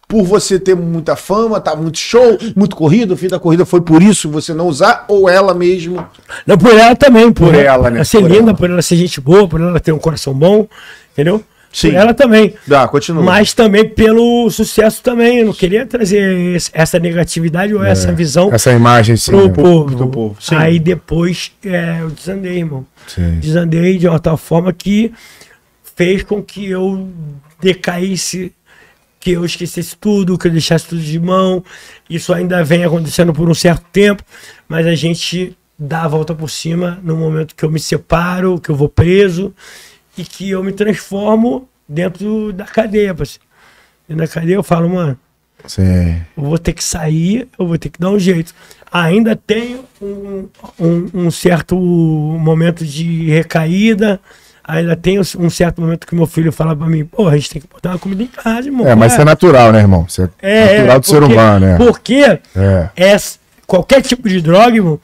Por 0.07 0.23
você 0.23 0.59
ter 0.59 0.75
muita 0.75 1.15
fama, 1.15 1.59
tá 1.61 1.75
muito 1.75 1.99
show, 1.99 2.35
muito 2.55 2.75
corrido, 2.75 3.13
o 3.13 3.17
fim 3.17 3.27
da 3.27 3.37
corrida 3.39 3.63
foi 3.63 3.79
por 3.81 4.01
isso 4.01 4.27
você 4.27 4.55
não 4.55 4.67
usar, 4.67 5.05
ou 5.07 5.29
ela 5.29 5.53
mesmo. 5.53 6.03
Não, 6.47 6.57
por 6.57 6.73
ela 6.73 6.95
também. 6.95 7.31
Por, 7.31 7.51
Por 7.51 7.55
ela, 7.55 7.91
né? 7.91 8.03
ser 8.03 8.21
Por 8.21 8.31
linda, 8.31 8.49
ela. 8.49 8.53
por 8.55 8.69
ela 8.71 8.81
ser 8.81 8.95
gente 8.95 9.21
boa, 9.21 9.47
por 9.47 9.61
ela 9.61 9.79
ter 9.79 9.91
um 9.91 9.99
coração 9.99 10.33
bom, 10.33 10.67
entendeu? 11.13 11.43
Sim. 11.71 11.89
Por 11.91 11.97
ela 11.97 12.13
também. 12.15 12.53
Dá, 12.65 12.87
continua. 12.87 13.21
Mas 13.23 13.53
também 13.53 13.87
pelo 13.87 14.49
sucesso 14.49 15.03
também. 15.03 15.39
Eu 15.39 15.45
não 15.47 15.53
queria 15.53 15.85
trazer 15.85 16.55
esse- 16.55 16.71
essa 16.73 16.97
negatividade 16.97 17.73
ou 17.75 17.83
essa 17.83 18.11
visão 18.11 18.51
Essa 18.51 18.71
imagem, 18.71 19.15
sim. 19.15 19.31
pro 19.31 19.47
né? 19.47 19.53
povo. 19.53 19.95
pro 19.97 20.07
povo, 20.09 20.37
sim. 20.41 20.55
Aí 20.55 20.79
depois 20.79 21.51
é, 21.63 21.97
eu 22.01 22.09
desandei, 22.09 22.57
irmão. 22.57 22.85
Sim. 23.07 23.39
Desandei 23.39 23.97
de 23.99 24.07
uma 24.07 24.19
tal 24.19 24.35
forma 24.35 24.73
que 24.73 25.11
fez 25.95 26.23
com 26.23 26.41
que 26.41 26.67
eu 26.69 27.07
decaísse, 27.61 28.51
que 29.19 29.31
eu 29.31 29.45
esquecesse 29.45 29.95
tudo, 29.99 30.37
que 30.37 30.47
eu 30.47 30.51
deixasse 30.51 30.87
tudo 30.87 31.01
de 31.01 31.19
mão. 31.19 31.63
Isso 32.09 32.33
ainda 32.33 32.63
vem 32.63 32.83
acontecendo 32.83 33.31
por 33.33 33.49
um 33.49 33.53
certo 33.53 33.83
tempo, 33.91 34.23
mas 34.67 34.87
a 34.87 34.95
gente 34.95 35.55
dá 35.77 36.03
a 36.03 36.07
volta 36.07 36.33
por 36.33 36.49
cima 36.49 36.99
no 37.03 37.15
momento 37.15 37.55
que 37.55 37.63
eu 37.63 37.69
me 37.71 37.79
separo, 37.79 38.59
que 38.59 38.69
eu 38.69 38.75
vou 38.75 38.89
preso 38.89 39.53
e 40.19 40.23
que 40.25 40.49
eu 40.49 40.61
me 40.63 40.71
transformo 40.71 41.67
dentro 41.87 42.51
da 42.53 42.65
cadeia, 42.65 43.15
parceiro. 43.15 43.43
Dentro 44.07 44.25
da 44.25 44.31
cadeia 44.31 44.55
eu 44.55 44.63
falo, 44.63 44.89
mano, 44.89 45.17
eu 46.37 46.43
vou 46.43 46.57
ter 46.57 46.73
que 46.73 46.83
sair, 46.83 47.47
eu 47.57 47.67
vou 47.67 47.77
ter 47.77 47.89
que 47.89 47.99
dar 47.99 48.09
um 48.09 48.19
jeito. 48.19 48.53
Ainda 48.91 49.35
tenho 49.35 49.85
um, 50.01 50.47
um- 50.79 51.09
um 51.13 51.31
certo 51.31 51.75
momento 51.77 52.83
de 52.85 53.29
recaída, 53.29 54.19
ainda 54.63 54.95
tenho 54.95 55.21
um 55.37 55.49
certo 55.49 55.81
momento 55.81 56.05
que 56.07 56.15
meu 56.15 56.25
filho 56.27 56.51
fala 56.51 56.75
pra 56.75 56.87
mim, 56.87 57.05
pô, 57.05 57.27
a 57.27 57.35
gente 57.37 57.49
tem 57.51 57.61
que 57.61 57.67
botar 57.67 57.91
uma 57.91 57.99
comida 57.99 58.23
em 58.23 58.27
casa, 58.27 58.67
irmão. 58.67 58.87
É, 58.87 58.95
mas 58.95 59.11
isso 59.13 59.21
é 59.21 59.25
natural, 59.25 59.71
né, 59.71 59.79
irmão? 59.79 60.05
Isso 60.07 60.29
é, 60.41 60.77
natural 60.79 60.99
do 60.99 61.05
ser 61.07 61.19
porque- 61.19 61.33
humano, 61.33 61.65
né? 61.65 61.77
Porque 61.77 62.39
É. 62.55 62.89
essa- 62.95 63.37
qualquer 63.67 64.01
tipo 64.01 64.27
de 64.27 64.41
droga, 64.41 64.75
irmão, 64.75 64.99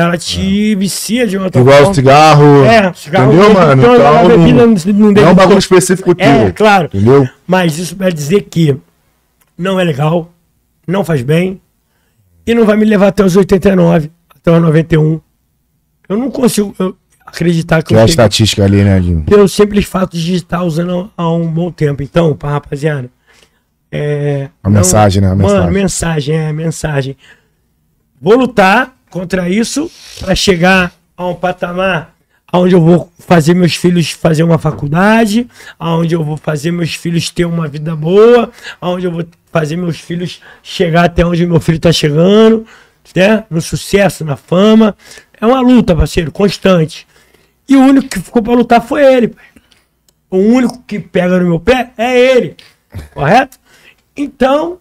ela 0.00 0.16
te 0.16 0.74
vicia 0.76 1.26
de 1.26 1.36
uma 1.36 1.48
Igual 1.48 1.76
forma. 1.78 1.94
cigarro. 1.94 2.64
É, 2.64 2.92
cigarro 2.94 3.32
Entendeu, 3.32 3.52
mano? 3.54 3.82
então, 3.82 3.94
Então, 3.96 4.16
a 4.16 4.22
bebida 4.28 4.66
não- 4.66 4.74
não 4.74 5.12
não, 5.12 5.22
é 5.22 5.28
um 5.30 5.34
bagulho 5.34 5.58
específico 5.58 6.14
teu. 6.14 6.24
É, 6.26 6.52
claro. 6.52 6.86
Entendeu? 6.86 7.28
Mas 7.46 7.78
isso 7.78 7.96
vai 7.96 8.12
dizer 8.12 8.42
que 8.42 8.76
não 9.58 9.80
é 9.80 9.82
legal, 9.82 10.30
não 10.86 11.04
faz 11.04 11.22
bem 11.22 11.60
e 12.46 12.54
não 12.54 12.64
vai 12.64 12.76
me 12.76 12.84
levar 12.84 13.08
até 13.08 13.24
os 13.24 13.34
89, 13.36 14.10
até 14.34 14.52
os 14.52 14.62
91. 14.62 15.20
Eu 16.08 16.16
não 16.16 16.30
consigo 16.30 16.72
eu, 16.78 16.96
acreditar 17.26 17.82
que 17.82 17.88
Que 17.88 17.96
é 17.96 18.00
a 18.02 18.04
estatística 18.04 18.64
ali, 18.64 18.84
né, 18.84 19.00
Dinho? 19.00 19.22
pelo 19.24 19.48
simples 19.48 19.84
fato 19.84 20.16
de 20.16 20.34
estar 20.36 20.62
usando 20.62 21.10
há 21.16 21.28
um 21.32 21.46
bom 21.50 21.72
tempo. 21.72 22.04
Então, 22.04 22.36
pá, 22.36 22.52
rapaziada. 22.52 23.10
É, 23.90 24.48
A 24.62 24.70
mensagem, 24.70 25.20
né? 25.22 25.28
A 25.28 25.34
Mano, 25.34 25.48
mensagem. 25.48 25.72
mensagem, 25.72 26.36
é, 26.36 26.52
mensagem. 26.52 27.16
Vou 28.20 28.36
lutar 28.36 28.94
contra 29.10 29.48
isso 29.48 29.90
para 30.20 30.34
chegar 30.34 30.92
a 31.16 31.26
um 31.26 31.34
patamar 31.34 32.14
onde 32.52 32.74
eu 32.74 32.80
vou 32.80 33.12
fazer 33.18 33.54
meus 33.54 33.74
filhos 33.74 34.10
fazer 34.10 34.42
uma 34.42 34.58
faculdade, 34.58 35.46
onde 35.78 36.14
eu 36.14 36.24
vou 36.24 36.36
fazer 36.36 36.70
meus 36.70 36.94
filhos 36.94 37.30
ter 37.30 37.44
uma 37.44 37.68
vida 37.68 37.94
boa, 37.94 38.50
onde 38.80 39.06
eu 39.06 39.12
vou 39.12 39.24
fazer 39.52 39.76
meus 39.76 39.98
filhos 40.00 40.40
chegar 40.62 41.04
até 41.04 41.24
onde 41.24 41.46
meu 41.46 41.60
filho 41.60 41.78
tá 41.78 41.92
chegando, 41.92 42.66
né? 43.14 43.44
No 43.50 43.60
sucesso, 43.60 44.24
na 44.24 44.36
fama. 44.36 44.96
É 45.40 45.46
uma 45.46 45.60
luta, 45.60 45.94
parceiro, 45.94 46.32
constante. 46.32 47.06
E 47.68 47.76
o 47.76 47.80
único 47.80 48.08
que 48.08 48.20
ficou 48.20 48.42
para 48.42 48.54
lutar 48.54 48.82
foi 48.82 49.04
ele. 49.04 49.34
O 50.30 50.38
único 50.38 50.82
que 50.86 50.98
pega 50.98 51.38
no 51.38 51.46
meu 51.46 51.60
pé 51.60 51.90
é 51.96 52.18
ele. 52.18 52.56
Correto? 53.12 53.58
Então, 54.16 54.80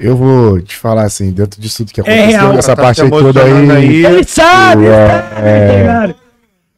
Eu 0.00 0.16
vou 0.16 0.60
te 0.62 0.74
falar 0.76 1.02
assim, 1.04 1.30
dentro 1.30 1.60
disso 1.60 1.84
tudo 1.84 1.92
que 1.92 2.00
É 2.00 2.04
aconteceu, 2.04 2.40
real. 2.40 2.58
essa 2.58 2.74
Tá 2.74 2.82
parte 2.82 3.08
toda 3.10 3.42
aí. 3.44 3.70
aí. 3.70 4.04
ele 4.06 4.24
sabe, 4.24 4.86
É, 4.86 5.84
sabe, 5.86 6.14
tá 6.14 6.19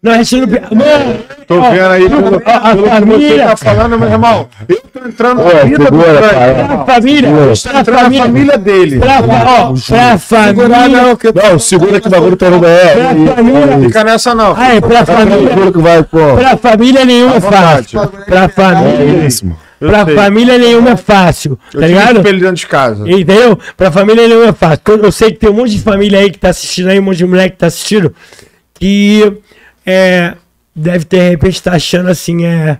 ligado? 0.02 0.04
Não, 0.04 0.12
a 0.12 0.16
gente 0.22 0.36
não. 0.36 0.46
Mano, 0.48 1.18
Tô 1.46 1.60
ó, 1.60 1.70
vendo 1.70 1.84
aí 1.86 2.08
pelo, 2.08 2.22
pelo 2.22 2.40
que 2.40 2.44
você 2.50 3.00
família- 3.00 3.46
tá 3.46 3.56
falando, 3.56 3.98
meu 3.98 4.08
irmão. 4.10 4.48
Eu 4.68 4.82
tô 4.92 5.08
entrando 5.08 5.44
na 5.44 5.62
vida 5.64 5.90
do 5.90 5.98
pra 5.98 6.84
família, 6.94 7.28
Tá 7.62 7.70
pra 7.70 7.80
entrando 7.80 7.96
na 7.96 8.02
família, 8.02 8.22
família 8.24 8.58
dele. 8.58 8.98
pra, 8.98 9.20
ó, 9.20 9.72
pra 9.86 10.18
família, 10.18 11.02
Não, 11.50 11.58
segura 11.58 12.00
que 12.00 12.08
o 12.08 12.10
bagulho 12.10 12.36
tá 12.36 12.50
no 12.50 12.64
é. 12.66 12.94
pra 12.94 13.34
família, 13.36 13.78
Fica 13.80 14.04
nessa 14.04 14.34
não. 14.34 14.56
aí, 14.56 14.80
pra 14.80 15.04
família, 15.06 15.48
Segura 15.48 15.72
que 15.72 15.78
vai, 15.78 16.02
pô. 16.02 16.34
pra 16.36 16.56
família 16.56 17.04
nenhuma 17.04 17.36
é 17.36 17.40
fácil, 17.40 18.08
pra 18.26 18.44
É 18.44 18.48
família, 18.48 19.26
isso, 19.26 19.46
mano. 19.46 19.58
Eu 19.80 19.88
pra 19.90 20.04
sei. 20.04 20.14
família 20.14 20.58
nenhuma 20.58 20.90
é 20.90 20.96
fácil, 20.96 21.58
Eu 21.74 21.80
tá 21.80 21.86
ligado? 21.88 22.16
espelho 22.18 22.38
dentro 22.40 22.54
de 22.54 22.66
casa. 22.68 23.02
Entendeu? 23.10 23.58
Pra 23.76 23.90
família 23.90 24.28
nenhuma 24.28 24.50
é 24.50 24.52
fácil. 24.52 24.80
Eu 25.02 25.10
sei 25.10 25.32
que 25.32 25.38
tem 25.40 25.50
um 25.50 25.54
monte 25.54 25.70
de 25.72 25.80
família 25.80 26.20
aí 26.20 26.30
que 26.30 26.38
tá 26.38 26.50
assistindo 26.50 26.88
aí, 26.88 27.00
um 27.00 27.02
monte 27.02 27.16
de 27.18 27.26
moleque 27.26 27.50
que 27.50 27.58
tá 27.58 27.66
assistindo, 27.66 28.14
que 28.78 29.32
é, 29.86 30.34
deve 30.74 31.04
ter, 31.04 31.18
de 31.18 31.28
repente, 31.30 31.62
tá 31.62 31.72
achando 31.72 32.08
assim, 32.08 32.44
é. 32.44 32.78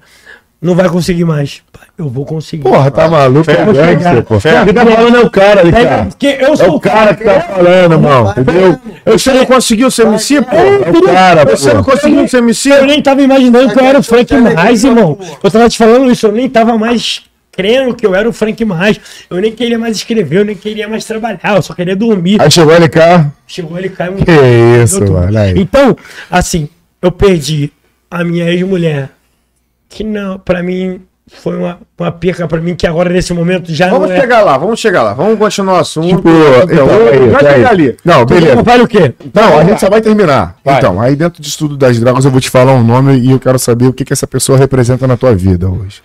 Não 0.60 0.76
vai 0.76 0.88
conseguir 0.88 1.24
mais. 1.24 1.60
Eu 1.98 2.08
vou 2.08 2.24
conseguir. 2.24 2.62
Porra, 2.62 2.88
tá 2.88 3.08
maluco? 3.08 3.50
É 3.50 3.54
Fé, 3.56 3.64
gangster, 3.72 4.22
pô. 4.22 4.38
fé. 4.38 4.64
Quem 4.64 4.72
tá 4.72 4.86
falando 4.86 5.16
é 5.16 5.20
o 5.20 5.28
cara 5.28 5.60
ali, 5.60 5.70
É, 5.70 5.84
cara. 5.84 6.04
porque 6.04 6.26
eu 6.40 6.52
É 6.52 6.56
sou 6.56 6.76
o 6.76 6.80
cara 6.80 7.14
que 7.16 7.24
tá 7.24 7.40
falando, 7.40 7.92
irmão. 7.94 8.30
Entendeu? 8.30 8.78
Você 9.06 9.32
não 9.32 9.44
conseguiu 9.44 9.90
ser 9.90 10.06
MC, 10.06 10.40
pô? 10.40 10.54
É 10.56 10.90
o 10.90 11.02
cara, 11.02 11.44
Você 11.44 11.74
não 11.74 11.82
pô. 11.82 11.90
conseguiu 11.90 12.28
ser 12.28 12.38
MC? 12.38 12.70
Eu 12.70 12.86
nem 12.86 13.02
tava 13.02 13.20
imaginando 13.22 13.72
que 13.72 13.80
eu 13.80 13.84
era 13.84 13.98
o 13.98 14.02
Frank 14.04 14.32
mais, 14.36 14.84
irmão. 14.84 15.18
Eu 15.42 15.50
tava 15.50 15.68
te 15.68 15.76
falando 15.78 16.08
isso, 16.12 16.26
eu 16.28 16.32
nem 16.32 16.48
tava 16.48 16.78
mais 16.78 17.22
crendo 17.50 17.92
que 17.96 18.06
eu 18.06 18.14
era 18.14 18.28
o 18.28 18.32
Frank 18.32 18.64
mais. 18.64 19.00
Eu 19.28 19.38
nem 19.38 19.50
queria 19.50 19.80
mais 19.80 19.96
escrever, 19.96 20.38
eu 20.38 20.44
nem 20.44 20.54
queria 20.54 20.88
mais 20.88 21.04
trabalhar, 21.04 21.56
eu 21.56 21.62
só 21.62 21.74
queria 21.74 21.96
dormir. 21.96 22.40
Aí 22.40 22.48
chegou 22.52 22.72
ele 22.72 22.88
cá. 22.88 23.32
Chegou 23.48 23.76
ele 23.76 23.88
caiu 23.88 24.14
Que 24.14 24.80
isso, 24.80 25.00
mano. 25.12 25.36
Então, 25.56 25.96
assim, 26.30 26.68
eu 27.02 27.10
perdi 27.10 27.72
a 28.10 28.24
minha 28.24 28.48
ex-mulher, 28.48 29.10
que 29.88 30.04
não, 30.04 30.38
pra 30.38 30.62
mim, 30.62 31.02
foi 31.26 31.56
uma, 31.56 31.78
uma 31.98 32.12
perca 32.12 32.46
pra 32.46 32.60
mim, 32.60 32.74
que 32.74 32.86
agora 32.86 33.10
nesse 33.10 33.32
momento 33.32 33.74
já 33.74 33.88
Vamos 33.88 34.08
não 34.08 34.16
é. 34.16 34.20
chegar 34.20 34.42
lá, 34.42 34.56
vamos 34.56 34.78
chegar 34.78 35.02
lá. 35.02 35.14
Vamos 35.14 35.38
continuar 35.38 35.74
o 35.74 35.80
assunto. 35.80 36.08
Tipo, 36.08 36.28
então, 36.28 36.88
aí, 36.88 37.28
vai 37.30 37.46
aí. 37.46 37.54
chegar 37.54 37.70
ali. 37.70 37.96
Não, 38.04 38.24
beleza. 38.24 38.52
Então, 38.52 38.64
vale 38.64 38.82
o 38.82 38.88
quê? 38.88 39.14
Não, 39.34 39.58
a 39.58 39.64
gente 39.64 39.80
só 39.80 39.90
vai 39.90 40.00
terminar. 40.00 40.56
Vai. 40.64 40.78
Então, 40.78 41.00
aí 41.00 41.16
dentro 41.16 41.42
de 41.42 41.48
estudo 41.48 41.76
das 41.76 41.98
drogas 41.98 42.24
eu 42.24 42.30
vou 42.30 42.40
te 42.40 42.50
falar 42.50 42.72
um 42.72 42.84
nome 42.84 43.18
e 43.18 43.30
eu 43.30 43.40
quero 43.40 43.58
saber 43.58 43.86
o 43.86 43.92
que, 43.92 44.04
que 44.04 44.12
essa 44.12 44.26
pessoa 44.26 44.58
representa 44.58 45.06
na 45.06 45.16
tua 45.16 45.34
vida 45.34 45.68
hoje. 45.68 46.02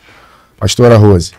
Pastora 0.59 0.97
Rose. 0.97 1.33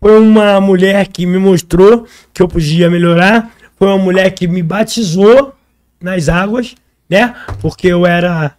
Foi 0.00 0.18
uma 0.18 0.60
mulher 0.60 1.06
que 1.08 1.26
me 1.26 1.38
mostrou 1.38 2.06
que 2.32 2.42
eu 2.42 2.48
podia 2.48 2.88
melhorar. 2.88 3.50
Foi 3.78 3.88
uma 3.88 3.98
mulher 3.98 4.30
que 4.30 4.48
me 4.48 4.62
batizou 4.62 5.54
nas 6.00 6.28
águas, 6.28 6.74
né? 7.10 7.34
Porque 7.60 7.88
eu 7.88 8.06
era 8.06 8.52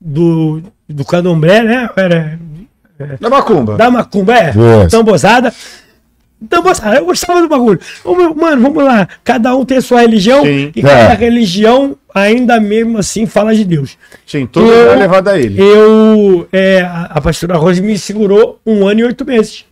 do, 0.00 0.62
do 0.88 1.04
candomblé, 1.04 1.62
né? 1.62 1.88
Eu 1.96 2.02
era 2.02 2.38
Da 3.20 3.30
Macumba. 3.30 3.76
da 3.76 3.90
macumba, 3.90 4.34
é. 4.34 4.46
Yes. 4.48 4.90
Tambozada. 4.90 5.52
Tambozada, 6.48 6.96
eu 6.96 7.04
gostava 7.04 7.40
do 7.40 7.48
bagulho. 7.48 7.78
Mano, 8.34 8.62
vamos 8.62 8.82
lá. 8.82 9.06
Cada 9.22 9.54
um 9.54 9.64
tem 9.64 9.76
a 9.78 9.80
sua 9.80 10.00
religião 10.00 10.42
Sim. 10.44 10.72
e 10.74 10.80
É. 10.80 10.82
cada 10.82 11.14
religião 11.14 11.96
ainda 12.12 12.58
mesmo 12.58 12.98
assim 12.98 13.26
fala 13.26 13.54
de 13.54 13.64
Deus. 13.64 13.96
Sim, 14.26 14.44
tudo 14.46 14.66
Eu- 14.68 14.92
é 14.92 14.96
levado 14.96 15.28
a 15.28 15.38
ele. 15.38 15.62
Eu, 15.62 16.48
é, 16.52 16.80
a, 16.80 17.02
a 17.14 17.20
pastora 17.20 17.56
Rose 17.56 17.80
me 17.80 17.96
segurou 17.96 18.58
um 18.66 18.86
ano 18.88 19.00
e 19.00 19.04
oito 19.04 19.24
meses. 19.24 19.64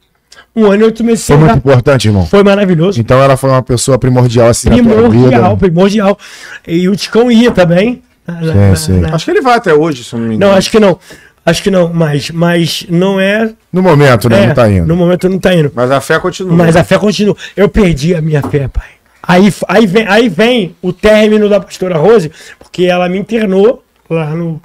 Um 0.54 0.66
ano 0.66 0.82
e 0.82 0.84
oito 0.84 1.04
meses 1.04 1.24
Foi 1.26 1.36
muito 1.36 1.56
importante, 1.56 2.08
irmão. 2.08 2.26
Foi 2.26 2.42
maravilhoso. 2.42 3.00
Então 3.00 3.22
ela 3.22 3.36
foi 3.36 3.50
uma 3.50 3.62
pessoa 3.62 3.98
primordial 3.98 4.48
assim 4.48 4.68
Primordial, 4.68 5.10
vida. 5.50 5.56
primordial. 5.56 6.18
E 6.66 6.88
o 6.88 6.96
Ticão 6.96 7.30
ia 7.30 7.50
também. 7.52 8.02
na- 8.26 8.40
na- 8.54 8.76
Sim, 8.76 8.94
sim. 8.94 9.00
na- 9.00 9.14
Acho 9.14 9.24
que 9.24 9.30
ele 9.30 9.40
vai 9.40 9.56
até 9.56 9.72
hoje, 9.74 10.02
se 10.04 10.12
eu 10.14 10.18
não 10.20 10.26
me 10.28 10.34
engano. 10.34 10.50
Não, 10.52 10.58
acho 10.58 10.70
que 10.70 10.78
não. 10.80 10.98
Acho 11.46 11.62
que 11.62 11.70
não, 11.70 11.90
mas, 11.92 12.30
mas 12.30 12.86
não 12.88 13.18
é. 13.18 13.50
No 13.72 13.82
momento, 13.82 14.28
né? 14.28 14.42
é, 14.42 14.46
não 14.48 14.54
tá 14.54 14.68
indo. 14.70 14.86
No 14.86 14.94
momento 14.96 15.28
não 15.28 15.38
tá 15.38 15.54
indo. 15.54 15.72
Mas 15.74 15.90
a 15.90 16.00
fé 16.00 16.18
continua. 16.18 16.52
Mas 16.54 16.76
a 16.76 16.84
fé 16.84 16.98
continua. 16.98 17.34
Eu 17.56 17.68
perdi 17.68 18.14
a 18.14 18.20
minha 18.20 18.42
fé, 18.42 18.68
pai. 18.68 18.88
Aí, 19.22 19.52
aí, 19.68 19.86
vem, 19.86 20.06
aí 20.06 20.28
vem 20.28 20.74
o 20.82 20.92
término 20.92 21.48
da 21.48 21.58
pastora 21.60 21.96
Rose, 21.96 22.30
porque 22.58 22.84
ela 22.84 23.08
me 23.08 23.18
internou 23.18 23.82
lá 24.08 24.26
no. 24.34 24.60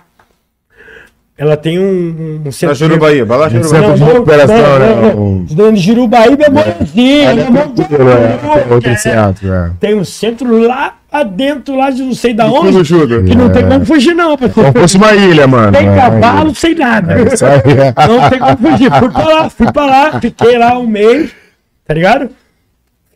Ela 1.38 1.57
tem 1.57 1.78
um, 1.78 2.41
um 2.45 2.52
centro. 2.52 2.68
Na 2.70 2.74
Jurubaí, 2.74 3.22
vai 3.24 3.38
lá, 3.38 3.49
Centro 3.49 3.68
Jurubaí. 3.70 3.94
de 3.98 4.03
recuperação, 4.06 4.80
né? 4.80 5.16
Um- 5.16 5.45
Dando 5.52 5.76
Jurubaíba 5.78 6.44
é 6.45 6.49
bonzinho. 6.49 7.30
Ali 7.30 7.41
é 7.41 7.44
é 7.44 7.48
é. 8.78 8.80
Tem 8.80 8.94
É. 8.94 9.56
é. 9.56 9.72
Tem 9.78 9.95
um 9.95 10.06
centro 10.06 10.57
lá 10.66 10.95
dentro, 11.36 11.76
lá 11.76 11.90
de 11.90 12.03
não 12.03 12.14
sei 12.14 12.34
da 12.34 12.45
Tudo 12.45 12.78
onde. 12.80 12.84
Que 13.30 13.36
não 13.36 13.48
É. 13.48 13.49
tem 13.49 13.68
como 13.68 13.86
fugir, 13.86 14.14
não, 14.16 14.38
pessoal. 14.38 14.68
Como 14.72 14.80
fosse 14.80 14.95
uma 14.95 15.14
ilha, 15.14 15.45
mano. 15.45 15.78
Sem 15.78 15.90
É, 15.90 15.95
cavalo, 15.95 16.56
sem 16.56 16.76
nada. 16.76 17.14
É 17.20 17.34
isso 17.34 17.45
aí. 17.45 17.60
é. 17.60 18.07
Não 18.07 18.30
tem 18.30 18.40
como 18.40 18.57
fugir. 18.57 18.91
Fui 18.99 19.10
pra 19.10 19.28
lá, 19.28 19.49
fui 19.49 19.72
pra 19.74 19.86
lá, 19.86 20.22
fiquei 20.22 20.57
lá 20.57 20.80
um 20.80 20.88
mês, 20.88 21.32
tá 21.86 21.94
ligado? 21.94 22.30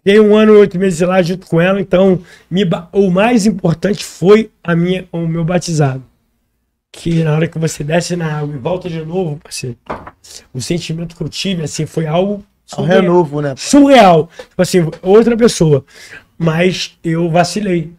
Fiquei 0.04 0.20
um 0.20 0.36
ano 0.36 0.54
e 0.56 0.58
oito 0.58 0.78
meses 0.78 1.00
lá 1.02 1.22
junto 1.22 1.48
com 1.48 1.60
ela, 1.62 1.80
então 1.80 2.20
me 2.52 2.66
ba- 2.66 2.88
o 2.92 3.10
mais 3.10 3.46
importante 3.46 4.04
foi 4.04 4.50
a 4.64 4.76
minha, 4.76 5.06
o 5.12 5.20
meu 5.28 5.44
batizado. 5.46 6.02
Que 6.92 7.24
na 7.24 7.34
hora 7.34 7.48
que 7.48 7.60
você 7.60 7.84
desce 7.84 8.16
na 8.16 8.40
água 8.40 8.56
e 8.56 8.58
volta 8.58 8.90
de 8.90 9.04
novo, 9.06 9.38
parceiro, 9.38 9.78
o 10.54 10.60
sentimento 10.62 11.16
que 11.16 11.22
eu 11.22 11.30
tive, 11.30 11.64
assim, 11.64 11.86
foi 11.86 12.08
algo 12.08 12.44
Um 12.78 12.84
renovo, 12.84 13.42
né? 13.42 13.54
surreal. 13.58 14.30
Tipo 14.50 14.62
assim, 14.62 14.80
outra 15.02 15.38
pessoa. 15.38 15.86
Mas 16.38 16.98
eu 17.04 17.30
vacilei. 17.30 17.94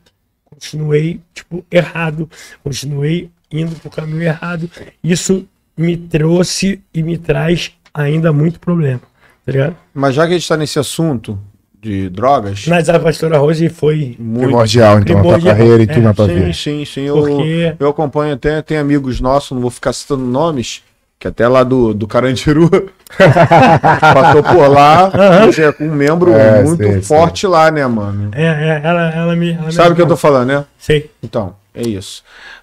Continuei, 0.44 1.20
tipo, 1.32 1.64
errado. 1.70 2.28
Continuei 2.62 3.30
indo 3.50 3.74
pro 3.76 3.90
caminho 3.90 4.22
errado. 4.22 4.70
Isso 5.02 5.46
me 5.76 5.96
trouxe 5.96 6.82
e 6.92 7.02
me 7.02 7.16
traz 7.16 7.72
ainda 7.94 8.32
muito 8.32 8.60
problema. 8.60 9.00
Tá 9.46 9.52
ligado? 9.52 9.76
Mas 9.94 10.14
já 10.14 10.26
que 10.26 10.34
a 10.34 10.38
gente 10.38 10.48
tá 10.48 10.56
nesse 10.56 10.78
assunto 10.78 11.38
de 11.82 12.10
drogas, 12.10 12.66
Mas 12.66 12.88
a 12.90 12.98
pastora 13.00 13.38
Rose 13.38 13.68
foi. 13.70 14.14
muito. 14.18 14.44
Primordial, 14.46 14.98
então, 15.00 15.16
na 15.16 15.22
tua 15.22 15.32
Primordial. 15.32 15.56
carreira 15.56 15.82
e 15.82 15.86
tudo 15.86 15.98
É, 16.00 16.02
na 16.02 16.14
tua 16.14 16.26
Sim, 16.26 16.34
vida. 16.34 16.52
sim, 16.52 16.84
sim. 16.84 17.00
Eu, 17.02 17.14
Porque- 17.16 17.74
eu 17.80 17.88
acompanho 17.88 18.34
até, 18.34 18.60
tem 18.60 18.76
amigos 18.76 19.20
nossos, 19.20 19.52
não 19.52 19.60
vou 19.62 19.70
ficar 19.70 19.92
citando 19.94 20.22
nomes, 20.24 20.82
que 21.18 21.26
até 21.26 21.48
lá 21.48 21.62
do, 21.62 21.94
do 21.94 22.06
Carandiru 22.06 22.68
passou 24.14 24.42
por 24.42 24.66
lá, 24.68 25.10
hoje 25.46 25.62
é 25.62 25.74
um 25.80 25.90
membro 25.90 26.32
É, 26.32 26.62
muito 26.62 26.82
sei, 26.82 27.02
forte 27.02 27.46
lá, 27.46 27.70
né, 27.70 27.86
mano? 27.86 28.30
É, 28.34 28.44
é, 28.44 28.80
ela, 28.84 29.10
ela 29.10 29.36
me. 29.36 29.52
Ela 29.52 29.66
me 29.66 29.72
Sabe 29.72 29.92
o 29.92 29.94
que 29.96 30.02
eu 30.02 30.06
tô 30.06 30.16
falando, 30.16 30.48
né? 30.48 30.64
Sei. 30.78 31.10
Então, 31.22 31.54
é 31.80 31.88
isso. 31.88 32.22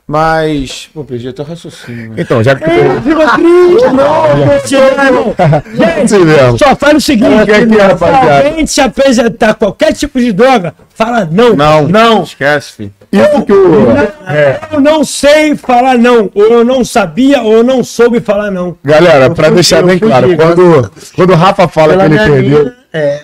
Mas, 0.10 0.90
pô, 0.94 1.04
perdi 1.04 1.28
até 1.28 1.42
o 1.42 1.46
raciocínio. 1.46 2.12
né? 2.12 2.16
Então, 2.20 2.42
já 2.42 2.56
que 2.56 2.64
Ficou 2.64 3.28
triste, 3.28 3.88
não. 3.94 6.08
Sim 6.08 6.24
mesmo. 6.24 6.58
Só 6.58 6.76
faz 6.76 6.96
o 6.96 7.02
seguinte: 7.02 7.42
O 7.42 7.46
que 7.46 7.52
é 7.52 7.66
que 7.66 7.78
é, 7.78 7.98
se 7.98 8.04
alguém 8.06 8.66
te 8.66 8.82
apresentar 8.82 9.54
qualquer 9.56 9.94
tipo 9.94 10.20
de 10.20 10.32
droga, 10.32 10.74
fala 10.96 11.28
não. 11.30 11.56
Não, 11.56 11.88
Não. 11.88 12.24
esquece, 12.24 12.74
filho. 12.74 12.94
Isso 13.12 13.46
que 13.46 13.54
o. 13.54 13.92
É, 14.28 14.60
Eu 14.72 14.82
não 14.82 15.04
sei 15.04 15.56
falar 15.56 15.98
não, 15.98 16.30
ou 16.34 16.44
eu 16.46 16.64
não 16.66 16.84
sabia, 16.86 17.42
ou 17.42 17.54
eu 17.58 17.64
não 17.64 17.84
soube 17.84 18.20
falar 18.20 18.52
não. 18.52 18.78
galera, 18.84 19.30
pra 19.30 19.46
fui- 19.48 19.56
deixar 19.56 19.82
eu 19.82 19.88
bem 19.88 20.00
fui 20.00 20.08
claro, 20.10 20.36
quando, 20.36 20.92
quando 21.16 21.30
o 21.32 21.36
Rafa 21.36 21.68
fala 21.68 21.96
que 21.98 22.04
ele 22.04 22.10
minha 22.16 22.24
perdeu. 22.30 22.60
mina, 22.60 22.76
é, 22.94 23.20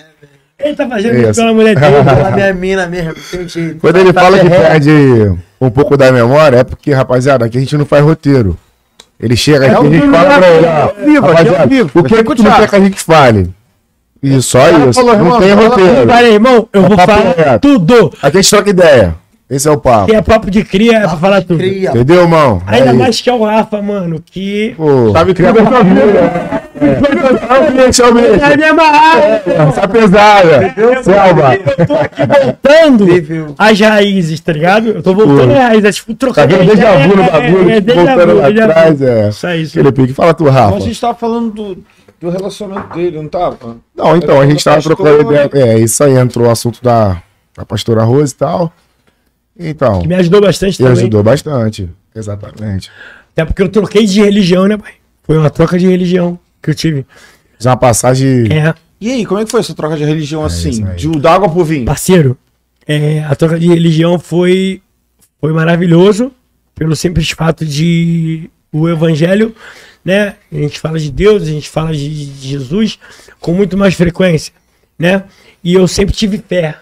Ele 0.64 0.74
tá 0.74 0.88
fazendo 0.88 1.20
Isso. 1.20 1.40
pela 1.40 1.52
mulher 1.52 1.74
dele. 1.76 1.92
pela 2.04 2.30
minha 2.30 2.54
mina 2.54 2.86
mesmo, 2.86 3.14
tem 3.30 3.46
jeito. 3.46 3.78
Quando 3.80 3.96
ele 3.96 4.12
Tá 4.12 4.22
fala 4.22 4.38
que 4.38 4.48
perde 4.48 5.36
um 5.60 5.70
pouco 5.70 5.96
da 5.96 6.10
memória, 6.10 6.58
é 6.58 6.64
porque, 6.64 6.92
rapaziada, 6.92 7.44
aqui 7.44 7.58
a 7.58 7.60
gente 7.60 7.76
não 7.76 7.84
faz 7.84 8.02
roteiro. 8.02 8.56
Ele 9.20 9.36
chega 9.36 9.66
aqui 9.66 9.84
e 9.84 9.88
a 9.88 9.90
gente 9.90 10.10
fala 10.10 10.38
pra 10.38 10.48
ele, 10.50 11.04
vivo, 11.04 11.26
é 11.26 11.28
rapaziada, 11.30 11.66
vivo. 11.66 11.90
o 11.94 12.02
que, 12.02 12.14
Vai 12.14 12.24
que 12.24 12.34
tu 12.34 12.42
quer 12.42 12.68
que 12.68 12.76
a 12.76 12.80
gente 12.80 13.00
fale? 13.00 13.50
E 14.22 14.40
só 14.40 14.58
isso, 14.70 14.94
falou, 14.94 15.16
não 15.18 15.24
irmão, 15.26 15.40
tem 15.40 15.52
roteiro. 15.52 16.06
Falei, 16.08 16.32
irmão, 16.32 16.68
eu 16.72 16.82
vou 16.82 16.96
papo 16.96 17.12
falar 17.12 17.58
tudo. 17.58 18.12
Aqui 18.22 18.38
a 18.38 18.40
gente 18.40 18.50
troca 18.50 18.70
ideia. 18.70 19.14
Esse 19.48 19.68
é 19.68 19.70
o 19.70 19.78
papo. 19.78 20.06
Que 20.06 20.16
é 20.16 20.22
papo 20.22 20.50
de 20.50 20.64
cria, 20.64 20.98
é 20.98 21.00
pra 21.00 21.16
falar 21.16 21.42
tudo. 21.42 21.58
Cria. 21.58 21.90
Entendeu, 21.90 22.22
irmão? 22.22 22.62
Ainda 22.66 22.90
Aí. 22.90 22.96
mais 22.96 23.20
que 23.20 23.28
é 23.28 23.32
o 23.32 23.44
Rafa, 23.44 23.82
mano, 23.82 24.22
que. 24.24 24.74
Pô, 24.76 25.12
Sabe 25.12 25.34
cria 25.34 25.52
sua 25.52 25.82
vida. 25.82 26.64
É 26.80 26.84
o 26.84 28.08
é 28.08 28.12
o. 28.12 28.40
É 28.40 28.52
a 28.52 28.56
minha 28.56 28.70
amarrada. 28.70 29.42
Essa 29.46 29.86
pesada. 29.88 30.74
Selva. 31.02 31.54
Eu 31.76 31.86
tô 31.86 31.94
aqui 31.94 32.22
voltando 32.26 33.06
Viu? 33.22 33.54
às 33.58 33.78
raízes, 33.80 34.40
tá 34.40 34.52
ligado? 34.52 34.88
Eu 34.88 35.02
tô 35.02 35.14
voltando 35.14 35.52
às 35.52 35.58
raízes, 35.58 35.84
é 35.84 35.92
tipo 35.92 36.14
Tá 36.14 36.18
trocando. 36.18 36.56
vendo 36.56 36.74
déjà 36.74 36.92
vu 37.06 37.16
no 37.16 37.22
É, 37.22 37.30
bagulho, 37.30 37.70
é, 37.70 37.76
é, 37.76 37.80
voltando 37.80 38.34
lá 38.38 38.48
atrás, 38.48 39.02
é. 39.02 39.28
Isso 39.28 39.46
aí, 39.46 39.62
isso. 39.62 39.78
Aquele 39.78 39.92
pique. 39.92 40.14
Fala 40.14 40.34
tu, 40.34 40.44
Rafa. 40.48 40.74
Mas 40.74 40.82
a 40.84 40.86
gente 40.86 41.00
tava 41.00 41.14
falando 41.14 41.50
do, 41.52 41.78
do 42.20 42.30
relacionamento 42.30 42.96
dele, 42.96 43.18
não 43.18 43.28
tava? 43.28 43.76
Não, 43.94 44.16
então, 44.16 44.40
a 44.40 44.46
gente 44.46 44.64
tava 44.64 44.80
trocando 44.80 45.32
ideia. 45.32 45.50
É, 45.52 45.78
isso 45.78 46.02
aí 46.02 46.16
entrou 46.16 46.46
o 46.46 46.50
assunto 46.50 46.82
da, 46.82 47.18
da 47.56 47.64
pastora 47.64 48.02
Rose 48.04 48.32
e 48.32 48.36
tal. 48.36 48.72
Então, 49.58 50.00
Que 50.00 50.08
me 50.08 50.14
ajudou 50.16 50.40
bastante 50.40 50.78
também. 50.78 50.92
ajudou 50.92 51.22
bastante. 51.22 51.88
Exatamente. 52.14 52.90
Até 53.32 53.44
porque 53.44 53.62
eu 53.62 53.68
troquei 53.68 54.04
de 54.06 54.20
religião, 54.20 54.66
né, 54.66 54.76
pai? 54.76 54.92
Foi 55.22 55.36
uma 55.38 55.50
troca 55.50 55.78
de 55.78 55.86
religião 55.86 56.38
que 56.62 56.70
eu 56.70 56.74
tive. 56.74 57.06
Fiz 57.56 57.66
uma 57.66 57.76
passagem. 57.76 58.46
É, 58.52 58.74
E 59.00 59.10
aí, 59.10 59.26
como 59.26 59.40
é 59.40 59.44
que 59.44 59.50
foi 59.50 59.60
essa 59.60 59.74
troca 59.74 59.96
de 59.96 60.04
religião 60.04 60.44
assim? 60.44 60.70
isso 60.70 60.86
aí. 60.86 60.96
De 60.96 61.08
da 61.20 61.34
água 61.34 61.48
pro 61.48 61.64
vinho? 61.64 61.84
parceiro, 61.84 62.36
é, 62.86 63.22
a 63.24 63.34
troca 63.34 63.58
de 63.58 63.66
religião 63.68 64.18
foi, 64.18 64.80
foi 65.40 65.52
maravilhoso, 65.52 66.30
pelo 66.74 66.94
simples 66.96 67.30
fato 67.30 67.64
de 67.64 68.50
o 68.72 68.88
evangelho, 68.88 69.54
né? 70.04 70.34
A 70.52 70.56
gente 70.56 70.78
fala 70.80 70.98
de 70.98 71.10
Deus, 71.10 71.42
a 71.42 71.46
gente 71.46 71.68
fala 71.68 71.92
de 71.92 72.08
de 72.34 72.48
Jesus 72.48 72.98
com 73.40 73.52
muito 73.54 73.76
mais 73.76 73.94
frequência, 73.94 74.52
né? 74.98 75.24
E 75.62 75.74
eu 75.74 75.86
sempre 75.88 76.14
tive 76.14 76.38
fé. 76.46 76.76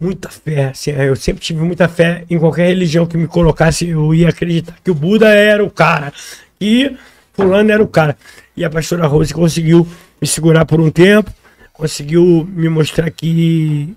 Muita 0.00 0.28
fé, 0.28 0.66
assim, 0.68 0.92
eu 0.92 1.16
sempre 1.16 1.42
tive 1.42 1.60
muita 1.60 1.88
fé 1.88 2.24
em 2.30 2.38
qualquer 2.38 2.68
religião 2.68 3.04
que 3.04 3.16
me 3.16 3.26
colocasse, 3.26 3.88
eu 3.88 4.14
ia 4.14 4.28
acreditar 4.28 4.76
que 4.84 4.90
o 4.92 4.94
Buda 4.94 5.28
era 5.34 5.64
o 5.64 5.70
cara 5.70 6.12
e 6.60 6.96
fulano 7.34 7.72
era 7.72 7.82
o 7.82 7.88
cara. 7.88 8.16
E 8.56 8.64
a 8.64 8.70
pastora 8.70 9.08
Rose 9.08 9.34
conseguiu 9.34 9.86
me 10.20 10.26
segurar 10.28 10.64
por 10.64 10.80
um 10.80 10.88
tempo, 10.90 11.32
conseguiu 11.72 12.48
me 12.52 12.68
mostrar 12.68 13.10
que, 13.10 13.92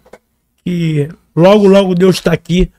que 0.65 1.07
logo, 1.35 1.67
logo 1.67 1.93
Deus 1.93 2.15
está 2.15 2.31
aqui, 2.33 2.71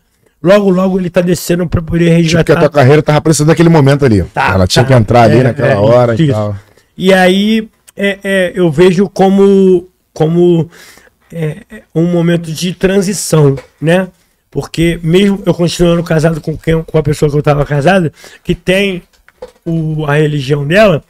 logo, 0.42 0.68
logo 0.70 0.98
ele 0.98 1.06
está 1.08 1.20
descendo 1.20 1.68
para 1.68 1.80
poder 1.80 2.20
Tipo 2.26 2.44
que 2.44 2.52
a 2.52 2.54
resgatar. 2.54 2.56
tua 2.56 2.70
carreira 2.70 3.02
tava 3.02 3.20
precisando 3.20 3.48
daquele 3.48 3.68
momento 3.68 4.04
ali. 4.04 4.24
Tá, 4.24 4.52
Ela 4.54 4.66
tinha 4.66 4.84
tá. 4.84 4.88
que 4.88 4.94
entrar 4.94 5.22
ali 5.22 5.38
É, 5.38 5.42
naquela 5.42 5.74
é, 5.74 5.76
hora 5.76 6.20
e 6.20 6.26
isso. 6.26 6.32
tal. 6.32 6.56
E 6.96 7.12
aí 7.12 7.68
é, 7.96 8.18
é, 8.24 8.52
eu 8.54 8.70
vejo 8.70 9.08
como, 9.08 9.88
como 10.12 10.68
é, 11.32 11.62
é, 11.70 11.82
um 11.94 12.06
momento 12.06 12.52
de 12.52 12.74
transição, 12.74 13.56
né? 13.80 14.08
Porque 14.50 15.00
mesmo 15.02 15.42
eu 15.46 15.54
continuando 15.54 16.02
casado 16.04 16.40
com, 16.40 16.56
quem, 16.56 16.82
com 16.82 16.98
a 16.98 17.02
pessoa 17.02 17.30
que 17.30 17.36
eu 17.36 17.40
estava 17.40 17.64
casado, 17.64 18.12
que 18.44 18.54
tem 18.54 19.02
o, 19.64 20.04
a 20.04 20.14
religião 20.14 20.66
dela, 20.66 21.02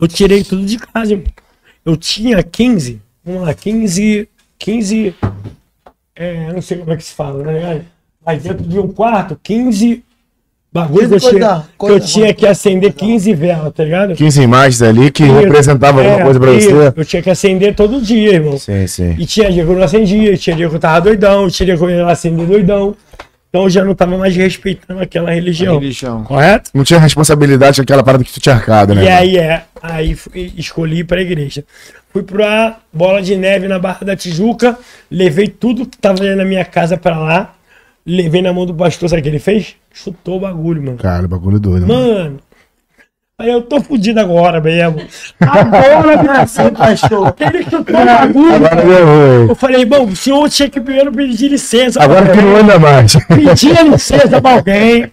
eu 0.00 0.08
tirei 0.08 0.42
tudo 0.42 0.64
de 0.64 0.78
casa. 0.78 1.22
Eu 1.84 1.96
tinha 1.96 2.42
15, 2.42 3.00
vamos 3.24 3.42
lá, 3.42 3.54
15, 3.54 4.28
15, 4.58 5.14
é, 6.16 6.52
não 6.52 6.60
sei 6.60 6.78
como 6.78 6.92
é 6.92 6.96
que 6.96 7.04
se 7.04 7.14
fala, 7.14 7.44
né? 7.44 7.84
Mas 8.24 8.42
dentro 8.42 8.64
de 8.66 8.78
um 8.78 8.88
quarto, 8.88 9.38
15 9.42 10.04
bagulho 10.72 11.08
que 11.08 11.14
eu, 11.14 11.20
Coisa- 11.20 11.30
tinha, 11.30 11.56
que 11.60 11.64
coisa- 11.76 11.96
eu 11.96 12.00
tinha 12.00 12.34
que 12.34 12.46
acender 12.46 12.92
15 12.92 13.34
velas, 13.34 13.72
tá 13.72 13.82
ligado? 13.84 14.14
15 14.14 14.40
imagens 14.42 14.80
ali 14.82 15.10
que 15.10 15.24
representavam 15.24 16.00
alguma 16.02 16.20
É, 16.20 16.24
coisa 16.24 16.40
pra 16.40 16.52
você. 16.52 16.92
Eu 16.96 17.04
tinha 17.04 17.22
que 17.22 17.30
acender 17.30 17.74
todo 17.74 18.00
dia, 18.00 18.34
irmão. 18.34 18.56
Sim, 18.58 18.86
sim. 18.86 19.16
E 19.18 19.26
tinha 19.26 19.50
dia 19.50 19.64
que 19.64 19.70
eu 19.70 19.76
não 19.76 19.82
acendia, 19.82 20.36
tinha 20.36 20.54
dia 20.56 20.68
que 20.68 20.74
eu 20.74 20.78
tava 20.78 21.00
doidão, 21.00 21.48
tinha 21.50 21.66
dia 21.66 21.76
que 21.76 21.82
eu 21.82 21.90
ia 21.90 22.06
acender 22.06 22.46
doidão. 22.46 22.94
Então 23.48 23.64
eu 23.64 23.70
já 23.70 23.84
não 23.84 23.96
tava 23.96 24.16
mais 24.16 24.36
respeitando 24.36 25.00
aquela 25.00 25.32
religião. 25.32 25.74
Religião. 25.80 26.22
Correto? 26.22 26.70
Não 26.72 26.84
tinha 26.84 27.00
responsabilidade 27.00 27.80
aquela 27.80 28.04
parada 28.04 28.22
que 28.22 28.32
tu 28.32 28.38
tinha 28.38 28.54
arcado, 28.54 28.94
né? 28.94 29.02
E 29.04 29.08
aí 29.08 29.36
é, 29.38 29.62
aí 29.82 30.14
fui- 30.14 30.52
escolhi 30.56 31.00
ir 31.00 31.04
pra 31.04 31.20
igreja. 31.20 31.64
Fui 32.12 32.22
pra 32.22 32.76
Bola 32.92 33.20
de 33.20 33.34
Neve 33.36 33.66
na 33.66 33.78
Barra 33.78 34.04
da 34.06 34.14
Tijuca, 34.14 34.78
levei 35.10 35.48
tudo 35.48 35.84
que 35.84 35.98
tava 35.98 36.22
ali 36.22 36.34
na 36.36 36.44
minha 36.44 36.64
casa 36.64 36.96
pra 36.96 37.18
lá, 37.18 37.52
levei 38.06 38.42
na 38.42 38.52
mão 38.52 38.66
do 38.66 38.74
pastor, 38.74 39.08
sabe 39.08 39.20
o 39.20 39.22
que 39.22 39.28
ele 39.28 39.38
fez? 39.38 39.76
Chutou 39.92 40.36
o 40.36 40.40
bagulho, 40.40 40.82
mano. 40.82 40.98
Cara, 40.98 41.26
bagulho 41.28 41.58
doido. 41.60 41.86
mano. 41.86 42.04
Mano, 42.14 42.38
aí 43.38 43.50
eu 43.50 43.62
tô 43.62 43.80
fudido 43.80 44.20
agora 44.20 44.60
mesmo. 44.60 45.00
Agora, 45.40 46.22
minha 46.22 46.46
pastor. 46.74 47.34
Ele 47.40 47.62
chutou 47.64 48.00
o 48.00 48.04
bagulho. 48.04 48.54
Agora 48.54 48.76
deu 48.82 49.48
Eu 49.48 49.54
falei, 49.54 49.84
bom, 49.84 50.04
o 50.06 50.16
senhor 50.16 50.48
tinha 50.48 50.68
que 50.68 50.80
primeiro 50.80 51.12
pedir 51.12 51.48
licença. 51.48 52.02
Agora 52.02 52.30
que 52.30 52.40
não 52.40 52.56
anda 52.56 52.78
mais. 52.78 53.16
Pedia 53.26 53.82
licença 53.82 54.40
pra 54.40 54.52
alguém. 54.52 55.10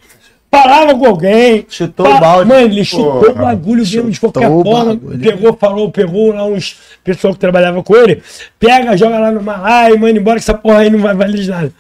Falava 0.50 0.98
com 0.98 1.06
alguém. 1.06 1.66
Chutou 1.70 2.06
Pa- 2.06 2.18
o 2.18 2.20
balde. 2.22 2.50
Mano, 2.50 2.62
ele 2.62 2.84
chutou 2.86 3.32
o 3.32 3.36
bagulho 3.36 3.82
mesmo 3.82 4.10
de 4.10 4.20
qualquer 4.20 4.48
forma. 4.50 4.98
Pegou, 5.22 5.54
falou, 5.58 5.92
pegou 5.92 6.34
lá 6.34 6.46
uns 6.46 6.78
pessoal 7.04 7.34
que 7.34 7.40
trabalhava 7.40 7.84
com 7.84 7.96
ele. 7.96 8.22
Pega, 8.58 8.96
joga 8.96 9.20
lá 9.20 9.32
no 9.32 9.42
mar 9.44 9.92
e 9.92 9.98
manda 9.98 10.18
embora 10.18 10.38
que 10.38 10.44
essa 10.44 10.54
porra 10.54 10.80
aí 10.80 10.90
não 10.90 11.00
vai 11.00 11.14
valer 11.14 11.38
de 11.42 11.50
nada. 11.50 11.72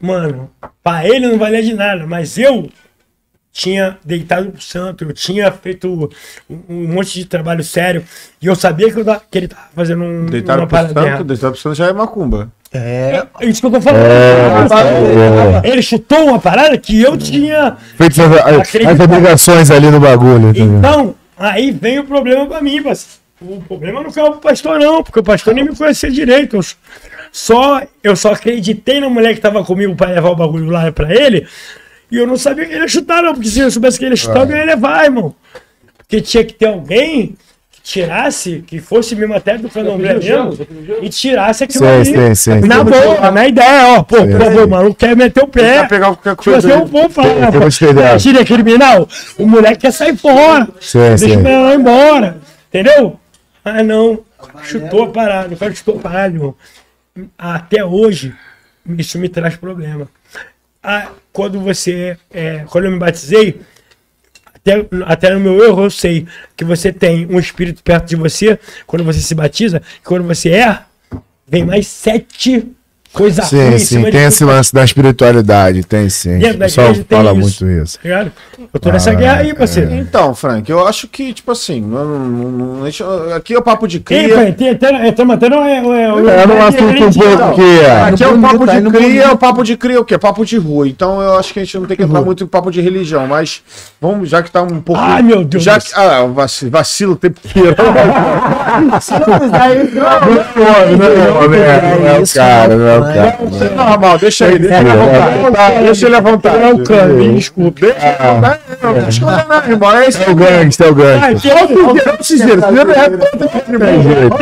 Mano, 0.00 0.50
pra 0.82 1.06
ele 1.06 1.28
não 1.28 1.38
valia 1.38 1.62
de 1.62 1.74
nada, 1.74 2.06
mas 2.06 2.38
eu 2.38 2.68
tinha 3.52 3.98
deitado 4.04 4.50
pro 4.50 4.62
santo, 4.62 5.04
eu 5.04 5.12
tinha 5.12 5.50
feito 5.50 6.08
um, 6.48 6.58
um 6.68 6.88
monte 6.88 7.18
de 7.18 7.24
trabalho 7.24 7.62
sério 7.64 8.04
e 8.40 8.46
eu 8.46 8.54
sabia 8.54 8.90
que, 8.92 8.98
eu 9.00 9.04
tava- 9.04 9.22
que 9.28 9.36
ele 9.38 9.48
tava 9.48 9.62
fazendo 9.74 10.04
um, 10.04 10.26
Deitaram 10.26 10.62
uma 10.62 10.68
parada 10.68 10.94
santo, 10.94 11.06
errada. 11.06 11.24
deitaram 11.24 11.52
pro 11.52 11.60
santo 11.60 11.74
já 11.74 11.86
é 11.88 11.92
macumba. 11.92 12.50
É. 12.72 13.26
É 13.40 13.46
isso 13.46 13.60
que 13.60 13.66
eu 13.66 13.70
tô 13.72 13.80
falando. 13.80 14.00
É, 14.04 15.68
Ele 15.68 15.82
chutou 15.82 16.26
uma 16.28 16.38
parada 16.38 16.78
que 16.78 17.02
eu 17.02 17.16
tinha. 17.18 17.76
Feito 17.96 18.22
as, 18.22 18.30
as, 18.86 19.00
obrigações 19.00 19.70
ali 19.72 19.90
no 19.90 19.98
bagulho. 19.98 20.50
entendeu? 20.50 20.78
Então, 20.78 21.14
aí 21.36 21.72
vem 21.72 21.98
o 21.98 22.04
problema 22.04 22.46
pra 22.46 22.62
mim, 22.62 22.80
parceiro. 22.82 23.18
O 23.42 23.60
problema 23.62 24.02
não 24.02 24.12
caiu 24.12 24.32
pro 24.32 24.40
pastor, 24.40 24.78
não, 24.78 25.02
porque 25.02 25.18
o 25.18 25.22
pastor 25.24 25.54
nem 25.54 25.64
me 25.64 25.74
conhecia 25.74 26.10
direito. 26.10 26.56
Eu 26.56 26.62
só, 27.32 27.82
eu 28.02 28.16
só 28.16 28.32
acreditei 28.32 29.00
na 29.00 29.08
mulher 29.08 29.34
que 29.34 29.40
tava 29.40 29.64
comigo 29.64 29.94
pra 29.94 30.08
levar 30.10 30.30
o 30.30 30.36
bagulho 30.36 30.70
lá 30.70 30.90
pra 30.92 31.14
ele. 31.14 31.46
E 32.10 32.16
eu 32.16 32.26
não 32.26 32.36
sabia 32.36 32.66
que 32.66 32.72
ele 32.72 32.80
ia 32.82 32.88
chutar, 32.88 33.22
não, 33.22 33.34
porque 33.34 33.48
se 33.48 33.60
eu 33.60 33.70
soubesse 33.70 33.98
que 33.98 34.04
ele 34.04 34.12
ia 34.14 34.16
chutar, 34.16 34.40
eu 34.40 34.46
não 34.46 34.56
ia 34.56 34.64
levar, 34.64 35.04
irmão. 35.04 35.34
Porque 35.98 36.20
tinha 36.20 36.42
que 36.44 36.52
ter 36.54 36.66
alguém 36.66 37.36
que 37.70 37.80
tirasse, 37.82 38.64
que 38.66 38.80
fosse 38.80 39.14
mesmo 39.14 39.32
até 39.32 39.56
do 39.56 39.68
candomblé 39.70 40.14
mesmo, 40.14 40.58
e 41.00 41.08
tirasse 41.08 41.62
aquilo 41.62 41.84
Sim, 41.86 41.90
ali. 41.92 42.04
sim, 42.04 42.34
sim. 42.34 42.60
Na 42.66 42.82
boa, 42.82 43.30
na 43.30 43.46
ideia, 43.46 43.86
ó. 43.96 44.02
Pô, 44.02 44.16
por 44.26 44.38
favor, 44.40 44.66
mano, 44.68 44.92
quer 44.92 45.14
meter 45.16 45.44
o 45.44 45.46
pé. 45.46 45.74
Tentar 45.74 45.88
pegar 45.88 46.06
qualquer 46.06 46.30
Tipo 46.30 46.42
coisa. 46.42 46.58
assim, 46.58 46.70
eu 46.70 46.82
ali. 46.82 46.90
vou 46.90 47.08
falar. 47.08 47.54
Eu 47.54 47.60
vou 47.60 47.70
te 47.70 47.86
pegar. 47.86 48.18
Tira 48.18 48.44
criminal. 48.44 49.08
O 49.38 49.46
moleque 49.46 49.78
quer 49.82 49.92
sair 49.92 50.16
fora. 50.16 50.66
Sim, 50.80 50.98
Deixa 50.98 51.18
sim. 51.28 51.36
o 51.36 51.40
menor 51.40 51.74
embora. 51.74 52.38
Entendeu? 52.68 53.20
Ah, 53.64 53.84
não. 53.84 54.18
Chutou 54.64 55.04
a 55.04 55.08
parada. 55.10 55.54
O 55.54 55.56
cara 55.56 55.72
chutou 55.72 55.96
a 55.96 55.98
parada, 56.00 56.34
irmão. 56.34 56.54
Até 57.36 57.84
hoje, 57.84 58.34
isso 58.98 59.18
me 59.18 59.28
traz 59.28 59.56
problema. 59.56 60.08
Ah, 60.82 61.12
quando 61.32 61.60
você. 61.60 62.16
é, 62.30 62.64
quando 62.70 62.84
eu 62.86 62.90
me 62.90 62.98
batizei, 62.98 63.60
até, 64.54 64.86
até 65.04 65.30
no 65.30 65.40
meu 65.40 65.62
erro 65.64 65.84
eu 65.84 65.90
sei 65.90 66.26
que 66.56 66.64
você 66.64 66.92
tem 66.92 67.26
um 67.26 67.38
espírito 67.38 67.82
perto 67.82 68.08
de 68.08 68.16
você 68.16 68.58
quando 68.86 69.04
você 69.04 69.20
se 69.20 69.34
batiza, 69.34 69.82
quando 70.04 70.26
você 70.26 70.50
erra, 70.50 70.86
vem 71.46 71.64
mais 71.64 71.86
sete 71.86 72.66
coisas 73.12 73.44
Sim, 73.46 73.68
ruins 73.68 73.82
em 73.82 73.84
sim. 74.04 74.10
Tem 74.10 74.24
esse 74.24 74.44
lance 74.44 74.72
da 74.72 74.84
espiritualidade, 74.84 75.82
tem 75.84 76.08
sim. 76.08 76.38
Dentro 76.38 76.56
O 76.56 76.58
da 76.58 76.64
pessoal 76.66 76.92
tem 76.92 77.04
fala 77.08 77.32
isso. 77.32 77.64
muito 77.64 77.82
isso. 77.82 77.96
Tá 77.98 78.02
ligado? 78.04 78.32
Eu 78.72 78.80
tô 78.80 78.92
nessa 78.92 79.10
Ah, 79.10 79.14
guerra 79.14 79.40
aí, 79.40 79.54
parceiro. 79.54 79.92
Então, 79.94 80.34
Frank, 80.34 80.70
eu 80.70 80.86
acho 80.86 81.08
que, 81.08 81.32
tipo 81.32 81.50
assim, 81.50 81.80
não- 81.80 82.04
não- 82.04 82.50
não- 82.50 82.82
deixa- 82.82 83.04
aqui 83.34 83.54
é 83.54 83.58
o 83.58 83.62
papo 83.62 83.88
de 83.88 83.98
cria. 84.00 84.34
pai, 84.34 84.52
tem 84.52 84.70
até, 84.70 85.08
estamos 85.08 85.34
até 85.34 85.48
no, 85.48 85.56
é, 85.62 85.78
é, 85.78 85.80
É 85.80 86.46
um 86.46 86.62
assunto 86.62 87.04
um 87.04 87.12
pouco 87.12 87.54
que 87.56 87.80
é. 87.80 88.00
Aqui 88.02 88.22
é 88.22 88.28
o 88.28 88.38
papo 88.40 88.66
tá 88.66 88.78
de 88.80 88.90
cria, 88.90 89.22
é 89.24 89.30
o 89.30 89.36
papo 89.38 89.62
de 89.64 89.76
cria, 89.76 90.00
o 90.00 90.04
quê? 90.04 90.16
Papo 90.18 90.44
de 90.44 90.56
rua. 90.58 90.86
Então 90.88 91.20
eu 91.20 91.36
acho 91.38 91.52
que 91.52 91.60
a 91.60 91.64
gente 91.64 91.78
não 91.78 91.86
tem 91.86 91.96
que 91.96 92.02
entrar 92.04 92.20
muito 92.22 92.44
em 92.44 92.46
papo 92.46 92.70
de 92.70 92.80
religião, 92.80 93.26
mas 93.26 93.62
vamos, 94.00 94.28
já 94.28 94.42
que 94.42 94.50
tá 94.50 94.62
um 94.62 94.80
pouco. 94.80 95.00
Ai, 95.02 95.22
meu 95.22 95.42
Deus 95.44 95.62
Já 95.64 95.80
que, 95.80 95.90
ah, 95.94 96.26
vacilo, 96.26 96.70
vacilo 96.70 97.12
o 97.14 97.16
tempo 97.16 97.40
inteiro. 97.44 97.74
Não 100.70 102.06
é 102.08 102.20
o 102.20 102.34
cara, 102.34 102.76
não 102.76 102.99
é 103.00 103.10
o 103.10 103.14
cara. 103.14 103.38
É 103.60 103.74
normal, 103.74 104.18
deixa 104.18 104.44
aí, 104.46 104.58
deixa 104.58 104.80
ele 104.80 104.90
à 104.90 104.94
vontade. 104.94 105.84
Deixa 105.84 106.06
ele 106.06 106.16
à 106.16 106.20
vontade. 106.20 106.62
É 106.62 106.72
o 106.72 106.84
cano, 106.84 107.14
me 107.14 107.34
desculpe. 107.34 107.80
Deixa 107.82 107.98
ele 107.98 108.16
à 108.18 108.32
vontade. 108.34 108.60
Não, 108.82 108.92
não 108.92 109.48
não, 109.48 109.70
irmão. 109.70 109.96
É 109.96 110.08
isso 110.08 110.22
É 110.22 110.30
o 110.30 110.34
gangster, 110.34 110.86
é 110.86 110.90
o 110.90 110.96
Ai, 111.02 111.32
gangster. 111.32 111.52
tem 111.52 111.62
outro 111.62 112.06
Não 112.06 112.16
precisa 112.16 112.44
disso. 112.44 112.66
Primeiro 112.66 112.92
é 112.92 113.10
Tem 113.80 114.02
jeito. 114.02 114.36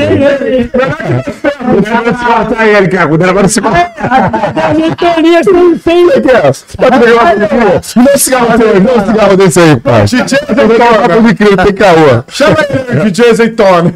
Corta 2.27 2.65
ele, 2.67 2.89
cara. 2.89 3.31
Agora 3.31 3.49
se 3.49 3.61
corta. 3.61 3.91
Ventania 4.75 5.43
sem 5.45 5.79
sem. 5.79 6.09
Pode 6.77 6.99
pegar 6.99 7.35
uma 7.35 8.05
Não 8.05 8.19
cigarro 8.19 8.59
dele, 8.59 8.81
não 8.81 9.07
cigarro 9.07 9.37
desse 9.37 9.61
aí, 9.61 9.77
pai. 9.77 10.05
DJ 10.05 10.39
Papo 10.39 11.23
de 11.23 11.35
cria, 11.35 11.57
tem 11.57 11.73
caô. 11.75 12.25
Chama 12.29 12.57
ele, 12.71 13.11
DJ 13.11 13.31
Azeitona. 13.31 13.95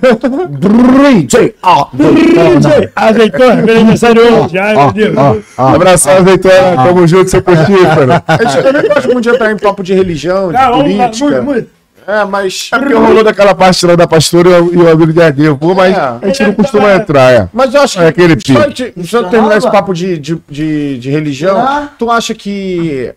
Azeitona, 2.97 3.62
meu 3.62 3.76
aniversário 3.76 4.23
hoje. 4.23 4.51
Ai, 4.58 4.74
meu 4.76 4.92
Deus. 4.92 5.44
Abração, 5.56 6.16
azeitona. 6.18 6.76
Tamo 6.84 7.06
junto, 7.06 7.31
seu 7.31 7.42
postífero. 7.42 8.12
A 8.26 8.44
gente 8.44 8.62
também 8.62 8.89
gosta 8.89 9.08
muito 9.08 9.20
de 9.22 9.28
entrar 9.31 9.52
em 9.52 9.56
papo 9.56 9.82
de 9.82 9.94
religião, 9.94 10.50
de 10.50 10.56
Ah, 10.56 10.70
política. 10.70 11.26
muito, 11.26 11.42
muito. 11.42 11.68
É, 12.06 12.24
mas. 12.24 12.68
É 12.72 12.78
porque 12.78 12.94
rolou 12.94 13.22
daquela 13.22 13.55
parte 13.55 13.86
lá 13.86 13.94
da 13.94 14.08
pastora 14.08 14.48
e 14.50 14.52
o- 14.60 14.74
e 14.74 14.76
o 14.78 14.90
amigo 14.90 15.12
de 15.12 15.22
Adeus, 15.22 15.56
pô, 15.56 15.72
mas 15.72 15.97
É. 15.97 16.00
a 16.00 16.18
gente 16.26 16.42
não 16.42 16.52
costuma 16.55 16.92
entrar, 16.94 17.32
é. 17.32 17.48
Mas 17.52 17.72
eu 17.72 17.81
acho 17.81 17.97
que. 17.98 18.05
É 18.05 18.08
aquele 18.08 18.34
só, 18.44 18.64
pique. 18.64 18.92
de- 18.97 19.06
só 19.06 19.22
terminar 19.24 19.56
esse 19.58 19.70
papo 19.70 19.94
de, 19.94 20.18
de, 20.18 20.36
de, 20.50 20.98
de 20.98 21.10
religião. 21.10 21.58
Ah. 21.60 21.89
Tu 21.97 22.10
acha 22.10 22.34
que, 22.34 23.14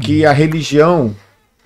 que 0.00 0.26
a 0.26 0.32
religião. 0.32 1.14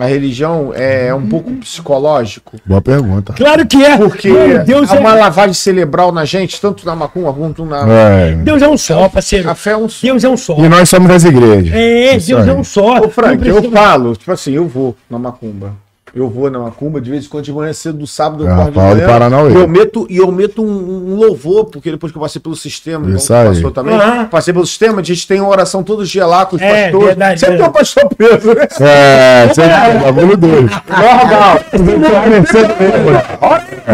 A 0.00 0.06
religião 0.06 0.72
é 0.74 1.14
um 1.14 1.28
pouco 1.28 1.52
psicológico? 1.56 2.56
Boa 2.64 2.80
pergunta. 2.80 3.34
Claro 3.34 3.66
que 3.66 3.84
é. 3.84 3.98
Porque 3.98 4.30
Mano, 4.30 4.64
Deus 4.64 4.90
há 4.90 4.96
é, 4.96 4.98
uma 4.98 5.12
lavagem 5.12 5.52
cerebral 5.52 6.10
na 6.10 6.24
gente, 6.24 6.58
tanto 6.58 6.86
na 6.86 6.96
macumba 6.96 7.34
quanto 7.34 7.66
na. 7.66 7.86
É. 7.86 8.32
Deus 8.36 8.62
é 8.62 8.68
um 8.68 8.78
só, 8.78 9.10
parceiro. 9.10 9.50
A 9.50 9.54
fé 9.54 9.72
é 9.72 9.76
um 9.76 9.90
só. 9.90 10.06
Deus 10.06 10.24
é 10.24 10.28
um 10.30 10.38
só. 10.38 10.56
E 10.56 10.68
nós 10.70 10.88
somos 10.88 11.06
das 11.06 11.24
igrejas. 11.24 11.74
É, 11.74 12.12
Deus 12.18 12.48
é 12.48 12.52
um 12.54 12.64
só. 12.64 12.98
Ô, 13.00 13.10
Frank, 13.10 13.46
eu 13.46 13.70
falo, 13.70 14.16
tipo 14.16 14.32
assim, 14.32 14.52
eu 14.52 14.66
vou 14.66 14.96
na 15.10 15.18
macumba. 15.18 15.74
Eu 16.14 16.28
vou 16.28 16.50
na 16.50 16.58
macumba 16.58 17.00
de 17.00 17.10
vez 17.10 17.24
em 17.24 17.28
quando 17.28 17.44
de 17.44 17.52
manhã 17.52 17.72
cedo, 17.72 17.98
do 17.98 18.06
sábado, 18.06 18.44
eu 18.44 18.48
É, 18.48 18.52
acordo 18.52 18.70
de 18.72 18.78
Rafael 18.78 18.94
do 18.94 19.00
manhã, 19.00 19.12
Paranauê. 19.12 19.52
E 19.52 19.54
eu 19.54 19.68
meto, 19.68 20.06
e 20.10 20.16
eu 20.16 20.32
meto 20.32 20.62
um, 20.62 21.12
um 21.12 21.16
louvor, 21.16 21.66
porque 21.66 21.90
depois 21.90 22.10
que 22.12 22.18
eu 22.18 22.22
passei 22.22 22.40
pelo 22.40 22.56
sistema, 22.56 23.08
Isso 23.10 23.32
aí. 23.32 23.48
passou 23.48 23.70
também, 23.70 23.94
Aham. 23.94 24.24
passei 24.26 24.52
pelo 24.52 24.66
sistema, 24.66 25.00
a 25.00 25.04
gente 25.04 25.26
tem 25.26 25.40
uma 25.40 25.48
oração 25.50 25.82
todos 25.82 26.04
os 26.04 26.10
dias 26.10 26.26
lá 26.28 26.44
com 26.46 26.56
os 26.56 26.62
É, 26.62 26.84
pastores. 26.84 27.06
verdade, 27.06 27.40
Sempre 27.40 27.56
tem 27.58 27.66
um 27.66 27.72
pastor 27.72 28.08
preso, 28.14 28.54
né? 28.54 28.66
É, 28.80 29.50
aí 29.60 29.96
é 29.96 30.12
bagulho 30.12 30.36
doido. 30.36 30.70
Normal. 30.88 31.60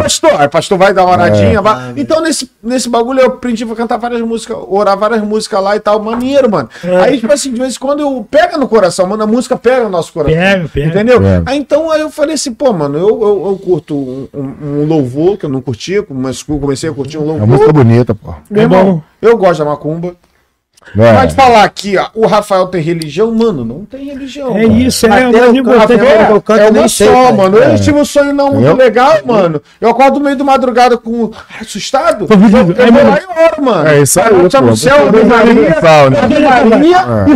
Pastor. 0.02 0.30
Aí 0.40 0.46
o 0.46 0.50
pastor 0.50 0.78
vai 0.78 0.92
dar 0.92 1.04
uma 1.04 1.12
oradinha. 1.12 1.60
vai. 1.62 1.92
Então, 1.96 2.20
nesse, 2.22 2.50
nesse 2.62 2.88
bagulho, 2.88 3.20
eu 3.20 3.26
aprendi 3.26 3.64
a 3.64 3.74
cantar 3.74 3.96
várias 3.98 4.20
músicas, 4.20 4.56
orar 4.68 4.96
várias 4.96 5.22
músicas 5.22 5.62
lá 5.62 5.76
e 5.76 5.80
tal. 5.80 6.02
Maneiro, 6.02 6.50
mano. 6.50 6.68
Aí, 7.02 7.18
tipo 7.18 7.32
assim, 7.32 7.52
de 7.52 7.60
vez 7.60 7.76
em 7.76 7.78
quando 7.78 8.00
eu 8.00 8.26
pega 8.30 8.56
no 8.58 8.68
coração, 8.68 9.06
mano. 9.06 9.22
A 9.22 9.26
música 9.26 9.56
pega 9.56 9.84
no 9.84 9.90
nosso 9.90 10.12
coração. 10.12 10.36
Pega, 10.38 10.68
pega. 10.68 10.86
Entendeu? 10.88 11.20
Pega. 11.20 11.42
Aí 11.46 11.58
então 11.58 11.90
aí 11.90 12.05
eu 12.06 12.10
falei 12.10 12.34
assim, 12.34 12.52
pô, 12.54 12.72
mano, 12.72 12.96
eu, 12.98 13.08
eu, 13.08 13.46
eu 13.48 13.58
curto 13.62 13.94
um, 13.94 14.28
um- 14.34 14.80
um 14.82 14.86
louvor, 14.86 15.36
que 15.36 15.44
eu 15.46 15.50
não 15.50 15.60
curtia, 15.60 16.04
mas 16.08 16.42
comecei 16.42 16.88
a 16.88 16.92
curtir 16.92 17.18
um 17.18 17.22
É 17.22 17.24
louvor. 17.26 17.42
uma 17.44 17.46
música 17.54 17.72
bonita, 17.72 18.14
pô. 18.14 18.32
Meu 18.50 18.60
É 18.60 18.64
irmão, 18.64 18.84
bom. 18.84 19.02
eu 19.20 19.36
gosto 19.36 19.58
da 19.58 19.64
macumba. 19.70 20.14
É. 20.96 21.12
Mas 21.12 21.34
falar 21.34 21.64
aqui, 21.64 21.96
ó, 21.98 22.06
o 22.14 22.26
Rafael 22.26 22.66
tem 22.68 22.80
religião, 22.80 23.30
mano, 23.32 23.64
não 23.64 23.84
tem 23.84 24.04
religião. 24.06 24.56
É 24.56 24.62
cara. 24.62 24.72
isso, 24.74 25.06
é 25.06 25.10
Até 25.10 25.26
o 25.26 25.30
o 25.30 25.32
mais 25.32 25.54
importante. 25.56 26.00
Rafael- 26.00 26.30
eu 26.30 26.40
canto 26.42 26.60
É 26.60 26.70
uma 26.70 26.88
sei, 26.88 27.06
só, 27.08 27.22
cara. 27.24 27.32
mano. 27.34 27.56
Eu 27.58 27.78
tive 27.80 27.98
um 28.00 28.04
sonho 28.04 28.32
não 28.32 28.46
muito 28.52 28.66
Entendeu? 28.66 28.76
legal, 28.84 29.14
mano. 29.24 29.60
Eu 29.80 29.90
acordo 29.90 30.18
no 30.18 30.24
meio 30.24 30.36
de 30.36 30.42
madrugada 30.44 30.96
com 30.96 31.30
assustado. 31.60 32.26
Tô 32.26 32.38
fudido. 32.38 32.72
Eu 32.78 32.82
É, 32.84 32.90
vou 32.90 32.92
mano. 32.92 33.10
lá 33.10 33.18
e 33.20 33.44
oro, 33.44 33.64
mano. 33.64 33.88
É 33.88 34.00
isso 34.00 34.20
aí, 34.20 34.26
Eu 34.32 34.40
pô. 34.42 34.50
chamo 34.50 34.70
o 34.72 34.76
céu, 34.76 35.08
Ave 35.08 35.20
é 35.20 35.24
Maria, 35.24 35.52
universal, 35.52 36.10
né? 36.10 36.18
Ave 36.20 36.38
Maria, 36.38 36.96
É. 36.96 37.26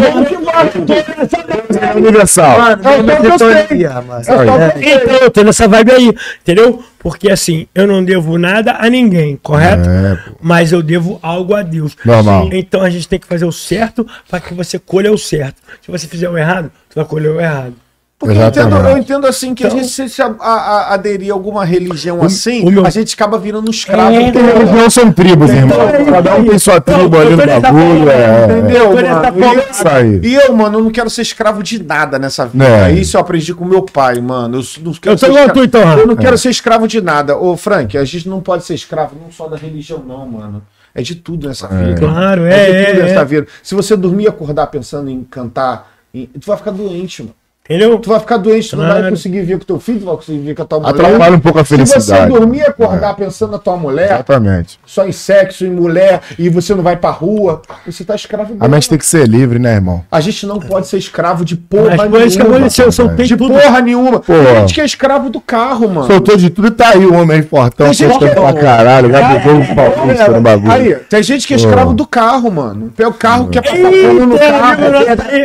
e. 0.87 1.87
É 1.87 1.97
universal. 1.97 2.59
Mano, 2.59 2.83
É 2.85 3.27
eu 3.27 3.39
sei. 3.39 3.89
mano. 3.89 4.23
É 4.27 4.95
eu 4.95 4.97
Então, 5.03 5.15
eu 5.17 5.31
tô 5.31 5.43
nessa 5.43 5.69
vibe 5.69 5.93
aí, 5.93 6.15
entendeu? 6.43 6.83
Porque 7.01 7.31
assim, 7.31 7.67
eu 7.75 7.87
não 7.87 8.05
devo 8.05 8.39
nada 8.39 8.77
a 8.79 8.89
ninguém, 8.91 9.35
correto? 9.43 9.89
É. 9.89 10.23
Mas 10.41 10.71
eu 10.71 10.83
devo 10.83 11.19
algo 11.23 11.55
a 11.55 11.63
Deus. 11.63 11.97
Normal. 12.05 12.51
Então 12.53 12.83
a 12.83 12.91
gente 12.91 13.09
tem 13.09 13.19
que 13.19 13.27
fazer 13.27 13.47
o 13.47 13.53
certo 13.53 14.07
para 14.29 14.39
que 14.39 14.53
você 14.53 14.79
colha 14.79 15.11
o 15.11 15.17
certo. 15.17 15.63
Se 15.81 15.91
você 15.91 16.07
fizer 16.07 16.29
o 16.29 16.37
errado, 16.37 16.71
você 16.89 17.01
vai 17.01 17.05
colher 17.07 17.31
o 17.31 17.41
errado. 17.41 17.75
Porque 18.21 18.37
eu 18.37 18.47
entendo, 18.49 18.77
eu 18.77 18.99
entendo 18.99 19.27
assim 19.27 19.55
que 19.55 19.67
a 19.67 19.71
gente 19.71 19.89
se, 19.89 20.07
se 20.11 20.21
a- 20.21 20.35
a- 20.39 20.51
a- 20.91 20.93
aderir 20.95 21.31
a 21.31 21.35
alguma 21.35 21.65
religião 21.65 22.23
assim, 22.23 22.63
o 22.69 22.71
meu- 22.71 22.85
a 22.85 22.91
gente 22.91 23.15
acaba 23.15 23.39
virando 23.39 23.69
um 23.69 23.71
escravo. 23.71 24.15
É, 24.15 24.31
religião 24.31 24.91
são 24.91 25.11
tribos, 25.11 25.49
irmão. 25.51 25.79
Cada 26.13 26.37
um 26.37 26.45
tem 26.45 26.59
sua 26.59 26.79
tribo 26.83 27.17
ali 27.19 27.31
no 27.31 27.39
bagulho. 27.39 28.11
É, 28.11 28.45
Entendeu, 28.45 28.93
nessa 28.95 29.33
mano? 29.33 29.63
forma. 29.73 30.01
E-. 30.23 30.29
E 30.29 30.35
eu, 30.35 30.53
mano, 30.55 30.79
eu 30.79 30.85
não 30.85 30.91
quero 30.91 31.09
ser 31.09 31.23
escravo 31.23 31.63
de 31.63 31.83
nada 31.83 32.19
nessa 32.19 32.45
vida. 32.47 32.63
É. 32.63 32.93
Isso 32.93 33.17
eu 33.17 33.23
aprendi 33.23 33.55
com 33.55 33.65
meu 33.65 33.83
pai, 33.85 34.21
mano. 34.21 34.59
Eu 34.61 34.83
não 34.85 34.93
quero 34.93 35.15
Eu 35.15 35.19
ser 35.19 35.27
igual 35.27 35.45
escra- 35.47 35.55
tu, 35.55 35.65
então. 35.65 35.99
Eu 35.99 36.07
não 36.07 36.15
quero 36.17 36.37
ser 36.37 36.51
escravo 36.51 36.87
de 36.87 37.01
nada. 37.01 37.39
Ô, 37.39 37.57
Frank, 37.57 37.97
a 37.97 38.05
gente 38.05 38.29
não 38.29 38.41
pode 38.43 38.65
ser 38.67 38.75
escravo 38.75 39.17
não 39.19 39.33
só 39.33 39.49
da 39.49 39.57
religião, 39.57 40.05
não, 40.07 40.27
mano. 40.27 40.63
É 40.95 41.01
de 41.01 41.15
tudo 41.15 41.49
nessa 41.49 41.69
vida. 41.69 41.95
Claro, 42.01 42.45
É, 42.45 42.53
é, 42.53 42.67
de 42.67 42.87
tudo 42.91 43.01
é, 43.01 43.03
nessa 43.05 43.21
é. 43.21 43.25
vida. 43.25 43.47
Se 43.63 43.75
você 43.75 43.97
dormir 43.97 44.25
e 44.25 44.29
acordar 44.29 44.67
pensando 44.67 45.09
em 45.09 45.25
cantar, 45.25 45.91
em- 46.13 46.27
tu 46.27 46.47
vai 46.49 46.59
ficar 46.59 46.73
doente, 46.73 47.23
mano. 47.23 47.35
Entendeu? 47.71 47.99
Tu 48.01 48.09
vai 48.11 48.19
ficar 48.19 48.37
doente, 48.37 48.69
tu 48.71 48.77
não 48.77 48.83
vai 48.85 48.95
Claro. 48.97 49.11
conseguir 49.11 49.43
vir 49.43 49.59
com 49.59 49.65
teu 49.65 49.79
filho, 49.79 50.01
tu 50.01 50.07
vai 50.07 50.17
conseguir 50.17 50.39
vir 50.39 50.55
com 50.57 50.63
a 50.63 50.65
tua 50.65 50.81
mulher. 50.81 50.91
Atrapalha 50.91 51.37
um 51.37 51.41
pouco 51.41 51.59
a 51.61 51.65
Se 51.65 51.77
você 51.77 51.77
felicidade. 51.77 52.33
dormir 52.33 52.59
e 52.59 52.63
acordar 52.63 53.15
pensando 53.15 53.53
na 53.53 53.59
tua 53.59 53.77
mulher, 53.77 54.07
Exatamente. 54.13 54.81
só 54.85 55.07
em 55.07 55.13
sexo, 55.13 55.65
em 55.65 55.71
mulher, 55.71 56.21
e 56.37 56.49
você 56.49 56.75
não 56.75 56.83
vai 56.83 56.97
pra 56.97 57.11
rua, 57.11 57.63
você 57.87 58.05
tá 58.05 58.17
escravo 58.17 58.57
A 58.59 58.67
mente 58.67 58.89
tem 58.89 58.99
que 58.99 59.07
ser 59.07 59.29
livre, 59.29 59.61
né, 59.61 59.75
irmão? 59.75 60.03
A 60.11 60.21
gente 60.21 60.45
não 60.47 60.59
pode 60.59 60.89
ser 60.89 60.99
escravo 60.99 61.45
de 61.45 61.55
porra 61.55 61.95
Mas 61.97 62.11
foi 62.11 62.25
isso 62.25 62.37
que 62.37 62.43
nenhuma. 62.43 62.57
aconteceu, 62.59 62.87
eu 62.87 62.93
soltei 62.93 63.27
De 63.27 63.37
tudo. 63.37 63.55
porra 63.55 63.81
nenhuma. 63.81 64.19
Pô. 64.19 64.33
Tem 64.35 64.55
gente 64.63 64.75
que 64.75 64.81
é 64.81 64.85
escravo 64.85 65.31
do 65.31 65.41
carro, 65.41 65.89
mano. 65.89 66.07
Soltou 66.09 66.37
de 66.37 66.51
tudo 66.51 66.67
e 66.69 66.71
tá 66.73 66.89
aí 66.91 67.07
o 67.07 67.15
homem 67.15 67.41
fortão, 67.43 67.87
Tem 67.87 67.95
gente 67.95 68.11
soltando 68.11 68.31
que- 68.35 68.41
pra 68.41 68.53
caralho. 68.53 69.09
Gabigol 69.11 69.61
Paulista 69.77 70.29
no 70.29 70.41
bagulho. 70.41 70.73
Aí, 70.73 70.95
tem 71.09 71.23
gente 71.23 71.47
que 71.47 71.55
é 71.55 71.57
escravo 71.57 71.95
do 71.95 72.05
carro, 72.05 72.51
mano. 72.51 72.91
Pega 72.97 73.11
o 73.11 73.15
carro, 73.15 73.49
quer 73.49 73.63
passar 73.63 73.77
pano 73.77 74.27
no 74.27 74.39
carro. 74.39 74.85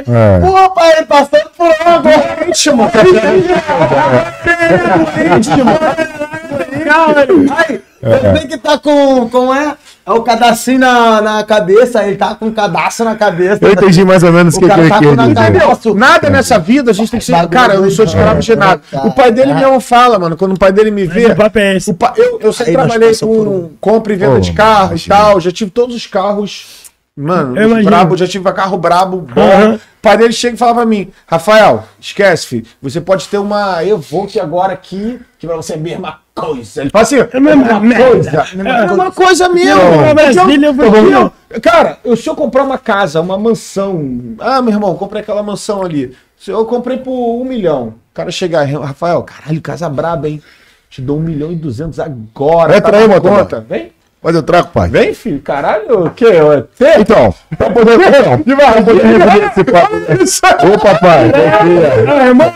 É. 0.07 0.39
Pô, 0.39 0.69
pai, 0.71 0.91
ele 0.97 1.05
passando 1.05 1.49
por 1.55 1.67
lá, 1.67 1.99
doente, 2.17 2.71
mano. 2.71 2.91
Doente, 5.15 5.63
mano. 5.63 5.79
Ai, 7.51 7.81
ele 8.03 8.39
tem 8.39 8.47
que 8.47 8.57
tá 8.57 8.77
com. 8.77 9.27
Como 9.29 9.53
é? 9.53 9.75
É 10.07 10.11
o 10.11 10.21
cadastrinho 10.21 10.79
na, 10.81 11.19
na 11.19 11.43
cabeça, 11.43 12.03
ele 12.03 12.15
tá 12.15 12.35
com 12.35 12.45
um 12.45 12.51
cadastro 12.51 13.05
na 13.05 13.15
cabeça. 13.15 13.57
Eu 13.65 13.71
entendi 13.71 14.05
mais 14.05 14.21
ou 14.21 14.31
menos 14.31 14.53
o 14.53 14.57
O 14.57 14.59
que, 14.61 14.65
que 14.65 14.69
cara 14.69 14.81
ele 14.83 14.89
tá 14.89 14.99
com 14.99 15.15
na 15.15 15.49
dizer. 15.49 15.95
Nada 15.95 16.29
nessa 16.29 16.59
vida 16.59 16.91
a 16.91 16.93
gente 16.93 17.09
tem 17.09 17.19
que 17.19 17.25
ser. 17.25 17.47
Cara, 17.47 17.73
eu 17.73 17.81
não 17.81 17.89
sou 17.89 18.05
escravo 18.05 18.39
de 18.39 18.55
nada. 18.55 18.81
O 19.03 19.11
pai 19.11 19.31
dele 19.31 19.55
mesmo 19.55 19.79
fala, 19.79 20.19
mano. 20.19 20.37
Quando 20.37 20.53
o 20.53 20.59
pai 20.59 20.71
dele 20.71 20.91
me 20.91 21.07
vê. 21.07 21.25
o 21.31 21.35
papo 21.35 21.57
é 21.57 21.77
o 21.77 22.01
Eu, 22.15 22.39
eu 22.39 22.53
sempre 22.53 22.71
Aí 22.71 22.77
trabalhei 22.77 23.15
com 23.15 23.25
um- 23.25 23.71
compra 23.81 24.13
e 24.13 24.15
venda 24.15 24.39
de 24.39 24.53
carro 24.53 24.89
imagina. 24.89 25.15
e 25.15 25.17
tal. 25.19 25.39
Já 25.39 25.51
tive 25.51 25.71
todos 25.71 25.95
os 25.95 26.05
carros. 26.05 26.85
Mano, 27.17 27.55
brabo, 27.83 28.15
já 28.17 28.27
tive 28.27 28.51
carro 28.51 28.77
brabo, 28.77 29.21
bom. 29.21 29.41
Aham. 29.41 29.79
O 30.05 30.07
pai 30.07 30.17
dele 30.19 30.33
chega 30.33 30.53
e 30.53 30.57
fala 30.59 30.75
pra 30.75 30.85
mim: 30.85 31.11
Rafael, 31.25 31.83
esquece, 31.99 32.45
filho. 32.45 32.65
Você 32.79 33.01
pode 33.01 33.27
ter 33.27 33.39
uma 33.39 33.83
Evoque 33.83 34.39
agora 34.39 34.71
aqui, 34.73 35.19
que 35.39 35.47
pra 35.47 35.55
você 35.55 35.73
é 35.73 35.75
a 35.77 35.79
mesma 35.79 36.19
coisa. 36.35 36.81
Ele 36.81 36.91
fala 36.91 37.01
assim: 37.01 37.15
É 37.17 37.29
a 37.35 37.39
mesma 37.39 37.79
merda. 37.79 38.05
coisa. 38.07 38.29
É 38.29 38.59
a 38.59 38.85
mesma 38.87 39.11
coisa 39.11 39.49
mesmo. 39.49 39.81
Não, 39.81 40.13
Brasília, 40.13 40.67
eu 40.67 40.73
vou- 40.75 40.85
Eu- 40.95 41.33
Cara, 41.59 41.97
eu, 42.05 42.15
se 42.15 42.29
eu 42.29 42.35
comprar 42.35 42.61
uma 42.61 42.77
casa, 42.77 43.19
uma 43.19 43.35
mansão. 43.35 44.35
Ah, 44.39 44.61
meu 44.61 44.73
irmão, 44.73 44.93
comprei 44.95 45.23
aquela 45.23 45.41
mansão 45.41 45.81
ali. 45.81 46.15
Se 46.37 46.51
eu 46.51 46.63
comprei 46.65 46.97
por 46.97 47.41
um 47.41 47.43
milhão. 47.43 47.95
O 48.11 48.13
cara 48.13 48.29
chegar, 48.29 48.63
Rafael, 48.65 49.23
caralho, 49.23 49.59
casa 49.59 49.89
braba, 49.89 50.29
hein? 50.29 50.39
Te 50.87 51.01
dou 51.01 51.17
um 51.17 51.21
milhão 51.21 51.51
e 51.51 51.55
duzentos 51.55 51.99
agora. 51.99 52.77
Entra 52.77 52.91
tá 52.91 52.97
aí, 52.99 53.19
conta. 53.21 53.65
Vem, 53.67 53.91
Pode 54.25 54.37
eu 54.37 54.41
trago, 54.41 54.69
pai. 54.73 54.89
vem, 54.89 55.13
filho. 55.13 55.39
Caralho, 55.39 56.05
o 56.05 56.09
quê? 56.09 56.25
É? 56.79 56.99
Então, 56.99 57.31
pra 57.55 57.69
poder, 57.69 57.95
não, 58.25 58.41
pra 58.41 58.81
poder 58.81 59.51
esse 60.19 60.43
papo. 60.43 60.65
Ô, 60.65 60.79
papai, 60.79 61.31
confia. 61.31 61.93
Ah, 62.07 62.25
irmão, 62.25 62.51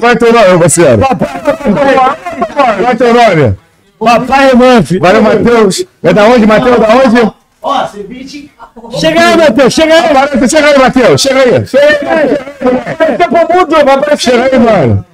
Qual 0.00 0.10
é 0.10 0.16
teu 0.16 0.32
nome, 0.32 0.58
parceiro? 0.58 1.02
Qual 2.52 2.90
é 2.90 2.94
teu 2.96 3.14
nome? 3.14 3.56
papai, 4.00 4.48
irmão, 4.48 4.82
filho. 4.82 5.00
Valeu, 5.00 5.22
Matheus. 5.22 5.86
É 6.02 6.12
da 6.12 6.24
onde, 6.24 6.44
Matheus? 6.44 6.80
Da 6.80 6.88
onde? 6.96 7.32
Ó, 7.62 7.86
ceviche. 7.86 8.50
Chega 8.98 9.20
aí, 9.20 9.36
Matheus, 9.36 9.72
chega 9.72 9.94
aí. 9.94 10.48
Chega 10.48 10.66
aí, 10.66 10.78
Matheus. 10.80 11.20
Chega 11.20 11.40
aí. 11.42 11.64
Chega 14.18 14.44
aí, 14.46 14.58
mano. 14.58 15.06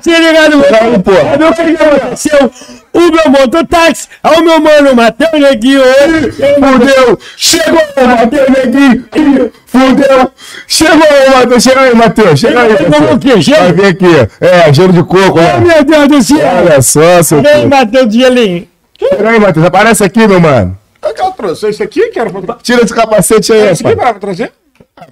Se 0.00 0.10
ligado, 0.10 0.56
mano. 0.56 0.76
aí, 0.80 0.98
pô. 0.98 1.12
É 1.12 1.36
meu 1.38 1.52
que 1.52 1.82
aconteceu. 1.82 2.50
O 2.92 3.00
meu 3.00 3.30
mototáxi. 3.40 4.08
É 4.22 4.28
o 4.28 4.42
meu 4.42 4.60
mano, 4.60 4.94
Matheus 4.94 5.32
Neguinho. 5.32 5.82
Ele 5.82 6.32
Fudeu. 6.32 7.18
Chegou, 7.36 7.82
Matheus 7.96 8.48
Neguinho. 8.48 9.52
Fudeu. 9.66 10.32
Chegou, 10.66 11.06
Matheus. 11.36 11.62
Chega 11.62 11.80
aí, 11.80 11.94
Matheus. 11.94 12.40
Chega 12.40 12.60
aí. 12.62 12.76
Chegou 12.76 12.90
parceiro. 12.90 13.14
o 13.14 13.18
quê? 13.18 13.42
Chega. 13.42 13.58
Vai 13.58 13.72
vir 13.72 13.86
aqui. 13.86 14.28
É, 14.40 14.72
gelo 14.72 14.92
de 14.92 15.02
coco, 15.02 15.38
né? 15.38 15.60
meu 15.60 15.84
Deus 15.84 16.08
do 16.08 16.22
céu. 16.22 16.38
Olha 16.58 16.82
só, 16.82 17.22
seu 17.22 17.42
Vem, 17.42 17.54
filho. 17.54 17.68
Matheus 17.68 18.12
Gelinho. 18.14 18.68
Chega 18.98 19.30
aí, 19.30 19.38
Matheus. 19.38 19.66
Aparece 19.66 20.04
aqui, 20.04 20.26
meu 20.26 20.40
mano. 20.40 20.76
O 21.02 21.14
que 21.14 21.22
eu 21.22 21.30
trouxe? 21.30 21.68
Esse 21.68 21.82
aqui 21.82 22.08
que 22.08 22.18
era 22.18 22.28
pra 22.30 22.56
Tira 22.62 22.82
esse 22.82 22.92
capacete 22.92 23.52
aí, 23.52 23.68
Esse 23.70 23.86
aqui 23.86 23.94
pra 23.96 24.14
trazer? 24.14 24.52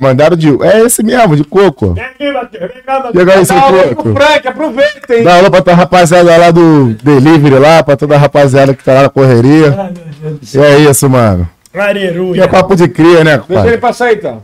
Mandaram 0.00 0.36
de. 0.36 0.48
É 0.64 0.80
esse 0.80 1.02
mesmo, 1.02 1.36
de 1.36 1.44
coco. 1.44 1.94
Vem 1.94 2.04
aqui, 2.04 2.32
Matheus. 2.32 2.72
Vem 2.72 2.82
cá, 2.84 3.00
Matheus. 3.00 3.48
Chega 3.48 3.94
coco. 3.94 4.14
Frank, 4.14 4.48
aproveitem. 4.48 5.22
Dá 5.24 5.36
aula 5.36 5.50
pra 5.50 5.62
tua 5.62 5.74
rapaziada 5.74 6.36
lá 6.36 6.50
do 6.50 6.94
delivery 7.02 7.58
lá, 7.58 7.82
pra 7.82 7.96
toda 7.96 8.14
a 8.14 8.18
rapaziada 8.18 8.74
que 8.74 8.84
tá 8.84 8.92
lá 8.94 9.02
na 9.02 9.08
correria. 9.08 9.74
Ai, 9.78 9.84
meu 9.84 9.92
Deus 9.94 10.38
do 10.38 10.38
E 10.42 10.46
céu. 10.46 10.64
é 10.64 10.78
isso, 10.78 11.08
mano. 11.10 11.48
E 12.34 12.40
é 12.40 12.46
papo 12.46 12.74
de 12.74 12.88
cria, 12.88 13.22
né, 13.22 13.36
Deixa 13.46 13.62
ele 13.66 13.72
pai? 13.72 13.90
passar 13.90 14.06
aí, 14.06 14.14
então. 14.14 14.42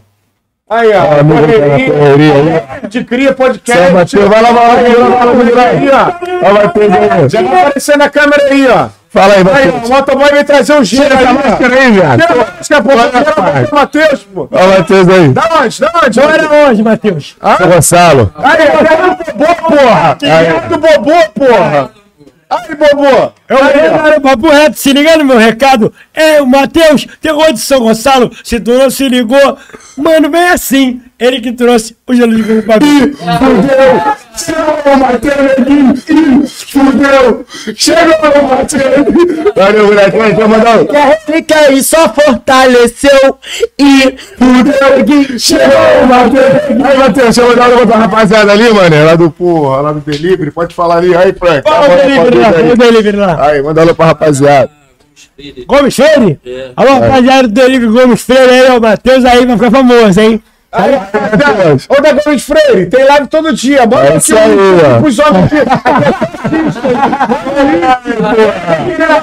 Aí, 0.68 0.90
ó. 0.92 1.00
Ah, 1.02 1.06
tá 1.16 1.24
correria 1.24 2.34
aí. 2.82 2.88
De 2.88 3.04
cria 3.04 3.32
podcast. 3.34 4.16
Vai 4.16 4.42
lá, 4.42 4.52
vai 4.52 4.66
lá, 4.66 4.74
vai 4.74 4.94
lá, 4.94 5.08
vai 5.08 5.26
lá, 5.26 5.72
vai 5.72 5.86
lá. 5.88 6.20
Ó. 6.42 6.48
Ó, 6.48 6.52
Matheus 6.52 6.92
aí. 6.92 7.28
Já 7.28 7.42
vai 7.42 7.60
aparecer 7.62 7.96
na 7.98 8.08
câmera 8.10 8.44
aí, 8.50 8.66
ó. 8.68 8.88
Fala 9.12 9.34
aí, 9.34 9.40
Aí, 9.40 9.44
Matheus. 9.44 9.88
o 9.88 9.92
motoboy 9.92 10.30
vai 10.30 10.42
trazer 10.44 10.72
um 10.72 10.82
giro 10.84 11.14
aí, 11.14 11.24
máscara 11.34 11.74
aí, 11.80 11.92
viado. 11.92 12.20
Tira 12.22 12.32
a 12.32 12.36
máscara, 12.56 12.82
pô. 12.82 12.90
Tira 12.90 13.68
a 13.70 13.74
Matheus, 13.74 14.22
pô. 14.34 14.48
Ó, 14.50 14.64
o 14.64 14.68
Matheus 14.70 15.08
aí. 15.10 15.28
Da 15.28 15.60
onde? 15.60 15.80
Da 15.80 15.92
onde? 16.02 16.20
Bora 16.20 16.68
onde, 16.70 16.82
Matheus? 16.82 17.36
Seu 17.58 17.68
Gonçalo. 17.68 18.32
Aí, 18.38 18.56
terra 18.56 19.08
do 19.08 19.32
Bobô, 19.34 19.54
porra. 19.76 20.16
Terra 20.18 20.60
do 20.68 20.78
Bobô, 20.78 21.12
porra. 21.34 21.90
Aí, 22.48 22.74
Bobô. 22.74 23.32
Eu 23.48 23.58
quero 24.02 24.20
papo 24.22 24.48
reto, 24.48 24.78
se 24.78 24.92
liga 24.94 25.16
no 25.18 25.24
meu 25.26 25.36
recado. 25.36 25.92
É, 26.14 26.40
o 26.40 26.46
Matheus, 26.46 27.06
terror 27.20 27.52
de 27.52 27.60
São 27.60 27.80
Gonçalo, 27.80 28.30
se 28.42 28.58
tu 28.60 28.72
não 28.78 28.88
se 28.88 29.06
ligou, 29.10 29.58
mano, 29.98 30.30
vem 30.30 30.48
assim. 30.48 31.02
Ele 31.18 31.40
que 31.40 31.52
trouxe 31.52 31.94
o 32.06 32.14
gelo 32.14 32.34
de 32.34 32.42
coco 32.42 32.62
pra 32.62 32.78
mim. 32.80 33.14
Chegou, 34.36 34.96
Matheus! 34.96 36.04
Ih, 36.08 36.46
Fudeu! 36.46 37.46
Chegou, 37.76 38.42
Matheus! 38.48 39.54
Valeu, 39.54 39.86
moleque. 39.86 40.16
Vai, 40.16 40.30
então, 40.32 40.48
mandar 40.48 40.84
Que 40.86 40.96
a 40.96 41.04
réplica 41.04 41.54
aí 41.56 41.82
só 41.82 42.08
fortaleceu 42.08 43.38
e 43.78 44.16
Fudeu! 44.38 45.38
Chegou, 45.38 46.06
Matheus! 46.08 46.84
Aí, 46.84 46.98
Matheus, 46.98 47.24
deixa 47.36 47.40
eu 47.42 47.48
mandar 47.48 47.68
uma 47.68 47.86
pra 47.86 47.96
rapaziada 47.98 48.52
ali, 48.52 48.70
mano. 48.72 49.04
Lá 49.04 49.14
do 49.14 49.30
porra, 49.30 49.80
lá 49.82 49.92
do 49.92 50.00
delivery. 50.00 50.50
Pode 50.50 50.74
falar 50.74 50.98
ali. 50.98 51.14
Aí, 51.14 51.32
Frank. 51.32 51.62
Olha 51.68 51.92
o 51.92 51.96
delivery 51.96 52.38
lá, 52.38 52.48
olha 52.48 52.72
o 52.72 52.76
delivery 52.76 53.16
lá. 53.16 53.46
Aí, 53.46 53.62
manda 53.62 53.80
alô 53.82 53.94
pra 53.94 54.06
rapaziada. 54.06 54.70
Gomes 55.66 55.94
Freire? 55.94 56.38
Alô, 56.76 56.92
rapaziada 56.94 57.48
do 57.48 57.54
Delivery 57.54 57.92
Gomes 57.92 58.22
Freire 58.22 58.50
aí, 58.50 58.70
ó. 58.70 58.80
Matheus 58.80 59.24
aí 59.24 59.46
vai 59.46 59.56
ficar 59.56 59.70
famoso, 59.70 60.20
hein? 60.20 60.42
Aí. 60.72 60.94
Ô, 61.88 62.00
da 62.00 62.12
Gomes 62.14 62.44
Freire, 62.44 62.86
tem 62.86 63.04
live 63.04 63.26
todo 63.26 63.52
dia. 63.54 63.84
Bota 63.86 64.04
É 64.04 64.08
aqui 64.08 64.16
isso 64.18 64.34
aí, 64.36 64.56
ó. 65.02 65.06
os 65.06 65.14
jogos 65.14 65.36
aqui. 65.44 65.56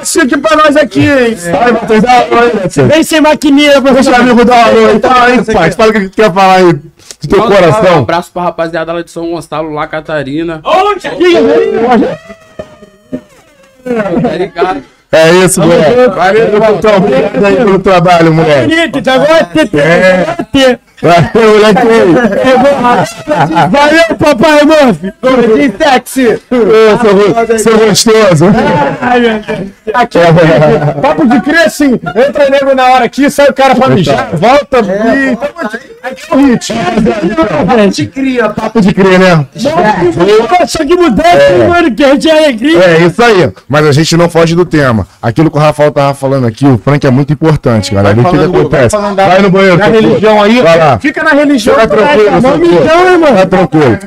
Assiste 0.01 0.21
aqui 0.21 0.37
pra 0.37 0.55
nós 0.57 0.75
aqui, 0.75 1.01
hein? 1.01 1.35
Aí, 1.61 1.71
Matheus, 1.73 2.01
dá 2.03 2.25
uma. 2.31 2.87
Vem 2.87 3.03
sem 3.03 3.21
maquininha, 3.21 3.67
Deixa 3.67 3.79
o 3.79 3.83
professor. 3.83 4.13
amigo 4.15 4.45
dar 4.45 4.55
uma 4.55 4.65
alô 4.67 4.87
aí. 4.87 4.99
Fala 4.99 5.25
aí, 5.25 5.43
pai. 5.45 5.71
Fala 5.71 5.89
o 5.89 5.93
que 5.93 6.09
tu 6.09 6.15
quer 6.15 6.31
falar 6.33 6.53
aí 6.55 6.73
do 6.73 7.27
teu 7.27 7.39
Um 7.43 7.47
coração. 7.47 7.97
abraço 7.99 8.31
pra 8.31 8.43
rapaziada 8.43 8.93
lá 8.93 9.01
de 9.01 9.09
São 9.11 9.29
Gonçalo, 9.31 9.73
lá 9.73 9.87
Catarina. 9.87 10.61
Ô, 10.63 10.95
Tiaguinho, 10.99 11.41
Tá 14.21 14.29
ligado? 14.37 14.83
É 15.11 15.29
isso, 15.31 15.61
moleque. 15.61 16.09
Valeu, 16.15 16.59
Matheus. 16.59 16.95
Obrigado 16.97 17.45
aí 17.45 17.55
pelo 17.55 17.79
trabalho, 17.79 18.31
moleque. 18.33 18.67
bonito, 18.67 18.99
então 18.99 19.13
agora 19.15 19.45
tem 19.45 19.63
É. 19.79 20.35
ter. 20.51 20.67
Valeu, 20.67 20.79
moleque. 21.01 21.87
Valeu, 23.69 24.17
papai 24.17 24.61
Murphy. 24.65 25.13
de 25.55 25.83
sexy. 25.83 26.41
Ô, 26.51 27.47
seu, 27.47 27.59
seu 27.59 27.77
gostoso. 27.77 28.45
Ai, 29.01 29.19
meu 29.19 29.39
Deus. 29.39 29.69
Aqui, 29.93 30.19
papo 31.01 31.27
de 31.27 31.41
crer, 31.41 31.65
assim. 31.65 31.93
Entra 31.93 32.49
nego 32.49 32.75
na 32.75 32.85
hora 32.91 33.05
aqui, 33.05 33.29
sai 33.29 33.49
o 33.49 33.53
cara 33.53 33.75
pra 33.75 33.89
mijar, 33.89 34.29
volta 34.33 34.79
e... 34.79 35.37
Aqui 36.01 36.23
é 36.29 36.35
o 36.35 36.39
hit. 36.39 36.73
Te 37.91 38.07
cria, 38.07 38.43
papo. 38.49 38.61
Papo 38.61 38.81
de 38.81 38.93
crer, 38.93 39.19
né? 39.19 39.45
Poxa, 40.47 40.85
que 40.85 40.95
mudança, 40.95 41.67
mano, 41.67 41.93
que 41.93 42.03
a 42.03 42.09
gente 42.11 42.29
é 42.29 42.37
alegria. 42.37 42.79
É 42.79 43.05
isso 43.05 43.21
aí. 43.21 43.51
Mas 43.67 43.85
a 43.85 43.91
gente 43.91 44.15
não 44.15 44.29
foge 44.29 44.55
do 44.55 44.65
tema. 44.65 45.07
Aquilo 45.21 45.51
que 45.51 45.57
o 45.57 45.59
Rafael 45.59 45.91
tava 45.91 46.13
falando 46.13 46.47
aqui, 46.47 46.65
o 46.65 46.77
Frank 46.77 47.05
é 47.05 47.11
muito 47.11 47.33
importante, 47.33 47.93
galera. 47.93 48.19
O 48.19 48.23
que, 48.23 48.37
acontece? 48.43 48.95
Vai 48.95 49.41
no 49.41 49.49
banheiro, 49.49 49.77
Da 49.77 49.87
religião 49.87 50.41
aí. 50.41 50.61
Vai 50.61 50.77
lá. 50.77 50.88
Fica 50.97 51.23
na 51.23 51.31
religião. 51.31 51.75
Vai 51.75 51.87
tranquilo, 51.87 52.25
caralho. 52.25 52.41
seu 52.41 52.41
Vamos 52.41 52.69
porra. 52.69 52.81
então, 52.85 53.03
né, 53.03 53.17
mano? 53.17 53.35
Vai 53.35 53.45
tranquilo. 53.45 53.99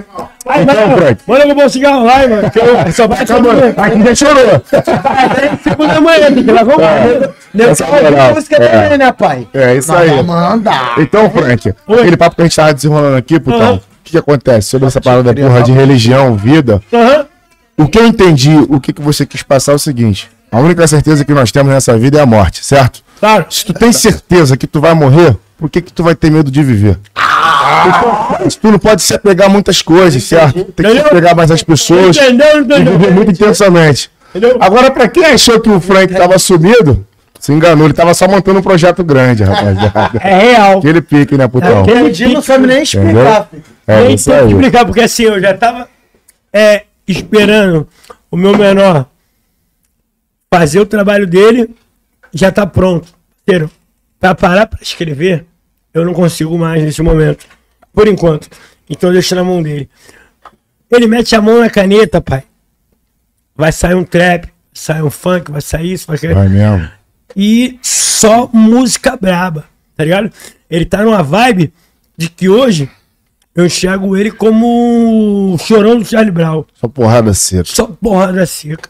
Então, 0.44 0.89
não, 0.89 0.97
Frank. 0.97 1.20
manda 1.27 1.44
eu 1.47 1.55
vou 1.55 1.69
cigarro 1.70 2.05
lá, 2.05 2.23
hein, 2.25 2.28
mano. 2.31 2.51
que 2.51 2.59
eu- 2.59 2.93
Só 2.93 3.07
vai 3.07 3.23
Acabou. 3.23 3.52
Aqui 3.52 4.02
já 4.02 4.15
chorou. 4.15 4.62
segunda 5.62 6.01
manhã, 6.01 6.33
que 6.33 6.43
o 6.75 6.78
banho. 6.78 7.35
Essa 7.70 7.86
moral. 7.86 8.35
música 8.35 8.57
É. 8.57 8.97
né, 8.99 9.12
pai? 9.12 9.47
É 9.55 9.77
isso 9.77 9.93
aí. 9.94 10.23
Manda. 10.23 10.70
Então, 10.99 11.31
Frank, 11.31 11.73
aquele 11.89 12.17
papo 12.17 12.36
que 12.36 12.43
a 12.43 12.44
gente 12.44 12.57
tava 12.57 12.75
desenrolando 12.75 13.17
aqui, 13.17 13.39
putão, 13.39 13.75
o 13.77 13.81
que, 14.02 14.12
que 14.12 14.19
acontece 14.19 14.69
sobre 14.70 14.89
essa 14.89 15.01
parada 15.01 15.33
porra 15.35 15.62
de 15.62 15.70
religião, 15.73 16.35
vida? 16.35 16.83
O 17.77 17.86
que 17.86 17.99
eu 17.99 18.07
entendi, 18.07 18.57
o 18.69 18.81
que, 18.81 18.93
que 18.93 19.01
você 19.01 19.25
quis 19.25 19.43
passar 19.43 19.73
é 19.73 19.75
o 19.75 19.78
seguinte: 19.78 20.28
a 20.51 20.59
única 20.59 20.86
certeza 20.86 21.25
que 21.25 21.33
nós 21.33 21.51
temos 21.52 21.73
nessa 21.73 21.97
vida 21.97 22.19
é 22.19 22.23
a 22.23 22.27
morte, 22.27 22.65
certo? 22.65 23.01
Claro. 23.20 23.47
Se 23.49 23.65
tu 23.65 23.73
tem 23.73 23.93
certeza 23.93 24.57
que 24.57 24.67
tu 24.67 24.81
vai 24.81 24.93
morrer, 24.94 25.36
por 25.62 25.70
que, 25.70 25.81
que 25.81 25.92
tu 25.92 26.02
vai 26.02 26.16
ter 26.16 26.28
medo 26.28 26.50
de 26.50 26.60
viver? 26.60 26.99
Então, 27.15 28.49
tu 28.60 28.73
não 28.73 28.81
pode 28.81 29.00
se 29.00 29.15
apegar 29.15 29.47
a 29.47 29.49
muitas 29.49 29.81
coisas, 29.81 30.20
certo? 30.24 30.65
Tem 30.65 30.86
que 30.86 30.92
se 30.92 30.99
apegar 30.99 31.36
mais 31.36 31.52
às 31.52 31.62
pessoas 31.62 32.16
Entendeu, 32.16 32.58
e 32.58 32.60
entendeu? 32.65 32.99
viver 32.99 33.12
muito 33.12 33.31
intensamente. 33.31 34.10
Entendeu? 34.31 34.58
Agora, 34.60 34.91
pra 34.91 35.07
quem 35.07 35.24
achou 35.24 35.60
que 35.60 35.70
o 35.70 35.81
Frank 35.81 36.12
tava 36.12 36.36
sumido, 36.36 37.07
se 37.39 37.52
enganou, 37.52 37.86
ele 37.86 37.94
tava 37.94 38.12
só 38.12 38.26
montando 38.26 38.58
um 38.58 38.62
projeto 38.62 39.05
grande, 39.05 39.44
rapaziada. 39.44 40.10
É 40.20 40.39
real. 40.39 40.78
Aquele 40.78 41.00
pique, 41.00 41.39
né, 41.39 41.47
putão? 41.47 41.82
Aquele 41.82 42.00
Entendi, 42.00 42.26
não 42.26 42.42
sabe 42.42 42.66
nem 42.66 42.82
explicar. 42.82 43.49
É 43.86 43.97
Nem 43.99 44.16
tem 44.16 44.16
que 44.16 44.52
explicar, 44.52 44.84
porque 44.84 45.00
assim, 45.02 45.23
eu 45.23 45.41
já 45.41 45.55
tava 45.55 45.89
é, 46.52 46.82
esperando 47.07 47.86
o 48.28 48.36
meu 48.36 48.58
menor 48.58 49.07
fazer 50.52 50.81
o 50.81 50.86
trabalho 50.86 51.24
dele, 51.24 51.70
já 52.34 52.50
tá 52.50 52.66
pronto. 52.66 53.07
Pra 54.18 54.34
parar 54.34 54.66
pra 54.66 54.81
escrever, 54.82 55.47
eu 55.95 56.05
não 56.05 56.12
consigo 56.15 56.57
mais 56.59 56.83
nesse 56.83 57.03
momento. 57.03 57.47
Por 57.93 58.09
enquanto. 58.09 58.49
Então 58.89 59.11
eu 59.11 59.15
deixo 59.15 59.35
na 59.35 59.45
mão 59.45 59.62
dele. 59.62 59.89
Ele 60.91 61.07
mete 61.07 61.35
a 61.35 61.41
mão 61.41 61.61
na 61.61 61.71
caneta, 61.71 62.21
pai. 62.21 62.43
Vai 63.57 63.73
sair 63.73 63.95
um 63.95 64.05
trap, 64.05 64.49
sai 64.73 65.03
um 65.03 65.11
funk, 65.11 65.51
vai 65.51 65.61
sair 65.61 65.93
isso, 65.93 66.07
vai 66.07 66.17
sair 66.19 66.35
Vai 66.35 66.49
mesmo. 66.49 66.89
e 67.37 67.79
só 67.83 68.49
música 68.53 69.17
braba, 69.17 69.65
tá 69.97 70.05
ligado? 70.05 70.31
Ele 70.71 70.85
tá 70.87 71.03
numa 71.05 71.23
vibe 71.23 71.73
de 72.17 72.29
que 72.31 72.49
hoje 72.49 72.91
eu 73.55 73.67
enxergo 73.67 74.17
ele 74.17 74.31
como 74.31 75.53
o 75.55 75.59
chorão 75.59 75.99
do 75.99 76.05
Charlie 76.05 76.31
Brown, 76.33 76.65
Só 76.75 76.89
porrada 76.89 77.35
seca. 77.35 77.65
só 77.67 77.87
porrada 77.87 78.47
seca. 78.47 78.89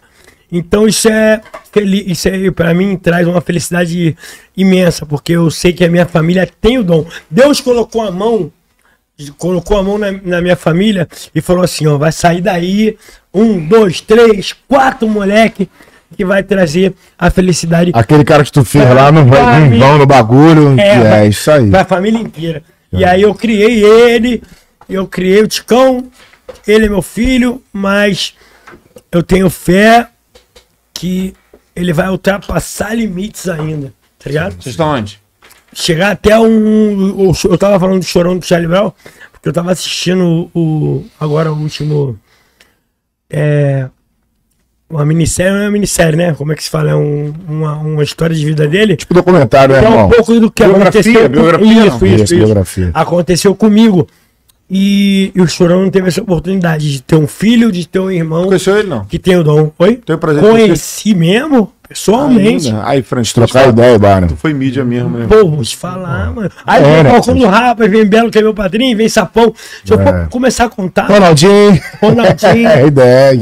Então 0.54 0.86
isso 0.86 1.08
é 1.08 1.40
feliz, 1.72 2.04
isso 2.06 2.28
aí 2.28 2.50
para 2.50 2.74
mim 2.74 2.94
traz 2.96 3.26
uma 3.26 3.40
felicidade 3.40 4.14
imensa, 4.54 5.06
porque 5.06 5.32
eu 5.32 5.50
sei 5.50 5.72
que 5.72 5.82
a 5.84 5.88
minha 5.88 6.04
família 6.04 6.46
tem 6.60 6.76
o 6.78 6.84
dom. 6.84 7.06
Deus 7.30 7.58
colocou 7.60 8.02
a 8.02 8.10
mão 8.10 8.52
colocou 9.38 9.78
a 9.78 9.82
mão 9.82 9.98
na, 9.98 10.10
na 10.10 10.40
minha 10.40 10.56
família 10.56 11.06
e 11.34 11.40
falou 11.40 11.62
assim, 11.62 11.86
ó, 11.86 11.96
vai 11.96 12.10
sair 12.10 12.40
daí 12.40 12.96
um, 13.32 13.64
dois, 13.68 14.00
três, 14.00 14.52
quatro 14.66 15.06
moleque 15.08 15.68
que 16.16 16.24
vai 16.24 16.42
trazer 16.42 16.92
a 17.16 17.30
felicidade 17.30 17.92
Aquele 17.94 18.24
cara 18.24 18.42
que 18.44 18.50
tu 18.50 18.64
fez 18.64 18.84
lá 18.92 19.12
no 19.12 19.22
mim- 19.24 19.78
vão 19.78 19.96
no 19.98 20.06
bagulho. 20.06 20.78
É, 20.80 20.88
É, 21.20 21.24
é 21.24 21.28
isso 21.28 21.50
aí. 21.50 21.70
Pra 21.70 21.84
família 21.84 22.18
inteira. 22.20 22.62
E 22.92 23.04
aí 23.04 23.22
eu 23.22 23.34
criei 23.34 23.84
ele, 23.84 24.42
eu 24.88 25.06
criei 25.06 25.40
o 25.42 25.46
Ticão, 25.48 26.04
ele 26.66 26.86
é 26.86 26.88
meu 26.88 27.00
filho, 27.02 27.62
mas 27.72 28.34
eu 29.12 29.22
tenho 29.22 29.48
fé 29.48 30.08
que 30.94 31.34
ele 31.74 31.92
vai 31.92 32.08
ultrapassar 32.08 32.94
limites 32.94 33.48
ainda, 33.48 33.92
tá 34.18 34.28
ligado? 34.28 34.52
Vocês 34.54 34.74
estão 34.74 34.88
onde? 34.88 35.20
Chegar 35.74 36.10
até 36.12 36.38
um. 36.38 37.32
Eu 37.44 37.56
tava 37.58 37.80
falando 37.80 38.00
do 38.00 38.04
chorão 38.04 38.36
do 38.36 38.44
Charlie 38.44 38.68
Brown, 38.68 38.92
porque 39.32 39.48
eu 39.48 39.52
tava 39.52 39.72
assistindo 39.72 40.50
o. 40.54 40.58
o- 40.58 41.06
agora 41.18 41.50
o 41.52 41.56
último. 41.58 42.18
É. 43.30 43.88
Uma 44.90 45.06
minissérie, 45.06 45.50
não 45.52 45.60
é 45.60 45.64
uma 45.64 45.70
minissérie, 45.70 46.16
né? 46.18 46.34
Como 46.34 46.52
é 46.52 46.54
que 46.54 46.62
se 46.62 46.68
fala? 46.68 46.90
É 46.90 46.94
um, 46.94 47.32
uma, 47.48 47.76
uma 47.78 48.02
história 48.02 48.36
de 48.36 48.44
vida 48.44 48.68
dele. 48.68 48.94
Tipo 48.94 49.14
documentário, 49.14 49.74
né, 49.74 49.80
Que 49.80 49.86
é 49.86 49.88
um 49.88 49.92
irmão? 49.92 50.10
pouco 50.10 50.38
do 50.38 50.50
que 50.50 50.62
Biografia, 50.62 51.00
aconteceu. 51.00 51.22
com- 51.22 51.28
biografia, 51.30 51.66
isso, 51.72 51.80
não? 51.80 51.86
isso, 51.96 52.04
Isso, 52.06 52.22
isso. 52.24 52.36
biografia. 52.36 52.90
Aconteceu 52.92 53.54
comigo. 53.54 54.06
E, 54.74 55.30
e 55.34 55.40
o 55.42 55.46
Chorão 55.46 55.82
não 55.82 55.90
teve 55.90 56.08
essa 56.08 56.22
oportunidade 56.22 56.90
de 56.90 57.02
ter 57.02 57.16
um 57.16 57.26
filho, 57.26 57.70
de 57.70 57.86
ter 57.86 57.98
um 57.98 58.10
irmão 58.10 58.46
Conheceu 58.46 58.78
ele, 58.78 58.88
não? 58.88 59.04
que 59.04 59.18
tem 59.18 59.36
o 59.36 59.44
dom. 59.44 59.70
Oi? 59.78 60.00
Tenho 60.04 60.18
prazer 60.18 60.40
Conheci 60.42 61.14
mesmo, 61.14 61.70
pessoalmente. 61.92 62.68
Ainda. 62.68 62.82
Aí, 62.86 63.02
Francis, 63.02 63.32
Trocar 63.32 63.68
ideia, 63.68 63.98
Barney. 63.98 64.28
Tu 64.28 64.36
foi 64.36 64.52
mídia 64.52 64.84
mesmo, 64.84 65.18
né? 65.18 65.26
Pô, 65.28 65.48
vou 65.48 65.62
te 65.62 65.76
falar, 65.76 66.32
mano. 66.32 66.50
Aí 66.66 66.82
É, 66.82 67.02
vem 67.02 67.12
o 67.12 67.14
Falcão 67.14 67.34
do 67.36 67.46
Rapa, 67.46 67.88
vem 67.88 68.04
Belo, 68.06 68.30
que 68.30 68.38
é 68.38 68.42
meu 68.42 68.54
padrinho, 68.54 68.96
vem 68.96 69.08
Sapão. 69.08 69.52
Se 69.84 69.92
eu 69.92 70.00
É. 70.00 70.04
for 70.04 70.28
começar 70.30 70.64
a 70.64 70.68
contar, 70.68 71.06
Ronaldinho. 71.06 71.80
Ronaldinho, 72.00 72.68
É, 72.68 72.86
ideia. 72.86 73.40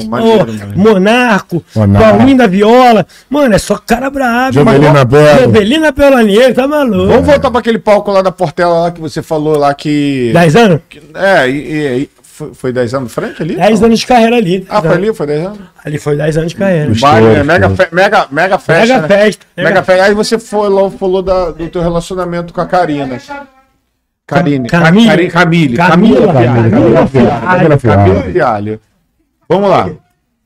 Monarco, 0.77 1.62
Monarco. 1.75 2.17
Paulinho 2.17 2.37
da 2.37 2.47
Viola. 2.47 3.07
Mano, 3.29 3.55
é 3.55 3.59
só 3.59 3.77
cara 3.79 4.11
brabo. 4.11 4.53
Jovelina. 4.53 5.05
Belo. 5.05 5.45
Jovelina 5.45 5.93
Pelaneiro, 5.93 6.55
tá 6.55 6.67
maluco. 6.67 7.07
Vamos 7.09 7.27
voltar 7.27 7.51
pra 7.51 7.61
aquele 7.61 7.79
palco 7.79 8.11
lá 8.11 8.23
da 8.23 8.31
Portela 8.33 8.81
lá 8.81 8.91
que 8.91 9.01
você 9.01 9.23
falou 9.23 9.57
lá 9.57 9.73
que. 9.75 10.31
10 10.33 10.57
anos? 10.57 10.81
É, 11.15 11.49
e, 11.49 11.53
e- 11.53 12.03
e- 12.03 12.11
foi, 12.41 12.55
foi 12.55 12.73
10 12.73 12.94
anos 12.94 13.12
frente 13.12 13.43
ali? 13.43 13.57
10 13.57 13.81
Não. 13.81 13.86
anos 13.86 14.01
de 14.01 14.07
carreira 14.07 14.36
ali. 14.36 14.67
Ah, 14.69 14.81
foi 14.81 14.93
ali? 14.93 15.12
Foi 15.15 15.27
10 15.27 15.44
anos? 15.47 15.59
Ali 15.85 15.99
foi 15.99 16.17
10 16.17 16.36
anos 16.39 16.52
de 16.52 16.57
carreira. 16.59 16.93
Baile, 16.99 17.27
né? 17.28 17.43
Mega, 17.43 17.70
fe- 17.70 17.89
mega, 17.93 18.27
mega 18.31 18.59
festa. 18.59 18.81
Mega 18.94 19.01
né? 19.02 19.09
festa. 19.09 19.47
Mega 19.57 19.83
festa. 19.83 20.05
Aí 20.05 20.15
você 20.15 20.39
falou, 20.39 20.91
falou 20.91 21.23
da, 21.23 21.51
do 21.51 21.69
teu 21.69 21.83
relacionamento 21.83 22.55
com 22.55 22.60
a 22.62 22.67
Karina. 22.67 23.19
Karine. 24.27 24.69
Camille. 24.69 25.28
Camille. 25.28 25.77
Camila. 25.77 26.33
Camila. 26.33 26.33
Camila 26.33 27.09
Camila 27.09 27.78
Camila 27.78 28.23
Fialho. 28.23 28.81
Vamos 29.49 29.69
lá. 29.70 29.91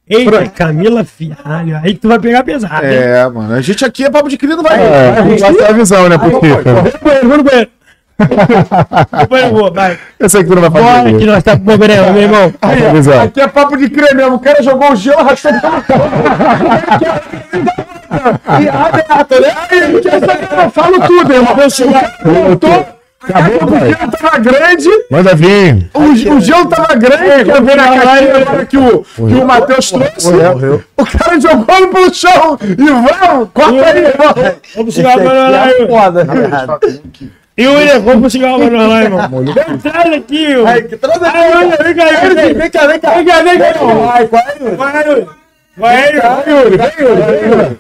Eita, 0.09 0.47
Camila 0.49 1.05
Fialho. 1.05 1.81
Aí 1.83 1.95
tu 1.95 2.09
vai 2.09 2.19
pegar 2.19 2.43
pesado. 2.45 2.85
hein? 2.85 2.93
É, 2.93 3.29
mano. 3.29 3.55
A 3.55 3.61
gente 3.61 3.85
aqui 3.85 4.05
é 4.05 4.11
papo 4.11 4.29
de 4.29 4.37
querido, 4.37 4.63
vai. 4.63 4.79
É, 4.81 5.11
a 5.19 5.23
gente 5.23 5.41
vai 5.41 5.55
ter 5.55 5.65
a 5.67 5.73
visão, 5.73 6.09
né, 6.09 6.19
Kiko? 6.19 6.41
Vou 6.41 6.49
no 6.51 6.99
banheiro, 7.01 7.29
vou 7.29 7.37
no 7.39 7.45
banheiro. 7.45 7.71
Depois 9.19 9.43
eu 9.43 9.51
vou, 9.53 9.73
vai. 9.73 9.99
Eu 10.19 10.29
sei 10.29 10.43
que 10.45 10.49
tu 10.51 10.55
não 10.55 10.63
vai 10.63 10.71
Bora 10.83 10.95
fazer 10.99 11.11
que 11.11 11.17
isso. 11.17 11.27
nós 11.27 11.43
tá 11.43 11.57
com 11.57 11.65
problema, 11.65 12.13
meu 12.13 12.23
irmão. 12.23 12.55
Vai 12.61 12.77
ter 12.77 12.87
a 12.87 12.93
visão. 12.93 13.21
Aqui 13.23 13.41
é 13.41 13.49
papo 13.49 13.77
de 13.77 13.89
crer 13.91 14.15
mesmo. 14.15 14.35
O 14.37 14.39
cara 14.39 14.63
jogou 14.63 14.93
o 14.93 14.97
gelo, 14.97 15.19
arrastou 15.21 15.53
pela 15.61 15.85
E 18.61 18.69
aberto, 18.69 19.41
né? 19.41 19.53
Aí, 19.71 20.01
que 20.01 20.09
eu 20.09 20.71
falo 20.71 21.01
tudo, 21.01 21.33
irmão. 21.33 21.57
Eu 21.59 21.71
chegar, 21.71 22.15
eu 22.25 22.57
tô, 22.57 22.69
Acabou, 23.27 23.57
O 23.57 23.67
pai. 23.73 23.89
gelo 23.89 24.11
tava 24.13 24.39
grande, 24.39 24.89
Manda 25.11 25.35
vir. 25.35 25.91
o, 25.95 26.35
o 26.35 26.41
gelo 26.41 26.67
tava 26.67 26.95
grande, 26.95 27.45
que 27.45 27.51
eu 27.51 27.65
vi 27.65 27.75
na 27.75 27.99
caixinha 27.99 28.37
agora 28.37 28.67
que 28.67 28.77
o, 28.77 29.03
que 29.03 29.23
o 29.23 29.47
Matheus 29.47 29.91
trouxe. 29.91 30.31
Morreu. 30.33 30.83
O 30.97 31.05
cara 31.07 31.41
jogou 31.41 31.75
ele 31.77 31.87
pelo 31.89 32.15
chão 32.15 32.59
e 32.63 32.75
vamos, 32.85 33.49
corta 33.55 33.87
aí. 33.87 34.05
Vamos 34.77 34.95
chegar 34.95 35.19
agora 35.19 35.49
lá, 35.49 35.67
Yuri. 35.71 35.89
Foda, 35.89 36.27
na 37.57 37.65
verdade. 37.65 37.91
Yuri, 37.91 37.99
vamos 38.01 38.33
chegar 38.33 38.55
agora 38.55 38.87
lá, 38.87 39.03
irmão. 39.03 39.45
Vem, 39.45 39.79
traz 39.79 40.13
aqui, 40.13 40.43
Yuri. 40.45 40.71
Aí, 40.71 40.83
que 40.83 40.97
traz 40.97 41.23
aqui. 41.23 41.37
Ai, 41.37 41.65
Yuri, 41.65 41.77
vem 41.85 41.95
cá, 41.95 42.09
Yuri. 42.25 42.55
Vem 42.55 42.71
cá, 42.71 42.87
vem 42.87 43.01
cá. 43.01 43.15
Vem 43.15 43.25
cá, 43.25 43.43
vem 43.43 43.59
cá. 43.59 43.73
Vai, 43.73 44.27
vai, 44.27 44.57
Yuri. 44.61 44.77
Vai, 44.77 45.09
Yuri. 45.09 45.27
Vai, 45.77 46.45
Yuri. 46.49 46.77
Vem, 46.77 46.93
Yuri, 46.99 47.23
vem. 47.57 47.79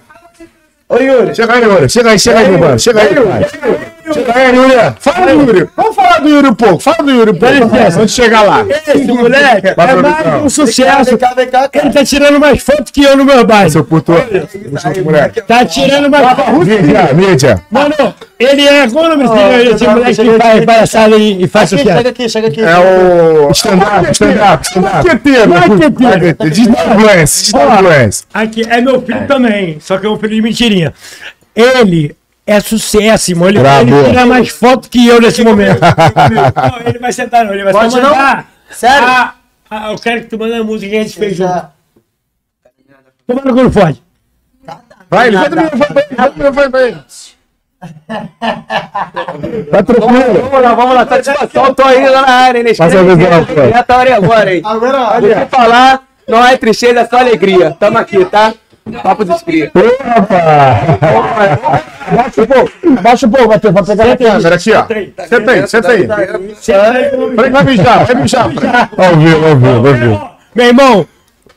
Ô, 0.89 0.97
Yuri. 0.97 1.35
Chega 1.35 1.55
aí, 1.55 1.63
Yuri. 1.63 1.89
Chega 1.89 2.11
aí, 2.11 2.19
chega 2.19 2.39
aí, 2.39 2.49
meu 2.51 2.59
mano. 2.59 2.79
Chega 2.79 3.01
aí, 3.01 3.15
pai. 3.15 3.94
Yuri. 4.21 4.95
Fala 5.01 5.27
do 5.27 5.41
Yuri. 5.43 5.69
Vamos 5.77 5.97
falar 5.97 6.21
do 6.21 6.29
Yuri 6.29 6.49
um 6.49 6.55
pouco. 6.55 6.79
Fala 6.79 6.99
do 6.99 7.11
Yuri 7.11 7.31
um 7.31 7.35
pouco. 7.35 7.77
Antes 7.77 8.07
de 8.07 8.23
chegar 8.23 8.43
lá. 8.43 8.65
Esse 8.87 9.07
moleque 9.07 9.69
é 9.69 9.75
mais 9.77 10.45
um 10.45 10.49
sucesso. 10.49 11.11
Vem 11.11 11.19
cá, 11.19 11.35
vem 11.35 11.49
cá, 11.49 11.71
Ele 11.73 11.91
tá 11.91 12.05
tirando 12.05 12.41
mais 12.41 12.63
foto 12.63 12.93
que 12.93 13.03
eu 13.03 13.17
no 13.17 13.25
meu 13.25 13.45
baile. 13.45 13.71
Seu 13.71 13.85
puto. 13.85 14.13
O 14.13 15.05
moleque. 15.05 15.41
Tá 15.43 15.65
tirando 15.65 16.11
mais 16.11 16.37
foto. 16.37 16.53
Mídia, 16.65 17.13
mídia. 17.15 17.63
Mano, 17.71 18.15
ele 18.39 18.67
é. 18.67 18.89
Qual 18.89 19.05
o 19.05 19.09
nome 19.09 19.29
desse, 19.29 19.87
moleque 19.87 20.23
que 20.23 20.39
faz 20.39 20.65
palhaçada 20.65 21.17
e, 21.17 21.45
e 21.45 21.49
faz 21.49 21.73
Aqui, 21.73 21.83
sucesso? 21.83 21.97
Chega 21.99 22.09
aqui, 22.11 22.29
chega 22.29 22.49
aqui. 22.49 22.61
É 22.61 22.79
o. 22.79 23.51
Stand-up, 23.53 24.11
stand-up, 24.13 24.67
stand-up. 24.67 24.95
Marqueteiro. 24.95 25.51
Da 25.51 25.67
influência. 27.17 28.27
Aqui 28.33 28.63
é 28.69 28.81
meu 28.81 29.01
filho 29.03 29.27
também, 29.27 29.79
só 29.81 29.99
que 29.99 30.07
é 30.07 30.11
um 30.11 30.19
filho 30.19 30.35
de 30.35 30.43
mentirinha. 30.43 30.93
Ele 31.55 32.17
é 32.47 32.61
sucesso, 32.61 33.31
irmão. 33.31 33.49
Ele, 33.49 33.59
Brabo. 33.59 33.95
ele 33.95 34.09
tira 34.09 34.27
mais 34.27 34.49
foto 34.51 34.89
que 34.89 35.07
eu 35.07 35.21
nesse 35.21 35.43
momento. 35.43 35.81
não, 35.81 36.81
ele 36.87 36.99
vai 36.99 37.13
sentar, 37.13 37.45
não. 37.45 37.55
Ele 37.55 37.65
vai 37.65 37.73
Pode 37.73 37.93
só 37.93 38.01
não? 38.01 38.11
mandar. 38.11 38.51
Sério? 38.71 39.09
Ah, 39.09 39.35
ah, 39.71 39.93
eu 39.93 39.99
quero 39.99 40.23
que 40.23 40.29
tu 40.29 40.39
mande 40.39 40.55
a 40.55 40.65
música 40.65 40.91
que 40.91 40.97
a 40.97 41.03
gente 41.03 41.19
fez 41.19 41.37
junto. 41.37 41.67
Toma 43.27 43.43
no 43.45 43.55
cu, 43.55 43.71
pode. 43.71 44.03
Vai, 45.09 45.31
vai 45.31 45.49
do 45.49 45.57
microfone, 45.57 46.05
vai 46.17 46.31
do 46.31 46.37
microfone, 46.37 46.69
vai. 46.69 47.05
Tá 49.71 49.83
tranquilo. 49.83 50.43
Vamos 50.43 50.63
lá, 50.63 50.75
vamos 50.75 50.95
lá. 50.95 51.07
Satisfação, 51.07 51.75
tô 51.75 51.83
aí 51.83 52.09
lá 52.09 52.23
na 52.23 52.33
área, 52.33 52.59
hein? 52.59 52.75
Passa 52.77 52.99
a 52.99 53.03
visão, 53.03 53.45
pô. 53.45 53.69
Já 53.69 53.83
tá 53.83 53.97
hora 53.99 54.17
agora, 54.17 54.55
hein? 54.55 54.63
Agora, 54.65 55.21
Vou 55.21 55.31
te 55.31 55.47
falar, 55.51 56.03
não 56.27 56.45
é 56.45 56.57
tristeza, 56.57 57.01
é 57.01 57.07
só 57.07 57.19
alegria. 57.19 57.77
Tamo 57.79 57.99
aqui, 57.99 58.25
tá? 58.25 58.55
Papo 59.03 59.25
cria. 59.45 59.71
Ô, 59.75 61.21
rapaz. 61.21 61.83
Baixa 62.13 62.43
um 62.43 62.47
pouco, 62.47 62.71
baixa 63.03 63.27
um 63.27 63.31
pouco, 63.31 63.49
Matheus, 63.49 63.75
pra 63.75 63.83
pegar 63.83 64.05
na 64.07 64.17
câmera 64.17 64.55
aqui, 64.55 64.73
ó. 64.73 64.85
Senta 65.27 65.51
aí, 65.53 65.67
senta 65.69 65.89
aí. 65.91 66.07
Peraí, 67.35 67.51
vai 67.51 67.65
mijar, 67.65 68.05
vai 68.05 68.15
mijar. 68.15 68.49
Vivo, 68.49 69.47
ao 69.47 69.83
vivo. 69.83 70.31
Meu 70.55 70.67
irmão, 70.67 71.07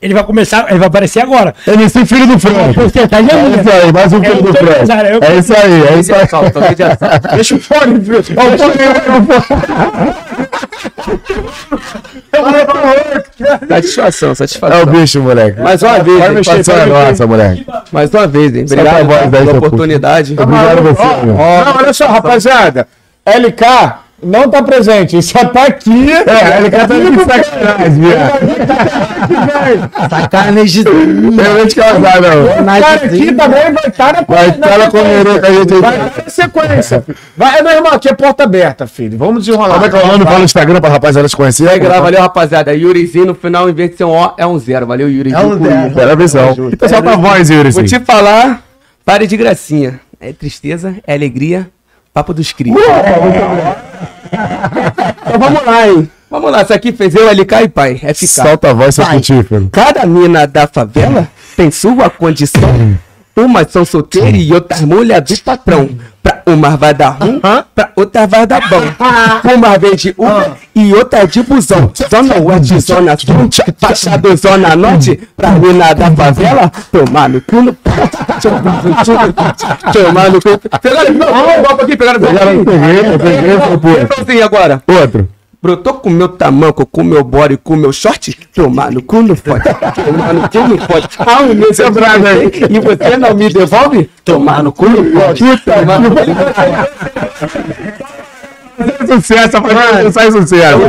ele 0.01 0.13
vai 0.13 0.23
começar, 0.23 0.67
ele 0.69 0.79
vai 0.79 0.87
aparecer 0.87 1.19
agora. 1.21 1.53
MC 1.67 2.05
Filho 2.05 2.27
do 2.27 2.39
Franco. 2.39 2.81
Você 2.81 3.05
tá 3.07 3.17
É 3.17 3.21
isso 3.23 3.69
aí, 3.71 3.91
mais 3.91 4.13
um 4.13 4.23
filho 4.23 4.41
do 4.43 4.53
Franco. 4.53 5.25
É 5.25 5.35
isso 5.35 5.53
aí, 5.53 5.87
é 5.87 5.99
isso 5.99 6.15
aí. 6.15 6.27
Calma, 6.27 6.49
tô 6.49 6.61
mediação. 6.61 7.09
Deixa 7.35 7.55
o 7.55 7.59
fone, 7.59 7.99
viu? 11.27 11.49
Ó, 12.35 12.41
o 12.41 12.53
fone. 12.53 13.67
Satisfação, 13.67 14.31
É 14.31 14.35
satisfação. 14.35 14.83
o 14.83 14.85
bicho, 14.85 15.21
moleque. 15.21 15.59
Mais 15.61 15.81
uma 15.81 15.99
vez, 15.99 16.17
hein? 16.17 16.43
Satisfação 16.43 16.75
é 16.75 16.85
nossa, 16.85 17.27
moleque. 17.27 17.65
mais 17.91 18.13
uma 18.13 18.27
vez, 18.27 18.55
hein? 18.55 18.65
Obrigado 18.65 19.29
pela 19.31 19.57
oportunidade. 19.57 20.35
Obrigado 20.39 20.77
a 20.79 20.81
você. 20.81 21.25
Não, 21.25 21.77
olha 21.77 21.93
só, 21.93 22.07
rapaziada. 22.07 22.87
LK 23.25 24.06
não 24.21 24.49
tá 24.49 24.61
presente, 24.63 25.21
só 25.21 25.45
tá 25.45 25.65
aqui. 25.65 26.11
É, 26.11 26.57
ele 26.57 26.71
canta 26.71 26.95
de 26.99 27.15
sacanagem, 27.23 28.01
viado. 28.01 28.39
sacanagem. 30.09 30.83
Realmente 31.35 31.75
causar, 31.75 32.21
não. 32.21 32.45
O 32.45 32.65
cara 32.81 32.93
aqui 32.95 33.33
também 33.33 33.73
vai 33.73 33.87
estar 33.87 34.13
na 34.13 34.21
Vai 34.21 34.49
estar 34.49 34.77
na 34.77 34.89
comerou 34.89 35.39
com 35.39 35.45
a 35.45 35.51
gente 35.51 35.73
Vai 35.75 35.95
aí. 35.95 36.07
estar 36.07 36.23
na 36.23 36.29
sequência. 36.29 37.03
Vai, 37.35 37.61
meu 37.61 37.71
irmão, 37.73 37.93
aqui 37.93 38.09
é 38.09 38.13
porta 38.13 38.43
aberta, 38.43 38.87
filho. 38.87 39.17
Vamos 39.17 39.45
desenrolar. 39.45 39.75
Como 39.75 39.85
é 39.85 39.89
que 39.89 39.95
é 39.95 40.03
o 40.03 40.07
nome? 40.07 40.23
Fala 40.23 40.39
no 40.39 40.45
Instagram 40.45 40.81
pra 40.81 40.89
rapaziada 40.89 41.29
te 41.29 41.37
conhecer. 41.37 41.67
Segue 41.69 41.87
lá, 41.87 41.99
valeu, 41.99 42.21
rapaziada. 42.21 42.73
Yurizinho 42.73 43.27
no 43.27 43.35
final, 43.35 43.69
em 43.69 43.73
vez 43.73 43.91
de 43.91 43.97
ser 43.97 44.03
um 44.05 44.11
O, 44.11 44.33
é 44.37 44.47
um 44.47 44.57
zero. 44.57 44.87
Valeu, 44.87 45.09
Yurizinho. 45.09 45.41
É 45.41 45.45
um 45.45 45.93
zero. 45.93 46.17
Visão. 46.17 46.55
Então 46.73 46.89
solta 46.89 47.11
a 47.11 47.15
voz, 47.15 47.49
Yuri. 47.49 47.69
Vou 47.69 47.83
te 47.83 47.99
falar, 47.99 48.63
pare 49.05 49.27
de 49.27 49.37
gracinha. 49.37 49.99
É 50.19 50.33
tristeza, 50.33 50.95
é 51.05 51.13
alegria, 51.13 51.67
papo 52.17 52.33
dos 52.33 52.51
cria. 52.51 52.73
então 55.21 55.39
vamos 55.39 55.63
lá, 55.65 55.87
hein? 55.87 56.09
Vamos 56.31 56.51
lá, 56.51 56.63
isso 56.63 56.73
aqui 56.73 56.91
fez 56.91 57.13
eu, 57.13 57.29
LK 57.29 57.63
e 57.63 57.69
pai. 57.69 57.99
É 58.01 58.13
ficar. 58.13 58.43
Solta 58.43 58.71
a 58.71 58.73
voz, 58.73 58.95
seu 58.95 59.05
Vai. 59.05 59.17
putífero. 59.17 59.69
Cada 59.71 60.05
mina 60.05 60.47
da 60.47 60.67
favela 60.67 61.27
tem 61.55 61.69
sua 61.69 62.09
condição. 62.09 62.97
Umas 63.35 63.71
são 63.71 63.85
solteiras 63.85 64.41
e 64.41 64.51
outras 64.51 64.81
mulher 64.81 65.21
do 65.21 65.37
patrão. 65.41 65.89
Pra 66.23 66.41
umas 66.47 66.75
vai 66.75 66.93
dar 66.93 67.09
ruim, 67.09 67.39
pra 67.75 67.91
outras 67.95 68.27
vai 68.27 68.47
dar 68.47 68.67
bom. 68.67 68.81
Uma 69.53 69.77
vem 69.77 69.95
de 69.95 70.09
Uber 70.17 70.53
e 70.75 70.91
outra 70.93 71.25
de 71.27 71.43
busão. 71.43 71.91
Zona 72.09 72.41
Oeste, 72.41 72.79
Zona 72.79 73.15
Sul, 73.15 73.47
faixa 73.77 74.17
do 74.17 74.35
Zona 74.35 74.75
Norte. 74.75 75.19
Pra 75.37 75.51
mina 75.51 75.93
da 75.93 76.09
favela, 76.11 76.71
tomar 76.91 77.29
no 77.29 77.39
cu 77.41 77.61
no 77.61 77.73
Tomar 79.93 80.31
no 80.31 80.41
cu. 80.41 80.57
Pegaram 80.81 81.13
o 81.13 81.63
golpe 81.63 81.83
aqui, 81.83 81.97
pegaram 81.97 82.19
o 82.19 82.21
golpe 82.21 82.37
peguei, 82.65 82.99
eu 83.11 83.79
peguei. 83.79 84.07
Assim 84.19 84.41
agora. 84.41 84.83
Outro. 84.87 85.29
Brotou 85.59 85.95
com 85.95 86.09
meu 86.11 86.27
tamanco, 86.29 86.85
com 86.85 87.03
meu 87.03 87.23
body, 87.23 87.57
com 87.57 87.75
meu 87.75 87.91
short, 87.91 88.37
tomar 88.53 88.91
no 88.91 89.01
cu 89.01 89.23
no 89.23 89.35
pode, 89.35 89.63
tomar 89.63 90.31
no 90.31 90.47
cu 90.47 90.59
no 90.59 90.77
pode. 90.77 91.07
Ah, 91.17 91.41
o 91.41 91.55
meu 91.55 91.73
seu 91.73 91.91
bravo 91.91 92.27
aí. 92.27 92.51
E 92.69 92.79
você 92.79 93.17
não 93.17 93.33
me 93.33 93.51
devolve? 93.51 94.07
Tomar 94.23 94.61
no 94.61 94.71
cu 94.71 94.87
no 94.87 95.03
pode. 95.11 95.57
Tomar 95.57 95.99
no 95.99 96.11
cu 96.11 96.25
no 96.25 96.35
pode. 96.35 96.87
Sucesso, 99.07 99.57
rapaziada. 99.57 100.11
Sai 100.11 100.31
sucesso. 100.31 100.79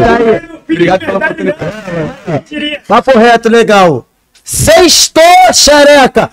Obrigado 0.71 1.01
pela 1.01 1.19
oportunidade. 1.19 2.81
Papo 2.87 3.19
reto, 3.19 3.49
legal. 3.49 4.07
Sextou, 4.45 5.23
xereca. 5.55 6.31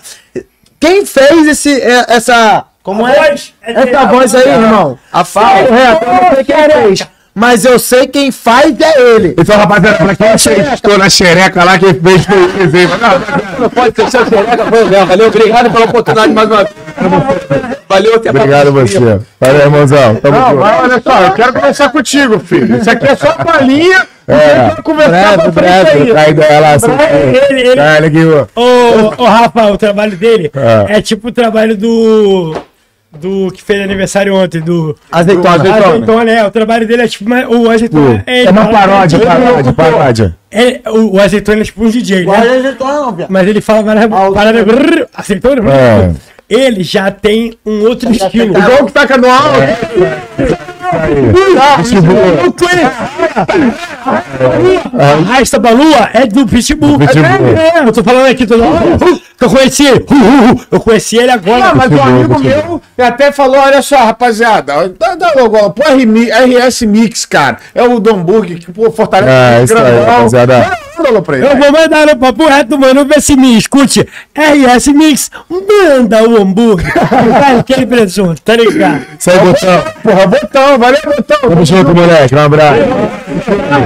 Quem 0.80 1.04
fez 1.06 1.46
esse, 1.48 1.80
é- 1.80 2.04
essa... 2.08 2.64
Como 2.82 3.06
é? 3.06 3.14
voz 3.14 3.52
é 3.62 3.72
Essa 3.72 4.06
voz 4.06 4.34
aí, 4.34 4.48
irmão. 4.48 4.98
A 5.12 5.24
fala. 5.24 5.58
Papo 5.64 5.72
reto, 5.74 6.04
eu 6.04 6.12
não 6.12 6.34
sei 6.34 6.44
quem 6.44 6.70
fez. 6.70 7.08
Mas 7.34 7.64
eu 7.66 7.78
sei 7.78 8.06
quem 8.06 8.32
faz 8.32 8.74
é 8.80 8.98
ele. 8.98 9.34
Então, 9.36 9.58
rapaziada, 9.58 9.98
pra 9.98 10.14
quem 10.16 10.34
estou 10.72 10.96
na 10.96 11.10
xereca 11.10 11.64
lá, 11.64 11.78
quem 11.78 11.92
fez 11.92 12.24
foi 12.24 12.44
esse 12.64 12.76
aí. 12.76 12.88
Não 13.58 13.68
pode 13.68 13.94
ser 13.94 14.10
xereca, 14.10 14.64
foi 14.66 14.84
o 14.84 14.86
mesmo. 14.88 15.06
Valeu, 15.06 15.26
obrigado 15.26 15.70
pela 15.70 15.84
oportunidade 15.84 16.32
mais 16.32 16.48
uma 16.48 16.64
vez. 16.64 16.76
Valeu, 17.88 18.14
até 18.16 18.28
a 18.28 18.32
Obrigado 18.32 18.68
a 18.68 18.70
você. 18.70 18.98
Valeu, 19.40 19.60
irmãozão. 19.60 20.14
Tamo 20.16 20.38
Não, 20.38 20.46
junto. 20.50 20.56
vai, 20.60 20.80
olha 20.82 21.00
só, 21.02 21.20
eu 21.22 21.32
quero 21.32 21.52
conversar 21.52 21.88
contigo, 21.90 22.38
filho. 22.40 22.76
Isso 22.76 22.90
aqui 22.90 23.06
é 23.06 23.16
só 23.16 23.32
palhinha. 23.32 24.06
É. 24.28 24.82
Conversar 24.82 25.36
Breve, 25.36 25.50
breve. 25.52 26.16
aí. 26.18 26.30
Ideia 26.30 26.60
lá. 26.60 26.78
seu 26.78 26.90
Ele, 26.90 27.60
ele, 27.60 27.76
Cara, 27.76 28.06
aqui, 28.06 28.18
ó. 28.26 28.46
Ô, 28.60 29.22
ô, 29.22 29.24
Rafa, 29.24 29.66
o 29.66 29.78
trabalho 29.78 30.16
dele 30.16 30.50
É. 30.88 30.98
é. 30.98 31.02
tipo 31.02 31.28
o 31.28 31.32
trabalho 31.32 31.76
do. 31.76 32.54
Do 33.12 33.50
que 33.50 33.62
fez 33.62 33.80
aniversário 33.80 34.34
ontem, 34.34 34.60
do. 34.60 34.94
Azeitona. 35.10 35.58
do 35.58 35.72
Azeitona, 35.72 36.30
é. 36.32 36.44
O 36.44 36.50
trabalho 36.50 36.86
dele 36.86 37.02
é 37.02 37.08
tipo. 37.08 37.30
O 37.32 37.70
Azeitona 37.70 38.22
É 38.26 38.50
uma 38.50 38.66
paródia, 38.66 39.18
paródia, 39.20 39.72
paródia. 39.72 40.36
É, 40.50 40.80
o, 40.90 41.14
o 41.14 41.20
Azeitona 41.20 41.60
é 41.60 41.64
tipo 41.64 41.84
um 41.84 41.88
DJ, 41.88 42.26
né? 42.26 42.36
Azeitona 42.36 42.92
não, 42.92 43.12
viado. 43.12 43.28
Mas 43.30 43.46
ele 43.48 43.60
fala 43.60 43.82
várias 43.84 44.06
paradas. 44.34 44.64
brrr, 44.64 45.06
Azeitona? 45.14 45.62
brrr. 45.62 45.72
É. 45.72 46.10
Ele 46.48 46.84
já 46.84 47.10
tem 47.10 47.58
um 47.64 47.82
outro 47.82 48.10
estilo. 48.10 48.56
O 48.56 48.60
João 48.60 48.86
que 48.86 48.92
tá 48.92 49.04
no 49.18 49.28
alto. 49.28 49.58
Eu 52.44 52.52
conheço. 52.52 52.96
Arrasta 54.98 55.58
Balua 55.58 56.10
é 56.12 56.26
do 56.26 56.46
Pitbull. 56.46 56.98
É, 57.02 57.80
eu 57.80 57.92
tô 57.92 58.04
falando 58.04 58.26
aqui 58.26 58.46
todo 58.46 58.62
mundo. 58.62 59.20
Que 59.36 59.44
eu 59.44 59.50
conheci. 59.50 59.84
Uh, 59.84 59.96
uh, 59.96 60.52
uh. 60.54 60.66
Eu 60.70 60.80
conheci 60.80 61.16
ele 61.16 61.30
agora. 61.30 61.66
Não, 61.66 61.74
mas 61.74 61.92
um 61.92 62.02
amigo 62.02 62.38
meu 62.38 62.80
até 63.04 63.32
falou: 63.32 63.58
olha 63.58 63.82
só, 63.82 63.96
rapaziada, 63.96 64.88
dá, 64.98 65.14
dá 65.14 65.32
logo, 65.36 65.70
pô, 65.70 65.82
RS 65.82 66.82
Mix, 66.82 67.26
cara. 67.26 67.58
É 67.74 67.82
o 67.82 67.98
Domburg 68.00 68.54
que 68.56 68.72
pô, 68.72 68.90
fortalece 68.90 69.30
É, 69.30 69.60
o 69.60 69.64
isso 69.64 69.76
aí, 69.76 70.04
rapaziada. 70.04 70.78
Pra 71.22 71.36
ele. 71.36 71.46
Eu 71.46 71.56
vou 71.56 71.72
mandar 71.72 72.06
no 72.06 72.16
papo 72.16 72.46
reto, 72.46 72.78
mano. 72.78 73.04
Vê 73.04 73.20
se 73.20 73.36
me 73.36 73.56
escute. 73.58 74.06
RS 74.34 74.88
Mix, 74.88 75.30
manda 75.48 76.28
o 76.28 76.40
hambúrguer. 76.40 76.92
Vai 77.30 77.58
aquele 77.58 77.86
presunto, 77.86 78.40
tá 78.42 78.56
ligado? 78.56 79.06
Isso 79.18 79.30
aí, 79.30 79.38
botão. 79.38 79.84
Porra, 80.02 80.26
botão, 80.26 80.78
valeu, 80.78 81.00
botão. 81.04 81.50
Tamo 81.50 81.64
junto, 81.64 81.94
moleque. 81.94 82.34
Um 82.34 82.38
abraço. 82.38 82.80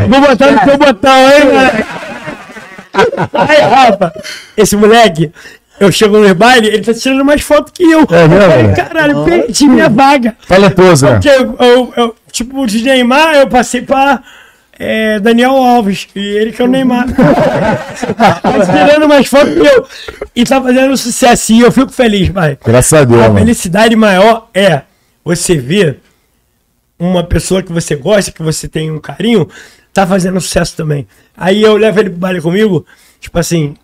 Vou 0.08 0.20
botar 0.20 0.50
no 0.52 0.64
seu 0.64 0.78
botão, 0.78 1.30
hein, 1.30 1.44
moleque? 1.46 1.84
Aí, 3.32 3.60
Rafa, 3.60 4.12
esse 4.56 4.76
moleque, 4.76 5.32
eu 5.78 5.90
chego 5.90 6.18
no 6.18 6.34
baile, 6.34 6.68
ele 6.68 6.82
tá 6.82 6.92
tirando 6.92 7.24
mais 7.24 7.40
foto 7.40 7.72
que 7.72 7.82
eu. 7.82 8.06
É 8.10 8.28
mesmo, 8.28 8.34
Eu 8.34 8.50
falei? 8.50 8.74
Caralho, 8.74 9.24
perdi 9.24 9.68
minha 9.68 9.88
vaga. 9.88 10.36
Talentoso, 10.46 11.06
né? 11.06 11.12
Porque 11.12 11.28
eu, 11.28 11.56
eu, 11.58 11.92
eu 11.96 12.16
tipo, 12.30 12.66
de 12.66 12.82
Neymar, 12.82 13.36
eu 13.36 13.46
passei 13.46 13.82
pra 13.82 14.20
é, 14.82 15.20
Daniel 15.20 15.52
Alves. 15.56 16.08
E 16.16 16.18
ele 16.18 16.52
que 16.52 16.62
é 16.62 16.64
o 16.64 16.68
Neymar. 16.68 17.06
tá 17.14 18.40
tirando 18.64 19.06
mais 19.06 19.26
fotos 19.26 19.52
que 19.52 19.60
eu. 19.60 19.86
E 20.34 20.44
tá 20.44 20.60
fazendo 20.60 20.96
sucesso. 20.96 21.52
E 21.52 21.60
eu 21.60 21.70
fico 21.70 21.92
feliz, 21.92 22.30
pai. 22.30 22.58
Graças 22.64 22.92
a 22.94 23.04
Deus, 23.04 23.20
A 23.22 23.28
mano. 23.28 23.38
felicidade 23.40 23.94
maior 23.94 24.48
é 24.54 24.82
você 25.22 25.56
ver 25.56 26.00
uma 26.98 27.22
pessoa 27.22 27.62
que 27.62 27.72
você 27.72 27.94
gosta, 27.94 28.32
que 28.32 28.42
você 28.42 28.66
tem 28.68 28.90
um 28.90 28.98
carinho, 28.98 29.48
tá 29.92 30.06
fazendo 30.06 30.40
sucesso 30.40 30.74
também. 30.76 31.06
Aí 31.36 31.62
eu 31.62 31.76
levo 31.76 32.00
ele 32.00 32.10
pro 32.10 32.18
baile 32.18 32.40
comigo, 32.40 32.84
tipo 33.20 33.38
assim, 33.38 33.74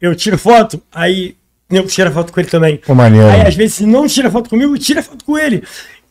eu 0.00 0.14
tiro 0.16 0.36
foto, 0.38 0.80
aí 0.92 1.36
eu 1.70 1.84
tiro 1.86 2.10
foto 2.10 2.32
com 2.32 2.40
ele 2.40 2.48
também. 2.48 2.76
Pô, 2.78 2.94
maneiro. 2.94 3.28
Aí 3.28 3.42
às 3.46 3.54
vezes 3.54 3.74
se 3.74 3.86
não 3.86 4.06
tira 4.06 4.30
foto 4.30 4.50
comigo, 4.50 4.76
tira 4.78 5.02
foto 5.02 5.24
com 5.24 5.38
ele. 5.38 5.62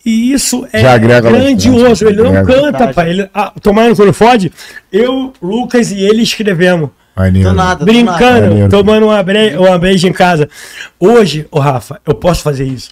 E 0.05 0.31
isso 0.31 0.67
é 0.71 0.99
grandioso. 0.99 2.07
Ele 2.07 2.21
não 2.21 2.45
canta, 2.45 2.93
pai. 2.93 3.09
Ele, 3.09 3.29
ah, 3.33 3.51
tomando 3.61 3.95
quando 3.95 4.13
fode, 4.13 4.51
eu, 4.91 5.33
Lucas 5.41 5.91
e 5.91 5.99
ele 5.99 6.21
escrevemos. 6.21 6.91
Do 7.15 7.21
nada, 7.31 7.43
do 7.43 7.53
nada. 7.53 7.85
Brincando, 7.85 8.69
tomando 8.69 9.05
uma, 9.05 9.23
bre 9.23 9.57
uma 9.57 9.79
breja 9.79 10.07
em 10.07 10.13
casa. 10.13 10.47
Hoje, 10.99 11.47
ô 11.49 11.59
Rafa, 11.59 11.99
eu 12.05 12.13
posso 12.13 12.43
fazer 12.43 12.65
isso. 12.65 12.91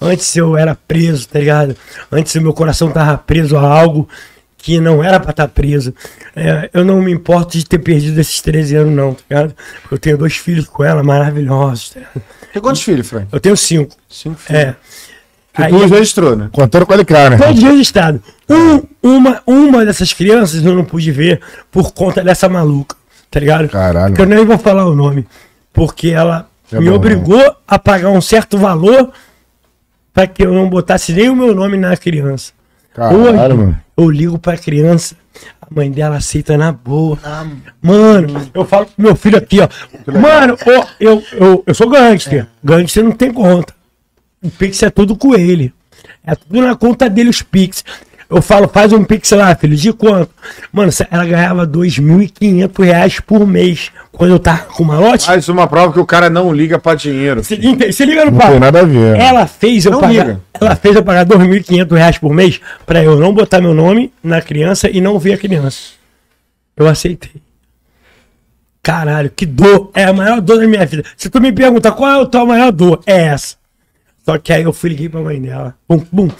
Antes 0.00 0.34
eu 0.34 0.56
era 0.56 0.74
preso, 0.74 1.28
tá 1.28 1.38
ligado? 1.38 1.76
Antes 2.10 2.34
o 2.34 2.40
meu 2.40 2.52
coração 2.52 2.90
tava 2.90 3.16
preso 3.18 3.56
a 3.56 3.62
algo 3.62 4.08
que 4.56 4.80
não 4.80 5.04
era 5.04 5.20
pra 5.20 5.30
estar 5.30 5.46
preso. 5.48 5.94
É, 6.34 6.70
eu 6.72 6.84
não 6.84 7.00
me 7.00 7.12
importo 7.12 7.58
de 7.58 7.64
ter 7.64 7.78
perdido 7.78 8.18
esses 8.20 8.40
13 8.40 8.76
anos, 8.76 8.94
não, 8.94 9.14
tá 9.14 9.22
ligado? 9.30 9.54
Eu 9.90 9.98
tenho 9.98 10.16
dois 10.18 10.36
filhos 10.36 10.66
com 10.66 10.82
ela 10.82 11.02
maravilhosos, 11.04 11.90
tá 11.90 12.00
ligado? 12.00 12.22
Tem 12.52 12.62
quantos 12.62 12.82
filhos, 12.82 13.08
Frank? 13.08 13.28
Eu 13.30 13.40
tenho 13.40 13.56
cinco. 13.56 13.94
Cinco 14.08 14.38
filhos. 14.38 14.62
É. 14.62 14.76
Que 15.52 15.62
Aí, 15.64 15.70
tu 15.70 15.86
registrou, 15.86 16.34
né? 16.34 16.48
Contando 16.50 16.86
com 16.86 16.94
ele, 16.94 17.04
cara. 17.04 17.36
Todos 17.36 17.62
registrados. 17.62 18.20
Um, 18.48 18.82
uma, 19.02 19.42
uma 19.46 19.84
dessas 19.84 20.12
crianças 20.12 20.64
eu 20.64 20.74
não 20.74 20.84
pude 20.84 21.10
ver 21.12 21.40
por 21.70 21.92
conta 21.92 22.22
dessa 22.24 22.48
maluca, 22.48 22.96
tá 23.30 23.38
ligado? 23.38 23.68
Caralho. 23.68 24.14
Que 24.14 24.22
eu 24.22 24.26
nem 24.26 24.44
vou 24.46 24.56
falar 24.58 24.86
o 24.86 24.94
nome. 24.94 25.26
Porque 25.72 26.08
ela 26.08 26.48
É 26.72 26.80
me 26.80 26.88
bom, 26.88 26.96
obrigou 26.96 27.54
a 27.68 27.78
pagar 27.78 28.08
um 28.08 28.20
certo 28.20 28.56
valor 28.56 29.10
para 30.14 30.26
que 30.26 30.42
eu 30.44 30.52
não 30.54 30.68
botasse 30.70 31.12
nem 31.12 31.28
o 31.28 31.36
meu 31.36 31.54
nome 31.54 31.76
na 31.76 31.96
criança. 31.96 32.52
Caralho, 32.94 33.18
Hoje, 33.18 33.32
mano. 33.54 33.80
eu 33.96 34.10
ligo 34.10 34.38
pra 34.38 34.56
criança, 34.56 35.16
a 35.60 35.66
mãe 35.74 35.90
dela 35.90 36.16
aceita 36.16 36.56
na 36.58 36.72
boa. 36.72 37.18
Mano, 37.80 38.50
eu 38.54 38.64
falo 38.66 38.86
pro 38.86 38.94
meu 39.02 39.16
filho 39.16 39.38
aqui, 39.38 39.60
ó. 39.60 39.68
Mano, 40.18 40.56
ó, 40.66 40.86
eu, 41.00 41.22
eu, 41.32 41.62
eu 41.66 41.74
sou 41.74 41.88
gangster. 41.88 42.46
Gangster 42.62 43.02
não 43.04 43.12
tem 43.12 43.32
conta. 43.32 43.74
O 44.42 44.50
Pix 44.50 44.82
é 44.82 44.90
tudo 44.90 45.16
com 45.16 45.34
ele. 45.34 45.72
É 46.26 46.34
tudo 46.34 46.60
na 46.62 46.74
conta 46.74 47.08
dele, 47.08 47.30
os 47.30 47.42
Pix. 47.42 47.84
Eu 48.28 48.40
falo, 48.40 48.66
faz 48.66 48.92
um 48.94 49.04
Pix 49.04 49.30
lá, 49.32 49.54
filho, 49.54 49.76
de 49.76 49.92
quanto? 49.92 50.30
Mano, 50.72 50.90
ela 51.10 51.24
ganhava 51.26 51.66
2.500 51.66 52.82
reais 52.82 53.20
por 53.20 53.46
mês 53.46 53.90
quando 54.10 54.30
eu 54.30 54.38
tava 54.38 54.62
com 54.64 54.84
malote. 54.84 55.26
Mais 55.28 55.48
uma 55.50 55.66
prova 55.66 55.92
que 55.92 56.00
o 56.00 56.06
cara 56.06 56.30
não 56.30 56.50
liga 56.50 56.78
pra 56.78 56.94
dinheiro. 56.94 57.44
Se, 57.44 57.56
se 57.92 58.04
liga 58.06 58.24
no 58.24 58.30
Não 58.30 58.38
papo. 58.38 58.52
tem 58.52 58.60
nada 58.60 58.80
a 58.80 58.84
ver. 58.84 59.18
Ela 59.18 59.46
fez 59.46 59.84
eu 59.84 59.92
Não 59.92 60.00
pagar. 60.00 60.26
liga. 60.26 60.40
Ela 60.58 60.74
fez 60.74 60.96
eu 60.96 61.04
pagar 61.04 61.26
2.500 61.26 61.92
reais 61.94 62.16
por 62.18 62.32
mês 62.32 62.58
pra 62.86 63.04
eu 63.04 63.18
não 63.20 63.34
botar 63.34 63.60
meu 63.60 63.74
nome 63.74 64.10
na 64.24 64.40
criança 64.40 64.88
e 64.88 64.98
não 65.00 65.18
ver 65.18 65.34
a 65.34 65.38
criança. 65.38 65.90
Eu 66.74 66.88
aceitei. 66.88 67.32
Caralho, 68.82 69.30
que 69.30 69.44
dor. 69.46 69.90
É 69.94 70.04
a 70.04 70.12
maior 70.12 70.40
dor 70.40 70.58
da 70.58 70.66
minha 70.66 70.84
vida. 70.86 71.04
Se 71.16 71.28
tu 71.28 71.38
me 71.40 71.52
perguntar 71.52 71.92
qual 71.92 72.10
é 72.20 72.22
a 72.22 72.26
tua 72.26 72.46
maior 72.46 72.72
dor, 72.72 73.00
é 73.06 73.24
essa. 73.24 73.56
Só 74.24 74.38
que 74.38 74.52
aí 74.52 74.62
eu 74.62 74.72
fui 74.72 74.90
liguei 74.90 75.08
pra 75.08 75.20
mãe 75.20 75.40
dela. 75.40 75.74
Bum, 75.88 76.04
bum. 76.10 76.30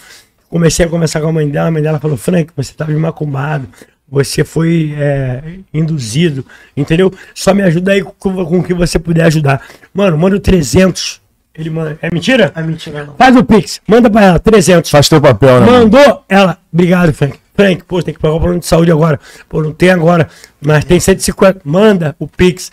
Comecei 0.48 0.86
a 0.86 0.88
conversar 0.88 1.20
com 1.20 1.28
a 1.28 1.32
mãe 1.32 1.48
dela. 1.48 1.68
A 1.68 1.70
mãe 1.70 1.82
dela 1.82 1.98
falou: 1.98 2.16
Frank, 2.16 2.52
você 2.56 2.72
tá 2.74 2.86
macumbado. 2.86 3.68
Você 4.08 4.44
foi 4.44 4.94
é, 4.98 5.42
induzido. 5.72 6.44
Entendeu? 6.76 7.12
Só 7.34 7.54
me 7.54 7.62
ajuda 7.62 7.92
aí 7.92 8.02
com, 8.02 8.44
com 8.44 8.58
o 8.58 8.62
que 8.62 8.74
você 8.74 8.98
puder 8.98 9.24
ajudar. 9.24 9.62
Mano, 9.94 10.18
manda 10.18 10.36
o 10.36 10.40
300. 10.40 11.20
Ele 11.54 11.70
manda. 11.70 11.98
É 12.00 12.10
mentira? 12.10 12.52
É 12.54 12.62
mentira, 12.62 13.04
não. 13.04 13.14
Faz 13.14 13.36
o 13.36 13.44
Pix. 13.44 13.80
Manda 13.86 14.10
pra 14.10 14.24
ela, 14.24 14.38
300. 14.38 14.90
Faz 14.90 15.08
teu 15.08 15.20
papel, 15.20 15.60
né? 15.60 15.66
mano? 15.66 15.78
Mandou 15.84 16.24
ela. 16.28 16.58
Obrigado, 16.72 17.12
Frank. 17.12 17.38
Frank, 17.54 17.84
pô, 17.84 18.02
tem 18.02 18.14
que 18.14 18.20
pagar 18.20 18.34
o 18.34 18.40
plano 18.40 18.58
de 18.58 18.66
saúde 18.66 18.90
agora. 18.90 19.20
Pô, 19.48 19.62
não 19.62 19.72
tem 19.72 19.90
agora, 19.90 20.28
mas 20.60 20.84
tem 20.84 20.98
150. 20.98 21.60
Manda 21.64 22.16
o 22.18 22.26
Pix. 22.26 22.70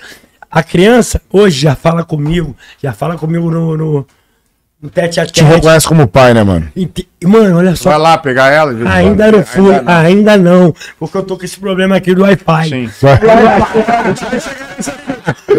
A 0.49 0.63
criança 0.63 1.21
hoje 1.31 1.59
já 1.59 1.75
fala 1.75 2.03
comigo, 2.03 2.55
já 2.81 2.91
fala 2.91 3.17
comigo 3.17 3.51
no, 3.51 3.77
no, 3.77 4.07
no 4.81 4.89
tete 4.89 5.19
a 5.19 5.25
Te 5.25 5.33
tete. 5.33 5.43
reconhece 5.45 5.87
como 5.87 6.07
pai, 6.07 6.33
né, 6.33 6.43
mano? 6.43 6.67
Mano, 7.25 7.57
olha 7.57 7.75
só. 7.75 7.89
Vai 7.89 7.99
lá 7.99 8.17
pegar 8.17 8.49
ela? 8.51 8.71
Ainda 8.91 9.31
não 9.31 9.43
fui, 9.43 9.73
Ainda 9.75 9.81
não. 9.83 9.93
ainda 9.99 10.37
não. 10.37 10.75
Porque 10.97 11.17
eu 11.17 11.23
tô 11.23 11.37
com 11.37 11.43
esse 11.45 11.59
problema 11.59 11.95
aqui 11.97 12.13
do 12.15 12.21
Wi-Fi. 12.23 12.69
Sim. 12.69 12.89
Vai. 13.01 13.19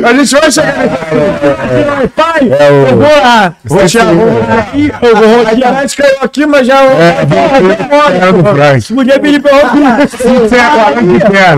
A 0.05 0.13
gente 0.15 0.31
vai 0.35 0.51
chegar 0.51 0.75
Wi-Fi, 0.79 2.51
É 2.59 2.71
o- 2.71 2.87
eu 2.89 2.97
vou 2.97 3.21
lá. 3.21 3.55
Roxinha, 3.69 4.05
Aí 4.73 4.91
eu 5.03 5.17
vou 5.17 5.25
A 5.25 5.37
rotear. 5.37 5.55
internet 5.57 5.97
caiu 5.97 6.19
aqui, 6.23 6.47
mas 6.47 6.67
já. 6.67 6.83
É, 6.85 7.27
Cara 8.19 8.33
do 8.33 8.45
Frank. 8.45 8.95
Podia 8.95 9.21
pedir 9.21 9.41
pra 9.43 9.51
eu. 9.59 9.67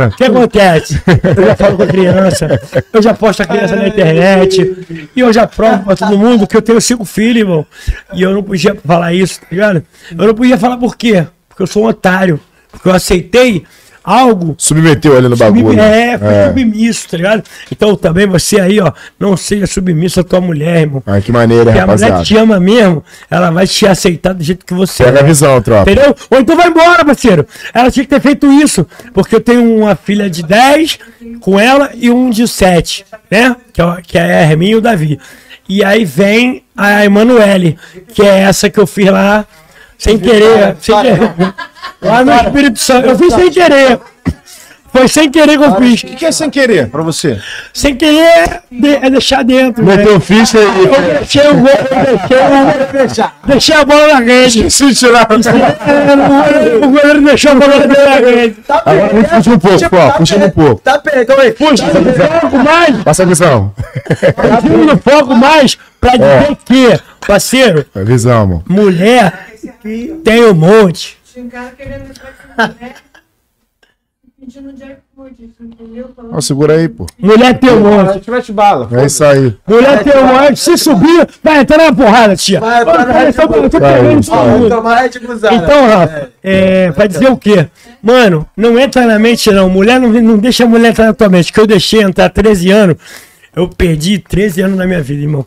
O 0.09 0.17
que 0.17 0.25
acontece? 0.25 1.01
Eu 1.37 1.45
já 1.47 1.57
falo 1.57 1.77
com 1.77 1.83
a 1.83 1.87
criança, 1.87 2.61
eu 2.93 3.03
já 3.03 3.15
posto 3.15 3.43
a 3.43 3.47
criança 3.47 3.77
na 3.77 3.89
internet, 3.89 5.09
e 5.15 5.21
eu 5.21 5.33
já 5.33 5.47
provo 5.47 5.85
pra 5.85 5.97
todo 5.97 6.19
mundo 6.19 6.47
que 6.47 6.57
eu 6.57 6.63
tenho 6.63 6.81
cinco 6.81 7.05
filhos, 7.05 7.43
irmão. 7.43 7.67
E 8.13 8.23
eu 8.23 8.33
não 8.33 8.43
podia 8.43 8.77
falar 8.87 9.13
isso, 9.13 9.41
tá 9.41 9.47
ligado? 9.51 9.85
Eu 10.11 10.27
não 10.27 10.35
podia 10.35 10.59
falar 10.59 10.77
por 10.77 10.97
quê? 10.97 11.25
Porque 11.49 11.63
eu 11.63 11.67
sou 11.67 11.85
um 11.85 11.87
otário. 11.89 12.41
Porque 12.71 12.89
eu 12.89 12.95
aceitei 12.95 13.65
algo. 14.05 14.55
Submeteu 14.59 15.17
ali 15.17 15.29
no 15.29 15.37
bagulho. 15.37 15.79
É, 15.81 16.19
fui 16.19 16.29
É. 16.29 16.47
submisso, 16.49 17.09
tá 17.09 17.17
ligado? 17.17 17.43
Então 17.71 17.95
também 17.97 18.27
você 18.27 18.61
aí, 18.61 18.81
ó, 18.81 18.93
não 19.19 19.37
seja 19.37 19.67
submisso 19.67 20.21
à 20.21 20.25
tua 20.25 20.41
mulher, 20.41 20.81
irmão. 20.83 21.03
Ai, 21.07 21.21
que 21.23 21.31
maneiro, 21.33 21.69
hein, 21.69 21.75
Se 21.75 21.81
a 21.81 21.87
mulher 21.87 22.01
rapaziada. 22.11 22.25
te 22.25 22.37
ama 22.37 22.59
mesmo, 22.61 23.05
ela 23.31 23.51
vai 23.51 23.67
te 23.67 23.87
aceitar 23.87 24.33
do 24.35 24.43
jeito 24.43 24.65
que 24.67 24.75
você 24.75 25.05
Pega 25.05 25.21
a 25.21 25.23
é. 25.23 25.25
visão, 25.25 25.61
tropa. 25.63 25.91
Entendeu? 25.91 26.15
Ou 26.31 26.39
então 26.41 26.57
vai 26.57 26.69
embora, 26.69 27.05
parceiro. 27.05 27.47
Ela 27.73 27.91
tinha 27.91 28.05
que 28.05 28.11
ter 28.11 28.21
feito 28.21 28.51
isso. 28.53 28.87
Porque 29.15 29.35
eu 29.37 29.41
tenho 29.41 29.63
uma 29.79 29.95
filha 29.95 30.29
de 30.29 30.43
10 30.43 30.99
com 31.41 31.59
ela 31.59 31.91
e 31.95 32.11
um 32.11 32.31
de 32.31 32.47
7, 32.49 33.05
né? 33.31 33.57
Que 33.73 33.81
é, 33.83 33.97
que 34.07 34.19
é 34.19 34.23
a 34.39 34.43
Herminha 34.51 34.73
e 34.73 34.77
o 34.77 34.81
Davi. 34.81 35.19
E 35.69 35.83
aí 35.85 36.05
vem 36.05 36.65
a 36.77 37.05
Emanuele, 37.05 37.79
que 38.13 38.21
é 38.23 38.41
essa 38.41 38.69
que 38.69 38.79
eu 38.81 38.87
fiz 38.87 39.07
lá 39.11 39.47
sem 40.03 40.19
querer. 40.19 40.77
Sem 40.81 40.97
querer. 40.97 41.33
Lá 42.03 42.25
no 42.25 42.33
Espírito 42.35 42.79
Santo. 42.81 43.09
Eu 43.09 43.19
fiz 43.19 43.33
sem 43.35 43.51
querer. 43.51 44.01
Foi 44.93 45.09
sem 45.09 45.31
querer 45.31 45.57
que 45.57 45.65
eu 45.65 45.75
fiz. 45.77 46.03
O 46.03 46.07
que 46.07 46.17
que 46.17 46.27
é 46.27 46.33
sem 46.33 46.51
querer 46.51 46.89
pra 46.91 47.01
você? 47.03 47.41
Sem 47.73 47.97
querer 47.97 48.61
de- 48.71 48.97
é 48.97 49.09
deixar 49.09 49.43
dentro. 49.43 49.83
Meteu 49.83 50.21
ficha 50.21 50.59
Eu 50.59 50.69
e. 50.69 51.19
deixei 51.19 51.49
o 51.49 51.55
gol, 51.55 51.71
eu 51.71 53.07
deixei, 53.09 53.25
o- 53.25 53.47
deixei 53.47 53.75
a 53.75 53.85
bola 53.87 54.07
na 54.09 54.21
rede. 54.21 54.71
Se 54.71 54.95
tirar. 54.95 55.27
O 56.83 56.89
goleiro 56.89 57.23
deixou 57.23 57.53
a 57.53 57.55
bola 57.55 57.87
na 57.87 58.15
rede. 58.17 58.55
Tá 58.67 58.83
Agora 58.85 59.09
puxa 59.09 59.51
um 59.51 59.59
pouco, 59.59 59.89
pô, 59.89 60.13
puxa 60.19 60.37
um 60.37 60.51
pouco. 60.51 60.81
Tá 60.83 60.99
pegando 60.99 61.41
aí. 61.41 61.53
Puxa, 61.53 61.85
foco 62.41 62.59
mais, 62.59 62.97
Passa 63.03 63.23
a 63.23 63.27
visão. 63.27 63.73
tiro 64.61 64.85
no 64.85 64.99
foco 64.99 65.35
mais 65.35 65.79
pra 65.99 66.11
dizer 66.13 66.57
que, 66.67 67.01
parceiro, 67.27 67.85
A 67.95 68.01
visão, 68.01 68.47
mano. 68.47 68.65
mulher 68.69 69.49
tem 70.25 70.45
um 70.45 70.55
monte. 70.55 71.19
Tinha 71.33 71.45
um 71.45 71.49
cara 71.49 71.71
querendo 71.77 72.05
mulher 72.09 72.95
pedindo 74.41 74.73
de 74.73 74.83
iFood, 74.83 75.51
entendeu? 75.61 76.11
Ó, 76.33 76.41
segura 76.41 76.75
aí, 76.75 76.89
pô. 76.89 77.07
Mulher 77.19 77.59
tem 77.59 77.71
um 77.71 77.81
monte. 77.81 78.15
Se 78.15 78.21
tivesse 78.21 78.53
bala. 78.53 78.89
É 79.01 79.07
isso 79.07 79.25
aí. 79.25 79.57
Mulher 79.67 80.03
tem 80.03 80.17
um 80.21 80.27
monte. 80.27 80.57
Se 80.59 80.77
subir, 80.77 81.29
vai 81.43 81.61
entrar 81.61 81.79
na 81.79 81.95
porrada, 81.95 82.35
tia. 82.37 82.59
Vai, 82.59 82.85
vai, 82.85 83.07
vai, 83.07 83.29
Eu 83.29 83.33
tô- 83.33 83.49
vai, 83.49 83.71
pegando 83.71 84.23
vai. 84.23 84.23
todo 84.25 84.49
mundo. 84.49 84.67
Então, 85.53 85.87
Rafa, 85.87 86.33
é, 86.43 86.91
pra 86.91 87.07
dizer 87.07 87.31
o 87.31 87.37
quê? 87.37 87.69
Mano, 88.03 88.45
não 88.57 88.77
entra 88.79 89.07
na 89.07 89.17
mente, 89.19 89.49
não. 89.53 89.71
Mulher 89.71 90.01
não, 90.01 90.09
não 90.11 90.37
deixa 90.39 90.65
a 90.65 90.67
mulher 90.67 90.89
entrar 90.91 91.07
na 91.07 91.15
tua 91.15 91.29
mente. 91.29 91.53
Que 91.53 91.61
eu 91.61 91.67
deixei 91.67 92.03
entrar 92.03 92.29
13 92.29 92.71
anos. 92.71 92.97
Eu 93.55 93.69
perdi 93.69 94.19
13 94.19 94.61
anos 94.63 94.77
da 94.77 94.87
minha 94.87 95.03
vida, 95.03 95.23
irmão. 95.23 95.47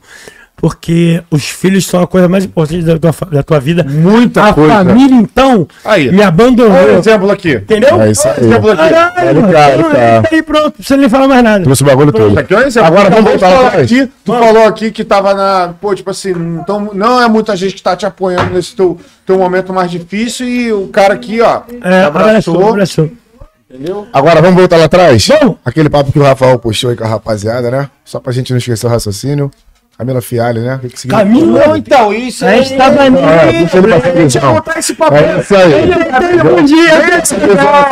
Porque 0.66 1.22
os 1.30 1.48
filhos 1.48 1.86
são 1.86 2.02
a 2.02 2.08
coisa 2.08 2.28
mais 2.28 2.44
importante 2.44 2.82
da 2.82 2.98
tua, 2.98 3.14
da 3.32 3.44
tua 3.44 3.60
vida. 3.60 3.84
Muita 3.88 4.46
a 4.48 4.52
coisa. 4.54 4.74
família, 4.74 5.16
então, 5.16 5.68
Aí. 5.86 6.12
me 6.12 6.24
abandonou. 6.24 6.72
Olha 6.76 6.96
o 6.96 6.98
exemplo 6.98 7.30
aqui. 7.30 7.54
Entendeu? 7.54 8.02
É 8.02 8.10
isso 8.10 8.28
aí. 8.28 8.40
Exemplo 8.46 8.72
aqui. 8.72 8.90
Caralho, 8.90 9.28
Olha 9.30 9.42
mano. 9.42 9.54
cara, 9.54 9.76
Então, 9.76 9.92
cara. 9.92 10.24
Aí 10.32 10.42
pronto, 10.42 10.64
não 10.64 10.72
precisa 10.72 10.98
nem 10.98 11.08
falar 11.08 11.28
mais 11.28 11.44
nada. 11.44 11.64
Trouxe 11.64 11.84
o 11.84 11.86
bagulho 11.86 12.12
todo. 12.12 12.40
Aqui 12.40 12.56
é 12.56 12.66
exemplo. 12.66 12.88
Agora 12.88 13.10
vamos 13.12 13.30
voltar 13.30 13.50
lá 13.50 13.70
falar 13.70 13.84
aqui. 13.84 14.10
Tu 14.26 14.34
falou 14.34 14.66
aqui 14.66 14.90
que 14.92 15.04
tava 15.04 15.36
na. 15.36 15.76
Pô, 15.80 15.94
tipo 15.94 16.10
assim, 16.10 16.32
então 16.32 16.90
não 16.96 17.22
é 17.22 17.30
muita 17.30 17.56
gente 17.56 17.76
que 17.76 17.84
tá 17.84 17.96
te 17.96 18.08
apoiando 18.08 18.52
nesse 18.56 18.76
teu, 18.76 18.98
teu 19.24 19.38
momento 19.38 19.72
mais 19.72 19.92
difícil 19.92 20.48
e 20.48 20.74
o 20.74 20.88
cara 20.88 21.14
aqui, 21.14 21.42
ó, 21.42 21.62
É, 21.84 22.06
abraçou, 22.06 22.56
abraçou. 22.70 22.70
abraçou. 22.70 23.12
Agora 24.14 24.42
vamos 24.42 24.56
voltar 24.56 24.78
lá 24.78 24.86
atrás? 24.86 25.28
Vamos. 25.28 25.58
Aquele 25.64 25.90
papo 25.90 26.12
que 26.12 26.18
o 26.18 26.24
Rafael 26.24 26.58
puxou 26.58 26.90
aí 26.90 26.96
com 26.96 27.04
a 27.04 27.08
rapaziada, 27.08 27.70
né? 27.70 27.90
Só 28.04 28.20
pra 28.20 28.32
gente 28.32 28.52
não 28.52 28.58
esquecer 28.58 28.88
o 28.88 28.90
raciocínio. 28.90 29.52
Camila 29.98 30.22
Fialho, 30.22 30.62
né? 30.62 30.76
O 30.76 30.90
que? 30.90 31.08
Camila, 31.08 31.68
Não, 31.68 31.78
então, 31.78 32.14
isso 32.14 32.46
a 32.46 32.52
é. 32.52 32.62
gente 32.62 32.76
tava 32.78 33.02
ali. 33.02 33.18
Ah, 33.18 33.64
puxa 33.64 33.78
ele 33.78 33.88
pra 33.88 34.12
Deixa 34.12 34.40
eu 34.40 34.54
botar 34.54 34.80
esse 34.80 34.94
papel. 34.94 35.18
É 35.18 35.40
isso 35.40 35.56
aí. 35.56 36.44
Bom 36.44 36.62
dia, 36.64 36.94
Essa 37.16 37.36
pessoa 37.36 37.56
na 37.56 37.88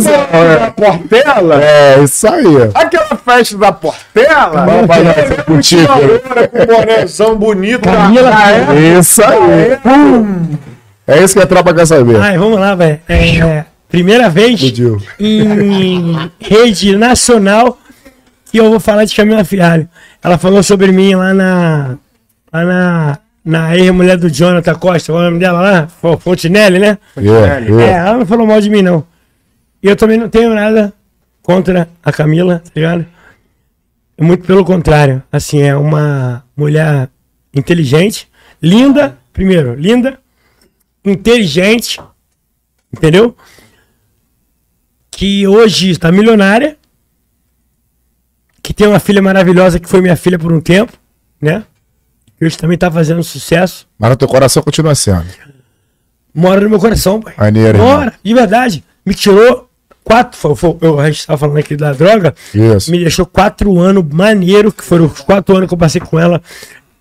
sua 0.00 0.22
É, 0.32 0.70
Portela? 0.70 1.64
É, 1.64 2.02
isso 2.02 2.28
aí. 2.28 2.44
Aquela 2.74 3.16
festa 3.16 3.56
da 3.56 3.72
Portela? 3.72 4.66
Vamos 4.66 4.86
fazer 4.86 5.18
essa 5.18 5.42
contigo. 5.44 5.88
Com 5.88 6.62
o 6.62 6.66
bonézão 6.66 7.36
bonito. 7.36 7.88
Camila 7.88 8.30
Isso 9.00 9.22
aí. 9.24 9.78
É 11.06 11.22
isso 11.22 11.34
que 11.34 11.42
a 11.42 11.46
tropa 11.46 11.72
quer 11.72 11.86
saber. 11.86 12.20
Ai, 12.20 12.36
vamos 12.36 12.58
lá, 12.58 12.74
velho. 12.74 13.00
É, 13.08 13.38
é, 13.38 13.64
primeira 13.94 14.28
vez 14.28 14.60
em 15.20 16.16
rede 16.40 16.96
nacional 16.96 17.78
que 18.50 18.58
eu 18.58 18.68
vou 18.68 18.80
falar 18.80 19.04
de 19.04 19.14
Camila 19.14 19.44
Fialho. 19.44 19.88
Ela 20.22 20.36
falou 20.36 20.62
sobre 20.64 20.90
mim 20.90 21.14
lá 21.14 21.32
na. 21.32 21.96
Lá 22.52 22.64
na. 22.64 23.18
Na 23.46 23.76
ex-mulher 23.76 24.16
do 24.16 24.30
Jonathan 24.30 24.74
Costa, 24.74 25.12
é 25.12 25.14
o 25.14 25.20
nome 25.20 25.38
dela 25.38 25.60
lá? 25.60 25.86
Fo- 25.86 26.16
Fontinelli, 26.16 26.78
né? 26.78 26.96
Yeah, 27.14 27.60
É, 27.60 27.68
yeah. 27.70 28.08
ela 28.08 28.18
não 28.18 28.24
falou 28.24 28.46
mal 28.46 28.58
de 28.58 28.70
mim, 28.70 28.80
não. 28.80 29.06
E 29.82 29.86
eu 29.88 29.94
também 29.94 30.16
não 30.16 30.30
tenho 30.30 30.54
nada 30.54 30.94
contra 31.42 31.86
a 32.02 32.10
Camila, 32.10 32.62
tá 32.64 32.70
ligado? 32.74 33.04
Muito 34.18 34.46
pelo 34.46 34.64
contrário. 34.64 35.22
Assim, 35.30 35.60
é 35.60 35.76
uma 35.76 36.42
mulher 36.56 37.10
inteligente, 37.54 38.26
linda, 38.62 39.14
primeiro, 39.30 39.74
linda, 39.74 40.18
inteligente, 41.04 42.00
entendeu? 42.90 43.36
Que 45.24 45.46
hoje 45.48 45.88
está 45.88 46.12
milionária, 46.12 46.76
que 48.62 48.74
tem 48.74 48.86
uma 48.86 48.98
filha 49.00 49.22
maravilhosa 49.22 49.80
que 49.80 49.88
foi 49.88 50.02
minha 50.02 50.16
filha 50.16 50.38
por 50.38 50.52
um 50.52 50.60
tempo, 50.60 50.92
né? 51.40 51.64
Que 52.38 52.44
hoje 52.44 52.58
também 52.58 52.76
tá 52.76 52.90
fazendo 52.90 53.24
sucesso. 53.24 53.86
Mas 53.98 54.10
no 54.10 54.16
teu 54.16 54.28
coração 54.28 54.62
continua 54.62 54.94
sendo. 54.94 55.24
Mora 56.34 56.60
no 56.60 56.68
meu 56.68 56.78
coração, 56.78 57.22
pai. 57.22 57.32
Maneiro, 57.38 57.78
irmão. 57.78 57.86
Mora, 57.86 58.12
de 58.22 58.34
verdade. 58.34 58.84
Me 59.06 59.14
tirou 59.14 59.66
quatro. 60.04 60.54
foi- 60.54 60.76
eu, 60.82 61.00
a 61.00 61.10
gente 61.10 61.26
tava 61.26 61.38
falando 61.38 61.56
aqui 61.56 61.74
da 61.74 61.94
droga. 61.94 62.34
Isso. 62.54 62.90
Me 62.90 62.98
deixou 62.98 63.24
quatro 63.24 63.80
anos 63.80 64.04
maneiro, 64.12 64.70
que 64.70 64.84
foram 64.84 65.06
os 65.06 65.20
quatro 65.22 65.56
anos 65.56 65.68
que 65.68 65.72
eu 65.72 65.78
passei 65.78 66.02
com 66.02 66.20
ela. 66.20 66.42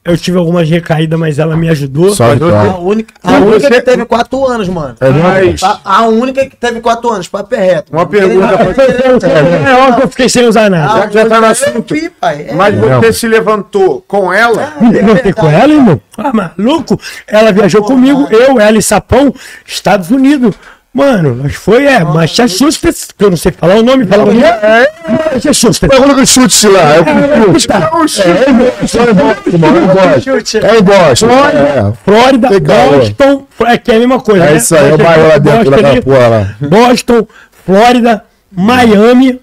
Eu 0.06 0.18
tive 0.18 0.38
algumas 0.38 0.70
recaídas, 0.70 1.18
mas 1.18 1.40
ela 1.40 1.56
me 1.56 1.70
ajudou. 1.70 2.14
Só 2.14 2.26
A 2.26 2.34
vitória. 2.34 2.74
única, 2.76 3.14
a 3.24 3.32
Não, 3.32 3.48
única 3.48 3.60
você- 3.62 3.70
que 3.76 3.82
teve 3.82 4.04
quatro 4.06 4.46
anos, 4.46 4.68
mano. 4.68 4.96
É? 5.00 5.10
Mas 5.10 5.64
A, 5.64 5.80
a 5.84 6.06
única 6.08 6.46
que 6.46 6.58
teve 6.58 6.82
quatro 6.82 7.10
anos, 7.10 7.30
papo 7.30 7.56
é 7.56 7.60
reto. 7.60 7.94
Uma 7.94 8.06
pergunta 8.06 8.48
pra 8.58 8.84
É 8.84 9.76
óbvio 9.78 9.96
que 9.96 10.04
eu 10.04 10.08
fiquei 10.10 10.28
sem 10.28 10.46
usar 10.46 10.70
nada. 10.70 11.00
Já 11.02 11.08
que 11.08 11.14
já 11.14 11.26
tá 11.30 11.40
no 11.40 11.46
assunto. 11.48 11.96
Pai. 12.20 12.48
É, 12.50 12.54
Mas 12.54 12.76
Não. 12.76 13.00
você 13.00 13.14
se 13.14 13.28
levantou 13.30 14.04
com 14.06 14.32
ela? 14.34 14.74
Me 14.82 14.92
levantei 14.92 15.32
com 15.32 15.48
ela, 15.50 15.72
irmão. 15.74 16.02
Ah, 16.18 16.32
maluco. 16.34 17.00
Ela 17.26 17.52
viajou 17.54 17.82
comigo, 17.84 18.28
eu, 18.30 18.60
ela 18.60 18.78
e 18.78 18.82
Sapão, 18.84 19.34
Estados 19.66 20.12
Unidos. 20.12 20.54
Mano, 20.94 21.40
mas 21.42 21.56
foi, 21.56 21.86
é, 21.86 22.04
Massachusetts, 22.04 23.08
que 23.18 23.26
eu 23.26 23.32
não 23.32 23.38
sei 23.38 23.52
falar 23.52 23.78
o 23.78 23.82
nome, 23.84 24.06
falar 24.06 24.26
o 24.26 24.28
nome. 24.28 24.44
É, 24.44 24.92
Massachusetts. 25.34 25.80
Pergunta 25.80 26.14
que 26.14 26.26
chute 26.28 26.68
lá. 26.68 26.96
É 26.96 27.00
o 27.02 28.08
chute. 28.08 28.22
É 28.22 28.50
em 28.50 28.54
Boston, 28.54 29.00
é 29.00 29.10
em 29.10 29.14
Boston, 29.14 29.58
mano, 29.58 29.78
é 29.78 29.82
em 29.82 29.88
Boston. 29.88 30.60
É 30.60 30.78
em 30.78 30.84
Boston. 30.84 31.28
Flórida, 31.28 31.94
Flórida, 32.06 32.50
Legal, 32.50 32.90
Boston, 32.92 33.48
é 33.66 33.78
que 33.80 33.92
é 33.92 33.96
a 33.96 34.00
mesma 34.00 34.20
coisa, 34.20 34.44
É, 34.44 34.48
né? 34.48 34.54
é 34.54 34.58
isso 34.58 34.76
aí, 34.76 34.90
é 34.92 34.94
o 34.94 34.98
bairro 35.00 35.28
lá 35.30 35.38
dentro 35.40 35.58
Boston 35.72 35.72
daquela 35.72 36.02
porra 36.04 36.28
lá. 36.28 36.56
Boston, 36.62 37.28
Flórida, 37.66 38.24
Miami. 38.52 39.42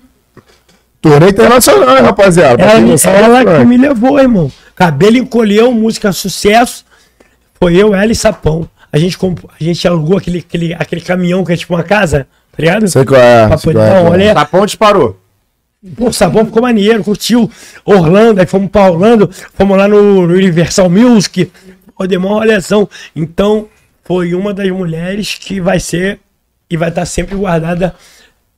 Torneio 1.02 1.30
internacional, 1.30 1.96
hein, 1.96 2.02
rapaziada. 2.04 2.62
Ela, 2.62 3.58
que 3.58 3.64
me 3.64 3.76
levou, 3.76 4.20
irmão. 4.20 4.52
Cabelo 4.76 5.16
encolheu, 5.16 5.72
música 5.72 6.12
sucesso. 6.12 6.84
Foi 7.58 7.74
eu, 7.74 7.94
ela 7.94 8.12
e 8.12 8.14
Sapão. 8.14 8.68
A 8.92 8.98
gente, 8.98 9.16
comp- 9.16 9.44
a 9.58 9.62
gente 9.64 9.86
alugou 9.86 10.18
aquele, 10.18 10.38
aquele, 10.40 10.74
aquele 10.74 11.00
caminhão 11.00 11.44
que 11.44 11.52
é 11.52 11.56
tipo 11.56 11.74
uma 11.74 11.82
casa, 11.84 12.26
tá 12.52 12.58
ligado? 12.62 12.88
Sei 12.88 13.04
qual 13.04 13.20
é. 13.20 13.46
Pra 13.48 13.58
poder 13.58 13.74
qual 13.74 13.84
é, 13.86 13.88
dar 13.88 13.94
qual 14.00 14.06
é. 14.06 14.08
rolê. 14.10 14.34
Tapão 14.34 14.66
disparou. 14.66 15.20
Pô, 15.96 16.08
o 16.08 16.12
Sabão 16.12 16.44
ficou 16.44 16.60
maneiro, 16.62 17.02
curtiu. 17.02 17.50
Orlando, 17.84 18.40
aí 18.40 18.46
fomos 18.46 18.70
pra 18.70 18.90
Orlando, 18.90 19.30
fomos 19.54 19.78
lá 19.78 19.88
no, 19.88 20.26
no 20.26 20.34
Universal 20.34 20.90
Music. 20.90 21.50
Pô, 21.96 22.06
deu 22.06 22.20
uma 22.20 22.34
olhação. 22.34 22.88
Então, 23.16 23.66
foi 24.04 24.34
uma 24.34 24.52
das 24.52 24.68
mulheres 24.70 25.36
que 25.40 25.60
vai 25.60 25.78
ser 25.80 26.18
e 26.68 26.76
vai 26.76 26.88
estar 26.90 27.06
sempre 27.06 27.34
guardada 27.36 27.94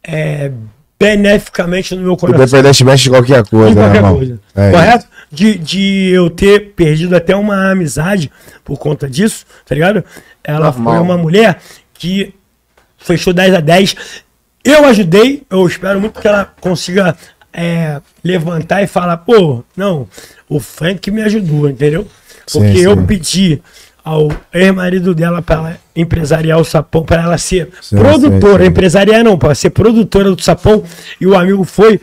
é, 0.03 0.51
beneficamente 0.99 1.95
no 1.95 2.03
meu 2.03 2.17
coração. 2.17 2.43
Independentemente 2.45 3.03
de 3.05 3.11
qualquer 3.11 3.45
coisa, 3.47 3.71
Em 3.71 3.75
né, 3.75 3.83
qualquer 3.83 3.97
irmão? 3.99 4.17
coisa. 4.17 4.41
É 4.57 4.97
isso. 4.97 5.07
De, 5.33 5.57
de 5.57 6.11
eu 6.11 6.29
ter 6.29 6.73
perdido 6.77 7.17
até 7.17 7.35
uma 7.35 7.71
amizade 7.71 8.31
por 8.63 8.79
conta 8.79 9.09
disso, 9.09 9.47
tá 9.65 9.75
ligado? 9.75 10.05
Ela 10.45 10.67
Normal. 10.67 10.95
foi 10.95 11.03
uma 11.03 11.17
mulher 11.17 11.59
que 11.95 12.35
fechou 12.99 13.33
10 13.33 13.55
a 13.55 13.61
10. 13.61 13.97
Eu 14.63 14.85
ajudei, 14.85 15.43
eu 15.49 15.67
espero 15.67 15.99
muito 15.99 16.21
que 16.21 16.29
ela 16.29 16.53
consiga 16.61 17.17
é, 17.53 18.01
levantar 18.23 18.83
e 18.83 18.87
falar, 18.87 19.17
pô, 19.19 19.65
não, 19.77 20.09
o 20.49 20.61
Frank 20.61 21.11
me 21.11 21.23
ajudou, 21.23 21.69
entendeu? 21.69 22.07
Porque 22.51 22.79
Sim, 22.79 22.85
eu 22.85 22.97
sim. 22.97 23.07
pedi 23.07 23.63
ao 24.05 24.29
ex-marido 24.53 25.15
dela 25.15 25.41
para 25.41 25.57
ela 25.57 25.79
empresariar 25.95 26.59
o 26.59 26.65
sapão, 26.65 27.05
para 27.05 27.23
ela 27.23 27.39
ser 27.39 27.71
Sim, 27.81 27.97
produtora, 27.97 28.67
empresariar 28.67 29.23
não, 29.23 29.39
para 29.39 29.55
ser 29.55 29.71
produtora 29.71 30.35
do 30.35 30.43
sapão, 30.43 30.83
e 31.21 31.27
o 31.27 31.37
amigo 31.37 31.65
foi 31.65 32.01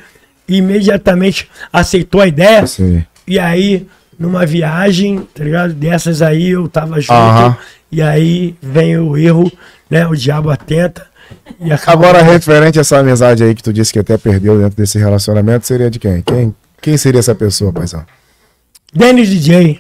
e 0.48 0.58
imediatamente 0.58 1.50
aceitou 1.72 2.22
a 2.22 2.28
ideia. 2.28 2.66
Sim. 2.66 3.04
E 3.30 3.38
aí, 3.40 3.86
numa 4.18 4.46
viagem, 4.46 5.26
tá 5.36 5.44
ligado? 5.44 5.74
Dessas 5.74 6.22
aí 6.22 6.50
eu 6.50 6.68
tava 6.68 7.00
junto. 7.00 7.14
Aham. 7.14 7.56
E 7.92 8.02
aí 8.02 8.56
vem 8.62 8.98
o 8.98 9.16
erro, 9.16 9.52
né? 9.90 10.06
O 10.08 10.16
diabo 10.16 10.50
atenta. 10.50 11.06
E 11.60 11.72
acaba- 11.72 12.08
Agora, 12.08 12.24
referente 12.24 12.80
a 12.80 12.82
essa 12.82 12.98
amizade 12.98 13.44
aí 13.44 13.54
que 13.54 13.62
tu 13.64 13.72
disse 13.72 13.94
que 13.94 14.00
até 14.00 14.18
perdeu 14.18 14.58
dentro 14.60 14.76
desse 14.76 14.98
relacionamento, 14.98 15.66
seria 15.68 15.90
de 15.90 16.00
quem? 16.00 16.22
Quem, 16.24 16.56
quem 16.82 16.98
seria 16.98 17.20
essa 17.20 17.36
pessoa, 17.36 17.72
paizão? 17.72 18.04
Dennis 18.94 19.30
DJ. 19.30 19.80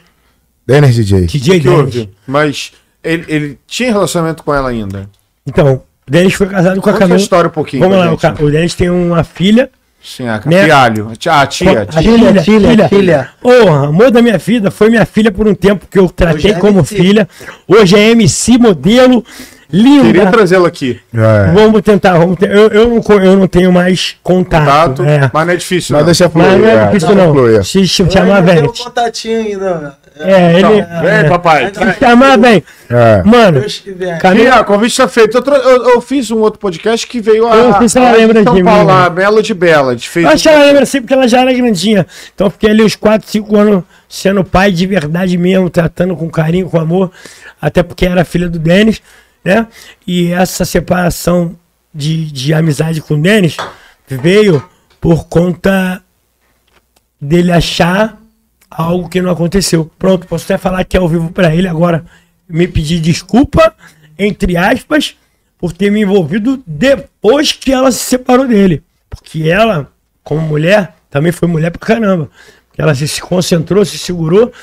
Dennis 0.65 0.95
DJ. 0.95 1.25
DJ 1.25 1.59
que 1.59 1.67
Dennis. 1.67 1.79
houve? 1.79 2.09
Mas 2.27 2.71
ele, 3.03 3.25
ele 3.27 3.59
tinha 3.67 3.91
relacionamento 3.91 4.43
com 4.43 4.53
ela 4.53 4.69
ainda. 4.69 5.09
Então, 5.45 5.81
o 6.07 6.11
Dennis 6.11 6.33
foi 6.35 6.47
casado 6.47 6.79
com 6.81 6.89
a 6.89 6.93
Conta 6.93 6.97
a 6.97 7.07
Camila. 7.07 7.19
história 7.19 7.47
um 7.47 7.51
pouquinho. 7.51 7.81
Vamos 7.83 7.97
lá, 7.97 8.13
o, 8.13 8.17
ca- 8.17 8.35
o 8.39 8.51
Dennis 8.51 8.75
tem 8.75 8.89
uma 8.89 9.23
filha. 9.23 9.69
Sim, 10.01 10.27
a 10.27 10.41
Né? 10.45 10.63
Fialho. 10.65 11.07
Ah, 11.11 11.15
tia, 11.15 11.33
A 11.41 11.45
tia. 11.45 11.87
filha, 12.01 12.41
filha, 12.43 12.89
filha. 12.89 13.29
Porra, 13.41 13.87
amor 13.87 14.09
da 14.11 14.21
minha 14.21 14.37
vida, 14.37 14.71
foi 14.71 14.89
minha 14.89 15.05
filha 15.05 15.31
por 15.31 15.47
um 15.47 15.53
tempo 15.53 15.85
que 15.89 15.99
eu 15.99 16.09
tratei 16.09 16.51
é 16.51 16.53
como 16.55 16.79
MC. 16.79 16.95
filha. 16.95 17.27
Hoje 17.67 17.95
é 17.97 18.09
MC 18.11 18.57
modelo, 18.57 19.23
linda. 19.71 20.05
Queria 20.05 20.31
trazê-la 20.31 20.67
aqui. 20.69 20.99
É. 21.13 21.51
Vamos 21.53 21.81
tentar, 21.81 22.17
vamos 22.17 22.37
ter- 22.37 22.49
eu, 22.49 22.67
eu, 22.69 22.87
não, 22.89 23.15
eu 23.21 23.35
não 23.35 23.47
tenho 23.47 23.71
mais 23.73 24.15
contato. 24.23 24.65
Tato, 24.65 25.03
é. 25.03 25.29
mas 25.33 25.45
não 25.47 25.53
é 25.53 25.57
difícil. 25.57 25.93
Mas 25.93 26.01
não. 26.01 26.05
deixa 26.05 26.29
fluir. 26.29 26.47
Mas 26.49 26.59
não 26.61 26.67
é 26.67 26.73
é, 26.73 26.85
difícil 26.87 27.15
não. 27.15 27.33
fluir. 27.33 27.63
Se 27.65 27.87
se 27.87 28.01
Eu 28.01 28.09
chamar, 28.09 28.37
ainda 28.37 28.53
tenho 28.53 28.61
vem. 28.61 28.69
um 28.69 28.83
contatinho 28.85 29.39
ainda. 29.41 29.97
É, 30.19 30.53
ele. 30.59 30.81
Vem, 31.21 31.29
papai. 31.29 31.71
Chamar, 31.97 32.37
vem. 32.37 32.61
É. 32.89 33.23
Mano. 33.23 33.61
Camila. 34.19 34.63
Convite 34.65 34.91
está 34.91 35.07
feito. 35.07 35.37
Eu, 35.37 35.53
eu- 35.55 35.89
eu 35.91 36.01
fiz 36.01 36.29
um 36.29 36.39
outro 36.39 36.59
podcast 36.59 37.07
que 37.07 37.21
veio 37.21 37.47
a. 37.47 37.55
Eu 37.55 37.69
não 37.69 37.77
sei 37.79 37.89
se 37.89 37.97
ela 37.97 38.09
a- 38.09 38.13
lembra 38.13 38.43
São 38.43 38.53
de 38.53 38.61
mim, 38.61 38.65
Paulo, 38.69 38.87
né? 38.87 39.05
a 39.05 39.09
Bela 39.09 39.41
de 39.41 39.53
Bela. 39.53 39.97
Fez 39.97 40.25
Eu 40.25 40.31
acho 40.31 40.43
que 40.43 40.49
ela 40.49 40.65
lembra 40.65 40.83
assim 40.83 40.99
porque 41.01 41.13
ela 41.13 41.27
já 41.27 41.41
era 41.41 41.53
grandinha. 41.53 42.05
Então 42.35 42.47
eu 42.47 42.51
fiquei 42.51 42.69
ali 42.69 42.83
uns 42.83 42.95
4, 42.95 43.29
5 43.29 43.55
anos 43.55 43.83
sendo 44.09 44.43
pai 44.43 44.71
de 44.71 44.85
verdade 44.85 45.37
mesmo, 45.37 45.69
tratando 45.69 46.15
com 46.17 46.29
carinho, 46.29 46.69
com 46.69 46.79
amor. 46.79 47.11
Até 47.61 47.81
porque 47.81 48.05
era 48.05 48.25
filha 48.25 48.49
do 48.49 48.59
Denis, 48.59 49.01
né? 49.43 49.67
E 50.05 50.31
essa 50.33 50.65
separação 50.65 51.55
de, 51.93 52.25
de 52.31 52.53
amizade 52.53 53.01
com 53.01 53.13
o 53.15 53.21
Denis 53.21 53.55
veio 54.07 54.61
por 54.99 55.27
conta 55.27 56.01
dele 57.21 57.51
achar 57.51 58.17
algo 58.69 59.09
que 59.09 59.21
não 59.21 59.31
aconteceu. 59.31 59.89
Pronto, 59.97 60.27
posso 60.27 60.45
até 60.45 60.57
falar 60.57 60.83
que 60.83 60.95
é 60.95 60.99
ao 60.99 61.07
vivo 61.07 61.31
pra 61.31 61.55
ele 61.55 61.67
agora. 61.67 62.05
Me 62.47 62.67
pedir 62.67 62.99
desculpa, 62.99 63.73
entre 64.17 64.57
aspas, 64.57 65.15
por 65.57 65.73
ter 65.73 65.91
me 65.91 66.01
envolvido 66.01 66.61
depois 66.65 67.51
que 67.51 67.71
ela 67.71 67.91
se 67.91 67.99
separou 67.99 68.47
dele. 68.47 68.83
Porque 69.09 69.49
ela, 69.49 69.91
como 70.23 70.41
mulher, 70.41 70.95
também 71.09 71.31
foi 71.31 71.47
mulher 71.47 71.71
pra 71.71 71.79
caramba. 71.79 72.29
Ela 72.77 72.95
se, 72.95 73.07
se 73.07 73.21
concentrou, 73.21 73.83
se 73.83 73.97
segurou, 73.97 74.53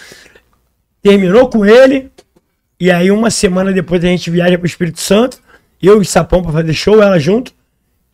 terminou 1.02 1.48
com 1.48 1.66
ele, 1.66 2.10
e 2.80 2.90
aí 2.90 3.10
uma 3.10 3.30
semana 3.30 3.72
depois 3.72 4.02
a 4.02 4.08
gente 4.08 4.30
viaja 4.30 4.56
pro 4.56 4.66
Espírito 4.66 5.00
Santo, 5.00 5.38
eu 5.82 6.00
e 6.00 6.04
Sapão 6.04 6.42
pra 6.42 6.52
fazer 6.52 6.72
show, 6.72 7.02
ela 7.02 7.18
junto, 7.18 7.52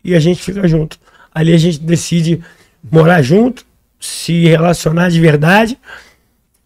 e 0.03 0.13
a 0.13 0.19
gente 0.19 0.41
fica 0.41 0.67
junto. 0.67 0.99
Ali 1.33 1.53
a 1.53 1.57
gente 1.57 1.79
decide 1.79 2.43
morar 2.91 3.21
junto, 3.21 3.65
se 4.03 4.43
relacionar 4.45 5.09
de 5.09 5.19
verdade 5.21 5.77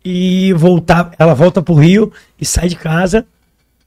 e 0.04 0.54
voltar. 0.54 1.12
Ela 1.20 1.36
volta 1.36 1.62
pro 1.62 1.76
Rio 1.76 2.12
e 2.42 2.46
sai 2.46 2.68
de 2.68 2.76
casa 2.76 3.26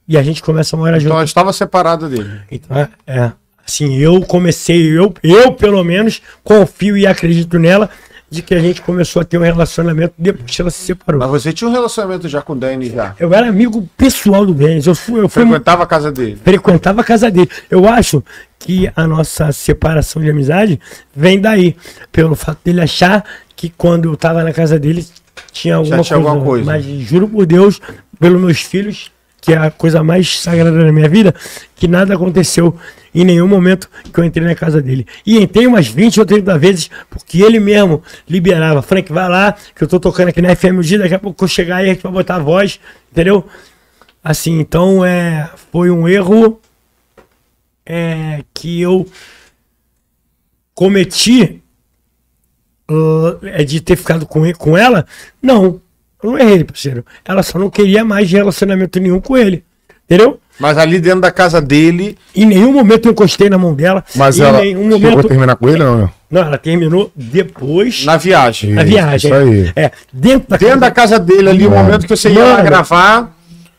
e 0.07 0.17
a 0.17 0.23
gente 0.23 0.41
começa 0.41 0.75
a 0.75 0.79
morar 0.79 0.91
Então 0.97 1.01
junto. 1.01 1.13
ela 1.15 1.23
estava 1.25 1.51
separada 1.51 2.07
dele. 2.07 2.41
Então, 2.49 2.77
é, 2.77 2.89
é. 3.05 3.31
Assim, 3.67 3.97
eu 3.97 4.21
comecei, 4.21 4.97
eu, 4.97 5.13
eu 5.21 5.51
pelo 5.51 5.83
menos, 5.83 6.21
confio 6.43 6.95
e 6.95 7.05
acredito 7.05 7.59
nela, 7.59 7.89
de 8.31 8.41
que 8.41 8.55
a 8.55 8.59
gente 8.59 8.81
começou 8.81 9.21
a 9.21 9.25
ter 9.25 9.37
um 9.37 9.41
relacionamento 9.41 10.13
depois 10.17 10.49
que 10.49 10.61
ela 10.61 10.71
se 10.71 10.85
separou. 10.85 11.19
Mas 11.19 11.29
você 11.29 11.51
tinha 11.51 11.69
um 11.69 11.73
relacionamento 11.73 12.29
já 12.29 12.41
com 12.41 12.53
o 12.53 12.55
Danny 12.55 12.89
já. 12.89 13.13
Eu 13.19 13.33
era 13.33 13.49
amigo 13.49 13.87
pessoal 13.97 14.45
do 14.45 14.53
Denis, 14.53 14.87
eu 14.87 14.95
fui, 14.95 15.19
eu 15.19 15.27
fui 15.27 15.43
Frequentava 15.43 15.83
a 15.83 15.85
casa 15.85 16.09
dele. 16.09 16.39
frequentava 16.41 17.01
a 17.01 17.03
casa 17.03 17.29
dele. 17.29 17.49
Eu 17.69 17.85
acho 17.89 18.23
que 18.57 18.89
a 18.95 19.05
nossa 19.05 19.51
separação 19.51 20.21
de 20.21 20.29
amizade 20.29 20.79
vem 21.13 21.41
daí, 21.41 21.75
pelo 22.09 22.33
fato 22.33 22.59
dele 22.63 22.79
achar 22.79 23.25
que 23.53 23.69
quando 23.69 24.09
eu 24.09 24.15
tava 24.15 24.43
na 24.45 24.53
casa 24.53 24.79
dele 24.79 25.05
tinha 25.51 25.75
alguma, 25.75 26.01
tinha 26.01 26.15
alguma 26.15 26.41
coisa. 26.41 26.65
Mas 26.65 26.85
juro 26.85 27.27
por 27.27 27.45
Deus, 27.45 27.81
pelos 28.17 28.39
meus 28.39 28.61
filhos, 28.61 29.11
que 29.41 29.53
é 29.53 29.57
a 29.57 29.71
coisa 29.71 30.03
mais 30.03 30.39
sagrada 30.39 30.71
da 30.71 30.91
minha 30.91 31.09
vida, 31.09 31.33
que 31.75 31.87
nada 31.87 32.13
aconteceu 32.13 32.77
em 33.13 33.25
nenhum 33.25 33.47
momento 33.47 33.89
que 34.13 34.19
eu 34.19 34.23
entrei 34.23 34.45
na 34.45 34.55
casa 34.55 34.81
dele. 34.81 35.05
E 35.25 35.37
entrei 35.37 35.65
umas 35.67 35.87
20 35.87 36.19
ou 36.19 36.25
30 36.25 36.57
vezes, 36.59 36.89
porque 37.09 37.41
ele 37.41 37.59
mesmo 37.59 38.01
liberava. 38.29 38.81
Frank, 38.81 39.11
vai 39.11 39.27
lá, 39.27 39.55
que 39.75 39.83
eu 39.83 39.87
tô 39.87 39.99
tocando 39.99 40.29
aqui 40.29 40.41
na 40.41 40.55
FM 40.55 40.77
o 40.77 40.83
dia, 40.83 40.99
daqui 40.99 41.15
a 41.15 41.19
pouco 41.19 41.43
eu 41.43 41.47
chegar 41.47 41.77
aí, 41.77 41.89
a 41.89 41.93
gente 41.93 42.03
vai 42.03 42.11
botar 42.11 42.35
a 42.35 42.39
voz, 42.39 42.79
entendeu? 43.11 43.45
Assim, 44.23 44.59
então 44.59 45.03
é, 45.03 45.49
foi 45.71 45.89
um 45.89 46.07
erro 46.07 46.61
é, 47.85 48.43
que 48.53 48.79
eu 48.79 49.07
cometi 50.75 51.61
uh, 52.89 53.39
é 53.43 53.63
de 53.63 53.81
ter 53.81 53.95
ficado 53.95 54.25
com, 54.25 54.51
com 54.53 54.77
ela. 54.77 55.05
Não, 55.41 55.81
eu 56.23 56.31
não 56.31 56.39
errei, 56.39 56.63
parceiro. 56.63 57.05
Ela 57.25 57.43
só 57.43 57.57
não 57.59 57.69
queria 57.69 58.03
mais 58.05 58.31
relacionamento 58.31 58.99
nenhum 58.99 59.19
com 59.19 59.37
ele. 59.37 59.63
Entendeu? 60.05 60.39
Mas 60.59 60.77
ali 60.77 60.99
dentro 60.99 61.21
da 61.21 61.31
casa 61.31 61.61
dele, 61.61 62.17
Em 62.35 62.45
nenhum 62.45 62.73
momento 62.73 63.07
eu 63.07 63.11
encostei 63.13 63.49
na 63.49 63.57
mão 63.57 63.73
dela. 63.73 64.03
Mas 64.15 64.37
em 64.37 64.43
ela 64.43 64.59
nenhum 64.59 64.91
chegou 64.91 65.07
a 65.07 65.11
momento. 65.11 65.27
terminar 65.27 65.55
com 65.55 65.69
ele 65.69 65.83
não? 65.83 66.09
Não, 66.29 66.41
ela 66.41 66.57
terminou 66.57 67.11
depois 67.15 68.03
na 68.05 68.17
viagem. 68.17 68.71
Isso, 68.75 68.85
viagem. 68.85 69.15
isso 69.31 69.33
aí. 69.33 69.71
É, 69.75 69.91
dentro 70.13 70.49
da 70.49 70.57
Dentro 70.57 70.79
da 70.81 70.91
casa 70.91 71.17
dele 71.17 71.49
ali, 71.49 71.65
o 71.67 71.71
momento 71.71 72.03
que 72.05 72.09
você 72.15 72.29
ia 72.29 72.43
lá 72.43 72.51
Mano. 72.57 72.63
gravar. 72.65 73.37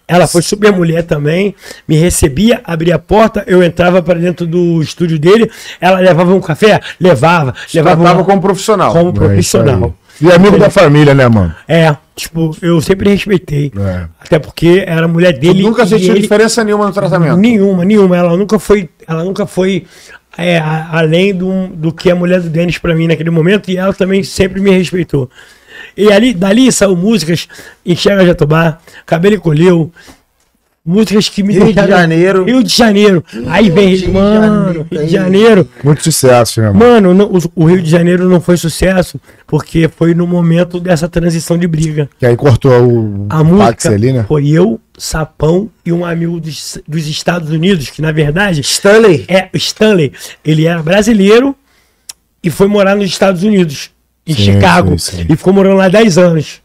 Ela 0.08 0.26
foi 0.26 0.42
super 0.42 0.72
mulher 0.72 1.04
também, 1.04 1.54
me 1.88 1.96
recebia, 1.96 2.60
abria 2.64 2.96
a 2.96 2.98
porta, 2.98 3.44
eu 3.46 3.62
entrava 3.62 4.02
para 4.02 4.18
dentro 4.18 4.46
do 4.46 4.82
estúdio 4.82 5.18
dele, 5.18 5.50
ela 5.80 6.00
levava 6.00 6.34
um 6.34 6.40
café, 6.40 6.80
levava, 7.00 7.54
levava 7.72 7.96
Tratava 7.96 8.18
uma- 8.18 8.24
como 8.26 8.40
profissional. 8.42 8.92
como 8.92 9.08
É, 9.10 9.12
profissional. 9.12 9.94
E 10.20 10.30
amigo 10.30 10.58
da 10.58 10.70
família, 10.70 11.14
né, 11.14 11.26
mano? 11.28 11.54
É, 11.66 11.96
tipo, 12.14 12.56
eu 12.62 12.80
sempre 12.80 13.10
respeitei. 13.10 13.72
É. 13.76 14.06
Até 14.20 14.38
porque 14.38 14.84
era 14.86 15.06
a 15.06 15.08
mulher 15.08 15.38
dele. 15.38 15.62
Nunca 15.62 15.82
e 15.82 15.88
sentiu 15.88 16.14
diferença 16.14 16.62
nenhuma 16.62 16.86
no 16.86 16.92
tratamento. 16.92 17.36
Nenhuma, 17.36 17.84
nenhuma. 17.84 18.16
Ela 18.16 18.36
nunca 18.36 18.58
foi, 18.58 18.88
ela 19.06 19.24
nunca 19.24 19.46
foi 19.46 19.86
é, 20.36 20.58
além 20.58 21.34
do, 21.34 21.68
do 21.68 21.92
que 21.92 22.10
a 22.10 22.14
mulher 22.14 22.40
do 22.40 22.48
Denis 22.48 22.78
pra 22.78 22.94
mim 22.94 23.06
naquele 23.06 23.30
momento 23.30 23.70
e 23.70 23.76
ela 23.76 23.92
também 23.92 24.22
sempre 24.22 24.60
me 24.60 24.70
respeitou. 24.70 25.30
E 25.96 26.10
ali, 26.10 26.32
dali 26.32 26.70
saiu 26.72 26.96
músicas, 26.96 27.48
Enxerga 27.84 28.24
Jatobá, 28.24 28.78
Cabelo 29.04 29.34
Encolheu, 29.34 29.92
músicas 30.84 31.28
que 31.28 31.42
me 31.42 31.52
Rio 31.52 31.66
de 31.66 31.72
deixaram- 31.74 31.96
Janeiro. 31.96 32.44
Rio 32.44 32.62
de 32.62 32.74
Janeiro. 32.76 33.24
Aí 33.46 33.70
vem, 33.70 33.88
Rio 33.94 33.98
de 33.98 34.08
mano, 34.10 34.40
Janeiro, 34.64 34.86
Rio 34.90 35.04
de 35.06 35.12
Janeiro. 35.12 35.68
Muito 35.84 36.02
sucesso, 36.02 36.60
né, 36.60 36.70
mano? 36.70 36.78
Mano, 36.78 37.14
não- 37.14 37.26
o, 37.26 37.40
o 37.54 37.64
Rio 37.66 37.80
de 37.82 37.88
Janeiro 37.90 38.28
não 38.28 38.40
foi 38.40 38.56
sucesso 38.56 39.20
porque 39.46 39.88
foi 39.88 40.14
no 40.14 40.26
momento 40.26 40.80
dessa 40.80 41.08
transição 41.08 41.56
de 41.56 41.66
briga. 41.68 42.08
Que 42.18 42.26
aí 42.26 42.36
cortou 42.36 42.72
o 42.82 43.26
A 43.30 43.44
música 43.44 43.90
ali, 43.90 44.12
né? 44.12 44.24
foi 44.26 44.48
eu, 44.48 44.80
Sapão 44.98 45.70
e 45.86 45.92
um 45.92 46.04
amigo 46.04 46.40
dos, 46.40 46.78
dos 46.86 47.06
Estados 47.06 47.50
Unidos, 47.50 47.88
que 47.90 48.02
na 48.02 48.10
verdade 48.12 48.60
Stanley. 48.60 49.24
é 49.28 49.48
o 49.52 49.56
Stanley. 49.56 50.12
Ele 50.44 50.66
era 50.66 50.82
brasileiro 50.82 51.54
e 52.42 52.50
foi 52.50 52.66
morar 52.66 52.96
nos 52.96 53.06
Estados 53.06 53.42
Unidos, 53.44 53.90
em 54.26 54.34
Sim, 54.34 54.42
Chicago, 54.54 54.98
sim, 54.98 55.18
sim. 55.18 55.26
e 55.28 55.36
ficou 55.36 55.52
morando 55.52 55.76
lá 55.76 55.88
10 55.88 56.18
anos. 56.18 56.60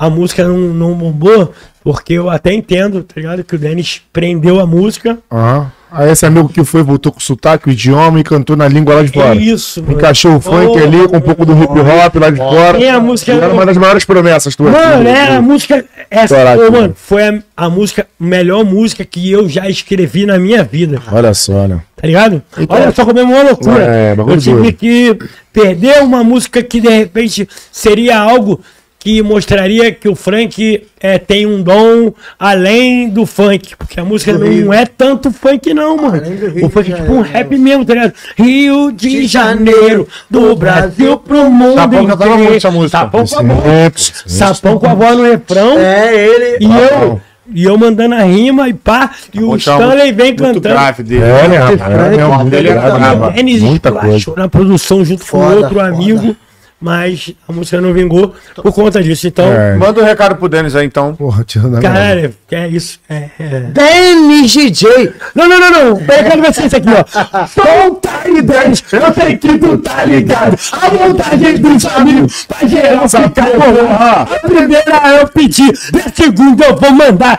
A 0.00 0.08
música 0.08 0.48
não, 0.48 0.56
não 0.56 0.94
bombou, 0.94 1.52
porque 1.84 2.14
eu 2.14 2.30
até 2.30 2.54
entendo, 2.54 3.02
tá 3.02 3.12
ligado? 3.16 3.44
Que 3.44 3.54
o 3.54 3.58
Dennis 3.58 4.00
prendeu 4.10 4.58
a 4.58 4.64
música. 4.66 5.18
Aham. 5.30 5.70
Aí 5.92 6.08
esse 6.08 6.24
amigo 6.24 6.48
que 6.48 6.62
foi, 6.64 6.84
voltou 6.84 7.10
com 7.10 7.18
o 7.18 7.22
sotaque, 7.22 7.68
o 7.68 7.72
idioma 7.72 8.20
e 8.20 8.22
cantou 8.22 8.56
na 8.56 8.68
língua 8.68 8.94
lá 8.94 9.02
de 9.02 9.10
fora. 9.10 9.34
Isso, 9.34 9.82
mano. 9.82 9.94
Encaixou 9.94 10.36
o 10.36 10.40
funk 10.40 10.68
Oh, 10.68 10.78
ali 10.78 11.08
com 11.08 11.16
um 11.16 11.20
pouco 11.20 11.44
do 11.44 11.52
hip 11.52 11.66
hop 11.80 12.14
lá 12.14 12.30
de 12.30 12.36
fora. 12.36 12.78
Tem 12.78 12.88
a 12.88 13.00
música- 13.00 13.32
Era 13.32 13.52
uma 13.52 13.66
das 13.66 13.76
maiores 13.76 14.04
promessas 14.04 14.54
tuas. 14.54 14.72
Mano, 14.72 15.08
é 15.08 15.34
a 15.36 15.42
música. 15.42 15.84
Essa, 16.08 16.36
Caraca, 16.36 16.62
Ô, 16.68 16.70
mano. 16.70 16.94
foi 16.96 17.24
a, 17.28 17.42
a 17.56 17.68
música, 17.68 18.06
melhor 18.20 18.64
música 18.64 19.04
que 19.04 19.30
eu 19.32 19.48
já 19.48 19.68
escrevi 19.68 20.24
na 20.26 20.38
minha 20.38 20.62
vida. 20.62 21.02
Olha 21.10 21.34
só, 21.34 21.66
né? 21.66 21.80
Tá 21.96 22.06
ligado? 22.06 22.40
Olha 22.68 22.92
só 22.92 23.04
como 23.04 23.18
é 23.18 23.22
uma 23.24 23.42
loucura. 23.42 23.82
É, 23.82 24.14
bagulho 24.14 24.36
eu 24.36 24.40
tive 24.40 24.56
doido. 24.60 24.76
que 24.76 25.18
perder 25.52 26.02
uma 26.04 26.22
música 26.22 26.62
que 26.62 26.80
de 26.80 26.88
repente 26.88 27.48
seria 27.72 28.18
algo 28.18 28.60
que 29.02 29.22
mostraria 29.22 29.90
que 29.90 30.06
o 30.08 30.14
Frank 30.14 30.82
é, 31.00 31.16
tem 31.18 31.46
um 31.46 31.62
dom 31.62 32.12
além 32.38 33.08
do 33.08 33.24
funk. 33.24 33.74
Porque 33.76 33.98
a 33.98 34.04
música 34.04 34.34
Do 34.34 34.40
não 34.40 34.46
Rio. 34.48 34.72
é 34.74 34.84
tanto 34.84 35.30
funk, 35.32 35.72
não, 35.72 35.96
mano. 35.96 36.16
Além 36.16 36.36
do 36.36 36.48
Rio 36.50 36.66
O 36.66 36.70
funk 36.70 36.92
é 36.92 36.96
tipo 36.96 37.12
um 37.12 37.20
rap 37.22 37.56
mesmo, 37.56 37.84
tá 37.86 37.94
ligado? 37.94 38.12
Rio 38.36 38.92
de 38.92 39.08
De 39.08 39.26
Janeiro, 39.26 40.06
do 40.28 40.54
Brasil 40.54 41.16
pro 41.16 41.50
mundo. 41.50 41.76
Sapão 41.76 42.06
cantava 42.06 42.24
inteiro. 42.26 42.42
muito 42.44 42.56
essa 42.58 42.70
música. 42.70 42.98
Sapão 42.98 43.26
com 43.26 43.38
a 43.38 43.42
voz. 43.42 44.12
Sapão 44.26 44.78
com 44.78 44.86
a 44.86 44.94
voz 44.94 45.16
no 45.16 45.22
refrão. 45.24 45.78
É, 45.78 46.14
ele. 46.14 46.58
E 46.60 46.66
eu, 46.70 47.20
e 47.54 47.64
eu 47.64 47.78
mandando 47.78 48.14
a 48.14 48.22
rima 48.22 48.68
e 48.68 48.74
pá, 48.74 49.10
e 49.32 49.42
o 49.42 49.56
Stanley 49.56 50.12
vem 50.12 50.26
muito 50.26 50.42
cantando. 50.42 50.60
grave 50.60 51.02
dele. 51.02 51.22
É, 51.24 51.48
né, 51.48 51.56
rapaz? 51.56 51.80
Frank, 51.80 52.18
É, 52.20 52.24
muito 52.26 52.50
dele 52.50 52.68
era 52.68 52.80
grave, 52.82 52.98
brabo. 52.98 53.26
né, 53.28 53.32
Denis 53.32 53.62
Muita 53.62 53.90
coisa. 53.92 54.06
esculachou 54.08 54.36
na 54.36 54.48
produção 54.48 55.02
junto 55.04 55.22
com 55.22 55.26
Foda, 55.40 55.56
outro 55.56 55.74
foda. 55.76 55.88
amigo, 55.88 56.36
mas 56.80 57.32
a 57.46 57.52
música 57.52 57.80
não 57.80 57.92
vingou 57.92 58.34
por 58.56 58.72
conta 58.72 59.02
disso. 59.02 59.26
Então, 59.26 59.52
É. 59.52 59.76
Manda 59.76 60.00
um 60.00 60.04
recado 60.04 60.36
pro 60.36 60.48
Denis 60.48 60.74
aí, 60.74 60.86
então. 60.86 61.14
Porra, 61.14 61.44
tirando 61.44 61.76
a 61.76 61.80
cara, 61.80 62.32
é 62.50 62.68
isso. 62.68 62.98
É, 63.08 63.28
é. 63.38 63.60
Dennis 63.60 64.52
DJ. 64.52 65.12
Não, 65.34 65.48
não, 65.48 65.60
não, 65.60 65.70
não. 65.70 65.86
Eu 66.00 66.06
quero 66.06 66.42
ver 66.42 66.50
isso 66.50 66.76
aqui, 66.76 66.88
ó. 66.88 67.46
Solta 67.46 68.10
aí, 68.24 68.42
Denis. 68.42 68.82
Eu 68.92 69.14
sei 69.14 69.36
que 69.36 69.58
tu 69.58 69.78
tá 69.78 70.04
ligado. 70.04 70.56
A 70.72 70.88
vontade 70.88 71.58
dos 71.58 71.84
amigos 71.86 72.44
pra 72.46 72.66
geral 72.66 73.08
ficar 73.08 73.50
bolado. 73.50 74.34
A 74.34 74.38
primeira 74.48 75.08
eu 75.20 75.28
pedi, 75.28 75.70
a 75.70 76.10
segunda 76.14 76.64
eu 76.64 76.76
vou 76.76 76.90
mandar. 76.92 77.38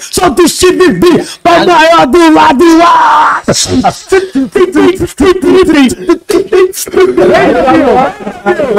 Solta 0.00 0.42
o 0.42 0.48
Steve 0.48 0.92
B, 0.94 1.06
pra 1.42 1.66
maior 1.66 2.06
do 2.06 2.32
lado. 2.34 2.64
Ah! 2.82 3.42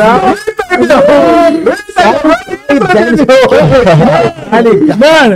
Mano, 4.98 5.36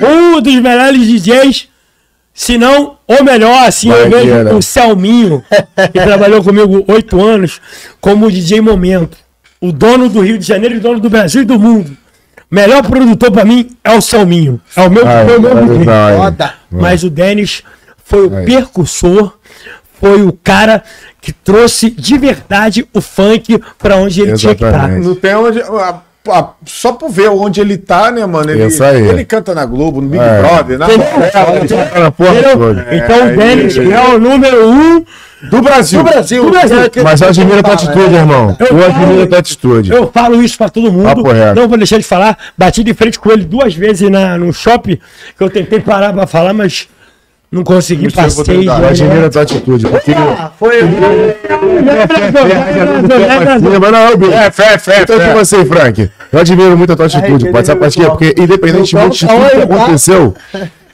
um 0.00 0.40
dos 0.40 0.54
melhores 0.56 1.06
DJs, 1.06 1.68
se 2.32 2.58
não 2.58 2.96
o 3.06 3.22
melhor, 3.22 3.66
assim, 3.66 3.90
eu 3.90 4.10
vejo 4.10 4.26
Guilherme. 4.26 4.50
o 4.54 4.62
Selminho, 4.62 5.44
que 5.92 6.00
trabalhou 6.00 6.42
comigo 6.42 6.84
oito 6.88 7.24
anos, 7.24 7.60
como 8.00 8.30
DJ 8.30 8.60
Momento. 8.60 9.16
O 9.60 9.72
dono 9.72 10.08
do 10.08 10.20
Rio 10.20 10.36
de 10.36 10.46
Janeiro, 10.46 10.76
e 10.76 10.80
dono 10.80 11.00
do 11.00 11.08
Brasil 11.08 11.42
e 11.42 11.44
do 11.44 11.58
mundo. 11.58 11.96
Melhor 12.50 12.82
produtor 12.82 13.30
pra 13.30 13.44
mim 13.44 13.70
é 13.82 13.92
o 13.92 14.00
Selminho. 14.00 14.60
É 14.76 14.82
o 14.82 14.90
meu, 14.90 15.04
o 15.04 15.40
meu. 15.40 15.84
Foda. 16.18 16.54
Mas 16.70 17.02
o 17.02 17.10
Denis 17.10 17.62
foi 18.04 18.26
o 18.26 18.30
Vai. 18.30 18.44
Foi 20.04 20.22
o 20.22 20.32
cara 20.44 20.82
que 21.22 21.32
trouxe 21.32 21.88
de 21.88 22.18
verdade 22.18 22.86
o 22.92 23.00
funk 23.00 23.58
pra 23.78 23.96
onde 23.96 24.20
ele 24.20 24.34
tinha 24.34 24.54
que 24.54 24.62
estar. 24.62 24.76
Exatamente. 24.76 25.06
Não 25.06 25.14
tem 25.14 25.34
onde. 25.34 25.62
a- 25.62 26.00
a- 26.28 26.48
só 26.66 26.92
por 26.92 27.10
ver 27.10 27.28
onde 27.30 27.60
ele 27.60 27.76
tá, 27.78 28.10
né, 28.10 28.24
mano? 28.26 28.50
Ele, 28.50 28.66
Isso 28.66 28.82
aí. 28.84 29.00
ele 29.08 29.24
canta 29.24 29.54
na 29.54 29.64
Globo, 29.64 30.00
no 30.02 30.08
Big 30.08 30.22
É. 30.22 30.40
Brother, 30.42 30.78
na 30.78 30.86
Entendeu? 30.86 31.06
novela. 31.18 32.10
Toda. 32.52 32.86
Então 32.94 33.16
o 33.16 33.28
É, 33.30 33.36
Denis 33.36 33.76
é 33.76 34.00
o 34.14 34.18
número 34.18 34.68
um 34.70 35.04
Do 35.50 35.60
Brasil. 35.60 35.98
Do 36.02 36.04
Brasil. 36.10 36.44
Do 36.44 36.50
Brasil. 36.50 36.78
É 36.96 37.02
Mas 37.02 37.20
eu 37.20 37.28
admiro 37.28 37.58
a 37.58 37.62
tua 37.62 37.74
atitude, 37.74 38.14
irmão. 38.14 38.56
Eu 38.58 38.78
Eu 38.78 38.84
admiro 38.86 39.22
a 39.22 39.26
tua 39.26 39.38
atitude. 39.38 39.90
Eu 39.92 40.10
falo 40.10 40.42
isso 40.42 40.56
pra 40.56 40.70
todo 40.70 40.90
mundo. 40.90 41.22
Não 41.54 41.68
vou 41.68 41.76
deixar 41.76 41.98
de 41.98 42.04
falar. 42.04 42.38
Bati 42.56 42.82
de 42.82 42.94
frente 42.94 43.18
com 43.18 43.30
ele 43.30 43.44
duas 43.44 43.74
vezes 43.74 44.08
na, 44.10 44.38
no 44.38 44.50
shopping, 44.54 44.98
que 45.36 45.44
eu 45.44 45.50
tentei 45.50 45.80
parar 45.80 46.12
pra 46.14 46.26
falar, 46.26 46.54
mas 46.54 46.88
não 47.50 47.62
consegui. 47.62 48.10
Passei. 48.10 48.68
Eu 48.68 48.88
admiro 48.88 49.26
a 49.26 49.30
tua 49.30 49.42
atitude. 49.42 49.86
Porque... 49.86 50.12
Foi. 50.58 50.82
Mas 53.80 53.92
não, 53.92 54.16
Bill. 54.16 54.32
É, 54.32 54.50
fé, 54.50 54.76
fé, 54.78 55.02
Então, 55.02 55.18
tipo 55.18 55.38
assim, 55.38 55.64
Frank, 55.64 56.10
eu 56.32 56.38
admiro 56.40 56.76
muito 56.76 56.92
a 56.92 56.96
tua 56.96 57.06
atitude, 57.06 57.50
pode 57.50 57.66
saber 57.66 57.80
por 57.80 57.92
quê? 57.92 58.06
Porque 58.06 58.34
independentemente 58.36 59.20
de 59.20 59.26
tudo 59.26 59.50
que 59.50 59.72
aconteceu, 59.72 60.34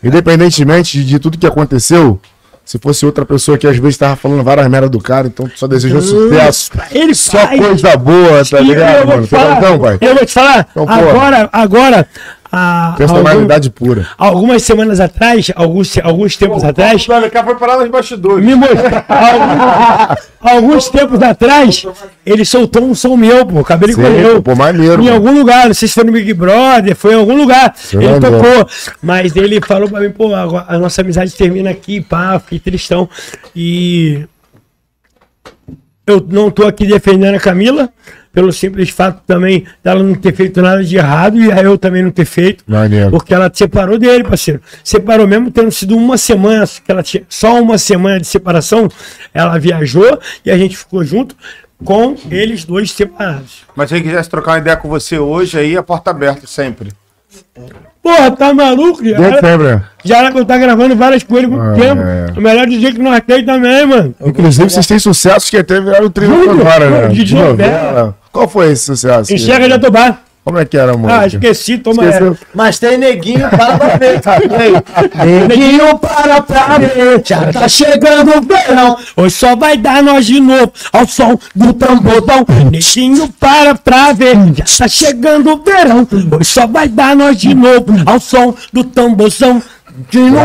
independentemente 0.05 1.05
de, 1.05 1.19
tudo 1.19 1.39
que 1.39 1.47
aconteceu, 1.47 2.21
se 2.65 2.79
fosse 2.79 3.07
outra 3.07 3.25
pessoa 3.25 3.57
que 3.57 3.67
às 3.67 3.77
vezes 3.79 3.97
tava 3.97 4.15
falando 4.17 4.45
várias 4.45 4.69
merda 4.69 4.89
do 4.89 5.01
cara, 5.01 5.27
então 5.27 5.49
tu 5.49 5.59
só 5.59 5.67
desejou 5.67 6.01
sucesso. 6.03 6.71
Ele 6.93 7.15
Só 7.15 7.39
faz. 7.39 7.59
coisa 7.59 7.97
boa, 7.97 8.45
tá 8.45 8.61
ligado, 8.61 9.09
mano? 9.09 9.27
falar, 9.27 9.55
razão, 9.55 9.79
pai? 9.79 9.99
eu 10.01 10.15
vou 10.15 10.27
te 10.27 10.33
falar, 10.33 10.69
Então, 10.71 10.87
agora, 10.89 11.49
agora, 11.53 12.09
há 12.53 12.95
Personalidade 12.97 13.71
pura. 13.71 14.07
algum- 14.19 14.39
algumas 14.41 14.63
semanas 14.63 15.01
atrás, 15.01 15.51
alguns, 15.55 15.97
alguns 15.99 16.37
tempos 16.37 16.65
atrás, 16.65 17.07
O 17.09 17.13
LK 17.13 17.43
foi 17.45 17.55
parar 17.57 17.79
nos 17.79 17.89
bastidores. 17.91 18.45
me 18.45 18.55
mostrou. 18.55 18.81
alguns, 19.09 20.19
alguns 20.41 20.89
tempos 20.89 21.23
atrás, 21.23 21.87
ele 22.25 22.45
soltou 22.45 22.83
um 22.85 22.95
som 22.95 23.17
meu, 23.17 23.45
pô. 23.47 23.63
Cabelo 23.63 23.93
Sim, 23.93 24.01
pô, 24.43 24.55
maneiro, 24.57 25.03
Em 25.03 25.07
mano. 25.07 25.15
algum 25.17 25.39
lugar, 25.39 25.67
não 25.69 25.75
sei 25.75 25.89
se 25.89 25.95
foi 25.95 26.05
no 26.05 26.13
Big 26.13 26.33
Brother, 26.35 26.95
foi 26.97 27.13
em 27.13 27.17
algum 27.17 27.37
lugar. 27.37 27.75
Eu 27.93 28.01
ele 28.03 28.21
tocou. 28.21 28.67
Mas 29.03 29.35
ele 29.37 29.61
falou 29.61 29.89
pra 29.89 30.01
mim, 30.01 30.11
pô, 30.11 30.35
agora 30.35 30.65
a 30.69 30.79
nossa 30.79 31.01
amizade 31.03 31.33
termina 31.33 31.71
aqui, 31.71 32.01
pá, 32.01 32.39
fiquei 32.41 32.59
tristão. 32.59 33.09
E. 33.55 34.25
Eu 36.07 36.27
não 36.29 36.51
tô 36.51 36.67
aqui 36.67 36.87
defendendo 36.87 37.37
a 37.37 37.41
Camila, 37.41 37.89
pelo 38.33 38.53
simples 38.53 38.91
fato 38.91 39.23
também 39.27 39.67
dela 39.83 40.03
não 40.03 40.15
ter 40.15 40.35
feito 40.35 40.63
nada 40.63 40.85
de 40.85 40.97
errado 40.97 41.37
e 41.41 41.51
aí 41.51 41.65
eu 41.65 41.77
também 41.77 42.03
não 42.03 42.11
ter 42.11 42.25
feito. 42.25 42.65
Maneiro. 42.67 43.11
Porque 43.11 43.35
ela 43.35 43.51
separou 43.53 43.99
dele, 43.99 44.25
parceiro. 44.25 44.61
Separou 44.85 45.27
mesmo 45.27 45.51
tendo 45.51 45.71
sido 45.71 45.97
uma 45.97 46.17
semana, 46.17 46.67
que 46.67 46.91
ela 46.91 47.03
tinha 47.03 47.25
só 47.29 47.61
uma 47.61 47.79
semana 47.79 48.21
de 48.21 48.27
separação, 48.27 48.89
ela 49.35 49.59
viajou 49.59 50.19
e 50.45 50.51
a 50.51 50.57
gente 50.57 50.77
ficou 50.77 51.05
junto 51.05 51.35
com 51.85 52.17
eles 52.31 52.65
dois 52.65 52.91
separados. 52.93 53.65
Mas 53.75 53.89
se 53.89 53.97
ele 53.97 54.05
quisesse 54.05 54.29
trocar 54.29 54.53
uma 54.53 54.59
ideia 54.59 54.77
com 54.77 54.89
você 54.89 55.19
hoje, 55.19 55.59
aí 55.59 55.77
a 55.77 55.83
porta 55.83 56.11
aberta 56.11 56.47
sempre. 56.47 56.91
Porra, 58.03 58.31
tá 58.31 58.55
maluco? 58.55 59.05
Já 59.05 59.17
era, 59.19 59.85
já 60.03 60.19
era 60.19 60.33
que 60.33 60.39
eu 60.39 60.45
tá 60.45 60.57
gravando 60.57 60.97
várias 60.97 61.23
coisas 61.23 61.45
há 61.45 61.55
muito 61.55 61.63
Ah, 61.71 61.75
tempo. 61.75 62.01
é. 62.01 62.27
O 62.39 62.41
melhor 62.41 62.67
dizer 62.67 62.95
que 62.95 62.99
nós 62.99 63.21
tem 63.27 63.45
também, 63.45 63.85
mano. 63.87 64.15
Inclusive, 64.25 64.71
vocês 64.71 64.87
têm 64.87 64.99
sucessos 64.99 65.51
que 65.51 65.59
até 65.59 65.79
viraram 65.81 66.11
Muito. 66.29 66.51
agora, 66.51 66.91
né? 66.91 67.09
De 67.09 67.35
novela. 67.35 68.17
Qual 68.33 68.49
foi 68.49 68.73
esse 68.73 68.85
sucesso? 68.87 69.33
Enxerga 69.35 69.65
de 69.67 69.71
Jatobá. 69.73 70.19
Como 70.51 70.59
é 70.59 70.65
que 70.65 70.77
era 70.77 70.97
música? 70.97 71.21
Ah, 71.21 71.27
esqueci, 71.29 71.79
toma 71.79 72.05
Esqueceu? 72.05 72.37
Mas 72.53 72.77
tem 72.77 72.99
neguinho, 72.99 73.49
para 73.51 73.79
pra 73.79 73.97
ver. 73.97 74.21
Ei, 75.25 75.47
Neguinho, 75.47 75.97
para 75.97 76.43
pra 76.43 76.77
ver. 76.79 77.23
Já 77.25 77.53
tá 77.53 77.69
chegando 77.69 78.37
o 78.37 78.43
verão. 78.43 78.97
Hoje 79.17 79.37
só 79.37 79.55
vai 79.55 79.77
dar 79.77 80.03
nós 80.03 80.27
de 80.27 80.41
novo 80.41 80.73
ao 80.93 81.07
som 81.07 81.39
do 81.55 81.73
tambordão. 81.73 82.45
Neguinho 82.69 83.29
para 83.39 83.77
pra 83.77 84.13
ver, 84.13 84.35
já 84.57 84.65
tá 84.79 84.89
chegando 84.89 85.53
o 85.53 85.63
verão. 85.63 86.05
Hoje 86.11 86.51
só 86.51 86.67
vai 86.67 86.89
dar 86.89 87.15
nós 87.15 87.37
de 87.37 87.55
novo 87.55 87.95
ao 88.05 88.19
som 88.19 88.53
do 88.73 88.83
tamborzão. 88.83 89.63
De 90.11 90.19
novo, 90.19 90.41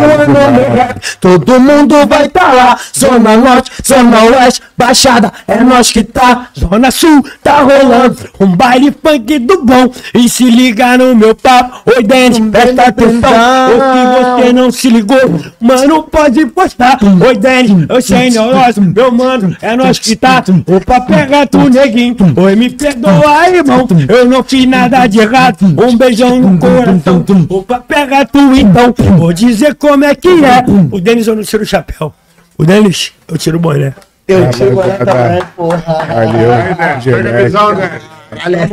todo 1.19 1.59
mundo 1.59 1.95
vai 2.07 2.27
tá 2.30 2.51
lá. 2.51 2.77
Zona 2.98 3.38
Norte, 3.38 3.72
Zona 3.85 4.24
Oeste, 4.24 4.61
Baixada, 4.77 5.32
é 5.48 5.64
nós 5.64 5.91
que 5.91 6.03
tá. 6.03 6.49
Zona 6.59 6.91
Sul, 6.91 7.24
tá 7.41 7.61
rolando 7.61 8.17
um 8.40 8.48
baile 8.48 8.91
funk 8.91 9.40
do 9.40 9.64
bom. 9.64 9.90
E 10.14 10.27
se 10.27 10.43
liga 10.43 10.98
no 10.98 11.15
meu 11.15 11.33
papo, 11.33 11.90
oi 11.95 12.03
Denis, 12.03 12.40
presta 12.51 12.83
atenção. 12.83 13.32
Ou 13.72 13.80
se 13.80 14.41
você 14.43 14.53
não 14.53 14.72
se 14.72 14.90
ligou, 14.90 15.40
mano, 15.61 16.03
pode 16.03 16.45
postar. 16.48 16.99
Oi 17.25 17.38
Denis, 17.38 17.85
eu 17.88 18.01
sei 18.01 18.30
neurose, 18.30 18.82
meu 18.82 19.11
mano, 19.11 19.56
é 19.61 19.75
nós 19.77 19.98
que 19.98 20.15
tá. 20.15 20.43
Opa, 20.67 21.01
pega 21.01 21.48
tu, 21.48 21.69
neguinho. 21.69 22.15
Oi, 22.35 22.56
me 22.56 22.69
perdoa, 22.69 23.49
irmão, 23.49 23.88
eu 24.09 24.25
não 24.25 24.43
fiz 24.43 24.65
nada 24.65 25.07
de 25.07 25.19
errado. 25.19 25.57
Um 25.61 25.95
beijão 25.95 26.40
no 26.40 26.57
coração. 26.57 27.24
Opa, 27.49 27.80
pega 27.80 28.25
tu 28.25 28.40
então. 28.53 28.93
Vou 29.17 29.32
dizer 29.35 29.75
como 29.75 30.03
é 30.05 30.15
que 30.15 30.27
é. 30.27 30.64
O 30.91 30.99
Denis 30.99 31.27
eu 31.27 31.35
não 31.35 31.43
tiro 31.43 31.61
o 31.64 31.65
chapéu. 31.65 32.11
O 32.57 32.65
Denis, 32.65 33.14
eu 33.27 33.38
tiro 33.38 33.57
o 33.57 33.59
boné. 33.59 33.93
Eu 34.27 34.45
Ah, 34.45 34.47
digo 34.47 34.75
mas- 34.77 34.88
ela 34.88 35.05
também, 35.05 35.41
porra. 35.55 35.83
Valeu. 35.85 36.49
Pega 36.75 36.95
a 36.95 36.99
Genérico. 36.99 37.43
visão, 37.43 37.75
né? 37.75 37.99
Primeira 38.35 38.67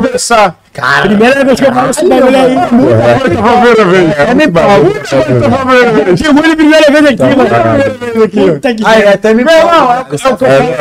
vez. 0.00 0.28
Primeira 1.02 1.44
vez 1.44 1.60
que 1.60 1.66
eu 1.66 1.72
falo 1.72 1.90
esse 1.90 2.06
bagulho 2.08 2.36
aí. 2.36 2.56
É 4.28 4.34
me 4.34 4.48
pau. 4.50 4.68
Ruim 4.80 4.92
de 6.50 6.56
primeira 6.56 6.90
vez 6.92 7.06
aqui, 7.06 7.36
mano. 7.36 7.48
Puta 8.54 8.74
que 8.74 8.84
até 8.84 9.32
me 9.34 9.42
é, 9.42 9.46
é 9.46 9.48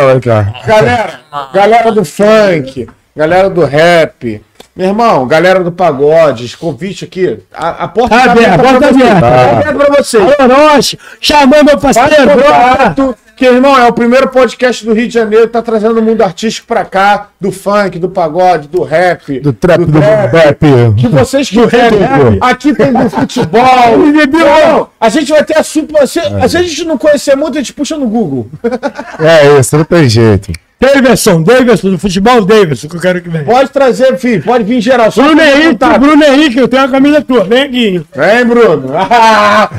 o 0.04 0.10
É, 0.18 0.20
cara. 0.20 0.54
Galera, 0.68 1.10
galera 1.54 1.92
do 1.92 2.04
funk, 2.04 2.88
galera 3.16 3.50
do 3.50 3.64
rap, 3.66 4.42
meu 4.76 4.88
irmão, 4.88 5.26
galera 5.26 5.64
do 5.64 5.72
pagode, 5.72 6.58
convite 6.58 7.06
aqui, 7.06 7.40
a, 7.54 7.86
a 7.86 7.88
porta 7.88 8.16
Tá 8.16 8.32
aberta, 8.32 8.56
a 8.56 8.58
porta 8.60 8.80
vocês. 8.94 9.02
aberta. 9.10 9.22
Tá 9.22 9.52
aberta 9.52 9.74
pra 9.74 9.98
vocês. 9.98 10.24
Nós, 10.50 10.96
chamou 11.22 11.64
meu 11.64 11.78
parceiro. 11.80 12.30
contato, 12.32 13.16
que, 13.38 13.46
irmão, 13.46 13.78
é 13.78 13.88
o 13.88 13.94
primeiro 13.94 14.28
podcast 14.30 14.86
do 14.86 14.94
Rio 14.94 15.08
de 15.08 15.14
Janeiro, 15.14 15.48
tá 15.48 15.62
trazendo 15.62 16.00
o 16.00 16.02
mundo 16.02 16.22
artístico 16.22 16.68
pra 16.68 16.84
cá, 16.86 17.28
do 17.40 17.52
funk, 17.54 17.98
do 18.00 18.10
pagode, 18.10 18.68
do 18.68 18.82
rap, 18.84 19.40
Do 19.40 19.54
trap, 19.54 19.86
do 19.86 19.92
trap, 20.00 20.34
rap. 20.34 20.60
que 20.98 21.08
vocês 21.08 21.50
quiserem. 21.50 22.00
Aqui 22.42 22.74
tem 22.74 22.92
do 22.92 23.10
futebol. 23.10 23.62
A 25.00 25.10
gente 25.10 25.32
vai 25.32 25.44
ter 25.44 25.58
a 25.58 25.64
super. 25.64 26.08
Se, 26.08 26.20
se 26.50 26.58
a 26.58 26.62
gente 26.64 26.84
não 26.86 26.98
conhecer 26.98 27.36
muito, 27.36 27.58
a 27.58 27.62
gente 27.62 27.74
puxa 27.74 27.96
no 27.98 28.08
Google. 28.08 28.50
É 29.20 29.60
isso, 29.60 29.78
não 29.78 29.84
tem 29.86 30.10
jeito. 30.10 30.52
Davidson, 30.80 31.42
Davidson, 31.42 31.92
do 31.92 31.98
futebol, 31.98 32.44
Davidson, 32.44 32.90
que 32.90 32.98
eu 32.98 33.02
quero 33.02 33.22
que 33.22 33.30
venha. 33.30 33.46
Pode 33.46 33.70
trazer, 33.70 34.18
filho, 34.18 34.44
pode 34.44 34.64
vir 34.66 34.82
geral. 34.82 35.10
Só 35.10 35.24
Bruno 35.24 35.42
Henrique. 35.42 35.86
Bruno 36.00 36.24
Henrique, 36.24 36.58
eu 36.60 36.68
tenho 36.68 36.84
a 36.84 36.88
camisa 36.90 37.22
tua, 37.22 37.46
vem 37.46 37.64
aqui. 37.64 38.06
Vem, 38.16 38.46
Bruno. 38.46 38.92
Ah. 39.10 39.70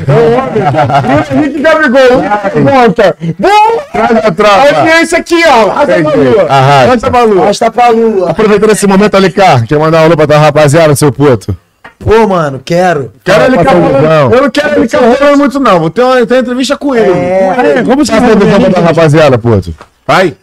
Bruno 1.02 1.24
Henrique 1.42 1.60
Gabigol. 1.60 2.22
Conta. 2.64 3.16
Bom, 3.38 3.48
Traz 3.92 4.10
a 4.10 4.28
a 4.28 4.32
tropa. 4.32 4.78
audiência 4.78 5.18
aqui, 5.18 5.42
ó. 5.46 5.70
Arrasta 5.70 6.00
pra 6.02 6.14
lua. 6.14 6.46
Arrasta. 6.48 7.10
Pra 7.10 7.22
lua. 7.24 7.42
Arrasta 7.42 7.70
pra 7.70 7.88
lua. 7.90 8.30
Aproveitando 8.30 8.70
esse 8.72 8.86
momento, 8.86 9.14
Alencar, 9.16 9.66
quer 9.66 9.78
mandar 9.78 10.02
um 10.02 10.04
alô 10.06 10.16
pra 10.16 10.26
tua 10.26 10.38
rapaziada, 10.38 10.96
seu 10.96 11.12
puto? 11.12 11.56
Pô, 11.98 12.26
mano, 12.26 12.60
quero. 12.64 13.12
Quero 13.24 13.44
ele 13.44 13.58
a 13.58 13.64
falando. 13.64 14.34
Eu 14.34 14.42
não 14.42 14.50
quero 14.50 14.80
ele 14.80 14.88
falando 14.88 15.38
muito, 15.38 15.60
não. 15.60 15.78
Vou 15.80 15.90
ter 15.90 16.02
uma, 16.02 16.26
ter 16.26 16.34
uma 16.34 16.40
entrevista 16.40 16.76
com 16.76 16.94
ele. 16.94 17.10
É, 17.12 17.82
como 17.84 18.04
você 18.04 18.12
a 18.12 18.20
pra 18.20 18.36
tua 18.36 18.58
vai 18.70 18.82
rapaziada, 18.82 19.38
puto. 19.38 19.74
Vai. 20.06 20.34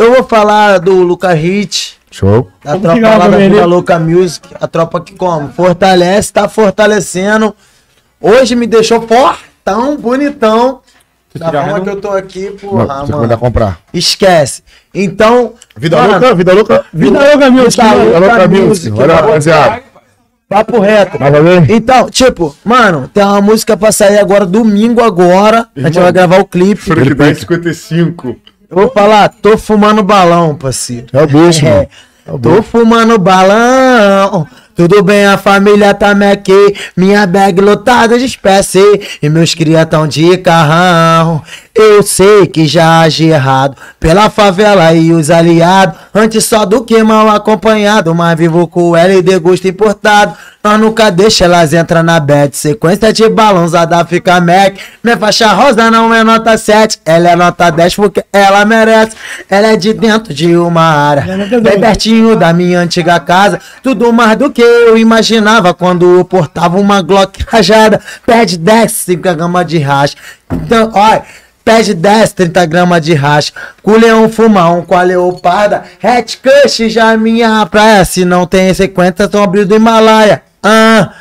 Eu 0.00 0.14
vou 0.14 0.24
falar 0.24 0.78
do 0.78 0.94
Luca 1.02 1.30
Hit, 1.34 1.98
Show. 2.10 2.50
da 2.64 2.74
Vamos 2.76 3.00
tropa 3.00 3.18
lá 3.18 3.28
da 3.28 3.38
ele. 3.38 3.60
Louca 3.66 3.98
Music. 3.98 4.48
A 4.58 4.66
tropa 4.66 4.98
que 5.02 5.14
como? 5.14 5.50
Fortalece, 5.52 6.32
tá 6.32 6.48
fortalecendo. 6.48 7.54
Hoje 8.18 8.56
me 8.56 8.66
deixou 8.66 9.06
fortão, 9.06 9.98
bonitão. 9.98 10.80
Da 11.34 11.52
forma 11.52 11.80
que 11.82 11.90
eu 11.90 12.00
tô 12.00 12.08
aqui, 12.12 12.50
porra, 12.52 12.86
mandar 12.86 13.16
mano. 13.18 13.38
comprar. 13.38 13.78
Esquece. 13.92 14.62
Então, 14.94 15.52
Vida 15.76 15.98
mano, 15.98 16.12
louca, 16.14 16.34
vida 16.34 16.52
louca. 16.54 16.84
Vida 16.94 17.18
louca, 17.20 17.50
meu 17.50 17.68
Vida 17.70 17.92
louca, 17.94 18.18
Louca 18.20 18.48
music. 18.48 18.66
Music, 18.90 18.98
Olha, 18.98 19.14
rapaziada. 19.16 19.82
papo 20.48 20.80
reto. 20.80 21.18
Então, 21.68 22.08
tipo, 22.08 22.56
mano, 22.64 23.06
tem 23.12 23.22
uma 23.22 23.42
música 23.42 23.76
pra 23.76 23.92
sair 23.92 24.18
agora, 24.18 24.46
domingo 24.46 25.02
agora. 25.02 25.68
A 25.76 25.80
gente 25.82 26.00
vai 26.00 26.10
gravar 26.10 26.40
o 26.40 26.46
clipe. 26.46 26.80
Frank 26.80 27.14
1055. 27.14 28.36
Eu 28.70 28.76
vou 28.76 28.90
falar, 28.90 29.28
tô 29.28 29.58
fumando 29.58 30.00
balão, 30.00 30.54
parceiro. 30.54 31.06
É 31.12 31.22
o 31.22 31.26
bicho, 31.26 31.66
É. 31.66 31.88
É 32.26 32.32
o 32.32 32.38
tô 32.38 32.62
fumando 32.62 33.18
balão. 33.18 34.46
Tudo 34.76 35.02
bem, 35.02 35.26
a 35.26 35.36
família 35.36 35.92
tá 35.92 36.14
me 36.14 36.30
aqui. 36.30 36.76
Minha 36.96 37.26
bag 37.26 37.60
lotada 37.60 38.16
de 38.18 38.24
espécie. 38.24 38.80
E 39.20 39.28
meus 39.28 39.54
cria 39.54 39.84
tão 39.84 40.06
de 40.06 40.38
carrão. 40.38 41.42
Eu 41.80 42.02
sei 42.02 42.46
que 42.46 42.66
já 42.66 43.00
agi 43.00 43.28
errado 43.30 43.74
pela 43.98 44.28
favela 44.28 44.92
e 44.92 45.12
os 45.12 45.30
aliados. 45.30 45.98
Antes 46.14 46.44
só 46.44 46.66
do 46.66 46.84
que 46.84 47.02
mal 47.02 47.26
acompanhado. 47.30 48.14
Mas 48.14 48.36
vivo 48.38 48.68
com 48.68 48.94
LD 48.94 49.38
gosto 49.38 49.66
importado. 49.66 50.36
Nós 50.62 50.78
nunca 50.78 51.10
deixa 51.10 51.46
elas 51.46 51.72
entrar 51.72 52.02
na 52.02 52.20
bad. 52.20 52.54
Sequência 52.54 53.10
de 53.14 53.26
balãozada 53.30 54.04
fica 54.04 54.38
Mac. 54.42 54.76
Minha 55.02 55.16
faixa 55.16 55.50
rosa 55.54 55.90
não 55.90 56.12
é 56.12 56.22
nota 56.22 56.58
7. 56.58 57.00
Ela 57.02 57.30
é 57.30 57.36
nota 57.36 57.70
10 57.70 57.94
porque 57.94 58.22
ela 58.30 58.62
merece. 58.66 59.16
Ela 59.48 59.68
é 59.68 59.76
de 59.76 59.94
dentro 59.94 60.34
de 60.34 60.54
uma 60.54 60.82
área. 60.82 61.24
Bem 61.62 61.80
pertinho 61.80 62.36
da 62.36 62.52
minha 62.52 62.78
antiga 62.78 63.18
casa. 63.20 63.58
Tudo 63.82 64.12
mais 64.12 64.36
do 64.36 64.50
que 64.50 64.60
eu 64.60 64.98
imaginava 64.98 65.72
quando 65.72 66.18
eu 66.18 66.26
portava 66.26 66.78
uma 66.78 67.00
Glock 67.00 67.42
rajada. 67.48 68.02
Pede 68.26 68.58
10, 68.58 68.92
5 68.92 69.22
gramas 69.34 69.66
de 69.66 69.78
racha. 69.78 70.14
Então, 70.52 70.90
olha. 70.92 71.22
Pede 71.64 71.94
10, 71.94 72.32
30 72.32 72.66
gramas 72.66 73.02
de 73.02 73.14
racha. 73.14 73.52
Com 73.82 73.92
o 73.92 73.98
leão 73.98 74.24
um 74.24 74.82
com 74.82 74.94
a 74.94 75.02
leoparda. 75.02 75.84
Hat 76.02 76.38
Cush 76.38 76.90
já 76.90 77.12
é 77.12 77.16
minha 77.16 77.64
praia. 77.66 78.04
Se 78.04 78.24
não 78.24 78.46
tem 78.46 78.72
50, 78.72 79.24
estão 79.24 79.42
abrindo 79.42 79.68
do 79.68 79.76
Himalaia. 79.76 80.42
Ah, 80.62 81.12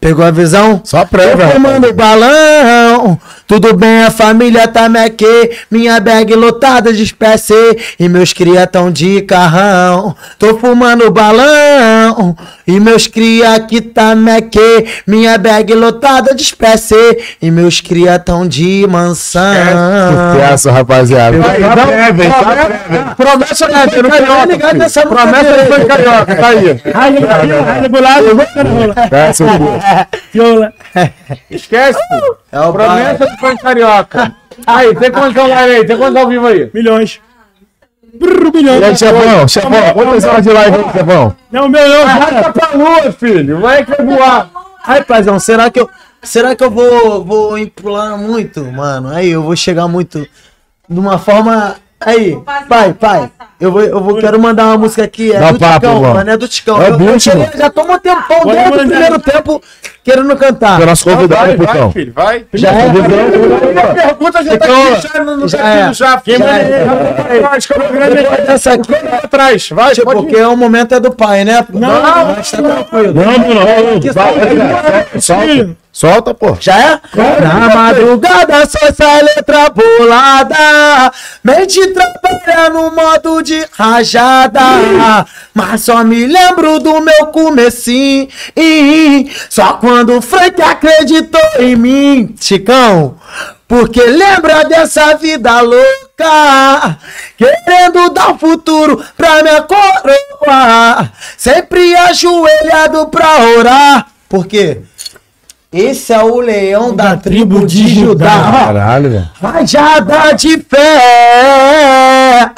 pegou 0.00 0.24
a 0.24 0.30
visão? 0.30 0.80
Só 0.84 1.04
Tô 1.04 1.16
rapaz. 1.18 1.52
fumando 1.52 1.92
balão. 1.92 3.18
Tudo 3.46 3.74
bem, 3.74 4.04
a 4.04 4.10
família 4.10 4.68
tá 4.68 4.88
me 4.90 4.98
aqui. 4.98 5.50
Minha 5.70 5.98
bag 6.00 6.34
lotada. 6.34 6.92
de 6.92 7.02
espécie 7.02 7.54
e 7.98 8.08
meus 8.08 8.32
cria 8.32 8.66
tão 8.66 8.90
de 8.90 9.22
carrão. 9.22 10.14
Tô 10.38 10.56
fumando 10.58 11.10
balão 11.10 12.36
e 12.66 12.78
meus 12.78 13.06
cria 13.06 13.54
aqui 13.54 13.80
tá 13.80 14.14
meque. 14.14 14.86
Minha 15.06 15.38
bag 15.38 15.74
lotada 15.74 16.34
de 16.34 16.42
espécie 16.42 16.94
e 17.40 17.50
meus 17.50 17.80
cria 17.80 18.18
tão 18.18 18.46
de 18.46 18.86
mansão. 18.88 19.42
Sucesso, 20.34 20.70
rapaziada. 20.70 21.38
Vai, 21.38 21.58
Tá 21.60 21.86
breve? 21.86 22.22
Tá 22.28 22.34
promessa- 22.42 22.68
breve. 22.68 23.14
Promessa 23.16 23.52
É, 23.52 23.88
ser 23.88 24.02
tá 24.02 24.10
carioca. 24.10 24.46
Promessa 25.08 25.42
dele. 25.44 25.74
ser 25.74 25.86
carioca, 25.86 26.36
tá 26.36 26.46
aí. 26.48 26.80
Raio 26.94 27.26
raio 27.26 27.90
pro 27.90 28.02
lado, 28.02 28.26
rola. 28.36 28.94
Desce 29.10 29.42
o 29.42 29.46
cu. 29.46 29.64
Rola. 30.36 30.72
Esquece. 31.50 31.98
filho. 32.08 32.36
É 32.52 32.60
o 32.60 32.72
Promessa 32.72 33.26
de 33.26 33.40
ser 33.40 33.58
carioca. 33.58 34.34
Aí, 34.66 34.94
tem 34.94 35.10
quantos 35.10 35.42
online 35.42 35.72
aí? 35.72 35.86
Tem 35.86 35.96
quantos 35.96 36.16
ao 36.16 36.28
vivo 36.28 36.46
aí? 36.46 36.70
Milhões. 36.74 37.20
Brrr, 38.14 38.52
milhões. 38.52 38.80
E 38.80 38.84
aí, 38.84 38.96
chefão? 38.96 39.48
Chefão, 39.48 39.70
quantas 39.94 40.24
horas 40.24 40.42
de 40.42 40.50
live 40.50 40.76
aí, 40.76 40.92
chefão? 40.92 41.36
Não, 41.50 41.68
meu 41.68 41.88
não, 41.88 42.04
Vai 42.06 42.30
cara. 42.30 42.52
pra 42.52 42.70
lua, 42.74 43.12
filho. 43.12 43.60
Vai 43.60 43.84
que 43.84 43.90
vai 43.90 44.06
voar. 44.06 44.50
Ai, 44.84 45.04
paizão, 45.04 45.38
será 45.38 45.70
que 45.70 45.80
eu. 45.80 45.88
Será 46.22 46.56
que 46.56 46.64
eu 46.64 46.70
vou, 46.70 47.24
vou 47.24 47.56
empular 47.56 48.18
muito, 48.18 48.64
mano? 48.64 49.08
Aí 49.08 49.30
eu 49.30 49.42
vou 49.42 49.54
chegar 49.54 49.86
muito 49.86 50.26
de 50.88 50.98
uma 50.98 51.18
forma. 51.18 51.76
Aí, 52.00 52.36
pai, 52.68 52.92
pai, 52.94 53.30
eu 53.60 53.72
vou, 53.72 53.82
eu 53.82 54.00
vou 54.00 54.16
quero 54.18 54.38
mandar 54.40 54.66
uma 54.66 54.78
música 54.78 55.02
aqui, 55.04 55.32
é 55.32 55.38
Dá 55.40 55.50
do 55.52 55.58
papo, 55.58 55.74
Ticão, 55.80 55.96
irmão. 55.96 56.14
mano, 56.14 56.30
é 56.30 56.36
do 56.36 56.48
Ticão. 56.48 56.82
É 56.82 56.90
eu, 56.90 57.00
eu 57.00 57.18
cheguei- 57.20 57.40
mano. 57.46 57.52
já 57.58 57.70
tô 57.70 57.82
um 57.82 57.98
tempão 57.98 58.40
Pode 58.40 58.56
desde 58.56 58.72
o 58.72 58.78
primeiro 58.88 59.18
tempo 59.18 59.62
querendo 60.04 60.36
cantar. 60.36 60.80
É 60.80 60.84
o 60.84 60.86
nosso 60.86 61.04
convidado, 61.04 61.46
vai, 61.46 61.56
vai, 61.56 61.66
putão. 61.66 61.92
filho, 61.92 62.12
vai. 62.14 62.44
Já 62.54 62.70
é? 62.70 62.86
A 62.88 63.92
pergunta 64.06 64.44
já 64.44 64.56
tá 64.58 64.64
aqui, 64.64 65.08
já 65.12 65.24
no, 65.24 65.36
no 65.36 65.48
Já 65.48 65.58
é. 65.74 65.92
já. 65.92 66.22
é. 66.26 66.38
Grande 67.92 68.18
aí. 68.18 68.26
Essa 68.46 68.72
aqui, 68.72 68.94
atrás. 69.22 69.68
Vai, 69.70 69.92
tipo, 69.94 70.10
porque 70.10 70.36
o 70.42 70.56
momento 70.56 70.94
é 70.94 71.00
do 71.00 71.12
pai, 71.12 71.44
né? 71.44 71.64
Não, 71.72 71.88
mas 72.36 72.50
tá 72.50 72.62
tranquilo. 72.62 73.12
Vamos, 73.14 73.54
não. 73.54 74.12
Vai, 74.12 75.20
Solta. 75.20 75.76
Solta, 75.92 76.32
pô. 76.34 76.56
Já 76.60 76.78
é? 76.78 77.00
Na 77.42 77.74
madrugada 77.74 78.64
só 78.66 78.86
essa 78.86 79.20
letra 79.22 79.68
bolada 79.70 81.12
Mente 81.42 81.84
trabalha 81.88 82.70
no 82.70 82.90
modo 82.92 83.42
de 83.42 83.47
rajada 83.72 85.26
Mas 85.54 85.82
só 85.82 86.02
me 86.04 86.26
lembro 86.26 86.78
do 86.80 87.00
meu 87.00 87.26
comecinho 87.26 88.28
Só 89.48 89.74
quando 89.74 90.16
o 90.16 90.22
Frank 90.22 90.60
acreditou 90.60 91.40
em 91.58 91.76
mim 91.76 92.34
Chicão 92.40 93.16
porque 93.68 94.02
lembra 94.02 94.64
dessa 94.64 95.14
vida 95.18 95.60
louca, 95.60 96.96
querendo 97.36 98.08
dar 98.14 98.30
um 98.30 98.38
futuro 98.38 99.04
pra 99.14 99.42
minha 99.42 99.60
coroa, 99.60 101.12
sempre 101.36 101.94
ajoelhado 101.94 103.08
pra 103.08 103.40
orar. 103.58 104.06
Por 104.26 104.46
quê? 104.46 104.80
Esse 105.70 106.14
é 106.14 106.24
o 106.24 106.40
leão 106.40 106.96
da, 106.96 107.14
tribo 107.14 107.66
de 107.66 107.86
Judá. 107.88 108.64
Caralho, 108.64 109.10
velho. 109.10 109.30
Rajada 109.38 110.32
de 110.32 110.56
fé. 110.62 112.50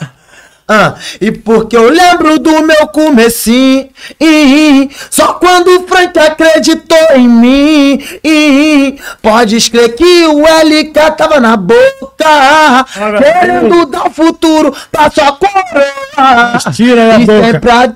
Ah, 0.72 0.94
e 1.20 1.32
porque 1.32 1.76
eu 1.76 1.90
lembro 1.90 2.38
do 2.38 2.62
meu 2.62 2.86
comecinho, 2.86 3.88
ih, 4.20 4.88
só 5.10 5.32
quando 5.34 5.66
o 5.66 5.88
Frank 5.88 6.16
acreditou 6.16 7.16
em 7.16 7.28
mim, 7.28 8.00
ih, 8.22 8.96
pode 9.20 9.56
escrever 9.56 9.96
que 9.96 10.26
o 10.26 10.42
LK 10.46 11.10
tava 11.16 11.40
na 11.40 11.56
boca, 11.56 12.86
querendo 13.18 13.84
dar 13.86 14.06
o 14.06 14.10
futuro 14.10 14.72
pra 14.92 15.10
sua 15.10 15.32
coroa. 15.32 16.72
Tira 16.72 17.18
E 17.20 17.26
boca. 17.26 17.52
sempre, 17.52 17.70
a- 17.72 17.94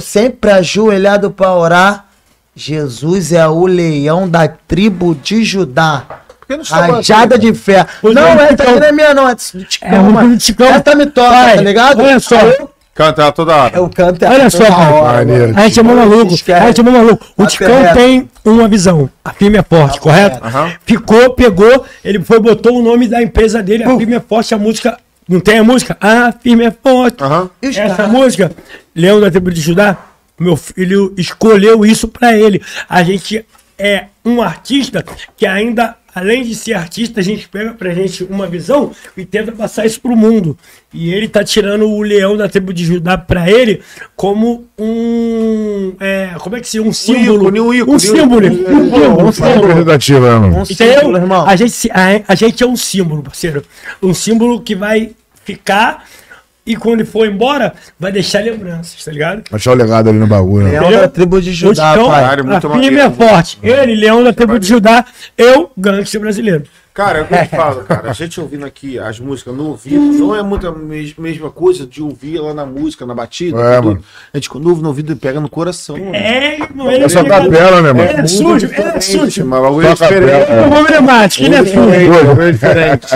sempre 0.00 0.50
ajoelhado 0.50 1.30
pra 1.30 1.54
orar, 1.54 2.06
Jesus 2.56 3.32
é 3.32 3.46
o 3.46 3.64
leão 3.66 4.28
da 4.28 4.48
tribo 4.48 5.14
de 5.14 5.44
Judá. 5.44 6.02
Por 6.48 6.54
que 6.54 6.56
não 6.56 6.64
chamou 6.64 6.96
Rajada 6.96 7.38
de 7.38 7.52
fé. 7.52 7.84
Pois 8.00 8.14
não, 8.14 8.22
é, 8.22 8.32
essa 8.32 8.46
Ticão. 8.56 8.70
aqui 8.70 8.80
não 8.80 8.86
é 8.88 8.92
minha, 8.92 9.14
não. 9.14 9.28
É 9.28 9.34
do 9.34 9.64
Ticão, 9.64 9.88
É 9.90 9.98
mano. 9.98 10.30
do 10.30 10.38
Ticão. 10.38 10.66
Essa 10.66 10.94
me 10.94 11.06
toca, 11.06 11.30
tá 11.30 11.54
ligado? 11.56 12.00
olha 12.02 12.18
só. 12.18 12.40
Eu, 12.40 12.70
Canta 12.94 13.22
ela 13.22 13.30
toda 13.30 13.54
hora. 13.54 13.76
eu 13.76 13.88
canto 13.88 14.24
é 14.24 14.28
Olha 14.28 14.50
só, 14.50 14.58
toda 14.58 14.70
pai. 14.74 14.92
hora, 14.92 15.18
Maneiro. 15.18 15.42
mano. 15.48 15.58
A 15.60 15.62
gente 15.68 15.78
é 15.78 15.82
mó 15.84 15.94
maluco. 15.94 16.34
A 16.34 16.66
gente 16.66 16.80
é 16.80 16.82
mó 16.82 16.90
maluco. 16.90 17.26
O 17.36 17.42
Tá 17.44 17.48
Ticão 17.48 17.94
tem 17.94 18.28
uma 18.44 18.66
visão. 18.66 19.08
A 19.24 19.30
firme 19.32 19.56
é 19.58 19.62
forte, 19.62 20.00
correto? 20.00 20.44
Aham. 20.44 20.72
Ficou, 20.84 21.30
pegou, 21.34 21.84
ele 22.04 22.18
foi, 22.24 22.40
botou 22.40 22.76
o 22.76 22.82
nome 22.82 23.06
da 23.06 23.22
empresa 23.22 23.62
dele, 23.62 23.84
a 23.84 23.96
firme 23.96 24.14
é 24.16 24.20
forte, 24.20 24.52
a 24.52 24.58
música. 24.58 24.98
Não 25.28 25.38
tem 25.38 25.58
a 25.58 25.62
música? 25.62 25.96
Ah, 26.00 26.32
firme 26.42 26.64
é 26.64 26.72
forte. 26.72 27.22
Os 27.62 27.76
Essa 27.76 28.08
música, 28.08 28.50
Leão 28.96 29.20
da 29.20 29.30
Tribo 29.30 29.52
de 29.52 29.60
Judá, 29.60 29.96
meu 30.40 30.56
filho 30.56 31.14
escolheu 31.16 31.84
isso 31.86 32.08
pra 32.08 32.34
ele. 32.36 32.60
A 32.88 33.04
gente 33.04 33.46
é 33.78 34.06
um 34.24 34.42
artista 34.42 35.04
que 35.36 35.46
ainda, 35.46 35.94
além 36.18 36.42
de 36.42 36.54
ser 36.54 36.74
artista, 36.74 37.20
a 37.20 37.22
gente 37.22 37.48
pega 37.48 37.72
pra 37.72 37.94
gente 37.94 38.24
uma 38.24 38.46
visão 38.46 38.92
e 39.16 39.24
tenta 39.24 39.52
passar 39.52 39.86
isso 39.86 40.00
pro 40.00 40.16
mundo. 40.16 40.58
E 40.92 41.12
ele 41.12 41.28
tá 41.28 41.44
tirando 41.44 41.88
o 41.88 42.02
Leão 42.02 42.36
da 42.36 42.48
Tribo 42.48 42.72
de 42.72 42.84
Judá 42.84 43.16
pra 43.16 43.50
ele 43.50 43.82
como 44.16 44.64
um. 44.78 45.94
É, 46.00 46.34
como 46.38 46.56
é 46.56 46.60
que 46.60 46.68
se 46.68 46.80
um 46.80 46.92
símbolo? 46.92 47.42
ícone, 47.42 47.60
um 47.60 47.74
ícone, 47.74 47.94
um 47.94 47.98
símbolo. 47.98 48.46
Um 48.46 49.32
símbolo. 49.32 49.74
Um 50.58 50.64
símbolo. 50.64 51.16
Irmão. 51.16 51.46
A 51.46 51.56
gente, 51.56 51.90
a, 51.90 52.22
a 52.26 52.34
gente 52.34 52.62
é 52.62 52.66
um 52.66 52.76
símbolo, 52.76 53.22
parceiro. 53.22 53.64
Um 54.02 54.14
símbolo 54.14 54.60
que 54.60 54.74
vai 54.74 55.12
ficar 55.44 56.04
e 56.72 56.76
quando 56.76 57.00
ele 57.00 57.08
for 57.08 57.26
embora, 57.26 57.72
vai 57.98 58.12
deixar 58.12 58.42
lembranças, 58.42 59.04
tá 59.04 59.10
ligado? 59.10 59.42
Deixar 59.50 59.72
o 59.72 59.74
legado 59.74 60.08
ali 60.10 60.18
no 60.18 60.26
bagulho. 60.26 60.64
né? 60.64 60.70
Leão 60.72 60.82
Entendeu? 60.84 61.00
da 61.00 61.08
tribo 61.08 61.40
de 61.40 61.52
Judá, 61.52 61.92
Ticão, 61.92 62.08
pai. 62.08 62.22
Caralho, 62.22 62.44
muito 62.44 62.66
a 62.66 62.78
firme 62.80 62.98
é 62.98 63.10
forte. 63.10 63.58
Ele, 63.62 63.94
Leão 63.94 64.22
da 64.22 64.32
tribo 64.32 64.58
de 64.58 64.66
Judá, 64.68 65.04
eu, 65.36 65.70
gangster 65.76 66.20
brasileiro. 66.20 66.64
Cara, 66.94 67.18
é 67.20 67.22
o 67.22 67.26
que 67.26 67.34
eu 67.34 67.38
te 67.38 67.48
falo, 67.50 67.84
cara. 67.84 68.10
A 68.10 68.12
gente 68.12 68.40
ouvindo 68.40 68.66
aqui 68.66 68.98
as 68.98 69.20
músicas 69.20 69.54
no 69.54 69.68
ouvido, 69.68 70.00
não 70.18 70.34
é 70.34 70.42
muita 70.42 70.72
mes- 70.72 71.14
mesma 71.16 71.48
coisa 71.48 71.86
de 71.86 72.02
ouvir 72.02 72.40
lá 72.40 72.52
na 72.52 72.66
música, 72.66 73.06
na 73.06 73.14
batida. 73.14 73.56
É, 73.60 73.76
tudo. 73.76 73.86
mano. 73.86 74.02
A 74.34 74.36
gente 74.36 74.50
quando 74.50 74.68
ouve 74.68 74.82
no 74.82 74.88
ouvido 74.88 75.14
pega 75.16 75.38
no 75.40 75.48
coração, 75.48 75.96
mano. 75.96 76.14
É, 76.16 76.56
ele 76.92 77.04
É 77.04 77.08
só 77.08 77.22
capela, 77.22 77.80
né, 77.82 77.92
mano? 77.92 78.02
É 78.20 78.26
sujo, 78.26 78.68
é 78.72 79.00
sujo. 79.00 79.44
Mas 79.46 79.58
o 79.60 79.62
bagulho 79.62 79.86
é 79.86 79.92
diferente. 79.92 80.50
É 80.50 80.68
problemático, 80.68 81.44
ele 81.44 81.54
é 81.54 81.64
sujo. 81.64 82.42
É 82.42 82.50
diferente. 82.52 83.06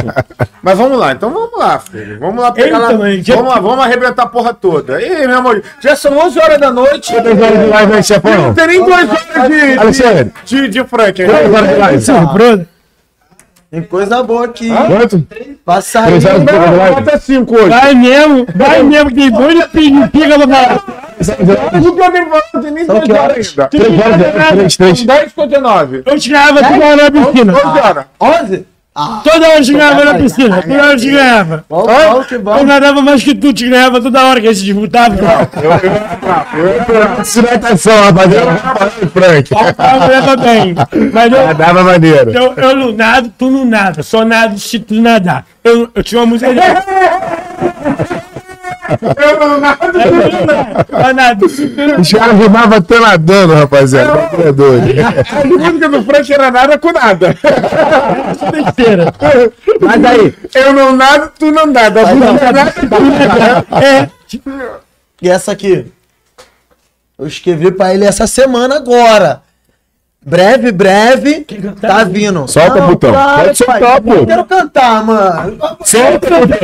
Mas 0.62 0.78
vamos 0.78 0.96
lá, 0.96 1.10
então 1.10 1.30
vamos 1.32 1.58
lá, 1.58 1.78
filho. 1.80 2.20
Vamos 2.20 2.40
lá 2.40 2.52
pegar 2.52 2.78
lá. 2.78 2.92
mano, 2.92 3.20
já- 3.20 3.34
Vamos 3.34 3.52
lá, 3.52 3.58
vamos 3.60 3.84
arrebentar 3.84 4.22
a 4.22 4.26
porra 4.28 4.54
toda. 4.54 5.02
E 5.02 5.26
meu 5.26 5.38
amor, 5.38 5.60
já 5.82 5.96
são 5.96 6.16
11 6.18 6.38
horas 6.38 6.60
da 6.60 6.70
noite. 6.70 7.12
Quantas 7.12 7.36
horas 7.40 7.58
de 7.58 7.66
live 7.66 7.90
aí, 7.92 7.96
Não 7.96 8.02
chefão? 8.04 8.54
tem 8.54 8.66
nem 8.68 8.84
duas 8.84 9.08
horas 9.08 9.50
de, 9.50 10.22
de, 10.44 10.62
de, 10.62 10.68
de 10.68 10.84
Frank. 10.84 11.24
quantas 11.24 11.52
horas 11.52 11.68
de 11.68 11.74
live? 11.76 12.71
Tem 13.72 13.80
coisa 13.82 14.22
boa 14.22 14.44
aqui. 14.44 14.68
Quanto? 14.68 15.26
Passa 15.64 16.00
aí. 16.00 16.06
Três 16.20 16.24
horas 16.26 16.40
de 16.44 16.52
Não, 16.52 16.76
live? 16.76 16.94
bota 17.00 17.18
cinco 17.18 17.54
hoje. 17.56 17.68
Vai 17.70 17.94
mesmo, 17.94 18.46
vai 18.54 18.82
mesmo, 18.82 19.08
que 19.08 19.14
tem 19.16 19.30
boi 19.30 19.54
de 19.54 19.68
pica, 19.68 20.08
pica 20.08 20.38
pra 20.38 20.48
falar. 20.48 20.78
Porque 21.70 22.02
eu 22.02 22.10
nem 22.12 22.24
vou- 22.28 22.42
não 22.52 22.60
tem 22.62 22.70
nem 22.70 22.84
que 22.84 22.92
horas 22.92 23.08
horas? 23.10 23.48
ainda. 23.48 23.68
Três 23.68 23.98
horas? 23.98 24.52
Três, 24.52 24.76
três. 24.76 25.04
10h59. 25.06 26.02
Eu 26.04 26.18
te 26.18 26.28
ganhava 26.28 26.62
toda 26.62 26.84
hora 26.86 26.96
na 26.96 27.10
piscina. 27.10 27.52
11 27.54 27.80
horas. 27.80 28.04
11? 28.94 29.22
Toda 29.24 29.46
hora 29.48 29.58
eu 29.58 29.62
te 29.64 29.72
ganhava 29.72 30.04
na 30.04 30.14
piscina, 30.14 30.62
toda 30.62 30.74
hora 30.82 30.92
eu 30.92 30.96
te 30.98 31.10
ganhava. 31.10 31.64
Eu 32.58 32.64
nadava 32.64 33.00
mais 33.00 33.24
que 33.24 33.34
tu, 33.34 33.50
te 33.50 33.68
ganhava 33.68 34.02
toda 34.02 34.22
hora 34.22 34.38
que 34.38 34.48
a 34.48 34.52
gente 34.52 34.66
disputava. 34.66 35.16
Hidratação, 37.36 38.04
rapaziada. 38.04 38.56
Frank. 39.12 39.50
Mulher 39.54 40.24
também. 40.24 40.74
Mas 41.10 41.32
eu, 41.32 41.54
Dava 41.54 41.82
maneiro. 41.84 42.30
eu, 42.32 42.52
eu 42.54 42.76
não 42.76 42.92
nado, 42.92 43.32
tu 43.38 43.50
não 43.50 43.64
nada. 43.64 44.02
Só 44.02 44.26
nado 44.26 44.58
se 44.58 44.78
tu 44.78 44.94
nadar. 45.00 45.46
Eu, 45.64 45.88
eu 45.94 46.04
tinha 46.04 46.20
uma 46.20 46.26
música. 46.26 46.50
Eu 49.00 49.42
eu 51.42 52.00
Os 52.00 52.12
caras 52.12 52.38
rimavam 52.38 52.78
até 52.78 53.00
nadando, 53.00 53.54
rapaziada. 53.54 54.12
Bagulho 54.12 54.48
é 54.48 54.52
doido. 54.52 54.86
A 55.00 55.44
música 55.46 55.88
do 55.88 56.02
Frank 56.04 56.32
era 56.32 56.50
nada 56.50 56.78
com 56.78 56.92
nada. 56.92 57.36
Besteira. 58.52 59.14
Mas 59.80 60.04
aí, 60.04 60.34
Eu 60.54 60.72
não 60.72 60.96
nado, 60.96 61.32
tu 61.38 61.50
não 61.50 61.66
nada. 61.66 62.08
A 62.08 62.14
música 62.14 62.44
é 62.44 62.52
nada, 62.52 62.72
tu 62.72 62.86
nada. 62.88 63.66
É, 63.84 64.08
e 65.20 65.28
essa 65.28 65.52
aqui? 65.52 65.86
Eu 67.18 67.26
escrevi 67.26 67.70
pra 67.70 67.94
ele 67.94 68.04
essa 68.04 68.26
semana 68.26 68.76
agora. 68.76 69.42
Breve, 70.24 70.70
breve, 70.70 71.40
cantar? 71.40 71.88
tá 71.88 72.04
vindo. 72.04 72.46
Solta, 72.46 72.80
putão. 72.82 73.12
claro, 73.12 73.42
Pode 73.44 73.58
soltar, 73.58 73.80
pai. 73.80 74.00
pô. 74.00 74.14
Eu 74.14 74.26
quero 74.26 74.44
cantar, 74.44 75.04
mano. 75.04 75.58
Solta, 75.84 76.28
putão. 76.28 76.58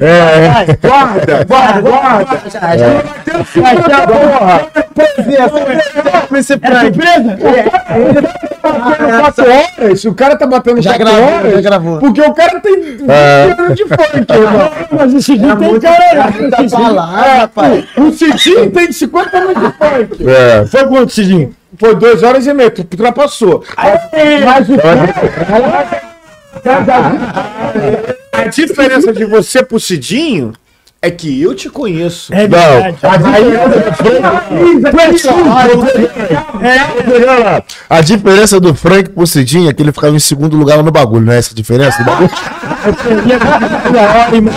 É, 0.00 0.76
Guarda, 0.86 1.44
guarda, 1.44 1.80
guarda. 1.80 2.50
Já, 2.50 2.76
já. 2.76 2.86
Porra. 4.06 4.66
É 6.32 6.42
surpresa? 6.42 7.38
batendo 8.62 9.18
4 9.20 9.44
horas, 9.50 10.04
o 10.04 10.14
cara 10.14 10.36
tá 10.36 10.46
batendo 10.46 10.80
Já 10.82 10.94
4 10.96 11.04
gravou, 11.06 11.34
horas, 11.34 11.52
já 11.52 11.60
gravou. 11.60 11.98
porque 11.98 12.20
o 12.22 12.32
cara 12.34 12.60
tem 12.60 12.80
20 12.80 13.04
É. 13.10 13.54
de 13.74 13.84
funk, 13.84 14.32
irmão. 14.32 14.70
Mas 14.90 15.14
o 15.14 15.22
Cidinho 15.22 15.56
tem 15.56 15.80
cara. 15.80 16.30
Rapaz. 17.40 17.84
O 17.96 18.10
Cidinho 18.12 18.70
tem 18.70 18.90
50 18.92 19.36
anos 19.38 19.54
de 19.54 19.60
funk. 19.78 20.28
É. 20.28 20.66
Foi 20.66 20.86
quanto, 20.88 21.12
Cidinho? 21.12 21.54
Foi 21.78 21.94
2 21.94 22.22
horas 22.22 22.46
e 22.46 22.54
meia, 22.54 22.70
tu 22.70 22.82
ultrapassou. 22.82 23.62
Mas 23.76 24.68
o 24.68 24.76
A 28.44 28.48
diferença 28.48 29.12
de 29.12 29.24
você 29.24 29.62
pro 29.62 29.80
Cidinho 29.80 30.52
é 31.00 31.10
que 31.10 31.40
eu 31.40 31.54
te 31.54 31.68
conheço. 31.68 32.32
É 32.32 32.46
Não. 32.48 32.82
verdade. 37.06 37.64
A 37.90 38.00
diferença 38.00 38.58
do 38.60 38.74
Frank 38.74 39.10
pro 39.10 39.26
Cidinho 39.26 39.68
é 39.68 39.72
que 39.72 39.82
ele 39.82 39.92
ficava 39.92 40.14
em 40.14 40.18
segundo 40.18 40.56
lugar 40.56 40.76
lá 40.76 40.82
no 40.82 40.90
bagulho, 40.90 41.24
não 41.24 41.32
é 41.32 41.38
essa 41.38 41.52
a 41.52 41.54
diferença 41.54 41.98
do 41.98 42.04
bagulho? 42.04 42.30
Da 43.92 44.02
hora, 44.02 44.34
irmão. 44.34 44.52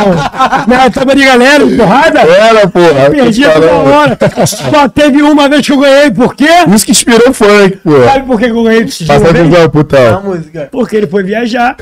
Não, 0.67 0.91
tava 0.91 1.15
de 1.15 1.23
galera, 1.23 1.65
porrada. 1.65 2.19
Era, 2.21 2.67
porra. 2.67 3.09
Perdi 3.09 3.43
tô 3.43 3.51
toda 3.51 3.71
hora. 3.73 4.17
Só 4.45 4.89
teve 4.89 5.21
uma 5.21 5.47
vez 5.47 5.65
que 5.65 5.71
eu 5.71 5.79
ganhei, 5.79 6.11
por 6.11 6.35
quê? 6.35 6.49
Isso 6.73 6.85
que 6.85 6.91
inspirou 6.91 7.29
o 7.29 7.33
Frank, 7.33 7.77
pô. 7.77 8.03
Sabe 8.03 8.25
por 8.25 8.37
que 8.39 8.45
eu 8.45 8.63
ganhei 8.63 8.83
do 8.83 8.91
Cidinho? 8.91 9.19
Passa 9.19 9.31
a 9.31 9.43
visão, 9.43 9.69
putão. 9.69 10.23
Porque 10.71 10.97
ele 10.97 11.07
foi 11.07 11.23
viajar. 11.23 11.75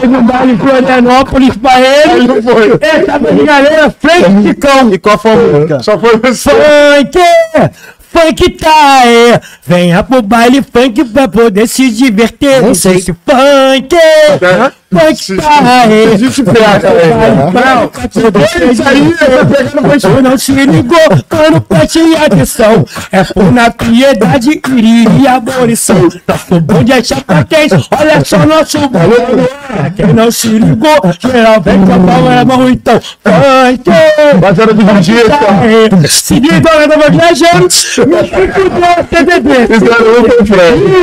Teve 0.00 0.16
um 0.16 0.22
baile 0.22 0.52
em 0.52 0.58
Florianópolis 0.58 1.56
pra 1.56 1.80
ele. 1.80 2.12
Ele 2.12 2.26
não 2.26 2.42
foi. 2.42 2.64
Ele 2.64 3.04
tava 3.06 3.32
de 3.32 3.44
galera, 3.44 3.90
frente 3.90 4.42
de 4.42 4.54
cão. 4.54 4.92
E 4.92 4.98
qual 4.98 5.18
foi 5.18 5.32
a 5.32 5.36
música? 5.36 5.82
Só 5.82 5.98
foi 5.98 6.16
você. 6.18 6.50
Funk! 6.50 7.18
Funk 8.12 8.50
tá 8.50 9.00
aí! 9.02 9.40
Venha 9.66 10.02
pro 10.02 10.22
baile 10.22 10.62
funk 10.62 11.04
pra 11.06 11.26
poder 11.26 11.66
se 11.66 11.90
divertir. 11.90 12.62
Não 12.62 12.74
sei. 12.74 12.94
sei 12.94 13.02
se 13.02 13.12
funk! 13.12 13.96
Funk 14.38 14.83
tá 14.94 15.82
aí! 15.82 16.14
Existe 16.14 16.42
piada 16.42 16.88
aí, 16.88 17.08
né? 17.08 17.52
Não, 17.52 18.70
isso 18.70 18.88
aí, 18.88 19.14
eu 19.20 19.46
pegando 19.46 19.88
você 19.88 20.22
não 20.22 20.38
se 20.38 20.52
ligou, 20.52 20.98
quando 21.28 21.60
preste 21.60 21.98
atenção. 22.16 22.84
É 23.12 23.24
por 23.24 23.52
na 23.52 23.70
piedade 23.70 24.60
e 25.20 25.26
abolição. 25.26 26.08
Nosso 26.26 26.60
bonde 26.60 26.92
é 26.92 27.02
chapa 27.02 27.44
quente, 27.44 27.74
olha 27.98 28.24
só 28.24 28.38
nosso 28.38 28.78
bonde. 28.88 29.48
Quem 29.96 30.12
não 30.12 30.30
se 30.30 30.48
ligou, 30.48 31.00
geral 31.20 31.60
vem 31.60 31.84
com 31.84 31.92
a 31.92 31.98
palma 31.98 32.44
na 32.44 32.70
então. 32.70 33.00
Funk! 33.00 33.90
Mas 34.40 34.58
era 34.58 34.74
do 34.74 35.00
dia, 35.00 36.08
Seguindo 36.08 36.68
a 36.68 36.88
tava 36.88 37.10
viajando, 37.10 37.68
me 38.06 38.48
fudeu 38.48 39.04
TDD. 39.10 39.74
Isso 39.74 39.84
era 39.84 40.04
o. 40.04 40.24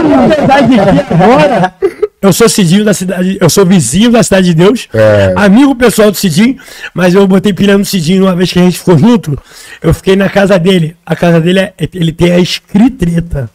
Na 0.10 0.28
verdade, 0.28 0.80
agora, 1.10 1.74
eu 2.22 2.32
sou 2.32 2.48
Cidinho 2.48 2.86
da 2.86 2.94
cidade, 2.94 3.38
eu 3.42 3.50
sou 3.50 3.66
vizinho 3.66 4.12
da 4.12 4.22
cidade 4.22 4.48
de 4.48 4.54
Deus, 4.54 4.88
É. 4.94 5.34
amigo 5.36 5.76
pessoal 5.76 6.12
do 6.12 6.18
Cidinho, 6.18 6.56
mas 6.94 7.16
eu 7.16 7.26
botei 7.28 7.52
pilha 7.52 7.78
no 7.78 7.84
Cidinho 7.84 8.24
uma 8.26 8.36
vez 8.36 8.52
que 8.54 8.60
a 8.60 8.64
gente 8.64 8.78
ficou 8.78 8.98
junto, 8.98 9.38
eu 9.82 9.94
fiquei 9.94 10.16
na 10.16 10.30
casa 10.30 10.60
dele. 10.60 10.96
A 11.06 11.16
casa 11.16 11.42
dele 11.42 11.60
é, 11.60 11.74
ele 11.94 12.12
tem 12.12 12.32
a 12.32 12.40
escritreta. 12.40 13.50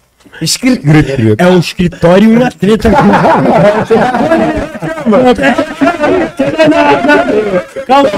É 1.39 1.47
um 1.47 1.59
escritório 1.61 2.31
e 2.31 2.37
uma 2.37 2.51
treta. 2.51 2.91
Calma, 7.87 8.09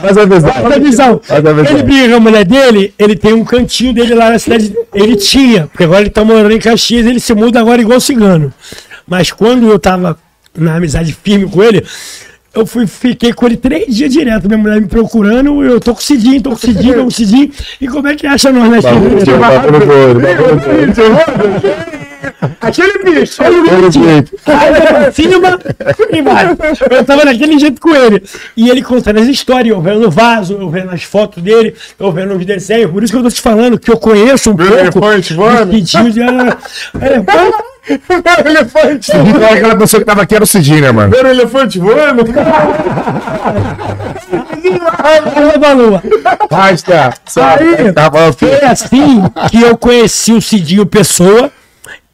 Faz 0.00 0.18
a 0.18 0.24
visão. 0.24 1.20
Faz 1.22 1.46
a 1.46 1.52
visão. 1.52 1.74
Ele 1.76 1.82
briga 1.82 2.08
com 2.10 2.16
a 2.16 2.20
mulher 2.20 2.44
dele, 2.44 2.92
ele 2.98 3.16
tem 3.16 3.32
um 3.32 3.44
cantinho 3.44 3.92
dele 3.94 4.14
lá 4.14 4.30
na 4.30 4.38
cidade. 4.38 4.74
Ele 4.94 5.16
tinha, 5.16 5.66
porque 5.68 5.84
agora 5.84 6.00
ele 6.00 6.10
tá 6.10 6.24
morando 6.24 6.52
em 6.52 6.58
Caxias, 6.58 7.06
ele 7.06 7.20
se 7.20 7.32
muda 7.34 7.60
agora 7.60 7.80
igual 7.80 8.00
cigano. 8.00 8.52
Mas 9.06 9.30
quando 9.30 9.68
eu 9.70 9.78
tava 9.78 10.18
na 10.56 10.76
amizade 10.76 11.12
firme 11.12 11.48
com 11.48 11.62
ele, 11.62 11.84
eu 12.54 12.64
fui, 12.66 12.86
fiquei 12.86 13.32
com 13.32 13.46
ele 13.46 13.56
três 13.56 13.94
dias 13.94 14.12
direto. 14.12 14.48
Minha 14.48 14.58
mulher 14.58 14.80
me 14.80 14.86
procurando, 14.86 15.62
eu 15.62 15.78
tô 15.78 15.92
com 15.94 16.00
o 16.00 16.02
Cidinho, 16.02 16.42
tô 16.42 16.50
com 16.50 16.56
o 16.56 16.58
Cidinho, 16.58 16.94
tô 16.94 17.00
com 17.02 17.06
o 17.06 17.12
Cidinho. 17.12 17.50
E 17.80 17.86
como 17.86 18.08
é 18.08 18.16
que 18.16 18.26
acha 18.26 18.50
nós 18.50 18.70
na 18.70 18.78
esquina? 18.78 19.00
doido. 20.94 21.00
Aquele 22.60 22.98
bicho. 23.04 23.42
Aí 24.46 24.70
vai 24.70 24.86
pra 24.86 25.12
cima 25.12 25.36
e 26.12 26.22
vai. 26.22 26.56
Eu 26.90 27.04
tava 27.04 27.24
daquele 27.24 27.58
jeito 27.58 27.80
com 27.80 27.94
ele. 27.94 28.22
E 28.56 28.68
ele 28.68 28.82
contando 28.82 29.20
as 29.20 29.26
histórias, 29.26 29.74
eu 29.74 29.80
vendo 29.80 30.06
o 30.06 30.10
vaso, 30.10 30.54
eu 30.54 30.68
vendo 30.68 30.90
as 30.90 31.02
fotos 31.02 31.42
dele, 31.42 31.74
eu 31.98 32.12
vendo 32.12 32.34
os 32.34 32.44
desenhos. 32.44 32.90
Por 32.90 33.02
isso 33.02 33.12
que 33.12 33.18
eu 33.18 33.22
tô 33.22 33.30
te 33.30 33.40
falando 33.40 33.78
que 33.78 33.90
eu 33.90 33.96
conheço 33.98 34.50
um 34.50 34.56
pouco. 34.56 34.72
elefante 34.72 35.34
do 35.34 35.42
De- 37.88 38.48
Elefante? 38.48 39.12
era 39.12 39.54
aquela 39.54 39.76
pessoa 39.76 40.00
que 40.00 40.06
tava 40.06 40.22
aqui, 40.22 40.34
era 40.34 40.44
o 40.44 40.46
Cidinho, 40.46 40.80
né, 40.80 40.90
mano? 40.92 41.10
Ver 41.14 41.24
o 41.24 41.28
elefante 41.28 41.78
voando? 41.78 42.24
Basta. 46.50 47.14
Aí, 47.36 47.92
Tava 47.92 48.32
Foi 48.32 48.60
assim 48.64 49.22
que 49.50 49.62
eu 49.62 49.76
conheci 49.76 50.32
o 50.32 50.40
Cidinho 50.40 50.86
Pessoa 50.86 51.50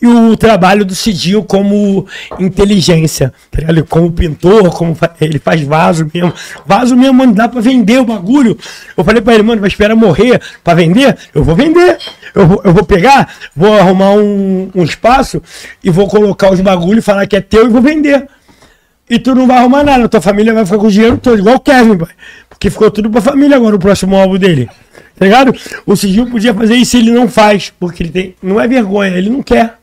e 0.00 0.06
o 0.06 0.36
trabalho 0.36 0.84
do 0.84 0.94
Cidinho 0.96 1.44
como 1.44 2.06
inteligência. 2.38 3.32
tá? 3.50 3.60
Como 3.88 4.10
pintor, 4.10 4.70
como 4.74 4.96
ele 5.20 5.38
faz 5.38 5.62
vaso 5.62 6.10
mesmo. 6.12 6.32
Vaso 6.66 6.96
mesmo, 6.96 7.14
mano, 7.14 7.32
dá 7.32 7.48
pra 7.48 7.60
vender 7.60 7.98
o 8.00 8.04
bagulho. 8.04 8.58
Eu 8.96 9.04
falei 9.04 9.22
pra 9.22 9.34
ele, 9.34 9.44
mano, 9.44 9.60
vai 9.60 9.68
esperar 9.68 9.94
morrer 9.94 10.40
pra 10.64 10.74
vender? 10.74 11.16
Eu 11.34 11.44
vou 11.44 11.54
vender. 11.54 11.98
Eu 12.34 12.46
vou, 12.46 12.62
eu 12.64 12.72
vou 12.72 12.84
pegar, 12.84 13.34
vou 13.54 13.72
arrumar 13.74 14.12
um, 14.12 14.70
um 14.74 14.82
espaço 14.82 15.42
e 15.82 15.90
vou 15.90 16.08
colocar 16.08 16.50
os 16.50 16.60
bagulhos, 16.60 17.04
falar 17.04 17.26
que 17.26 17.36
é 17.36 17.40
teu 17.40 17.66
e 17.66 17.68
vou 17.68 17.82
vender. 17.82 18.26
E 19.08 19.18
tu 19.18 19.34
não 19.34 19.46
vai 19.46 19.58
arrumar 19.58 19.84
nada, 19.84 20.08
tua 20.08 20.20
família 20.20 20.54
vai 20.54 20.64
ficar 20.64 20.78
com 20.78 20.86
o 20.86 20.90
dinheiro 20.90 21.18
todo, 21.18 21.38
igual 21.38 21.56
o 21.56 21.60
Kevin, 21.60 21.98
pai. 21.98 22.08
Porque 22.48 22.70
ficou 22.70 22.90
tudo 22.90 23.10
pra 23.10 23.20
família 23.20 23.56
agora, 23.56 23.76
o 23.76 23.78
próximo 23.78 24.16
álbum 24.16 24.38
dele. 24.38 24.70
Tá 25.16 25.26
ligado? 25.26 25.54
O 25.84 25.94
Cidinho 25.94 26.30
podia 26.30 26.54
fazer 26.54 26.74
isso 26.76 26.96
ele 26.96 27.10
não 27.10 27.28
faz, 27.28 27.72
porque 27.78 28.02
ele 28.02 28.10
tem. 28.10 28.34
Não 28.42 28.60
é 28.60 28.66
vergonha, 28.66 29.16
ele 29.16 29.28
não 29.28 29.42
quer. 29.42 29.81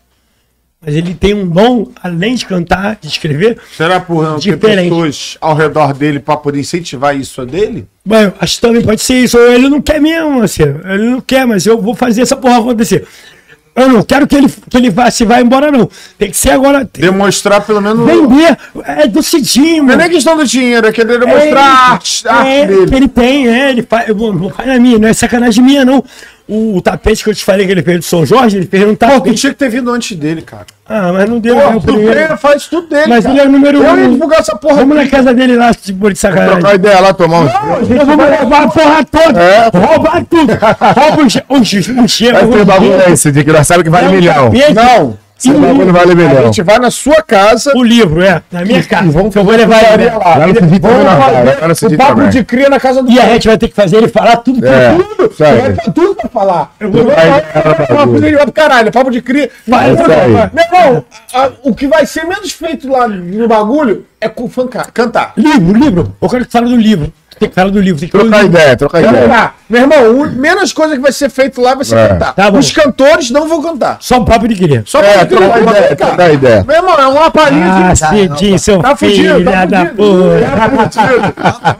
Mas 0.85 0.95
ele 0.95 1.13
tem 1.13 1.33
um 1.33 1.45
dom, 1.45 1.87
além 2.01 2.35
de 2.35 2.45
cantar, 2.45 2.97
de 3.01 3.07
escrever. 3.09 3.57
Será 3.75 3.99
por 3.99 4.23
não 4.23 4.39
ter 4.39 4.55
Diferente. 4.55 4.83
pessoas 4.89 5.37
ao 5.41 5.53
redor 5.53 5.93
dele 5.93 6.19
pra 6.21 6.37
poder 6.37 6.59
incentivar 6.61 7.17
isso 7.17 7.45
dele? 7.45 7.85
Mas 8.05 8.27
eu 8.27 8.33
acho 8.39 8.55
que 8.55 8.61
também 8.61 8.81
pode 8.81 9.01
ser 9.01 9.15
isso. 9.15 9.37
Ou 9.37 9.51
ele 9.51 9.67
não 9.67 9.81
quer 9.81 9.99
mesmo, 9.99 10.41
assim. 10.41 10.63
Ele 10.63 11.09
não 11.09 11.19
quer, 11.19 11.45
mas 11.45 11.65
eu 11.65 11.81
vou 11.81 11.93
fazer 11.93 12.21
essa 12.21 12.37
porra 12.37 12.59
acontecer. 12.59 13.05
Eu 13.75 13.89
não 13.89 14.03
quero 14.03 14.25
que 14.25 14.35
ele, 14.35 14.47
que 14.69 14.77
ele 14.77 14.89
vá, 14.89 15.11
se 15.11 15.25
vá 15.25 15.41
embora, 15.41 15.69
não. 15.69 15.89
Tem 16.17 16.29
que 16.31 16.37
ser 16.37 16.51
agora. 16.51 16.89
Demonstrar 16.93 17.59
pelo 17.65 17.81
menos. 17.81 18.05
vender. 18.05 18.57
É 18.85 19.05
do 19.05 19.21
Cidinho, 19.21 19.83
Não 19.83 19.93
é 19.93 19.97
nem 19.97 20.09
questão 20.09 20.35
do 20.37 20.45
dinheiro, 20.45 20.87
é 20.87 20.91
querer 20.93 21.15
É, 21.15 21.19
demonstrar 21.19 21.57
a 21.63 21.91
arte, 21.91 22.27
a 22.27 22.47
é, 22.47 22.61
arte 22.61 22.73
que 22.73 22.85
dele. 22.85 22.95
ele 22.95 23.07
tem, 23.09 23.47
é, 23.49 23.69
ele 23.69 23.83
faz, 23.83 24.07
não 24.15 24.49
faz 24.49 24.67
na 24.67 24.79
minha, 24.79 24.97
não 24.97 25.07
é 25.09 25.13
sacanagem 25.13 25.63
minha, 25.63 25.83
não. 25.83 26.03
O, 26.51 26.77
o 26.77 26.81
tapete 26.81 27.23
que 27.23 27.29
eu 27.29 27.35
te 27.35 27.45
falei 27.45 27.65
que 27.67 27.71
ele 27.71 27.83
fez 27.83 27.99
do 27.99 28.03
São 28.05 28.25
Jorge, 28.25 28.57
ele 28.57 28.65
fez 28.65 28.83
um 28.83 28.95
Pô, 28.95 29.05
tu 29.05 29.11
tapete. 29.11 29.35
tinha 29.35 29.53
que 29.53 29.59
ter 29.59 29.69
vindo 29.69 29.91
antes 29.91 30.17
dele, 30.17 30.41
cara. 30.41 30.65
Ah, 30.87 31.13
mas 31.13 31.29
não 31.29 31.39
deu, 31.39 31.53
Pô, 31.55 31.61
é 31.61 31.75
o 31.75 31.79
tu 31.79 31.95
vem, 31.95 32.37
faz 32.37 32.65
tudo 32.65 32.87
dele. 32.89 33.05
Mas 33.07 33.23
cara. 33.23 33.35
ele 33.35 33.43
é 33.43 33.47
o 33.47 33.51
número 33.51 33.77
Eu 33.83 33.83
ia 33.97 34.07
um. 34.07 34.13
divulgar 34.13 34.39
essa 34.39 34.55
porra 34.55 34.77
Vamos 34.77 34.95
na 34.95 35.03
aqui. 35.03 35.11
casa 35.11 35.31
dele 35.31 35.55
lá, 35.55 35.71
tipo, 35.75 36.11
de 36.11 36.17
sacanagem. 36.17 36.57
Trocar 36.59 36.73
ideia 36.75 36.99
lá, 36.99 37.13
tomar 37.13 37.39
um. 37.41 37.43
Nós 37.43 37.87
vamos 38.07 38.25
roubar 38.39 38.63
a 38.63 38.67
porra 38.67 39.03
toda. 39.05 39.39
É. 39.39 39.69
Roubar 39.71 40.25
tudo. 40.25 40.53
Rouba 40.97 41.23
os, 41.23 41.35
os, 41.35 41.87
os 42.03 42.11
cheiros. 42.11 42.39
Vai 42.41 42.49
ter 42.49 42.65
bagulho 42.65 43.05
aí, 43.05 43.15
Cidinho, 43.15 43.45
que 43.45 43.51
nós 43.51 43.67
sabemos 43.67 43.83
que 43.83 43.89
vale 43.91 44.07
É 44.07 44.09
um 44.09 44.13
milhão. 44.13 44.45
tapete. 44.51 44.73
Não. 44.73 45.17
Esse 45.39 45.51
bagulho 45.53 45.93
vale 45.93 46.11
A 46.25 46.41
gente 46.43 46.61
vai 46.61 46.79
na 46.79 46.91
sua 46.91 47.21
casa. 47.23 47.71
O 47.75 47.81
livro, 47.83 48.21
é, 48.21 48.41
na 48.51 48.65
minha 48.65 48.83
casa. 48.83 49.09
Vamos 49.09 49.33
eu 49.35 49.43
vou 49.43 49.55
levar 49.55 49.81
ele. 49.93 50.05
lá. 50.09 50.37
Lá 50.37 50.47
no 50.47 50.55
Cidinho 50.55 50.79
também 50.81 50.97
Vamos 50.97 51.05
cara. 51.05 51.21
fazer 51.21 51.61
Lá 51.61 51.67
no 51.67 51.73
o 51.95 51.97
papo 51.97 52.15
também. 52.15 52.29
de 52.29 52.43
cria 52.43 52.69
na 52.69 52.79
casa 52.79 53.01
do 53.03 53.09
E 53.09 53.19
a 53.19 53.25
gente 53.29 53.47
vai 53.47 53.57
ter 53.57 53.67
que 53.69 53.75
fazer 53.75 53.97
ele 53.97 54.07
falar 54.09 54.37
tudo. 54.37 54.65
É, 54.67 54.91
tudo. 54.93 55.33
aí. 55.45 55.61
Vai 55.61 55.73
ter 55.73 55.91
tudo 55.93 56.15
pra 56.15 56.29
falar. 56.29 56.75
Eu 56.79 56.91
vou-. 56.91 57.05
Vai, 57.05 57.29
vai 57.29 58.43
pro 58.43 58.51
caralho, 58.51 58.91
papo 58.91 59.09
de 59.11 59.21
cria. 59.21 59.49
Vai, 59.67 59.93
isso 59.93 60.03
aí. 60.03 60.31
Meu 60.53 60.65
irmão, 60.65 61.05
a- 61.33 61.51
o 61.63 61.73
que 61.73 61.87
vai 61.87 62.05
ser 62.05 62.25
menos 62.25 62.51
feito 62.51 62.89
lá 62.91 63.07
no 63.07 63.47
bagulho 63.47 64.05
é 64.19 64.27
com 64.27 64.49
fancar, 64.49 64.91
cantar. 64.91 65.33
Livro, 65.37 65.77
livro. 65.77 66.15
Eu 66.21 66.27
quero 66.29 66.45
que 66.45 66.51
fale 66.51 66.69
do 66.69 66.75
livro. 66.75 67.13
Tem 67.39 67.47
que 67.47 67.55
falar 67.55 67.69
do 67.69 67.79
livro. 67.79 67.99
Tem 67.99 68.09
que 68.09 68.17
Trocar 68.17 68.43
ideia, 68.43 68.75
trocar 68.75 69.01
ideia. 69.01 69.53
Meu 69.69 69.81
irmão, 69.81 70.19
o 70.21 70.31
menos 70.31 70.73
coisa 70.73 70.95
que 70.95 71.01
vai 71.01 71.11
ser 71.11 71.29
feito 71.29 71.61
lá 71.61 71.75
vai 71.75 71.85
ser 71.85 71.95
É. 71.97 72.07
cantar. 72.07 72.33
Tá. 72.33 72.49
Os 72.51 72.71
cantores 72.71 73.29
não 73.29 73.47
vão 73.47 73.61
cantar. 73.61 73.97
Só 73.99 74.17
um 74.17 74.25
papo 74.25 74.47
de 74.47 74.55
querer. 74.55 74.81
Só 74.85 74.99
É, 74.99 75.13
pra 75.19 75.25
trocar 75.27 75.61
ideia, 75.61 75.95
trocar 75.95 76.33
ideia. 76.33 76.63
Meu 76.67 76.75
irmão, 76.77 76.99
é 76.99 77.05
uma 77.07 77.29
palhinha 77.29 77.65
Ah, 77.89 77.93
de... 77.93 77.99
Cidinho, 77.99 78.57
seu 78.57 78.81
Tá 78.81 78.95
fudido, 78.95 79.35
filho 79.35 79.45
tá 79.51 79.65
da 79.65 79.79
fudido. 79.85 79.95
porra. 79.95 81.29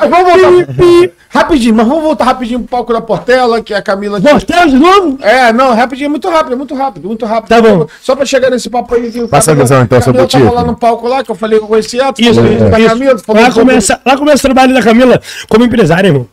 Mas 0.00 0.10
vamos 0.10 0.42
voltar. 0.42 1.10
rapidinho, 1.28 1.74
mas 1.74 1.86
vamos 1.86 2.02
voltar 2.02 2.24
rapidinho 2.24 2.58
pro 2.60 2.68
palco 2.68 2.92
da 2.92 3.00
Portela, 3.00 3.60
que 3.62 3.72
é 3.72 3.76
a 3.76 3.82
Camila... 3.82 4.18
Voltamos 4.18 4.72
de 4.72 4.78
novo? 4.78 5.18
É, 5.22 5.52
não, 5.52 5.74
rapidinho, 5.74 6.06
é 6.06 6.08
muito 6.08 6.28
rápido, 6.28 6.52
é 6.54 6.56
muito 6.56 6.74
rápido, 6.74 7.06
muito 7.06 7.24
rápido. 7.26 7.48
Tá 7.48 7.60
bom. 7.60 7.86
Só 8.02 8.16
pra 8.16 8.24
chegar 8.26 8.50
nesse 8.50 8.68
papo 8.68 8.94
aí. 8.94 9.10
que 9.12 9.20
o 9.20 9.28
Passa 9.28 9.50
a 9.50 9.54
Camila- 9.54 9.64
visão, 9.64 9.82
então, 9.82 10.00
sobre 10.00 10.26
Camila 10.26 10.50
o 10.50 10.52
tava 10.54 10.60
lá 10.66 10.72
no 10.72 10.76
palco 10.76 11.06
lá, 11.08 11.22
que 11.22 11.30
eu 11.30 11.34
falei 11.34 11.58
que 11.58 11.64
eu 11.64 11.68
conhecia 11.68 12.12
Isso, 12.18 12.34
falou 12.34 12.52
isso. 12.52 12.88
Camila, 12.88 13.16
Lá 13.28 13.50
começa, 13.52 14.00
lá 14.04 14.16
começa 14.16 14.38
o 14.38 14.40
trabalho 14.52 14.74
da 14.74 14.82
Camila 14.82 15.20
como 15.48 15.64
empresária, 15.64 16.08
irmão. 16.08 16.26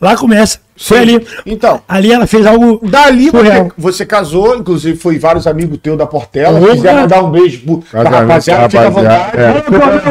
Lá 0.00 0.16
começa. 0.16 0.58
Foi 0.82 0.98
ali. 0.98 1.26
Então, 1.44 1.82
Ali 1.86 2.10
ela 2.10 2.26
fez 2.26 2.46
algo. 2.46 2.80
Dali 2.82 3.28
Surreal. 3.28 3.70
você, 3.76 4.06
casou, 4.06 4.56
inclusive 4.56 4.96
foi 4.96 5.18
vários 5.18 5.46
amigos 5.46 5.78
teus 5.82 5.98
da 5.98 6.06
Portela. 6.06 6.58
Se 6.58 6.68
quiser 6.76 6.94
mandar 6.94 7.22
um 7.22 7.30
beijo 7.30 7.60
pro, 7.60 7.78
pra 7.90 8.08
rapaziada, 8.08 8.70
fica 8.70 8.86
à 8.86 8.88
vontade. 8.88 9.36
É. 9.36 9.62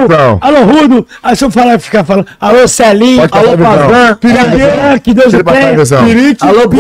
Então, 0.06 0.38
Alô, 0.40 0.64
Rudo. 0.66 1.08
Aí 1.24 1.36
se 1.36 1.44
eu 1.44 1.50
falar, 1.50 1.80
ficar 1.80 2.04
falando. 2.04 2.28
Alô, 2.40 2.68
Celinho. 2.68 3.28
Alô, 3.32 3.52
a 3.52 3.56
visão. 3.56 3.78
Pazan. 3.90 4.16
Piriquinho. 4.16 5.02
Que 5.02 5.14
Deus 5.16 5.30
Tira 5.30 5.42
o 5.42 5.46
passar 5.46 5.58
a 5.58 5.62
tenha. 5.64 5.78
visão. 5.78 6.06
Pirique, 6.06 6.46
Alô, 6.46 6.68
de 6.68 6.80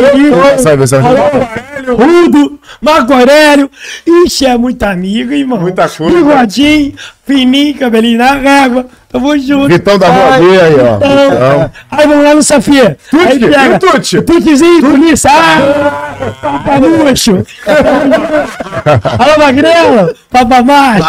Alô, 0.99 1.95
Rudo, 1.95 2.59
Marco 2.81 3.13
Aurélio. 3.13 3.71
Ixi, 4.05 4.45
é 4.45 4.57
muito 4.57 4.83
amigo, 4.83 5.33
irmão. 5.33 5.59
Muita 5.59 5.89
coisa. 5.89 6.15
Bigodinho, 6.15 6.93
fininho, 7.25 7.75
cabelinho 7.77 8.19
na 8.19 8.33
régua. 8.33 8.85
Tamo 9.11 9.35
junto. 9.39 9.67
Vitão 9.69 9.97
da 9.97 10.07
Rua 10.07 10.33
Ai, 10.33 10.39
B 10.41 10.61
aí, 10.61 10.75
ó. 10.79 10.97
Vitão. 10.97 11.71
Aí 11.89 12.07
vamos 12.07 12.23
lá 12.23 12.35
no 12.35 12.43
Safia. 12.43 12.95
Aí 13.11 13.39
Tuti, 13.39 13.45
e 13.45 13.73
o 13.75 13.79
Tuti? 13.79 14.17
O 14.19 14.21
Tutizinho, 14.21 14.81
polícia. 14.81 15.31
Ah, 15.33 16.13
papamucho. 16.39 17.43
Alô, 19.19 19.39
Magrela. 19.39 20.13
Papamacho. 20.29 21.03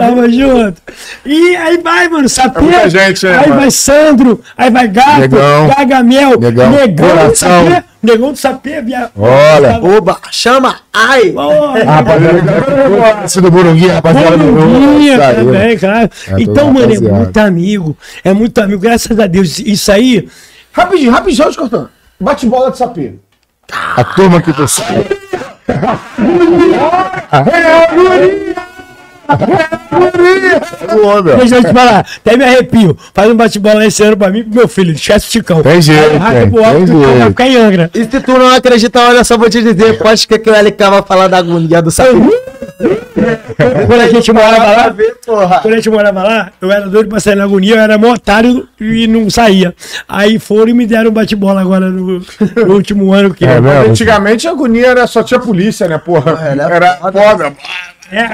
Tamo 0.00 0.30
junto. 0.30 0.82
E 1.26 1.56
aí 1.56 1.78
vai, 1.82 2.08
mano, 2.08 2.28
Safia. 2.30 2.62
muita 2.62 2.88
gente, 2.88 3.26
Aí 3.26 3.48
mano? 3.48 3.60
vai 3.60 3.70
Sandro. 3.70 4.40
Aí 4.56 4.70
vai 4.70 4.88
Gato. 4.88 5.20
Negão. 5.20 5.68
Gagamel. 5.76 6.40
Negão. 6.40 6.70
Negão 6.70 7.08
Coração. 7.10 7.68
Sapê. 7.68 7.84
Negão 8.04 8.32
do 8.32 8.38
Sapê. 8.38 8.80
via- 8.82 9.10
Olha. 9.16 9.80
Oba, 9.82 10.18
chama, 10.30 10.76
ai. 10.92 11.32
Olha. 11.34 11.84
Rapaziada, 11.84 13.24
esse 13.24 13.40
do 13.40 13.50
Burunguinho, 13.50 13.92
rapaziada 13.94 14.36
do 14.36 14.44
aí. 14.44 15.34
também, 15.34 15.78
claro. 15.78 16.10
É, 16.28 16.42
então, 16.42 16.66
mano, 16.72 16.80
é 16.80 16.94
rapaziada. 16.94 17.16
muito 17.16 17.36
amigo. 17.38 17.96
É 18.22 18.32
muito 18.32 18.58
amigo, 18.60 18.80
graças 18.80 19.18
a 19.18 19.26
Deus. 19.26 19.58
Isso 19.58 19.90
aí, 19.90 20.28
Rapidinho, 20.72 21.12
rapidinho, 21.12 21.54
cortando. 21.54 21.88
Bate 22.20 22.46
bola 22.46 22.70
de 22.70 22.78
sapê. 22.78 23.14
A 23.70 24.02
turma 24.04 24.42
que 24.42 24.52
tu 24.52 24.66
sabe. 29.28 29.52
deixa 31.36 31.56
eu 31.56 31.64
te 31.64 31.72
falar, 31.72 32.06
até 32.16 32.36
me 32.36 32.44
arrepio. 32.44 32.96
Faz 33.12 33.30
um 33.30 33.36
bate-bola 33.36 33.84
esse 33.86 34.02
ano 34.02 34.16
pra 34.16 34.30
mim 34.30 34.40
e 34.40 34.44
pro 34.44 34.54
meu 34.54 34.68
filho, 34.68 34.92
esquece 34.92 35.28
o 35.28 35.30
Chicão. 35.30 35.62
Tem 35.62 35.80
jeito, 35.80 36.16
Arrasta 36.16 36.46
pro 36.48 36.64
alto, 36.64 37.00
cara 37.00 37.14
vai 37.18 37.28
ficar 37.28 37.48
em 37.48 37.56
Angra. 37.56 37.90
E 37.94 38.04
se 38.04 38.20
tu 38.20 38.32
não 38.32 38.54
acredita, 38.54 39.00
olha 39.00 39.24
só, 39.24 39.36
vou 39.36 39.50
te 39.50 39.62
dizer, 39.62 39.98
pode 39.98 40.26
que 40.26 40.34
aquele 40.34 40.56
LK 40.68 40.78
vai 40.90 41.02
falar 41.02 41.28
da 41.28 41.38
agonia 41.38 41.82
do 41.82 41.90
sapo. 41.90 42.10
Quando 43.86 44.00
a 44.00 44.08
gente 44.08 44.32
morava 44.32 44.64
lá, 44.64 44.88
ver, 44.90 45.16
quando 45.24 45.72
a 45.72 45.76
gente 45.76 45.90
morava 45.90 46.22
lá, 46.22 46.50
eu 46.60 46.70
era 46.70 46.86
doido 46.88 47.08
pra 47.08 47.20
sair 47.20 47.36
na 47.36 47.44
agonia, 47.44 47.76
eu 47.76 47.80
era 47.80 47.96
mó 47.96 48.12
otário 48.12 48.68
e 48.80 49.06
não 49.06 49.30
saía. 49.30 49.74
Aí 50.08 50.38
foram 50.38 50.68
e 50.68 50.74
me 50.74 50.86
deram 50.86 51.10
um 51.10 51.12
bate-bola 51.12 51.60
agora 51.60 51.88
no, 51.88 52.18
no 52.18 52.74
último 52.74 53.12
ano 53.12 53.32
que 53.32 53.44
É? 53.44 53.58
Antigamente 53.88 54.46
a 54.48 54.50
agonia 54.50 54.88
era 54.88 55.06
só 55.06 55.22
tinha 55.22 55.40
polícia, 55.40 55.86
né, 55.88 55.98
porra? 55.98 56.32
era 56.42 56.74
Era 56.74 56.96
foda. 56.96 57.12
foda. 57.12 57.52
É, 58.12 58.28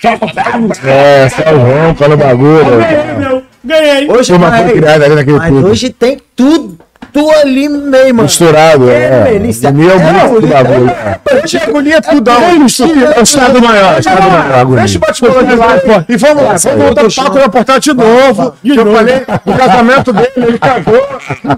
só 0.00 0.88
É, 0.88 1.28
salvão, 1.28 1.94
pelo 1.94 2.16
bagulho. 2.16 2.78
ganhei, 2.78 3.16
meu, 3.18 3.42
ganhei. 3.64 4.10
Hoje, 4.10 4.32
foi 4.38 4.72
criada 4.72 5.04
ali 5.06 5.14
naquele 5.14 5.38
mas 5.38 5.48
tudo. 5.48 5.66
hoje 5.68 5.90
tem 5.90 6.20
tudo, 6.36 6.78
tudo 7.12 7.30
ali 7.42 7.68
mesmo. 7.68 8.22
Misturado, 8.22 8.90
é. 8.90 9.24
delícia. 9.32 9.70
União 9.70 9.92
É, 9.98 10.24
do 10.24 10.28
polícia. 10.34 10.62
bagulho. 10.62 10.90
é. 10.90 11.20
Hoje 11.42 11.56
a 11.58 11.62
agonia 11.64 11.96
é 11.96 12.00
tudão. 12.00 12.42
É 12.42 13.18
o 13.18 13.22
estado 13.22 13.60
maior, 13.62 13.98
estado 13.98 14.30
maior. 14.30 14.66
Deixa 14.76 14.98
o 14.98 15.00
bate-bola 15.00 15.44
de 15.44 15.56
pô. 15.56 16.04
E 16.12 16.16
vamos 16.16 16.42
lá, 16.44 16.54
vamos 16.56 16.84
voltar 16.84 17.00
pro 17.02 17.14
papo 17.14 17.38
da 17.38 17.48
portal 17.48 17.80
de 17.80 17.94
novo. 17.94 18.54
Que 18.62 18.76
eu 18.78 18.92
falei 18.94 19.20
do 19.44 19.52
casamento 19.54 20.12
dele, 20.12 20.32
ele 20.36 20.58
casou. 20.58 21.08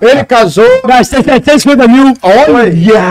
Ele 0.01 0.25
casou. 0.25 0.81
Gastei 0.87 1.23
750 1.23 1.89
mil. 1.89 2.15
Olha! 2.23 3.03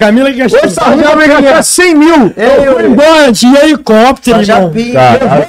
Camila 0.00 0.30
que 0.30 0.38
gastou. 0.38 0.60
Essa 0.64 0.84
rua 0.84 1.14
vai 1.14 1.28
gastar 1.28 1.62
100 1.62 1.94
mil. 1.94 2.32
Eu 2.34 2.74
fui 2.74 2.86
embora 2.86 3.30
de 3.30 3.46
helicóptero, 3.46 4.40
irmão. 4.40 4.70
vi. 4.70 4.92
Cara, 4.92 5.46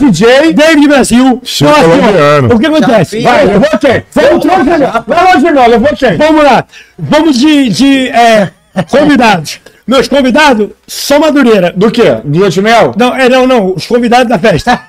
DJ. 0.00 0.54
David 0.54 0.88
Brasil. 0.88 1.42
Colombiano. 1.58 2.54
o 2.54 2.58
que 2.58 2.66
acontece? 2.66 3.18
vi. 3.18 3.22
Vai, 3.22 3.44
levou 3.44 3.68
quem? 3.78 4.02
Vamos 4.14 4.46
trocar, 4.46 5.34
longe, 5.34 5.50
não, 5.50 5.66
levou 5.66 5.90
quem? 5.94 6.16
vamos 6.16 6.42
lá. 6.42 6.64
Vamos 6.98 7.38
de, 7.38 7.68
de 7.68 8.08
é, 8.08 8.48
convidados. 8.88 9.60
Meus 9.86 10.08
convidados, 10.08 10.70
só 10.86 11.20
Madureira. 11.20 11.72
Do 11.76 11.90
quê? 11.92 12.16
Do 12.24 12.38
Lua 12.38 12.50
de 12.50 12.60
Mel? 12.62 12.92
Não, 12.96 13.14
é, 13.14 13.28
não, 13.28 13.46
não. 13.46 13.74
Os 13.74 13.86
convidados 13.86 14.28
da 14.28 14.38
festa. 14.38 14.80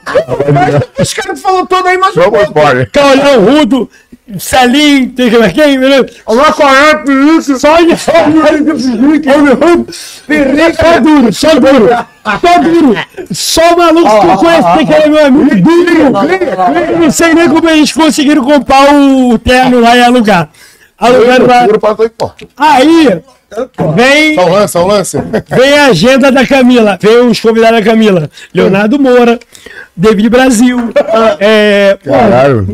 Os 0.97 1.13
caras 1.13 1.39
falam 1.39 1.65
todo 1.67 1.87
aí, 1.87 1.97
mas 1.97 2.15
pode. 2.15 2.85
Caolhão, 2.87 3.45
Rudo, 3.45 3.89
Celim, 4.37 5.07
tem 5.09 5.29
que 5.29 5.37
ver 5.37 5.53
quem? 5.53 5.77
Lá 5.79 6.51
com 6.51 6.63
a 6.63 6.89
app, 6.89 7.09
isso. 7.37 7.57
Só 7.57 7.77
só 7.95 8.11
Só 10.75 10.99
duro, 10.99 11.33
só 11.33 11.55
duro. 11.59 11.89
Só 12.41 12.59
duro. 12.59 12.95
Só 13.31 13.77
maluco 13.77 14.19
que 14.19 14.27
eu 14.27 14.37
conheço, 14.37 14.85
que 14.85 14.93
era 14.93 15.09
meu 15.09 15.25
amigo. 15.25 15.61
Duro. 15.61 16.11
Não 16.99 17.09
sei 17.09 17.33
nem 17.33 17.47
como 17.47 17.69
eles 17.69 17.93
conseguiram 17.93 18.43
comprar 18.43 18.93
o 18.93 19.39
terno 19.39 19.79
lá 19.79 19.95
e 19.95 20.03
alugar. 20.03 20.49
Pra 20.97 21.95
porta. 21.95 22.11
Aí, 22.57 23.21
vem, 23.95 24.35
Só 24.35 24.45
um 24.45 24.51
lance, 24.51 24.77
um 24.77 24.87
lance. 24.87 25.17
vem 25.55 25.73
a 25.79 25.85
agenda 25.87 26.31
da 26.31 26.45
Camila. 26.45 26.97
Vem 27.01 27.27
os 27.27 27.39
convidados 27.39 27.79
da 27.79 27.85
Camila. 27.85 28.29
Leonardo 28.53 28.99
Moura, 28.99 29.39
David 29.95 30.29
Brasil, 30.29 30.77
é, 31.39 31.97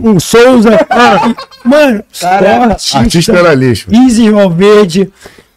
o 0.04 0.20
Souza. 0.20 0.80
ah, 0.90 1.34
mano, 1.64 2.04
Artista 2.22 2.98
artista. 2.98 3.34
era 3.34 3.54
lixo. 3.54 3.88
Easy 3.94 4.30
Valverde. 4.30 5.12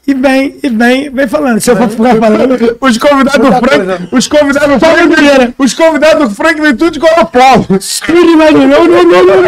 E 0.06 0.14
vem, 0.14 0.56
e 0.62 0.68
vem, 0.68 1.10
vem 1.10 1.26
falando. 1.26 1.60
Se 1.60 1.68
eu 1.70 1.76
for 1.76 1.88
ficar 1.88 2.14
falando. 2.16 2.78
Os 2.80 2.96
convidados 2.96 3.40
do 3.40 3.52
Frank. 3.56 4.08
Os 4.12 4.28
convidados 4.28 4.68
do 4.78 4.78
Frank. 4.86 5.54
Os 5.58 5.74
convidados 5.74 6.28
do 6.28 6.34
Frank 6.34 6.60
vem 6.60 6.76
tudo 6.76 6.92
de 6.92 7.00
Colapau. 7.00 7.64
Tudo 7.64 8.30
imaginou, 8.30 8.84
não, 8.84 9.02
não, 9.02 9.24
não, 9.24 9.42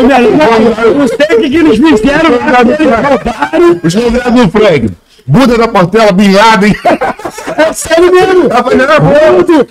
não. 0.00 0.94
Não 0.94 1.06
sei 1.08 1.36
o 1.36 1.40
que, 1.40 1.50
que 1.50 1.56
eles 1.56 1.76
fizeram. 1.76 2.30
Os 3.84 3.94
convidados 3.94 4.32
do 4.34 4.50
Frank. 4.50 4.90
Buda 5.26 5.56
da 5.56 5.68
Portela, 5.68 6.12
Bin 6.12 6.32
Laden. 6.32 6.74
É 7.56 7.72
sério 7.72 8.12
mesmo. 8.12 8.48
Rapaziada, 8.48 9.00
Tudo. 9.46 9.68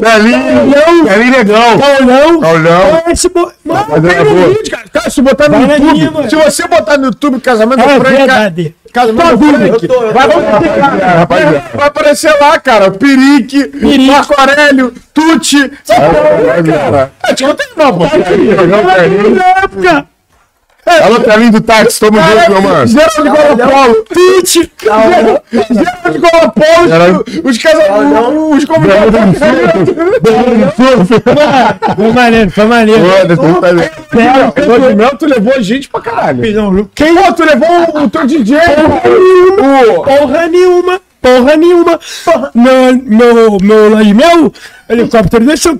Belinho. 0.00 1.04
Belinho 1.04 1.30
Negão. 1.30 1.78
Paulão. 1.78 2.40
Paulão. 2.40 3.02
Esse 3.08 3.28
bo... 3.28 3.52
Mano, 3.64 4.02
Pega 4.02 4.24
no 4.24 4.34
boa. 4.34 4.62
cara. 4.92 5.10
Se 5.10 5.22
botar 5.22 5.48
no 5.48 5.60
YouTube. 5.60 6.30
se 6.30 6.36
você 6.36 6.66
botar 6.66 6.98
no 6.98 7.06
YouTube 7.06 7.40
casamento 7.40 7.76
do 7.78 7.90
é 7.90 8.00
Frank. 8.00 8.16
verdade. 8.16 8.74
Tá 8.96 9.02
cara, 9.02 9.12
tá 9.12 9.34
Dubic. 9.34 9.88
Vai, 10.14 10.28
vamos 10.28 10.58
ficar, 10.58 10.98
cara, 10.98 11.18
rapaziada. 11.18 11.64
Vai 11.74 11.86
aparecer 11.86 12.40
lá, 12.40 12.58
cara. 12.58 12.90
Pirique, 12.90 13.64
Pirique. 13.68 14.06
Marco 14.06 14.34
Aurélio, 14.40 14.94
Tucci. 15.12 15.70
Essa 15.86 16.00
porra, 16.00 16.62
cara. 16.62 17.12
É, 17.28 17.34
tipo, 17.34 17.52
tem 17.52 17.66
uma, 17.76 17.92
pô. 17.92 18.06
Tá 18.06 18.16
aqui. 18.16 20.06
Alô, 20.86 21.20
Carlinhos 21.20 21.50
do 21.50 21.60
táxi, 21.60 21.98
tamo 21.98 22.16
junto, 22.16 22.50
meu 22.52 22.62
mano. 22.62 22.86
Geraldo 22.86 23.22
de 23.22 23.28
Golopolo. 23.28 24.04
Pitch. 24.04 24.54
Geraldo 24.84 25.42
de 26.12 26.18
Golopolo. 26.18 27.24
Os 27.44 27.58
casamento. 27.58 28.54
Os 28.54 28.64
convidados. 28.64 29.38
Foi 31.96 32.12
maneiro, 32.12 32.50
foi 32.50 32.64
maneiro. 32.66 33.02
Foi 34.64 34.80
de 34.80 34.94
mel, 34.94 35.16
tu 35.18 35.26
levou 35.26 35.60
gente 35.60 35.88
pra 35.88 36.00
caralho. 36.00 36.88
Quem? 36.94 37.14
Pô, 37.16 37.32
tu 37.32 37.44
levou 37.44 38.04
o 38.04 38.08
teu 38.08 38.26
DJ. 38.26 38.58
Porra 40.04 40.46
nenhuma 40.46 41.00
porra 41.26 41.56
nenhuma. 41.56 41.98
Porra. 42.24 42.50
Meu, 42.54 42.96
meu, 43.02 43.58
meu 43.60 43.90
lã 43.90 44.04
de 44.04 44.14
mel, 44.14 44.52
helicóptero 44.88 45.44
desceu, 45.44 45.76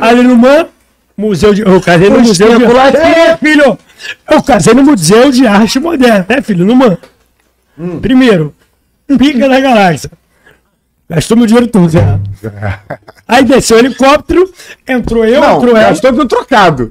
ali 0.00 0.22
no 0.22 0.36
mar, 0.36 0.66
museu 1.18 1.52
de, 1.52 1.62
eu 1.62 1.80
casei 1.80 2.08
no 2.08 2.20
museu 2.20 2.58
de 2.58 2.64
é, 2.96 3.36
filho, 3.36 3.78
eu 4.30 4.42
casei 4.42 4.72
no 4.72 4.84
museu 4.84 5.30
de 5.30 5.46
arte 5.46 5.80
moderna, 5.80 6.24
né, 6.28 6.40
filho, 6.40 6.64
no 6.64 6.76
man. 6.76 6.96
Primeiro, 8.00 8.54
pica 9.18 9.48
da 9.48 9.60
galáxia. 9.60 10.10
Gastou 11.10 11.36
meu 11.36 11.46
dinheiro 11.46 11.66
todo, 11.66 11.88
já. 11.88 12.20
Aí 13.26 13.44
desceu 13.44 13.76
o 13.76 13.80
helicóptero, 13.80 14.50
entrou 14.86 15.24
eu, 15.24 15.40
Não, 15.40 15.56
entrou 15.56 15.76
ela. 15.76 15.88
gastou 15.90 16.12
no 16.12 16.26
trocado. 16.26 16.88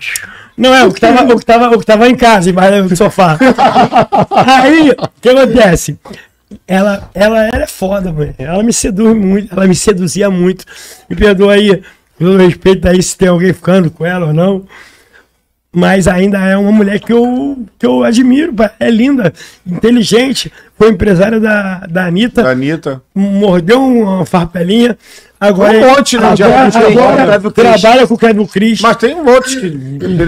Não 0.58 0.74
é, 0.74 0.84
o 0.84 0.92
que 0.92 1.00
tava, 1.00 1.34
o 1.34 1.40
que 1.40 1.46
tava, 1.46 1.76
o 1.76 1.80
que 1.80 1.86
tava 1.86 2.10
em 2.10 2.16
casa, 2.16 2.50
embaixo 2.50 2.90
do 2.90 2.96
sofá. 2.96 3.38
Aí, 4.62 4.90
o 4.90 5.22
que 5.22 5.30
acontece? 5.30 6.00
Ela, 6.68 7.10
ela 7.14 7.44
era 7.44 7.68
foda, 7.68 8.12
mano. 8.12 8.34
Ela 8.40 8.64
me 8.64 8.74
seduz 8.74 9.16
muito, 9.16 9.54
ela 9.54 9.68
me 9.68 9.76
seduzia 9.76 10.32
muito. 10.32 10.66
Me 11.10 11.16
perdoa 11.16 11.54
aí, 11.54 11.84
pelo 12.18 12.38
respeito 12.38 12.88
aí, 12.88 13.02
se 13.02 13.18
tem 13.18 13.28
alguém 13.28 13.54
ficando 13.54 13.90
com 13.92 14.06
ela 14.06 14.28
ou 14.28 14.34
não. 14.34 14.66
mas 15.72 16.08
ainda 16.08 16.40
é 16.40 16.58
uma 16.58 16.72
mulher 16.72 17.00
que 17.00 17.14
eu, 17.14 17.58
que 17.78 17.86
eu 17.86 18.04
admiro, 18.04 18.54
é 18.80 18.90
linda, 18.90 19.32
inteligente, 19.66 20.52
foi 20.78 20.90
empresária 20.90 21.40
da, 21.40 21.86
da 21.88 22.06
Anitta, 22.08 22.42
Da 22.44 22.50
Anitta. 22.52 23.02
mordeu 23.14 23.80
uma 23.84 24.26
farpelinha, 24.26 24.98
agora, 25.40 25.78
Um 25.78 25.90
monte, 25.90 26.18
né, 26.18 26.26
agora, 26.28 26.68
agora 26.68 27.28
Kevin 27.34 27.52
Cris. 27.52 27.82
trabalha 27.82 28.08
com 28.08 28.14
o 28.14 28.18
Kevin 28.18 28.46
Cris. 28.48 28.82
Mas 28.82 28.98
tem 28.98 29.16
outros 29.20 29.54
que. 29.56 29.70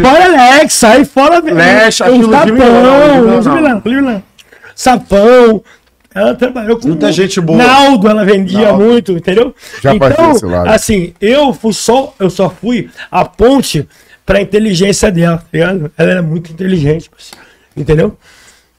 Fora 0.01 0.27
Lex, 0.27 0.73
sai 0.73 1.05
fora 1.05 1.39
Lex, 1.39 2.01
aquilo 2.01 2.31
Sapão. 2.31 4.23
Sapão. 4.75 5.63
Ela 6.13 6.33
trabalhou 6.33 6.79
com 6.79 6.87
Muita 6.87 7.11
gente 7.11 7.39
boa. 7.39 7.57
Naldo, 7.57 8.07
ela 8.07 8.25
vendia 8.25 8.69
Naldo. 8.69 8.83
muito, 8.83 9.11
entendeu? 9.11 9.53
Já 9.81 9.93
então, 9.93 10.33
lado. 10.43 10.69
assim, 10.69 11.13
eu 11.21 11.53
fui 11.53 11.71
só, 11.73 12.13
eu 12.19 12.29
só 12.29 12.49
fui 12.49 12.89
a 13.11 13.23
ponte 13.25 13.87
pra 14.25 14.41
inteligência 14.41 15.11
dela, 15.11 15.37
tá 15.37 15.45
ligado? 15.53 15.91
Ela 15.97 16.11
era 16.11 16.21
muito 16.21 16.51
inteligente, 16.51 17.09
entendeu? 17.77 18.17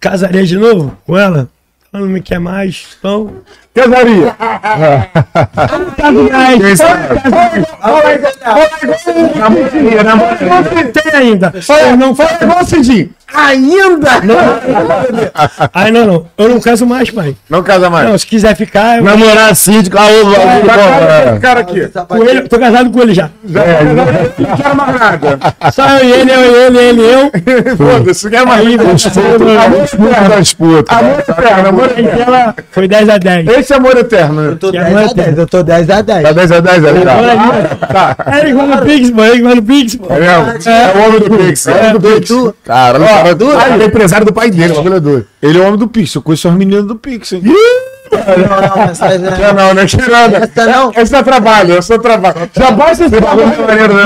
Casaria 0.00 0.44
de 0.44 0.56
novo 0.56 0.96
com 1.06 1.16
ela? 1.16 1.48
Ela 1.92 2.04
não 2.04 2.10
me 2.10 2.20
quer 2.20 2.38
mais, 2.40 2.96
então. 2.98 3.32
Casaria. 3.80 4.36
Não 5.70 5.90
tem 10.92 11.14
ainda. 11.14 11.52
Não 11.98 12.14
Fala 12.14 12.38
igual 12.42 12.64
Cidinho. 12.64 13.10
Ainda? 13.32 14.10
Ai, 15.72 15.92
não, 15.92 16.04
não. 16.06 16.26
Eu 16.36 16.48
não 16.48 16.58
caso 16.60 16.84
mais, 16.84 17.10
pai. 17.10 17.36
Não 17.48 17.62
casa 17.62 17.88
mais. 17.88 18.08
Não, 18.08 18.18
se 18.18 18.26
quiser 18.26 18.56
ficar, 18.56 18.98
eu 18.98 19.04
Namorar 19.04 19.50
assim, 19.50 19.80
de 19.82 19.90
caô, 19.90 20.08
Tá 20.66 20.74
cara, 20.74 21.30
esse 21.30 21.40
cara 21.40 21.60
aqui. 21.60 21.88
com 22.08 22.24
ele, 22.24 22.48
tô 22.48 22.58
casado 22.58 22.90
com 22.90 23.00
ele 23.00 23.14
já. 23.14 23.30
Não 23.44 23.62
quero 24.56 24.76
mais 24.76 24.98
nada. 24.98 25.38
Só 25.72 25.88
eu 25.98 26.04
e 26.04 26.10
ele, 26.12 26.32
eu 26.32 26.40
e 26.40 26.54
ele, 26.66 26.78
ele 26.78 27.02
e 27.02 27.12
eu. 27.12 27.30
Foda-se, 27.76 28.24
não 28.24 28.30
quero 28.30 28.48
mais 28.48 28.64
nada. 28.76 28.94
Disputa 28.94 30.28
da 30.28 30.40
disputa. 30.40 30.96
Amor 30.96 31.18
eterno, 31.20 31.68
amor 31.68 31.90
Aí 31.96 32.20
ela 32.20 32.54
foi 32.70 32.88
10 32.88 33.08
a 33.08 33.18
10. 33.18 33.46
Esse 33.70 33.74
é 33.74 33.76
amor 33.76 33.96
eterno. 33.96 34.42
Eu 34.42 34.56
tô 34.56 34.72
Que 34.72 34.78
10 34.78 34.86
amor 34.88 35.10
a 35.10 35.12
10, 35.12 35.38
eu 35.38 35.46
tô 35.46 35.62
10 35.62 35.90
a 35.90 36.02
10. 36.02 36.22
Tá 36.24 36.32
10 36.32 36.52
a 36.52 36.60
10 36.60 36.84
ali, 36.84 37.00
tá? 37.02 38.16
É 38.26 38.40
ele 38.40 38.46
que 38.48 38.54
vai 38.54 38.66
no 38.66 38.82
Pix. 38.82 39.08
Ele 39.08 39.36
que 39.36 39.42
vai 39.42 39.54
no 39.54 39.62
Pix, 39.62 39.94
pô. 39.94 40.06
É 40.10 40.18
mesmo? 40.18 40.70
É 40.70 40.96
o 40.96 41.06
homem 41.06 41.20
do 41.20 41.38
Pix. 41.38 41.66
É 41.68 41.72
o 41.72 41.78
homem 41.78 41.92
do 41.92 42.00
Pix. 42.00 42.30
Cara, 42.64 42.98
não 42.98 43.06
cara, 43.06 43.74
ele 43.74 43.84
é 43.84 43.86
empresário 43.86 44.26
do 44.26 44.32
pai 44.32 44.50
dele, 44.50 44.72
o 44.72 44.76
bagulho 44.76 44.96
é 44.96 45.00
doido. 45.00 45.26
Ele 45.40 45.58
é 45.58 45.60
o 45.60 45.66
homem 45.66 45.78
do 45.78 45.86
Pix. 45.86 46.12
Eu 46.16 46.22
conheço 46.22 46.48
as 46.48 46.54
meninas 46.54 46.84
do 46.84 46.96
Pix, 46.96 47.32
hein? 47.32 47.42
Não, 48.10 48.76
não, 48.76 48.84
essa 48.90 49.18
não 49.18 49.30
Não, 49.30 49.54
não, 49.54 49.74
não 49.74 49.82
é 49.82 49.86
tirando. 49.86 50.34
Essa 50.34 50.66
não. 50.66 50.92
Esse 50.96 51.16
é 51.16 51.22
trabalho, 51.22 51.78
esse 51.78 51.92
é 51.92 51.98
trabalho. 51.98 52.50
Já 52.56 52.70
basta 52.72 53.04
esse 53.04 53.20
maneiro, 53.20 53.94
né? 53.94 54.04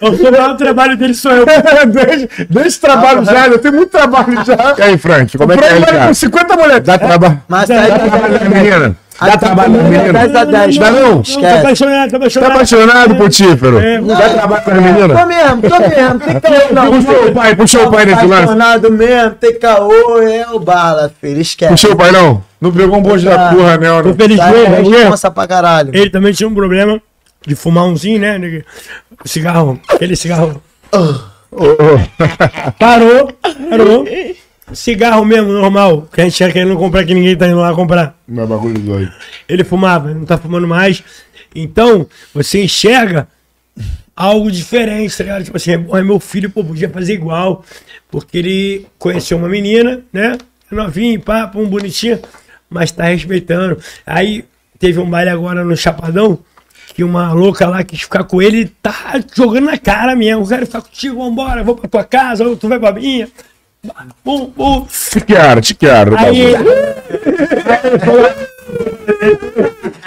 Eu 0.00 0.16
sou 0.16 0.28
o 0.28 0.56
trabalho 0.56 0.96
dele, 0.96 1.14
sou 1.14 1.32
eu. 1.32 1.46
Deixa, 1.46 2.28
deixa 2.48 2.68
esse 2.68 2.80
trabalho 2.80 3.24
já, 3.24 3.46
eu 3.48 3.58
tenho 3.58 3.74
muito 3.74 3.90
trabalho 3.90 4.44
já. 4.44 4.74
E 4.78 4.82
aí, 4.82 4.98
Frank, 4.98 5.36
como 5.38 5.52
é 5.52 5.56
que 5.56 5.64
é, 5.64 5.68
Problema 5.68 5.86
cara? 5.92 6.06
com 6.08 6.14
50 6.14 6.56
mulheres. 6.56 6.84
Dá 6.84 6.98
trabalho. 6.98 7.42
Mas 7.48 7.70
aí 7.70 7.90
Dá 7.90 7.98
trabalho 7.98 8.40
na 8.44 8.50
menina? 8.50 8.96
Dá 9.20 9.36
trabalho 9.36 9.72
na 9.72 9.82
menina? 9.82 10.12
10 10.12 10.34
a 10.36 10.44
10. 10.44 10.78
Dá 10.78 10.90
não? 10.92 11.14
Tô 11.22 11.30
Esquece. 11.30 11.58
apaixonado, 11.58 12.04
tô 12.04 12.10
Tá 12.10 12.16
apaixonado. 12.18 12.52
apaixonado, 12.52 13.16
putífero? 13.16 13.78
É, 13.80 14.00
Dá 14.00 14.28
trabalho 14.28 14.62
na 14.66 14.80
menina? 14.80 15.18
Tô 15.20 15.26
mesmo, 15.26 15.62
tô 15.62 15.78
mesmo. 15.80 16.20
Tem 16.40 16.40
caô, 16.40 16.72
não. 16.72 16.90
Puxou 17.02 17.26
o 17.28 17.32
pai, 17.34 17.56
puxou 17.56 17.86
o 17.86 17.90
pai 17.90 18.06
nesse 18.06 18.26
lance. 18.26 18.42
Apaixonado 18.44 18.92
mesmo, 18.92 19.30
tem 19.32 19.58
caô, 19.58 20.22
é 20.22 20.46
o 20.52 20.60
bala, 20.60 21.12
filho. 21.20 21.40
Esquece. 21.40 21.70
Puxou 21.72 21.92
o 21.92 21.96
pai, 21.96 22.12
não? 22.12 22.42
Não 22.60 22.70
pegou 22.72 22.96
um 22.98 23.02
bonde 23.02 23.24
da 23.24 23.50
porra, 23.50 23.76
né? 23.76 24.02
Tô 24.02 24.14
feliz 24.14 24.36
Tá, 24.36 24.48
com 24.52 24.56
é 24.56 24.82
porque 24.82 24.96
responsa 24.96 25.30
pra 25.30 25.46
caralho. 25.46 25.90
ele 25.94 26.10
também 26.10 26.32
tinha 26.32 26.48
um 26.48 26.54
problema 26.54 27.00
de 27.46 27.54
fumar 27.56 27.84
umzinho, 27.84 28.20
né? 28.20 28.62
cigarro, 29.24 29.80
aquele 29.88 30.14
cigarro. 30.16 30.62
Parou, 32.78 33.32
parou. 33.68 34.04
Cigarro 34.74 35.24
mesmo, 35.24 35.52
normal, 35.52 36.08
que 36.12 36.20
a 36.20 36.24
gente 36.24 36.36
tinha 36.36 36.52
querendo 36.52 36.76
comprar, 36.76 37.04
que 37.04 37.14
ninguém 37.14 37.36
tá 37.36 37.46
indo 37.46 37.58
lá 37.58 37.74
comprar. 37.74 38.18
Meu 38.26 38.46
bagulho 38.46 38.78
doido. 38.78 39.12
Ele 39.48 39.64
fumava, 39.64 40.12
não 40.12 40.24
tá 40.24 40.36
fumando 40.36 40.66
mais. 40.66 41.02
Então, 41.54 42.06
você 42.34 42.62
enxerga 42.62 43.28
algo 44.14 44.50
diferente, 44.50 45.16
tá 45.16 45.24
ligado? 45.24 45.44
Tipo 45.44 45.56
assim, 45.56 45.72
é 45.72 46.02
meu 46.02 46.20
filho, 46.20 46.50
pô, 46.50 46.64
podia 46.64 46.90
fazer 46.90 47.14
igual. 47.14 47.64
Porque 48.10 48.38
ele 48.38 48.86
conheceu 48.98 49.38
uma 49.38 49.48
menina, 49.48 50.02
né? 50.12 50.36
Novinho, 50.70 51.20
papo, 51.20 51.60
um 51.60 51.68
bonitinho, 51.68 52.20
mas 52.68 52.90
tá 52.90 53.04
respeitando. 53.04 53.78
Aí 54.04 54.44
teve 54.78 54.98
um 54.98 55.08
baile 55.08 55.30
agora 55.30 55.64
no 55.64 55.76
Chapadão, 55.76 56.38
que 56.94 57.02
uma 57.02 57.32
louca 57.32 57.66
lá 57.66 57.82
quis 57.82 58.02
ficar 58.02 58.24
com 58.24 58.42
ele, 58.42 58.66
tá 58.82 59.20
jogando 59.34 59.66
na 59.66 59.78
cara 59.78 60.14
mesmo. 60.14 60.46
Quero 60.46 60.66
ficar 60.66 60.82
contigo, 60.82 61.16
vambora, 61.16 61.64
vou 61.64 61.76
pra 61.76 61.88
tua 61.88 62.04
casa, 62.04 62.44
ou 62.44 62.56
tu 62.56 62.68
vai 62.68 62.78
pra 62.78 62.92
minha. 62.92 63.28
Te 65.10 65.20
quero, 65.20 65.60
te 65.60 65.74
quero. 65.74 66.18
Aí, 66.18 66.40
ele 66.40 67.98
falou, 68.04 68.30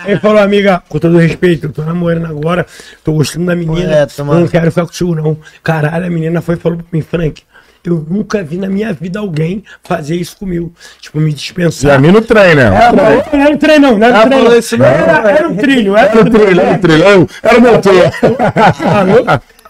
ele 0.05 0.19
falou, 0.19 0.37
amiga, 0.41 0.83
com 0.89 0.99
todo 0.99 1.17
respeito, 1.17 1.67
eu 1.67 1.71
tô 1.71 1.81
namorando 1.83 2.25
agora, 2.25 2.65
tô 3.03 3.13
gostando 3.13 3.45
da 3.45 3.55
menina, 3.55 4.07
eu 4.17 4.25
mano. 4.25 4.41
não 4.41 4.47
quero 4.47 4.69
ficar 4.71 4.85
contigo 4.85 5.15
não. 5.15 5.37
Caralho, 5.63 6.05
a 6.05 6.09
menina 6.09 6.41
foi 6.41 6.55
e 6.55 6.59
falou 6.59 6.77
pra 6.79 6.87
mim, 6.91 7.01
Frank, 7.01 7.43
eu 7.83 8.05
nunca 8.07 8.43
vi 8.43 8.57
na 8.57 8.67
minha 8.67 8.93
vida 8.93 9.19
alguém 9.19 9.63
fazer 9.83 10.15
isso 10.15 10.37
comigo. 10.37 10.71
Tipo, 10.99 11.19
me 11.19 11.31
E 11.31 11.33
dispensar. 11.33 11.95
a 11.95 11.97
mim 11.97 12.11
no 12.11 12.21
trem, 12.21 12.53
né? 12.55 12.69
Não, 12.69 12.91
não 12.93 13.05
era 13.45 13.49
um 13.53 13.57
trem 13.57 13.79
não, 13.79 13.97
não 13.97 14.07
era 14.07 14.25
um 14.25 14.29
trem 14.29 14.59
isso 14.59 14.77
mesmo, 14.77 14.93
Era, 14.93 15.31
era 15.31 15.47
um 15.49 15.55
trilho, 15.55 15.97
era 15.97 16.09
Era 16.11 16.17
um 16.19 16.21
o 16.21 16.29
trilho, 16.29 16.61
era 16.61 16.71
o 16.75 16.79
trilho. 16.79 17.03
Era 17.03 17.19
o- 17.19 17.27
Era 17.41 17.57
o 17.57 17.61
meu 17.61 17.81
trilho. 17.81 18.11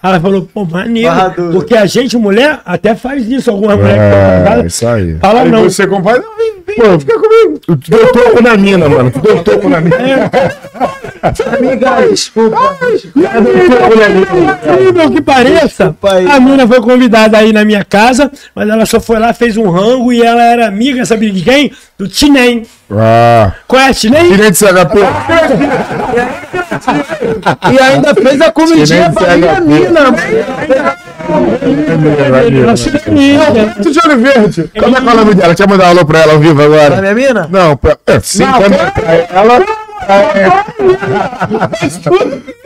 Ela 0.04 0.20
falou, 0.20 0.48
pô, 0.52 0.66
maneiro. 0.66 1.12
Porque 1.52 1.76
a 1.76 1.86
gente, 1.86 2.18
mulher, 2.18 2.60
até 2.66 2.96
faz 2.96 3.28
isso. 3.30 3.52
Algumas 3.52 3.78
mulheres 3.78 4.00
que 4.00 4.06
estão 4.08 4.20
É, 4.20 4.44
casadas, 4.44 4.74
isso 4.74 4.88
aí. 4.88 5.18
Fala 5.20 5.42
Aí 5.42 5.50
não. 5.52 5.64
você 5.64 5.86
compadre, 5.88 6.22
não, 6.24 6.38
vem, 6.38 6.61
Pô, 6.76 7.00
fica 7.00 7.20
comigo. 7.20 7.60
Tu 7.60 7.76
deu 7.76 8.12
toco 8.12 8.42
na 8.42 8.58
mina, 8.58 8.90
mano. 8.90 9.12
Tu 9.12 9.20
deu 9.20 9.44
toco 9.44 9.70
na 9.70 9.82
mina. 9.82 10.32
Amiga, 11.22 12.08
desculpa. 12.10 12.78
incrível 13.16 15.12
que 15.12 15.22
pareça, 15.22 15.96
a 16.30 16.40
mina 16.40 16.68
foi 16.68 16.82
convidada 16.82 17.38
aí 17.38 17.54
na 17.54 17.64
minha 17.64 17.86
casa, 17.86 18.32
mas 18.56 18.68
ela 18.68 18.86
só 18.86 19.00
foi 19.00 19.20
lá, 19.20 19.34
fez 19.34 19.56
um 19.58 19.70
rango 19.70 20.12
e 20.12 20.22
ela 20.22 20.44
era 20.44 20.68
amiga, 20.68 21.06
sabe 21.06 21.30
de 21.30 21.42
quem? 21.42 21.72
Do 21.98 22.08
Tinem. 22.08 22.66
Ah. 22.90 23.52
Conhece 23.68 24.02
Tinem? 24.02 24.32
Direito 24.32 24.54
de 24.54 24.58
CHP. 24.58 24.98
E 27.72 27.80
ainda 27.80 28.14
fez 28.16 28.42
a 28.42 28.52
comidinha 28.52 29.12
pra 29.12 29.38
minha 29.38 29.60
mina. 29.60 30.00
Ela 30.00 30.98
Tu 33.82 33.92
de 33.92 34.00
olho 34.06 34.18
verde. 34.20 34.70
Como 34.80 34.98
é 34.98 35.02
que 35.02 35.08
é 35.08 35.12
o 35.12 35.16
nome 35.16 35.34
dela? 35.36 35.48
Deixa 35.54 35.64
eu 35.64 35.68
mandar 35.70 35.86
um 35.88 35.90
alô 35.92 36.06
pra 36.06 36.20
ela 36.20 36.34
ao 36.34 36.40
vivo 36.40 36.62
A 36.62 36.66
agora. 36.66 37.02
minha 37.02 37.14
mina? 37.14 37.48
Não, 37.52 37.76
pra, 37.78 37.98
é, 38.08 38.20
sim, 38.20 38.44
quando 38.46 38.74
ela. 39.34 39.62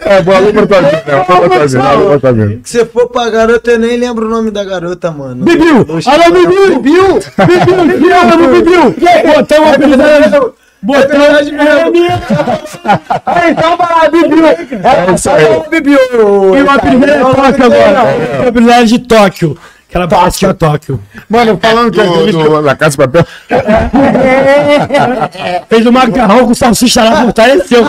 É, 0.06 0.22
boa 0.22 0.38
alô 0.38 0.53
pra 0.53 0.68
tua 0.68 0.82
vida. 0.82 1.03
né? 1.06 1.26
Alô 1.27 1.50
pra 1.50 1.58
tua 1.58 1.68
vida, 1.68 1.84
alô 1.84 2.06
pra 2.08 2.19
tua 2.19 2.34
vida. 2.34 2.60
Se 2.64 2.77
você 2.80 2.85
for 2.85 3.10
pra 3.10 3.30
garota, 3.30 3.72
eu 3.72 3.80
nem 3.80 3.98
lembro 3.98 4.27
o 4.27 4.30
nome 4.30 4.52
da 4.52 4.64
garota, 4.64 5.11
mano. 5.11 5.44
Bibiu! 5.44 5.77
Alô, 6.06 6.32
Bibiu! 6.32 6.80
Bibiu! 6.80 7.19
Bibiu! 7.19 7.85
Bibiu! 7.88 8.52
Bibiu! 8.52 8.95
Botou 9.35 9.58
uma 9.64 9.77
apelidada. 10.93 10.95
Botou 11.07 11.19
verdade 11.19 11.51
mesmo. 11.51 12.05
é 13.25 13.49
então 13.49 13.75
vai 13.77 13.89
lá, 13.89 14.09
Bibiu! 14.09 14.45
É 14.47 14.57
isso 15.14 15.30
aí. 15.30 15.45
Bibiu! 15.69 15.99
E 16.55 16.61
uma 16.61 16.75
apelidada 16.75 17.23
de 17.23 17.35
Tóquio 17.35 17.65
agora. 17.65 18.03
Uma 18.39 18.49
apelidada 18.49 18.85
de 18.85 18.99
Tóquio. 18.99 19.57
Que 19.88 19.97
ela 19.97 20.07
parecia 20.07 20.53
Tóquio. 20.53 20.99
Mano, 21.30 21.59
falando 21.61 21.91
que 21.91 22.01
Do, 22.01 22.31
do, 22.31 22.61
na 22.61 22.75
casa 22.75 22.91
de 22.91 22.97
papel. 22.97 23.25
Fez 25.69 25.85
o 25.85 25.91
macarrão 25.91 26.47
com 26.47 26.53
salsicha 26.53 27.03
lá, 27.03 27.23
fortaleceu. 27.23 27.83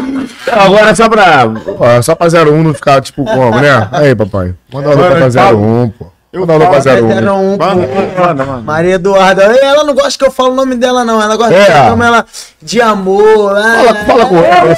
Agora 0.51 0.95
só 0.95 1.09
pra. 1.09 1.45
Ó, 1.79 2.03
só 2.03 2.15
pra 2.15 2.29
01 2.29 2.63
não 2.63 2.75
ficar 2.75 3.01
tipo 3.01 3.25
como, 3.25 3.59
né? 3.61 3.89
Aí, 3.93 4.15
papai. 4.15 4.55
Manda 4.73 4.89
um 4.89 4.93
alô 4.93 5.03
pra 5.03 5.27
01, 5.55 5.89
pô. 5.91 6.16
01. 6.45 7.11
Era 7.11 7.35
um 7.35 7.57
manda, 7.57 8.45
manda. 8.45 8.61
Maria 8.63 8.95
Eduarda. 8.95 9.43
Ela 9.45 9.85
não 9.85 9.95
gosta 9.95 10.19
que 10.19 10.25
eu 10.25 10.31
falo 10.31 10.53
o 10.53 10.57
nome 10.57 10.75
dela, 10.75 11.05
não. 11.05 11.23
Ela 11.23 11.37
gosta 11.37 11.55
É. 11.55 11.65
que 11.65 11.71
eu 11.71 11.77
chamo 11.77 12.03
ela 12.03 12.27
de 12.63 12.81
amor. 12.81 13.55
Fala, 13.55 13.91
Ah, 13.91 14.05
fala 14.07 14.27
com 14.27 14.37
ela. 14.37 14.77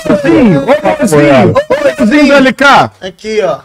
Com 1.09 1.21
ela. 1.21 2.07
Sim, 2.07 2.33
LK. 2.33 2.65
Aqui, 3.01 3.41
ó. 3.43 3.59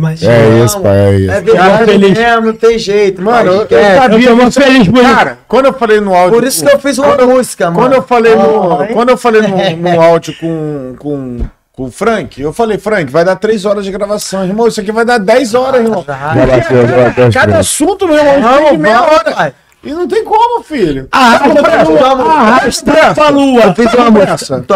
Mas 0.00 0.20
É 0.24 0.64
isso, 0.64 0.80
pai. 0.80 0.90
É 0.96 1.08
É 1.08 1.14
isso. 1.14 1.42
verdade 1.44 1.84
feliz. 1.84 2.18
mesmo, 2.18 2.46
não 2.46 2.52
tem 2.52 2.78
jeito. 2.80 3.22
Mano, 3.22 3.48
eu, 3.50 3.56
Mano, 3.58 3.66
eu 3.70 3.78
eu 3.78 3.96
sabia 4.02 4.28
tô 4.30 4.34
muito 4.36 4.48
disso. 4.48 4.60
feliz 4.60 4.88
por. 4.88 5.02
Cara, 5.02 5.38
quando 5.46 5.66
eu 5.66 5.72
falei 5.72 6.00
no 6.00 6.14
áudio. 6.14 6.32
Por 6.38 6.44
isso 6.44 6.64
que 6.64 6.72
eu 6.74 6.78
fiz 6.80 6.98
uma 6.98 7.16
música, 7.16 7.66
mano. 7.70 7.78
Quando 7.78 7.92
eu 7.92 8.02
falei 8.02 8.34
no, 8.34 8.86
quando 8.92 9.08
eu 9.10 9.16
falei 9.16 9.42
no, 9.42 9.56
no 9.76 10.02
áudio 10.02 10.34
com, 10.40 10.96
com 10.98 11.38
o 11.84 11.90
Frank, 11.90 12.40
eu 12.40 12.52
falei, 12.52 12.76
Frank, 12.78 13.10
vai 13.10 13.24
dar 13.24 13.36
3 13.36 13.64
horas 13.64 13.84
de 13.84 13.90
gravação, 13.92 14.44
irmão. 14.44 14.66
Isso 14.66 14.80
aqui 14.80 14.90
vai 14.90 15.04
dar 15.04 15.18
10 15.18 15.54
horas, 15.54 15.80
irmão. 15.82 16.04
Já 16.06 16.34
bateu. 16.46 17.32
Cada 17.32 17.58
assunto, 17.58 18.06
meu 18.06 18.16
irmão, 18.16 18.40
Não, 18.40 18.64
tem 18.70 18.78
meia 18.78 19.02
hora. 19.02 19.32
pai. 19.32 19.52
E 19.84 19.92
não 19.92 20.08
tem 20.08 20.24
como, 20.24 20.62
filho. 20.64 21.06
Arrasta 21.12 21.62
pra 21.62 21.82
lua, 21.84 22.32
arrasta 22.34 22.92
pra 23.14 23.28
lua. 23.28 23.62
Eu 23.62 23.74
fiz 23.74 23.94
uma 23.94 24.10
música. 24.10 24.32
Essa. 24.34 24.60
Tô- 24.66 24.74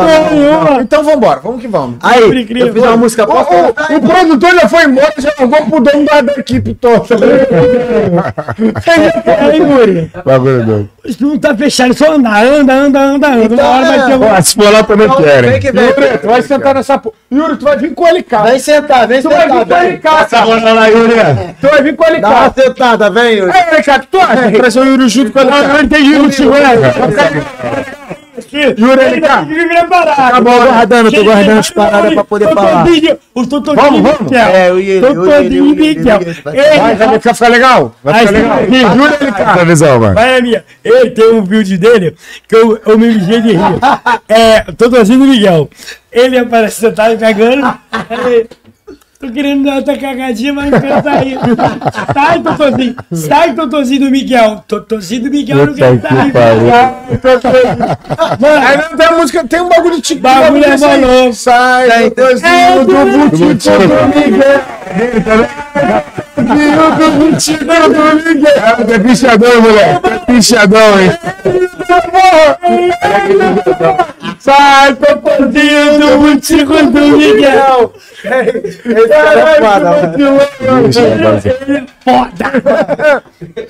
Então 0.81 1.03
vambora, 1.03 1.41
vamos 1.43 1.61
que 1.61 1.67
vamos. 1.67 1.97
Aí, 2.03 2.21
eu 2.23 2.73
fiz 2.73 2.83
uma 2.83 2.97
música. 2.97 3.25
O, 3.25 3.27
Posso 3.27 3.51
o- 3.53 3.97
o 3.97 4.01
produtor 4.01 4.51
já 4.55 4.69
foi 4.69 4.85
embora, 4.85 5.13
já 5.19 5.31
jogou 5.39 5.67
pro 5.67 5.81
dono 5.81 6.05
da, 6.07 6.21
da 6.21 6.33
equipe 6.35 6.75
toda. 6.75 7.03
Aí, 9.41 9.59
Yuri, 9.59 10.11
Bagulho 10.25 10.65
doido. 10.65 10.89
isso 11.05 11.27
não 11.27 11.39
tá 11.39 11.55
fechado, 11.57 11.95
só 11.95 12.13
andar, 12.13 12.45
anda, 12.45 12.73
anda, 12.73 13.01
anda, 13.01 13.29
anda. 13.29 13.55
Uma 13.55 13.69
hora 13.69 13.87
vai 13.87 14.07
ter 14.07 14.15
um... 14.17 14.25
Ó, 14.33 14.41
se 14.41 14.55
for 14.55 14.73
lá 14.73 14.83
também 14.83 15.07
Então, 15.07 15.23
querem. 15.23 15.51
Yuri, 15.51 16.19
tu 16.21 16.27
vai 16.29 16.43
sentar 16.43 16.75
nessa 16.75 16.99
porra. 16.99 17.15
Yuri, 17.33 17.57
tu 17.57 17.65
vai 17.65 17.77
vir 17.77 17.95
com 17.95 18.07
ele 18.07 18.23
cá. 18.23 18.43
Vem 18.43 18.59
sentar, 18.59 19.07
vem 19.09 19.21
Tu 19.23 19.29
vai 19.29 19.49
vir 19.49 19.59
sentar. 19.59 20.29
com. 20.29 20.47
Bora 20.47 20.73
lá, 20.73 20.87
Yuri. 20.87 21.15
Tu 21.61 21.69
vai 21.69 21.83
vir 21.83 21.97
com 21.97 22.05
ele 22.07 22.21
Dá 22.21 22.29
uma 22.31 22.53
sentada, 22.53 23.11
vem, 23.11 23.39
Yuri. 23.39 23.51
É, 23.51 23.83
cara, 23.83 23.99
que 24.01 24.07
tu 24.07 24.19
acha? 24.21 24.51
Yuri 24.93 25.09
junto 25.09 25.33
com 25.33 25.41
ele 25.41 25.51
cá. 25.51 25.69
Não 25.69 25.89
tem 25.89 26.07
Yuri, 26.07 26.31
tio, 26.31 26.53
Yuri, 28.79 29.03
ele 29.03 29.21
cá. 29.21 29.47
Tá 30.05 30.37
Tô 30.37 30.43
guardando, 30.43 31.13
tô 31.13 31.25
guardando 31.25 31.59
as 31.59 31.71
paradas 31.71 32.15
pra 32.15 32.25
poder 32.25 32.49
falar. 32.53 32.85
O 33.35 33.47
Totodinho 33.47 33.85
Vamos, 33.85 34.01
vamos. 34.03 34.21
Miguel. 34.21 34.49
É, 34.49 34.73
o 34.73 35.15
Totodinho 35.15 35.65
Miguel. 35.65 36.21
Vai. 36.45 36.55
Vai, 36.55 36.97
vai 36.97 37.21
ficar, 37.21 37.49
legal? 37.49 37.95
Vai 38.03 38.15
ficar 38.15 38.31
legal. 38.31 38.59
Yuri, 38.63 39.15
ele 39.21 39.65
visão, 39.65 40.01
mano. 40.01 40.15
Vai, 40.15 40.41
minha. 40.43 40.65
Ele 40.85 41.11
tem 41.11 41.33
um 41.33 41.43
vídeo 41.43 41.79
dele 41.79 42.15
que 42.47 42.55
eu, 42.57 42.81
eu 42.85 42.99
me 42.99 43.09
mijei 43.09 43.41
de 43.41 43.53
rir. 43.53 43.59
É, 44.29 44.61
Totodinho 44.73 45.21
Miguel. 45.21 45.69
Ele 46.11 46.39
aparece 46.39 46.81
sentado 46.81 47.19
cagando. 47.19 47.75
Tô 49.23 49.31
querendo 49.31 49.63
dar 49.65 49.77
outra 49.77 49.97
cagadinha, 49.97 50.53
mas 50.53 50.69
não 50.69 50.81
quero 50.81 51.01
sair. 51.05 51.39
Sai, 52.13 52.41
Totozinho. 52.41 52.97
Sai, 53.13 53.55
Totozinho 53.55 54.01
do 54.01 54.11
Miguel. 54.11 54.65
Totozinho 54.67 55.23
do 55.23 55.31
Miguel 55.31 55.59
não 55.67 55.75
quer 55.75 55.97
que 55.97 56.09
sair. 56.09 56.33
pariu. 56.33 56.61
Mano, 58.41 58.67
Aí 58.67 58.77
não 58.79 58.97
tem 58.97 59.07
a 59.07 59.13
música, 59.13 59.45
tem 59.47 59.61
um 59.61 59.69
bagulho 59.69 59.95
de 59.95 60.03
tique. 60.03 60.21
Bagulho 60.21 60.65
é 60.65 60.77
sai, 60.77 60.99
maluco. 61.01 61.33
Sai, 61.35 61.89
É, 62.03 62.11
do 62.11 63.29
Butico. 63.31 63.79
do 63.79 64.09
Miguel. 64.09 64.61
Viu 66.57 66.91
do 66.97 67.11
Butico 67.31 67.65
do 67.65 68.25
Miguel. 68.25 68.95
É 68.95 68.99
pichadão, 68.99 69.61
moleque. 69.63 70.07
É 70.07 70.19
pichadão, 70.33 71.01
hein? 71.01 71.13
sai, 74.39 74.95
Totozinho 74.95 75.99
do 75.99 76.19
Butico 76.19 76.75
do 76.87 77.01
Miguel. 77.19 77.93
Foda. 82.05 82.53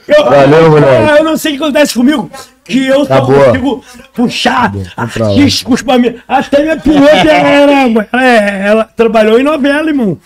Eu- 0.08 0.24
Valeu, 0.24 0.70
moleque. 0.70 1.18
Eu 1.18 1.24
não 1.24 1.36
sei 1.36 1.52
o 1.54 1.56
que 1.58 1.62
acontece 1.62 1.94
comigo. 1.94 2.30
Que 2.64 2.86
eu 2.86 3.04
só 3.04 3.14
Acabou. 3.14 3.44
consigo 3.44 3.84
puxar 4.14 4.72
artísticos 4.96 5.82
pra 5.82 5.98
mim. 5.98 6.14
Até 6.28 6.62
minha 6.62 6.76
pilota 6.76 7.10
era. 7.28 7.72
Ela, 7.72 8.08
ela 8.22 8.84
trabalhou 8.96 9.38
em 9.38 9.42
novela, 9.42 9.88
irmão. 9.88 10.16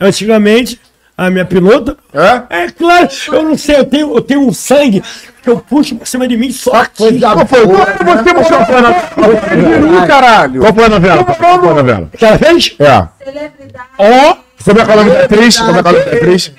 Antigamente, 0.00 0.80
a 1.20 1.30
minha 1.30 1.44
pilota. 1.44 1.98
É? 2.14 2.62
É 2.64 2.70
claro, 2.70 3.08
eu 3.30 3.42
não 3.42 3.58
sei, 3.58 3.76
eu 3.76 3.84
tenho, 3.84 4.14
eu 4.16 4.22
tenho 4.22 4.40
um 4.40 4.52
sangue 4.54 5.02
que 5.42 5.50
eu 5.50 5.58
puxo 5.58 5.94
pra 5.94 6.06
cima 6.06 6.26
de 6.26 6.34
mim 6.34 6.50
só 6.50 6.72
aqui. 6.72 7.20
Qual 7.20 7.46
foi? 7.46 7.66
Qual 7.66 8.24
você 8.24 8.32
mostrou 8.32 8.60
a 8.60 8.80
novela? 8.80 10.06
caralho. 10.06 10.60
Qual 10.62 10.74
foi 10.74 10.84
a 10.84 10.88
novela? 10.88 11.24
Qual 11.24 11.36
foi 11.60 11.68
a 11.68 11.74
novela? 11.74 12.08
Que 12.16 12.24
ela 12.24 12.38
fez? 12.38 12.74
É. 12.78 13.08
Celebridade. 13.22 13.88
Ó, 13.98 14.36
Como 14.64 14.80
é 14.80 14.84
que 14.84 14.90
é 14.90 14.94
o 14.94 14.96
nome 14.96 15.10
da 15.10 15.20
atriz? 15.20 15.58
Como 15.60 15.70
é 15.78 15.82
que 15.82 15.88
é 15.88 15.90
o 15.90 15.94
da 15.94 16.00
atriz? 16.00 16.52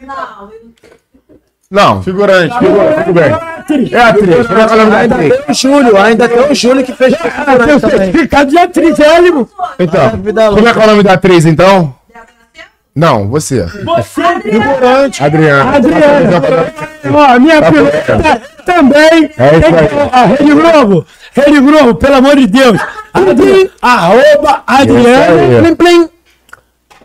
Não, 0.00 0.50
Não. 1.70 2.02
Figurante. 2.02 2.54
Tudo 2.58 3.12
bem. 3.12 3.90
É 3.92 4.02
atriz. 4.02 4.46
Como 4.46 4.58
é 4.58 4.66
que 4.66 4.72
é 4.72 4.74
o 4.74 4.78
nome 4.78 4.90
da 4.90 4.96
Ainda 4.96 5.14
atriz? 5.16 5.36
tem 5.36 5.44
o 5.50 5.54
Júlio, 5.54 5.96
ainda 5.98 6.28
tem 6.28 6.50
o 6.50 6.54
Júlio 6.54 6.84
que 6.84 6.92
fez 6.94 7.12
ela 7.46 7.66
tem 7.66 7.74
o 7.76 7.80
certificado 7.80 8.50
de 8.50 8.58
atriz, 8.58 8.98
é, 8.98 9.18
irmão. 9.20 9.46
Então, 9.78 10.10
como 10.54 10.66
é 10.66 10.72
que 10.72 10.78
é 10.80 10.82
o 10.82 10.86
nome 10.86 11.02
da 11.02 11.12
atriz, 11.12 11.44
então? 11.44 11.99
Não, 13.00 13.28
você. 13.28 13.62
Você, 13.62 14.22
Adriana. 15.24 15.76
Adriana. 15.76 16.42
Ó, 17.14 17.38
minha 17.40 17.62
pilota 17.62 18.42
também. 18.66 19.30
É 19.38 19.56
isso 19.56 19.74
aí. 19.74 20.10
A 20.12 20.26
Rede 20.26 20.52
Globo. 20.52 21.06
Rede 21.32 21.60
Globo, 21.60 21.94
pelo 21.94 22.16
amor 22.16 22.36
de 22.36 22.46
Deus. 22.46 22.78
Adri, 23.14 23.70
arroba 23.80 24.62
Adriana. 24.66 25.62
Plim, 25.62 25.74
plim. 25.76 26.08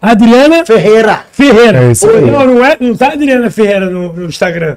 Adriana 0.02 0.66
Ferreira. 0.66 1.22
Ferreira. 1.32 1.84
É 1.86 1.92
isso 1.92 2.10
aí. 2.10 2.30
Não, 2.30 2.46
não, 2.46 2.66
é, 2.66 2.76
não 2.78 2.94
tá 2.94 3.14
Adriana 3.14 3.50
Ferreira 3.50 3.90
no, 3.90 4.12
no 4.12 4.26
Instagram. 4.26 4.76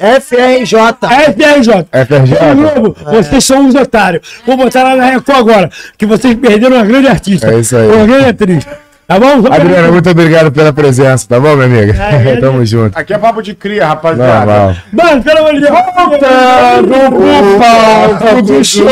FRJ. 0.00 0.76
É 1.10 1.30
FRJ. 1.30 1.86
FRJ. 2.06 2.38
Rede 2.40 2.74
Globo, 2.74 2.96
vocês 3.04 3.44
são 3.44 3.66
uns 3.66 3.76
otários. 3.76 4.42
Vou 4.44 4.56
botar 4.56 4.82
lá 4.82 4.96
na 4.96 5.10
Record 5.10 5.38
agora, 5.38 5.70
que 5.96 6.06
vocês 6.06 6.34
perderam 6.34 6.74
uma 6.74 6.84
grande 6.84 7.06
artista. 7.06 7.52
É 7.54 7.60
isso 7.60 7.76
aí. 7.76 7.86
Uma 7.86 8.04
grande 8.04 8.28
atriz. 8.30 8.66
Tá 9.10 9.18
bom? 9.18 9.44
Adriana, 9.52 9.90
muito 9.90 10.08
obrigado 10.08 10.52
pela 10.52 10.72
presença, 10.72 11.26
tá 11.28 11.40
bom, 11.40 11.56
minha 11.56 11.66
amiga? 11.66 12.00
É, 12.00 12.30
é, 12.30 12.36
Tamo 12.38 12.64
junto. 12.64 12.96
Aqui 12.96 13.12
é 13.12 13.18
papo 13.18 13.42
de 13.42 13.54
cria, 13.54 13.88
rapaziada. 13.88 14.46
Normal. 14.46 14.76
Mano, 14.92 15.22
pelo 15.24 15.38
amor 15.40 15.52
de 15.54 15.60
Deus. 15.62 15.72
Voltando 15.72 17.16
pro 17.16 17.58
palco 17.58 18.42
do 18.42 18.64
show. 18.64 18.86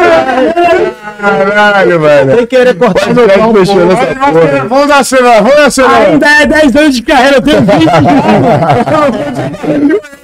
Caralho. 0.00 1.52
Caralho, 1.54 2.00
velho. 2.00 2.36
Sem 2.36 2.46
querer 2.46 2.74
cortar 2.76 3.14
meu 3.14 3.28
Pode 3.28 3.38
pau. 3.38 3.52
nessa 3.86 4.06
porra. 4.06 4.66
Vamos 4.68 4.88
dar 4.88 4.98
acelerar, 4.98 5.42
vamos 5.42 5.58
acelerar. 5.60 6.00
Ainda 6.02 6.26
é 6.26 6.46
10 6.46 6.76
anos 6.76 6.94
de 6.96 7.02
carreira, 7.02 7.36
eu 7.36 7.42
tenho 7.42 7.60
20 7.62 7.70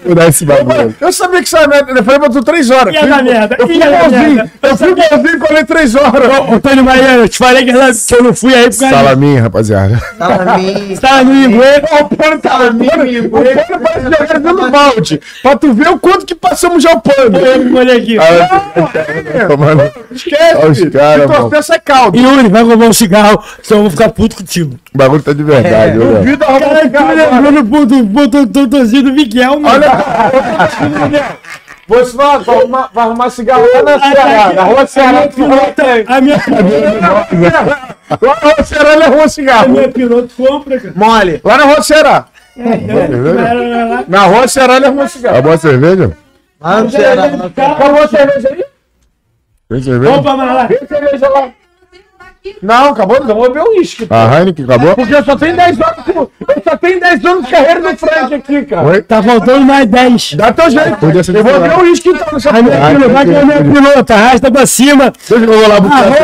Vou 0.06 0.14
dar 0.14 0.28
esse 0.28 0.44
bagulho. 0.44 0.94
Eu 1.00 1.12
sabia 1.12 1.42
que 1.42 1.48
sabe, 1.48 1.76
eu 1.78 2.04
falei 2.04 2.20
tu 2.30 2.42
três 2.44 2.70
horas. 2.70 2.94
Ia 2.94 3.06
dar 3.06 3.24
merda, 3.24 3.56
Eu 3.58 3.66
fui 3.66 3.78
bonzinho, 3.78 4.34
merda. 4.36 4.50
eu 4.62 4.76
fui 4.76 4.94
bonzinho 4.94 5.36
e 5.36 5.38
falei 5.40 5.64
três 5.64 5.94
horas. 5.96 6.38
Ô, 6.48 6.60
Tony 6.60 6.82
Mariano, 6.82 7.22
eu 7.24 7.28
te 7.28 7.38
falei 7.38 7.64
que 7.64 7.70
eu 7.70 8.22
não 8.22 8.32
fui 8.34 8.54
aí 8.54 8.70
por 8.70 8.78
causa 8.78 8.86
disso. 8.86 8.88
Salaminho, 8.88 9.42
rapaziada. 9.42 10.00
No 11.24 11.34
inglês. 11.34 11.82
O 12.00 12.16
pano 12.16 12.38
tá 12.38 12.56
o 12.56 12.58
pano, 12.58 12.76
o 12.76 13.30
pano 13.30 13.80
parece 13.82 14.04
jogar 14.04 14.38
dentro 14.38 14.56
do 14.56 14.70
balde. 14.70 15.20
Pra 15.42 15.56
tu 15.56 15.72
ver 15.72 15.88
o 15.88 15.98
quanto 15.98 16.24
que 16.24 16.34
passamos 16.36 16.82
já 16.82 16.92
o 16.92 17.00
pano. 17.00 17.35
Olha 17.76 17.96
aqui. 17.96 18.16
Tomando. 19.48 19.82
Esquece. 20.12 20.56
Olha 20.56 20.70
os 20.70 20.80
caras, 20.90 21.26
torcer, 21.30 21.62
sai 21.62 21.80
caldo. 21.80 22.18
Yuri, 22.18 22.48
vai 22.48 22.62
roubar 22.62 22.86
um 22.88 22.92
cigarro, 22.92 23.42
senão 23.62 23.80
eu 23.80 23.82
vou 23.84 23.90
ficar 23.90 24.08
puto 24.10 24.36
contigo. 24.36 24.78
O 24.94 24.98
bagulho 24.98 25.22
tá 25.22 25.32
de 25.32 25.42
verdade, 25.42 25.98
viu, 25.98 26.12
velho? 26.12 26.22
Vida 26.24 26.46
roubar 26.46 26.68
Cara, 26.68 26.80
cigarro 26.82 27.06
tu 27.06 27.12
agora. 27.20 27.30
lembrando 27.40 27.64
puto, 27.64 28.06
puto, 28.06 28.46
tutozinho 28.46 29.02
do 29.04 29.12
Miguel, 29.12 29.60
mano. 29.60 29.84
Você 31.88 32.16
vai, 32.16 32.38
vai, 32.40 32.56
arrumar, 32.58 32.90
vai 32.92 33.04
arrumar 33.04 33.30
cigarro 33.30 33.64
lá 33.72 33.82
na 33.82 34.00
Ceará, 34.00 34.52
na 34.52 34.62
rua 34.64 34.86
Ceará. 34.86 35.28
A 36.08 36.20
minha 36.20 36.38
pilota, 36.38 36.86
Lá 38.10 38.36
na 38.42 38.48
rua 38.50 38.64
Ceará 38.64 38.92
ele 38.94 39.02
arruma 39.04 39.24
a 39.24 39.28
cigarro. 39.28 39.68
minha 39.68 39.88
pilota 39.88 40.28
compra, 40.36 40.80
cara. 40.80 40.92
Mole. 40.96 41.40
Lá 41.44 41.56
na 41.58 41.64
rua 41.64 41.82
Ceará. 41.82 42.24
Cara, 42.56 44.04
Na 44.08 44.22
rua 44.22 44.48
Ceará 44.48 44.76
ele 44.76 44.86
arruma 44.86 45.06
cigarro. 45.08 45.34
Acabou 45.36 45.52
a 45.52 45.58
cerveja? 45.58 46.10
Lá 46.60 46.82
no 46.82 46.90
Ceará. 46.90 47.24
Acabou 47.24 48.02
a 48.02 48.08
cerveja 48.08 48.48
aí? 48.48 48.64
Tem 49.68 49.82
cerveja? 49.82 50.10
Vamos 50.10 50.26
pra 50.26 50.36
Malá. 50.36 50.68
Tem 50.68 50.86
cerveja 50.86 51.28
lá. 51.28 51.52
Não, 52.62 52.90
acabou, 52.90 53.20
não 53.24 53.34
vou 53.34 53.48
beber 53.48 53.62
o 53.62 53.78
uísque. 53.78 54.06
A 54.10 54.38
Heineken 54.38 54.64
acabou? 54.64 54.94
Porque 54.94 55.14
eu 55.14 55.24
só 55.24 55.36
tenho 55.36 55.56
10 55.56 55.80
anos, 55.80 56.06
eu 56.06 56.62
só 56.64 56.76
tenho 56.76 57.00
10 57.00 57.24
anos 57.24 57.44
de 57.44 57.50
carreira 57.50 57.80
no 57.80 57.96
Frank 57.96 58.34
aqui, 58.34 58.62
cara. 58.62 58.86
Oi? 58.86 59.02
Tá 59.02 59.22
faltando 59.22 59.60
mais 59.64 59.86
10. 59.86 60.34
Dá 60.34 60.52
teu 60.52 60.70
jeito. 60.70 60.96
Podia 60.96 61.24
ser 61.24 61.36
Eu 61.36 61.44
vou 61.44 61.60
beber 61.60 61.78
o 61.78 61.82
uísque 61.82 62.08
então 62.10 62.26
nessa 62.32 62.50
A 62.50 62.62
minha 62.62 62.76
porra. 62.76 62.90
pilota, 62.90 63.08
vai 63.12 63.24
que 63.24 63.30
é 63.32 63.40
a 63.40 63.44
minha 63.44 63.64
pilota, 63.64 64.14
arrasta 64.14 64.50
pra 64.50 64.66
cima. 64.66 65.12
Deixa 65.28 65.44
eu 65.44 65.46
vou 65.46 65.68
lá 65.68 65.80
buscar 65.80 66.04
a 66.04 66.16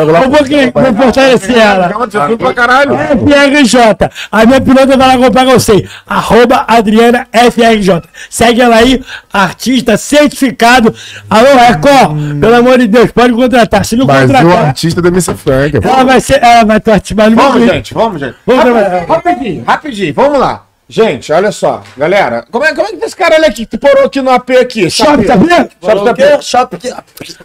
Arroba 0.00 0.12
lá. 0.12 0.22
Eu 0.22 0.30
vou, 0.30 0.94
fortalecer 0.94 1.58
ela. 1.58 1.88
Calma, 1.88 2.06
você 2.06 2.20
tudo 2.20 2.38
pra 2.38 2.54
caralho. 2.54 2.96
FRJ. 2.96 4.10
A 4.30 4.46
minha 4.46 4.60
pilota 4.60 4.96
vai 4.96 5.08
lá 5.08 5.18
comprar 5.18 5.44
com 5.44 5.52
você. 5.52 5.86
Arroba 6.06 6.64
Adriana 6.66 7.26
FRJ. 7.32 8.02
Segue 8.28 8.60
ela 8.60 8.76
aí, 8.76 9.02
artista 9.32 9.96
certificado. 9.96 10.94
Alô, 11.28 11.48
Record, 11.56 12.40
pelo 12.40 12.54
amor 12.54 12.78
de 12.78 12.86
Deus, 12.86 13.10
pode 13.10 13.32
contratar. 13.32 13.84
Se 13.84 13.96
não 13.96 14.06
contratar, 14.06 14.74
artista 14.90 15.02
da 15.02 15.10
Missa 15.10 15.34
Frank. 15.34 15.80
pô. 15.80 15.88
ela 15.88 16.04
vai 16.04 16.20
ser. 16.20 16.42
Ela 16.42 16.64
vai 16.64 16.80
participar 16.80 17.30
meu 17.30 17.38
Vamos, 17.38 17.68
gente, 17.68 17.94
vamos, 17.94 18.20
gente. 18.20 18.34
Vamos 18.46 18.64
Rapi- 18.64 18.78
trabalhar. 18.80 19.06
Rapidinho, 19.06 19.64
rapidinho, 19.64 20.14
vamos 20.14 20.38
lá. 20.38 20.64
Gente, 20.88 21.32
olha 21.32 21.52
só, 21.52 21.84
galera, 21.96 22.44
como 22.50 22.64
é, 22.64 22.74
como 22.74 22.88
é 22.88 22.90
que 22.90 22.96
tá 22.96 23.06
esse 23.06 23.14
caralho 23.14 23.46
aqui 23.46 23.64
que 23.64 23.78
parou 23.78 24.06
aqui 24.06 24.20
no 24.20 24.28
AP 24.32 24.50
aqui? 24.60 24.90
Shopping, 24.90 25.24
sabia? 25.24 25.68
Shopping 25.80 26.10
O 26.10 26.14
quê? 26.14 26.42
Shopping 26.42 26.76
aqui. 26.76 26.94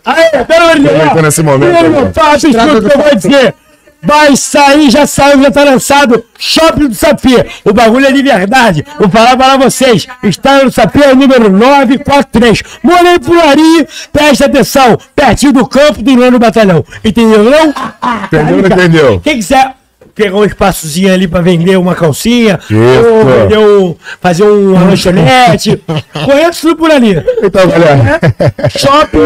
Aí, 0.04 0.44
pelo 0.46 0.64
amor 0.64 0.76
de 0.78 0.82
Deus. 0.82 0.96
Aproveitando 0.96 1.24
ó. 1.24 1.28
esse 1.28 1.44
momento, 1.44 1.72
Primeiro, 1.78 2.08
então. 2.08 2.90
eu 2.90 3.04
vou 3.04 3.16
dizer. 3.16 3.54
Vai 4.06 4.36
sair, 4.36 4.90
já 4.90 5.08
saiu, 5.08 5.42
já 5.42 5.52
tá 5.52 5.64
lançado. 5.64 6.24
Shopping 6.38 6.88
do 6.88 6.96
Sapê. 6.96 7.46
O 7.64 7.74
bagulho 7.74 8.06
é 8.06 8.12
de 8.12 8.22
verdade. 8.22 8.86
Vou 9.00 9.10
falar 9.10 9.36
para 9.36 9.58
vocês. 9.58 10.08
Está 10.24 10.64
no 10.64 10.72
Sapê 10.72 11.14
número 11.14 11.50
943. 11.50 12.64
Morei 12.84 13.20
por 13.20 13.38
ali. 13.38 13.88
Presta 14.12 14.46
atenção. 14.46 14.98
Pertinho 15.16 15.54
do 15.54 15.68
campo 15.68 16.02
do 16.02 16.16
nono 16.16 16.40
batalhão. 16.40 16.86
Entendeu, 17.04 17.44
não? 17.44 17.74
Entendeu 18.26 18.58
não 18.58 18.68
entendeu? 18.68 19.22
Quem 19.22 19.38
quiser 19.38 19.76
pegar 20.16 20.38
um 20.38 20.46
espaçozinho 20.46 21.14
ali 21.14 21.28
pra 21.28 21.42
vender 21.42 21.78
uma 21.78 21.94
calcinha, 21.94 22.58
Isso. 22.70 23.10
ou 23.10 23.26
vender 23.26 23.58
um, 23.60 23.96
fazer 24.22 24.44
um 24.44 24.72
lanchonete. 24.74 25.84
Conheço 26.24 26.62
tudo 26.62 26.78
por 26.78 26.90
ali. 26.90 27.22
Então, 27.44 27.68
galera. 27.68 28.20
Shopping, 28.76 29.18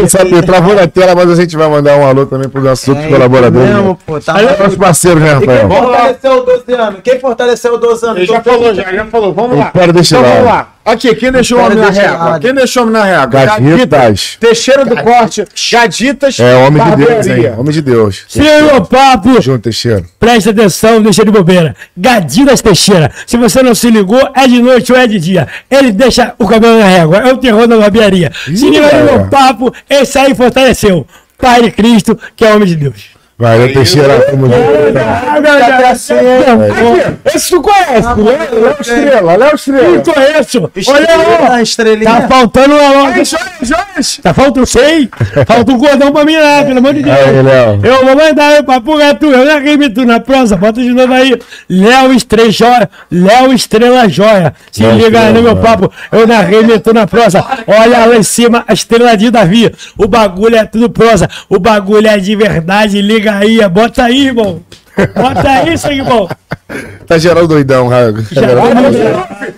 não 0.00 0.08
sabe, 0.08 0.42
travou 0.42 0.74
na 0.74 0.86
tela, 0.88 1.14
mas 1.14 1.30
a 1.30 1.34
gente 1.34 1.56
vai 1.56 1.68
mandar 1.68 1.96
um 1.96 2.06
alô 2.06 2.24
também 2.26 2.48
para 2.48 2.58
os 2.58 2.64
nossos 2.64 2.88
outros 2.88 3.06
colaboradores. 3.06 3.68
Mesmo, 3.68 3.90
né? 3.90 3.96
pô, 4.06 4.18
tá 4.20 4.32
Para 4.32 4.52
os 4.52 4.58
nossos 4.58 4.76
parceiros, 4.76 5.22
né, 5.22 5.36
E 5.36 5.38
quem 5.40 5.48
Rafael? 5.48 5.68
fortaleceu 5.68 6.32
o 6.32 6.40
12 6.44 6.72
anos? 6.72 7.00
Quem 7.04 7.20
fortaleceu 7.20 7.74
o 7.74 7.78
12 7.78 8.06
anos? 8.06 8.16
Ele 8.18 8.26
já 8.26 8.40
falou, 8.42 8.74
já, 8.74 8.82
já 8.92 9.04
falou. 9.06 9.34
Vamos 9.34 9.58
lá. 9.58 9.66
Espera 9.66 9.92
deste 9.92 10.14
Então 10.14 10.24
vamos 10.26 10.44
lado. 10.44 10.54
lá. 10.56 10.68
Aqui, 10.90 11.14
quem 11.14 11.30
deixou 11.30 11.58
o 11.58 11.62
homem 11.64 11.76
na 11.78 11.90
régua? 11.90 12.38
Quem 12.40 12.54
deixou 12.54 12.82
o 12.84 12.86
homem 12.86 13.00
na 13.00 13.04
régua? 13.04 13.26
Gaditas. 13.26 14.36
Teixeira 14.40 14.84
do 14.84 14.96
Corte, 14.96 15.44
Gaditas. 15.70 16.40
É, 16.40 16.54
homem 16.56 16.82
de 16.82 16.96
Deus, 17.04 17.26
hein? 17.26 17.52
Homem 17.58 17.72
de 17.72 17.82
Deus. 17.82 18.24
Senhor 18.28 18.86
Papo, 18.86 19.40
Junto, 19.40 19.64
Teixeira. 19.64 20.04
presta 20.18 20.50
atenção, 20.50 21.02
deixa 21.02 21.24
de 21.24 21.30
bobeira. 21.30 21.76
Gadidas 21.96 22.62
Teixeira. 22.62 23.10
Se 23.26 23.36
você 23.36 23.62
não 23.62 23.74
se 23.74 23.90
ligou, 23.90 24.20
é 24.34 24.46
de 24.46 24.62
noite 24.62 24.92
ou 24.92 24.98
é 24.98 25.06
de 25.06 25.18
dia. 25.18 25.46
Ele 25.70 25.92
deixa 25.92 26.34
o 26.38 26.46
cabelo 26.46 26.78
na 26.78 26.86
régua. 26.86 27.18
É 27.18 27.32
o 27.32 27.36
terror 27.36 27.66
da 27.66 27.76
barbearia. 27.76 28.32
Se 28.46 28.70
liga 28.70 29.02
no 29.12 29.28
papo, 29.28 29.72
esse 29.90 30.18
aí 30.18 30.34
fortaleceu. 30.34 31.06
Pai 31.36 31.62
de 31.62 31.70
Cristo, 31.70 32.18
que 32.34 32.44
é 32.44 32.54
homem 32.54 32.66
de 32.66 32.76
Deus. 32.76 33.17
Valeu, 33.38 33.72
Teixeira. 33.72 34.20
Tamo 34.22 34.48
junto. 34.48 34.68
Esse 37.32 37.50
tu 37.50 37.62
conhece, 37.62 38.08
Léo 38.16 38.62
Léo 38.64 38.76
Estrela, 38.80 39.36
Léo 39.36 39.54
Estrela. 39.54 39.84
Eu 39.84 40.02
conheço. 40.02 40.70
Olha 40.88 41.16
lá. 41.16 41.54
a 41.54 41.62
estrelinha. 41.62 42.10
Tá 42.10 42.28
faltando 42.28 42.74
uma 42.74 42.90
loja. 42.90 43.38
Tá 44.22 44.34
faltando 44.34 44.66
sei. 44.66 45.08
Falta 45.46 45.72
um 45.72 45.78
cordão 45.78 46.10
pra 46.10 46.24
mim 46.24 46.36
lá, 46.36 46.64
pelo 46.64 46.78
amor 46.78 46.94
de 46.94 47.02
Deus. 47.02 47.16
Eu 47.84 48.04
vou 48.04 48.16
mandar 48.16 48.60
o 48.60 48.64
papo 48.64 48.96
gato, 48.96 49.26
eu 49.26 49.46
já 49.46 49.60
rime 49.60 49.88
tu 49.88 50.04
na 50.04 50.18
prosa, 50.18 50.56
bota 50.56 50.82
de 50.82 50.90
novo 50.90 51.12
aí. 51.12 51.38
Léo 51.70 52.12
Estrela 52.12 52.50
Joia, 52.50 52.90
Léo 53.08 53.52
Estrela 53.52 54.08
Joia. 54.08 54.52
Se 54.72 54.82
liga 54.82 55.20
aí 55.20 55.32
no 55.32 55.42
meu 55.42 55.56
papo, 55.56 55.92
eu 56.10 56.26
narrei 56.26 56.78
tu 56.80 56.92
na 56.92 57.06
prosa. 57.06 57.44
Olha 57.68 58.04
lá 58.04 58.16
em 58.16 58.22
cima 58.24 58.64
a 58.66 58.72
estrela 58.72 59.16
de 59.16 59.30
Davi. 59.30 59.72
O 59.96 60.08
bagulho 60.08 60.56
é 60.56 60.64
tudo 60.64 60.90
prosa, 60.90 61.28
o 61.48 61.60
bagulho 61.60 62.08
é 62.08 62.18
de 62.18 62.34
verdade. 62.34 63.00
Liga 63.00 63.27
aí, 63.28 63.68
bota 63.68 64.04
aí, 64.04 64.26
irmão. 64.26 64.60
Bota 65.14 65.48
aí, 65.48 65.78
seu 65.78 65.92
irmão. 65.92 66.28
Tá 67.06 67.16
geral 67.16 67.46
doidão, 67.46 67.88
Raio. 67.88 68.16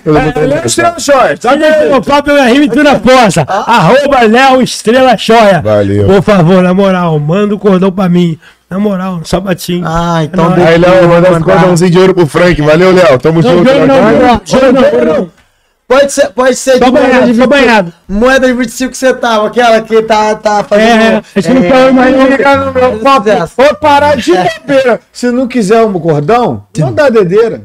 É, 0.05 0.47
Léo 0.47 0.66
Estrela. 0.66 0.97
Tá 1.40 1.57
no 1.57 1.89
meu 1.90 2.02
papo, 2.02 2.31
eu 2.31 2.44
rime 2.44 2.68
tu 2.68 2.82
na 2.82 2.99
prosa. 2.99 3.44
Arroba 3.49 4.20
Léo 4.20 4.62
Estrela 4.62 5.16
Joia. 5.16 5.60
Valeu. 5.60 6.07
Por 6.07 6.23
favor, 6.23 6.62
na 6.62 6.73
moral, 6.73 7.18
manda 7.18 7.55
o 7.55 7.58
cordão 7.58 7.90
pra 7.90 8.08
mim. 8.08 8.39
Na 8.68 8.78
moral, 8.78 9.20
só 9.24 9.40
batinho. 9.40 9.84
Ah, 9.84 10.23
então 10.23 10.50
beleza. 10.50 10.68
Aí, 10.68 10.78
Léo, 10.78 11.08
mandar 11.08 11.32
esse 11.32 11.40
cordãozinho 11.40 11.90
de 11.90 11.99
ouro 11.99 12.15
pro 12.15 12.26
Frank. 12.26 12.62
Valeu, 12.62 12.92
Léo. 12.94 13.18
Tamo 13.18 13.42
junto. 13.42 13.65
não, 13.65 13.86
não, 13.86 15.05
não. 15.05 15.39
Pode 15.90 16.12
ser, 16.12 16.28
pode 16.28 16.54
ser 16.54 16.78
Tô 16.78 16.84
de 16.84 16.92
moeda 16.92 17.08
banhado, 17.08 17.32
de 17.32 17.40
tô 17.40 17.48
25 17.48 17.48
banhado. 17.48 17.92
Moeda 18.08 18.46
de 18.46 18.52
25 18.52 18.94
centavos, 18.96 19.48
aquela 19.48 19.80
que 19.80 20.00
tá, 20.02 20.36
tá 20.36 20.62
fazendo. 20.62 20.88
É, 20.88 21.22
a 21.34 21.40
gente 21.40 21.52
não 21.52 21.68
falou 21.68 21.92
mais 21.92 22.16
não. 22.16 22.26
Liga 22.28 22.56
no 22.58 22.72
meu 22.72 22.98
papo. 23.00 23.28
Vou 23.56 23.74
parar 23.74 24.16
de 24.16 24.32
bobeira. 24.32 25.00
Se 25.12 25.32
não 25.32 25.48
quiser 25.48 25.82
um 25.82 25.92
cordão, 25.94 26.64
não 26.78 26.92
dá 26.92 27.08
dedeira. 27.08 27.64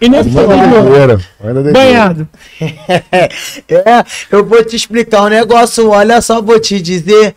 E 0.00 0.08
nesse 0.08 0.30
Manda 0.30 0.66
doideira. 0.66 1.20
Manda 1.40 1.62
doideira. 1.62 1.72
banhado. 1.72 2.28
É, 3.68 4.04
eu 4.32 4.44
vou 4.44 4.64
te 4.64 4.74
explicar 4.74 5.22
um 5.22 5.28
negócio, 5.28 5.88
olha 5.90 6.20
só, 6.20 6.42
vou 6.42 6.58
te 6.58 6.80
dizer. 6.80 7.36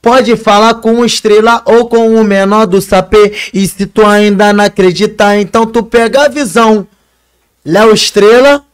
Pode 0.00 0.36
falar 0.36 0.74
com 0.74 1.00
o 1.00 1.04
estrela 1.04 1.60
ou 1.64 1.88
com 1.88 2.14
o 2.14 2.22
menor 2.22 2.66
do 2.66 2.80
sapê. 2.80 3.34
E 3.52 3.66
se 3.66 3.84
tu 3.84 4.06
ainda 4.06 4.52
não 4.52 4.64
acreditar, 4.64 5.36
então 5.36 5.66
tu 5.66 5.82
pega 5.82 6.26
a 6.26 6.28
visão. 6.28 6.86
Léo 7.64 7.92
Estrela 7.92 8.64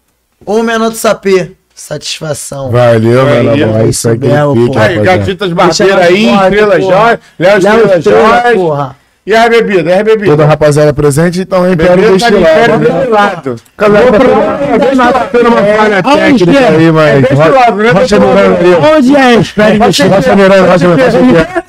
ou 0.47 0.61
o 0.61 0.63
menor 0.63 0.91
do 0.91 0.97
sapê. 0.97 1.53
Satisfação. 1.75 2.71
Valeu, 2.71 3.01
meu 3.25 3.45
Valeu. 3.45 3.69
amor. 3.69 3.81
É 3.81 3.87
isso 3.89 4.09
pô. 4.55 4.79
Aí, 4.79 4.99
Deixa 4.99 5.85
Barbeira 5.87 6.05
aí, 6.05 6.27
Estrela. 6.27 6.81
Joias. 6.81 7.19
Léo 7.39 7.59
Estrela 7.59 8.43
porra. 8.55 8.97
E 9.25 9.35
a 9.37 9.49
bebida? 9.49 9.89
E 9.91 9.95
a 9.95 10.03
bebida? 10.03 10.31
Toda 10.33 10.43
a 10.43 10.47
rapaziada 10.49 10.93
presente, 10.93 11.41
então 11.43 11.71
Império 11.73 11.95
Bebida 11.97 12.19
tá 12.19 12.29
de 12.29 12.37
Império 12.41 12.79
Destilado. 12.79 12.79
né? 12.79 12.99
destilado. 12.99 13.57
Galera, 13.79 14.03
Vou 14.05 14.13
tá 14.13 14.19
pro- 14.19 15.13
tá 15.13 15.29
tendo 15.33 15.49
uma 15.49 15.63
falha 15.63 16.03
técnica 16.03 16.59
é? 16.59 16.69
aí, 16.69 16.93
mas. 16.93 17.23
deste 17.23 17.35
lado, 17.49 17.77
né? 17.77 17.91
Rocha 17.93 18.19
lado. 18.19 18.27
Miranda 18.29 18.59
ali. 18.59 18.97
Onde 18.97 19.17
é? 19.17 19.35
Espere, 19.35 19.79
deixa 19.79 20.05
eu 20.05 20.11
Rocha 20.11 20.37
Miranda, 20.37 20.73
Rocha 20.73 20.89
Miranda. 20.89 21.65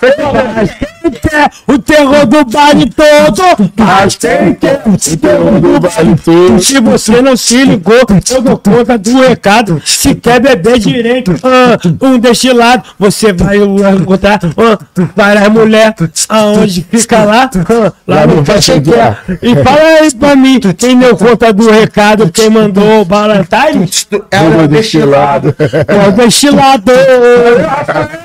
O 1.67 1.77
terror 1.77 2.25
do 2.25 2.45
baile 2.45 2.89
todo. 2.89 3.71
Mas 3.77 4.15
tem 4.15 4.53
que 4.53 4.67
o 4.67 5.17
terror 5.17 5.59
do 5.59 5.79
baile 5.79 6.15
todo. 6.23 6.59
Se 6.61 6.79
você 6.79 7.21
não 7.21 7.35
se 7.35 7.63
ligou, 7.63 8.01
eu 8.29 8.41
dou 8.41 8.57
conta 8.57 8.97
do 8.97 9.21
recado. 9.21 9.81
Se 9.85 10.15
quer 10.15 10.39
beber 10.39 10.79
direito, 10.79 11.33
ah, 11.43 11.77
um 12.01 12.17
destilado, 12.17 12.83
você 12.97 13.33
vai 13.33 13.57
encontrar 13.57 14.39
ah, 14.57 15.05
várias 15.15 15.47
mulheres. 15.49 15.93
Aonde 16.29 16.85
fica 16.89 17.23
lá? 17.23 17.49
Ah, 17.53 17.93
lá 18.07 18.27
no 18.27 18.43
Caixa 18.43 18.79
Quer. 18.79 19.17
E 19.41 19.55
fala 19.63 19.81
aí 20.01 20.13
pra 20.13 20.35
mim, 20.35 20.59
quem 20.77 20.97
deu 20.97 21.17
conta 21.17 21.51
do 21.51 21.69
recado, 21.69 22.31
quem 22.31 22.49
mandou 22.49 23.01
o 23.01 23.05
Valentine? 23.05 23.89
É 24.31 24.41
o 24.41 24.67
destilado. 24.67 25.55
É 25.59 26.07
o 26.07 26.11
destilado. 26.11 26.91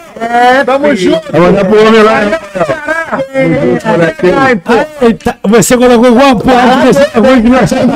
Tamo 0.65 0.95
junto. 0.97 1.33
Vai 1.33 1.41
mandar 1.41 1.65
pro 1.65 1.87
homem 1.87 2.03
lá. 2.03 2.21
Você 5.49 5.77
colocou 5.77 6.07
alguma 6.07 6.37
porra 6.37 6.85
desse 6.85 7.01
bagulho 7.15 7.43
que 7.43 7.49
nós 7.49 7.63
estamos 7.73 7.95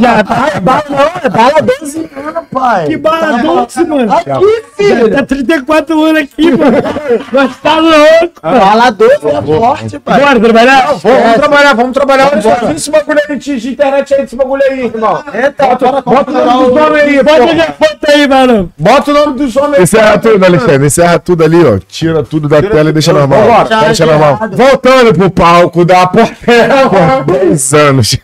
já. 0.00 0.24
tá? 0.24 0.60
Bala 0.60 0.84
não, 0.88 0.98
é 1.22 1.28
bala 1.28 1.62
12 1.80 1.98
anos, 1.98 2.44
pai. 2.52 2.86
Que 2.86 2.96
bala 2.96 3.38
doce, 3.38 3.84
mano. 3.84 4.12
Aqui, 4.12 4.62
filho. 4.76 5.10
tá 5.10 5.22
34 5.24 6.04
anos 6.04 6.22
aqui, 6.22 6.50
mano. 6.50 6.76
Nós 7.32 7.56
tá 7.62 7.76
louco. 7.78 8.40
Bala 8.42 8.90
12 8.90 9.12
é 9.14 9.42
forte, 9.42 9.98
pai. 9.98 10.20
Bora 10.20 10.40
trabalhar? 10.40 10.86
Vamos, 10.86 11.02
vamos 11.02 11.34
trabalhar, 11.36 11.74
vamos 11.74 11.92
trabalhar. 11.92 12.30
Olha 12.32 12.42
só, 12.42 12.70
esse 12.70 12.90
bagulho 12.90 13.20
aí 13.28 13.36
de, 13.36 13.60
de 13.60 13.70
internet 13.70 14.14
aí, 14.14 14.22
desse 14.22 14.36
bagulho 14.36 14.62
aí, 14.70 14.84
irmão. 14.86 15.22
Bota 16.04 16.30
o 16.30 16.32
nome 16.44 16.68
dos 16.70 16.76
homens 16.82 17.02
aí, 17.04 17.22
Bota 17.22 17.46
pô. 17.46 17.52
a 17.52 17.72
foto 17.88 18.06
aí, 18.08 18.28
mano. 18.28 18.72
Bota 18.78 19.10
o 19.10 19.14
nome 19.14 19.38
dos 19.38 19.56
homens 19.56 19.74
aí. 19.76 19.82
Encerra 19.82 20.18
tudo, 20.18 20.44
Alexandre. 20.44 20.86
Encerra 20.86 21.18
tudo 21.18 21.44
ali, 21.44 21.64
ó. 21.64 21.78
Tira 21.88 22.22
tudo 22.22 22.48
da 22.48 22.62
tela 22.62 22.90
e 22.90 22.92
deixa 22.92 23.12
normal. 23.12 23.40
Deixa 23.86 24.06
normal. 24.06 24.38
Voltando 24.84 25.14
pro 25.14 25.30
palco 25.30 25.82
da 25.82 26.06
Portela. 26.06 27.24
10 27.26 27.72
anos. 27.74 28.16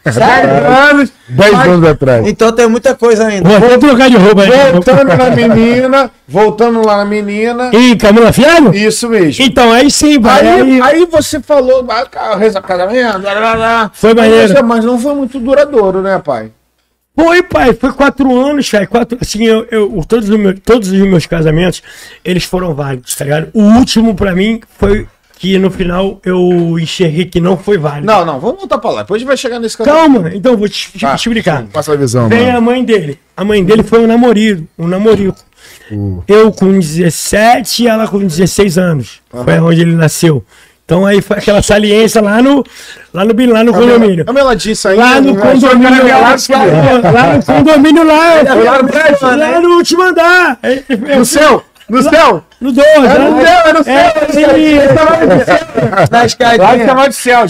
anos. 0.91 1.13
10 1.27 1.55
anos 1.55 1.89
atrás. 1.89 2.29
Então 2.29 2.53
tem 2.53 2.69
muita 2.69 2.95
coisa 2.95 3.27
ainda. 3.27 3.59
Vou 3.59 3.79
trocar 3.79 4.11
de 4.11 4.17
roupa 4.17 4.43
aí. 4.43 4.73
Voltando 4.73 5.17
na 5.17 5.31
menina. 5.31 6.11
Voltando 6.29 6.87
lá 6.87 6.99
na 6.99 7.05
menina. 7.07 7.71
Ih, 7.73 7.97
Camila 7.97 8.31
Fialho? 8.31 8.75
Isso 8.75 9.09
mesmo. 9.09 9.43
Então, 9.43 9.73
aí 9.73 9.91
sim, 9.91 10.19
vai. 10.21 10.47
Aí, 10.47 10.61
Aí, 10.61 10.83
aí 10.83 11.07
você 11.07 11.41
falou, 11.41 11.87
ah, 11.89 12.05
casamento. 12.61 13.23
Foi 13.95 14.13
maneiro. 14.13 14.53
Mas, 14.53 14.63
mas 14.63 14.85
não 14.85 14.99
foi 14.99 15.15
muito 15.15 15.41
duradouro, 15.41 16.03
né, 16.03 16.19
pai? 16.19 16.51
Foi, 17.17 17.43
pai, 17.43 17.75
foi 17.75 17.93
quatro 17.93 18.35
anos, 18.39 18.71
cara. 18.71 18.87
Quatro, 18.87 19.19
assim, 19.21 19.45
eu, 19.45 19.67
eu- 19.71 20.05
todos, 20.07 20.29
os 20.29 20.37
meus, 20.39 20.57
todos 20.65 20.91
os 20.91 20.99
meus 21.01 21.27
casamentos, 21.27 21.83
eles 22.25 22.45
foram 22.45 22.75
válidos, 22.75 23.15
tá 23.15 23.25
ligado? 23.25 23.49
O 23.53 23.63
último, 23.63 24.15
pra 24.15 24.35
mim, 24.35 24.61
foi 24.79 25.07
que 25.41 25.59
no 25.59 25.71
final 25.71 26.21
eu 26.23 26.79
enxerguei 26.79 27.25
que 27.25 27.41
não 27.41 27.57
foi 27.57 27.79
válido. 27.79 28.07
Não, 28.07 28.27
não, 28.27 28.39
vamos 28.39 28.59
voltar 28.59 28.77
pra 28.77 28.91
lá. 28.91 29.01
Depois 29.01 29.17
a 29.17 29.21
gente 29.21 29.27
vai 29.29 29.37
chegar 29.39 29.59
nesse 29.59 29.75
casamento. 29.79 30.13
Calma, 30.13 30.31
então 30.35 30.55
vou 30.55 30.69
te, 30.69 30.93
te 30.93 30.99
Tá. 31.01 31.15
explicar. 31.15 31.65
Passa 31.73 31.95
a 31.95 31.97
visão, 31.97 32.29
Vem 32.29 32.45
mano. 32.45 32.59
a 32.59 32.61
mãe 32.61 32.85
dele. 32.85 33.19
A 33.35 33.43
mãe 33.43 33.65
dele 33.65 33.83
foi 33.83 34.01
um 34.01 34.07
namorido, 34.07 34.69
um 34.79 34.87
namorico. 34.87 35.39
Eu 36.29 36.53
com 36.53 36.79
17 36.79 37.85
e 37.85 37.89
ela 37.89 38.07
com 38.07 38.19
16 38.19 38.77
anos. 38.77 39.21
Foi 39.31 39.59
onde 39.61 39.81
ele 39.81 39.95
nasceu. 39.95 40.45
Então 40.85 41.07
aí 41.07 41.23
foi 41.23 41.39
aquela 41.39 41.63
saliência 41.63 42.21
lá 42.21 42.43
no, 42.43 42.63
lá 43.15 43.25
no, 43.25 43.53
lá 43.53 43.65
no 43.65 43.73
condomínio. 43.73 44.25
Como 44.27 44.39
ela 44.39 44.55
disse 44.55 44.89
aí, 44.89 44.97
Lá 44.99 45.21
no 45.23 45.33
né? 45.35 45.41
condomínio 45.41 46.05
lá, 46.07 46.37
lá 47.13 47.37
no 47.37 47.43
condomínio 47.45 48.05
lá, 48.05 48.43
lá 48.65 48.83
no 48.83 48.89
prédio, 48.89 49.19
lá 49.39 49.61
no 49.61 49.69
último 49.77 50.03
andar. 50.03 50.59
No 51.17 51.25
céu! 51.25 51.63
No 51.91 52.03
céu! 52.03 52.45
No 52.61 52.73
12. 52.73 52.89
É 52.89 53.19
no 53.19 53.43
céu, 53.43 53.61
é 53.67 53.73
no 53.73 53.85
céu! 53.85 53.95
É, 53.95 54.95
Na 56.11 56.19
Lá 56.19 56.25
escadinha. 56.27 56.79
de 56.79 56.85
chamar 56.85 57.09
de 57.09 57.15
céu. 57.15 57.47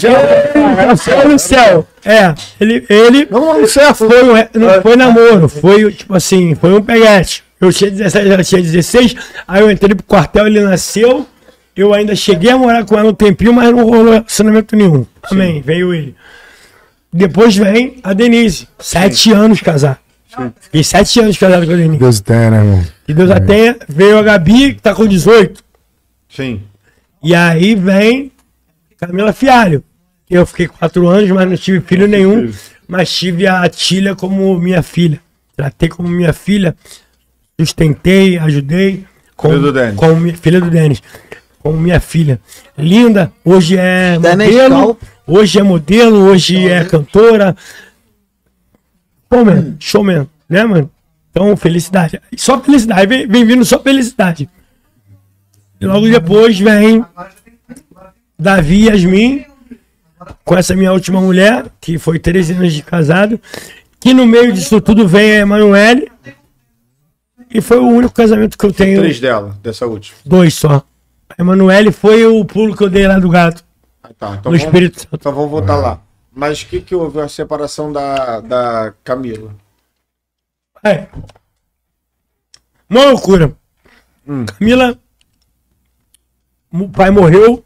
Foi 0.96 1.24
no 1.32 1.38
céu. 1.38 1.86
É, 2.04 2.34
ele, 2.60 2.84
ele 2.88 3.26
Vamos 3.30 3.48
lá 3.48 3.58
no 3.58 3.66
céu. 3.66 3.94
foi, 3.94 4.22
um, 4.22 4.34
não 4.54 4.82
foi 4.82 4.96
namoro, 4.96 5.48
foi 5.48 5.92
tipo 5.92 6.14
assim, 6.14 6.54
foi 6.54 6.72
um 6.72 6.82
peguete. 6.82 7.44
Eu 7.60 7.72
tinha 7.72 7.90
17, 7.90 8.28
ela 8.30 8.42
tinha 8.44 8.62
16, 8.62 9.14
aí 9.46 9.60
eu 9.60 9.70
entrei 9.70 9.94
pro 9.94 10.04
quartel, 10.04 10.46
ele 10.46 10.60
nasceu, 10.60 11.26
eu 11.76 11.92
ainda 11.92 12.16
cheguei 12.16 12.50
a 12.50 12.56
morar 12.56 12.84
com 12.86 12.98
ela 12.98 13.10
um 13.10 13.14
tempinho, 13.14 13.52
mas 13.52 13.70
não 13.70 13.84
rolou 13.84 14.12
relacionamento 14.14 14.74
nenhum. 14.74 15.04
Amém, 15.30 15.60
veio 15.60 15.92
ele. 15.92 16.14
Depois 17.12 17.54
vem 17.56 17.98
a 18.02 18.14
Denise, 18.14 18.66
sete 18.78 19.30
anos 19.32 19.60
casar. 19.60 19.98
Fiquei 20.60 20.82
sete 20.84 21.20
anos 21.20 21.36
casado 21.36 21.66
com 21.66 21.72
a 21.72 21.76
Denise. 21.76 21.98
Deus 21.98 22.20
tem, 22.20 22.50
né, 22.50 22.56
irmão? 22.58 22.82
Que 23.10 23.14
Deus 23.14 23.28
a 23.28 23.40
tenha. 23.40 23.76
Veio 23.88 24.18
a 24.18 24.22
Gabi, 24.22 24.74
que 24.74 24.82
tá 24.82 24.94
com 24.94 25.04
18. 25.04 25.64
Sim. 26.28 26.62
E 27.20 27.34
aí 27.34 27.74
vem 27.74 28.30
Camila 28.96 29.32
Fialho, 29.32 29.82
Eu 30.30 30.46
fiquei 30.46 30.68
quatro 30.68 31.08
anos, 31.08 31.28
mas 31.32 31.48
não 31.48 31.56
tive 31.56 31.80
filho 31.80 32.06
nenhum. 32.06 32.52
Mas 32.86 33.12
tive 33.12 33.48
a 33.48 33.68
Tília 33.68 34.14
como 34.14 34.56
minha 34.60 34.80
filha. 34.80 35.20
Tratei 35.56 35.88
como 35.88 36.08
minha 36.08 36.32
filha. 36.32 36.76
Sustentei, 37.58 38.38
ajudei. 38.38 39.04
Como, 39.34 39.54
Filha 39.54 39.66
do 39.66 39.72
Denis. 39.72 39.96
Como 39.96 40.16
minha, 40.16 40.36
filha 40.36 40.60
do 40.60 40.70
Denis. 40.70 41.02
Como 41.58 41.78
minha 41.78 41.98
filha. 41.98 42.40
Linda. 42.78 43.32
Hoje 43.44 43.76
é 43.76 44.20
Denis 44.20 44.54
modelo. 44.54 44.94
Cal. 44.94 44.98
Hoje 45.26 45.58
é 45.58 45.62
modelo. 45.64 46.16
Hoje 46.26 46.68
é 46.68 46.84
cantora. 46.84 47.56
Pô, 49.28 49.44
mano. 49.44 49.76
Show 49.80 50.04
mesmo. 50.04 50.30
Né, 50.48 50.64
mano? 50.64 50.88
Então, 51.30 51.56
felicidade. 51.56 52.20
Só 52.36 52.60
felicidade. 52.60 53.06
Vem, 53.06 53.26
vem 53.26 53.44
vindo 53.44 53.64
só 53.64 53.78
felicidade. 53.78 54.48
E 55.80 55.86
logo 55.86 56.08
depois 56.10 56.58
vem 56.58 57.04
Davi 58.38 58.82
e 58.82 58.86
Yasmin, 58.88 59.44
com 60.44 60.56
essa 60.56 60.74
minha 60.74 60.92
última 60.92 61.20
mulher, 61.20 61.66
que 61.80 61.98
foi 61.98 62.18
13 62.18 62.54
anos 62.54 62.72
de 62.72 62.82
casado, 62.82 63.40
que 63.98 64.12
no 64.12 64.26
meio 64.26 64.52
disso 64.52 64.80
tudo 64.80 65.06
vem 65.08 65.32
a 65.32 65.36
Emanuele, 65.40 66.10
e 67.50 67.60
foi 67.60 67.78
o 67.78 67.86
único 67.86 68.12
casamento 68.14 68.56
que 68.58 68.64
eu 68.66 68.72
tenho, 68.72 69.00
Três 69.00 69.18
dela, 69.20 69.56
dessa 69.62 69.86
última. 69.86 70.16
dois 70.24 70.54
só. 70.54 70.82
A 71.28 71.34
Emanuele 71.42 71.90
foi 71.92 72.26
o 72.26 72.44
pulo 72.44 72.76
que 72.76 72.82
eu 72.84 72.90
dei 72.90 73.06
lá 73.06 73.18
do 73.18 73.28
gato, 73.28 73.64
Ah, 74.02 74.08
tá. 74.18 74.36
Então 74.38 74.52
no 74.52 74.58
vamos, 74.58 74.62
Espírito 74.62 75.00
Santo. 75.00 75.14
então 75.14 75.32
vamos 75.34 75.50
voltar 75.50 75.76
lá. 75.76 76.00
Mas 76.34 76.62
o 76.62 76.66
que, 76.66 76.80
que 76.80 76.94
houve 76.94 77.20
a 77.20 77.28
separação 77.28 77.92
da, 77.92 78.40
da 78.40 78.92
Camila? 79.02 79.54
É. 80.82 81.06
Uma 82.88 83.04
loucura. 83.06 83.54
Camila, 84.58 84.96
o 86.72 86.88
pai 86.88 87.10
morreu, 87.10 87.64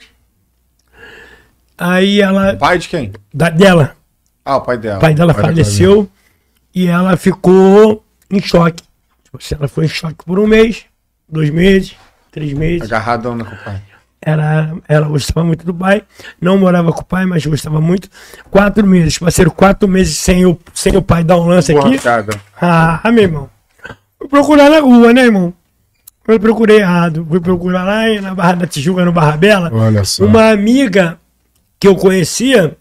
aí 1.76 2.20
ela, 2.23 2.57
Pai 2.57 2.78
de 2.78 2.89
quem? 2.89 3.12
da, 3.33 3.51
dela, 3.51 3.97
Ah, 4.44 4.57
o 4.57 4.60
pai 4.62 4.78
dela. 4.78 4.97
O 4.97 5.01
pai 5.01 5.15
dela 5.15 5.34
faleceu 5.34 6.10
e 6.75 6.86
ela 6.86 7.17
ficou 7.17 8.02
em 8.31 8.41
choque. 8.41 8.83
Tipo 9.25 9.39
assim, 9.39 9.55
ela 9.57 9.68
foi 9.68 9.84
em 9.84 9.89
choque 9.89 10.25
por 10.25 10.39
um 10.39 10.47
mês, 10.47 10.86
dois 11.28 11.51
meses, 11.51 11.94
três 12.31 12.52
meses. 12.55 12.83
Agarradão 12.91 13.36
com 13.39 13.55
o 13.55 13.65
pai. 13.65 13.83
Ela, 14.27 14.78
ela 14.89 15.07
gostava 15.07 15.47
muito 15.47 15.67
do 15.67 15.75
pai, 15.75 16.03
não 16.41 16.57
morava 16.57 16.91
com 16.93 17.03
o 17.03 17.05
pai, 17.05 17.27
mas 17.27 17.44
gostava 17.44 17.78
muito. 17.78 18.09
Quatro 18.51 18.86
meses, 18.86 19.19
passaram 19.19 19.51
quatro 19.51 19.86
meses 19.86 20.17
sem 20.17 20.47
o, 20.47 20.59
sem 20.73 20.97
o 20.97 21.03
pai 21.03 21.23
dar 21.23 21.36
um 21.36 21.47
lance 21.47 21.77
aqui. 21.77 21.99
Porrada. 21.99 22.41
Ah, 22.59 23.03
meu 23.12 23.25
irmão. 23.25 23.51
Fui 24.19 24.27
procurar 24.27 24.70
na 24.70 24.81
rua, 24.81 25.12
né, 25.12 25.27
irmão? 25.27 25.53
Eu 26.27 26.41
procurei 26.41 26.78
errado. 26.78 27.27
Fui 27.28 27.39
procurar 27.39 27.85
lá 27.85 28.20
na 28.23 28.35
Barra 28.35 28.55
da 28.55 28.67
Tijuca, 28.67 29.05
no 29.05 29.12
Barra 29.12 29.36
Bela. 29.36 29.70
Olha 29.70 30.05
só. 30.05 30.25
Uma 30.25 30.49
amiga 30.49 31.19
que 31.78 31.86
eu 31.86 31.94
conhecia, 31.94 32.78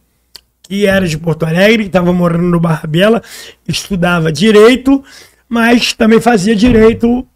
que 0.62 0.86
era 0.86 1.06
de 1.06 1.18
Porto 1.18 1.46
Alegre, 1.46 1.84
que 1.84 1.90
estava 1.90 2.14
morando 2.14 2.44
no 2.44 2.60
Barra 2.60 2.88
Bela, 2.88 3.22
estudava 3.68 4.32
direito, 4.32 5.04
mas 5.50 5.92
também 5.92 6.22
fazia 6.22 6.56
direito 6.56 7.28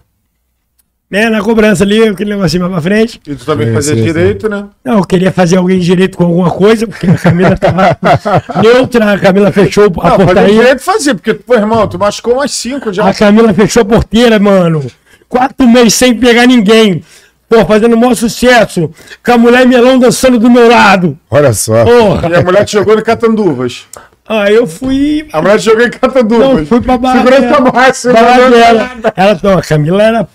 né, 1.09 1.29
na 1.29 1.41
cobrança 1.41 1.83
ali, 1.83 2.03
aquele 2.07 2.31
negocinho 2.31 2.61
mais 2.63 2.73
pra 2.73 2.81
frente. 2.81 3.19
E 3.25 3.35
tu 3.35 3.45
também 3.45 3.67
Sim, 3.67 3.73
fazia 3.73 3.93
sim, 3.95 3.99
sim. 4.01 4.05
direito, 4.07 4.49
né? 4.49 4.65
Não, 4.83 4.97
eu 4.97 5.03
queria 5.05 5.31
fazer 5.31 5.57
alguém 5.57 5.79
direito 5.79 6.17
com 6.17 6.25
alguma 6.25 6.51
coisa, 6.51 6.85
porque 6.87 7.07
a 7.07 7.15
Camila 7.15 7.53
estava 7.53 7.97
neutra, 8.61 9.13
a 9.13 9.19
Camila 9.19 9.51
fechou 9.51 9.85
a 9.85 9.87
Não, 9.87 10.01
fazer 10.11 10.25
portaria. 10.25 10.53
direito 10.53 10.81
fazia, 10.81 11.15
porque, 11.15 11.33
pô, 11.33 11.53
irmão, 11.55 11.87
tu 11.87 11.97
machucou 11.97 12.33
umas 12.35 12.51
cinco 12.51 12.91
já. 12.91 13.07
A 13.07 13.13
Camila 13.13 13.53
fechou 13.53 13.81
a 13.81 13.85
porteira, 13.85 14.37
mano. 14.39 14.85
Quatro 15.29 15.67
meses 15.67 15.93
sem 15.93 16.13
pegar 16.17 16.45
ninguém. 16.45 17.03
Pô, 17.49 17.65
fazendo 17.65 17.93
o 17.95 17.97
maior 17.97 18.13
sucesso. 18.15 18.91
Com 19.25 19.31
a 19.31 19.37
mulher 19.37 19.65
melão 19.65 19.97
dançando 19.97 20.37
do 20.37 20.49
meu 20.49 20.67
lado. 20.69 21.17
Olha 21.31 21.53
só. 21.53 21.85
Porra. 21.85 22.27
E 22.29 22.35
a 22.35 22.41
mulher 22.41 22.65
te 22.65 22.73
jogou 22.73 22.97
em 22.97 23.01
Catanduvas. 23.01 23.85
Aí 24.27 24.53
eu 24.55 24.67
fui. 24.67 25.25
A 25.31 25.41
mulher 25.41 25.57
te 25.57 25.63
jogou 25.65 25.85
em 25.85 25.89
Catanduvas. 25.89 26.57
Não, 26.59 26.65
fui 26.65 26.81
pra 26.81 26.97
Barra 26.97 27.19
Segurança 27.23 27.59
máxima. 27.61 28.13
Barra? 28.13 28.49
Bela. 28.49 28.91
Ela, 29.15 29.39
não, 29.41 29.57
a 29.57 29.61
Camila 29.61 30.03
era. 30.03 30.27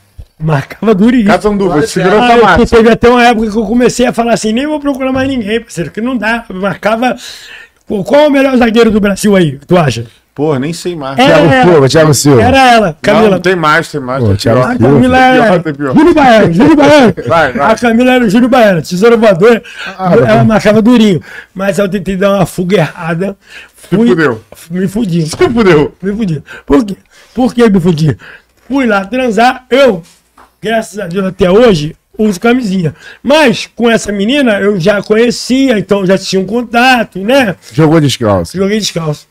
Marcava 0.43 0.95
durinho. 0.95 1.27
Catanduvas, 1.27 1.91
segurança 1.91 2.33
Aí, 2.33 2.39
que 2.41 2.45
máxima. 2.45 2.67
teve 2.67 2.91
até 2.91 3.09
uma 3.09 3.25
época 3.25 3.51
que 3.51 3.57
eu 3.57 3.65
comecei 3.65 4.07
a 4.07 4.13
falar 4.13 4.33
assim: 4.35 4.53
nem 4.53 4.67
vou 4.67 4.81
procurar 4.81 5.13
mais 5.13 5.29
ninguém, 5.29 5.61
parceiro, 5.61 5.91
que 5.91 6.01
não 6.01 6.17
dá. 6.17 6.45
Marcava. 6.53 7.17
Pô, 7.87 8.03
qual 8.05 8.23
é 8.23 8.29
o 8.29 8.31
melhor 8.31 8.57
zagueiro 8.57 8.91
do 8.91 9.01
Brasil 9.01 9.35
aí, 9.37 9.59
tu 9.67 9.77
acha? 9.77 10.05
Porra, 10.35 10.59
nem 10.59 10.73
sei 10.73 10.97
mais. 10.97 11.17
Thiago 11.17 11.49
Silva, 11.71 11.89
Thiago 11.91 12.15
Silva. 12.15 12.43
Era 12.43 12.73
ela, 12.73 12.87
Não, 12.87 12.97
Camila. 13.03 13.31
não 13.33 13.39
tem 13.41 13.55
mais, 13.55 13.93
tem 13.93 14.01
mais. 14.01 14.25
Pô, 14.25 14.35
Thiago. 14.35 14.61
A 14.61 14.69
Silva. 14.71 14.79
Camila 14.89 15.19
era. 15.19 15.63
Júlio 15.95 16.15
Baiano, 16.15 16.53
Júlio 16.55 16.75
Baiano. 16.77 17.15
Vai, 17.29 17.53
vai. 17.53 17.71
A 17.71 17.75
Camila 17.77 18.13
era 18.13 18.25
o 18.25 18.31
Júlio 18.31 18.49
Baiano, 18.49 18.81
tesoura 18.83 19.17
voadora. 19.17 19.63
Ah, 19.99 20.15
ela 20.15 20.45
marcava 20.45 20.81
durinho. 20.81 21.21
Mas 21.55 21.79
eu 21.79 21.87
tentei 21.89 22.17
dar 22.17 22.33
uma 22.35 22.47
fuga 22.47 22.79
errada. 22.79 23.37
Fui, 23.77 24.09
fudeu. 24.09 24.43
Me 24.71 24.89
fudi. 24.89 25.27
Se 25.27 25.37
fudeu. 25.37 25.95
Me 26.03 26.17
fudi. 26.17 26.43
Por 26.65 26.83
quê? 26.85 26.97
Por 27.35 27.55
que 27.55 27.69
me 27.69 27.79
fudi? 27.81 28.17
Fui 28.67 28.87
lá 28.87 29.05
transar. 29.05 29.67
Eu, 29.69 30.03
graças 30.63 30.99
a 30.99 31.07
Deus, 31.07 31.27
até 31.27 31.51
hoje, 31.51 31.97
uso 32.17 32.41
camisinha. 32.41 32.95
Mas 33.23 33.67
com 33.67 33.91
essa 33.91 34.13
menina 34.13 34.61
eu 34.61 34.79
já 34.79 35.03
conhecia, 35.03 35.79
então 35.79 36.07
já 36.07 36.17
tinha 36.17 36.41
um 36.41 36.47
contato, 36.47 37.19
né? 37.19 37.57
Jogou 37.73 38.01
descalço. 38.01 38.57
Joguei 38.57 38.79
descalço. 38.79 39.27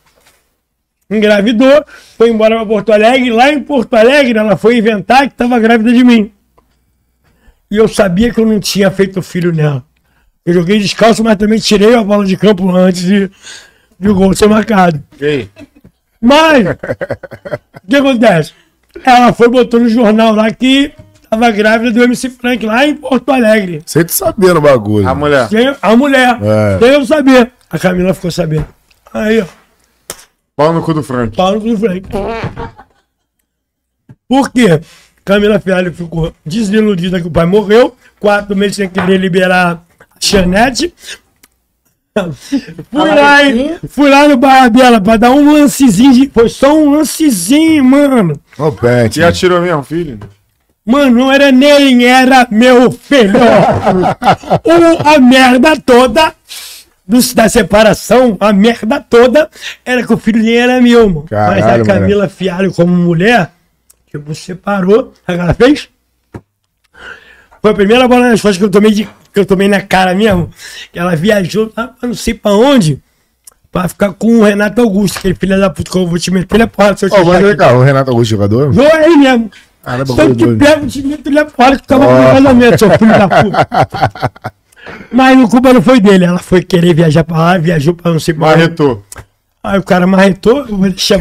Engravidou, 1.09 1.85
foi 2.17 2.29
embora 2.29 2.55
pra 2.55 2.65
Porto 2.65 2.91
Alegre. 2.91 3.31
Lá 3.31 3.51
em 3.51 3.61
Porto 3.61 3.93
Alegre, 3.95 4.37
ela 4.37 4.55
foi 4.55 4.77
inventar 4.77 5.27
que 5.27 5.33
estava 5.33 5.59
grávida 5.59 5.91
de 5.91 6.03
mim. 6.03 6.31
E 7.69 7.77
eu 7.77 7.87
sabia 7.87 8.33
que 8.33 8.39
eu 8.39 8.45
não 8.45 8.59
tinha 8.59 8.91
feito 8.91 9.21
filho 9.21 9.53
nela. 9.53 9.83
Eu 10.45 10.53
joguei 10.53 10.79
descalço, 10.79 11.23
mas 11.23 11.37
também 11.37 11.59
tirei 11.59 11.93
a 11.95 12.03
bola 12.03 12.25
de 12.25 12.35
campo 12.35 12.69
antes 12.69 13.03
de, 13.03 13.29
de 13.99 14.09
o 14.09 14.15
gol 14.15 14.33
ser 14.33 14.47
marcado. 14.47 15.01
E 15.19 15.25
aí? 15.25 15.49
Mas, 16.19 16.65
o 16.65 17.87
que 17.89 17.95
acontece? 17.95 18.53
Ela 19.03 19.33
foi 19.33 19.47
botou 19.47 19.79
no 19.79 19.89
jornal 19.89 20.33
lá 20.33 20.51
que 20.51 20.91
estava 21.33 21.49
grávida 21.51 21.91
do 21.91 22.03
MC 22.03 22.29
Frank, 22.29 22.65
lá 22.65 22.85
em 22.85 22.93
Porto 22.95 23.31
Alegre. 23.31 23.81
Sem 23.85 24.03
tu 24.03 24.11
saber 24.11 24.53
no 24.53 24.59
bagulho. 24.59 25.07
A 25.07 25.15
mulher. 25.15 25.47
Sem 25.47 25.73
a 25.81 25.95
mulher. 25.95 26.37
É. 26.41 26.79
Sem 26.79 26.89
eu 26.93 27.05
saber. 27.05 27.51
A 27.69 27.79
Camila 27.79 28.13
ficou 28.13 28.29
sabendo. 28.29 28.67
Aí, 29.13 29.39
ó. 29.41 29.45
Pau 30.57 30.73
no 30.73 30.81
cu 30.83 30.93
do 30.93 31.01
Frank. 31.01 31.35
Paulo 31.37 31.61
do 31.61 31.77
Frank. 31.77 32.03
Por 34.27 34.51
quê? 34.51 34.81
Camila 35.23 35.59
Fialho 35.59 35.93
ficou 35.93 36.33
desiludida 36.45 37.21
que 37.21 37.27
o 37.27 37.31
pai 37.31 37.45
morreu, 37.45 37.95
quatro 38.19 38.55
meses 38.55 38.75
sem 38.75 38.89
querer 38.89 39.17
liberar 39.17 39.75
a 39.75 39.79
Chanete. 40.19 40.93
Fui 42.91 43.07
lá, 43.09 43.43
hein? 43.45 43.77
fui 43.87 44.09
lá 44.09 44.27
no 44.27 44.35
Barra 44.35 44.69
Bela 44.69 44.99
pra 44.99 45.15
dar 45.15 45.31
um 45.31 45.53
lancezinho. 45.53 46.11
de- 46.13 46.29
Foi 46.29 46.49
só 46.49 46.75
um 46.77 46.91
lancezinho, 46.91 47.83
mano. 47.85 48.37
Ô, 48.57 48.69
Pet. 48.71 49.17
E 49.19 49.23
atirou 49.23 49.61
mesmo, 49.61 49.81
filho? 49.83 50.19
Mano, 50.85 51.11
não 51.11 51.31
era 51.31 51.51
nem 51.51 52.05
era 52.05 52.47
meu 52.49 52.91
filho. 52.91 53.39
o, 54.65 55.07
a 55.07 55.19
merda 55.19 55.79
toda 55.79 56.33
do- 57.07 57.33
da 57.35 57.47
separação, 57.47 58.35
a 58.39 58.51
merda 58.51 58.99
toda 58.99 59.49
era 59.85 60.05
que 60.05 60.11
o 60.11 60.17
filho 60.17 60.41
nem 60.41 60.55
era 60.55 60.81
meu, 60.81 61.07
mano. 61.07 61.25
Mas 61.29 61.29
Caralho, 61.29 61.83
a 61.83 61.85
Camila 61.85 62.27
Fialho, 62.29 62.73
como 62.73 62.91
mulher, 62.95 63.51
tipo, 64.09 64.33
separou. 64.33 65.13
Sabe 65.25 65.33
o 65.33 65.35
que 65.35 65.41
ela 65.41 65.53
fez? 65.53 65.89
Foi 67.61 67.71
a 67.71 67.75
primeira 67.75 68.07
bola 68.07 68.29
nas 68.29 68.41
costas 68.41 68.57
que 68.57 68.63
eu 68.63 68.71
tomei, 68.71 68.91
de, 68.91 69.07
que 69.31 69.39
eu 69.39 69.45
tomei 69.45 69.67
na 69.67 69.81
cara 69.81 70.15
mesmo. 70.15 70.49
Que 70.91 70.97
ela 70.97 71.15
viajou 71.15 71.71
lá 71.77 71.89
pra 71.89 72.07
não 72.07 72.15
sei 72.15 72.33
pra 72.33 72.53
onde. 72.53 72.99
Pra 73.71 73.87
ficar 73.87 74.13
com 74.13 74.39
o 74.39 74.43
Renato 74.43 74.81
Augusto, 74.81 75.19
aquele 75.19 75.35
filho 75.35 75.59
da 75.59 75.69
puta 75.69 75.91
que 75.91 75.97
eu 75.97 76.07
vou 76.07 76.17
te 76.19 76.31
meter 76.31 76.57
na 76.57 76.67
porra 76.67 76.97
seu 76.97 77.07
Ô, 77.07 77.23
mas 77.23 77.55
cá, 77.55 77.71
o 77.71 77.83
Renato 77.83 78.09
Augusto 78.09 78.31
jogador? 78.31 78.73
Não 78.73 78.83
é 78.83 79.05
ele 79.05 79.15
mesmo. 79.17 79.51
Ah, 79.83 79.97
não 79.97 80.01
é 80.01 80.05
doido. 80.05 80.57
pego, 80.57 80.87
te 80.87 81.01
meto 81.01 81.27
ele 81.27 81.45
fora 81.45 81.77
que 81.77 81.87
tava 81.87 82.05
com 82.05 82.35
casamento, 82.35 82.79
seu 82.79 82.91
filho 82.91 83.11
da 83.11 83.27
puta. 83.27 84.51
Mas 85.11 85.39
a 85.39 85.47
culpa 85.47 85.73
não 85.73 85.81
foi 85.81 85.99
dele. 85.99 86.25
Ela 86.25 86.39
foi 86.39 86.63
querer 86.63 86.93
viajar 86.93 87.23
pra 87.23 87.37
lá, 87.37 87.57
viajou 87.57 87.93
pra 87.93 88.11
não 88.11 88.19
sei 88.19 88.33
pra. 88.33 88.47
Marretou. 88.47 89.03
Aí 89.63 89.77
o 89.77 89.83
cara 89.83 90.07
marretou, 90.07 90.65
eu 90.65 90.75
vou 90.77 90.89
deixar. 90.89 91.19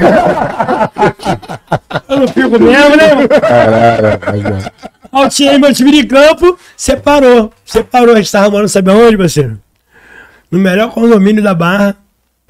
eu 2.09 2.19
não 2.19 2.29
fico 2.29 2.59
mesmo, 2.59 2.97
né? 2.97 3.29
Caralho, 3.29 4.11
rapaziada. 4.13 4.73
Aí 5.13 5.23
eu 5.25 5.29
tirei 5.29 5.59
meu 5.59 5.75
time 5.75 5.93
de 5.93 6.07
campo, 6.07 6.59
separou. 6.77 7.53
Separou, 7.67 8.15
a 8.15 8.17
gente 8.19 8.33
tava 8.33 8.51
morando, 8.51 8.69
sabe 8.69 8.91
aonde, 8.91 9.19
parceiro? 9.19 9.61
No 10.51 10.59
melhor 10.59 10.91
condomínio 10.91 11.43
da 11.43 11.53
Barra, 11.53 11.97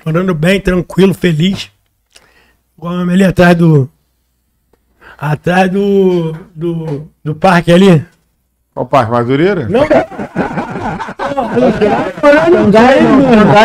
morando 0.07 0.33
bem, 0.33 0.61
tranquilo, 0.61 1.13
feliz. 1.13 1.71
Igual 2.79 3.01
ali 3.01 3.25
atrás 3.25 3.57
do. 3.57 3.91
Atrás 5.21 5.71
do. 5.71 6.33
do, 6.55 7.11
do 7.23 7.35
parque 7.35 7.71
ali. 7.71 8.03
Ó, 8.75 8.87
pai, 8.87 9.05
Madureira? 9.05 9.69
Não, 9.69 9.83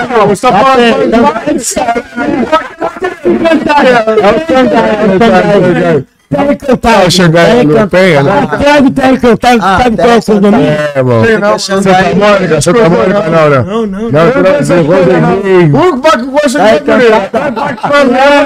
Não, 0.09 0.27
você 0.27 0.41
tá 0.41 0.59
falando. 0.59 1.09
Terra 1.09 1.31
Encantada. 3.25 4.05
Ah, 4.21 4.33
chegar 5.63 6.05
Terra 6.35 6.53
Encantada. 6.53 7.87
Penha, 7.89 8.23
né? 8.23 8.47
Atrás 8.51 8.81
do 8.83 8.91
Terra 8.91 9.11
Encantada, 9.11 9.57
Ah, 9.61 9.79
sabe 9.83 9.95
qual 9.95 10.09
é 10.09 10.17
o 10.17 10.21
condomínio? 10.23 10.67
É, 10.95 11.03
mano. 11.03 11.59
Santa 11.59 11.89
Mônica, 12.15 12.61
Santa 12.61 12.89
Mônica, 12.89 13.23
não, 13.29 13.49
né? 13.49 13.63
Não, 13.65 13.85
não, 13.85 14.01
Não, 14.01 14.09
não. 14.09 15.79
O 15.79 16.01
que 16.01 16.25
gosta 16.25 16.59
de. 16.59 16.65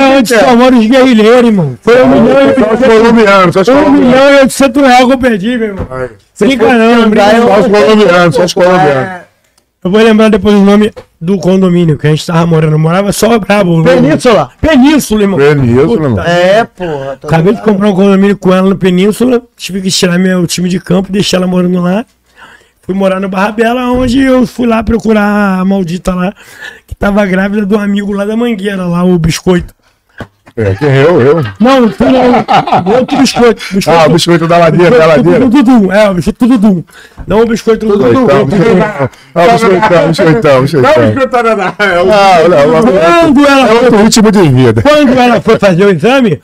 É 0.09 0.17
onde 0.17 0.29
só 0.29 0.55
moram 0.55 0.79
os 0.79 0.85
guerrilheiros, 0.87 1.45
irmão. 1.45 1.77
Foi 1.81 2.03
um 2.03 2.07
milhão 2.07 2.53
Só 2.57 2.73
os 2.73 2.81
e... 2.81 2.83
colombianos, 2.85 3.53
só 3.53 3.61
os 3.61 3.67
Um 3.67 3.73
colombianos. 3.73 4.05
milhão 4.07 4.29
e 4.29 4.35
oitocentos 4.39 4.81
reais 4.83 5.05
que 5.05 5.11
eu 5.13 5.17
perdi, 5.17 5.57
meu 5.57 5.67
irmão. 5.69 5.87
Brinca 6.39 6.73
não, 6.73 7.09
brinca 7.09 7.33
não. 7.33 7.47
Só 7.47 7.59
os 7.59 7.67
colombianos, 7.67 8.35
só 8.35 8.43
os 8.45 8.53
colombianos. 8.53 9.09
Eu 9.83 9.91
vou 9.91 10.01
lembrar 10.01 10.29
depois 10.29 10.55
o 10.55 10.59
nome 10.59 10.91
do 11.21 11.37
condomínio 11.37 11.97
que 11.97 12.07
a 12.07 12.09
gente 12.09 12.25
tava 12.25 12.45
morando. 12.45 12.73
Eu 12.73 12.79
morava 12.79 13.11
só 13.11 13.37
brabo. 13.37 13.83
Península. 13.83 14.51
Península, 14.61 15.21
irmão. 15.21 15.39
Península, 15.39 16.09
mano. 16.09 16.19
É, 16.21 16.63
porra. 16.63 17.13
Acabei 17.21 17.53
de 17.53 17.59
ligado. 17.59 17.65
comprar 17.65 17.89
um 17.89 17.95
condomínio 17.95 18.37
com 18.37 18.53
ela 18.53 18.69
no 18.69 18.77
Península. 18.77 19.41
Tive 19.57 19.81
que 19.81 19.91
tirar 19.91 20.17
meu 20.17 20.47
time 20.47 20.69
de 20.69 20.79
campo, 20.79 21.11
deixar 21.11 21.37
ela 21.37 21.47
morando 21.47 21.81
lá. 21.81 22.05
Fui 22.81 22.95
morar 22.95 23.19
no 23.19 23.29
Barra 23.29 23.51
Bela, 23.51 23.91
onde 23.91 24.19
eu 24.19 24.47
fui 24.47 24.65
lá 24.65 24.81
procurar 24.81 25.59
a 25.59 25.65
maldita 25.65 26.15
lá, 26.15 26.33
que 26.87 26.95
tava 26.95 27.23
grávida 27.23 27.63
do 27.63 27.77
amigo 27.77 28.11
lá 28.11 28.25
da 28.25 28.35
Mangueira, 28.35 28.83
lá, 28.83 29.03
o 29.03 29.19
biscoito. 29.19 29.75
É, 30.55 30.75
quem 30.75 30.89
é 30.89 31.03
eu, 31.03 31.21
eu. 31.21 31.35
Não, 31.59 31.89
tu 31.89 32.03
não. 32.05 32.93
Outro 32.95 33.17
biscoito. 33.17 33.61
biscoito 33.73 33.99
Ah, 33.99 34.07
o 34.07 34.13
biscoito 34.13 34.47
da 34.47 34.57
ladeira, 34.57 34.97
da 34.97 35.05
ladeira. 35.05 35.39
do 35.39 35.49
Dudu. 35.49 35.91
É, 35.91 36.09
o 36.09 36.13
biscoito 36.13 36.47
do 36.47 36.57
Dudu. 36.57 36.85
Não 37.27 37.41
o 37.41 37.45
biscoito 37.45 37.85
do 37.87 37.97
Dudu. 37.97 38.23
Então, 38.23 38.45
biscoitão. 38.45 39.09
Ah, 39.35 39.47
biscoitão, 39.47 40.07
biscoitão, 40.07 40.61
biscoitão. 40.61 40.91
Ah, 42.11 42.39
não, 42.49 42.71
não. 42.71 42.81
Quando 42.81 43.47
ela 43.47 43.67
É 43.67 43.73
outro 43.73 43.97
ritmo 44.03 44.31
de 44.31 44.49
vida. 44.49 44.81
Quando 44.81 45.13
ela 45.17 45.41
foi 45.41 45.57
fazer 45.59 45.85
o 45.85 45.89
exame, 45.89 46.41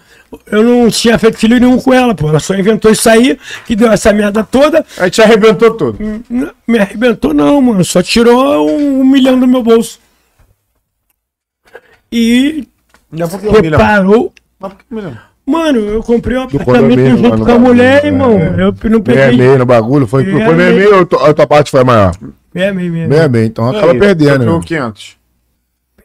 eu 0.52 0.64
não 0.64 0.90
tinha 0.90 1.18
feito 1.18 1.38
filho 1.38 1.60
nenhum 1.60 1.80
com 1.80 1.94
ela, 1.94 2.14
pô. 2.14 2.30
Ela 2.30 2.40
só 2.40 2.56
inventou 2.56 2.92
isso 2.92 3.10
aí, 3.10 3.38
que 3.66 3.76
deu 3.76 3.92
essa 3.92 4.14
merda 4.14 4.44
toda. 4.44 4.86
A 4.98 5.06
gente 5.06 5.22
arrebentou 5.22 5.72
tudo. 5.72 5.98
Me 6.68 6.80
arrebentou, 6.80 7.34
não, 7.34 7.62
mano. 7.62 7.84
Só 7.84 8.02
tirou 8.02 8.70
um 8.70 9.04
milhão 9.04 9.40
do 9.40 9.48
meu 9.48 9.64
bolso. 9.64 10.00
E 12.12 12.68
Que 13.16 13.48
um 13.48 13.62
reparou. 13.62 14.34
Mas 14.60 14.74
por 14.74 14.80
que 14.80 14.86
um 14.92 14.96
milhão? 14.96 15.18
Mano, 15.48 15.80
eu 15.80 16.02
comprei 16.02 16.38
um 16.38 16.42
apartamento 16.44 17.10
junto 17.18 17.22
com 17.30 17.36
a 17.36 17.38
bagulho, 17.46 17.60
mulher, 17.60 18.04
é. 18.04 18.08
irmão. 18.08 18.32
Eu 18.40 18.74
não 18.90 19.00
Meia 19.00 19.02
peguei. 19.04 19.38
meia 19.38 19.58
no 19.60 19.66
bagulho, 19.66 20.08
foi, 20.08 20.24
Meia 20.24 20.46
foi 20.46 20.56
meia 20.56 20.72
meia. 20.72 20.90
meia 20.90 21.08
ou 21.12 21.26
a 21.26 21.34
tua 21.36 21.46
parte 21.48 21.70
foi 21.70 21.84
maior? 21.84 22.16
É, 22.56 22.72
meio, 22.72 22.92
meio. 22.92 23.08
Meia 23.08 23.28
meia, 23.28 23.46
então 23.46 23.70
acaba 23.70 23.92
Aí, 23.92 24.00
perdendo. 24.00 24.40
comprou 24.40 24.58
né? 24.60 24.64
500. 24.66 25.18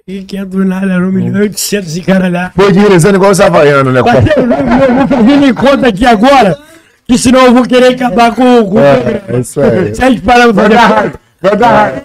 E 0.06 0.22
500 0.24 0.66
nada, 0.66 0.92
era 0.92 1.06
um 1.06 1.12
milhão 1.12 1.38
e 1.38 1.42
800 1.42 1.96
e 1.96 2.00
caralhar. 2.02 2.52
Foi 2.54 2.70
dinheirizando 2.72 3.16
igual 3.16 3.30
os 3.30 3.40
havaianos, 3.40 3.94
né? 3.94 4.02
Parceiro, 4.02 4.40
eu 4.42 4.46
vou- 4.48 4.56
eu 4.88 4.94
vou 4.96 5.08
fazer 5.08 5.36
minha 5.38 5.54
conta 5.54 5.86
aqui 5.88 6.04
agora, 6.04 6.58
que 7.06 7.16
senão 7.16 7.46
eu 7.46 7.54
vou 7.54 7.62
querer 7.62 7.94
acabar 7.94 8.34
com, 8.34 8.64
com 8.66 8.74
o 8.74 8.78
É, 8.78 9.22
é 9.28 9.38
isso 9.38 9.60
aí. 9.60 9.94
Se 9.94 10.02
a 10.04 10.10
gente 10.10 10.20
parar 10.22 10.52
pra 10.52 11.10
raiva. 11.42 12.02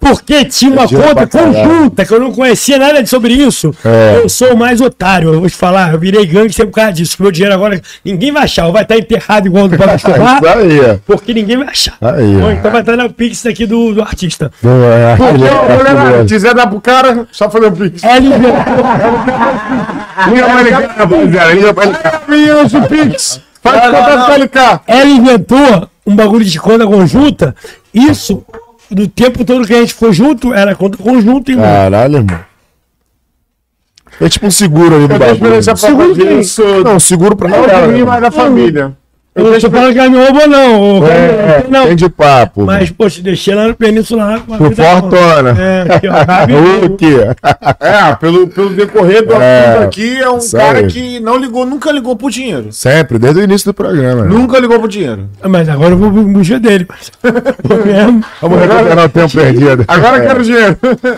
Porque 0.00 0.44
tinha 0.46 0.72
uma 0.72 0.86
dinheiro 0.86 1.14
conta 1.14 1.26
conjunta, 1.26 2.04
que 2.06 2.14
eu 2.14 2.20
não 2.20 2.32
conhecia 2.32 2.78
nada 2.78 3.04
sobre 3.04 3.34
isso. 3.34 3.74
É. 3.84 4.20
Eu 4.22 4.28
sou 4.30 4.54
o 4.54 4.56
mais 4.56 4.80
otário, 4.80 5.32
eu 5.34 5.40
vou 5.40 5.48
te 5.50 5.54
falar. 5.56 5.92
Eu 5.92 5.98
virei 5.98 6.24
gangster 6.24 6.64
por 6.66 6.72
causa 6.72 6.92
disso. 6.94 7.16
Meu 7.20 7.30
dinheiro 7.30 7.54
agora, 7.54 7.80
ninguém 8.02 8.32
vai 8.32 8.44
achar. 8.44 8.66
Ou 8.66 8.72
vai 8.72 8.82
estar 8.82 8.96
enterrado 8.96 9.46
igual 9.46 9.66
o 9.66 9.68
do 9.68 9.76
Pablo 9.76 9.94
Escobar, 9.96 10.38
Isso 10.42 10.46
aí, 10.48 10.80
ó. 10.92 10.96
porque 11.06 11.34
ninguém 11.34 11.58
vai 11.58 11.68
achar. 11.68 11.96
Aí, 12.00 12.36
Ou 12.42 12.50
então 12.50 12.70
vai 12.70 12.80
estar 12.80 12.96
no 12.96 13.12
Pix 13.12 13.44
aqui 13.44 13.66
do, 13.66 13.92
do 13.92 14.00
artista. 14.00 14.50
Não, 14.62 14.82
é, 14.84 15.12
aquele- 15.12 16.28
Se 16.28 16.34
quiser 16.34 16.54
dar 16.54 16.66
pro 16.66 16.80
cara, 16.80 17.26
só 17.30 17.50
fazer 17.50 17.66
um 17.66 17.72
pix. 17.72 18.02
Ela 18.02 18.18
inventou, 18.18 18.52
Liga 20.28 20.44
pra 20.46 20.60
ele, 20.60 20.70
rapaziada, 20.70 21.52
liga 21.54 21.74
pra 21.74 21.84
ele. 21.84 21.96
Meninos, 22.26 22.74
o 22.74 22.82
pix. 22.82 23.40
Faz 23.62 23.80
contato 23.86 24.26
com 24.26 24.42
LK. 24.42 24.80
ela 24.86 25.06
inventou 25.10 25.88
um 26.06 26.16
bagulho 26.16 26.44
de 26.44 26.58
conta 26.58 26.86
conjunta. 26.86 27.54
Isso, 27.92 28.44
do 28.90 29.06
tempo 29.08 29.44
todo 29.44 29.66
que 29.66 29.74
a 29.74 29.80
gente 29.80 29.94
ficou 29.94 30.12
junto, 30.12 30.52
era 30.52 30.74
conta 30.74 30.96
conjunta, 30.98 31.50
irmão. 31.50 31.64
Caralho, 31.66 32.16
irmão. 32.16 32.40
É 34.20 34.28
tipo 34.28 34.46
um 34.46 34.50
seguro 34.50 34.96
ali 34.96 35.06
do 35.06 35.16
bagulho. 35.18 35.62
pra 35.64 35.76
Seguro 35.76 36.40
isso. 36.40 36.62
Não, 36.82 36.98
seguro 36.98 37.36
pra 37.36 37.48
Não 37.48 37.64
ela. 37.64 37.86
de 37.86 37.92
mim, 37.92 38.02
mas 38.02 38.20
da 38.20 38.30
família. 38.30 38.96
Eu 39.38 39.52
não 39.52 39.58
tô 39.60 39.70
falando 39.70 39.92
que 39.92 39.98
ela 39.98 40.08
me 40.10 40.18
roubou, 40.18 40.48
não. 40.48 40.80
ô, 41.00 41.06
É, 41.06 41.64
não. 41.68 41.86
tem 41.86 41.96
de 41.96 42.08
papo. 42.08 42.64
Mas, 42.64 42.90
poxa, 42.90 43.22
deixei 43.22 43.54
lá 43.54 43.68
no 43.68 43.74
Península 43.74 44.24
lá 44.24 44.40
com 44.40 44.54
a 44.54 44.58
Por 44.58 44.74
fortuna. 44.74 45.56
É, 45.58 45.84
quê? 46.98 47.16
É, 47.80 48.14
pelo, 48.16 48.48
pelo 48.48 48.70
decorrer 48.70 49.24
do 49.26 49.34
É, 49.34 49.68
assunto 49.68 49.84
aqui, 49.84 50.18
é 50.20 50.28
um 50.28 50.38
cara 50.50 50.78
aí. 50.78 50.86
que 50.88 51.20
não 51.20 51.36
ligou, 51.38 51.64
nunca 51.64 51.90
ligou 51.92 52.16
pro 52.16 52.30
dinheiro. 52.30 52.68
Sempre, 52.72 53.18
desde 53.18 53.40
o 53.40 53.44
início 53.44 53.66
do 53.70 53.74
programa. 53.74 54.24
né? 54.24 54.28
Nunca 54.28 54.58
ligou 54.58 54.78
pro 54.78 54.88
dinheiro. 54.88 55.28
Mas 55.44 55.68
agora 55.68 55.90
eu 55.92 55.98
vou 55.98 56.10
pro 56.10 56.22
museu 56.22 56.58
dele. 56.58 56.86
Vamos 58.40 58.58
recuperar 58.60 59.04
o 59.04 59.08
tempo 59.08 59.32
perdido. 59.32 59.84
Agora 59.88 60.16
eu 60.18 60.26
quero 60.26 60.42
dinheiro. 60.44 60.76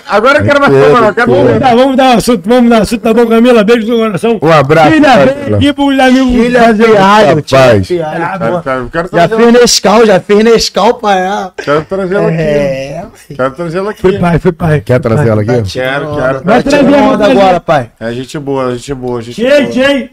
Agora 0.08 0.38
eu 0.40 0.44
quero 0.44 0.60
mais 0.60 0.72
problema, 0.72 1.14
quero. 1.14 1.30
Vamos 1.32 1.58
dar, 1.60 1.74
vamos 1.76 1.96
dar 1.96 2.04
um 2.04 2.16
assunto, 2.18 2.42
vamos 2.48 2.70
dar 2.70 2.78
um 2.78 2.82
assunto, 2.82 3.00
tá 3.00 3.14
bom, 3.14 3.26
Camila? 3.26 3.64
Beijo 3.64 3.86
no 3.88 3.96
coração. 3.98 4.38
Um 4.42 4.52
abraço. 4.52 4.90
Filha, 4.92 5.08
Camila. 5.08 5.34
vem 5.46 5.54
aqui 5.54 5.72
pros 5.72 5.98
amigos. 5.98 6.32
Filha 6.44 6.74
tio. 6.74 6.94
Rapaz. 6.94 7.88
Pialho, 8.16 8.56
Ah. 8.56 8.62
Cara, 8.62 8.80
eu 8.80 8.90
quero 8.90 9.08
Já 9.12 9.28
trazer, 9.28 9.36
fez 9.36 9.52
Nescau, 9.60 10.06
já 10.06 10.20
fez 10.20 10.44
Nescau 10.44 10.94
pra 10.94 11.16
ela. 11.16 11.54
quero 11.56 11.84
trazê-la 11.84 12.28
aqui. 12.28 12.36
É, 12.40 13.06
Quero 13.34 13.50
trazê-la 13.52 13.90
aqui. 13.90 14.00
Foi 14.02 14.18
pai, 14.18 14.38
foi 14.38 14.52
pai. 14.52 14.80
Quer 14.80 15.00
trazer 15.00 15.28
ela 15.28 15.42
aqui? 15.42 15.62
Quero, 15.70 16.16
quero. 16.16 16.44
Vai 16.44 16.62
trazer 16.62 16.86
trazer. 16.88 17.30
agora, 17.30 17.60
pai. 17.60 17.90
É 18.00 18.12
gente 18.12 18.38
boa, 18.38 18.74
gente 18.76 18.94
boa, 18.94 19.22
gente 19.22 19.42
boa. 19.42 19.66
tirei. 19.66 20.10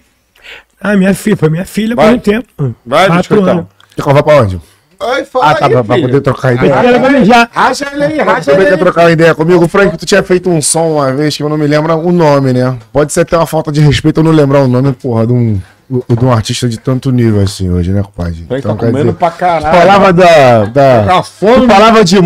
Ah, 0.80 0.96
minha 0.96 1.14
filha, 1.14 1.36
foi 1.36 1.50
minha 1.50 1.66
filha 1.66 1.96
por 1.96 2.06
um 2.06 2.20
tempo. 2.20 2.76
Vai, 2.86 3.10
biscoitão. 3.10 3.50
anos. 3.50 3.66
Quer 3.96 4.02
convar 4.04 4.22
pra 4.24 4.42
onde? 4.42 4.62
Ai, 5.00 5.26
fala 5.26 5.52
Ah, 5.52 5.56
tá, 5.56 5.66
aí, 5.68 5.72
pra, 5.72 5.84
pra 5.84 6.00
poder 6.00 6.22
trocar 6.22 6.54
ideia. 6.56 6.72
Ela 6.74 7.00
vai 7.00 7.26
já. 7.26 7.48
Racha 7.52 7.88
ele 7.94 8.04
aí, 8.04 8.18
racha 8.20 8.42
Você 8.42 8.52
ele 8.52 8.66
quer 8.66 8.78
trocar 8.78 9.02
uma 9.06 9.12
ideia 9.12 9.36
comigo? 9.36 9.68
Frank, 9.68 9.98
tu 9.98 10.06
tinha 10.06 10.24
feito 10.24 10.50
um 10.50 10.62
som 10.62 10.94
uma 10.94 11.14
vez 11.14 11.38
que 11.38 11.44
eu 11.44 11.50
não 11.50 11.58
me 11.58 11.68
lembro 11.68 11.96
o 11.98 12.12
nome, 12.12 12.54
né? 12.54 12.76
Pode 12.92 13.14
ser 13.14 13.22
até 13.22 13.38
uma 13.38 13.46
falta 13.46 13.72
de 13.72 13.80
respeito 13.80 14.20
eu 14.20 14.24
não 14.24 14.32
lembrar 14.32 14.62
o 14.62 14.68
nome, 14.68 14.92
porra, 14.94 15.28
de 15.28 15.34
um, 15.34 15.62
de 15.90 16.26
um 16.26 16.32
artista 16.32 16.68
de 16.68 16.78
tanto 16.78 17.12
nível 17.12 17.42
assim 17.42 17.70
hoje, 17.70 17.92
né, 17.92 18.02
compadre? 18.02 18.46
Vai 18.50 18.62
tá 18.62 18.74
comendo 18.74 18.98
dizer, 18.98 19.14
pra 19.14 19.32
caralho. 19.32 19.78
falava 19.78 20.14
da. 20.14 20.66
da 20.66 21.04
Tá 21.04 21.24
fome, 21.24 21.68
falava 21.68 22.04
de, 22.04 22.18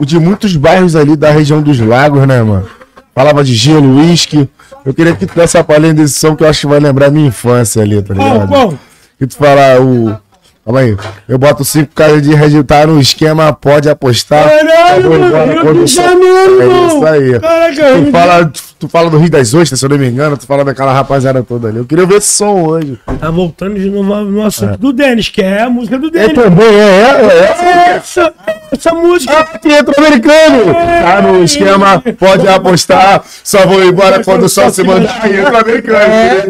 de 0.00 0.18
muitos 0.18 0.56
bairros 0.56 0.96
ali 0.96 1.14
da 1.14 1.30
região 1.30 1.60
dos 1.60 1.78
lagos, 1.78 2.26
né, 2.26 2.42
mano? 2.42 2.66
Falava 3.14 3.44
de 3.44 3.54
gelo, 3.54 3.96
uísque. 3.96 4.48
Eu 4.84 4.94
queria 4.94 5.14
que 5.14 5.26
tu 5.26 5.34
desse 5.34 5.58
a 5.58 5.64
palhinha 5.64 5.92
desse 5.92 6.14
som 6.14 6.34
que 6.34 6.44
eu 6.44 6.48
acho 6.48 6.60
que 6.60 6.66
vai 6.68 6.80
lembrar 6.80 7.06
a 7.06 7.10
minha 7.10 7.26
infância 7.26 7.82
ali, 7.82 8.00
tá 8.00 8.14
ligado? 8.14 8.48
qual? 8.48 8.74
Que 9.18 9.26
tu 9.26 9.36
fala 9.36 9.80
o. 9.80 10.16
Calma 10.68 10.80
aí. 10.80 10.94
Eu 11.26 11.38
boto 11.38 11.64
cinco 11.64 11.94
caras 11.94 12.20
de 12.20 12.34
Red 12.34 12.62
tá 12.62 12.86
no 12.86 13.00
esquema, 13.00 13.54
pode 13.54 13.88
apostar. 13.88 14.46
Caralho, 14.46 15.02
vou 15.08 15.18
mano, 15.18 15.72
Rio 15.72 15.84
de 15.86 15.90
Janeiro, 15.94 16.60
É 16.60 16.86
isso 16.86 17.06
aí. 17.06 17.40
Caraca, 17.40 18.02
Tu 18.04 18.12
fala, 18.12 18.52
tu 18.78 18.88
fala 18.88 19.08
do 19.10 19.16
Rio 19.16 19.30
das 19.30 19.54
Ostras, 19.54 19.80
se 19.80 19.86
eu 19.86 19.88
não 19.88 19.96
me 19.96 20.06
engano, 20.06 20.36
tu 20.36 20.46
fala 20.46 20.66
daquela 20.66 20.92
rapaziada 20.92 21.42
toda 21.42 21.68
ali. 21.68 21.78
Eu 21.78 21.86
queria 21.86 22.04
ver 22.04 22.16
esse 22.16 22.28
som 22.28 22.64
hoje. 22.66 22.98
Tá 23.18 23.30
voltando 23.30 23.80
de 23.80 23.88
novo 23.88 24.14
no 24.30 24.44
assunto 24.44 24.76
do 24.76 24.92
Denis, 24.92 25.30
que 25.30 25.40
é 25.40 25.62
a 25.62 25.70
música 25.70 25.98
do 25.98 26.08
É 26.08 26.10
Denis. 26.10 26.34
também, 26.34 26.66
é, 26.66 26.70
é, 26.70 27.94
é. 27.94 27.96
Essa, 27.96 28.34
essa 28.72 28.92
música. 28.92 29.46
Teatro 29.60 29.94
americano! 29.98 30.74
Tá 30.74 31.22
no 31.22 31.44
esquema, 31.44 32.02
pode 32.18 32.48
apostar. 32.48 33.22
Só 33.44 33.66
vou 33.66 33.84
embora 33.84 34.22
quando 34.24 34.44
o 34.44 34.48
sol 34.48 34.70
se 34.70 34.82
mandar. 34.82 35.20
Teatro 35.22 35.56
americano. 35.56 35.98
É, 35.98 36.44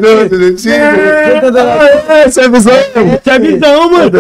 Essa 2.25 2.43
é 2.43 2.45
a 2.45 2.49
visão. 2.49 2.73
Essa 2.75 3.31
é 3.31 3.35
a 3.35 3.39
visão, 3.39 3.91
mano. 3.91 4.11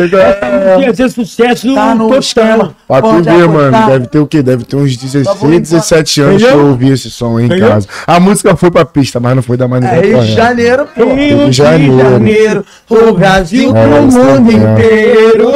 Ia 0.82 0.94
ser 0.94 1.10
sucesso 1.10 1.74
Tá 1.74 1.94
no 1.94 2.04
total. 2.04 2.18
esquema. 2.20 2.74
Pra 2.86 3.02
tu 3.02 3.22
ver, 3.22 3.48
mano, 3.48 3.86
deve 3.86 4.06
ter 4.06 4.18
o 4.18 4.26
quê? 4.26 4.42
Deve 4.42 4.64
ter 4.64 4.76
uns 4.76 4.96
16, 4.96 5.26
vou 5.38 5.50
17 5.60 6.20
anos 6.22 6.42
que 6.42 6.48
eu 6.48 6.66
ouvi 6.68 6.90
esse 6.92 7.10
som 7.10 7.36
aí 7.36 7.46
em 7.46 7.60
casa. 7.60 7.86
A 8.06 8.18
música 8.20 8.56
foi 8.56 8.70
pra 8.70 8.84
pista, 8.84 9.20
mas 9.20 9.34
não 9.36 9.42
foi 9.42 9.56
da 9.56 9.68
maneira 9.68 9.96
É 9.96 10.00
Rio 10.00 10.08
de 10.08 10.14
correta. 10.14 10.36
Janeiro, 10.36 10.88
pô. 10.94 11.14
Rio 11.14 11.50
de 11.50 11.56
Janeiro. 11.56 12.10
Janeiro, 12.10 12.64
o 12.88 13.12
Brasil, 13.12 13.76
É, 13.76 13.86
o 13.86 14.02
mundo 14.02 14.50
é. 14.50 14.54
inteiro. 14.54 15.52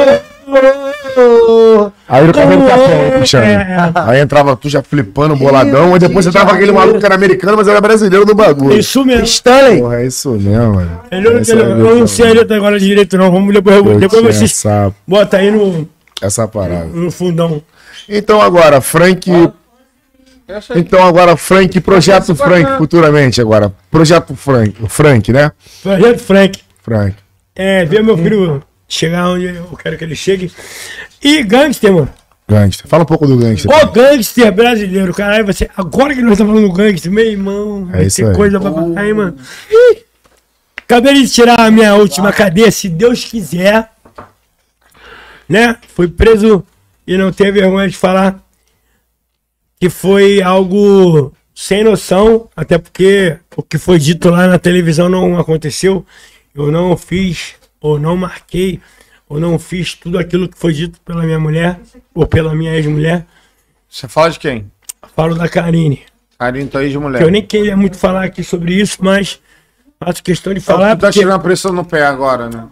Aí 2.07 2.27
no 2.27 2.33
cabelo 2.33 2.65
café, 2.67 3.17
puxando. 3.19 3.43
É. 3.43 3.91
Aí 3.95 4.19
entrava 4.19 4.55
tu 4.55 4.69
já 4.69 4.81
flipando, 4.81 5.35
boladão, 5.35 5.95
e 5.95 5.99
depois 5.99 6.25
entrava 6.25 6.53
aquele 6.53 6.71
maluco 6.71 6.99
que 6.99 7.05
era 7.05 7.15
americano, 7.15 7.57
mas 7.57 7.67
era 7.67 7.79
brasileiro 7.81 8.25
do 8.25 8.35
bagulho. 8.35 8.77
Isso 8.77 9.03
mesmo. 9.05 9.23
Stanley. 9.23 9.79
Porra, 9.79 10.01
é 10.01 10.05
isso 10.05 10.31
mesmo, 10.31 10.75
mano. 10.75 10.99
Eu, 11.11 11.17
é 11.17 11.19
a 11.19 11.75
não 11.75 11.93
visão. 11.93 12.07
sei 12.07 12.29
ele 12.31 12.53
agora 12.53 12.79
direito, 12.79 13.17
não. 13.17 13.31
Vamos 13.31 13.53
depois, 13.53 13.75
Eu 13.75 13.99
depois 13.99 14.21
vocês 14.23 14.51
essa, 14.51 14.93
bota 15.07 15.37
aí 15.37 15.51
no, 15.51 15.87
essa 16.21 16.47
parada. 16.47 16.85
no 16.85 17.11
fundão. 17.11 17.61
Então 18.07 18.41
agora, 18.41 18.81
Frank. 18.81 19.29
Então 20.75 21.05
agora, 21.07 21.37
Frank, 21.37 21.79
projeto 21.79 22.35
Frank 22.35 22.77
futuramente 22.77 23.39
agora. 23.39 23.73
Projeto 23.89 24.35
Frank, 24.35 24.75
Frank, 24.89 25.31
né? 25.31 25.51
Projeto 25.81 26.19
Frank. 26.19 26.59
Frank. 26.83 27.15
É, 27.55 27.85
ver 27.85 28.03
meu 28.03 28.17
filho 28.17 28.61
chegar 28.93 29.29
onde 29.29 29.45
eu 29.45 29.77
quero 29.81 29.97
que 29.97 30.03
ele 30.03 30.15
chegue. 30.15 30.51
E 31.21 31.43
gangster, 31.43 31.91
mano. 31.91 32.09
Gangster. 32.47 32.87
Fala 32.87 33.03
um 33.03 33.05
pouco 33.05 33.25
do 33.25 33.37
gangster. 33.37 33.71
O 33.71 33.91
gangster 33.91 34.51
brasileiro, 34.51 35.13
caralho, 35.13 35.45
você. 35.45 35.69
Agora 35.75 36.13
que 36.13 36.21
nós 36.21 36.33
estamos 36.33 36.53
falando 36.53 36.69
do 36.69 36.73
gangster, 36.73 37.11
meu 37.11 37.25
irmão, 37.25 37.89
É 37.93 38.03
isso 38.03 38.25
aí. 38.25 38.35
coisa 38.35 38.59
pra 38.59 38.71
falar 38.71 38.99
aí, 38.99 39.13
mano. 39.13 39.37
Ih! 39.71 40.03
Acabei 40.77 41.13
de 41.13 41.29
tirar 41.29 41.59
a 41.59 41.71
minha 41.71 41.95
última 41.95 42.31
cadeia, 42.33 42.69
se 42.69 42.89
Deus 42.89 43.23
quiser. 43.23 43.89
Né? 45.47 45.77
Fui 45.95 46.07
preso 46.07 46.63
e 47.05 47.17
não 47.17 47.31
tenho 47.31 47.53
vergonha 47.53 47.87
de 47.89 47.97
falar 47.97 48.41
que 49.79 49.89
foi 49.89 50.41
algo 50.41 51.33
sem 51.53 51.83
noção, 51.83 52.49
até 52.55 52.77
porque 52.77 53.37
o 53.55 53.61
que 53.61 53.77
foi 53.77 53.99
dito 53.99 54.29
lá 54.29 54.47
na 54.47 54.57
televisão 54.57 55.09
não 55.09 55.37
aconteceu. 55.37 56.05
Eu 56.55 56.71
não 56.71 56.95
fiz, 56.95 57.55
ou 57.83 57.99
não 57.99 58.15
marquei, 58.15 58.79
ou 59.27 59.39
não 59.39 59.59
fiz 59.59 59.93
tudo 59.93 60.17
aquilo 60.17 60.47
que 60.47 60.57
foi 60.57 60.71
dito 60.73 60.99
pela 61.01 61.23
minha 61.23 61.37
mulher, 61.39 61.79
ou 62.15 62.25
pela 62.25 62.55
minha 62.55 62.73
ex-mulher. 62.75 63.25
Você 63.89 64.07
fala 64.07 64.29
de 64.31 64.39
quem? 64.39 64.71
Falo 65.15 65.35
da 65.35 65.49
Karine. 65.49 66.01
Carinho, 66.39 66.67
tua 66.67 66.83
ex-mulher. 66.83 67.21
Eu 67.21 67.29
nem 67.29 67.41
queria 67.45 67.75
muito 67.75 67.97
falar 67.97 68.23
aqui 68.23 68.43
sobre 68.43 68.73
isso, 68.73 68.97
mas 69.01 69.39
faço 69.99 70.23
questão 70.23 70.53
de 70.53 70.59
Então, 70.61 70.75
falar. 70.77 70.95
tu 70.95 70.99
tá 71.01 71.07
porque- 71.07 71.19
tirando 71.19 71.35
a 71.35 71.39
pressão 71.39 71.73
no 71.73 71.83
pé 71.85 72.05
agora, 72.05 72.49
né? 72.49 72.65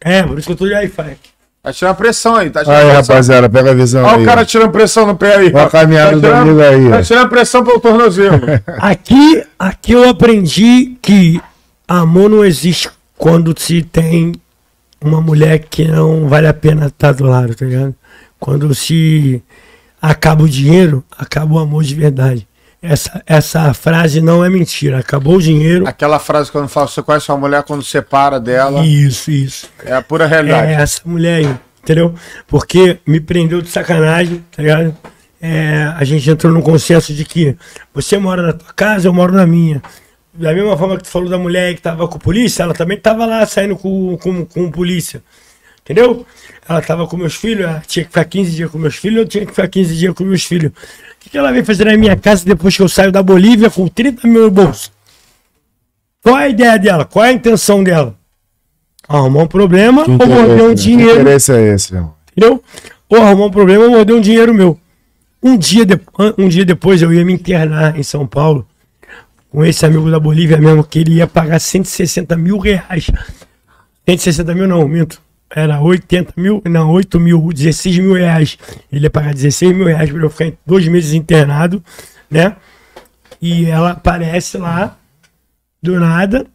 É, 0.00 0.22
por 0.22 0.38
isso 0.38 0.46
que 0.46 0.52
eu 0.52 0.56
tô 0.56 0.66
de 0.66 0.74
aí, 0.74 0.88
Fak. 0.88 1.16
Tá 1.62 1.72
tirando 1.72 1.92
a 1.92 1.94
pressão 1.94 2.36
aí, 2.36 2.50
tá 2.50 2.60
tirando 2.64 2.76
Aí, 2.76 2.84
pressão. 2.92 3.14
rapaziada, 3.14 3.48
pega 3.48 3.70
a 3.70 3.74
visão 3.74 4.04
Olha 4.04 4.16
aí. 4.16 4.22
o 4.22 4.26
cara 4.26 4.44
tirando 4.44 4.70
pressão 4.72 5.06
no 5.06 5.16
pé 5.16 5.36
aí. 5.36 5.46
Olha 5.54 5.62
a 5.64 5.70
caminhada 5.70 6.12
do 6.16 6.20
tirando- 6.20 6.42
amigo 6.42 6.60
aí, 6.60 6.90
Tá 6.90 7.02
tirando 7.02 7.28
pressão 7.28 7.64
pelo 7.64 7.78
tornozelo. 7.80 8.40
Aqui, 8.78 9.44
aqui 9.58 9.92
eu 9.92 10.08
aprendi 10.08 10.96
que 11.00 11.40
amor 11.86 12.28
não 12.28 12.44
existe 12.44 12.90
quando 13.22 13.54
se 13.56 13.82
tem 13.84 14.34
uma 15.00 15.20
mulher 15.20 15.60
que 15.60 15.86
não 15.86 16.26
vale 16.28 16.48
a 16.48 16.52
pena 16.52 16.86
estar 16.86 17.12
do 17.12 17.22
lado, 17.22 17.54
tá 17.54 17.64
ligado? 17.64 17.94
Quando 18.40 18.74
se 18.74 19.40
acaba 20.00 20.42
o 20.42 20.48
dinheiro, 20.48 21.04
acaba 21.16 21.54
o 21.54 21.58
amor 21.60 21.84
de 21.84 21.94
verdade. 21.94 22.48
Essa, 22.82 23.22
essa 23.24 23.72
frase 23.74 24.20
não 24.20 24.44
é 24.44 24.48
mentira. 24.50 24.98
Acabou 24.98 25.36
o 25.36 25.40
dinheiro. 25.40 25.86
Aquela 25.86 26.18
frase 26.18 26.50
quando 26.50 26.66
fala, 26.66 26.88
você 26.88 27.00
conhece 27.00 27.30
uma 27.30 27.38
mulher 27.38 27.62
quando 27.62 27.84
separa 27.84 28.40
dela. 28.40 28.84
Isso, 28.84 29.30
isso. 29.30 29.68
É 29.84 29.94
a 29.94 30.02
pura 30.02 30.24
É 30.24 30.26
realidade. 30.26 30.72
essa 30.72 31.00
mulher 31.04 31.44
aí, 31.44 31.56
entendeu? 31.80 32.16
Porque 32.48 32.98
me 33.06 33.20
prendeu 33.20 33.62
de 33.62 33.68
sacanagem, 33.68 34.44
tá 34.50 34.60
ligado? 34.60 34.96
É, 35.40 35.92
a 35.96 36.02
gente 36.02 36.28
entrou 36.28 36.52
num 36.52 36.60
consenso 36.60 37.14
de 37.14 37.24
que 37.24 37.56
você 37.94 38.18
mora 38.18 38.42
na 38.42 38.52
tua 38.52 38.72
casa, 38.74 39.06
eu 39.06 39.12
moro 39.12 39.32
na 39.32 39.46
minha. 39.46 39.80
Da 40.34 40.54
mesma 40.54 40.76
forma 40.78 40.96
que 40.96 41.02
tu 41.04 41.08
falou 41.10 41.28
da 41.28 41.36
mulher 41.38 41.74
que 41.74 41.82
tava 41.82 42.08
com 42.08 42.18
polícia, 42.18 42.62
ela 42.62 42.72
também 42.74 42.96
tava 42.98 43.26
lá 43.26 43.44
saindo 43.46 43.76
com, 43.76 44.16
com, 44.16 44.44
com 44.46 44.70
polícia. 44.70 45.22
Entendeu? 45.84 46.24
Ela 46.66 46.80
tava 46.80 47.06
com 47.06 47.16
meus 47.16 47.34
filhos, 47.34 47.64
ela 47.66 47.82
tinha 47.86 48.04
que 48.04 48.10
ficar 48.10 48.24
15 48.24 48.50
dias 48.52 48.70
com 48.70 48.78
meus 48.78 48.94
filhos, 48.96 49.18
eu 49.18 49.26
tinha 49.28 49.44
que 49.44 49.50
ficar 49.52 49.68
15 49.68 49.94
dias 49.96 50.14
com 50.14 50.24
meus 50.24 50.44
filhos. 50.44 50.70
O 50.72 50.74
que, 51.20 51.30
que 51.30 51.36
ela 51.36 51.52
veio 51.52 51.64
fazer 51.64 51.84
na 51.84 51.96
minha 51.96 52.16
casa 52.16 52.44
depois 52.44 52.74
que 52.76 52.82
eu 52.82 52.88
saio 52.88 53.12
da 53.12 53.22
Bolívia 53.22 53.68
com 53.68 53.86
30 53.88 54.26
mil 54.26 54.42
no 54.44 54.50
bolso? 54.50 54.90
Qual 56.22 56.38
é 56.38 56.44
a 56.44 56.48
ideia 56.48 56.78
dela? 56.78 57.04
Qual 57.04 57.24
é 57.24 57.28
a 57.28 57.32
intenção 57.32 57.82
dela? 57.82 58.14
Arrumar 59.08 59.42
um 59.42 59.46
problema 59.48 60.04
Que 60.04 60.10
ou 60.12 60.26
morder 60.26 60.62
um 60.64 60.68
que 60.68 60.74
dinheiro 60.76 61.20
interesse 61.20 61.52
é 61.52 61.74
esse, 61.74 61.92
irmão? 61.94 62.14
entendeu? 62.34 62.62
Ou 63.08 63.20
arrumar 63.20 63.46
um 63.46 63.50
problema 63.50 63.84
ou 63.84 63.90
morder 63.90 64.14
um 64.16 64.20
dinheiro 64.20 64.54
meu. 64.54 64.78
Um 65.42 65.56
dia, 65.58 65.84
de- 65.84 66.00
um 66.38 66.48
dia 66.48 66.64
depois 66.64 67.02
eu 67.02 67.12
ia 67.12 67.24
me 67.24 67.32
internar 67.32 67.98
em 67.98 68.02
São 68.04 68.24
Paulo 68.26 68.66
com 69.52 69.62
esse 69.64 69.84
amigo 69.84 70.10
da 70.10 70.18
Bolívia 70.18 70.56
mesmo, 70.56 70.82
que 70.82 70.98
ele 70.98 71.16
ia 71.16 71.26
pagar 71.26 71.58
160 71.60 72.34
mil 72.38 72.56
reais. 72.58 73.10
160 74.08 74.54
mil 74.54 74.66
não, 74.66 74.88
minto. 74.88 75.20
Era 75.54 75.78
80 75.78 76.32
mil, 76.38 76.62
não, 76.64 76.90
8 76.90 77.20
mil, 77.20 77.50
16 77.52 77.98
mil 77.98 78.14
reais. 78.14 78.56
Ele 78.90 79.04
ia 79.04 79.10
pagar 79.10 79.34
16 79.34 79.76
mil 79.76 79.84
reais 79.86 80.10
para 80.10 80.22
eu 80.22 80.30
ficar 80.30 80.52
dois 80.64 80.88
meses 80.88 81.12
internado, 81.12 81.84
né? 82.30 82.56
E 83.42 83.66
ela 83.66 83.90
aparece 83.90 84.56
lá, 84.56 84.96
do 85.82 86.00
nada, 86.00 86.46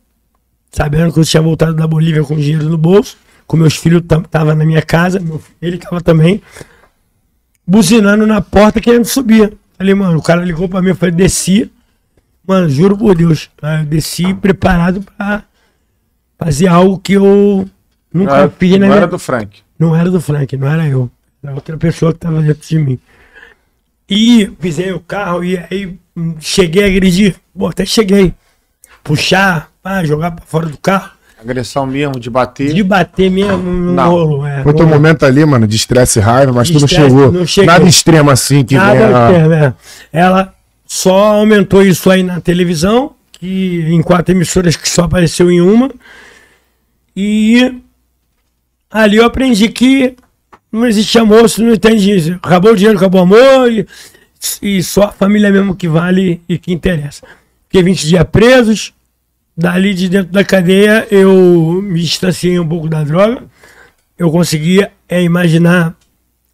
sabendo 0.71 1.13
que 1.13 1.19
eu 1.19 1.23
tinha 1.25 1.43
voltado 1.43 1.75
da 1.75 1.85
Bolívia 1.85 2.23
com 2.23 2.35
dinheiro 2.35 2.67
no 2.67 2.77
bolso, 2.79 3.15
com 3.45 3.55
meus 3.57 3.75
filhos 3.75 4.01
tava 4.31 4.55
na 4.55 4.65
minha 4.65 4.81
casa, 4.81 5.19
meu- 5.19 5.41
ele 5.61 5.77
tava 5.77 6.01
também, 6.01 6.41
buzinando 7.65 8.25
na 8.25 8.41
porta 8.41 8.81
querendo 8.81 9.05
subir. 9.05 9.55
Falei, 9.77 9.93
mano, 9.93 10.17
o 10.17 10.23
cara 10.23 10.43
ligou 10.43 10.67
pra 10.67 10.81
mim, 10.81 10.89
eu 10.89 10.95
falei, 10.95 11.13
desci. 11.13 11.71
Mano, 12.47 12.69
juro 12.69 12.97
por 12.97 13.13
Deus, 13.15 13.49
tá? 13.59 13.79
eu 13.81 13.85
desci 13.85 14.33
preparado 14.33 15.01
pra 15.17 15.43
fazer 16.39 16.67
algo 16.67 16.97
que 16.99 17.13
eu 17.13 17.67
Não 18.13 18.21
nunca 18.23 18.37
era, 18.37 18.49
fiz 18.49 18.71
na 18.71 18.77
não 18.79 18.87
minha 18.87 18.97
era 18.97 19.07
do 19.07 19.19
Frank. 19.19 19.59
não 19.77 19.95
era 19.95 20.09
do 20.09 20.21
Frank, 20.21 20.55
não 20.55 20.67
era 20.67 20.87
eu. 20.87 21.09
Era 21.43 21.53
outra 21.53 21.77
pessoa 21.77 22.13
que 22.13 22.19
tava 22.19 22.41
dentro 22.41 22.67
de 22.67 22.79
mim. 22.79 22.99
E 24.09 24.47
pisei 24.61 24.91
o 24.93 24.99
carro 25.01 25.43
e 25.43 25.57
aí 25.57 25.97
cheguei 26.39 26.83
a 26.83 26.87
agredir. 26.87 27.35
Pô, 27.57 27.67
até 27.67 27.85
cheguei. 27.85 28.33
Puxar, 29.03 29.69
ah, 29.83 30.03
jogar 30.05 30.31
pra 30.31 30.45
fora 30.45 30.67
do 30.67 30.77
carro. 30.77 31.11
Agressão 31.39 31.85
mesmo, 31.85 32.19
de 32.19 32.29
bater. 32.29 32.73
De 32.73 32.83
bater 32.83 33.29
mesmo 33.29 33.57
no 33.57 33.93
Não. 33.93 34.09
rolo. 34.09 34.45
É, 34.45 34.63
Foi 34.63 34.73
teu 34.73 34.85
no- 34.87 34.91
momento 34.93 35.23
ali, 35.25 35.45
mano, 35.45 35.67
de 35.67 35.75
estresse 35.75 36.17
e 36.19 36.21
raiva, 36.21 36.51
mas 36.51 36.67
De 36.67 36.73
tu 36.73 36.79
não 36.79 36.87
chegou. 36.87 37.31
não 37.31 37.45
cheguei. 37.45 37.67
Nada 37.67 37.85
extremo 37.87 38.31
assim 38.31 38.63
que 38.65 38.75
Nada 38.75 38.95
externo, 38.95 39.53
é. 39.53 39.73
Ela 40.11 40.53
só 40.87 41.35
aumentou 41.35 41.83
isso 41.83 42.09
aí 42.09 42.23
na 42.23 42.39
televisão, 42.39 43.13
que 43.33 43.81
em 43.81 44.01
quatro 44.01 44.33
emissoras 44.33 44.77
que 44.77 44.87
só 44.87 45.03
apareceu 45.03 45.51
em 45.51 45.59
uma. 45.59 45.91
E 47.15 47.81
ali 48.89 49.17
eu 49.17 49.25
aprendi 49.25 49.67
que 49.67 50.15
não 50.71 50.85
existe 50.85 51.19
amor, 51.19 51.49
se 51.49 51.61
não 51.61 51.73
entende. 51.73 52.37
Acabou 52.41 52.71
o 52.71 52.75
dinheiro, 52.75 52.97
acabou 52.97 53.19
o 53.19 53.23
amor, 53.23 53.71
e, 53.71 53.85
e 54.61 54.81
só 54.81 55.03
a 55.03 55.11
família 55.11 55.51
mesmo 55.51 55.75
que 55.75 55.89
vale 55.89 56.41
e 56.47 56.57
que 56.57 56.71
interessa. 56.71 57.27
Fiquei 57.65 57.83
20 57.83 58.07
dias 58.07 58.23
presos, 58.31 58.93
dali 59.57 59.93
de 59.93 60.07
dentro 60.07 60.31
da 60.31 60.43
cadeia 60.43 61.05
eu 61.11 61.81
me 61.83 61.99
distanciei 61.99 62.57
um 62.57 62.67
pouco 62.67 62.87
da 62.87 63.03
droga. 63.03 63.43
Eu 64.17 64.31
conseguia 64.31 64.91
é, 65.09 65.21
imaginar 65.21 65.96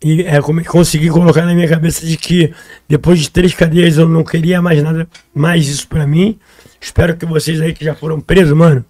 e 0.03 0.22
é, 0.23 0.41
consegui 0.67 1.09
colocar 1.09 1.45
na 1.45 1.53
minha 1.53 1.67
cabeça 1.67 2.06
de 2.06 2.17
que 2.17 2.53
depois 2.90 3.19
de 3.19 3.30
três 3.30 3.53
cadeias 3.53 3.98
eu 3.98 4.07
não 4.07 4.23
queria 4.23 4.61
mais 4.61 4.83
nada, 4.83 5.07
mais 5.33 5.67
isso 5.67 5.88
pra 5.88 6.06
mim. 6.06 6.38
Espero 6.82 7.15
que 7.15 7.25
vocês 7.25 7.61
aí 7.61 7.73
que 7.73 7.85
já 7.85 7.95
foram 7.95 8.19
presos, 8.19 8.56
mano, 8.56 8.83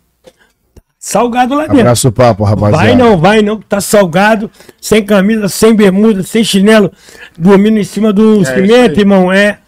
salgado 0.97 1.53
lá 1.53 1.63
dentro. 1.63 1.81
Abraço 1.81 2.07
o 2.07 2.11
papo, 2.11 2.43
rapaziada. 2.43 2.77
Vai 2.77 2.95
não, 2.95 3.17
vai 3.17 3.41
não, 3.41 3.59
que 3.59 3.65
tá 3.65 3.79
salgado, 3.79 4.49
sem 4.81 5.05
camisa, 5.05 5.47
sem 5.47 5.75
bermuda, 5.75 6.23
sem 6.23 6.43
chinelo, 6.43 6.91
dormindo 7.37 7.77
em 7.77 7.83
cima 7.83 8.11
do 8.11 8.41
isso 8.41 8.51
cimento, 8.51 8.99
irmão. 8.99 9.31
É, 9.31 9.59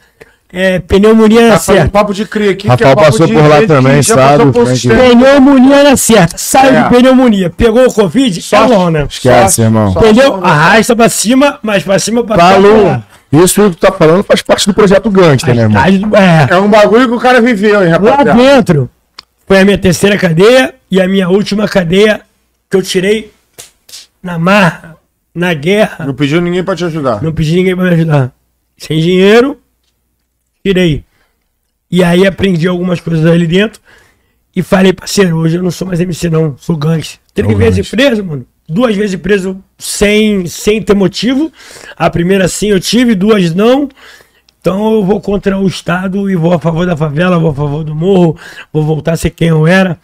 é 0.58 0.80
pneumonia 0.80 1.42
na 1.50 1.54
Tá 1.56 1.60
certa. 1.60 1.90
papo 1.90 2.14
de 2.14 2.26
cria 2.26 2.52
aqui. 2.52 2.68
Rafael 2.68 2.78
que 2.78 2.84
é 2.94 2.96
papo 3.04 3.18
passou 3.18 3.28
por 3.28 3.48
lá 3.50 3.62
também, 3.68 4.02
sabe. 4.02 4.44
Pneumonia 4.88 5.84
na 5.84 5.98
certa. 5.98 6.38
Sai 6.38 6.76
É. 6.76 6.84
de 6.84 6.90
pneumonia. 6.90 7.50
Pegou 7.50 7.86
o 7.86 7.94
Covid? 7.94 8.42
Só 8.42 8.66
lona. 8.66 9.06
Esquece, 9.10 9.62
irmão. 9.62 9.92
só- 9.92 10.00
Entendeu? 10.00 10.44
Arrasta 10.44 10.96
pra 10.96 11.10
cima, 11.10 11.60
mas 11.62 11.84
pra 11.84 12.00
cima 12.00 12.24
pra 12.24 12.38
Falou. 12.38 13.02
Isso 13.34 13.70
que 13.70 13.76
tu 13.76 13.78
tá 13.78 13.92
falando 13.92 14.24
faz 14.24 14.42
parte 14.42 14.66
do 14.68 14.74
projeto 14.74 15.10
Gangster, 15.10 15.54
né, 15.54 15.64
irmão? 15.64 15.84
É. 16.16 16.48
É 16.54 16.58
um 16.58 16.70
bagulho 16.70 17.08
que 17.10 17.16
o 17.16 17.20
cara 17.20 17.42
viveu, 17.42 17.84
hein, 17.84 17.92
Lá 17.92 17.98
rapaziada. 18.12 18.34
dentro 18.34 18.90
foi 19.46 19.60
a 19.60 19.66
minha 19.66 19.78
terceira 19.78 20.18
cadeia 20.18 20.74
e 20.90 21.02
a 21.02 21.08
minha 21.08 21.28
última 21.28 21.68
cadeia 21.68 22.22
que 22.70 22.78
eu 22.78 22.82
tirei 22.82 23.32
na 24.24 24.40
marra, 24.40 24.96
na 25.34 25.54
guerra. 25.54 26.06
Não 26.06 26.14
pediu 26.14 26.40
ninguém 26.40 26.64
pra 26.64 26.76
te 26.76 26.86
ajudar. 26.86 27.22
Não 27.22 27.34
pedi 27.34 27.56
ninguém 27.56 27.76
pra 27.76 27.84
me 27.86 27.92
ajudar. 27.94 28.32
Sem 28.78 29.00
dinheiro, 29.02 29.58
tirei. 30.66 31.04
E 31.92 32.04
aí 32.04 32.26
aprendi 32.26 32.68
algumas 32.68 33.00
coisas 33.00 33.26
ali 33.26 33.46
dentro. 33.46 33.80
E 34.56 34.64
falei, 34.64 34.94
parceiro, 34.94 35.38
hoje 35.38 35.58
eu 35.58 35.64
não 35.64 35.70
sou 35.70 35.88
mais 35.88 36.00
MC, 36.00 36.30
não. 36.30 36.58
Sou 36.58 36.76
gangster. 36.76 37.20
Três 37.34 37.54
Ô, 37.54 37.58
vezes 37.58 37.90
preso, 37.90 38.24
mano. 38.24 38.46
Duas 38.68 38.96
vezes 38.96 39.20
preso 39.20 39.64
sem, 39.78 40.48
sem 40.48 40.82
ter 40.82 40.96
motivo. 40.96 41.52
A 41.96 42.10
primeira 42.10 42.48
sim 42.48 42.70
eu 42.70 42.80
tive, 42.80 43.14
duas 43.14 43.54
não. 43.54 43.88
Então 44.60 44.94
eu 44.94 45.04
vou 45.04 45.22
contra 45.22 45.60
o 45.60 45.68
Estado 45.68 46.28
e 46.30 46.36
vou 46.36 46.54
a 46.54 46.60
favor 46.60 46.88
da 46.88 46.98
favela, 46.98 47.38
vou 47.38 47.52
a 47.52 47.54
favor 47.54 47.84
do 47.84 47.94
morro, 47.94 48.36
vou 48.74 48.82
voltar 48.82 49.12
a 49.12 49.18
ser 49.18 49.30
quem 49.30 49.50
eu 49.50 49.68
era, 49.68 50.00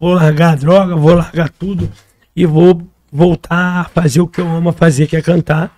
vou 0.00 0.14
largar 0.14 0.52
a 0.52 0.56
droga, 0.56 0.96
vou 0.96 1.12
largar 1.12 1.50
tudo 1.50 1.90
e 2.34 2.46
vou 2.46 2.80
voltar 3.12 3.80
a 3.80 3.84
fazer 3.84 4.22
o 4.22 4.26
que 4.26 4.40
eu 4.40 4.48
amo 4.48 4.72
fazer, 4.72 5.06
que 5.06 5.16
é 5.16 5.20
cantar. 5.20 5.76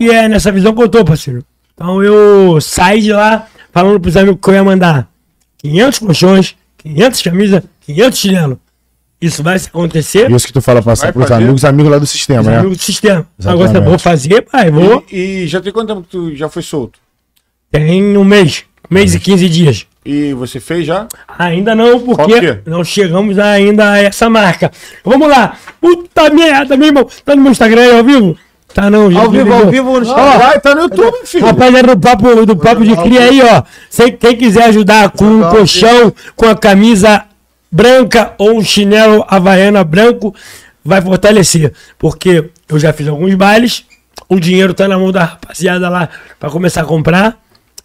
E 0.00 0.10
é 0.10 0.28
nessa 0.28 0.50
visão 0.50 0.74
que 0.74 0.82
eu 0.82 0.88
tô, 0.88 1.04
parceiro. 1.04 1.44
Então 1.80 2.04
eu 2.04 2.60
saí 2.60 3.00
de 3.00 3.10
lá 3.10 3.46
falando 3.72 3.98
pros 3.98 4.14
amigos 4.14 4.38
que 4.42 4.50
eu 4.50 4.54
ia 4.54 4.62
mandar 4.62 5.08
500 5.58 5.98
colchões, 5.98 6.54
500 6.76 7.22
camisas, 7.22 7.62
500 7.86 8.18
chinelo. 8.18 8.60
Isso 9.18 9.42
vai 9.42 9.56
acontecer. 9.56 10.30
Isso 10.30 10.46
que 10.46 10.52
tu 10.52 10.60
fala 10.60 10.82
pros 10.82 11.00
fazer? 11.00 11.32
amigos, 11.32 11.64
amigos 11.64 11.90
lá 11.90 11.98
do 11.98 12.06
sistema, 12.06 12.40
Os 12.42 12.46
né? 12.46 12.58
amigos 12.58 12.76
do 12.76 12.82
sistema. 12.82 13.26
Exatamente. 13.38 13.68
Agora 13.68 13.80
vou 13.88 13.98
fazer, 13.98 14.42
pai, 14.42 14.70
vou. 14.70 15.02
E, 15.10 15.44
e 15.44 15.46
já 15.46 15.58
tem 15.58 15.72
quanto 15.72 15.88
tempo 15.88 16.02
que 16.02 16.10
tu 16.10 16.36
já 16.36 16.50
foi 16.50 16.62
solto? 16.62 16.98
Tem 17.70 18.14
um 18.14 18.24
mês, 18.24 18.64
um 18.90 18.94
mês 18.94 19.14
e 19.14 19.20
15 19.20 19.48
dias. 19.48 19.86
E 20.04 20.34
você 20.34 20.60
fez 20.60 20.86
já? 20.86 21.08
Ainda 21.38 21.74
não, 21.74 22.00
porque 22.00 22.40
que 22.40 22.46
é? 22.46 22.60
não 22.66 22.84
chegamos 22.84 23.38
ainda 23.38 23.92
a 23.92 23.98
essa 24.02 24.28
marca. 24.28 24.70
Vamos 25.02 25.28
lá. 25.28 25.56
Puta 25.80 26.28
merda, 26.28 26.76
meu 26.76 26.88
irmão. 26.88 27.08
Tá 27.24 27.34
no 27.34 27.40
meu 27.40 27.52
Instagram 27.52 27.80
aí, 27.80 27.96
ao 27.96 28.04
vivo? 28.04 28.36
Tá 28.74 28.88
não, 28.88 29.10
já 29.10 29.20
Ao 29.20 29.30
vivo, 29.30 29.52
ao 29.52 29.66
vivo 29.68 29.92
no 30.00 30.06
Instagram. 30.06 30.60
Tá 30.60 30.74
no 30.74 30.80
YouTube, 30.82 31.26
filho. 31.26 31.44
Rapaziada 31.46 31.94
do 31.94 32.00
papo, 32.00 32.46
do 32.46 32.56
papo 32.56 32.84
de 32.84 32.96
cria 32.96 33.22
aí, 33.24 33.42
ó. 33.42 33.62
Cê- 33.88 34.12
quem 34.12 34.36
quiser 34.36 34.64
ajudar 34.64 35.10
com 35.10 35.40
o 35.40 35.48
colchão, 35.50 36.12
com 36.36 36.46
a 36.46 36.54
camisa 36.56 37.24
branca 37.70 38.32
ou 38.38 38.56
um 38.58 38.62
chinelo 38.62 39.24
havaiana 39.28 39.82
branco 39.82 40.34
vai 40.84 41.02
fortalecer. 41.02 41.72
Porque 41.98 42.50
eu 42.68 42.78
já 42.78 42.92
fiz 42.92 43.08
alguns 43.08 43.34
bailes, 43.34 43.84
o 44.28 44.38
dinheiro 44.38 44.72
tá 44.72 44.86
na 44.86 44.96
mão 44.98 45.10
da 45.10 45.24
rapaziada 45.24 45.88
lá 45.88 46.08
pra 46.38 46.48
começar 46.50 46.82
a 46.82 46.84
comprar 46.84 47.36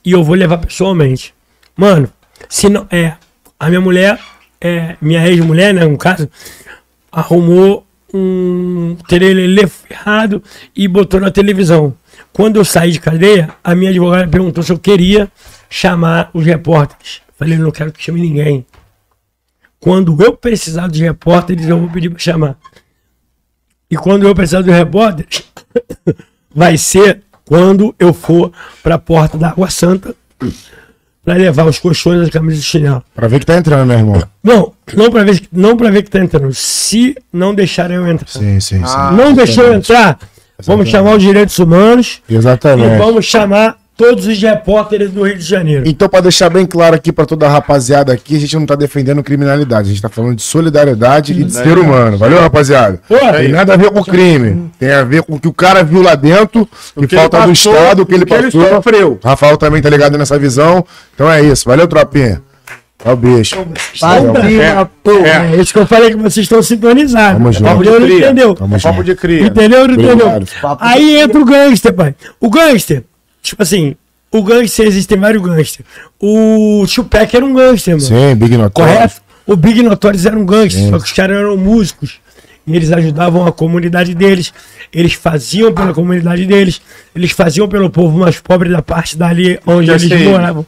e 0.04 0.12
eu 0.12 0.24
vou 0.24 0.36
levar 0.36 0.60
pessoalmente. 0.60 1.34
Mano, 1.76 2.08
se 2.48 2.70
não. 2.70 2.86
É. 2.92 3.14
A 3.60 3.70
minha 3.70 3.82
mulher, 3.82 4.20
é, 4.62 4.96
minha 5.02 5.26
ex-mulher, 5.28 5.74
né, 5.74 5.86
no 5.86 5.98
caso, 5.98 6.30
arrumou 7.12 7.85
um 8.16 8.98
ferrado 9.68 10.42
e 10.76 10.88
botou 10.88 11.20
na 11.20 11.30
televisão. 11.30 11.94
Quando 12.32 12.58
eu 12.58 12.66
saí 12.66 12.92
de 12.92 13.00
cadeia, 13.00 13.50
a 13.64 13.76
minha 13.76 13.90
advogada 13.92 14.28
perguntou 14.28 14.64
se 14.64 14.72
eu 14.72 14.80
queria 14.80 15.30
chamar 15.70 16.30
os 16.34 16.46
repórteres. 16.46 17.22
Falei, 17.38 17.58
não 17.58 17.72
quero 17.72 17.92
que 17.92 18.02
chame 18.02 18.22
ninguém. 18.22 18.66
Quando 19.80 20.22
eu 20.24 20.36
precisar 20.36 20.88
dos 20.88 21.00
repórteres, 21.00 21.68
eu 21.68 21.80
vou 21.80 21.90
pedir 21.90 22.10
para 22.10 22.20
chamar. 22.20 22.58
E 23.90 23.96
quando 23.96 24.28
eu 24.28 24.34
precisar 24.34 24.62
dos 24.62 24.74
repórteres, 24.74 25.44
vai 26.54 26.78
ser 26.78 27.22
quando 27.44 27.94
eu 28.00 28.14
for 28.14 28.52
para 28.82 28.96
a 28.96 29.00
porta 29.00 29.38
da 29.38 29.50
Água 29.50 29.70
Santa 29.70 30.16
para 31.26 31.34
levar 31.34 31.66
os 31.66 31.80
colchões, 31.80 32.22
as 32.22 32.30
camisas 32.30 32.64
de 32.64 32.66
chinelo. 32.70 33.04
Pra 33.16 33.28
ver 33.28 33.40
que 33.40 33.46
tá 33.48 33.58
entrando, 33.58 33.88
meu 33.88 33.98
irmão. 33.98 34.24
Não, 34.44 34.72
não 34.94 35.10
para 35.10 35.24
ver, 35.24 35.42
não 35.52 35.76
pra 35.76 35.90
ver 35.90 36.04
que 36.04 36.12
tá 36.12 36.20
entrando. 36.20 36.54
Se 36.54 37.18
não 37.34 37.54
deixarem 37.54 37.98
eu 37.98 38.08
entrar. 38.08 38.30
Sim, 38.30 38.60
sim, 38.60 38.86
sim. 38.86 38.98
não 39.18 39.34
deixou 39.34 39.64
eu 39.64 39.74
entrar, 39.74 40.20
vamos 40.64 40.88
chamar 40.88 41.16
os 41.16 41.24
direitos 41.24 41.58
humanos 41.58 42.22
e 42.30 42.36
Exatamente. 42.36 42.98
vamos 42.98 43.26
chamar 43.26 43.76
todos 43.98 44.28
os 44.28 44.42
repórteres 44.42 45.12
do 45.12 45.24
Rio 45.24 45.38
de 45.38 45.44
Janeiro. 45.44 45.84
Então, 45.86 46.10
pra 46.10 46.20
deixar 46.20 46.50
bem 46.50 46.66
claro 46.66 46.96
aqui 46.96 47.12
pra 47.12 47.26
toda 47.26 47.46
a 47.46 47.50
rapaziada 47.50 48.12
aqui, 48.12 48.36
a 48.36 48.40
gente 48.40 48.56
não 48.56 48.66
tá 48.66 48.76
defendendo 48.76 49.24
criminalidade, 49.24 49.88
a 49.88 49.92
gente 49.92 50.02
tá 50.02 50.10
falando 50.10 50.36
de 50.36 50.42
solidariedade 50.42 51.34
e 51.34 51.44
de 51.44 51.54
ser 51.54 51.78
humano. 51.78 52.18
Valeu, 52.18 52.40
rapaziada? 52.40 53.00
Porra, 53.08 53.34
Tem 53.34 53.50
nada 53.50 53.74
a 53.74 53.78
ver 53.78 53.92
com 53.92 54.04
crime. 54.04 54.72
Tem 54.78 54.92
a 54.92 55.04
ver 55.04 55.24
com 55.24 55.36
o 55.36 55.40
que 55.40 55.48
o 55.48 55.54
cara 55.54 55.84
viu 55.84 56.02
lá 56.02 56.16
dentro, 56.16 56.68
que, 56.98 57.08
que 57.08 57.16
falta 57.16 57.38
ele 57.38 57.46
do 57.46 57.50
passou, 57.50 57.74
Estado, 57.74 58.02
o 58.02 58.06
que 58.06 58.14
ele 58.14 58.24
o 58.24 58.28
que 58.28 58.34
ele 58.34 58.44
passou. 58.52 58.70
sofreu. 58.70 59.20
Rafael 59.24 59.58
também 59.58 59.82
tá 59.82 59.90
ligado 59.90 60.18
nessa 60.18 60.38
visão. 60.38 60.86
Então 61.14 61.32
é 61.32 61.42
isso. 61.42 61.68
Valeu, 61.68 61.88
tropinha. 61.88 62.42
Ó 63.04 63.14
o 63.14 63.16
bicho. 63.16 63.56
Padrinho, 64.00 64.90
pô. 65.04 65.12
É 65.12 65.56
isso 65.62 65.72
que 65.72 65.80
eu 65.80 65.86
falei 65.86 66.10
que 66.12 66.16
vocês 66.18 66.46
estão 66.46 66.62
sintonizados. 66.64 67.38
Tamo 67.38 67.54
junto. 67.84 68.02
Cria. 68.02 68.18
entendeu? 68.18 68.56
Tamo 68.56 68.82
Papo 68.82 69.04
de 69.04 69.16
cria. 69.16 69.44
Entendeu? 69.44 69.88
Não 69.88 69.94
entendeu? 69.94 70.44
Aí 70.80 71.18
entra 71.18 71.40
o 71.40 71.46
gangster, 71.46 71.94
pai. 71.94 72.16
O 72.40 72.50
gangster, 72.50 73.04
tipo 73.46 73.64
assim, 73.64 73.96
o 74.32 74.44
gangster, 74.44 74.86
existem 74.88 75.18
vários 75.18 75.42
gangsters. 75.42 75.88
O 76.20 76.86
Tupac 76.94 77.36
era 77.36 77.46
um 77.46 77.54
gangster, 77.54 77.96
mano. 77.96 78.06
Sim, 78.06 78.36
Big 78.36 78.58
Notório. 78.58 78.94
Correto? 78.94 79.22
O 79.48 79.56
Big 79.56 79.82
Notorious 79.84 80.26
era 80.26 80.38
um 80.38 80.46
gangster, 80.46 80.90
só 80.90 80.98
que 80.98 81.06
os 81.06 81.12
caras 81.12 81.38
eram 81.38 81.56
músicos. 81.58 82.20
E 82.68 82.76
eles 82.76 82.92
ajudavam 82.92 83.46
a 83.46 83.52
comunidade 83.52 84.16
deles. 84.16 84.52
Eles 84.92 85.14
faziam 85.14 85.72
pela 85.72 85.94
comunidade 85.94 86.46
deles. 86.48 86.82
Eles 87.16 87.30
faziam 87.32 87.68
pelo 87.70 87.92
povo 87.92 88.18
mais 88.18 88.40
pobre 88.40 88.70
da 88.70 88.82
parte 88.82 89.16
dali 89.16 89.60
onde 89.68 89.86
Já 89.86 89.94
eles 89.94 90.08
sei. 90.10 90.28
moravam. 90.30 90.66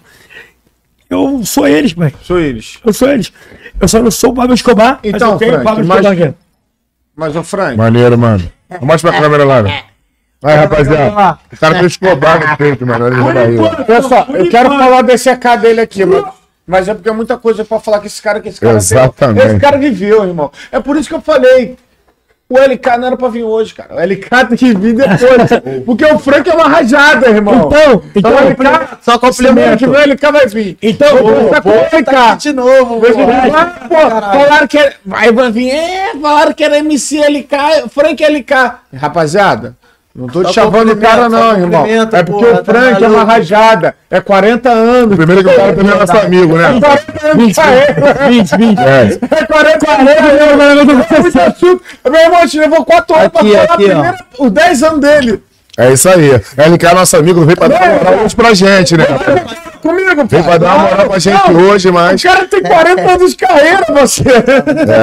Eu 1.10 1.42
sou 1.44 1.68
eles, 1.68 1.94
pai. 1.94 2.14
Sou 2.22 2.40
eles. 2.40 2.78
Eu 2.86 2.94
sou 2.94 3.10
eles. 3.10 3.32
Eu 3.80 3.88
só 3.88 4.00
não 4.02 4.12
sou 4.12 4.30
o 4.32 4.36
Pablo 4.36 4.54
Escobar, 4.54 5.00
mas 5.04 5.14
Então, 5.16 5.32
eu 5.34 5.38
tenho 5.40 5.52
o 5.52 5.54
Frank, 5.56 5.66
Pablo 5.66 5.86
mas- 5.88 5.98
Escobar 6.06 6.26
aqui. 6.28 6.36
Mas, 7.16 7.36
ô 7.36 7.44
Frank, 7.44 7.78
Maneiro, 7.78 8.16
mano. 8.18 8.52
Mostra 8.82 9.12
pra 9.12 9.22
câmera 9.22 9.44
lá, 9.44 9.62
velho. 9.64 9.84
Vai, 10.42 10.56
rapaziada. 10.56 11.40
O 11.52 11.58
cara 11.58 11.76
tem 11.76 11.86
escobar 11.88 12.50
no 12.50 12.58
peito, 12.58 12.86
mano. 12.86 13.06
Olha 13.26 13.84
pessoal, 13.86 14.28
eu 14.30 14.50
quero 14.50 14.70
falar 14.70 15.02
desse 15.02 15.30
AK 15.30 15.58
dele 15.60 15.82
aqui, 15.82 16.06
mano. 16.06 16.28
Mas 16.66 16.88
é 16.90 16.94
porque 16.94 17.10
é 17.10 17.14
muita 17.14 17.38
coisa 17.38 17.64
pra 17.64 17.80
falar 17.80 18.00
que 18.02 18.08
esse 18.08 18.22
cara 18.22 18.42
que 18.42 18.50
esse 18.50 18.60
cara 18.60 18.76
Exatamente. 18.76 19.48
Esse 19.48 19.60
cara 19.60 19.78
viveu, 19.78 20.26
irmão. 20.26 20.52
É 20.72 20.80
por 20.82 20.98
isso 20.98 21.08
que 21.08 21.16
eu 21.16 21.22
falei. 21.22 21.78
O 22.50 22.58
LK 22.58 22.98
não 22.98 23.08
era 23.08 23.18
pra 23.18 23.28
vir 23.28 23.44
hoje, 23.44 23.74
cara. 23.74 23.96
O 23.96 24.00
LK 24.00 24.30
tem 24.50 24.58
que 24.58 24.74
vir 24.74 24.94
depois. 24.96 25.50
porque 25.86 26.06
o 26.06 26.18
Frank 26.20 26.50
é 26.50 26.54
uma 26.54 26.68
rajada, 26.70 27.28
irmão. 27.30 27.68
Então, 27.68 28.04
então, 28.16 28.32
o 28.32 28.50
LK, 28.50 28.98
Só 29.02 29.18
complemento. 29.20 29.78
que 29.78 29.88
vem 29.88 30.00
o 30.00 30.14
LK 30.14 30.32
vai 30.32 30.48
vir. 30.48 30.78
Então, 30.82 31.18
vou 31.18 31.34
conversar 31.34 31.62
com 31.62 31.70
o 31.70 31.74
Tá 31.74 31.98
LK. 31.98 32.16
aqui 32.16 32.38
de 32.44 32.54
novo, 32.54 33.02
pô. 33.02 33.08
pô, 33.90 34.10
falaram 34.10 34.68
que 34.68 34.78
era. 34.78 34.94
Vai, 35.06 35.32
vai 35.32 35.52
vir. 35.52 35.70
É, 35.72 36.12
falaram 36.22 36.54
que 36.54 36.64
era 36.64 36.78
MC 36.78 37.18
LK, 37.18 37.90
Frank 37.90 38.24
LK. 38.24 38.54
Rapaziada, 38.96 39.76
não 40.18 40.28
tô 40.28 40.42
te 40.42 40.48
Só 40.48 40.54
chavando 40.54 40.94
o 40.94 40.98
cara, 40.98 41.30
não, 41.30 41.52
irmão. 41.60 41.86
É 41.86 42.24
porque 42.24 42.44
porra, 42.46 42.62
o 42.62 42.66
Frank 42.66 43.00
tá 43.00 43.06
é 43.06 43.10
uma 43.10 43.24
rajada. 43.24 43.96
É 44.10 44.20
40 44.20 44.68
anos. 44.70 45.16
Primeiro 45.16 45.44
que 45.44 45.50
o 45.50 45.56
cara 45.56 45.74
também 45.74 45.92
é 45.92 45.96
nosso 45.96 46.18
amigo, 46.18 46.58
né? 46.58 46.80
40 46.82 47.28
anos 47.28 47.48
de 47.48 47.54
carreira. 47.54 48.28
20, 48.28 48.58
20. 48.58 48.80
É. 48.80 49.20
É 49.42 49.46
40 49.46 49.92
anos. 49.92 50.10
É 50.10 50.84
muito 50.84 51.40
assunto. 51.40 51.82
Meu 52.10 52.20
irmão, 52.22 52.48
te 52.48 52.60
levou 52.60 52.84
4 52.84 53.16
horas 53.16 53.30
pra 53.30 53.42
Aqui, 53.42 53.52
falar 53.52 53.64
aqui, 53.64 53.74
ó. 53.84 53.88
primeiro, 53.88 54.18
os 54.40 54.52
10 54.52 54.84
anos 54.84 55.00
dele. 55.00 55.44
É 55.78 55.92
isso 55.92 56.10
aí. 56.10 56.32
LK 56.58 56.84
é 56.88 56.94
nosso 56.96 57.16
amigo, 57.18 57.46
veio 57.46 57.56
pra 57.56 57.68
dar 57.68 58.24
hoje 58.24 58.36
pra 58.36 58.52
gente, 58.56 58.98
né? 58.98 59.06
Comigo, 59.88 60.28
Veio 60.28 60.44
pra 60.44 60.44
pai. 60.44 60.60
dar 60.60 60.76
uma 60.76 60.90
moral 60.90 61.08
pra 61.10 61.20
gente 61.20 61.52
Não, 61.52 61.62
hoje, 61.70 61.92
mas. 61.92 62.22
O 62.22 62.28
cara 62.28 62.46
tem 62.48 62.62
40 62.62 63.02
anos 63.12 63.32
de 63.32 63.38
carreira, 63.38 63.86
você. 63.90 64.24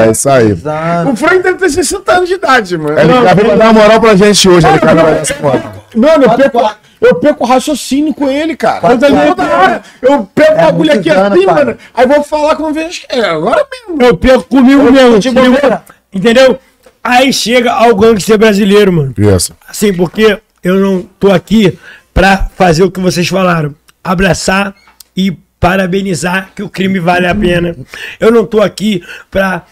É 0.07 0.11
isso 0.11 0.29
aí. 0.29 0.51
Exato. 0.51 1.11
O 1.11 1.17
Frank 1.17 1.39
deve 1.43 1.59
ter 1.59 1.71
60 1.71 2.13
anos 2.13 2.29
de 2.29 2.35
idade, 2.35 2.77
mano. 2.77 2.95
LK 2.99 3.35
veio 3.35 3.47
pra 3.49 3.57
dar 3.57 3.65
uma 3.71 3.73
moral 3.73 4.01
pra 4.01 4.15
gente 4.15 4.49
hoje. 4.49 4.67
Não 4.67 4.95
dar 4.95 5.13
essa 5.21 5.35
foto. 5.35 5.63
Mano, 5.97 6.25
eu 6.25 6.31
perco, 6.31 6.71
eu 7.01 7.15
perco 7.17 7.45
o 7.45 7.47
raciocínio 7.47 8.13
com 8.15 8.29
ele, 8.31 8.57
cara. 8.57 8.81
Quatro, 8.81 8.99
Toda 8.99 9.35
quatro. 9.35 9.45
hora. 9.57 9.83
Eu 10.03 10.29
pego 10.35 10.53
o 10.53 10.57
bagulho 10.57 10.77
muitos 10.95 10.99
aqui 10.99 11.11
anos, 11.11 11.39
assim, 11.39 11.47
mano. 11.47 11.77
Aí 11.95 12.07
vou 12.07 12.23
falar 12.23 12.57
com 12.57 12.73
vejo. 12.73 13.03
É, 13.09 13.21
agora 13.21 13.65
mesmo. 13.89 14.03
Eu 14.03 14.17
perco 14.17 14.45
comigo 14.45 14.91
mesmo. 14.93 15.19
de 15.19 15.29
entendeu? 15.29 15.53
bobeira. 15.53 15.83
Entendeu? 16.13 16.59
Aí 17.03 17.33
chega 17.33 17.73
ao 17.73 17.95
gangster 17.95 18.37
brasileiro, 18.39 18.93
mano. 18.93 19.15
Isso. 19.17 19.55
Assim, 19.69 19.93
porque 19.95 20.39
eu 20.63 20.75
não 20.77 21.03
tô 21.19 21.31
aqui 21.33 21.79
pra 22.13 22.49
fazer 22.57 22.83
o 22.83 22.91
que 22.91 23.01
vocês 23.01 23.27
falaram. 23.29 23.75
Abraçar 24.05 24.75
e 25.17 25.33
parabenizar 25.59 26.51
que 26.55 26.63
o 26.63 26.69
crime 26.69 27.01
vale 27.01 27.27
a 27.27 27.35
pena. 27.35 27.75
Eu 28.21 28.31
não 28.31 28.45
tô 28.45 28.61
aqui 28.61 29.03
pra 29.31 29.63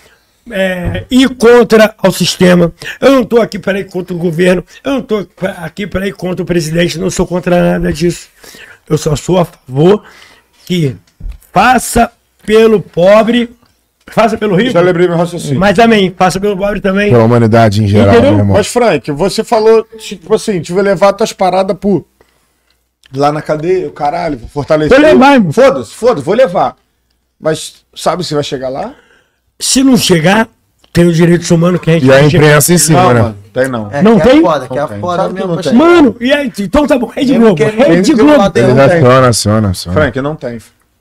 é, 0.51 1.05
ir 1.11 1.29
contra 1.37 1.95
o 2.03 2.11
sistema. 2.11 2.73
Eu 3.01 3.13
não 3.13 3.25
tô 3.25 3.41
aqui 3.41 3.59
para 3.59 3.79
ir 3.79 3.85
contra 3.91 4.15
o 4.15 4.19
governo. 4.19 4.65
Eu 4.83 4.93
não 4.95 5.03
pra- 5.03 5.51
aqui 5.59 5.87
para 5.87 6.09
ir 6.09 6.15
contra 6.15 6.43
o 6.43 6.47
presidente. 6.47 6.99
Não 6.99 7.11
sou 7.11 7.27
contra 7.27 7.73
nada 7.79 7.93
disso. 7.93 8.29
Eu 8.89 8.97
só 8.99 9.15
sou 9.15 9.39
a 9.39 9.45
favor 9.45 10.03
que 10.67 10.97
faça 11.53 12.11
pelo 12.45 12.81
pobre, 12.81 13.51
faça 14.07 14.37
pelo 14.37 14.57
rico. 14.57 14.71
Já 14.73 14.81
lembrei 14.81 15.07
meu 15.07 15.17
raciocínio. 15.17 15.61
Mas 15.61 15.77
também, 15.77 16.13
faça 16.17 16.41
pelo 16.41 16.57
pobre 16.57 16.81
também. 16.81 17.11
Pela 17.11 17.25
humanidade 17.25 17.83
em 17.85 17.87
geral, 17.87 18.15
Entendeu? 18.15 18.31
meu 18.33 18.41
irmão. 18.41 18.57
Mas, 18.57 18.67
Frank, 18.67 19.11
você 19.13 19.45
falou, 19.45 19.85
tipo 19.99 20.35
assim, 20.35 20.61
tive 20.61 20.79
que 20.79 20.85
levar 20.85 21.13
tuas 21.13 21.33
paradas 21.33 21.77
pro. 21.77 22.07
Lá 23.15 23.31
na 23.33 23.43
cadeia, 23.43 23.89
o 23.89 23.93
caralho, 23.93 24.39
vou 24.39 24.49
fortalecer. 24.49 24.97
Vou 24.99 25.07
levar, 25.07 25.35
irmão. 25.35 25.53
Foda-se, 25.53 25.93
foda-se, 25.95 26.25
vou 26.25 26.35
levar. 26.35 26.77
Mas 27.39 27.85
sabe 27.95 28.25
se 28.25 28.35
vai 28.35 28.43
chegar 28.45 28.69
lá? 28.69 28.95
Se 29.61 29.83
não 29.85 29.97
chegar, 29.97 30.49
tem 30.93 31.07
os 31.07 31.17
direitos 31.17 31.51
humanos 31.51 31.81
que 31.81 31.91
a 31.91 31.95
gente 31.95 32.07
E 32.07 32.13
a 32.13 32.23
imprensa 32.23 32.73
em 32.73 32.79
cima, 32.79 33.13
né? 33.15 33.23
mano, 33.23 33.39
tem 33.53 33.69
não. 33.69 33.91
É, 33.91 34.03
Não 34.03 34.19
que 34.19 34.29
tem? 34.29 34.39
É 34.39 34.43
foda, 34.43 34.69
que 34.69 34.79
é 34.79 34.87
foda 35.01 35.29
mesmo. 35.29 35.49
não 35.49 35.55
pra 35.55 35.63
tem. 35.65 35.73
Mano, 35.75 36.17
e 36.21 36.33
aí? 36.33 36.53
Então 36.61 36.87
tá 36.87 36.97
bom. 36.99 37.07
Rede 37.07 37.39
Globo. 37.39 37.63
Rede 37.65 38.15
Globo. 38.15 38.53
Ele 38.59 38.81
aciona, 38.81 39.29
aciona, 39.29 39.71
aciona. 39.71 40.01
Frank, 40.01 40.21
não 40.21 40.37
tem. 40.37 40.59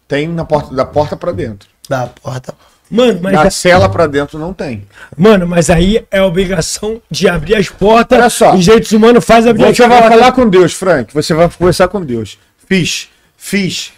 Tem 0.07 0.27
na 0.27 0.43
porta, 0.45 0.73
da 0.75 0.85
porta 0.85 1.15
pra 1.15 1.31
dentro. 1.31 1.69
Da 1.89 2.07
porta. 2.07 2.53
Mano, 2.91 3.19
mas, 3.23 3.33
Da 3.33 3.49
cela 3.49 3.87
pra 3.87 4.05
dentro 4.05 4.37
não 4.37 4.53
tem. 4.53 4.83
mano, 5.17 5.47
mas 5.47 5.69
aí 5.69 6.05
é 6.11 6.21
obrigação 6.21 7.01
de 7.09 7.27
abrir 7.29 7.55
as 7.55 7.69
portas. 7.69 8.19
Olha 8.19 8.29
só. 8.29 8.53
Os 8.53 8.63
direitos 8.65 8.91
humanos 8.91 9.23
faz 9.23 9.47
abrir 9.47 9.63
Você 9.73 9.81
as 9.83 9.89
vai 9.89 10.01
portas. 10.01 10.19
falar 10.19 10.31
com 10.33 10.49
Deus, 10.49 10.73
Frank. 10.73 11.13
Você 11.13 11.33
vai 11.33 11.49
conversar 11.49 11.87
com 11.87 12.01
Deus. 12.03 12.37
Fiz, 12.67 13.07
fiz. 13.37 13.93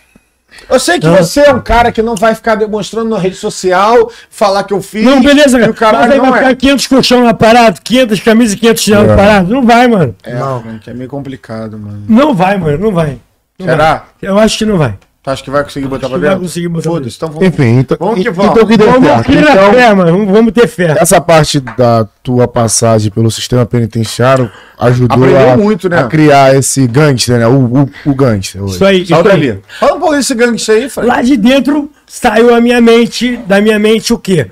Eu 0.70 0.80
sei 0.80 1.00
que 1.00 1.08
Ah. 1.08 1.16
você 1.18 1.40
é 1.42 1.52
um 1.52 1.60
cara 1.60 1.92
que 1.92 2.04
não 2.04 2.16
vai 2.16 2.36
ficar 2.36 2.54
demonstrando 2.54 3.10
na 3.10 3.18
rede 3.18 3.36
social, 3.36 4.12
falar 4.30 4.64
que 4.64 4.72
eu 4.74 4.84
fiz. 4.84 5.04
Não, 5.04 5.20
beleza, 5.20 5.60
cara. 5.60 5.72
o 5.72 5.74
caralho 5.74 6.04
mas 6.04 6.12
aí 6.12 6.18
não 6.20 6.30
vai 6.30 6.40
ficar 6.40 6.52
é. 6.52 6.56
500 6.56 6.88
colchão 6.88 7.24
lá 7.24 7.34
parado, 7.34 7.82
500 7.82 8.20
camisas 8.20 8.54
e 8.54 8.58
500 8.58 8.84
chinelos 8.84 9.10
É. 9.10 9.16
parados. 9.16 9.50
Não 9.50 9.66
vai, 9.66 9.88
mano. 9.88 10.16
É, 10.24 10.38
Frank, 10.38 10.88
é 10.90 10.94
meio 10.94 11.10
complicado, 11.10 11.80
mano. 11.80 12.04
Não 12.08 12.36
vai, 12.36 12.56
mano. 12.58 12.78
Não 12.78 12.92
vai. 12.94 13.18
Não 13.58 13.66
Será? 13.66 13.94
vai. 13.96 14.04
Eu 14.22 14.38
acho 14.38 14.60
que 14.60 14.66
não 14.66 14.78
vai. 14.78 14.94
Tu 15.24 15.30
acha 15.30 15.42
que 15.42 15.50
vai 15.50 15.64
conseguir 15.64 15.88
botar 15.88 16.10
pra 16.10 16.18
que 16.18 16.22
vai 16.26 16.30
dentro? 16.32 16.44
conseguir 16.44 16.68
botar 16.68 16.82
pra 16.84 16.92
Foda-se, 16.92 17.16
então 17.16 17.30
vamos. 17.30 17.48
Enfim, 17.48 17.80
então, 17.80 17.98
Vamos 17.98 18.16
que 18.16 18.22
então 18.30 18.34
vamos. 18.34 18.68
que 18.68 18.78
deu 18.78 18.92
Vamos 18.92 19.08
certo. 19.08 19.26
ter 19.32 19.40
Então, 19.40 19.74
fé, 19.74 19.94
mano. 19.94 20.26
Vamos- 20.34 20.52
ter 20.54 20.68
fé. 20.68 20.96
essa 21.00 21.22
parte 21.22 21.60
da 21.62 22.06
tua 22.22 22.46
passagem 22.46 23.10
pelo 23.10 23.32
sistema 23.32 23.66
penitenciário 23.66 24.52
ajudou 24.78 25.38
a, 25.38 25.56
muito, 25.56 25.88
né? 25.88 26.00
a 26.00 26.08
criar 26.08 26.54
esse 26.56 26.86
gangster, 26.88 27.38
né? 27.40 27.48
O, 27.48 27.54
o, 27.54 27.90
o 28.06 28.14
gangster. 28.14 28.62
hoje. 28.62 28.76
Isso 28.76 28.86
aí. 28.86 29.02
Isso 29.04 29.16
aí. 29.16 29.28
ali. 29.32 29.60
Fala 29.80 29.96
um 29.96 30.00
pouco 30.02 30.16
desse 30.16 30.36
gangster 30.36 30.76
aí, 30.76 30.90
Frank. 30.90 31.08
Lá 31.08 31.22
de 31.22 31.38
dentro 31.38 31.90
saiu 32.06 32.54
a 32.54 32.60
minha 32.60 32.82
mente, 32.82 33.38
da 33.48 33.62
minha 33.62 33.80
mente 33.80 34.12
o 34.14 34.18
quê? 34.18 34.48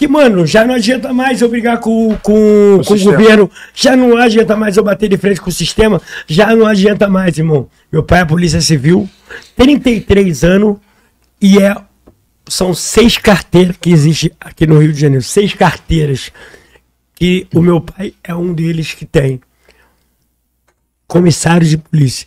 Que, 0.00 0.08
mano, 0.08 0.46
já 0.46 0.64
não 0.64 0.76
adianta 0.76 1.12
mais 1.12 1.42
eu 1.42 1.48
brigar 1.50 1.78
com, 1.78 2.16
com, 2.22 2.80
com 2.86 2.94
o 2.94 2.98
governo, 2.98 3.50
já 3.74 3.94
não 3.94 4.16
adianta 4.16 4.56
mais 4.56 4.78
eu 4.78 4.82
bater 4.82 5.10
de 5.10 5.18
frente 5.18 5.42
com 5.42 5.50
o 5.50 5.52
sistema, 5.52 6.00
já 6.26 6.56
não 6.56 6.64
adianta 6.64 7.06
mais, 7.06 7.36
irmão. 7.36 7.68
Meu 7.92 8.02
pai 8.02 8.22
é 8.22 8.24
polícia 8.24 8.62
civil, 8.62 9.06
33 9.56 10.42
anos 10.42 10.78
e 11.38 11.58
é 11.58 11.76
são 12.48 12.72
seis 12.72 13.18
carteiras 13.18 13.76
que 13.78 13.90
existe 13.90 14.32
aqui 14.40 14.66
no 14.66 14.78
Rio 14.78 14.90
de 14.90 14.98
Janeiro. 14.98 15.22
Seis 15.22 15.52
carteiras. 15.52 16.32
Que 17.14 17.46
o 17.54 17.60
meu 17.60 17.82
pai 17.82 18.14
é 18.24 18.34
um 18.34 18.54
deles 18.54 18.94
que 18.94 19.04
tem. 19.04 19.38
Comissário 21.06 21.66
de 21.66 21.76
polícia. 21.76 22.26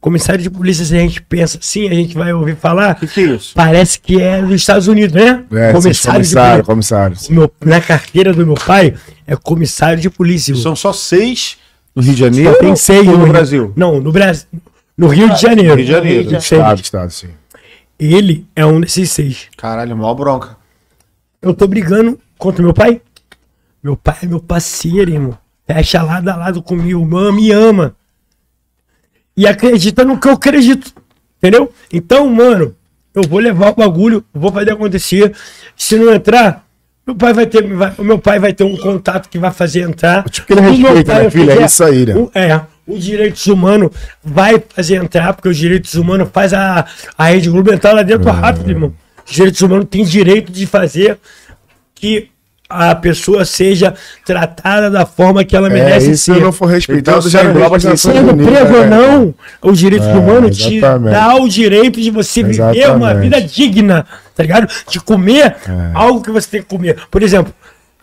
Comissário 0.00 0.40
de 0.40 0.48
polícia, 0.48 0.84
se 0.84 0.96
a 0.96 1.00
gente 1.00 1.20
pensa 1.20 1.58
assim, 1.58 1.88
a 1.88 1.94
gente 1.94 2.14
vai 2.14 2.32
ouvir 2.32 2.54
falar. 2.56 2.92
O 2.94 3.00
que, 3.00 3.06
que 3.08 3.20
é 3.20 3.24
isso? 3.24 3.52
Parece 3.54 3.98
que 3.98 4.20
é 4.20 4.40
dos 4.40 4.52
Estados 4.54 4.86
Unidos, 4.86 5.12
né? 5.14 5.44
É, 5.52 5.72
comissário, 5.72 6.14
comissário, 6.18 6.64
comissário. 6.64 7.16
Meu- 7.30 7.52
na 7.64 7.80
carteira 7.80 8.32
do 8.32 8.46
meu 8.46 8.54
pai 8.54 8.94
é 9.26 9.34
comissário 9.34 10.00
de 10.00 10.08
polícia. 10.08 10.54
São 10.54 10.76
só 10.76 10.92
seis 10.92 11.58
no 11.96 12.00
Rio 12.02 12.14
de 12.14 12.20
Janeiro? 12.20 12.52
Só 12.52 12.58
tem 12.60 12.76
seis 12.76 13.04
no 13.04 13.16
Rio- 13.16 13.26
Brasil? 13.26 13.72
Não, 13.74 14.00
no 14.00 14.12
Brasil. 14.12 14.46
No 14.96 15.08
Rio 15.08 15.28
de 15.34 15.40
Janeiro. 15.42 15.74
Rio 15.74 15.84
de 15.84 15.90
Janeiro. 15.92 16.28
Seis. 16.30 16.42
Estado, 16.44 16.80
estado, 16.80 17.10
sim. 17.10 17.28
Ele 17.98 18.46
é 18.54 18.64
um 18.64 18.80
desses 18.80 19.10
seis. 19.10 19.46
Caralho, 19.56 19.96
mal 19.96 20.14
bronca. 20.14 20.56
Eu 21.42 21.52
tô 21.52 21.66
brigando 21.66 22.18
contra 22.38 22.62
meu 22.62 22.72
pai. 22.72 23.00
Meu 23.82 23.96
pai 23.96 24.16
é 24.22 24.26
meu 24.26 24.38
parceiro, 24.40 25.10
irmão. 25.10 25.36
Fecha 25.66 26.02
lado 26.02 26.28
a 26.28 26.36
lado 26.36 26.62
comigo. 26.62 27.04
Meu, 27.04 27.32
me 27.32 27.50
ama. 27.50 27.94
E 29.38 29.46
acredita 29.46 30.04
no 30.04 30.18
que 30.18 30.26
eu 30.26 30.32
acredito. 30.32 30.92
Entendeu? 31.38 31.72
Então, 31.92 32.28
mano, 32.28 32.74
eu 33.14 33.22
vou 33.22 33.38
levar 33.38 33.70
o 33.70 33.74
bagulho, 33.76 34.24
vou 34.34 34.50
fazer 34.52 34.72
acontecer. 34.72 35.32
Se 35.76 35.96
não 35.96 36.12
entrar, 36.12 36.66
meu 37.06 37.14
pai 37.14 37.32
vai 37.32 37.46
ter, 37.46 37.62
vai- 37.72 37.94
o 37.96 38.02
meu 38.02 38.18
pai 38.18 38.40
vai 38.40 38.52
ter 38.52 38.64
um 38.64 38.76
contato 38.76 39.28
que 39.28 39.38
vai 39.38 39.52
fazer 39.52 39.82
entrar. 39.82 40.24
Tipo 40.28 40.46
que 40.48 40.52
ele 40.54 40.60
respeita, 40.62 41.14
né, 41.22 41.30
filho? 41.30 41.50
É 41.52 41.64
isso 41.64 41.84
aí, 41.84 42.04
né? 42.04 42.14
o- 42.16 42.30
é, 42.34 42.60
os 42.86 43.04
direitos 43.04 43.46
humanos 43.46 43.90
vai 44.24 44.60
fazer 44.70 44.96
entrar, 44.96 45.32
porque 45.32 45.48
os 45.48 45.56
direitos 45.56 45.94
humanos 45.94 46.28
faz 46.32 46.52
a, 46.52 46.84
a 47.16 47.24
rede 47.26 47.48
Globo 47.48 47.72
entrar 47.72 47.92
lá 47.92 48.00
É. 48.00 48.04
dentro 48.04 48.28
rápido, 48.30 48.68
irmão. 48.70 48.92
Os 49.24 49.32
direitos 49.32 49.60
humanos 49.60 49.86
têm 49.88 50.04
direito 50.04 50.50
de 50.50 50.66
fazer 50.66 51.18
que 51.94 52.28
a 52.68 52.94
pessoa 52.94 53.44
seja 53.46 53.94
tratada 54.26 54.90
da 54.90 55.06
forma 55.06 55.42
que 55.44 55.56
ela 55.56 55.68
É, 55.68 55.70
merece 55.72 56.10
e 56.10 56.16
se 56.16 56.24
ser. 56.34 56.40
não 56.40 56.52
for 56.52 56.66
respeitado, 56.66 57.18
Então, 57.18 57.30
já 57.30 57.42
engloba 57.44 57.76
Nações 57.76 58.00
Sendo 58.00 58.36
preso 58.36 58.74
ou 58.74 58.86
né? 58.86 58.86
não, 58.90 59.34
os 59.62 59.78
direitos 59.78 60.06
É, 60.06 60.12
humanos 60.12 60.56
te 60.56 60.76
exatamente. 60.76 61.12
dá 61.14 61.34
o 61.36 61.48
direito 61.48 62.00
de 62.00 62.10
você 62.10 62.42
viver 62.42 62.62
uma 62.62 62.74
Exatamente. 63.12 63.20
vida 63.22 63.40
digna, 63.40 64.06
tá 64.36 64.42
ligado? 64.42 64.68
De 64.90 65.00
comer 65.00 65.56
É. 65.66 65.90
algo 65.94 66.20
que 66.20 66.30
você 66.30 66.48
tem 66.48 66.62
que 66.62 66.68
comer. 66.68 66.96
Por 67.10 67.22
exemplo, 67.22 67.54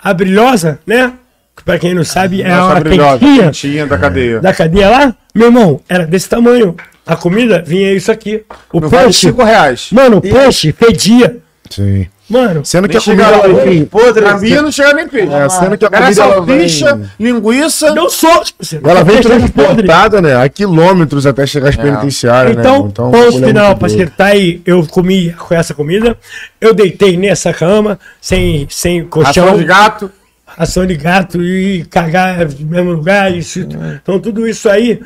a 0.01 0.13
brilhosa, 0.13 0.79
né? 0.85 1.13
Que 1.55 1.63
pra 1.63 1.77
quem 1.79 1.93
não 1.93 2.03
sabe, 2.03 2.41
é 2.41 2.49
Nossa 2.49 2.73
uma 2.73 2.79
brilhosa, 2.81 3.19
quentinha 3.19 3.43
quentinha 3.43 3.85
da 3.87 3.97
cadeia. 3.97 4.39
da 4.41 4.53
cadeia 4.53 4.89
lá. 4.89 5.15
Meu 5.33 5.47
irmão, 5.47 5.79
era 5.87 6.05
desse 6.07 6.27
tamanho. 6.27 6.75
A 7.07 7.15
comida 7.15 7.63
vinha 7.65 7.93
isso 7.93 8.11
aqui. 8.11 8.43
O 8.73 8.79
Não 8.81 8.89
vale 8.89 9.03
peixe, 9.05 9.27
cinco 9.27 9.43
reais. 9.43 9.89
mano, 9.91 10.17
o 10.17 10.21
peixe 10.21 10.71
fedia. 10.73 11.37
Sim. 11.69 12.07
Mano, 12.27 12.65
Sendo 12.65 12.89
que 12.89 12.97
a 12.97 13.01
comida 13.01 13.29
lá, 13.29 13.47
vem... 13.63 13.85
podre. 13.85 14.25
A 14.25 14.37
minha 14.37 14.61
não 14.61 14.71
chega 14.71 14.93
nem 14.93 15.07
peixe. 15.07 15.31
É, 15.31 15.47
sendo 15.47 15.77
que 15.77 15.85
a 15.85 15.89
Era 15.91 16.01
comida 16.05 16.23
salsicha, 16.23 16.95
vem... 16.95 17.09
linguiça. 17.33 17.93
não 17.93 18.09
sou. 18.09 18.43
tipo 18.43 18.63
assim, 18.63 18.79
Ela 18.83 19.03
vem 19.03 19.21
transportada, 19.21 20.21
né? 20.21 20.35
A 20.35 20.49
quilômetros 20.49 21.25
até 21.27 21.45
chegar 21.45 21.69
às 21.69 21.75
penitenciárias, 21.75 22.57
Então, 22.57 22.73
né? 22.73 22.79
ponto 22.81 23.01
o 23.03 23.11
bagulho 23.11 23.43
é 23.43 23.47
final, 23.47 23.75
pra 23.77 23.87
doido. 23.87 24.01
acertar 24.01 24.27
aí, 24.29 24.61
eu 24.65 24.85
comi 24.87 25.33
com 25.33 25.53
essa 25.53 25.73
comida, 25.75 26.17
eu 26.59 26.73
deitei 26.73 27.15
nessa 27.15 27.53
cama, 27.53 27.99
sem, 28.19 28.65
sem 28.71 29.05
colchão, 29.05 29.45
Ração 29.45 29.57
de 29.59 29.63
gato. 29.65 30.11
Ração 30.57 30.85
de 30.85 30.95
gato 30.95 31.41
e 31.41 31.83
cagar 31.85 32.45
no 32.47 32.65
mesmo 32.67 32.91
lugar. 32.91 33.31
Isso, 33.35 33.59
então, 33.59 34.19
tudo 34.19 34.47
isso 34.47 34.69
aí 34.69 35.01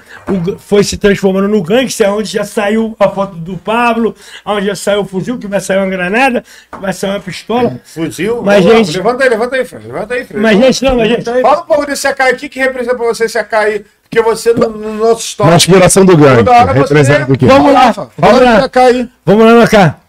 foi 0.59 0.83
se 0.83 0.97
transformando 0.97 1.47
no 1.47 1.61
gangster, 1.63 2.11
onde 2.13 2.29
já 2.31 2.43
saiu 2.43 2.95
a 2.99 3.09
foto 3.09 3.35
do 3.35 3.57
Pablo, 3.57 4.15
onde 4.45 4.67
já 4.67 4.75
saiu 4.75 5.01
o 5.01 5.05
fuzil, 5.05 5.37
que 5.39 5.47
vai 5.47 5.59
sair 5.59 5.77
uma 5.77 5.87
granada, 5.89 6.43
que 6.71 6.79
vai 6.79 6.93
sair 6.93 7.11
uma 7.11 7.19
pistola. 7.19 7.79
Fuzil. 7.83 8.41
Mas, 8.43 8.63
Vamos 8.63 8.77
lá, 8.79 8.83
gente- 8.83 8.97
Levanta 8.97 9.23
aí, 9.23 9.29
levanta 9.29 9.55
aí, 9.55 9.65
Fred. 9.65 9.87
Levanta 9.87 10.13
aí, 10.13 10.25
Fred. 10.25 10.41
Mas, 10.41 10.57
gente, 10.57 10.83
não, 10.83 10.97
mas, 10.97 11.09
gente. 11.09 11.23
Fala 11.41 11.61
um 11.61 11.65
pouco 11.65 11.85
desse 11.85 12.07
AK 12.07 12.21
aí. 12.21 12.33
O 12.33 12.37
que, 12.37 12.49
que 12.49 12.59
representa 12.59 12.95
pra 12.95 13.05
você 13.05 13.25
esse 13.25 13.37
AK 13.37 13.53
aí? 13.55 13.85
Porque 14.03 14.21
você, 14.23 14.53
no, 14.53 14.69
no 14.69 14.93
nosso 14.95 15.13
Na 15.13 15.19
histórico. 15.19 15.55
inspiração 15.57 16.03
do 16.05 16.17
gangue. 16.17 16.37
Toda 16.43 16.51
hora 16.51 16.73
você- 16.73 16.79
Representa 16.79 17.31
o 17.31 17.37
quê? 17.37 17.45
Vamos 17.45 17.73
lá, 17.73 17.93
Fala 17.93 18.11
vamos 18.17 18.41
lá. 18.41 18.65
AK. 18.65 19.09
Vamos 19.25 19.45
lá, 19.53 19.67
cá. 19.67 19.99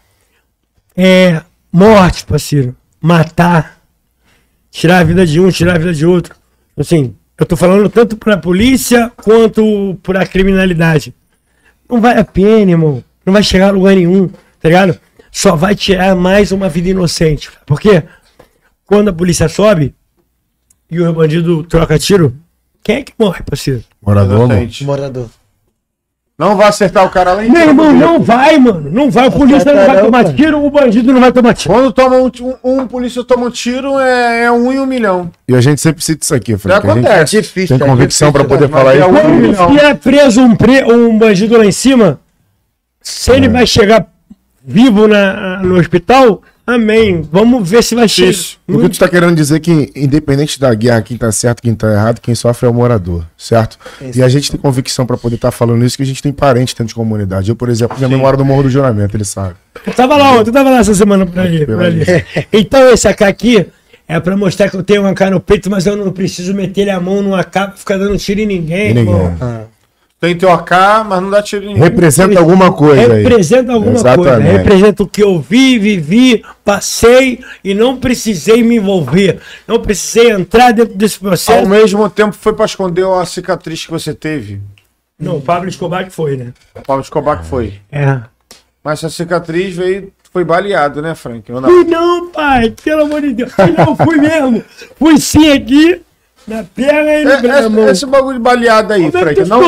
É. 0.97 1.41
Morte, 1.71 2.25
parceiro. 2.25 2.75
Matar. 3.01 3.80
Tirar 4.71 4.99
a 4.99 5.03
vida 5.03 5.25
de 5.25 5.39
um, 5.39 5.51
tirar 5.51 5.75
a 5.75 5.77
vida 5.77 5.93
de 5.93 6.05
outro. 6.05 6.33
Assim, 6.77 7.13
eu 7.37 7.45
tô 7.45 7.57
falando 7.57 7.89
tanto 7.89 8.15
pra 8.15 8.37
polícia 8.37 9.11
quanto 9.17 9.99
pra 10.01 10.25
criminalidade. 10.25 11.13
Não 11.89 11.99
vale 11.99 12.21
a 12.21 12.25
pena, 12.25 12.71
irmão. 12.71 13.03
Não 13.25 13.33
vai 13.33 13.43
chegar 13.43 13.67
a 13.67 13.71
lugar 13.71 13.95
nenhum, 13.95 14.27
tá 14.27 14.69
ligado? 14.69 14.97
Só 15.29 15.55
vai 15.55 15.75
tirar 15.75 16.15
mais 16.15 16.51
uma 16.51 16.69
vida 16.69 16.89
inocente. 16.89 17.51
Por 17.65 17.79
quê? 17.79 18.03
Quando 18.85 19.09
a 19.09 19.13
polícia 19.13 19.47
sobe 19.49 19.93
e 20.89 20.99
o 20.99 21.13
bandido 21.13 21.63
troca 21.63 21.99
tiro, 21.99 22.35
quem 22.83 22.97
é 22.97 23.03
que 23.03 23.13
morre, 23.19 23.43
parceiro? 23.43 23.83
Morador. 24.01 24.45
Inocente. 24.45 24.83
Morador. 24.85 25.29
Não 26.41 26.55
vai 26.57 26.69
acertar 26.69 27.05
o 27.05 27.09
cara 27.11 27.33
lá 27.33 27.45
em 27.45 27.51
Meu 27.51 27.67
cima. 27.67 27.69
irmão, 27.71 27.93
não 27.93 28.19
vai, 28.19 28.57
mano. 28.57 28.89
Não 28.91 29.11
vai. 29.11 29.27
O 29.27 29.31
polícia 29.31 29.71
não 29.71 29.85
vai 29.85 30.01
tomar 30.01 30.33
tiro, 30.33 30.65
o 30.65 30.71
bandido 30.71 31.13
não 31.13 31.21
vai 31.21 31.31
tomar 31.31 31.53
tiro. 31.53 31.71
Quando 31.75 31.91
toma 31.93 32.15
um, 32.17 32.31
um, 32.63 32.81
um 32.81 32.87
polícia 32.87 33.23
toma 33.23 33.45
um 33.45 33.51
tiro, 33.51 33.99
é, 33.99 34.45
é 34.45 34.51
um 34.51 34.71
em 34.73 34.79
um 34.79 34.85
milhão. 34.87 35.29
E 35.47 35.53
a 35.55 35.61
gente 35.61 35.79
sempre 35.79 36.03
cita 36.03 36.23
isso 36.25 36.33
aqui, 36.33 36.53
Já 36.53 36.57
Frank. 36.57 36.87
A 36.87 36.93
gente 36.95 37.05
acontece. 37.05 37.41
Difícil. 37.41 37.77
tem 37.77 37.85
é 37.85 37.89
convicção 37.89 38.31
pra 38.31 38.41
difícil, 38.41 38.57
poder 38.67 38.73
né? 38.73 38.79
falar 38.79 38.95
é 38.95 38.97
isso. 38.97 39.07
um 39.07 39.67
Quando 39.67 39.79
é 39.79 39.93
preso 39.93 40.41
um, 40.41 40.55
pre- 40.55 40.83
um 40.91 41.15
bandido 41.15 41.55
lá 41.57 41.63
em 41.65 41.71
cima, 41.71 42.19
se 42.99 43.31
ele 43.31 43.47
vai 43.47 43.67
chegar 43.67 44.07
vivo 44.65 45.07
na, 45.07 45.57
no 45.61 45.75
hospital, 45.79 46.41
amém. 46.65 47.27
Vamos 47.31 47.69
ver 47.69 47.83
se 47.83 47.95
vai 47.95 48.07
chegar. 48.07 48.29
Isso. 48.31 48.57
O 48.67 48.79
que 48.79 48.89
tu 48.89 48.99
tá 48.99 49.07
querendo 49.07 49.35
dizer 49.35 49.55
é 49.57 49.59
que, 49.59 49.91
independente 49.95 50.59
da 50.59 50.73
guerra, 50.73 51.01
quem 51.01 51.17
tá 51.17 51.31
certo, 51.31 51.61
quem 51.61 51.73
tá 51.75 51.91
errado, 51.91 52.19
quem 52.19 52.33
sofre 52.35 52.67
é 52.67 52.69
o 52.69 52.73
morador, 52.73 53.23
certo? 53.37 53.77
E 54.15 54.21
a 54.21 54.29
gente 54.29 54.51
tem 54.51 54.59
convicção 54.59 55.05
pra 55.05 55.17
poder 55.17 55.35
estar 55.35 55.51
falando 55.51 55.83
isso, 55.85 55.97
que 55.97 56.03
a 56.03 56.05
gente 56.05 56.21
tem 56.21 56.31
parente 56.31 56.73
dentro 56.73 56.87
de 56.87 56.95
comunidade. 56.95 57.49
Eu, 57.49 57.55
por 57.55 57.69
exemplo, 57.69 57.97
minha 57.97 58.09
mãe 58.09 58.17
mora 58.17 58.37
no 58.37 58.45
Morro 58.45 58.63
do 58.63 58.69
Juramento, 58.69 59.15
ele 59.15 59.25
sabe. 59.25 59.55
Eu 59.85 59.93
tava 59.93 60.17
lá 60.17 60.31
ontem, 60.33 60.49
eu 60.49 60.53
tava 60.53 60.69
lá 60.69 60.79
essa 60.79 60.93
semana 60.93 61.25
pra 61.25 61.43
ali. 61.43 61.65
pra 61.65 61.85
ali. 61.85 62.03
Então 62.53 62.89
esse 62.91 63.07
AK 63.07 63.21
aqui 63.23 63.65
é 64.07 64.19
pra 64.19 64.35
mostrar 64.35 64.69
que 64.69 64.75
eu 64.75 64.83
tenho 64.83 65.03
um 65.03 65.07
AK 65.07 65.21
no 65.31 65.39
peito, 65.39 65.69
mas 65.69 65.85
eu 65.85 65.95
não 65.95 66.11
preciso 66.11 66.53
meter 66.53 66.89
a 66.89 66.99
mão 66.99 67.21
no 67.21 67.33
AK 67.35 67.51
pra 67.51 67.71
ficar 67.75 67.97
dando 67.97 68.17
tiro 68.17 68.41
em 68.41 68.45
ninguém, 68.45 68.91
E 68.91 68.93
ninguém. 68.93 69.13
irmão. 69.13 69.67
Tem 70.21 70.37
teu 70.37 70.51
AK, 70.51 70.71
mas 71.07 71.19
não 71.19 71.31
dá 71.31 71.41
tiro 71.41 71.65
em. 71.65 71.75
Representa 71.75 72.37
alguma 72.39 72.71
coisa 72.71 73.11
aí. 73.11 73.23
Representa 73.23 73.73
alguma 73.73 73.93
coisa. 73.93 74.09
Exatamente. 74.11 74.57
Representa 74.57 75.01
o 75.01 75.07
que 75.07 75.23
eu 75.23 75.41
vi, 75.41 75.79
vivi, 75.79 76.45
passei 76.63 77.43
e 77.63 77.73
não 77.73 77.97
precisei 77.97 78.61
me 78.61 78.75
envolver. 78.75 79.41
Não 79.67 79.81
precisei 79.81 80.29
entrar 80.29 80.73
dentro 80.73 80.93
desse 80.93 81.15
Ao 81.15 81.21
processo. 81.21 81.67
mesmo 81.67 82.07
tempo 82.07 82.33
foi 82.33 82.53
pra 82.53 82.65
esconder 82.65 83.03
a 83.03 83.25
cicatriz 83.25 83.83
que 83.83 83.91
você 83.91 84.13
teve. 84.13 84.61
Não, 85.19 85.37
o 85.37 85.41
Pablo 85.41 85.67
Escobar 85.67 86.05
que 86.05 86.11
foi, 86.11 86.37
né? 86.37 86.53
O 86.75 86.81
Pablo 86.81 87.01
Escobar 87.01 87.39
que 87.39 87.47
foi. 87.47 87.79
É. 87.91 88.19
Mas 88.83 88.99
essa 88.99 89.09
cicatriz 89.09 89.75
veio, 89.75 90.13
foi 90.31 90.43
baleado, 90.43 91.01
né, 91.01 91.15
Frank? 91.15 91.51
Não? 91.51 91.63
Fui 91.63 91.83
não, 91.83 92.29
pai, 92.29 92.75
pelo 92.83 93.05
amor 93.05 93.21
de 93.21 93.33
Deus. 93.33 93.51
Fui 93.53 93.71
não, 93.71 93.95
fui 93.95 94.17
mesmo. 94.17 94.63
Fui 94.99 95.17
sim 95.19 95.51
aqui, 95.51 95.99
na 96.47 96.63
perna 96.75 97.13
e 97.13 97.23
no 97.25 97.31
É, 97.31 97.37
braço. 97.41 97.79
é, 97.79 97.91
esse 97.91 98.05
bagulho 98.05 98.37
de 98.37 98.43
baleado 98.43 98.93
aí, 98.93 99.11
Como 99.11 99.17
é 99.17 99.21
Frank. 99.21 99.41
tu 99.43 99.49
Não? 99.49 99.61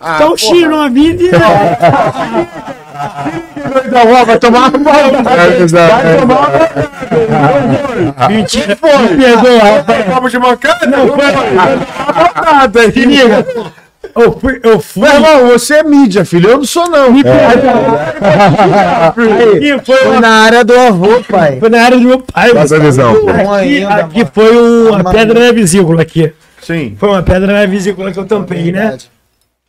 Ah, 0.00 0.14
Então, 0.16 0.28
porra. 0.28 0.36
tiro 0.36 0.76
na 0.76 0.88
vida 0.88 1.22
e... 1.22 1.30
vai 4.24 4.38
tomar 4.38 4.58
uma 4.68 4.70
É, 5.30 5.62
exato. 5.62 6.04
Mentira, 8.28 8.76
me 9.00 9.08
perdoa. 9.16 9.84
Papo 10.10 10.28
de 10.30 10.38
mancada? 10.38 10.86
Não, 10.86 11.06
Nada, 12.44 12.90
se 12.92 13.00
liga. 13.04 13.46
Eu 14.16 14.38
fui, 14.38 14.60
eu 14.62 14.80
fui. 14.80 15.02
Meu 15.02 15.12
irmão, 15.12 15.48
você 15.48 15.74
é 15.74 15.82
mídia, 15.82 16.24
filho. 16.24 16.50
Eu 16.50 16.58
não 16.58 16.64
sou, 16.64 16.88
não. 16.88 17.08
Aqui 19.08 19.80
foi, 19.84 19.96
Foi 19.96 20.08
uma, 20.08 20.20
na 20.20 20.28
área 20.28 20.64
do 20.64 20.78
avô, 20.78 21.22
pai. 21.28 21.58
foi 21.58 21.68
na 21.68 21.82
área 21.82 21.98
do 21.98 22.04
meu 22.06 22.20
pai. 22.20 22.54
Passa 22.54 22.76
a 22.76 22.78
visão. 22.78 23.12
Aqui, 23.28 23.84
ainda, 23.84 23.94
aqui 23.96 24.24
foi 24.32 24.56
uma 24.88 25.02
Tá 25.02 25.10
pedra 25.10 25.40
na 25.46 25.52
vesícula 25.52 26.02
aqui. 26.02 26.32
Sim. 26.62 26.96
Foi 26.98 27.08
uma 27.08 27.22
pedra 27.22 27.52
na 27.52 27.66
vesícula 27.66 28.12
que 28.12 28.18
eu 28.18 28.24
tampei, 28.24 28.70
né? 28.72 28.96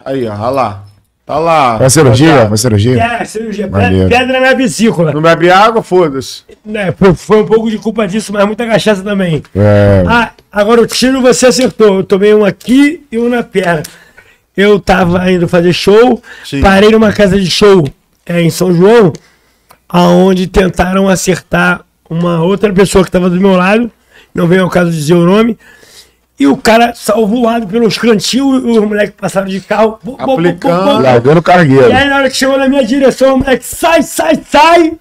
Aí, 0.03 0.27
ó, 0.27 0.33
olha 0.33 0.49
lá. 0.49 0.83
Tá 1.25 1.39
lá. 1.39 1.77
Vai 1.77 1.89
cirurgia? 1.89 2.45
Vai 2.45 2.57
cirurgia? 2.57 3.03
É, 3.03 3.25
cirurgia. 3.25 3.67
Maneiro. 3.67 4.07
Pedra 4.07 4.39
na 4.39 4.53
vesícula. 4.53 5.11
Não 5.11 5.23
bebe 5.23 5.49
água? 5.49 5.81
Foda-se. 5.81 6.43
Foi, 6.97 7.15
foi 7.15 7.41
um 7.41 7.45
pouco 7.47 7.71
de 7.71 7.79
culpa 7.79 8.07
disso, 8.07 8.31
mas 8.31 8.45
muita 8.45 8.67
cachaça 8.67 9.01
também. 9.01 9.41
É. 9.55 10.03
Ah, 10.07 10.29
agora 10.51 10.81
o 10.81 10.85
tiro 10.85 11.19
você 11.23 11.47
acertou. 11.47 11.95
Eu 11.97 12.03
tomei 12.03 12.31
um 12.35 12.45
aqui 12.45 13.03
e 13.11 13.17
um 13.17 13.27
na 13.27 13.41
perna. 13.41 13.81
Eu 14.55 14.79
tava 14.79 15.29
indo 15.31 15.47
fazer 15.47 15.73
show, 15.73 16.21
Sim. 16.43 16.61
parei 16.61 16.89
numa 16.91 17.11
casa 17.11 17.39
de 17.39 17.49
show 17.49 17.85
é, 18.25 18.41
em 18.41 18.49
São 18.49 18.73
João, 18.73 19.11
aonde 19.87 20.47
tentaram 20.47 21.09
acertar 21.09 21.81
uma 22.09 22.41
outra 22.41 22.71
pessoa 22.71 23.03
que 23.03 23.09
estava 23.09 23.29
do 23.29 23.39
meu 23.39 23.55
lado, 23.55 23.91
não 24.33 24.47
veio 24.47 24.63
ao 24.63 24.69
caso 24.69 24.91
de 24.91 24.97
dizer 24.97 25.13
o 25.13 25.25
nome, 25.25 25.57
e 26.39 26.47
o 26.47 26.57
cara 26.57 26.93
saiu 26.95 27.25
voado 27.25 27.65
pelos 27.67 27.97
cantinhos, 27.97 28.63
os 28.63 28.77
moleques 28.83 29.15
passaram 29.17 29.47
de 29.47 29.61
carro, 29.61 29.99
bum. 30.03 30.17
Largando 31.01 31.39
e 31.39 31.43
cargueiro. 31.43 31.93
aí 31.93 32.09
na 32.09 32.17
hora 32.17 32.29
que 32.29 32.35
chegou 32.35 32.57
na 32.57 32.67
minha 32.67 32.83
direção, 32.83 33.35
o 33.35 33.39
moleque 33.39 33.63
sai, 33.63 34.03
sai, 34.03 34.41
sai, 34.49 34.93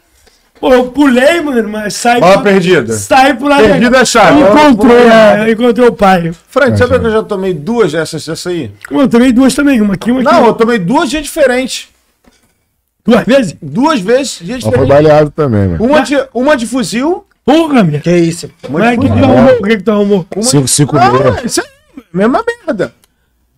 Pô, 0.64 0.72
eu 0.72 0.84
pulei, 0.86 1.42
mano, 1.42 1.68
mas 1.68 1.92
saí. 1.92 2.18
Bala 2.22 2.40
pra- 2.40 2.52
perdida. 2.52 2.90
Saí 2.94 3.34
pro 3.34 3.48
lado. 3.48 3.64
Perdida 3.64 3.98
é 3.98 4.04
chave. 4.06 4.40
Encontrei, 4.40 4.96
é, 4.96 5.50
encontrei 5.50 5.86
o 5.86 5.92
pai. 5.92 6.32
Frank, 6.48 6.78
sabe 6.78 6.98
que 6.98 7.04
eu 7.04 7.10
já 7.10 7.22
tomei 7.22 7.52
duas 7.52 7.92
dessas, 7.92 8.24
dessa 8.24 8.48
aí? 8.48 8.70
Eu 8.90 9.06
tomei 9.06 9.30
duas 9.30 9.54
também, 9.54 9.82
uma 9.82 9.92
aqui, 9.92 10.10
uma 10.10 10.22
aqui. 10.22 10.32
Não, 10.32 10.46
eu 10.46 10.54
tomei 10.54 10.78
duas 10.78 11.10
dias 11.10 11.22
diferentes. 11.24 11.88
Duas 13.04 13.26
vezes? 13.26 13.54
Duas 13.60 14.00
vezes, 14.00 14.38
dias 14.40 14.64
Mas 14.64 14.74
foi 14.74 14.84
diferentes. 14.86 14.88
baleado 14.88 15.30
também, 15.32 15.68
mano. 15.68 15.84
Uma 15.84 16.00
de, 16.00 16.16
uma 16.32 16.56
de 16.56 16.66
fuzil. 16.66 17.26
Porra, 17.44 17.82
minha. 17.84 18.00
Que 18.00 18.16
isso? 18.16 18.50
Mas 18.70 18.96
o 18.96 19.00
que 19.02 19.06
que 19.10 19.18
tu 19.18 19.22
arrumou? 19.24 19.52
O 19.58 19.62
que 19.64 19.76
que 19.76 19.82
tu 19.82 19.90
arrumou? 19.90 20.26
5, 20.40 20.66
5 20.66 20.96
Ah, 20.96 21.10
meia. 21.12 21.42
isso 21.44 21.60
aí, 21.60 22.02
mesma 22.10 22.42
merda. 22.66 22.94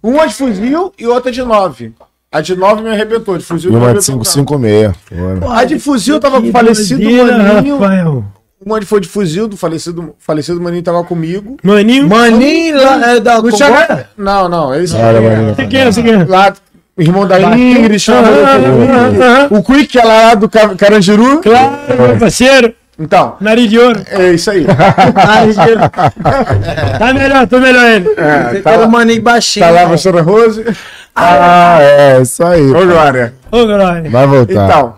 Uma 0.03 0.27
de 0.27 0.35
fuzil 0.35 0.93
e 0.99 1.07
outra 1.07 1.31
de 1.31 1.41
nove. 1.45 1.95
A 2.31 2.41
de 2.41 2.57
nove 2.57 2.83
me 2.83 2.91
arrebentou, 2.91 3.39
de 3.39 3.45
fuzil 3.45 3.71
me 3.71 3.77
uma 3.77 3.87
de 3.87 3.91
arrebentou. 3.99 4.03
5, 4.15 4.19
não. 4.19 4.25
5 4.25 4.59
meia. 4.59 4.95
Fora. 5.09 5.59
A 5.61 5.65
de 5.65 5.79
fuzil 5.79 6.19
tava 6.21 6.41
com 6.41 6.49
o 6.49 6.53
falecido 6.53 7.01
doideira, 7.01 7.39
maninho. 7.39 7.79
Rafael. 7.79 8.25
Uma 8.65 8.83
foi 8.83 9.01
de 9.01 9.09
fuzil, 9.09 9.47
do 9.47 9.57
falecido, 9.57 10.15
falecido 10.19 10.61
maninho 10.61 10.83
tava 10.83 11.05
comigo. 11.05 11.57
Maninho. 11.63 12.09
Maninho 12.09 12.77
lá 12.83 13.13
é 13.13 13.21
da 13.21 13.41
Não, 13.41 13.51
tinha 13.51 14.09
não, 14.17 14.49
não, 14.49 14.75
esse 14.75 14.95
Olha, 14.97 15.21
maninho. 15.21 15.55
Você 15.55 15.67
quer, 15.67 15.93
você 15.93 16.03
quer? 16.03 16.27
lá, 16.29 16.53
irmão 16.99 17.27
da 17.29 17.39
Ingrid, 17.57 17.99
chamou 18.01 18.23
Aham, 18.25 19.49
o 19.51 19.63
Quick, 19.63 19.87
que 19.89 19.99
é 19.99 20.05
lá 20.05 20.35
do 20.35 20.49
Ca- 20.49 20.75
Carandiru. 20.75 21.41
Claro, 21.43 21.77
meu 22.09 22.17
parceiro. 22.19 22.75
Então, 22.99 23.37
Nariz 23.43 23.69
de 23.69 23.79
ouro. 23.79 24.01
é 24.11 24.33
isso 24.33 24.51
aí. 24.51 24.65
Tá 26.99 27.13
melhor, 27.13 27.47
tô 27.47 27.59
melhor 27.61 27.85
ele. 27.91 28.09
É, 28.17 28.61
tá, 28.63 28.71
quer 28.73 28.79
o 28.79 28.81
lá, 28.81 28.89
maninho 28.89 29.23
baixinho. 29.23 29.67
tá 29.67 29.71
lá 29.71 29.83
né? 29.85 29.91
pastora 29.91 30.23
Rose. 30.23 30.65
Ah, 31.17 31.79
é, 31.81 32.21
isso 32.21 32.45
aí. 32.45 32.71
Ô, 32.71 32.87
Glória. 32.87 33.35
Ô, 33.51 33.65
Glória. 33.65 34.11
Vai 34.11 34.27
voltar. 34.27 34.67
Então, 34.67 34.95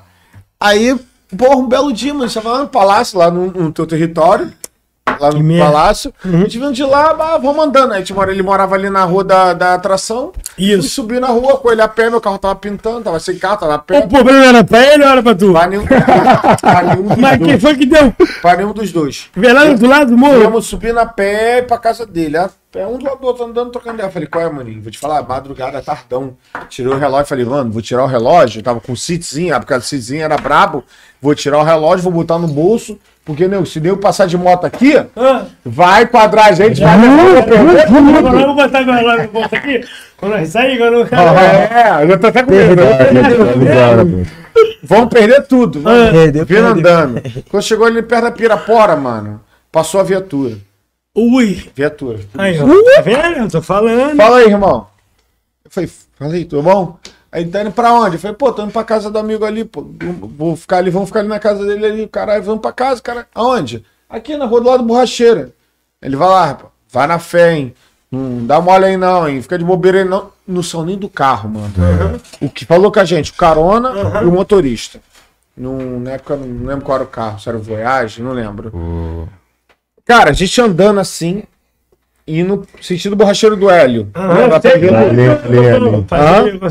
aí, 0.59 0.99
porra, 1.37 1.57
um 1.57 1.69
belo 1.69 1.93
dia, 1.93 2.13
mano, 2.13 2.25
a 2.25 2.27
gente 2.27 2.43
tava 2.43 2.57
lá 2.57 2.63
no 2.63 2.69
palácio, 2.69 3.19
lá 3.19 3.31
no, 3.31 3.47
no 3.53 3.73
teu 3.73 3.87
território, 3.87 4.53
lá 5.20 5.31
no 5.31 5.59
palácio. 5.59 6.12
A 6.25 6.28
gente 6.28 6.59
vindo 6.59 6.73
de 6.73 6.85
lá, 6.85 7.15
bah, 7.15 7.39
vamos 7.39 7.65
andando. 7.65 7.93
Aí 7.93 7.97
a 7.97 7.99
gente 8.01 8.12
mora, 8.12 8.31
ele 8.31 8.43
morava 8.43 8.75
ali 8.75 8.91
na 8.91 9.05
rua 9.05 9.25
da, 9.25 9.53
da 9.53 9.75
atração. 9.75 10.33
Fui 10.55 10.65
Isso. 10.65 10.89
subir 10.89 11.20
na 11.20 11.28
rua 11.28 11.57
com 11.59 11.70
ele 11.70 11.81
a 11.83 11.89
pé, 11.89 12.11
meu 12.11 12.20
carro 12.20 12.39
tava 12.39 12.55
pintando, 12.57 13.03
tava 13.03 13.20
sem 13.20 13.39
carro, 13.39 13.59
tava 13.59 13.75
a 13.75 13.78
pé. 13.78 14.01
O 14.01 14.09
problema 14.09 14.45
era 14.45 14.65
pra 14.65 14.95
ele 14.95 15.05
ou 15.05 15.11
era 15.11 15.23
pra 15.23 15.35
tu? 15.35 15.53
Pra 15.53 15.67
nenhum, 15.67 15.85
pra 15.87 16.83
nenhum 16.83 17.09
dos 17.09 17.17
Mas 17.19 17.39
quem 17.39 17.47
dois. 17.47 17.62
foi 17.62 17.77
que 17.77 17.87
deu? 17.87 18.15
Pra 18.43 18.57
nenhum 18.57 18.73
dos 18.73 18.93
dois. 18.93 19.31
Lá 19.37 19.65
do 19.75 19.87
lado 19.87 20.11
do 20.11 20.19
morro? 20.19 20.39
Viemos 20.39 20.67
subindo 20.67 20.99
a 20.99 21.07
pé 21.07 21.62
pra 21.62 21.78
casa 21.78 22.05
dele. 22.07 22.37
A 22.37 22.51
pé, 22.70 22.87
um 22.87 22.99
do 22.99 23.05
lado 23.05 23.19
do 23.20 23.27
outro, 23.27 23.45
andando, 23.45 23.70
trocando 23.70 23.95
ideia. 23.97 24.11
Falei, 24.11 24.28
qual 24.28 24.45
é, 24.45 24.51
maninho? 24.51 24.83
Vou 24.83 24.91
te 24.91 24.99
falar, 24.99 25.23
madrugada, 25.27 25.81
tardão. 25.83 26.37
Tirei 26.69 26.93
o 26.93 26.99
relógio, 26.99 27.27
falei, 27.27 27.45
mano, 27.45 27.70
vou 27.70 27.81
tirar 27.83 28.05
o 28.05 28.07
relógio. 28.07 28.59
Eu 28.59 28.62
tava 28.65 28.81
com 28.81 28.93
o 28.93 28.97
citzinho, 28.97 29.55
a 29.55 29.57
época 29.57 29.78
do 29.78 29.85
citzinho 29.85 30.23
era 30.23 30.37
brabo. 30.37 30.85
Vou 31.20 31.35
tirar 31.35 31.59
o 31.59 31.62
relógio, 31.65 32.03
vou 32.05 32.12
botar 32.12 32.39
no 32.39 32.47
bolso. 32.49 32.99
Porque, 33.28 33.47
né, 33.47 33.62
se 33.66 33.78
nem 33.78 33.90
eu 33.90 33.98
passar 33.98 34.24
de 34.26 34.39
moto 34.39 34.65
aqui, 34.65 34.97
Ah. 35.15 35.42
vai 35.62 36.07
quadrar 36.07 36.47
a 36.47 36.52
gente, 36.52 36.81
vai 36.81 36.94
Agora 36.94 38.40
eu 38.40 38.47
vou 38.47 38.55
botar 38.55 38.78
agora 38.78 39.02
lá 39.02 39.23
no 39.23 39.28
bolso 39.28 39.55
aqui. 39.55 39.84
Quando 40.16 40.32
nós 40.32 40.48
sair, 40.48 40.78
quando 40.78 40.94
eu... 40.94 41.02
É, 41.02 42.05
eu 42.05 42.08
já 42.08 42.16
tô 42.18 42.26
até 42.28 42.42
com 42.42 42.50
medo. 42.50 42.82
Vamos 44.82 45.08
perder 45.10 45.47
tudo. 45.47 45.82
Vamos. 45.82 46.10
Perdeu, 46.10 46.47
Vindo 46.47 46.47
perdeu. 46.47 46.66
andando. 46.97 47.23
Quando 47.50 47.62
chegou 47.62 47.86
ali 47.86 48.00
perto 48.02 48.23
da 48.24 48.31
Pirapora, 48.31 48.97
mano, 48.97 49.42
passou 49.70 50.00
a 50.00 50.05
viatura. 50.05 50.57
Ui. 51.15 51.68
Viatura. 51.74 52.20
Aí, 52.39 52.58
ó. 52.58 52.65
Tá 52.94 53.02
vendo? 53.02 53.36
Eu 53.40 53.50
tô 53.50 53.60
falando. 53.60 54.16
Fala 54.16 54.39
aí, 54.39 54.47
irmão. 54.47 54.86
Eu 55.66 55.70
falei, 55.70 55.90
falei, 56.18 56.44
tudo 56.47 56.62
bom? 56.62 56.98
Aí 57.31 57.44
tá 57.47 57.60
indo 57.60 57.73
pra 57.73 57.92
onde? 57.92 58.16
Eu 58.16 58.20
falei, 58.20 58.36
pô, 58.36 58.52
tô 58.52 58.62
indo 58.62 58.73
pra 58.73 58.84
casa 58.84 59.10
do 59.10 59.18
amigo 59.18 59.44
ali, 59.44 59.65
pô. 59.65 59.86
Vou 60.36 60.57
ficar 60.57 60.78
ali, 60.78 60.90
vamos 60.90 61.08
ficar 61.08 61.20
ali 61.20 61.28
na 61.28 61.39
casa 61.39 61.65
dele 61.65 61.84
ali. 61.84 62.08
Caralho, 62.08 62.42
vamos 62.42 62.62
pra 62.62 62.73
casa, 62.73 63.02
cara. 63.02 63.26
Aonde? 63.34 63.84
Aqui 64.08 64.36
na 64.36 64.47
rua 64.47 64.60
do 64.60 64.68
lado 64.68 64.82
do 64.82 64.86
borracheira. 64.86 65.50
Ele 66.00 66.16
vai 66.16 66.28
lá, 66.28 66.47
rapaz. 66.47 66.73
Vai 66.90 67.07
na 67.07 67.18
fé, 67.18 67.52
hein? 67.55 67.74
Não 68.10 68.47
dá 68.47 68.58
mole 68.60 68.86
aí 68.86 68.97
não, 68.97 69.28
hein? 69.28 69.42
Fica 69.42 69.58
de 69.58 69.65
bobeira 69.65 69.98
aí 69.98 70.05
não. 70.05 70.31
Não 70.47 70.62
são 70.62 70.82
nem 70.82 70.97
do 70.97 71.10
carro, 71.10 71.50
mano. 71.50 71.74
O 72.40 72.48
que 72.48 72.65
falou 72.65 72.90
com 72.90 73.00
a 73.00 73.05
gente, 73.05 73.31
o 73.31 73.34
carona 73.34 73.92
e 74.23 74.24
o 74.24 74.32
motorista. 74.32 74.98
Num, 75.55 76.00
na 76.00 76.12
época, 76.12 76.36
não 76.36 76.66
lembro 76.66 76.84
qual 76.84 76.97
era 76.97 77.05
o 77.05 77.08
carro, 77.08 77.39
se 77.39 77.48
era 77.48 77.58
o 77.58 77.60
Voyage, 77.60 78.23
não 78.23 78.32
lembro. 78.32 79.28
Cara, 80.07 80.31
a 80.31 80.32
gente 80.32 80.58
andando 80.58 81.00
assim, 81.00 81.42
e 82.28 82.42
no 82.42 82.62
sentido 82.82 83.16
borracheiro 83.16 83.57
do 83.57 83.70
Hélio. 83.70 84.10
Tá 84.12 84.20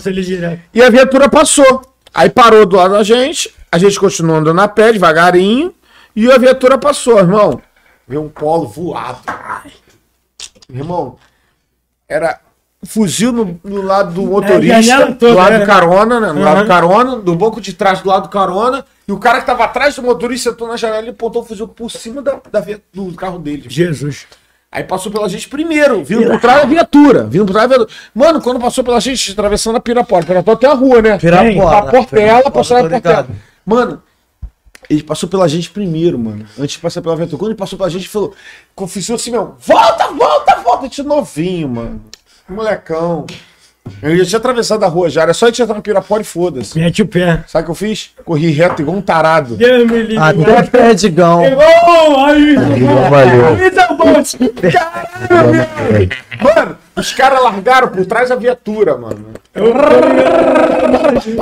ali 0.06 0.22
direto. 0.22 0.62
E 0.72 0.84
a 0.84 0.90
viatura 0.90 1.28
passou. 1.28 1.82
Aí 2.14 2.30
parou 2.30 2.66
do 2.66 2.76
lado 2.76 2.94
da 2.94 3.04
gente, 3.04 3.54
a 3.72 3.78
gente 3.78 4.00
continuou 4.00 4.38
andando 4.38 4.62
a 4.62 4.68
pé, 4.68 4.94
devagarinho, 4.94 5.74
e 6.16 6.32
a 6.32 6.38
viatura 6.38 6.78
passou, 6.78 7.18
irmão. 7.18 7.60
Veio 8.08 8.22
um 8.24 8.30
polo 8.30 8.68
voado. 8.68 9.20
Ai. 9.28 9.72
Irmão, 10.70 11.18
era 12.08 12.40
fuzil 12.84 13.32
no, 13.32 13.60
no 13.64 13.82
lado 13.82 14.14
do 14.14 14.24
motorista, 14.24 14.82
janela 14.82 15.12
toda, 15.14 15.32
do 15.32 15.38
lado 15.38 15.52
né? 15.54 15.60
do 15.60 15.66
carona, 15.66 16.20
né? 16.20 16.32
No 16.32 16.42
lado 16.42 16.58
Aham. 16.58 16.64
do 16.64 16.68
carona, 16.68 17.16
do 17.18 17.36
banco 17.36 17.60
de 17.60 17.74
trás 17.74 18.02
do 18.02 18.10
lado 18.10 18.24
do 18.24 18.30
carona, 18.30 18.86
e 19.08 19.12
o 19.12 19.18
cara 19.18 19.40
que 19.40 19.46
tava 19.46 19.64
atrás 19.64 19.96
do 19.96 20.04
motorista 20.04 20.52
sentou 20.52 20.68
na 20.68 20.78
janela 20.78 21.08
e 21.08 21.10
apontou 21.10 21.42
o 21.42 21.46
fuzil 21.46 21.68
por 21.68 21.90
cima 21.90 22.22
da, 22.22 22.40
da 22.52 22.64
do 22.94 23.14
carro 23.14 23.40
dele. 23.40 23.66
Jesus. 23.68 24.28
Aí 24.72 24.84
passou 24.84 25.12
pela 25.12 25.30
gente 25.30 25.48
primeiro, 25.48 26.04
vindo 26.04 26.30
por 26.30 26.40
trás 26.42 26.62
da 26.62 26.68
viatura. 26.68 27.24
Vindo 27.24 27.46
por 27.46 27.54
trás 27.54 27.70
da 27.70 27.78
viatura. 27.78 27.98
Mano, 28.14 28.42
quando 28.42 28.60
passou 28.60 28.84
pela 28.84 29.00
gente, 29.00 29.32
atravessando 29.32 29.78
a 29.78 29.80
Pirapora. 29.80 30.26
Pirapora 30.26 30.58
tem 30.58 30.70
a 30.70 30.74
rua, 30.74 31.02
né? 31.02 31.18
Pirapora. 31.18 31.78
A 31.78 31.82
Portela, 31.84 32.52
passou 32.52 32.78
tô 32.82 32.90
Portela. 32.90 33.28
Mano, 33.66 34.04
ele 34.90 35.04
passou 35.04 35.30
pela 35.30 35.48
gente 35.48 35.70
primeiro, 35.70 36.20
mano. 36.20 36.46
Antes 36.60 36.74
de 36.76 36.80
passar 36.80 37.02
pela 37.02 37.16
viatura. 37.16 37.38
Quando 37.38 37.52
ele 37.52 37.58
passou 37.58 37.78
pela 37.78 37.90
gente, 37.90 38.04
ele 38.04 38.10
falou, 38.10 38.34
confessou 38.76 39.16
assim, 39.16 39.32
meu, 39.32 39.56
volta, 39.60 40.08
volta, 40.08 40.56
volta. 40.58 40.80
A 40.80 40.84
gente 40.84 41.04
novinho, 41.04 41.70
mano. 41.70 42.02
Molecão. 42.48 43.26
Eu 44.02 44.18
já 44.18 44.26
tinha 44.26 44.40
atravessado 44.40 44.84
a 44.84 44.88
rua 44.88 45.10
já, 45.10 45.22
era 45.24 45.34
só 45.34 45.46
a 45.46 45.50
gente 45.50 45.62
entrar 45.62 45.76
no 45.76 45.82
Pirapora 45.82 46.22
e 46.22 46.26
foda-se. 46.26 46.78
Mete 46.80 47.02
o 47.02 47.08
pé. 47.08 47.44
Sabe 47.48 47.64
o 47.64 47.66
que 47.66 47.72
eu 47.72 47.76
fiz? 47.76 48.12
Corri 48.26 48.52
reto 48.52 48.82
igual 48.82 48.98
um 48.98 49.02
tarado. 49.02 49.56
Deus 49.56 49.90
me 49.90 50.04
livre. 50.04 50.18
Até 50.18 50.64
perdigão. 50.64 51.42
Oh, 51.44 52.26
aí, 52.26 52.56
valeu. 52.56 53.46
aí 53.48 53.72
tá 53.72 53.88
bom. 53.94 54.14
Mano, 56.42 56.78
os 56.96 57.14
caras 57.14 57.42
largaram 57.44 57.88
por 57.90 58.06
trás 58.06 58.30
da 58.30 58.36
viatura, 58.36 58.98
mano. 58.98 59.26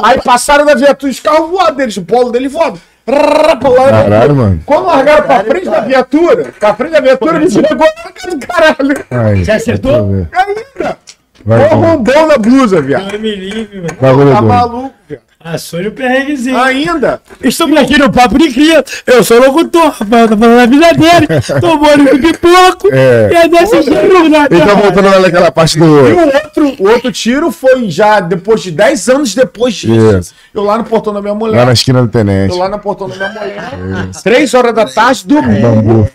Aí 0.03 0.21
passaram 0.21 0.65
da 0.65 0.75
viatura, 0.75 1.11
os 1.11 1.19
carros 1.19 1.75
deles, 1.75 1.97
o 1.97 2.03
polo 2.03 2.31
dele 2.31 2.47
voado. 2.47 2.79
Caralho, 3.05 4.35
mano. 4.35 4.61
Quando 4.65 4.85
largaram 4.87 5.23
pra 5.23 5.43
frente 5.43 5.65
da 5.69 5.79
viatura, 5.81 6.53
pra 6.59 6.73
frente 6.73 6.91
da 6.91 6.99
viatura, 6.99 7.37
ele 7.37 7.61
pegou 7.61 7.87
na 8.03 8.11
cara 8.11 8.35
do 8.35 8.47
caralho. 8.47 9.05
Aí, 9.11 9.45
Você 9.45 9.51
acertou? 9.51 10.27
Ainda! 10.31 10.97
Vai, 11.45 11.75
um 11.75 11.97
bom 11.97 12.25
na 12.25 12.37
blusa, 12.39 12.81
viado. 12.81 13.07
Deus 13.07 13.21
me 13.21 13.35
livre. 13.35 13.85
Bagulho 14.01 14.31
Tá 14.31 14.41
maluco, 14.41 14.95
viado. 15.07 15.21
Assou-lhe 15.39 15.89
o 15.89 15.91
perrenguezinho. 15.91 16.59
Ainda! 16.59 17.21
Estamos 17.43 17.77
aqui 17.77 17.99
no 17.99 18.11
Papo 18.11 18.35
de 18.39 18.51
Cria. 18.51 18.83
Eu 19.05 19.23
sou 19.23 19.39
locutor, 19.39 19.89
Rafael 19.91 20.27
tá 20.27 20.35
falando 20.35 20.59
a 20.59 20.65
vida 20.65 20.91
dele. 20.93 21.27
Tomou 21.61 21.87
ali 21.87 22.05
de 22.05 22.17
pipoco. 22.17 22.89
É. 22.91 23.29
E 23.31 23.35
é 23.35 23.47
desse 23.47 23.83
jeito, 23.83 24.27
né? 24.27 24.47
Ele 24.49 24.59
tá 24.59 24.73
voltando 24.73 25.07
lá 25.07 25.19
naquela 25.19 25.51
parte 25.51 25.77
do. 25.77 25.85
E 25.85 26.13
o 26.13 26.25
outro, 26.25 26.83
o 26.83 26.89
outro 26.89 27.11
tiro 27.11 27.51
foi 27.51 27.91
já 27.91 28.19
depois 28.19 28.63
de 28.63 28.71
10 28.71 29.09
anos 29.09 29.35
depois 29.35 29.75
disso. 29.75 30.17
Isso. 30.17 30.33
Eu 30.51 30.63
lá 30.63 30.79
no 30.79 30.83
portão 30.83 31.13
da 31.13 31.21
minha 31.21 31.35
mulher. 31.35 31.57
Lá 31.57 31.65
na 31.65 31.73
esquina 31.73 32.01
do 32.01 32.07
tenente. 32.07 32.51
Eu 32.51 32.57
lá 32.57 32.67
no 32.67 32.79
portão 32.79 33.07
da 33.07 33.15
minha 33.15 33.29
mulher. 33.29 34.09
Três 34.23 34.51
horas 34.55 34.73
da 34.73 34.85
tarde, 34.87 35.27
domingo. 35.27 35.61
Bambu. 35.61 36.09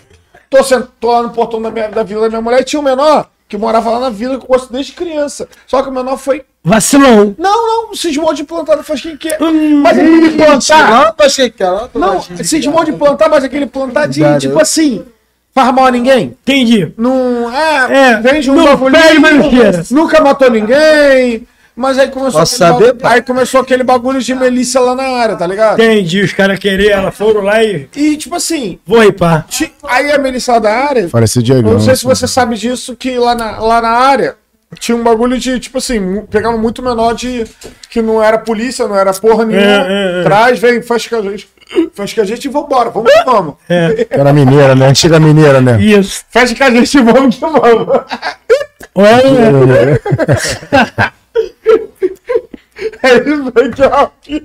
Tô, 0.50 0.64
sent... 0.64 0.86
tô 0.98 1.12
lá 1.12 1.22
no 1.22 1.30
portão 1.30 1.62
da, 1.62 1.70
minha, 1.70 1.88
da 1.88 2.02
vila 2.02 2.22
da 2.22 2.28
minha 2.28 2.42
mulher 2.42 2.62
e 2.62 2.64
tinha 2.64 2.80
um 2.80 2.84
menor 2.84 3.28
que 3.50 3.58
morava 3.58 3.90
lá 3.90 3.98
na 3.98 4.10
vila 4.10 4.38
que 4.38 4.44
eu 4.44 4.48
gosto 4.48 4.72
desde 4.72 4.92
criança. 4.92 5.48
Só 5.66 5.82
que 5.82 5.88
o 5.88 5.92
menor 5.92 6.16
foi. 6.16 6.44
Vacilão. 6.62 7.34
Não, 7.36 7.88
não, 7.88 7.94
cismou 7.96 8.32
de 8.32 8.44
plantar, 8.44 8.80
faz 8.84 9.02
quem 9.02 9.16
quer. 9.16 9.38
Mas 9.40 9.98
aquele 9.98 10.30
plantar. 10.36 10.88
Não, 10.88 11.26
achei 11.26 11.50
que 11.50 11.60
era. 11.60 11.90
Não, 11.92 12.22
cismou 12.44 12.84
de 12.84 12.92
plantar, 12.92 13.28
mas 13.28 13.42
aquele 13.42 13.66
plantar 13.66 14.06
de 14.06 14.22
tipo 14.38 14.58
assim. 14.60 15.04
Faz 15.52 15.74
mal 15.74 15.86
a 15.86 15.90
ninguém. 15.90 16.36
Entendi. 16.42 16.92
Não. 16.96 17.52
É, 17.52 18.12
É, 18.12 18.20
vende 18.20 18.48
um 18.52 18.54
mas 19.20 19.50
cheira. 19.50 19.84
Nunca 19.90 20.22
matou 20.22 20.48
ninguém. 20.48 21.44
Mas 21.80 21.98
aí 21.98 22.08
começou 22.08 22.40
Posso 22.40 22.62
aquele 22.62 22.72
saber, 22.78 22.92
bagulho-? 22.92 23.14
Aí 23.14 23.22
começou 23.22 23.60
aquele 23.62 23.82
bagulho 23.82 24.20
de 24.20 24.34
melícia 24.34 24.78
lá 24.82 24.94
na 24.94 25.04
área, 25.04 25.34
tá 25.34 25.46
ligado? 25.46 25.80
Entendi. 25.80 26.20
Os 26.20 26.32
caras 26.34 26.58
queriam, 26.58 26.98
ela 26.98 27.10
foram 27.10 27.40
lá 27.40 27.64
e. 27.64 27.88
E 27.96 28.18
tipo 28.18 28.34
assim, 28.34 28.78
Vou 28.86 29.00
ripar. 29.00 29.46
ti- 29.48 29.72
aí 29.84 30.12
a 30.12 30.18
lá 30.52 30.58
da 30.58 30.70
área 30.70 31.08
Parecia 31.08 31.42
Diego. 31.42 31.66
Eu 31.68 31.72
não 31.72 31.80
sei 31.80 31.96
se 31.96 32.04
você 32.04 32.28
sabe 32.28 32.56
disso, 32.56 32.94
que 32.94 33.16
lá 33.18 33.34
na, 33.34 33.58
lá 33.58 33.80
na 33.80 33.88
área 33.88 34.36
tinha 34.78 34.94
um 34.94 35.02
bagulho 35.02 35.38
de, 35.38 35.58
tipo 35.58 35.78
assim, 35.78 36.22
pegava 36.30 36.56
muito 36.58 36.82
menor 36.82 37.14
de. 37.14 37.44
que 37.88 38.02
não 38.02 38.22
era 38.22 38.36
polícia, 38.36 38.86
não 38.86 38.96
era 38.96 39.12
porra 39.14 39.46
nenhuma. 39.46 39.66
É, 39.66 40.18
é, 40.18 40.20
é. 40.20 40.22
Traz, 40.22 40.58
vem, 40.58 40.82
faz 40.82 41.06
com 41.06 41.16
a 41.16 41.22
gente. 41.22 41.48
Faz 41.94 42.12
com 42.12 42.20
a 42.20 42.24
gente 42.24 42.44
e 42.44 42.48
vambora. 42.48 42.90
Vamos 42.90 43.10
que 43.10 43.24
vamos. 43.24 43.54
Era 44.10 44.32
mineira, 44.34 44.74
né? 44.74 44.86
Antiga 44.86 45.18
mineira, 45.18 45.62
né? 45.62 45.80
Isso. 45.80 46.24
Faz 46.30 46.52
com 46.52 46.62
a 46.64 46.70
gente 46.70 46.98
e 46.98 47.00
vamos 47.00 47.36
que 47.36 47.40
vamos. 47.40 47.62
Olha, 48.94 50.00
É 53.02 53.14
isso 53.16 53.52
aí 53.56 53.70
que 53.72 53.82
é 53.82 53.86
o 53.88 54.08
que- 54.22 54.44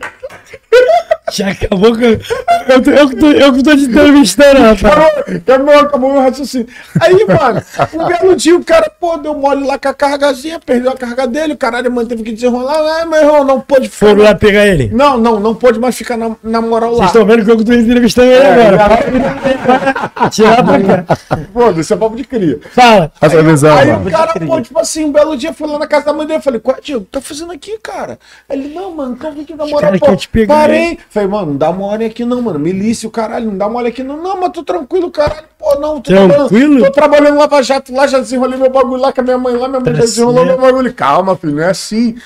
Já 1.31 1.49
acabou 1.49 1.95
com. 1.95 2.01
Eu, 2.03 2.81
tô- 2.83 2.91
eu, 2.91 3.09
que 3.09 3.15
tô- 3.15 3.31
eu 3.31 3.53
que 3.53 3.63
tô 3.63 3.75
te 3.75 3.83
entrevistando, 3.83 4.61
rapaz. 4.61 5.07
Acabou, 5.37 5.79
acabou 5.79 6.13
meu 6.13 6.21
raciocínio. 6.21 6.67
Aí, 7.01 7.25
mano, 7.25 7.61
um 7.93 8.05
belo 8.07 8.35
dia 8.35 8.55
o 8.55 8.63
cara, 8.63 8.91
pô, 8.99 9.17
deu 9.17 9.33
mole 9.33 9.65
lá 9.65 9.77
com 9.77 9.87
a 9.89 9.93
cargazinha, 9.93 10.59
perdeu 10.63 10.91
a 10.91 10.95
carga 10.95 11.25
dele, 11.27 11.53
o 11.53 11.57
caralho, 11.57 11.91
mano, 11.91 12.07
teve 12.07 12.23
que 12.23 12.31
desenrolar. 12.31 12.75
Ah, 13.01 13.05
meu 13.05 13.19
irmão, 13.19 13.43
não 13.43 13.59
pôde 13.59 13.89
ficar. 13.89 14.07
Foram 14.07 14.23
lá 14.23 14.35
pegar 14.35 14.65
ele. 14.67 14.89
Não, 14.93 15.17
não, 15.17 15.39
não 15.39 15.55
pôde 15.55 15.79
mais 15.79 15.95
ficar 15.95 16.17
na, 16.17 16.35
na 16.43 16.61
moral 16.61 16.91
lá. 16.91 16.97
Vocês 16.97 17.07
estão 17.07 17.25
vendo 17.25 17.43
que 17.45 17.51
eu 17.51 17.57
que 17.57 17.65
tô 17.65 17.73
entrevistando 17.73 18.31
ele 18.31 18.45
agora. 18.45 20.29
Tirar 20.31 20.63
pra 20.63 21.03
cá. 21.03 21.17
Pô, 21.53 21.71
isso 21.71 21.93
é 21.93 21.97
papo 21.97 22.15
de 22.15 22.23
cria. 22.23 22.59
Fala. 22.71 23.11
Essa 23.21 23.41
visão, 23.43 23.75
Aí 23.77 23.87
mano. 23.91 24.07
o 24.07 24.11
cara, 24.11 24.33
pô, 24.45 24.61
tipo 24.61 24.79
assim, 24.79 25.05
um 25.05 25.11
belo 25.11 25.35
dia 25.37 25.53
foi 25.53 25.67
lá 25.67 25.79
na 25.79 25.87
casa 25.87 26.05
da 26.05 26.13
mãe 26.13 26.25
dele. 26.27 26.39
Eu 26.39 26.43
falei, 26.43 26.59
qual 26.59 26.77
é, 26.77 26.81
Diego? 26.81 27.01
O 27.01 27.05
que 27.05 27.11
tá 27.11 27.21
fazendo 27.21 27.51
aqui, 27.51 27.77
cara? 27.81 28.19
Ele, 28.49 28.73
não, 28.73 28.91
mano, 28.91 29.13
então 29.17 29.31
vem 29.31 29.43
aqui 29.43 29.53
dar 29.53 29.65
moral, 29.65 29.81
caras 29.81 29.99
pô. 29.99 30.05
querem 30.05 30.19
te 30.19 30.29
pegar, 30.29 30.55
Parei. 30.55 30.99
Falei, 31.15 31.29
mano, 31.29 31.51
não 31.51 31.55
dá 31.57 31.71
mole 31.71 32.03
aqui 32.03 32.25
não, 32.25 32.41
mano. 32.41 32.59
Milícia, 32.59 33.07
o 33.07 33.11
caralho, 33.11 33.45
não 33.45 33.57
dá 33.57 33.69
mole 33.69 33.87
aqui 33.87 34.03
não. 34.03 34.21
Não, 34.21 34.37
mas 34.37 34.51
tô 34.51 34.65
tranquilo, 34.65 35.09
caralho. 35.09 35.45
Pô, 35.57 35.79
não, 35.79 36.01
tô 36.01 36.11
Tranquilo? 36.11 36.83
Tô 36.83 36.91
trabalhando 36.91 37.37
lá 37.37 37.47
pra 37.47 37.61
jato, 37.61 37.93
lá 37.95 38.05
já 38.05 38.19
desenrolei 38.19 38.59
meu 38.59 38.69
bagulho 38.69 39.01
lá 39.01 39.13
com 39.13 39.21
a 39.21 39.23
minha 39.23 39.37
mãe 39.37 39.55
lá, 39.55 39.69
minha 39.69 39.79
mãe 39.79 39.93
Tá 39.93 39.93
já 39.93 40.01
desenrolou 40.01 40.43
certo. 40.45 40.59
meu 40.59 40.69
bagulho. 40.69 40.93
Calma, 40.93 41.37
filho, 41.37 41.55
não 41.55 41.63
é 41.63 41.69
assim. 41.69 42.17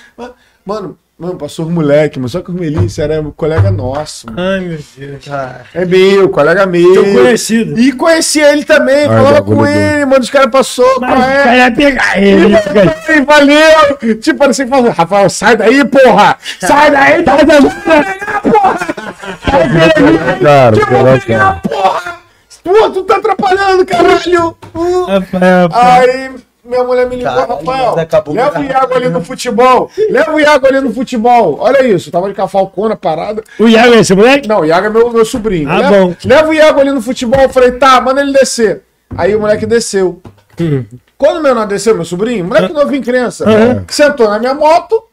Mano, 0.66 0.98
mano, 1.20 1.36
passou 1.36 1.66
os 1.66 1.72
moleque, 1.72 2.18
mas 2.18 2.32
só 2.32 2.42
que 2.42 2.50
o 2.50 2.54
Milícia 2.54 3.04
era 3.04 3.22
um 3.22 3.30
colega 3.32 3.70
nosso, 3.70 4.26
mano. 4.28 4.40
Ai, 4.42 4.60
meu 4.62 4.80
Deus. 4.98 5.26
É 5.74 5.86
meu, 5.86 6.30
colega 6.30 6.66
meu. 6.66 6.94
Teu 6.94 7.04
conhecido. 7.14 7.78
E 7.80 7.92
conhecia 7.92 8.52
ele 8.54 8.64
também, 8.64 9.06
falava 9.06 9.34
bagulho 9.34 9.58
com 9.58 9.66
ele, 9.68 10.06
mano, 10.06 10.22
os 10.22 10.30
caras 10.30 10.50
passou, 10.50 11.00
Mas 11.02 11.10
qual 11.14 11.20
o 11.20 11.24
é? 11.32 11.44
cara 11.44 11.58
ia 11.58 11.72
pegar 11.72 12.18
ele. 12.22 12.58
cara? 12.62 12.98
Ei, 13.10 13.22
valeu! 13.22 14.18
Tipo, 14.22 14.40
parecia 14.40 14.66
que 14.66 14.72
falava, 14.72 14.92
Rafael, 14.92 15.30
sai 15.30 15.58
daí, 15.58 15.84
porra! 15.86 16.38
Sai 16.60 16.92
daí, 16.92 17.26
sai 17.26 17.46
daí, 17.46 17.60
Cara, 20.42 20.76
Que 20.76 20.82
eu 20.82 20.88
vou 20.88 21.04
caraca. 21.04 21.26
pegar, 21.26 21.62
porra! 21.62 22.20
Pô, 22.64 22.90
tu 22.92 23.04
tá 23.04 23.16
atrapalhando, 23.18 23.86
caralho! 23.86 24.56
Rafael, 25.08 25.70
pô. 25.70 25.76
Aí, 25.76 26.32
minha 26.70 26.84
mulher 26.84 27.08
me 27.10 27.16
ligou, 27.16 27.34
Caralho, 27.34 27.66
Rafael, 27.66 27.96
leva 28.28 28.60
o 28.60 28.64
Iago 28.64 28.94
ali 28.94 29.10
no 29.10 29.22
futebol, 29.22 29.92
leva 30.10 30.32
o 30.34 30.40
Iago 30.40 30.68
ali 30.68 30.80
no 30.80 30.94
futebol. 30.94 31.58
Olha 31.60 31.84
isso, 31.86 32.12
tava 32.12 32.30
de 32.30 32.36
com 32.36 32.44
a 32.44 32.48
falcona 32.48 32.96
parada. 32.96 33.44
O 33.60 33.68
Iago 33.68 33.94
é 33.96 34.00
esse 34.00 34.14
moleque? 34.14 34.48
Não, 34.48 34.62
o 34.62 34.66
Iago 34.66 34.88
é 34.88 34.90
meu, 34.90 35.12
meu 35.12 35.26
sobrinho. 35.26 35.70
Ah, 35.70 35.78
leva, 35.78 35.90
bom. 35.92 36.16
leva 36.24 36.50
o 36.50 36.54
Iago 36.54 36.80
ali 36.80 36.92
no 36.92 37.02
futebol. 37.02 37.42
Eu 37.42 37.50
falei, 37.50 37.72
tá, 37.74 38.00
manda 38.00 38.22
ele 38.22 38.32
descer. 38.32 38.84
Aí 39.18 39.36
o 39.36 39.40
moleque 39.40 39.66
desceu. 39.66 40.22
Hum. 40.62 40.86
Quando 41.18 41.38
o 41.40 41.44
menor 41.44 41.66
desceu, 41.66 41.96
meu 41.96 42.06
sobrinho, 42.06 42.46
moleque 42.46 42.72
novinho, 42.72 43.04
criança, 43.04 43.44
Aham. 43.50 43.84
sentou 43.90 44.30
na 44.30 44.40
minha 44.40 44.54
moto 44.54 45.04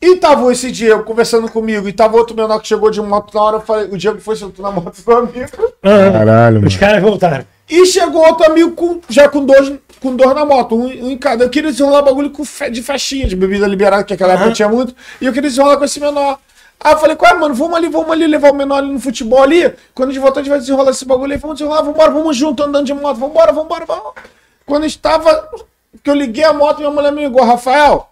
e 0.00 0.16
tava 0.16 0.50
esse 0.52 0.70
Diego 0.70 1.04
conversando 1.04 1.48
comigo. 1.48 1.88
E 1.88 1.92
tava 1.92 2.16
outro 2.16 2.34
menor 2.34 2.58
que 2.60 2.66
chegou 2.66 2.90
de 2.90 3.00
moto 3.00 3.34
na 3.34 3.42
hora. 3.42 3.56
Eu 3.56 3.60
falei, 3.60 3.88
o 3.90 3.96
Diego 3.96 4.18
foi 4.20 4.36
sentou 4.36 4.64
na 4.64 4.72
moto 4.72 5.00
do 5.00 5.12
amigo. 5.12 5.48
Caralho, 5.82 6.56
Os 6.58 6.74
mano. 6.74 6.78
caras 6.80 7.02
voltaram. 7.02 7.44
E 7.68 7.86
chegou 7.86 8.26
outro 8.26 8.46
amigo 8.46 8.72
com, 8.72 9.00
já 9.08 9.28
com 9.28 9.44
dois, 9.44 9.72
com 10.04 10.14
dois 10.14 10.34
na 10.34 10.44
moto, 10.44 10.76
um, 10.76 10.84
um 10.84 11.10
em 11.10 11.16
cada. 11.16 11.44
Eu 11.44 11.48
queria 11.50 11.70
desenrolar 11.70 12.02
bagulho 12.02 12.30
com 12.30 12.44
fe, 12.44 12.70
de 12.70 12.82
festinha, 12.82 13.26
de 13.26 13.34
bebida 13.34 13.66
liberada, 13.66 14.04
que 14.04 14.12
naquela 14.12 14.34
época 14.34 14.52
tinha 14.52 14.68
muito. 14.68 14.94
E 15.18 15.24
eu 15.24 15.32
queria 15.32 15.48
desenrolar 15.48 15.78
com 15.78 15.84
esse 15.84 15.98
menor. 15.98 16.38
Aí 16.78 16.92
eu 16.92 16.98
falei, 16.98 17.16
qual 17.16 17.34
é, 17.34 17.38
mano? 17.38 17.54
Vamos 17.54 17.74
ali, 17.74 17.88
vamos 17.88 18.10
ali 18.10 18.26
levar 18.26 18.52
o 18.52 18.54
menor 18.54 18.76
ali 18.76 18.92
no 18.92 19.00
futebol 19.00 19.42
ali. 19.42 19.72
Quando 19.94 20.10
a 20.10 20.12
gente 20.12 20.20
voltar, 20.20 20.40
a 20.40 20.42
gente 20.42 20.50
vai 20.50 20.58
desenrolar 20.58 20.90
esse 20.90 21.06
bagulho 21.06 21.32
aí. 21.32 21.38
Vamos 21.38 21.56
desenrolar, 21.56 21.82
vambora, 21.82 22.10
vamos 22.10 22.36
junto, 22.36 22.62
andando 22.62 22.84
de 22.84 22.92
moto. 22.92 23.16
Vambora, 23.16 23.52
vambora, 23.52 23.86
vamos. 23.86 24.12
Quando 24.66 24.84
estava. 24.84 25.48
Que 26.02 26.10
eu 26.10 26.14
liguei 26.14 26.44
a 26.44 26.52
moto, 26.52 26.78
minha 26.78 26.90
mulher 26.90 27.10
me 27.12 27.22
ligou, 27.24 27.42
Rafael. 27.42 28.10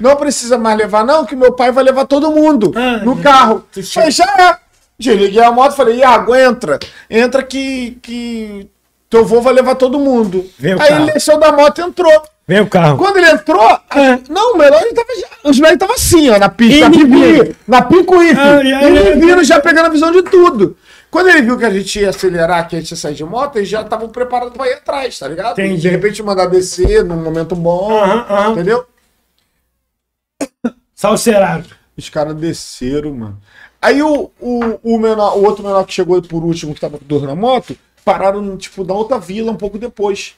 Não 0.00 0.16
precisa 0.16 0.56
mais 0.56 0.78
levar, 0.78 1.04
não, 1.04 1.26
que 1.26 1.36
meu 1.36 1.52
pai 1.52 1.70
vai 1.70 1.84
levar 1.84 2.06
todo 2.06 2.30
mundo 2.30 2.72
Ah, 2.74 3.04
no 3.04 3.20
carro. 3.20 3.64
Falei, 3.92 4.10
já 4.10 4.24
é. 4.24 4.56
Desliguei 4.98 5.42
a 5.42 5.52
moto, 5.52 5.74
falei, 5.74 5.96
Iago, 5.96 6.34
entra. 6.34 6.78
Entra 7.10 7.42
que, 7.42 7.98
que 8.00 8.70
teu 9.14 9.20
avô 9.22 9.40
vai 9.40 9.54
levar 9.54 9.74
todo 9.76 9.98
mundo. 9.98 10.44
Aí 10.62 10.76
carro. 10.76 11.02
ele 11.04 11.12
desceu 11.12 11.38
da 11.38 11.52
moto 11.52 11.78
e 11.80 11.82
entrou. 11.84 12.22
Vem 12.46 12.60
o 12.60 12.66
carro. 12.66 12.98
Quando 12.98 13.16
ele 13.16 13.30
entrou, 13.30 13.60
a- 13.62 13.80
não, 14.28 14.54
o 14.54 14.58
melhor 14.58 14.82
ele 14.82 14.92
tava 14.92 15.08
os 15.44 15.56
moleques 15.58 15.74
estavam 15.74 15.94
assim, 15.94 16.30
ó, 16.30 16.38
na 16.38 16.48
pista, 16.48 16.90
picuí, 16.90 17.54
na. 17.66 17.78
Ai, 17.78 18.72
ai, 18.72 18.84
ele 18.84 18.98
ai. 18.98 19.14
vindo 19.18 19.44
já 19.44 19.60
pegando 19.60 19.86
a 19.86 19.90
visão 19.90 20.10
de 20.10 20.22
tudo. 20.22 20.76
Quando 21.10 21.28
ele 21.28 21.42
viu 21.42 21.56
que 21.56 21.64
a 21.64 21.70
gente 21.70 22.00
ia 22.00 22.10
acelerar, 22.10 22.66
que 22.68 22.74
a 22.76 22.80
gente 22.80 22.90
ia 22.90 22.96
sair 22.96 23.14
de 23.14 23.24
moto, 23.24 23.56
eles 23.56 23.68
já 23.68 23.82
estavam 23.82 24.08
preparados 24.08 24.52
pra 24.56 24.66
ir 24.66 24.74
atrás, 24.74 25.16
tá 25.18 25.28
ligado? 25.28 25.52
Entendi. 25.60 25.80
De 25.82 25.88
repente 25.88 26.22
mandar 26.22 26.46
descer 26.46 27.04
num 27.04 27.22
momento 27.22 27.54
bom, 27.54 27.92
Aham, 27.92 28.26
aham. 28.28 28.52
entendeu? 28.52 28.84
Salcerado. 30.94 31.68
Os 31.96 32.08
caras 32.08 32.34
desceram, 32.34 33.14
mano. 33.14 33.38
Aí 33.80 34.02
o, 34.02 34.30
o, 34.40 34.78
o, 34.82 34.98
menor, 34.98 35.36
o 35.38 35.44
outro 35.44 35.62
menor 35.62 35.84
que 35.84 35.92
chegou 35.94 36.20
por 36.22 36.42
último, 36.42 36.74
que 36.74 36.80
tava 36.80 36.98
com 36.98 37.04
dor 37.04 37.22
na 37.26 37.34
moto, 37.36 37.76
pararam, 38.04 38.56
tipo, 38.56 38.84
na 38.84 38.94
outra 38.94 39.18
vila 39.18 39.50
um 39.52 39.56
pouco 39.56 39.78
depois. 39.78 40.34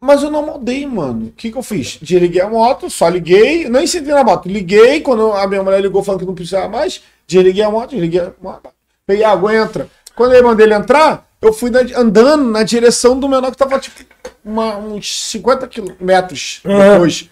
Mas 0.00 0.22
eu 0.22 0.30
não 0.30 0.44
mudei, 0.44 0.86
mano. 0.86 1.26
O 1.28 1.32
que 1.32 1.50
que 1.50 1.56
eu 1.56 1.62
fiz? 1.62 1.98
Desliguei 2.00 2.42
a 2.42 2.48
moto, 2.48 2.90
só 2.90 3.08
liguei, 3.08 3.68
não 3.68 3.80
incidi 3.82 4.10
na 4.10 4.22
moto. 4.22 4.48
Liguei, 4.48 5.00
quando 5.00 5.32
a 5.32 5.46
minha 5.46 5.62
mulher 5.62 5.80
ligou 5.80 6.02
falando 6.04 6.20
que 6.20 6.26
não 6.26 6.34
precisava 6.34 6.68
mais, 6.68 7.02
desliguei 7.26 7.62
a 7.64 7.70
moto, 7.70 7.90
desliguei 7.90 8.20
a 8.20 8.32
moto. 8.40 8.68
Peguei 9.06 9.24
água, 9.24 9.54
entra. 9.54 9.88
Quando 10.14 10.34
eu 10.34 10.44
mandei 10.44 10.66
ele 10.66 10.74
entrar, 10.74 11.26
eu 11.40 11.52
fui 11.52 11.70
na- 11.70 11.80
andando 11.98 12.44
na 12.44 12.62
direção 12.62 13.18
do 13.18 13.28
menor 13.28 13.50
que 13.50 13.56
tava, 13.56 13.78
tipo, 13.78 14.04
uma- 14.44 14.76
uns 14.76 15.28
50 15.30 15.66
quilômetros 15.66 16.60
Aham. 16.66 16.92
depois. 16.92 17.30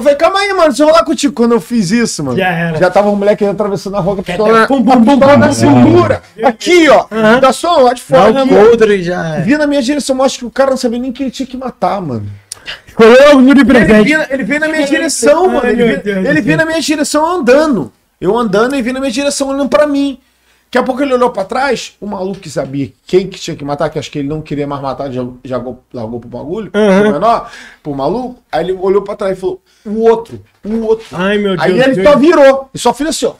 Eu 0.00 0.02
falei, 0.02 0.16
calma 0.18 0.38
aí, 0.40 0.48
mano, 0.52 0.68
deixa 0.68 0.82
eu 0.82 0.86
rolar 0.88 1.04
contigo. 1.04 1.32
Quando 1.34 1.52
eu 1.52 1.60
fiz 1.60 1.90
isso, 1.90 2.24
mano, 2.24 2.36
Já 2.38 2.48
era. 2.48 2.78
já 2.78 2.90
tava 2.90 3.08
um 3.10 3.16
moleque 3.16 3.44
atravessando 3.44 3.96
a 3.96 4.00
rua 4.00 4.14
com 4.16 4.20
a 4.22 4.24
pistola, 4.24 4.66
Pum, 4.66 4.82
pum, 4.82 5.04
pum, 5.04 5.04
pistola 5.18 5.32
pum, 5.34 5.38
na 5.38 5.46
pum. 5.48 5.52
cintura. 5.52 6.22
Aqui, 6.42 6.88
ó. 6.88 7.06
Da 7.40 7.52
só 7.52 7.76
lá 7.78 7.92
de 7.92 8.02
fora. 8.02 8.32
Não, 8.32 8.48
podre 8.48 9.02
já 9.02 9.36
é. 9.36 9.40
Vi 9.42 9.56
na 9.56 9.66
minha 9.66 9.82
direção, 9.82 10.16
eu 10.16 10.22
acho 10.24 10.38
que 10.38 10.44
o 10.46 10.50
cara 10.50 10.70
não 10.70 10.76
sabia 10.76 10.98
nem 10.98 11.12
que 11.12 11.22
ele 11.22 11.30
tinha 11.30 11.46
que 11.46 11.56
matar, 11.56 12.00
mano. 12.00 12.26
Escolheu 12.86 13.40
de 13.42 13.50
Ele 13.50 13.64
presente. 13.64 14.04
vinha, 14.04 14.26
ele 14.30 14.42
veio 14.42 14.60
na 14.60 14.68
minha 14.68 14.86
direção, 14.86 15.46
mano. 15.48 15.66
Ele, 15.66 16.40
veio- 16.40 16.56
na 16.58 16.64
minha 16.64 16.80
direção 16.80 17.24
andando. 17.26 17.92
Eu 18.20 18.36
andando 18.36 18.74
e 18.76 18.82
veio 18.82 18.94
na 18.94 19.00
minha 19.00 19.12
direção 19.12 19.48
olhando 19.48 19.68
pra 19.68 19.86
mim. 19.86 20.18
Daqui 20.72 20.78
a 20.78 20.82
pouco 20.84 21.02
ele 21.02 21.12
olhou 21.12 21.30
pra 21.30 21.44
trás, 21.44 21.96
o 22.00 22.06
maluco 22.06 22.38
que 22.38 22.48
sabia 22.48 22.92
quem 23.04 23.26
que 23.26 23.40
tinha 23.40 23.56
que 23.56 23.64
matar, 23.64 23.90
que 23.90 23.98
acho 23.98 24.08
que 24.08 24.20
ele 24.20 24.28
não 24.28 24.40
queria 24.40 24.68
mais 24.68 24.80
matar, 24.80 25.10
já, 25.10 25.26
já 25.44 25.56
largou, 25.92 26.20
pro 26.20 26.28
bagulho, 26.28 26.70
Aham. 26.72 27.02
pro 27.02 27.12
menor, 27.12 27.50
pro 27.82 27.94
maluco. 27.94 28.40
Aí 28.52 28.64
ele 28.64 28.72
olhou 28.74 29.02
pra 29.02 29.16
trás 29.16 29.36
e 29.36 29.40
falou: 29.40 29.60
o 29.84 30.02
outro, 30.02 30.40
o 30.64 30.80
outro. 30.82 31.06
Ai, 31.10 31.38
meu 31.38 31.56
Deus. 31.56 31.60
Aí 31.62 31.72
ele 31.80 31.94
Deus. 31.96 32.08
só 32.08 32.16
virou 32.16 32.70
e 32.72 32.78
só 32.78 32.94
fez 32.94 33.10
assim, 33.10 33.26
ó. 33.26 33.32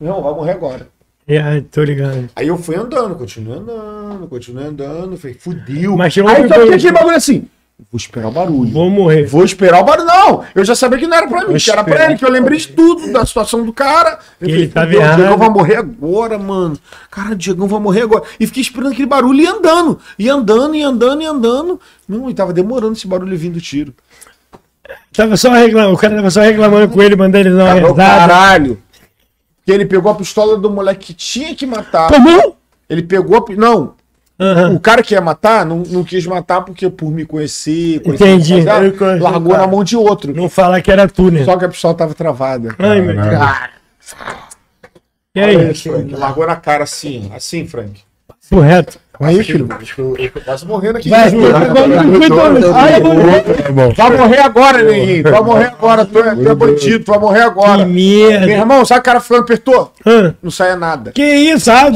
Não, 0.00 0.22
vai 0.22 0.32
morrer 0.32 0.52
agora. 0.52 0.88
É, 1.28 1.60
tô 1.70 1.84
ligado. 1.84 2.30
Aí 2.34 2.48
eu 2.48 2.56
fui 2.56 2.74
andando, 2.74 3.16
continuei 3.16 3.58
andando, 3.58 4.26
continuei 4.26 4.66
andando, 4.66 5.16
falei, 5.18 5.36
fudeu. 5.38 5.94
Mas 5.94 6.06
Aí 6.06 6.24
só 6.24 6.32
tinha 6.38 6.48
momento- 6.58 6.74
aquele 6.74 6.92
bagulho 6.92 7.16
assim, 7.16 7.48
vou 7.90 7.98
esperar 7.98 8.28
o 8.28 8.32
barulho. 8.32 8.70
Vou 8.70 8.88
morrer. 8.90 9.24
Vou 9.26 9.44
esperar 9.44 9.80
o 9.80 9.84
barulho. 9.84 10.06
Não, 10.06 10.44
eu 10.54 10.64
já 10.64 10.74
sabia 10.74 10.98
que 10.98 11.06
não 11.06 11.16
era 11.16 11.26
pra 11.28 11.46
mim, 11.46 11.56
que 11.56 11.70
era 11.70 11.82
pra 11.84 12.04
ele, 12.06 12.16
que 12.16 12.24
eu 12.24 12.30
lembrei 12.30 12.58
de 12.58 12.68
tudo, 12.68 13.12
da 13.12 13.24
situação 13.26 13.64
do 13.64 13.72
cara. 13.72 14.18
Eu 14.40 14.48
Ele 14.48 14.52
falei, 14.52 14.68
tava 14.68 14.86
"Fudeu, 14.86 15.00
o 15.00 15.02
errado." 15.02 15.16
Diegão 15.18 15.38
vai 15.38 15.50
morrer 15.50 15.76
agora, 15.76 16.38
mano. 16.38 16.78
Cara, 17.10 17.32
o 17.32 17.36
Diegão 17.36 17.66
vai 17.66 17.80
morrer 17.80 18.02
agora. 18.02 18.24
E 18.38 18.46
fiquei 18.46 18.62
esperando 18.62 18.92
aquele 18.92 19.08
barulho 19.08 19.40
e 19.40 19.46
andando. 19.46 19.98
E 20.18 20.28
andando, 20.28 20.74
e 20.74 20.82
andando, 20.82 21.22
e 21.22 21.26
andando. 21.26 21.80
Não, 22.08 22.30
e 22.30 22.34
tava 22.34 22.52
demorando 22.52 22.92
esse 22.92 23.06
barulho 23.06 23.36
vindo 23.36 23.60
tiro. 23.60 23.94
Tava 25.12 25.36
só 25.36 25.50
reclamando. 25.50 25.94
O 25.94 25.98
cara 25.98 26.16
tava 26.16 26.30
só 26.30 26.40
reclamando 26.40 26.88
com 26.88 27.02
ele, 27.02 27.16
mandando 27.16 27.48
ele 27.48 27.56
dar 27.56 27.76
uma 27.76 27.94
caralho. 27.94 28.82
Que 29.64 29.70
ele 29.72 29.86
pegou 29.86 30.10
a 30.10 30.14
pistola 30.14 30.56
do 30.56 30.70
moleque 30.70 31.06
que 31.06 31.14
tinha 31.14 31.54
que 31.54 31.66
matar. 31.66 32.10
Tomou? 32.10 32.56
Ele 32.88 33.02
pegou 33.02 33.36
a. 33.38 33.54
Não, 33.54 33.94
Aham. 34.38 34.74
O 34.74 34.80
cara 34.80 35.02
que 35.02 35.14
ia 35.14 35.20
matar 35.20 35.64
não, 35.64 35.78
não 35.88 36.02
quis 36.02 36.26
matar 36.26 36.62
porque 36.62 36.88
por 36.90 37.10
me 37.10 37.24
conhecer, 37.24 38.00
conhecer 38.00 38.28
Entendi. 38.28 38.58
Eu 38.58 38.92
conheço, 38.96 39.22
largou 39.22 39.52
cara. 39.52 39.66
na 39.66 39.70
mão 39.70 39.84
de 39.84 39.96
outro. 39.96 40.34
Não 40.34 40.48
falar 40.48 40.80
que 40.80 40.90
era 40.90 41.06
tu, 41.08 41.30
né? 41.30 41.44
Só 41.44 41.56
que 41.56 41.64
a 41.64 41.68
pistola 41.68 41.94
tava 41.94 42.14
travada. 42.14 42.74
Ai, 42.78 43.00
meu 43.00 43.14
Deus. 43.14 43.26
E 45.34 45.40
aí? 45.40 45.56
Olha 45.56 45.72
isso, 45.72 45.90
Frank. 45.90 46.14
Largou 46.14 46.46
na 46.46 46.56
cara 46.56 46.84
assim, 46.84 47.30
assim, 47.34 47.66
Frank. 47.66 48.00
Correto. 48.50 48.98
Aí, 49.20 49.42
filho. 49.44 49.68
Quase 50.44 50.66
morrendo 50.66 50.98
aqui. 50.98 51.08
Vai, 51.08 51.30
foi. 51.30 51.52
Vai 53.94 54.16
morrer 54.16 54.40
agora, 54.40 54.82
Neguinho. 54.82 55.22
Vai 55.22 55.40
morrer 55.42 55.66
agora. 55.66 56.04
Tu 56.04 56.18
é, 56.18 56.34
tu 56.34 56.48
é 56.48 56.54
bandido, 56.54 57.04
tu 57.04 57.12
vai 57.12 57.20
morrer 57.20 57.38
Que 57.38 57.44
agora. 57.44 57.86
Meu 57.86 58.30
merda. 58.30 58.50
irmão, 58.50 58.84
sabe 58.84 59.00
o 59.00 59.04
cara 59.04 59.20
ficando 59.20 59.42
apertou? 59.42 59.92
Hã? 60.04 60.34
Não 60.42 60.50
saia 60.50 60.76
nada. 60.76 61.12
Que 61.12 61.22
isso, 61.22 61.70
ah, 61.70 61.90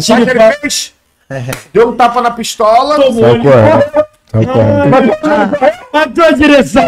Sabe 0.00 0.22
o 0.22 0.24
que 0.24 0.30
ele 0.30 0.40
fez? 0.60 0.94
Deu 1.72 1.90
um 1.90 1.96
tapa 1.96 2.20
na 2.22 2.30
pistola. 2.30 2.96
Tomou 2.96 3.22
correndo. 3.22 4.06
Saiu 4.32 4.48
correndo. 4.48 5.16
A 5.92 6.32
direção. 6.32 6.82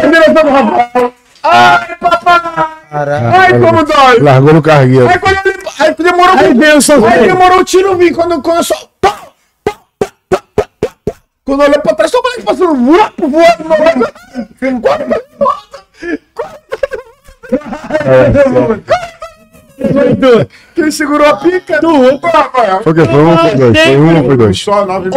Ai, 1.43 1.95
papai! 1.95 2.39
Caralho. 2.91 3.27
Ai, 3.35 3.59
como 3.59 3.83
dói! 3.83 4.19
Largou 4.19 4.53
no 4.53 4.61
cargueiro. 4.61 5.07
Aí 5.09 5.17
quando 5.19 5.37
ele. 5.45 5.61
Aí 5.79 5.95
demorou 5.95 6.37
Aí 6.37 6.53
veio 6.53 6.77
o 6.77 6.81
seu 6.81 7.03
Aí 7.05 7.11
filho. 7.13 7.27
demorou 7.33 7.59
o 7.59 7.63
tiro 7.65 7.95
vir. 7.97 8.13
Quando, 8.13 8.41
quando 8.41 8.57
eu 8.57 8.63
só. 8.63 8.75
pá, 8.99 9.17
pá, 9.63 9.73
pá, 9.99 10.07
pá, 10.29 10.43
pá, 10.55 10.67
pá. 11.05 11.13
Quando 11.45 11.61
eu 11.61 11.67
olhei 11.67 11.79
pra 11.79 11.95
trás, 11.95 12.11
só 12.11 12.19
o 12.19 12.23
moleque 12.23 12.43
passando 12.43 12.75
voando, 12.75 13.13
voando, 13.17 13.63
voando. 13.63 14.81
Quando- 14.81 15.21
tu. 19.81 20.47
Quem 20.75 20.91
segurou 20.91 21.27
a 21.27 21.37
pica? 21.37 21.79
Tu. 21.79 22.19
Rafael. 22.23 22.81
Foi 22.83 22.91
o 22.91 22.95
quê? 22.95 23.05
Foi 23.05 23.23
um 23.23 23.37
foi 23.37 23.55
dois? 23.55 23.79
Foi 23.79 23.97
um 23.97 24.23
foi 24.25 24.37
dois? 24.37 24.59
Só 24.59 24.85
nove 24.85 25.09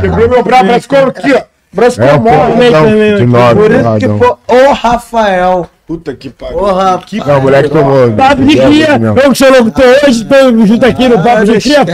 Quebrou 0.00 0.28
meu 0.28 0.42
braço, 0.42 0.64
braço 0.64 0.80
ficou 0.82 0.98
aqui, 1.06 1.32
ó. 1.34 1.42
Braço 1.72 2.02
É, 2.02 2.08
ficou 2.08 2.20
mole. 2.22 3.26
nove. 3.26 3.54
Por 3.60 3.70
isso 3.70 3.98
que 3.98 4.18
foi 4.18 4.68
o 4.68 4.72
Rafael. 4.72 5.70
Puta 5.86 6.14
que 6.14 6.30
pariu. 6.30 6.56
Porra, 6.58 6.98
que 7.06 7.18
Não, 7.18 7.38
o 7.38 7.42
moleque 7.42 7.68
tomou. 7.68 8.10
Papo 8.12 8.42
de 8.42 8.56
cria, 8.56 8.98
eu 9.22 9.30
que 9.32 9.34
sou 9.36 9.50
locutor 9.50 9.84
hoje, 9.84 10.22
estamos 10.22 10.66
juntos 10.66 10.88
aqui 10.88 11.08
no 11.08 11.22
Papo 11.22 11.44
de 11.44 11.60
Cria, 11.60 11.84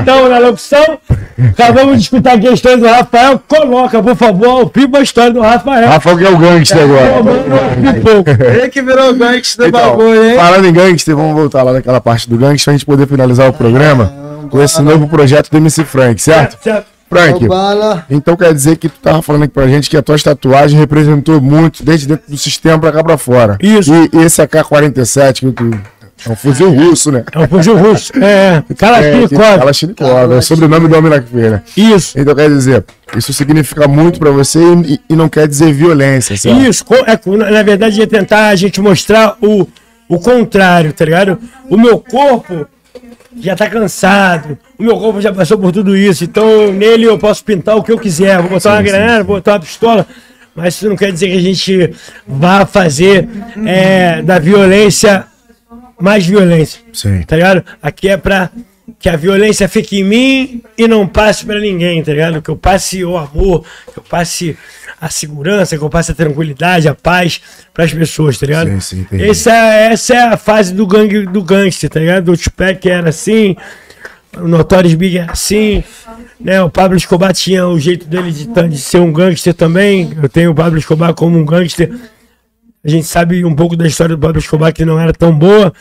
então 0.00 0.28
na 0.30 0.38
locução. 0.38 0.98
Acabamos 1.50 1.96
de 1.96 2.02
escutar 2.04 2.34
aqui 2.36 2.48
a 2.48 2.52
história 2.52 2.78
do 2.78 2.86
Rafael. 2.86 3.38
Coloca, 3.46 4.02
por 4.02 4.16
favor, 4.16 4.62
o 4.62 4.68
pipa 4.70 4.98
a 4.98 5.02
história 5.02 5.30
do 5.32 5.40
Rafael. 5.40 5.88
Rafael 5.88 6.16
que 6.16 6.24
é 6.24 6.30
o 6.30 6.38
gangster 6.38 6.78
agora. 6.82 7.22
Um 7.22 8.00
pouco. 8.00 8.30
Ele 8.42 8.68
que 8.70 8.80
virou 8.80 9.12
gangster 9.14 9.70
do 9.70 9.76
Então, 9.76 9.90
bagulho, 9.90 10.24
hein? 10.30 10.36
falando 10.36 10.64
em 10.66 10.72
gangster, 10.72 11.14
vamos 11.14 11.34
voltar 11.34 11.62
lá 11.62 11.72
naquela 11.74 12.00
parte 12.00 12.30
do 12.30 12.38
gangster 12.38 12.64
pra 12.64 12.72
gente 12.72 12.86
poder 12.86 13.06
finalizar 13.06 13.46
o 13.48 13.52
programa 13.52 14.10
com 14.50 14.62
esse 14.62 14.80
novo 14.80 15.06
projeto 15.08 15.50
do 15.50 15.56
MC 15.58 15.84
Frank, 15.84 16.20
certo? 16.20 16.62
Certo. 16.62 16.86
Frank, 17.12 17.44
Ô, 17.44 17.48
Bala. 17.48 18.06
então 18.10 18.34
quer 18.36 18.54
dizer 18.54 18.76
que 18.76 18.88
tu 18.88 18.98
tava 19.00 19.20
falando 19.20 19.42
aqui 19.42 19.52
pra 19.52 19.66
gente 19.68 19.90
que 19.90 19.96
a 19.96 20.02
tua 20.02 20.18
tatuagem 20.18 20.78
representou 20.78 21.40
muito 21.40 21.84
desde 21.84 22.06
dentro 22.06 22.30
do 22.30 22.38
sistema 22.38 22.78
pra 22.78 22.90
cá 22.90 23.04
pra 23.04 23.18
fora. 23.18 23.58
Isso. 23.60 23.92
E, 23.94 24.24
esse 24.24 24.40
AK-47 24.40 25.40
que 25.40 25.52
tu... 25.52 25.70
É 26.24 26.30
um 26.30 26.36
fuzil 26.36 26.70
russo, 26.70 27.10
né? 27.10 27.24
É 27.32 27.38
um 27.40 27.48
fuzil 27.48 27.76
russo. 27.76 28.12
É, 28.22 28.62
É, 28.70 28.74
Kalashnikov. 28.78 29.58
Kalashnikov, 29.58 30.32
é 30.32 30.36
o 30.36 30.42
sobrenome 30.42 30.86
do 30.88 30.96
homem 30.96 31.10
na 31.10 31.20
feira. 31.20 31.64
Isso. 31.76 32.16
Então 32.18 32.32
quer 32.34 32.48
dizer, 32.48 32.84
isso 33.16 33.32
significa 33.32 33.88
muito 33.88 34.20
pra 34.20 34.30
você 34.30 34.60
e, 34.86 35.00
e 35.10 35.16
não 35.16 35.28
quer 35.28 35.48
dizer 35.48 35.72
violência, 35.72 36.36
certo? 36.36 36.60
Isso, 36.60 36.84
é, 37.06 37.36
na 37.36 37.50
na 37.50 37.62
verdade, 37.64 38.00
é 38.00 38.06
tentar 38.06 38.48
a 38.48 38.54
gente 38.56 38.80
mostrar 38.80 39.36
o, 39.42 39.66
o 40.08 40.18
contrário, 40.20 40.92
tá 40.92 41.04
ligado? 41.04 41.38
O 41.68 41.76
meu 41.76 41.98
corpo 41.98 42.66
já 43.40 43.56
tá 43.56 43.68
cansado, 43.68 44.58
o 44.78 44.82
meu 44.82 44.98
corpo 44.98 45.20
já 45.20 45.32
passou 45.32 45.58
por 45.58 45.72
tudo 45.72 45.96
isso, 45.96 46.24
então 46.24 46.72
nele 46.72 47.04
eu 47.04 47.18
posso 47.18 47.44
pintar 47.44 47.76
o 47.76 47.82
que 47.82 47.92
eu 47.92 47.98
quiser, 47.98 48.40
vou 48.40 48.50
botar 48.50 48.72
uma 48.74 48.82
granada, 48.82 49.24
vou 49.24 49.36
botar 49.36 49.52
uma 49.52 49.60
pistola, 49.60 50.06
mas 50.54 50.74
isso 50.74 50.88
não 50.88 50.96
quer 50.96 51.12
dizer 51.12 51.28
que 51.28 51.36
a 51.36 51.40
gente 51.40 51.94
vá 52.26 52.66
fazer 52.66 53.28
é, 53.66 54.22
da 54.22 54.38
violência 54.38 55.26
mais 55.98 56.26
violência, 56.26 56.80
Sim. 56.92 57.22
tá 57.22 57.36
ligado? 57.36 57.64
Aqui 57.80 58.08
é 58.08 58.16
pra 58.16 58.50
que 58.98 59.08
a 59.08 59.16
violência 59.16 59.68
fique 59.68 60.00
em 60.00 60.04
mim 60.04 60.62
e 60.76 60.88
não 60.88 61.06
passe 61.06 61.46
pra 61.46 61.58
ninguém, 61.58 62.02
tá 62.02 62.12
ligado? 62.12 62.42
Que 62.42 62.50
eu 62.50 62.56
passe 62.56 63.04
o 63.04 63.16
amor, 63.16 63.64
que 63.92 63.98
eu 63.98 64.02
passe 64.02 64.56
a 65.02 65.10
segurança, 65.10 65.76
que 65.76 65.82
eu 65.82 65.90
passe 65.90 66.12
a 66.12 66.14
tranquilidade, 66.14 66.86
a 66.86 66.94
paz 66.94 67.40
pras 67.74 67.92
pessoas, 67.92 68.38
tá 68.38 68.46
ligado? 68.46 68.68
Sim, 68.68 68.80
sim, 68.80 69.00
entendi. 69.00 69.28
essa, 69.28 69.50
essa 69.50 70.14
é 70.14 70.22
a 70.28 70.36
fase 70.36 70.72
do 70.72 70.86
gangue 70.86 71.26
do 71.26 71.42
gangster, 71.42 71.90
tá 71.90 71.98
ligado? 71.98 72.30
O 72.30 72.36
Tupac 72.36 72.88
era 72.88 73.08
assim, 73.08 73.56
o 74.36 74.46
Notorious 74.46 74.94
Big 74.94 75.18
era 75.18 75.32
assim, 75.32 75.82
né? 76.38 76.62
O 76.62 76.70
Pablo 76.70 76.96
Escobar 76.96 77.32
tinha 77.32 77.66
o 77.66 77.80
jeito 77.80 78.06
dele 78.06 78.30
de, 78.30 78.46
de 78.46 78.78
ser 78.78 79.00
um 79.00 79.12
gangster 79.12 79.52
também. 79.52 80.12
Eu 80.22 80.28
tenho 80.28 80.52
o 80.52 80.54
Pablo 80.54 80.78
Escobar 80.78 81.12
como 81.14 81.36
um 81.36 81.44
gangster. 81.44 81.92
A 82.84 82.88
gente 82.88 83.08
sabe 83.08 83.44
um 83.44 83.56
pouco 83.56 83.74
da 83.74 83.88
história 83.88 84.14
do 84.14 84.20
Pablo 84.20 84.38
Escobar 84.38 84.72
que 84.72 84.84
não 84.84 85.00
era 85.00 85.12
tão 85.12 85.36
boa, 85.36 85.72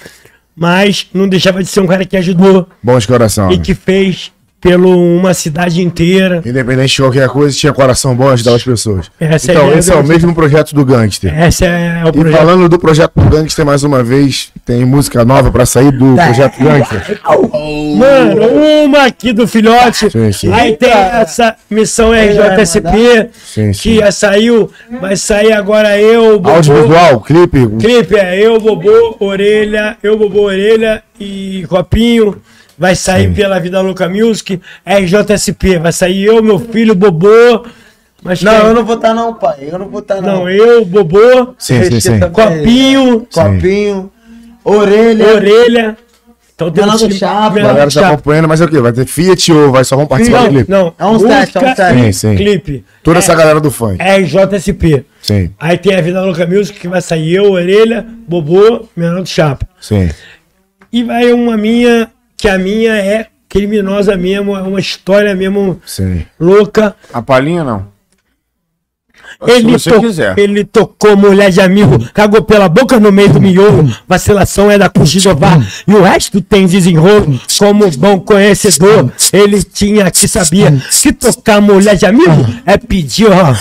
mas 0.56 1.08
não 1.14 1.30
deixava 1.30 1.62
de 1.62 1.70
ser 1.70 1.82
um 1.82 1.88
cara 1.88 2.06
que 2.06 2.18
ajudou 2.18 2.68
Bom 2.82 2.98
de 2.98 3.06
coração. 3.06 3.52
e 3.52 3.60
que 3.60 3.76
fez 3.76 4.32
pelo 4.62 5.18
uma 5.18 5.34
cidade 5.34 5.82
inteira. 5.82 6.42
Independente 6.46 6.96
de 6.96 7.02
qualquer 7.02 7.28
coisa, 7.28 7.58
tinha 7.58 7.74
coração 7.74 8.16
bom 8.16 8.30
ajudar 8.30 8.56
as 8.56 8.64
pessoas. 8.64 9.10
Essa 9.20 9.52
é 9.52 9.56
então, 9.56 9.66
ideia 9.66 9.80
esse 9.80 9.92
é 9.92 9.96
o 9.96 10.04
mesmo 10.04 10.36
projeto 10.36 10.76
do 10.76 10.86
Gangster. 10.86 11.34
Essa 11.36 11.66
é 11.66 12.04
o 12.06 12.10
E 12.10 12.12
projeto. 12.12 12.38
falando 12.38 12.70
do 12.70 12.78
projeto 12.78 13.12
do 13.16 13.28
Gangster 13.28 13.66
mais 13.66 13.84
uma 13.84 14.04
vez, 14.04 14.52
tem 14.64 14.86
música 14.86 15.26
nova 15.26 15.52
pra 15.52 15.66
sair 15.66 15.92
do 15.92 16.14
projeto 16.14 16.60
Gangster. 16.64 17.20
Mano, 17.98 18.86
uma 18.86 19.06
aqui 19.06 19.34
do 19.34 19.48
filhote. 19.48 20.12
Sim, 20.12 20.32
sim. 20.32 20.54
Aí 20.54 20.78
tem 20.78 20.92
essa 20.92 21.56
missão 21.70 22.12
RJSP, 22.14 23.30
sim. 23.44 23.72
que 23.72 23.96
já 23.96 24.12
saiu, 24.12 24.70
vai 25.00 25.16
sair 25.16 25.54
agora 25.54 26.00
eu, 26.00 26.40
Bobô. 26.40 26.52
Audiovisual, 26.52 27.22
clipe. 27.22 27.68
Clipe 27.80 28.16
é 28.16 28.40
eu, 28.46 28.60
Bobô, 28.60 29.16
Orelha, 29.20 29.98
eu, 30.04 30.18
Bobô, 30.18 30.44
Orelha 30.44 31.02
e 31.20 31.66
Copinho. 31.68 32.40
Vai 32.82 32.96
sair 32.96 33.32
pela 33.32 33.60
Vida 33.60 33.80
Louca 33.80 34.10
Music, 34.10 34.60
RJSP. 34.84 35.78
Vai 35.78 35.92
sair 35.92 36.24
eu, 36.26 36.42
meu 36.42 36.58
filho, 36.58 36.96
Bobô. 36.96 37.64
Mas 38.24 38.42
Não, 38.42 38.52
tem- 38.52 38.68
eu 38.70 38.74
não 38.74 38.84
vou 38.84 38.96
estar 38.96 39.14
não, 39.14 39.36
pai. 39.36 39.58
Eu 39.72 39.78
não 39.78 39.88
vou 39.88 40.00
estar 40.00 40.20
não. 40.20 40.38
Não, 40.40 40.50
eu, 40.50 40.84
Bobô, 40.84 41.54
Sim, 41.60 41.84
sim, 41.84 42.00
sim. 42.00 42.20
Copinho, 42.20 43.28
Copinho, 43.32 44.12
orelha. 44.66 45.28
Orelha. 45.36 45.98
Então 46.56 46.72
tem 46.72 46.84
um 46.84 47.10
Chapa. 47.12 47.60
A 47.60 47.64
galera 47.64 47.92
tá 47.92 48.10
acompanhando, 48.10 48.48
mas 48.48 48.62
é 48.62 48.66
o 48.66 48.68
quê? 48.68 48.80
Vai 48.80 48.94
ter 48.94 49.06
Fiat 49.06 49.52
ou 49.52 49.72
vai 49.72 49.84
só 49.84 49.96
vão 49.96 50.08
participar 50.08 50.40
do 50.40 50.44
Não, 50.46 50.52
clipe? 50.52 50.72
não. 50.72 50.94
É 50.98 51.06
um 51.06 51.20
set, 51.20 51.58
é 51.58 51.60
um 51.60 51.76
set. 51.76 51.94
Sim, 51.94 52.12
sim. 52.12 52.36
Clipe. 52.36 52.84
Toda 53.04 53.20
essa 53.20 53.36
galera 53.36 53.60
do 53.60 53.70
funk. 53.70 53.98
É 54.00 54.18
RJSP. 54.18 55.06
Sim, 55.22 55.52
Aí 55.60 55.78
tem 55.78 55.96
a 55.96 56.02
Vida 56.02 56.20
Louca 56.22 56.46
Music 56.48 56.80
que 56.80 56.88
vai 56.88 57.02
sair 57.02 57.34
eu, 57.36 57.52
Orelha, 57.52 58.06
Bobô, 58.28 58.88
Menor 58.96 59.22
do 59.22 59.30
Chapa. 59.30 59.68
sim. 59.80 60.10
E 60.92 61.04
vai 61.04 61.32
uma 61.32 61.56
minha, 61.58 62.10
que 62.42 62.50
a 62.50 62.58
minha 62.58 62.96
é 62.96 63.28
criminosa 63.48 64.18
mesmo, 64.18 64.56
é 64.58 64.62
uma 64.64 64.80
história 64.80 65.36
mesmo 65.36 65.80
Sim. 65.86 66.26
louca. 66.40 66.96
A 67.14 67.22
palhinha 67.22 67.64
não. 67.64 67.86
Ele, 69.48 69.78
to- 69.80 70.02
quiser. 70.02 70.38
ele 70.40 70.64
tocou 70.64 71.16
mulher 71.16 71.52
de 71.52 71.62
amigo, 71.62 72.00
cagou 72.14 72.42
pela 72.42 72.68
boca 72.68 73.00
no 73.00 73.12
meio 73.12 73.30
do 73.34 73.40
miolo. 73.40 73.96
Vacilação 74.08 74.72
é 74.72 74.78
da 74.78 74.90
Cujidová 74.90 75.60
e 75.88 75.94
o 75.94 76.02
resto 76.02 76.42
tem 76.42 76.66
desenrolo. 76.66 77.40
Como 77.60 77.90
bom 77.92 78.20
conhecedor, 78.20 79.12
ele 79.32 79.64
tinha 79.64 80.10
que 80.10 80.28
sabia 80.28 80.72
que 80.72 81.14
tocar 81.14 81.62
mulher 81.62 81.96
de 81.96 82.08
amigo 82.08 82.32
é 82.66 82.76
pedir, 82.78 83.28
ó. 83.32 83.56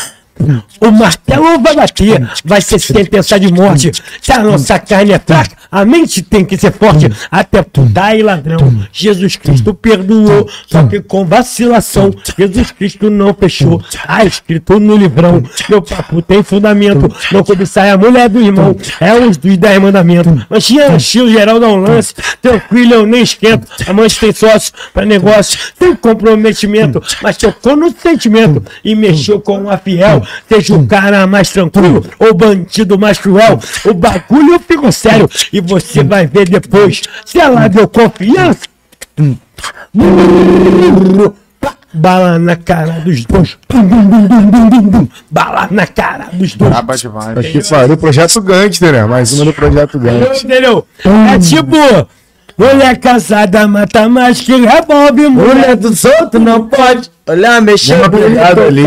O 0.80 0.90
martelo 0.90 1.60
vai 1.60 1.76
bater, 1.76 2.26
vai 2.46 2.62
ser 2.62 2.78
sentença 2.78 3.38
de 3.38 3.52
morte. 3.52 3.92
Se 4.22 4.32
a 4.32 4.38
nossa 4.42 4.78
carne 4.78 5.12
é 5.12 5.18
fraca, 5.18 5.54
a 5.70 5.84
mente 5.84 6.22
tem 6.22 6.44
que 6.44 6.56
ser 6.56 6.72
forte. 6.72 7.10
Até 7.30 7.62
tu 7.62 7.88
e 8.16 8.22
ladrão, 8.22 8.58
Jesus 8.92 9.36
Cristo 9.36 9.72
perdoou. 9.74 10.48
Só 10.66 10.82
que 10.84 11.00
com 11.00 11.24
vacilação, 11.24 12.10
Jesus 12.38 12.70
Cristo 12.72 13.08
não 13.08 13.32
fechou. 13.32 13.82
Tá 14.06 14.24
escrito 14.24 14.80
no 14.80 14.96
livrão, 14.96 15.42
meu 15.68 15.80
papo 15.82 16.20
tem 16.22 16.42
fundamento. 16.42 17.08
Não 17.32 17.44
cobiçai 17.44 17.90
a 17.90 17.96
mulher 17.96 18.28
do 18.28 18.40
irmão, 18.40 18.76
é 19.00 19.14
os 19.14 19.36
dos 19.36 19.56
dez 19.56 19.80
mandamentos. 19.80 20.44
Manchinha, 20.48 20.96
estilo 20.96 21.30
geral 21.30 21.60
dá 21.60 21.68
um 21.68 21.76
lance, 21.76 22.14
tranquilo 22.40 22.94
eu 22.94 23.06
nem 23.06 23.22
esquento. 23.22 23.66
A 23.86 23.92
mãe 23.92 24.08
tem 24.08 24.32
sócio 24.32 24.72
pra 24.92 25.04
negócio, 25.04 25.58
tem 25.78 25.94
comprometimento, 25.94 27.02
mas 27.22 27.36
tocou 27.36 27.76
no 27.76 27.90
sentimento 27.90 28.62
e 28.84 28.94
mexeu 28.94 29.40
com 29.40 29.70
a 29.70 29.76
fiel. 29.76 30.22
Seja 30.48 30.74
o 30.74 30.86
cara 30.86 31.26
mais 31.26 31.50
tranquilo 31.50 32.04
ou 32.18 32.34
bandido 32.34 32.98
mais 32.98 33.18
cruel, 33.18 33.58
o 33.84 33.94
bagulho 33.94 34.58
ficou 34.58 34.90
sério. 34.90 35.28
E 35.52 35.59
você 35.60 36.02
vai 36.02 36.26
ver 36.26 36.48
depois. 36.48 37.02
Se 37.24 37.38
ela 37.38 37.68
deu 37.68 37.88
confiança. 37.88 38.60
Bala 41.92 42.38
na 42.38 42.54
cara 42.54 43.00
dos 43.00 43.24
dois. 43.24 43.58
Bala 45.30 45.68
na 45.70 45.86
cara 45.86 46.28
dos 46.32 46.54
dois. 46.54 46.70
Braba 46.70 46.96
demais. 46.96 47.38
Aqui 47.38 47.68
pariu, 47.68 47.96
projeto 47.96 48.40
Gangster, 48.40 48.92
né? 48.92 49.04
Mais 49.04 49.32
uma 49.32 49.46
do 49.46 49.52
projeto 49.52 49.98
Gangster. 49.98 50.44
Entendeu? 50.44 50.86
É 51.34 51.38
tipo, 51.38 51.76
mulher 52.56 52.96
casada 52.98 53.66
mata 53.66 54.08
mais 54.08 54.40
que 54.40 54.52
revólve, 54.52 55.28
mulher 55.28 55.74
dos 55.76 56.04
outros 56.04 56.40
não 56.42 56.68
pode. 56.68 57.10
Olha, 57.26 57.60
mexeu. 57.60 58.08
Pegada 58.08 58.66
ali. 58.66 58.84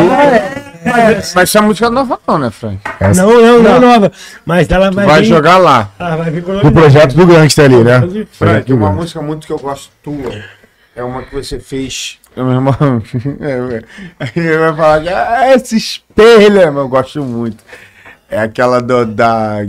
Mas 0.85 1.35
essa 1.35 1.61
música 1.61 1.89
não 1.89 2.01
é 2.01 2.05
nova 2.05 2.19
não, 2.27 2.37
né, 2.37 2.51
Frank? 2.51 2.79
Não, 3.15 3.41
não, 3.41 3.63
não, 3.63 3.79
nova. 3.79 4.11
Mas 4.45 4.69
ela 4.69 4.91
vai, 4.91 5.05
Vai 5.05 5.21
vir- 5.21 5.27
jogar 5.27 5.57
lá. 5.57 5.91
Ela 5.99 6.15
vai 6.17 6.31
vir 6.31 6.43
com 6.43 6.59
Do 6.59 6.71
projeto 6.71 7.15
do 7.15 7.25
Gangster 7.25 7.65
ali, 7.65 7.83
né? 7.83 8.01
Frank, 8.31 8.71
uma 8.73 8.87
Gangster. 8.87 9.01
música 9.01 9.21
muito 9.21 9.47
que 9.47 9.53
eu 9.53 9.59
gosto 9.59 9.91
tua. 10.03 10.31
É 10.95 11.03
uma 11.03 11.23
que 11.23 11.33
você 11.33 11.59
fez. 11.59 12.19
Meu 12.35 12.51
irmão. 12.51 12.75
Aí 14.19 14.29
ele 14.35 14.57
vai 14.57 14.75
falar 14.75 15.01
que 15.01 15.09
ah, 15.09 15.55
esse 15.55 15.77
espelho, 15.77 16.55
mas 16.73 16.75
eu 16.83 16.87
gosto 16.87 17.23
muito. 17.23 17.63
É 18.29 18.39
aquela 18.39 18.81
do, 18.81 19.05
da. 19.05 19.65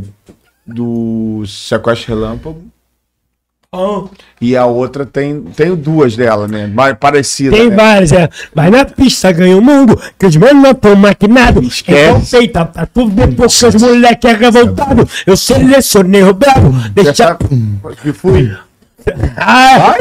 Do 0.66 1.44
Sequestro 1.46 2.14
Relâmpago. 2.14 2.62
Ó, 3.76 4.06
E 4.40 4.56
a 4.56 4.66
outra 4.66 5.04
tem. 5.04 5.40
Tem 5.56 5.74
duas 5.74 6.14
dela, 6.14 6.46
né? 6.46 6.68
Mais 6.68 6.96
parecida. 6.96 7.56
Tem 7.56 7.68
né? 7.68 7.76
várias, 7.76 8.12
é. 8.12 8.28
Vai 8.54 8.70
na 8.70 8.84
pista, 8.84 9.32
ganha 9.32 9.56
o 9.56 9.60
mundo, 9.60 10.00
que 10.16 10.26
os 10.26 10.36
menos 10.36 10.62
não 10.62 10.70
estão 10.70 10.94
maquinados. 10.94 11.66
Esquece. 11.66 12.08
Então 12.08 12.20
feita 12.20 12.64
pra 12.64 12.86
tu 12.86 13.08
ver 13.08 13.34
poucas 13.34 13.74
moleque 13.74 14.28
é 14.28 14.32
revoltado. 14.32 15.08
Eu 15.26 15.36
selecionei 15.36 16.22
o 16.22 16.32
bravo, 16.32 16.72
deixa. 16.92 17.36
Que 18.00 18.12
fui. 18.12 18.56
Ah, 19.36 19.96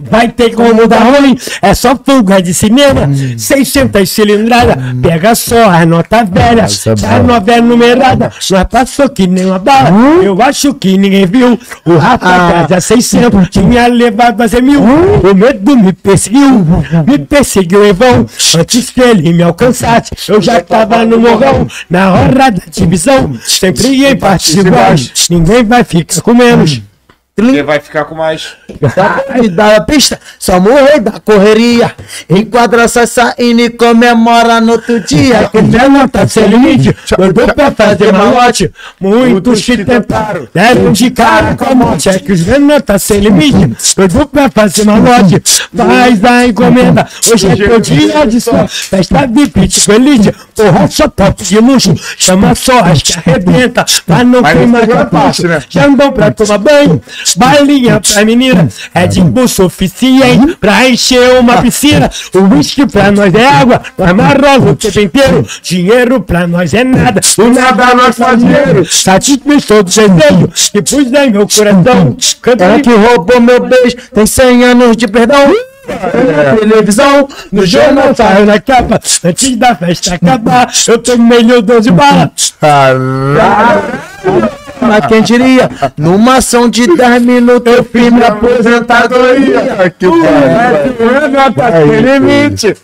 Vai 0.00 0.28
ter 0.28 0.54
como 0.54 0.86
dar 0.86 1.00
ruim, 1.00 1.36
é 1.60 1.74
só 1.74 1.96
fuga 1.96 2.40
de 2.40 2.54
cinema. 2.54 3.10
600 3.36 4.08
cilindradas, 4.08 4.76
pega 5.02 5.34
só 5.34 5.70
a 5.70 5.84
nota 5.84 6.22
velha. 6.24 6.66
isso 6.66 6.90
é 6.90 6.94
A 7.04 7.20
novela 7.20 7.62
numerada, 7.62 8.32
nós 8.48 8.64
passou 8.70 9.08
que 9.08 9.26
nem 9.26 9.46
uma 9.46 9.58
bala. 9.58 9.90
Eu 10.22 10.40
acho 10.40 10.72
que 10.74 10.96
ninguém 10.96 11.26
viu. 11.26 11.58
O 11.84 11.96
Rafa 11.96 12.68
já 12.70 12.80
600, 12.80 13.48
tinha 13.48 13.88
levado 13.88 14.40
a 14.40 14.46
ser 14.48 14.62
mil. 14.62 14.80
O 14.80 15.34
medo 15.34 15.76
me 15.76 15.92
perseguiu, 15.92 16.64
me 17.04 17.18
perseguiu 17.18 17.84
em 17.84 17.92
vão. 17.92 18.24
Antes 18.56 18.90
que 18.90 19.00
ele 19.00 19.32
me 19.32 19.42
alcançasse, 19.42 20.12
eu 20.28 20.40
já 20.40 20.60
tava 20.60 21.04
no 21.04 21.18
morrão. 21.18 21.66
Na 21.90 22.12
hora 22.12 22.52
da 22.52 22.62
divisão, 22.70 23.36
sempre 23.44 24.06
em 24.06 24.16
partes 24.16 24.54
iguais. 24.54 25.12
Ninguém 25.28 25.64
vai 25.64 25.82
ficar 25.82 26.20
com 26.20 26.34
menos. 26.34 26.82
Ele 27.38 27.62
vai 27.62 27.78
ficar 27.80 28.04
com 28.04 28.14
mais. 28.14 28.56
da, 29.54 29.74
da 29.74 29.80
pista, 29.80 30.18
somos 30.38 30.72
o 30.72 30.84
rei 30.84 31.00
da 31.00 31.20
correria. 31.20 31.94
Enquadra 32.28 32.88
saindo 32.88 33.60
e 33.60 33.70
comemora 33.70 34.60
no 34.60 34.72
outro 34.72 35.00
dia. 35.00 35.48
Que 35.48 35.62
não 35.62 36.08
tá 36.08 36.26
sem 36.26 36.46
limite, 36.46 36.94
doido 37.16 37.54
pra 37.54 37.70
fazer 37.70 38.12
malote. 38.12 38.72
Muitos 39.00 39.64
que 39.64 39.84
tentaram, 39.84 40.48
deram 40.52 40.92
de 40.92 41.10
cara 41.10 41.54
com 41.54 41.64
a 41.64 41.74
morte. 41.74 42.08
É 42.08 42.18
que 42.18 42.32
os 42.32 42.40
veneno 42.40 42.80
tá 42.80 42.98
sem 42.98 43.20
limite, 43.20 43.76
doido 43.96 44.26
pra 44.26 44.50
fazer 44.50 44.84
malote. 44.84 45.42
Faz 45.76 46.24
a 46.24 46.46
encomenda, 46.46 47.06
hoje 47.30 47.48
é 47.48 47.56
teu 47.56 47.80
dia 47.80 48.26
de 48.26 48.40
sol. 48.40 48.66
Festa 48.68 49.26
VIP, 49.26 49.68
tipo 49.68 49.92
elite, 49.92 50.34
porra, 50.54 50.88
só 50.88 51.08
top 51.08 51.42
de 51.42 51.58
luxo. 51.58 51.94
Chama 52.16 52.54
só 52.54 52.80
as 52.80 53.02
que 53.02 53.18
arrebenta, 53.18 53.84
Mas 54.06 54.26
não 54.26 54.42
tem 54.42 54.70
capacho. 54.72 55.08
parte, 55.10 55.46
né? 55.46 55.62
Jambão 55.68 56.12
pra 56.12 56.30
tomar 56.30 56.58
banho, 56.58 57.00
bailinha 57.36 58.00
pra 58.00 58.24
menina, 58.24 58.68
é 58.94 59.06
de 59.06 59.20
impulso 59.20 59.64
suficiente 59.64 60.56
pra 60.60 60.88
encher 60.88 61.38
uma 61.38 61.60
piscina. 61.62 62.10
O 62.34 62.54
whisky 62.54 62.86
pra 62.86 63.10
nós 63.10 63.34
é 63.34 63.46
água, 63.46 63.82
nós 63.96 64.12
marrola 64.12 64.70
o 64.70 64.76
tempo 64.76 65.00
inteiro. 65.00 65.46
Dinheiro 65.62 66.20
pra 66.20 66.46
nós 66.46 66.74
é 66.74 66.84
nada, 66.84 67.20
o 67.36 67.44
nada 67.50 67.94
nós 67.94 68.16
faz 68.16 68.38
dinheiro. 68.38 68.84
Satisfez 68.86 69.64
todo 69.64 69.84
desejo 69.84 70.48
que 70.72 70.82
pus 70.82 71.12
em 71.12 71.30
meu 71.30 71.48
coração. 71.48 72.16
Ela 72.58 72.80
que 72.80 72.90
roubou 72.90 73.40
meu 73.40 73.60
beijo, 73.60 73.96
tem 74.12 74.26
100 74.26 74.64
anos 74.64 74.96
de 74.96 75.06
perdão. 75.08 75.52
Televisão, 76.60 77.26
no 77.50 77.64
jornal 77.64 78.14
saiu 78.14 78.44
na 78.44 78.60
capa, 78.60 79.00
antes 79.24 79.56
da 79.56 79.74
festa 79.74 80.14
acabar, 80.14 80.70
eu 80.86 80.98
tomei 80.98 81.42
meu 81.42 81.62
12 81.62 81.90
bala. 81.90 82.30
Mas 84.80 85.06
quem 85.06 85.22
diria? 85.22 85.70
Numa 85.96 86.36
ação 86.36 86.68
de 86.68 86.86
10 86.96 87.22
minutos 87.22 87.72
eu 87.72 87.84
fiz 87.84 88.10
minha 88.12 88.28
aposentadoria. 88.28 89.94
Que 89.98 90.06
pariu. 91.54 92.00
limite. 92.00 92.76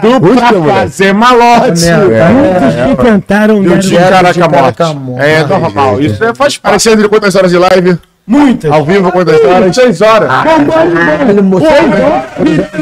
Dudu 0.00 0.36
pra 0.36 0.74
fazer 0.74 1.12
malote. 1.12 1.82
Muitos 1.90 2.74
que 2.88 2.96
cantaram 3.04 3.62
E 3.64 3.68
o 3.68 3.78
Tim 3.80 3.96
Caraca 3.96 4.48
Caraca 4.48 4.92
Morte. 4.92 5.24
É 5.24 5.44
normal. 5.44 6.00
Isso 6.00 6.22
é, 6.22 6.32
faz 6.34 6.56
parte. 6.56 6.60
Alexandre, 6.62 7.08
quantas 7.08 7.34
horas 7.34 7.50
de 7.50 7.58
live? 7.58 7.98
muitas. 8.28 8.70
Ao 8.70 8.84
vivo, 8.84 9.10
quantas 9.10 9.42
horas? 9.44 9.74
Seis 9.74 10.00
horas. 10.00 10.30
Ele 11.28 11.42
mostrou. 11.42 11.72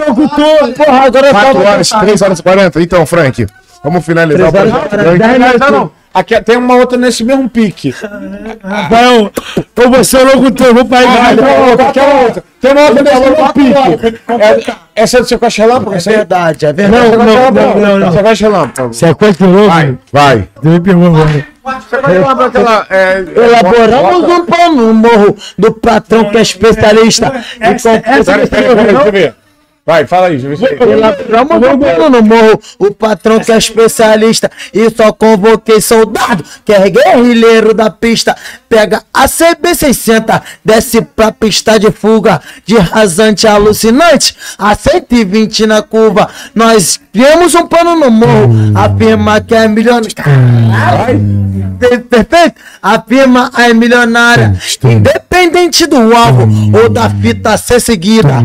Locutor, 0.09 0.73
Porra, 0.75 1.01
agora 1.07 1.31
4 1.31 1.59
horas, 1.61 1.89
3 1.89 2.23
horas 2.23 2.39
e 2.39 2.43
40. 2.43 2.83
Então, 2.83 3.07
Frank, 3.07 3.47
vamos 3.83 4.05
finalizar 4.05 4.49
o 4.49 4.53
Três 4.53 4.73
horas 4.73 4.89
projeto. 4.89 5.15
e 5.15 5.19
quarenta. 5.19 5.49
Frank. 5.49 5.59
Não, 5.61 5.71
não, 5.71 5.79
não. 5.81 5.91
Aqui, 6.15 6.41
tem 6.43 6.57
uma 6.57 6.77
outra 6.77 6.97
nesse 6.97 7.25
mesmo 7.25 7.49
pique. 7.51 7.93
Rafael, 8.63 9.33
eu 9.77 9.91
vou 9.91 10.05
ser 10.05 10.23
locutor, 10.23 10.73
vou 10.73 10.85
pra 10.85 10.99
Ah, 10.99 11.03
igreja. 11.03 11.43
tem 11.43 11.45
uma 11.45 11.71
outra, 11.71 12.45
tem 12.61 12.73
uma 12.73 12.83
outra. 12.83 13.03
Nesse 13.03 13.21
mesmo 13.21 13.53
pique. 13.53 14.21
É- 14.39 14.75
Essa 15.03 15.17
é 15.19 15.21
do 15.21 15.27
Sequestro 15.27 15.65
Relâmpago? 15.65 15.93
É 15.95 15.97
Essa 15.97 16.11
verdade, 16.11 16.67
é 16.67 16.69
Não, 16.73 16.75
verdade. 16.75 17.17
não, 17.17 17.51
não, 17.51 17.79
não, 17.81 17.99
não. 17.99 18.13
Sequestro 18.13 18.51
Relâmpago. 18.51 18.95
Sequestro 18.95 19.51
louco. 19.51 19.69
Vai. 19.71 19.99
Vai. 20.13 20.49
Me 20.63 20.81
pegou 20.81 21.07
agora. 21.09 21.47
Sequestro 21.91 22.13
Relâmpago 22.13 22.43
é 22.43 22.47
aquela... 22.47 22.87
é- 22.91 23.25
Elaboramos 23.37 24.29
um 24.29 24.47
pão 24.47 24.75
no 24.77 24.95
morro 24.95 25.37
do 25.59 25.73
patrão 25.73 26.31
que 26.31 26.39
é 26.39 26.43
especialista. 26.43 27.33
Essa- 27.59 28.01
essa- 28.05 28.33
Peraí, 28.33 28.47
peraí, 28.49 28.69
peraí, 28.77 28.87
deixa 28.87 29.03
eu 29.09 29.13
ver. 29.13 29.35
Vai, 29.87 30.07
fala 30.07 30.29
aí. 30.29 30.41
Elaboramos 30.81 31.57
um 31.57 31.79
pão 31.79 32.09
no 32.09 32.23
morro, 32.23 32.59
o 32.79 32.91
patrão 32.91 33.39
que 33.39 33.53
é 33.53 33.59
especialista. 33.59 34.51
E 34.73 34.89
só 34.89 35.13
convoquei 35.13 35.79
soldado, 35.79 36.43
que 36.65 36.73
é 36.73 36.89
guerrilheiro 36.89 37.75
da 37.75 37.91
pista. 37.91 38.35
Pega 38.67 39.03
a 39.13 39.27
CB600, 39.27 40.41
desce 40.65 41.03
pra 41.03 41.31
pista 41.31 41.79
de 41.79 41.91
fuga. 41.91 42.41
De 42.65 42.79
rasante 42.79 43.47
alucinante, 43.47 44.35
a 44.57 44.75
120 44.75 45.67
na 45.67 45.83
curva. 45.83 46.31
Nós 46.55 46.99
viemos 47.13 47.55
um 47.55 47.67
pano 47.67 47.95
no 47.95 48.11
morro, 48.11 48.73
afirma 48.75 49.39
que 49.43 49.55
é 49.55 49.69
milionário. 49.69 50.09
Perfeito? 52.09 52.55
Afirma 52.83 53.51
a 53.53 53.69
é 53.69 53.75
milionária. 53.75 54.55
Independente 54.83 55.87
do 55.87 56.17
alvo 56.17 56.49
ou 56.79 56.89
da 56.89 57.11
fita 57.11 57.51
a 57.51 57.57
ser 57.59 57.81
seguida. 57.81 58.43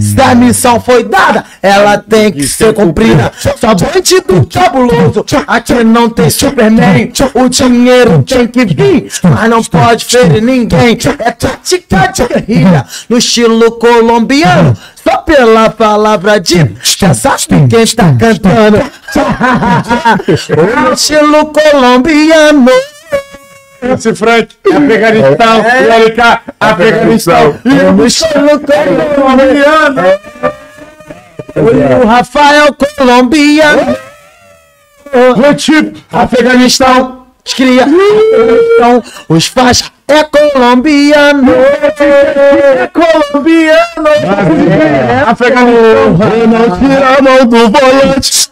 Se 0.00 0.20
a 0.20 0.34
missão 0.34 0.75
foi 0.80 1.04
dada, 1.04 1.44
ela 1.62 1.98
tem 1.98 2.32
que 2.32 2.46
ser 2.46 2.72
cumprida. 2.72 3.32
Só 3.38 3.74
bandido 3.74 4.46
cabuloso. 4.52 5.24
Aqui 5.46 5.84
não 5.84 6.08
tem 6.08 6.30
Superman. 6.30 7.12
O 7.34 7.48
dinheiro 7.48 8.22
tem 8.22 8.46
que 8.46 8.64
vir, 8.64 9.08
mas 9.22 9.50
não 9.50 9.62
pode 9.62 10.04
ferir 10.04 10.42
ninguém. 10.42 10.98
É 11.18 11.30
tática 11.30 12.12
de 12.12 12.26
guerrilha 12.26 12.84
no 13.08 13.18
estilo 13.18 13.72
colombiano. 13.72 14.76
Só 15.02 15.18
pela 15.18 15.70
palavra 15.70 16.40
de 16.40 16.74
já 16.98 17.14
sabe 17.14 17.68
quem 17.68 17.86
tá 17.86 18.14
cantando. 18.18 18.78
no 20.84 20.92
estilo 20.92 21.52
colombiano. 21.52 22.70
Esse 23.82 24.14
Frank, 24.14 24.48
Afeganistão, 24.74 25.58
LK, 25.60 26.40
Afeganistão. 26.58 27.54
E 27.64 28.00
o 28.02 28.06
estilo 28.06 28.60
colombiano. 28.60 30.02
O 31.56 32.06
Rafael 32.06 32.74
colombiano. 32.74 33.96
Rotip, 35.36 36.04
Afeganistão. 36.12 37.26
Os 37.44 37.54
cria. 37.54 37.86
Então, 37.86 39.02
os 39.28 39.46
faz 39.46 39.90
é 40.08 40.22
colombiano. 40.24 41.52
É 41.98 42.88
colombiano. 42.88 44.08
Afeganistão. 45.26 46.18
Não 46.46 46.78
tira 46.78 47.16
a 47.16 47.22
mão 47.22 47.46
do 47.46 47.70
volante. 47.70 48.50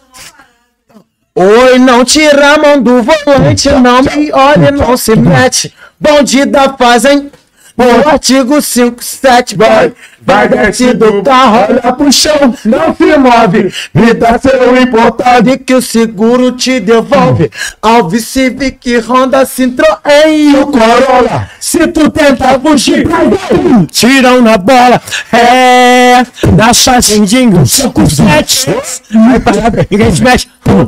Oi, 1.37 1.79
não 1.79 2.05
tira 2.05 2.53
a 2.53 2.57
mão 2.57 2.81
do 2.81 3.03
volante, 3.03 3.69
não 3.69 4.01
me 4.01 4.31
olhe, 4.31 4.71
não 4.71 4.95
se 4.95 5.17
mete. 5.17 5.73
Bonde 5.99 6.45
da 6.45 6.73
fazem. 6.77 7.29
O 7.77 8.07
artigo 8.07 8.61
57 8.61 9.57
vai, 9.57 9.91
vai 10.21 10.47
desce 10.47 10.93
do 10.93 11.21
carro, 11.21 11.65
olha 11.69 11.91
pro 11.91 12.09
chão, 12.09 12.55
não 12.63 12.95
se 12.95 13.17
move. 13.17 13.73
Dá 14.17 14.39
seu 14.39 14.81
importado 14.81 15.49
e 15.49 15.57
que 15.57 15.73
o 15.73 15.81
seguro 15.81 16.53
te 16.53 16.79
devolve. 16.79 17.51
Alves 17.81 18.27
Civic, 18.27 18.99
Honda, 18.99 19.45
Citroën 19.45 20.27
e 20.27 20.55
o 20.55 20.67
Corolla. 20.67 21.49
Se 21.59 21.85
tu 21.87 22.09
tentar 22.09 22.61
fugir, 22.61 23.05
tiram 23.91 24.41
na 24.41 24.57
bola. 24.57 25.01
É, 25.33 26.23
da 26.53 26.73
fazendinha, 26.73 27.65
5, 27.65 28.09
7. 28.09 28.69
Vai 29.11 29.39
parar, 29.41 29.71
ninguém 29.91 30.15
se 30.15 30.23
mexe. 30.23 30.47
O 30.65 30.87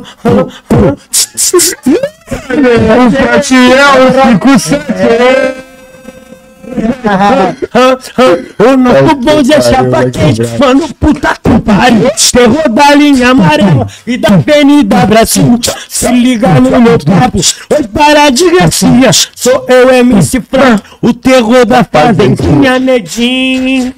nosso 8.76 9.14
bonde 9.16 9.52
é 9.52 9.60
chapa 9.60 10.10
quente, 10.10 10.42
mano, 10.58 10.88
puta 10.94 11.34
que 11.42 11.58
pariu. 11.60 12.10
Terror 12.32 12.68
da 12.68 12.94
linha 12.94 13.30
amarela 13.30 13.86
e 14.06 14.16
da 14.16 14.28
Avenida 14.34 15.06
Brasil. 15.06 15.58
Se 15.88 16.08
liga 16.12 16.48
no 16.60 16.80
meu 16.80 16.98
papo, 16.98 17.38
oi 17.74 17.82
para 17.88 18.30
de 18.30 18.50
gracinha. 18.50 19.10
Sou 19.34 19.64
eu, 19.68 19.90
MC 19.94 20.40
Fran, 20.40 20.78
o 21.02 21.12
terror 21.12 21.64
da 21.66 21.84
fazendinha, 21.84 22.78
neguinho. 22.78 23.94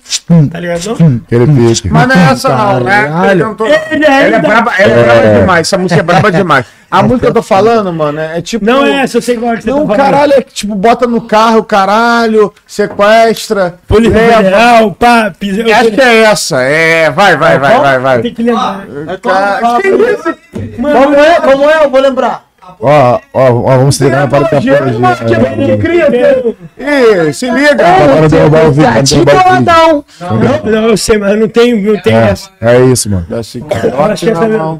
Tá 0.50 0.60
ligado? 0.60 0.96
Mas 1.90 2.08
não 2.08 2.14
é 2.14 2.30
essa 2.32 2.48
não, 2.48 2.80
né? 2.80 3.10
Ele 3.32 3.44
cantou- 3.44 3.66
Ele 3.66 4.04
é, 4.04 4.26
Ela 4.26 4.36
é 4.36 4.40
braba, 4.40 4.72
ela 4.78 4.92
é 4.92 5.02
braba 5.04 5.40
demais. 5.40 5.60
Essa 5.66 5.78
música 5.78 6.00
é 6.00 6.02
braba 6.02 6.30
demais. 6.32 6.64
A 6.90 7.02
música 7.02 7.20
que 7.20 7.26
eu 7.26 7.34
tô 7.34 7.42
falando, 7.42 7.92
mano, 7.92 8.18
é 8.18 8.42
tipo. 8.42 8.64
Não 8.64 8.84
é 8.84 9.02
essa, 9.02 9.18
eu 9.18 9.22
sei 9.22 9.36
qual 9.36 9.52
é 9.52 9.56
que 9.56 9.62
você 9.62 9.70
Não, 9.70 9.86
tá 9.86 9.94
falando. 9.94 10.12
caralho, 10.12 10.32
é 10.32 10.42
que 10.42 10.52
tipo, 10.52 10.74
bota 10.74 11.06
no 11.06 11.20
carro, 11.20 11.62
caralho, 11.62 12.52
sequestra. 12.66 13.78
Polícia. 13.86 14.18
Federal, 14.18 14.92
pá. 14.92 15.32
Acho 15.78 15.90
que 15.92 16.00
é 16.00 16.22
essa, 16.22 16.60
é. 16.62 17.10
Vai, 17.10 17.36
vai, 17.36 17.58
vai, 17.58 17.78
vai, 17.78 17.98
vai. 18.00 18.22
Tem 18.22 18.34
que 18.34 18.42
lembrar. 18.42 18.86
Cara, 19.22 19.80
que 19.80 19.88
isso? 19.88 20.34
Como 20.76 20.88
é? 21.14 21.40
Como 21.40 21.70
é? 21.70 21.84
Eu 21.84 21.90
vou 21.90 22.00
lembrar. 22.00 22.50
Ó, 22.80 23.20
ó, 23.32 23.50
ó, 23.50 23.78
vamos 23.78 23.96
se 23.96 24.04
ligar 24.04 24.20
na 24.20 24.28
parada 24.28 24.50
da 24.50 24.58
apologia. 24.58 24.80
Ih, 26.78 27.32
se 27.32 27.50
liga. 27.50 27.76
Para 27.76 28.28
derrubar 28.28 28.66
o 28.66 28.72
vídeo. 28.72 29.24
Não, 30.20 30.70
não, 30.70 30.88
eu 30.88 30.96
sei, 30.96 31.18
mas 31.18 31.38
não 31.38 31.48
tem, 31.48 31.80
não 31.80 32.00
tem 32.00 32.14
essa. 32.14 32.50
É, 32.60 32.76
é 32.76 32.80
isso, 32.84 33.10
mano. 33.10 33.26
Desce 33.28 33.64
acho 34.10 34.24
que 34.24 34.30
essa 34.30 34.78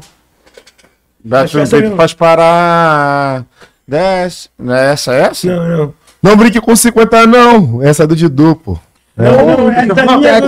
o 1.23 1.35
essa 1.59 1.77
peito 1.77 1.95
faz 1.95 2.13
parar. 2.13 3.45
Desce. 3.87 4.49
Não 4.57 4.75
é 4.75 4.93
essa, 4.93 5.13
é 5.13 5.21
essa? 5.21 5.47
Não, 5.47 5.77
não. 5.77 5.93
Não 6.21 6.35
brinque 6.37 6.61
com 6.61 6.75
50, 6.75 7.25
não. 7.27 7.81
Essa 7.81 8.03
é 8.03 8.07
do 8.07 8.15
Didu, 8.15 8.55
pô. 8.55 8.79
Não, 9.17 9.57
não, 9.57 9.71
é 9.71 10.41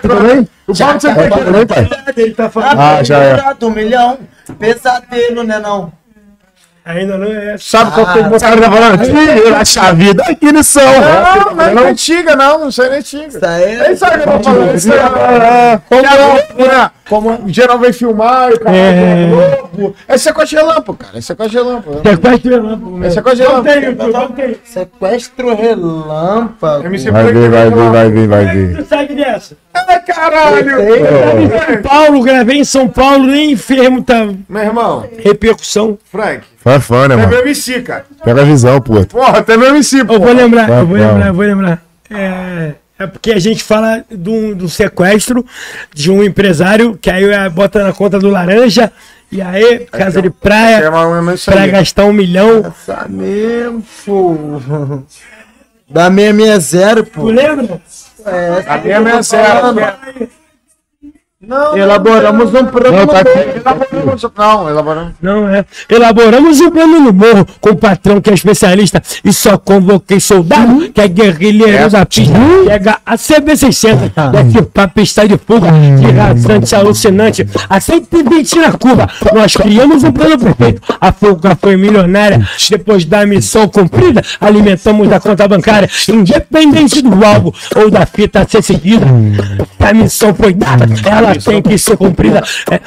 Tudo 0.00 0.20
bem? 0.22 0.48
O 0.66 0.74
Paulo 0.74 1.00
você 1.00 1.14
Tá 1.14 1.24
tem 1.24 1.52
bem, 1.52 1.66
pai? 1.66 1.88
Ele 2.16 2.34
tá 2.34 2.48
falando. 2.48 2.80
Ah, 2.80 3.02
já 3.02 3.18
é. 3.18 3.54
Um 3.62 3.70
milhão. 3.70 4.18
Pesadelo, 4.58 5.44
né 5.44 5.58
não? 5.58 5.92
Ainda 6.84 7.16
não 7.16 7.26
é 7.26 7.54
essa. 7.54 7.64
Sabe 7.78 7.92
qual 7.92 8.06
que 8.12 8.18
O 8.18 8.40
cara 8.40 8.60
tá 8.60 8.70
falando, 8.70 9.04
tira 9.04 9.58
a 9.58 9.64
chave 9.64 10.12
daqui 10.12 10.52
no 10.52 10.62
som. 10.62 10.80
Não, 10.80 11.72
não 11.74 11.86
é 11.86 11.90
antiga, 11.90 12.36
não. 12.36 12.58
Não 12.60 12.70
sei 12.70 12.90
nem 12.90 12.98
antiga. 12.98 13.26
Isso 13.26 13.46
aí 13.46 13.62
é... 13.64 13.86
Ele 13.86 13.96
sabe 13.96 14.22
que 14.22 14.28
eu 14.28 14.38
tô 14.38 14.44
falando 14.44 14.74
isso 14.74 14.92
aí. 14.92 14.98
é, 14.98 15.80
Como, 15.88 16.66
né? 16.66 16.90
Como 17.08 17.30
o 17.30 17.48
geral 17.52 17.78
vem 17.78 17.92
filmar 17.92 18.50
e 18.50 18.54
o 18.54 18.60
cara 18.60 18.76
É. 18.76 19.24
é 19.24 19.30
louco. 19.30 19.94
É 20.08 20.16
sequestro 20.16 20.58
relâmpago, 20.58 20.94
cara. 20.94 21.18
É 21.18 21.20
sequestro 21.20 21.62
relâmpago. 21.62 22.00
Sequestro 22.02 22.50
relâmpago. 22.50 23.04
É 23.04 23.10
sequestro 23.10 23.44
Não 23.52 23.62
relâmpago. 23.62 24.12
não 24.12 24.28
tem. 24.32 24.56
Sequestro 24.64 25.54
relâmpago. 25.54 26.86
MC 26.86 27.10
Vai 27.10 27.32
vir, 27.32 27.50
vai 27.50 27.70
vir, 27.70 27.90
vai 27.90 28.10
vir, 28.10 28.28
vai 28.28 28.46
vir. 28.46 28.76
Tu 28.76 28.84
sabe 28.88 29.14
dessa? 29.14 29.56
Ai, 29.74 30.00
caralho. 30.00 30.70
São 30.70 31.82
Paulo, 31.82 32.22
gravei 32.22 32.58
em 32.58 32.64
São 32.64 32.88
Paulo, 32.88 33.26
nem 33.26 33.52
enfermo 33.52 34.02
tá. 34.02 34.26
Meu 34.48 34.62
irmão, 34.62 35.04
Repercussão. 35.18 35.98
Frank, 36.10 36.42
Fã, 36.56 36.80
fã, 36.80 37.08
né, 37.08 37.14
é 37.14 37.18
mano? 37.18 37.28
meu 37.28 37.40
MC, 37.40 37.82
cara. 37.82 38.06
Pega 38.24 38.40
a 38.40 38.44
visão, 38.44 38.80
pô. 38.80 39.04
Porra, 39.04 39.38
até 39.40 39.56
meu 39.56 39.68
MC, 39.68 40.00
Eu 40.00 40.06
pô. 40.06 40.18
vou 40.18 40.32
lembrar, 40.32 40.68
eu 40.70 40.86
vou 40.86 40.96
Vai, 40.96 41.06
lembrar, 41.06 41.18
vai. 41.20 41.28
eu 41.28 41.34
vou 41.34 41.44
lembrar. 41.44 41.82
É, 42.10 42.72
é 43.04 43.06
porque 43.06 43.32
a 43.32 43.38
gente 43.38 43.62
fala 43.62 44.04
do, 44.10 44.54
do 44.54 44.68
sequestro 44.68 45.44
de 45.94 46.10
um 46.10 46.22
empresário 46.22 46.98
que 47.00 47.10
aí 47.10 47.24
é 47.24 47.48
bota 47.48 47.84
na 47.84 47.92
conta 47.92 48.18
do 48.18 48.28
laranja 48.28 48.90
e 49.30 49.42
aí, 49.42 49.80
casa 49.86 50.22
de 50.22 50.30
praia, 50.30 50.90
pra 51.44 51.66
gastar 51.66 52.04
um 52.04 52.12
milhão. 52.12 52.64
Essa 52.66 53.06
mesmo, 53.08 53.84
pô. 54.04 54.36
Da 55.88 56.08
660, 56.10 57.02
pô. 57.04 57.22
Tu 57.22 57.26
lembra? 57.26 57.80
É, 58.24 58.62
da 58.62 58.82
660. 58.82 60.43
Não, 61.46 61.76
elaboramos 61.76 62.52
não, 62.52 62.60
um 62.62 62.66
plano 62.66 62.96
não, 62.96 63.06
no 63.06 63.06
morro. 63.06 63.18
Elaboramos, 63.56 64.22
não, 64.36 64.68
elaboramos. 64.68 65.12
Não, 65.20 65.48
é. 65.48 65.64
Elaboramos 65.88 66.60
um 66.60 66.70
plano 66.70 67.00
no 67.00 67.12
morro 67.12 67.46
com 67.60 67.70
o 67.70 67.76
patrão 67.76 68.20
que 68.20 68.30
é 68.30 68.34
especialista 68.34 69.02
e 69.24 69.32
só 69.32 69.58
convoquei 69.58 70.20
soldado 70.20 70.72
hum? 70.72 70.90
que 70.92 71.00
é 71.00 71.08
guerrilheiro 71.08 71.84
é. 71.84 71.88
da 71.88 72.06
pista. 72.06 72.36
Hum? 72.38 72.64
chega 72.64 72.84
Pega 72.84 72.98
a 73.06 73.16
CB600, 73.16 73.92
uhum. 73.92 74.32
daqui 74.32 74.62
pra 74.62 74.88
pista 74.88 75.26
de 75.26 75.38
fuga, 75.38 75.70
de 75.70 76.06
hum. 76.06 76.16
rasante 76.16 76.74
alucinante, 76.74 77.46
a 77.68 77.80
120 77.80 78.56
na 78.56 78.72
curva. 78.72 79.08
Nós 79.32 79.56
criamos 79.56 80.04
um 80.04 80.12
plano 80.12 80.38
perfeito. 80.38 80.82
A 81.00 81.12
fuga 81.12 81.56
foi 81.56 81.76
milionária. 81.76 82.46
Depois 82.68 83.04
da 83.04 83.24
missão 83.24 83.68
cumprida, 83.68 84.22
alimentamos 84.40 85.10
a 85.10 85.20
conta 85.20 85.48
bancária, 85.48 85.88
independente 86.08 87.00
do 87.00 87.24
alvo 87.24 87.54
ou 87.76 87.90
da 87.90 88.04
fita 88.04 88.40
a 88.40 88.48
ser 88.48 88.62
seguida. 88.62 89.06
A 89.78 89.92
missão 89.92 90.34
foi 90.34 90.52
dada, 90.52 90.86
ela 91.06 91.33
tem 91.38 91.62
que 91.62 91.78
ser 91.78 91.96
cumprida. 91.96 92.42
É. 92.70 92.80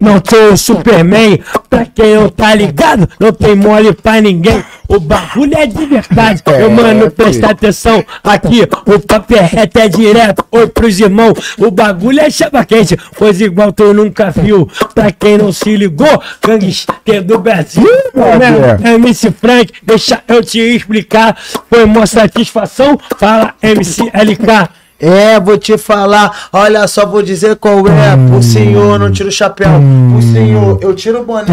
Não 0.00 0.14
sou 0.26 0.54
o 0.54 0.56
Superman, 0.56 1.38
pra 1.68 1.84
quem 1.84 2.14
não 2.14 2.30
tá 2.30 2.54
ligado, 2.54 3.06
não 3.20 3.30
tem 3.32 3.54
mole 3.54 3.92
pra 3.92 4.18
ninguém. 4.18 4.64
O 4.88 4.98
bagulho 4.98 5.54
é 5.54 5.66
de 5.66 5.84
verdade. 5.84 6.42
Meu 6.46 6.70
mano, 6.70 7.10
presta 7.10 7.50
atenção 7.50 8.02
aqui. 8.24 8.62
O 8.86 8.98
papo 8.98 9.34
é 9.34 9.42
reto, 9.42 9.78
é 9.78 9.88
direto. 9.88 10.42
Oi 10.50 10.66
pros 10.68 10.98
irmãos. 10.98 11.54
O 11.58 11.70
bagulho 11.70 12.18
é 12.18 12.30
chapa 12.30 12.64
quente, 12.64 12.96
pois 13.18 13.42
igual 13.42 13.72
tu 13.72 13.92
nunca 13.92 14.30
viu. 14.30 14.66
Pra 14.94 15.12
quem 15.12 15.36
não 15.36 15.52
se 15.52 15.76
ligou, 15.76 16.20
gangster 16.42 17.22
do 17.22 17.38
Brasil. 17.38 17.86
Meu 18.14 18.94
MC 18.94 19.30
Frank, 19.32 19.70
deixa 19.82 20.22
eu 20.26 20.42
te 20.42 20.58
explicar. 20.58 21.36
Foi 21.68 21.84
uma 21.84 22.06
satisfação. 22.06 22.98
Fala 23.18 23.52
MC 23.62 24.04
LK. 24.14 24.79
É, 25.00 25.40
vou 25.40 25.56
te 25.56 25.78
falar, 25.78 26.48
olha 26.52 26.86
só, 26.86 27.06
vou 27.06 27.22
dizer 27.22 27.56
qual 27.56 27.78
é. 27.88 28.16
Pro 28.28 28.42
senhor, 28.42 28.98
não 28.98 29.10
tiro 29.10 29.30
o 29.30 29.32
chapéu. 29.32 29.70
Pro 30.10 30.22
senhor, 30.22 30.78
eu 30.82 30.94
tiro 30.94 31.22
o 31.22 31.24
boné. 31.24 31.44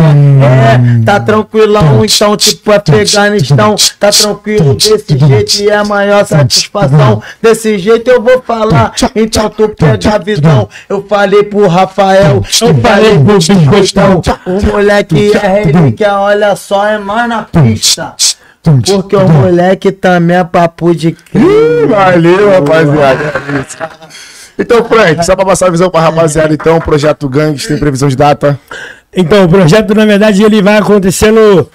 É, 0.43 1.05
tá 1.05 1.19
tranquilão, 1.19 2.03
então, 2.03 2.35
tipo, 2.35 2.71
é 2.71 2.79
pegar 2.79 3.29
nistão. 3.31 3.75
Tá 3.99 4.09
tranquilo 4.09 4.75
desse 4.75 5.17
jeito 5.17 5.71
é 5.71 5.75
a 5.75 5.85
maior 5.85 6.25
satisfação. 6.25 7.21
Desse 7.41 7.77
jeito 7.77 8.09
eu 8.09 8.21
vou 8.21 8.41
falar, 8.41 8.93
então 9.15 9.49
tu 9.49 9.69
pega 9.69 10.15
a 10.15 10.17
visão. 10.17 10.67
Eu 10.89 11.05
falei 11.07 11.43
pro 11.43 11.67
Rafael, 11.67 12.43
eu 12.61 12.75
falei 12.75 13.17
pro 13.19 13.37
Biscoitão. 13.37 14.21
O 14.45 14.65
moleque 14.65 15.31
é 15.35 15.63
relíquia, 15.63 16.19
olha 16.19 16.55
só, 16.55 16.85
é 16.85 16.97
mais 16.97 17.29
na 17.29 17.43
pista. 17.43 18.13
Porque 18.85 19.15
o 19.15 19.27
moleque 19.27 19.91
também 19.91 20.37
é 20.37 20.43
papo 20.43 20.93
de 20.93 21.11
crime. 21.11 21.85
Valeu, 21.87 22.51
rapaziada. 22.51 23.33
Então, 24.59 24.83
Frank, 24.85 25.23
só 25.25 25.35
pra 25.35 25.45
passar 25.45 25.67
a 25.67 25.69
visão 25.69 25.89
pra 25.89 26.01
rapaziada, 26.01 26.53
então, 26.53 26.77
o 26.77 26.81
projeto 26.81 27.29
Gangues 27.29 27.67
tem 27.67 27.77
previsão 27.77 28.09
de 28.09 28.15
data. 28.15 28.59
Então, 29.15 29.45
o 29.45 29.47
projeto, 29.47 29.93
na 29.93 30.05
verdade, 30.05 30.43
ele 30.43 30.61
vai 30.61 30.77
acontecendo 30.77 31.69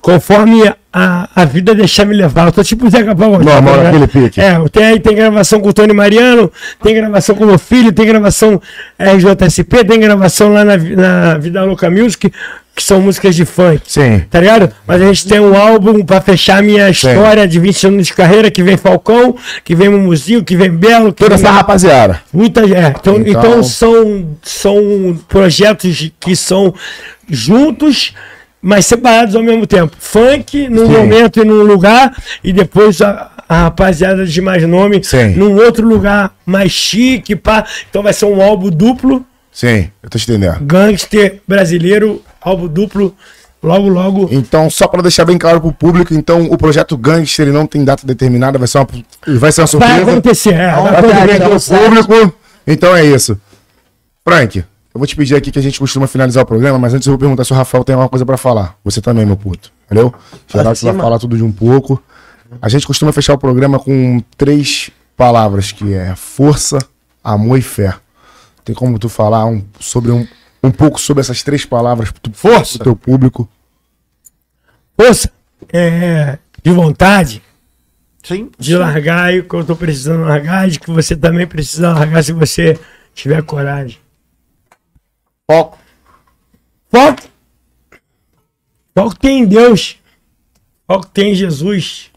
conforme 0.00 0.72
a, 0.92 1.28
a 1.34 1.44
vida 1.44 1.74
deixar 1.74 2.04
me 2.04 2.14
levar. 2.14 2.46
Eu 2.46 2.52
tô 2.52 2.62
tipo 2.62 2.86
o 2.86 2.90
Zeca 2.90 3.14
Pagodinho. 3.14 3.52
Normal, 3.52 3.76
ligado? 3.76 3.84
naquele 3.84 4.06
pique. 4.06 4.40
É, 4.40 4.56
tem, 4.70 5.00
tem 5.00 5.16
gravação 5.16 5.60
com 5.60 5.68
o 5.68 5.72
Tony 5.72 5.92
Mariano, 5.92 6.50
tem 6.82 6.94
gravação 6.94 7.34
com 7.34 7.44
o 7.44 7.46
meu 7.46 7.58
filho, 7.58 7.92
tem 7.92 8.06
gravação 8.06 8.60
RJSP, 8.98 9.84
tem 9.84 10.00
gravação 10.00 10.52
lá 10.52 10.64
na, 10.64 10.76
na 10.76 11.38
Vida 11.38 11.62
Louca 11.64 11.90
Music, 11.90 12.32
que 12.78 12.84
são 12.84 13.00
músicas 13.00 13.34
de 13.34 13.44
funk. 13.44 13.82
Sim. 13.88 14.22
Tá 14.30 14.38
ligado? 14.38 14.70
Mas 14.86 15.02
a 15.02 15.06
gente 15.06 15.26
tem 15.26 15.40
um 15.40 15.56
álbum 15.56 16.04
pra 16.04 16.20
fechar 16.20 16.58
a 16.58 16.62
minha 16.62 16.88
história 16.88 17.46
de 17.46 17.58
20 17.58 17.86
anos 17.88 18.06
de 18.06 18.14
carreira, 18.14 18.52
que 18.52 18.62
vem 18.62 18.76
Falcão, 18.76 19.34
que 19.64 19.74
vem 19.74 19.88
Mumuzinho, 19.88 20.44
que 20.44 20.56
vem 20.56 20.70
Belo, 20.70 21.12
que 21.12 21.24
Toda 21.24 21.36
vem 21.36 21.44
essa 21.44 21.52
rapaziada. 21.52 22.20
Muita 22.32 22.60
é, 22.60 22.94
então, 22.96 23.16
Então- 23.18 23.22
então 23.26 23.62
são, 23.64 24.28
são 24.44 25.18
projetos 25.28 26.12
que 26.20 26.36
são 26.36 26.72
juntos, 27.28 28.14
mas 28.62 28.86
separados 28.86 29.34
ao 29.34 29.42
mesmo 29.42 29.66
tempo. 29.66 29.96
Funk 29.98 30.68
num 30.68 30.86
Sim. 30.86 30.92
momento 30.92 31.40
e 31.40 31.44
num 31.44 31.62
lugar, 31.62 32.14
e 32.44 32.52
depois 32.52 33.00
a, 33.02 33.30
a 33.48 33.62
rapaziada 33.64 34.24
de 34.24 34.40
mais 34.40 34.62
nome 34.68 35.02
Sim. 35.02 35.34
num 35.34 35.56
outro 35.56 35.86
lugar 35.86 36.32
mais 36.46 36.70
chique, 36.70 37.34
pá. 37.34 37.64
Então 37.90 38.02
vai 38.02 38.12
ser 38.12 38.26
um 38.26 38.40
álbum 38.40 38.70
duplo, 38.70 39.24
Sim, 39.58 39.90
eu 40.00 40.08
tô 40.08 40.16
te 40.16 40.22
entendendo. 40.30 40.60
gangster 40.60 41.40
brasileiro, 41.48 42.22
álbum 42.40 42.68
duplo, 42.68 43.12
logo, 43.60 43.88
logo. 43.88 44.28
Então, 44.30 44.70
só 44.70 44.86
pra 44.86 45.02
deixar 45.02 45.24
bem 45.24 45.36
claro 45.36 45.60
pro 45.60 45.72
público, 45.72 46.14
então, 46.14 46.44
o 46.44 46.56
projeto 46.56 46.96
Gangster 46.96 47.44
ele 47.48 47.56
não 47.56 47.66
tem 47.66 47.84
data 47.84 48.06
determinada, 48.06 48.56
vai 48.56 48.68
ser 48.68 48.78
uma, 48.78 48.86
vai 49.40 49.50
ser 49.50 49.62
uma 49.62 49.66
Vai 49.66 49.66
surpresa. 49.66 50.10
acontecer, 50.12 50.54
é, 50.54 50.72
vai 50.72 50.82
Vai 50.92 51.02
ter 51.02 51.10
acontecer. 51.10 51.74
aqui 51.74 51.88
pro 51.90 52.04
público. 52.06 52.34
Então 52.68 52.94
é 52.94 53.04
isso. 53.04 53.36
Frank, 54.24 54.58
eu 54.58 54.64
vou 54.94 55.06
te 55.08 55.16
pedir 55.16 55.34
aqui 55.34 55.50
que 55.50 55.58
a 55.58 55.62
gente 55.62 55.80
costuma 55.80 56.06
finalizar 56.06 56.44
o 56.44 56.46
programa, 56.46 56.78
mas 56.78 56.94
antes 56.94 57.08
eu 57.08 57.12
vou 57.12 57.18
perguntar 57.18 57.42
se 57.44 57.52
o 57.52 57.56
Rafael 57.56 57.82
tem 57.82 57.94
alguma 57.94 58.08
coisa 58.08 58.24
pra 58.24 58.36
falar. 58.36 58.76
Você 58.84 59.00
também, 59.00 59.26
meu 59.26 59.36
puto. 59.36 59.72
Valeu? 59.90 60.14
Geral 60.46 60.72
que 60.72 60.84
vai 60.84 60.94
falar 60.94 61.18
tudo 61.18 61.36
de 61.36 61.42
um 61.42 61.50
pouco. 61.50 62.00
A 62.62 62.68
gente 62.68 62.86
costuma 62.86 63.10
fechar 63.12 63.34
o 63.34 63.38
programa 63.38 63.80
com 63.80 64.22
três 64.36 64.90
palavras, 65.16 65.72
que 65.72 65.94
é 65.94 66.14
força, 66.14 66.78
amor 67.24 67.58
e 67.58 67.62
fé. 67.62 67.92
Tem 68.68 68.74
como 68.74 68.98
tu 68.98 69.08
falar 69.08 69.46
um, 69.46 69.64
sobre 69.80 70.10
um, 70.10 70.28
um 70.62 70.70
pouco 70.70 71.00
sobre 71.00 71.22
essas 71.22 71.42
três 71.42 71.64
palavras 71.64 72.10
pro, 72.10 72.30
Força. 72.34 72.74
pro 72.74 72.84
teu 72.84 72.94
público? 72.94 73.48
Força, 74.94 75.32
é, 75.72 76.38
de 76.62 76.70
vontade, 76.70 77.42
Sim. 78.22 78.50
de 78.58 78.76
largar 78.76 79.32
e 79.32 79.38
o 79.38 79.48
que 79.48 79.54
eu 79.54 79.64
tô 79.64 79.74
precisando 79.74 80.24
largar, 80.24 80.68
de 80.68 80.78
que 80.78 80.90
você 80.90 81.16
também 81.16 81.46
precisa 81.46 81.94
largar 81.94 82.22
se 82.22 82.34
você 82.34 82.78
tiver 83.14 83.42
coragem. 83.42 83.98
Foco. 85.50 85.78
Foco. 86.90 87.22
Foco 88.94 89.18
tem 89.18 89.44
em 89.44 89.46
Deus. 89.46 89.96
Foco 90.86 91.06
tem 91.06 91.32
em 91.32 91.34
Jesus. 91.34 92.10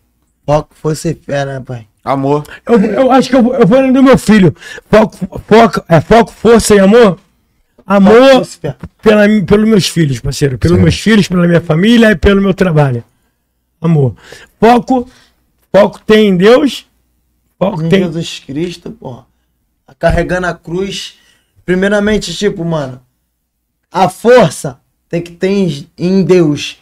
Foco, 0.45 0.75
força 0.75 1.11
e 1.11 1.13
fé, 1.13 1.45
né, 1.45 1.61
pai? 1.61 1.87
Amor. 2.03 2.43
Eu, 2.65 2.79
eu 2.81 3.11
acho 3.11 3.29
que 3.29 3.35
eu, 3.35 3.43
vou- 3.43 3.53
eu 3.55 3.67
vou 3.67 3.93
do 3.93 4.01
meu 4.03 4.17
filho. 4.17 4.55
Foco, 4.89 5.17
foco, 5.47 5.83
é 5.87 6.01
foco, 6.01 6.31
força 6.31 6.75
e 6.75 6.79
amor. 6.79 7.19
Amor 7.85 8.47
pela, 9.01 9.23
pelos 9.45 9.67
meus 9.69 9.87
filhos, 9.87 10.19
parceiro. 10.19 10.57
Pelos 10.57 10.77
Sim. 10.77 10.83
meus 10.83 10.99
filhos, 10.99 11.27
pela 11.27 11.47
minha 11.47 11.61
família 11.61 12.11
e 12.11 12.15
pelo 12.15 12.41
meu 12.41 12.53
trabalho. 12.53 13.03
Amor. 13.79 14.15
Foco. 14.59 15.09
Foco 15.73 15.99
tem 16.05 16.29
em 16.29 16.37
Deus. 16.37 16.85
Foco 17.59 17.83
Em 17.83 17.89
tem. 17.89 18.03
Jesus 18.03 18.39
Cristo, 18.39 18.91
pô. 18.91 19.23
Carregando 19.99 20.47
a 20.47 20.53
cruz. 20.53 21.15
Primeiramente, 21.65 22.33
tipo, 22.33 22.65
mano, 22.65 23.01
a 23.91 24.09
força 24.09 24.79
tem 25.07 25.21
que 25.21 25.31
ter 25.31 25.49
em- 25.49 25.87
em 25.97 26.23
Deus 26.23 26.77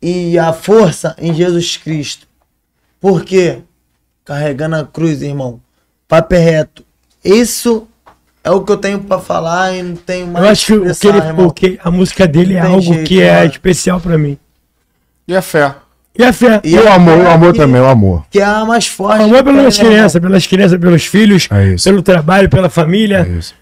e 0.00 0.38
a 0.38 0.52
força 0.52 1.14
em 1.18 1.34
Jesus 1.34 1.76
Cristo. 1.76 2.26
Por 3.00 3.24
quê? 3.24 3.62
Carregando 4.28 4.76
a 4.76 4.84
cruz, 4.84 5.22
irmão. 5.22 5.58
Papo 6.06 6.34
é 6.34 6.38
reto. 6.38 6.84
Isso 7.24 7.88
é 8.44 8.50
o 8.50 8.60
que 8.62 8.70
eu 8.70 8.76
tenho 8.76 9.00
pra 9.00 9.18
falar 9.18 9.74
e 9.74 9.82
não 9.82 9.96
tenho 9.96 10.26
mais 10.26 10.44
Eu 10.44 10.50
acho 10.50 10.66
que, 10.66 10.72
o 10.74 10.94
que 10.94 11.06
ele, 11.08 11.18
irmão. 11.18 11.50
que 11.50 11.80
a 11.82 11.90
música 11.90 12.28
dele 12.28 12.52
é 12.54 12.60
Não 12.60 12.66
tem 12.66 12.74
algo 12.74 12.92
jeito, 12.94 13.08
que 13.08 13.22
é 13.22 13.38
mano. 13.38 13.50
especial 13.50 13.98
pra 14.00 14.18
mim. 14.18 14.38
E 15.26 15.34
a 15.34 15.40
fé? 15.40 15.74
E 16.18 16.22
a 16.22 16.30
fé? 16.32 16.60
E 16.62 16.74
E 16.74 16.78
o 16.78 16.88
amor, 16.92 17.18
o 17.24 17.28
amor 17.30 17.52
que- 17.54 17.58
também, 17.58 17.80
o 17.80 17.86
amor. 17.86 18.26
Que 18.30 18.38
é 18.40 18.44
a 18.44 18.66
mais 18.66 18.86
forte. 18.86 19.20
O 19.20 19.24
amor 19.24 19.42
pelas 19.42 19.78
né, 19.78 19.84
crianças, 19.84 20.20
pelas 20.20 20.46
crianças, 20.46 20.78
pelos 20.78 21.06
filhos, 21.06 21.48
É 21.50 21.68
isso. 21.68 21.84
pelo 21.84 22.02
trabalho, 22.02 22.50
pela 22.50 22.68
família. 22.68 23.26
É 23.26 23.38
isso. 23.38 23.54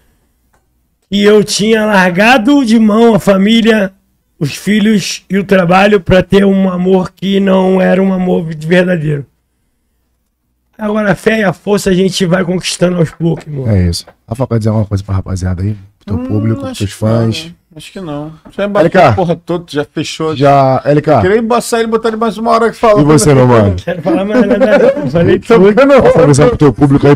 E 1.09 1.23
eu 1.23 1.43
tinha 1.45 1.85
largado 1.85 2.65
de 2.65 2.77
mão 2.77 3.15
a 3.15 3.19
família, 3.19 3.93
os 4.37 4.53
filhos 4.53 5.23
e 5.29 5.37
o 5.37 5.45
trabalho 5.45 6.01
pra 6.01 6.21
ter 6.21 6.43
um 6.43 6.69
amor 6.69 7.11
que 7.15 7.39
não 7.39 7.79
era 7.81 8.03
um 8.03 8.11
amor 8.11 8.43
verdadeiro. 8.45 9.25
Agora 10.77 11.11
a 11.11 11.15
fé 11.15 11.39
e 11.39 11.43
a 11.43 11.53
força 11.53 11.89
a 11.89 11.93
gente 11.93 12.25
vai 12.25 12.43
conquistando 12.45 12.97
aos 12.97 13.09
poucos, 13.11 13.45
irmão. 13.47 13.67
É 13.69 13.87
isso. 13.89 14.05
Rafa, 14.27 14.47
quer 14.47 14.57
dizer 14.59 14.69
alguma 14.69 14.85
coisa 14.85 15.03
pra 15.03 15.15
rapaziada 15.15 15.63
aí? 15.63 15.75
Pro 16.05 16.17
teu 16.17 16.27
público, 16.27 16.61
pros 16.61 16.77
teus 16.77 16.89
não, 16.91 16.97
fãs. 16.97 17.45
né? 17.45 17.51
Acho 17.75 17.91
que 17.91 17.99
não. 18.01 18.31
Já 18.55 18.67
bateu 18.67 18.87
LK. 18.89 18.97
a 18.97 19.13
porra 19.13 19.35
toda, 19.35 19.65
já 19.67 19.85
fechou. 19.85 20.35
Já, 20.35 20.81
LK, 20.85 21.21
Queria 21.21 21.37
embaçar 21.37 21.79
ele 21.79 21.89
e 21.89 21.91
botar 21.91 22.07
ele 22.07 22.17
mais 22.17 22.37
uma 22.37 22.51
hora 22.51 22.69
que 22.71 22.75
falou. 22.77 23.01
e 23.01 23.03
você, 23.03 23.33
meu 23.35 23.47
mano? 23.47 23.75
Quero 23.75 24.01
falar 24.01 24.25
mais 24.25 24.41
nada. 24.47 24.93
não. 25.03 25.11
Falei 25.11 25.39
tudo. 25.39 25.73
Passa 26.03 26.23
a 26.23 26.25
visão 26.25 26.47
pro 26.49 26.57
teu 26.57 26.73
público 26.73 27.05
aí, 27.07 27.15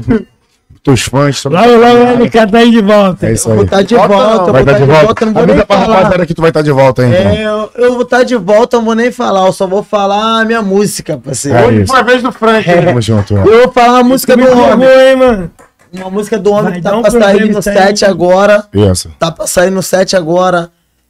teus 0.83 1.01
fãs. 1.03 1.43
Logo, 1.43 1.55
logo 1.57 2.03
o 2.21 2.23
LK 2.23 2.47
tá 2.51 2.57
aí 2.57 2.71
de 2.71 2.81
volta. 2.81 3.27
É 3.27 3.33
isso 3.33 3.47
Eu 3.47 3.51
aí. 3.51 3.55
vou 3.57 3.65
estar 3.65 3.81
de 3.83 3.95
Volta 3.95 4.13
não. 4.17 4.37
vou 4.43 4.51
Vai 4.53 4.61
estar 4.61 4.73
de 4.73 4.85
volta, 4.85 5.03
volta? 5.05 5.25
não 5.25 5.33
vou 5.33 5.41
nem 5.45 5.51
Avisa 5.53 5.65
pra 5.65 5.75
rapaziada 5.77 6.25
que 6.25 6.33
tu 6.33 6.41
vai 6.41 6.49
estar 6.49 6.61
de 6.61 6.71
volta 6.71 7.01
aí, 7.03 7.09
então. 7.09 7.31
É, 7.31 7.43
eu, 7.45 7.71
eu 7.75 7.93
vou 7.93 8.01
estar 8.01 8.23
de 8.23 8.35
volta, 8.35 8.77
eu 8.77 8.81
vou 8.81 8.95
nem 8.95 9.11
falar, 9.11 9.45
eu 9.45 9.53
só 9.53 9.67
vou 9.67 9.83
falar 9.83 10.41
a 10.41 10.45
minha 10.45 10.61
música, 10.61 11.17
parceiro. 11.17 11.57
É 11.57 11.65
Hoje 11.67 11.81
isso. 11.81 11.91
foi 11.91 11.99
a 11.99 12.03
vez 12.03 12.23
do 12.23 12.31
Frank. 12.31 12.67
né? 12.67 12.81
Tamo 12.81 13.01
junto, 13.01 13.35
ó. 13.35 13.45
Eu 13.45 13.63
vou 13.63 13.71
falar 13.71 13.99
a 13.99 14.03
música 14.03 14.35
do 14.35 14.43
Me 14.43 14.49
homem. 14.49 14.87
hein, 14.89 15.15
mano? 15.15 15.51
Uma 15.93 16.09
música 16.09 16.39
do 16.39 16.51
homem 16.51 16.63
Vai 16.65 16.73
que 16.75 16.81
tá 16.81 16.95
um 16.97 17.01
pra 17.01 17.11
sair 17.11 17.49
no. 17.51 17.61
7 17.61 18.05
agora. 18.05 18.65
Isso. 18.73 19.11
Tá 19.19 19.29
pra 19.31 19.45
sair 19.45 19.69
no 19.69 19.83
7 19.83 20.15
agora. 20.15 20.69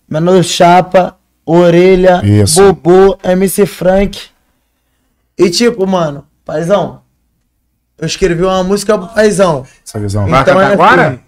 Menor 0.10 0.44
Chapa, 0.44 1.16
Orelha, 1.46 2.20
Isso. 2.26 2.62
Bobô, 2.62 3.18
MC 3.24 3.66
Frank. 3.68 4.20
E 5.38 5.50
tipo, 5.50 5.86
mano, 5.88 6.26
paizão. 6.46 7.01
Eu 8.02 8.08
escrevi 8.08 8.44
uma 8.44 8.64
música 8.64 8.98
pro 8.98 9.08
paizão. 9.08 9.64
Essa 9.88 10.00
visão. 10.00 10.26
Vai 10.28 10.42
Então 10.42 10.56
cantar 10.56 10.70
é 10.70 10.74
agora? 10.74 11.08
assim. 11.08 11.20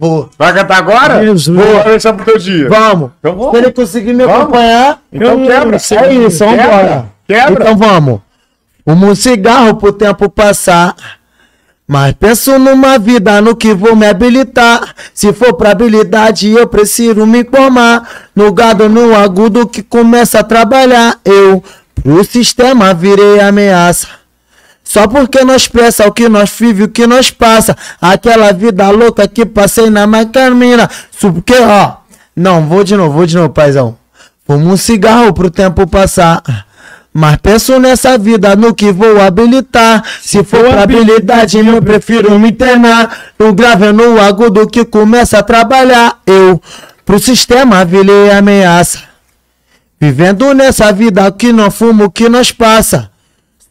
Vou. 0.00 0.30
Vai 0.38 0.52
cantar 0.54 0.78
agora? 0.78 1.24
Jesus. 1.24 1.56
Vou 1.64 1.84
deixar 1.84 2.12
pro 2.12 2.24
teu 2.24 2.38
dia. 2.38 2.68
Vamos. 2.68 3.10
Então 3.20 3.36
vamos. 3.36 3.52
Se 3.52 3.56
ele 3.58 3.72
conseguir 3.72 4.12
me 4.14 4.24
Vamos. 4.26 4.42
acompanhar, 4.42 5.00
Então 5.12 5.40
Eu- 5.40 5.46
quebra. 5.46 5.76
é 5.76 6.14
isso, 6.14 6.44
Quebra. 6.44 6.62
vambora. 6.66 7.04
Quebra. 7.26 7.52
Então 7.64 7.76
vamos. 7.76 8.20
Fumo 8.84 9.06
um 9.06 9.14
cigarro 9.14 9.76
pro 9.76 9.92
tempo 9.92 10.28
passar. 10.28 10.94
Mas 11.86 12.12
penso 12.18 12.58
numa 12.58 12.98
vida 12.98 13.40
no 13.40 13.56
que 13.56 13.72
vou 13.72 13.96
me 13.96 14.06
habilitar. 14.06 14.94
Se 15.14 15.32
for 15.32 15.54
pra 15.54 15.70
habilidade, 15.70 16.50
eu 16.50 16.66
preciso 16.66 17.24
me 17.26 17.40
informar. 17.42 18.26
No 18.36 18.52
gado, 18.52 18.88
no 18.88 19.14
agudo 19.16 19.66
que 19.66 19.82
começa 19.82 20.40
a 20.40 20.44
trabalhar. 20.44 21.18
Eu, 21.24 21.62
pro 22.02 22.22
sistema, 22.24 22.92
virei 22.92 23.40
ameaça. 23.40 24.06
Só 24.88 25.06
porque 25.06 25.44
nós 25.44 25.68
pressa 25.68 26.08
o 26.08 26.12
que 26.12 26.30
nós 26.30 26.50
vive, 26.58 26.84
o 26.84 26.88
que 26.88 27.06
nós 27.06 27.30
passa. 27.30 27.76
Aquela 28.00 28.54
vida 28.54 28.88
louca 28.88 29.28
que 29.28 29.44
passei 29.44 29.90
na 29.90 30.06
Macamina. 30.06 30.88
Porque, 31.20 31.52
ó. 31.60 31.96
Não, 32.34 32.66
vou 32.66 32.82
de 32.82 32.96
novo, 32.96 33.12
vou 33.12 33.26
de 33.26 33.36
novo, 33.36 33.50
paizão. 33.50 33.98
Fumo 34.46 34.70
um 34.70 34.78
cigarro 34.78 35.34
pro 35.34 35.50
tempo 35.50 35.86
passar. 35.86 36.42
Mas 37.12 37.36
penso 37.36 37.78
nessa 37.78 38.16
vida, 38.16 38.56
no 38.56 38.74
que 38.74 38.90
vou 38.90 39.20
habilitar. 39.20 40.02
Se 40.22 40.42
for 40.42 40.64
pra 40.64 40.84
habilidade, 40.84 41.58
eu 41.58 41.82
prefiro 41.82 42.38
me 42.38 42.48
internar. 42.48 43.14
No 43.38 43.52
grave, 43.52 43.92
no 43.92 44.18
agudo 44.18 44.66
que 44.66 44.86
começa 44.86 45.38
a 45.38 45.42
trabalhar. 45.42 46.18
Eu, 46.26 46.62
pro 47.04 47.18
sistema, 47.18 47.84
virei 47.84 48.30
ameaça. 48.30 49.00
Vivendo 50.00 50.54
nessa 50.54 50.90
vida 50.94 51.30
que 51.30 51.52
não 51.52 51.70
fumo, 51.70 52.10
que 52.10 52.26
nós 52.26 52.52
passa. 52.52 53.10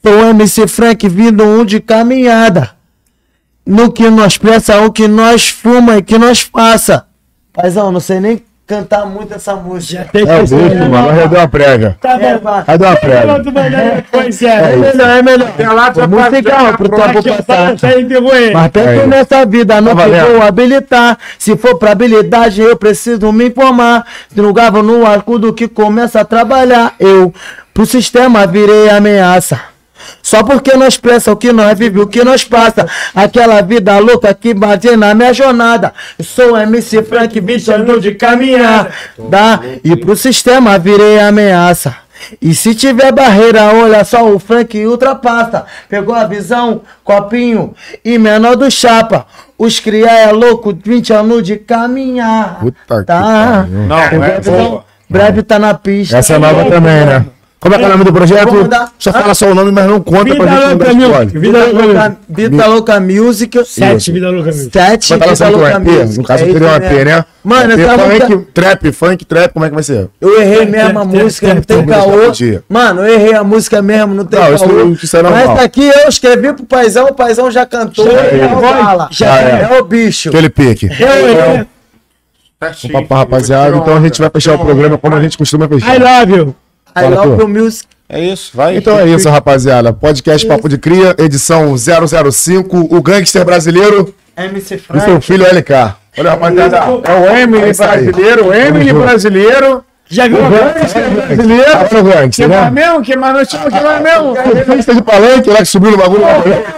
Sou 0.03 0.29
MC 0.29 0.67
Frank, 0.67 1.07
vindo 1.09 1.43
um 1.43 1.65
de 1.65 1.79
caminhada. 1.79 2.71
No 3.65 3.91
que 3.91 4.09
nós 4.09 4.37
pressa, 4.37 4.79
o 4.81 4.91
que 4.91 5.07
nós 5.07 5.49
fuma 5.49 5.97
e 5.97 6.01
que 6.01 6.17
nós 6.17 6.43
passa. 6.45 7.05
Paizão, 7.53 7.91
não 7.91 7.99
sei 7.99 8.19
nem 8.21 8.41
cantar 8.65 9.05
muito 9.05 9.33
essa 9.33 9.55
música. 9.55 10.03
Já 10.03 10.09
tem 10.09 10.21
É 10.21 10.35
o 10.41 10.45
que 10.45 10.55
bicho, 10.55 10.89
mano. 10.89 11.07
Vai 11.07 11.27
deu 11.27 11.39
uma 11.39 11.47
prega. 11.47 11.97
Tá 12.01 12.11
É, 12.21 12.37
bom. 12.37 12.43
vai. 12.43 12.63
Vai 12.63 12.77
dar 12.77 12.87
uma 12.89 12.95
prega. 12.97 13.25
Mandar 13.27 13.95
depois, 13.95 14.41
É 14.41 14.45
é. 14.45 14.75
melhor, 14.75 15.09
é 15.09 15.21
melhor. 15.21 15.51
Tem 15.51 15.67
lá, 15.67 15.93
já 15.93 16.07
cigarro 16.29 16.65
já 16.67 16.73
pro 16.77 16.89
tempo 16.89 17.23
passar. 17.23 17.75
tá 17.77 17.87
aí, 17.87 18.05
ele. 18.33 18.53
Mas 18.53 18.71
penso 18.71 18.89
Aí. 18.89 19.07
nessa 19.07 19.45
vida, 19.45 19.81
não 19.81 19.95
Tá 19.95 20.03
que 20.03 20.33
vou 20.33 20.41
habilitar. 20.43 21.17
Se 21.39 21.57
for 21.57 21.77
pra 21.77 21.91
habilidade, 21.91 22.61
eu 22.61 22.77
preciso 22.77 23.31
me 23.33 23.47
informar. 23.47 24.05
Se 24.33 24.39
no 24.39 24.53
no 24.81 25.05
arcudo 25.05 25.53
que 25.53 25.67
começa 25.67 26.21
a 26.21 26.25
trabalhar, 26.25 26.93
eu 26.99 27.33
pro 27.73 27.85
sistema 27.85 28.45
virei 28.47 28.89
ameaça. 28.89 29.59
Só 30.21 30.43
porque 30.43 30.75
nós 30.75 30.97
pressa 30.97 31.31
o 31.31 31.35
que 31.35 31.51
nós 31.51 31.77
vive, 31.77 31.99
o 31.99 32.07
que 32.07 32.23
nós 32.23 32.43
passa. 32.43 32.87
Aquela 33.13 33.61
vida 33.61 33.97
louca 33.99 34.33
que 34.33 34.53
bate 34.53 34.95
na 34.95 35.13
minha 35.13 35.33
jornada. 35.33 35.93
Eu 36.17 36.25
sou 36.25 36.57
MC 36.57 37.03
Frank, 37.03 37.39
20 37.39 37.71
anos 37.71 38.01
de 38.01 38.13
caminhar. 38.13 38.91
Dá, 39.17 39.59
e 39.83 39.95
pro 39.95 40.15
sistema 40.15 40.77
virei 40.77 41.19
ameaça. 41.19 42.07
E 42.41 42.53
se 42.53 42.75
tiver 42.75 43.11
barreira, 43.11 43.73
olha 43.73 44.03
só, 44.03 44.29
o 44.29 44.39
Frank 44.39 44.85
ultrapassa. 44.85 45.65
Pegou 45.87 46.13
a 46.13 46.25
visão, 46.25 46.81
copinho 47.03 47.73
e 48.03 48.17
menor 48.17 48.55
do 48.55 48.69
chapa. 48.69 49.25
Os 49.57 49.79
cria 49.79 50.11
é 50.11 50.31
louco, 50.31 50.75
20 50.83 51.13
anos 51.13 51.43
de 51.43 51.57
caminhar. 51.57 52.59
Puta 52.59 52.99
que 52.99 53.05
tá. 53.05 53.21
pariu. 53.21 53.87
Não, 53.87 54.09
Pegou 54.09 54.25
é 54.25 54.39
visão, 54.39 54.83
breve 55.09 55.43
tá 55.43 55.57
na 55.57 55.73
pista. 55.73 56.17
Essa 56.17 56.35
é 56.35 56.37
nova 56.37 56.65
também, 56.65 57.05
né? 57.05 57.25
Como 57.59 57.73
é 57.73 57.77
que 57.79 57.83
é 57.83 57.87
o 57.87 57.89
nome 57.89 58.03
do 58.03 58.13
projeto? 58.13 58.53
Mandar- 58.53 58.91
Só 58.99 59.11
fala 59.11 59.33
só 59.33 59.47
o 59.47 59.55
nome, 59.55 59.71
mas 59.71 59.87
não 59.87 59.99
conta 59.99 60.25
Vida 60.25 60.35
pra 60.35 60.47
gente 60.51 60.59
louca, 60.69 61.23
spoiler. 61.23 61.27
Vida 61.27 61.65
Vida 61.65 61.65
louca. 61.83 62.17
Vida 62.29 62.67
Louca 62.67 62.99
Music. 62.99 63.65
Sete, 63.65 64.11
vida 64.11 64.29
louca, 64.29 64.51
meu. 64.51 64.69
Sete, 64.71 65.13
Vida 65.15 65.49
Louca 65.49 65.69
EP, 65.71 65.79
Music. 65.87 66.17
no 66.19 66.23
caso 66.23 66.43
É 66.43 66.51
seria 66.51 66.67
um 66.67 66.75
EP, 66.75 67.05
né? 67.05 67.25
Mano, 67.43 67.73
EP, 67.73 67.79
essa 67.81 67.97
funk, 67.97 68.09
música- 68.35 68.47
trap, 68.53 68.91
funk, 68.91 69.25
trap, 69.25 69.53
como 69.53 69.65
é 69.65 69.69
que 69.69 69.73
vai 69.73 69.83
ser? 69.83 70.07
Eu 70.21 70.39
errei 70.39 70.65
mesmo 70.65 70.99
a 70.99 71.05
música, 71.05 71.53
não 71.55 71.61
tem 71.63 71.83
caô. 71.85 72.11
Mano, 72.69 73.01
eu 73.01 73.13
errei 73.15 73.33
a 73.33 73.43
música 73.43 73.81
mesmo, 73.81 74.13
não 74.13 74.25
tem 74.25 74.39
Não, 74.39 74.53
isso 74.53 74.63
caô. 74.63 74.73
não- 74.77 74.93
isso 74.93 75.17
é 75.17 75.23
Mas 75.23 75.59
aqui 75.59 75.87
eu 75.87 76.07
escrevi 76.09 76.53
pro 76.53 76.63
paizão, 76.65 77.07
o 77.07 77.13
paizão 77.15 77.49
já 77.49 77.65
cantou. 77.65 78.05
Já 78.05 78.11
é, 78.21 78.35
é, 78.35 79.07
já 79.09 79.41
é. 79.41 79.67
é. 79.73 79.79
o 79.79 79.83
bicho. 79.83 80.29
Aquele 80.29 80.49
pique. 80.49 80.85
Eu, 80.99 81.07
eu, 81.07 81.65
Papo, 82.91 83.13
rapaziada. 83.15 83.75
Então 83.77 83.95
a 83.97 83.99
gente 83.99 84.19
vai 84.19 84.29
fechar 84.31 84.55
o 84.55 84.59
programa 84.59 84.97
como 84.97 85.15
a 85.15 85.21
gente 85.21 85.37
costuma 85.37 85.65
I 85.65 85.69
fechar. 85.69 85.99
love 85.99 86.33
you. 86.33 86.55
I 86.97 87.01
Fala, 87.03 87.23
love 87.25 87.41
you 87.41 87.47
music. 87.47 87.85
É 88.09 88.23
isso, 88.23 88.51
vai. 88.55 88.77
Então 88.77 88.97
é 88.97 89.05
isso, 89.07 89.29
rapaziada. 89.29 89.91
Podcast 89.93 90.47
Papo 90.47 90.67
de 90.69 90.77
Cria, 90.77 91.13
edição 91.19 91.75
005. 91.77 92.95
O 92.95 93.01
gangster 93.01 93.43
brasileiro 93.43 94.13
MC 94.35 94.75
e 94.75 94.77
Frank. 94.77 95.05
seu 95.05 95.19
filho 95.21 95.45
LK. 95.45 95.95
Olha, 96.17 96.29
rapaziada. 96.31 96.77
É 96.77 97.13
o 97.13 97.37
Emily 97.37 97.63
aí. 97.65 97.73
brasileiro, 97.73 98.47
o 98.47 98.53
Emily 98.53 98.93
brasileiro. 98.93 99.83
Já 100.09 100.25
viu 100.25 100.37
a 100.37 100.49
Brasileiro. 100.49 101.69
Agora 101.69 101.99
o 101.99 102.03
gangster, 102.05 102.45
Que 102.45 102.47
mais 102.55 102.73
né? 102.73 102.81
mesmo? 102.81 103.01
Que 103.03 103.15
mais 103.17 103.33
nós? 103.33 103.47
Que 103.49 103.57
mais 103.69 104.01
mesmo? 104.01 104.35
Festa 104.65 104.95
de 104.95 105.01
palanque, 105.01 105.49
lá 105.49 105.57
que 105.57 105.65
subiu 105.65 105.91
no 105.91 105.97
bagulho. 105.97 106.23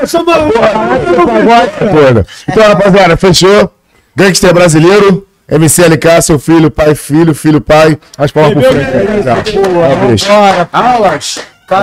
Eu 0.01 0.07
sou. 0.07 0.25
Toda. 0.25 2.25
Então, 2.49 2.63
rapaziada, 2.63 3.15
fechou. 3.17 3.71
Gangster 4.15 4.51
brasileiro. 4.51 5.27
MCLK, 5.51 6.21
seu 6.21 6.39
filho, 6.39 6.69
pai, 6.69 6.93
filho, 6.95 7.33
filho, 7.33 7.59
pai. 7.61 7.97
As 8.17 8.31
palmas 8.31 8.53
pro 8.53 8.63
frente. 8.63 9.57
É. 9.57 9.59
Bora, 9.59 9.95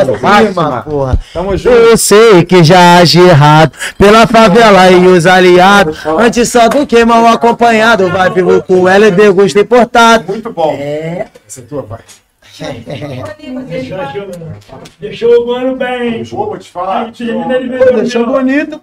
cima, 0.04 0.18
Máxima. 0.20 0.82
porra. 0.82 1.18
Tamo 1.32 1.56
junto. 1.56 1.76
Eu 1.76 1.96
sei 1.96 2.44
que 2.44 2.64
já 2.64 2.98
agi 2.98 3.20
errado 3.20 3.72
pela 3.96 4.26
favela 4.26 4.90
e 4.90 5.06
os 5.06 5.26
aliados. 5.26 6.04
Antes 6.18 6.48
só 6.50 6.68
do 6.68 6.84
que 6.86 7.04
mal 7.04 7.24
acompanhado. 7.28 8.08
Vai 8.10 8.28
vivo 8.30 8.60
com 8.64 8.88
LD, 8.88 9.30
gosto 9.30 9.58
importado. 9.58 10.24
Muito 10.26 10.50
bom. 10.50 10.76
Essa 10.76 11.60
é 11.60 11.62
tua, 11.62 11.84
pai. 11.84 12.00
Deixou 14.98 15.44
o 15.44 15.46
mano 15.46 15.76
bem. 15.76 16.24
Pô, 16.24 16.46
vou 16.46 16.58
te 16.58 16.70
falar. 16.70 17.12
Deixou 17.12 18.26
bonito. 18.26 18.74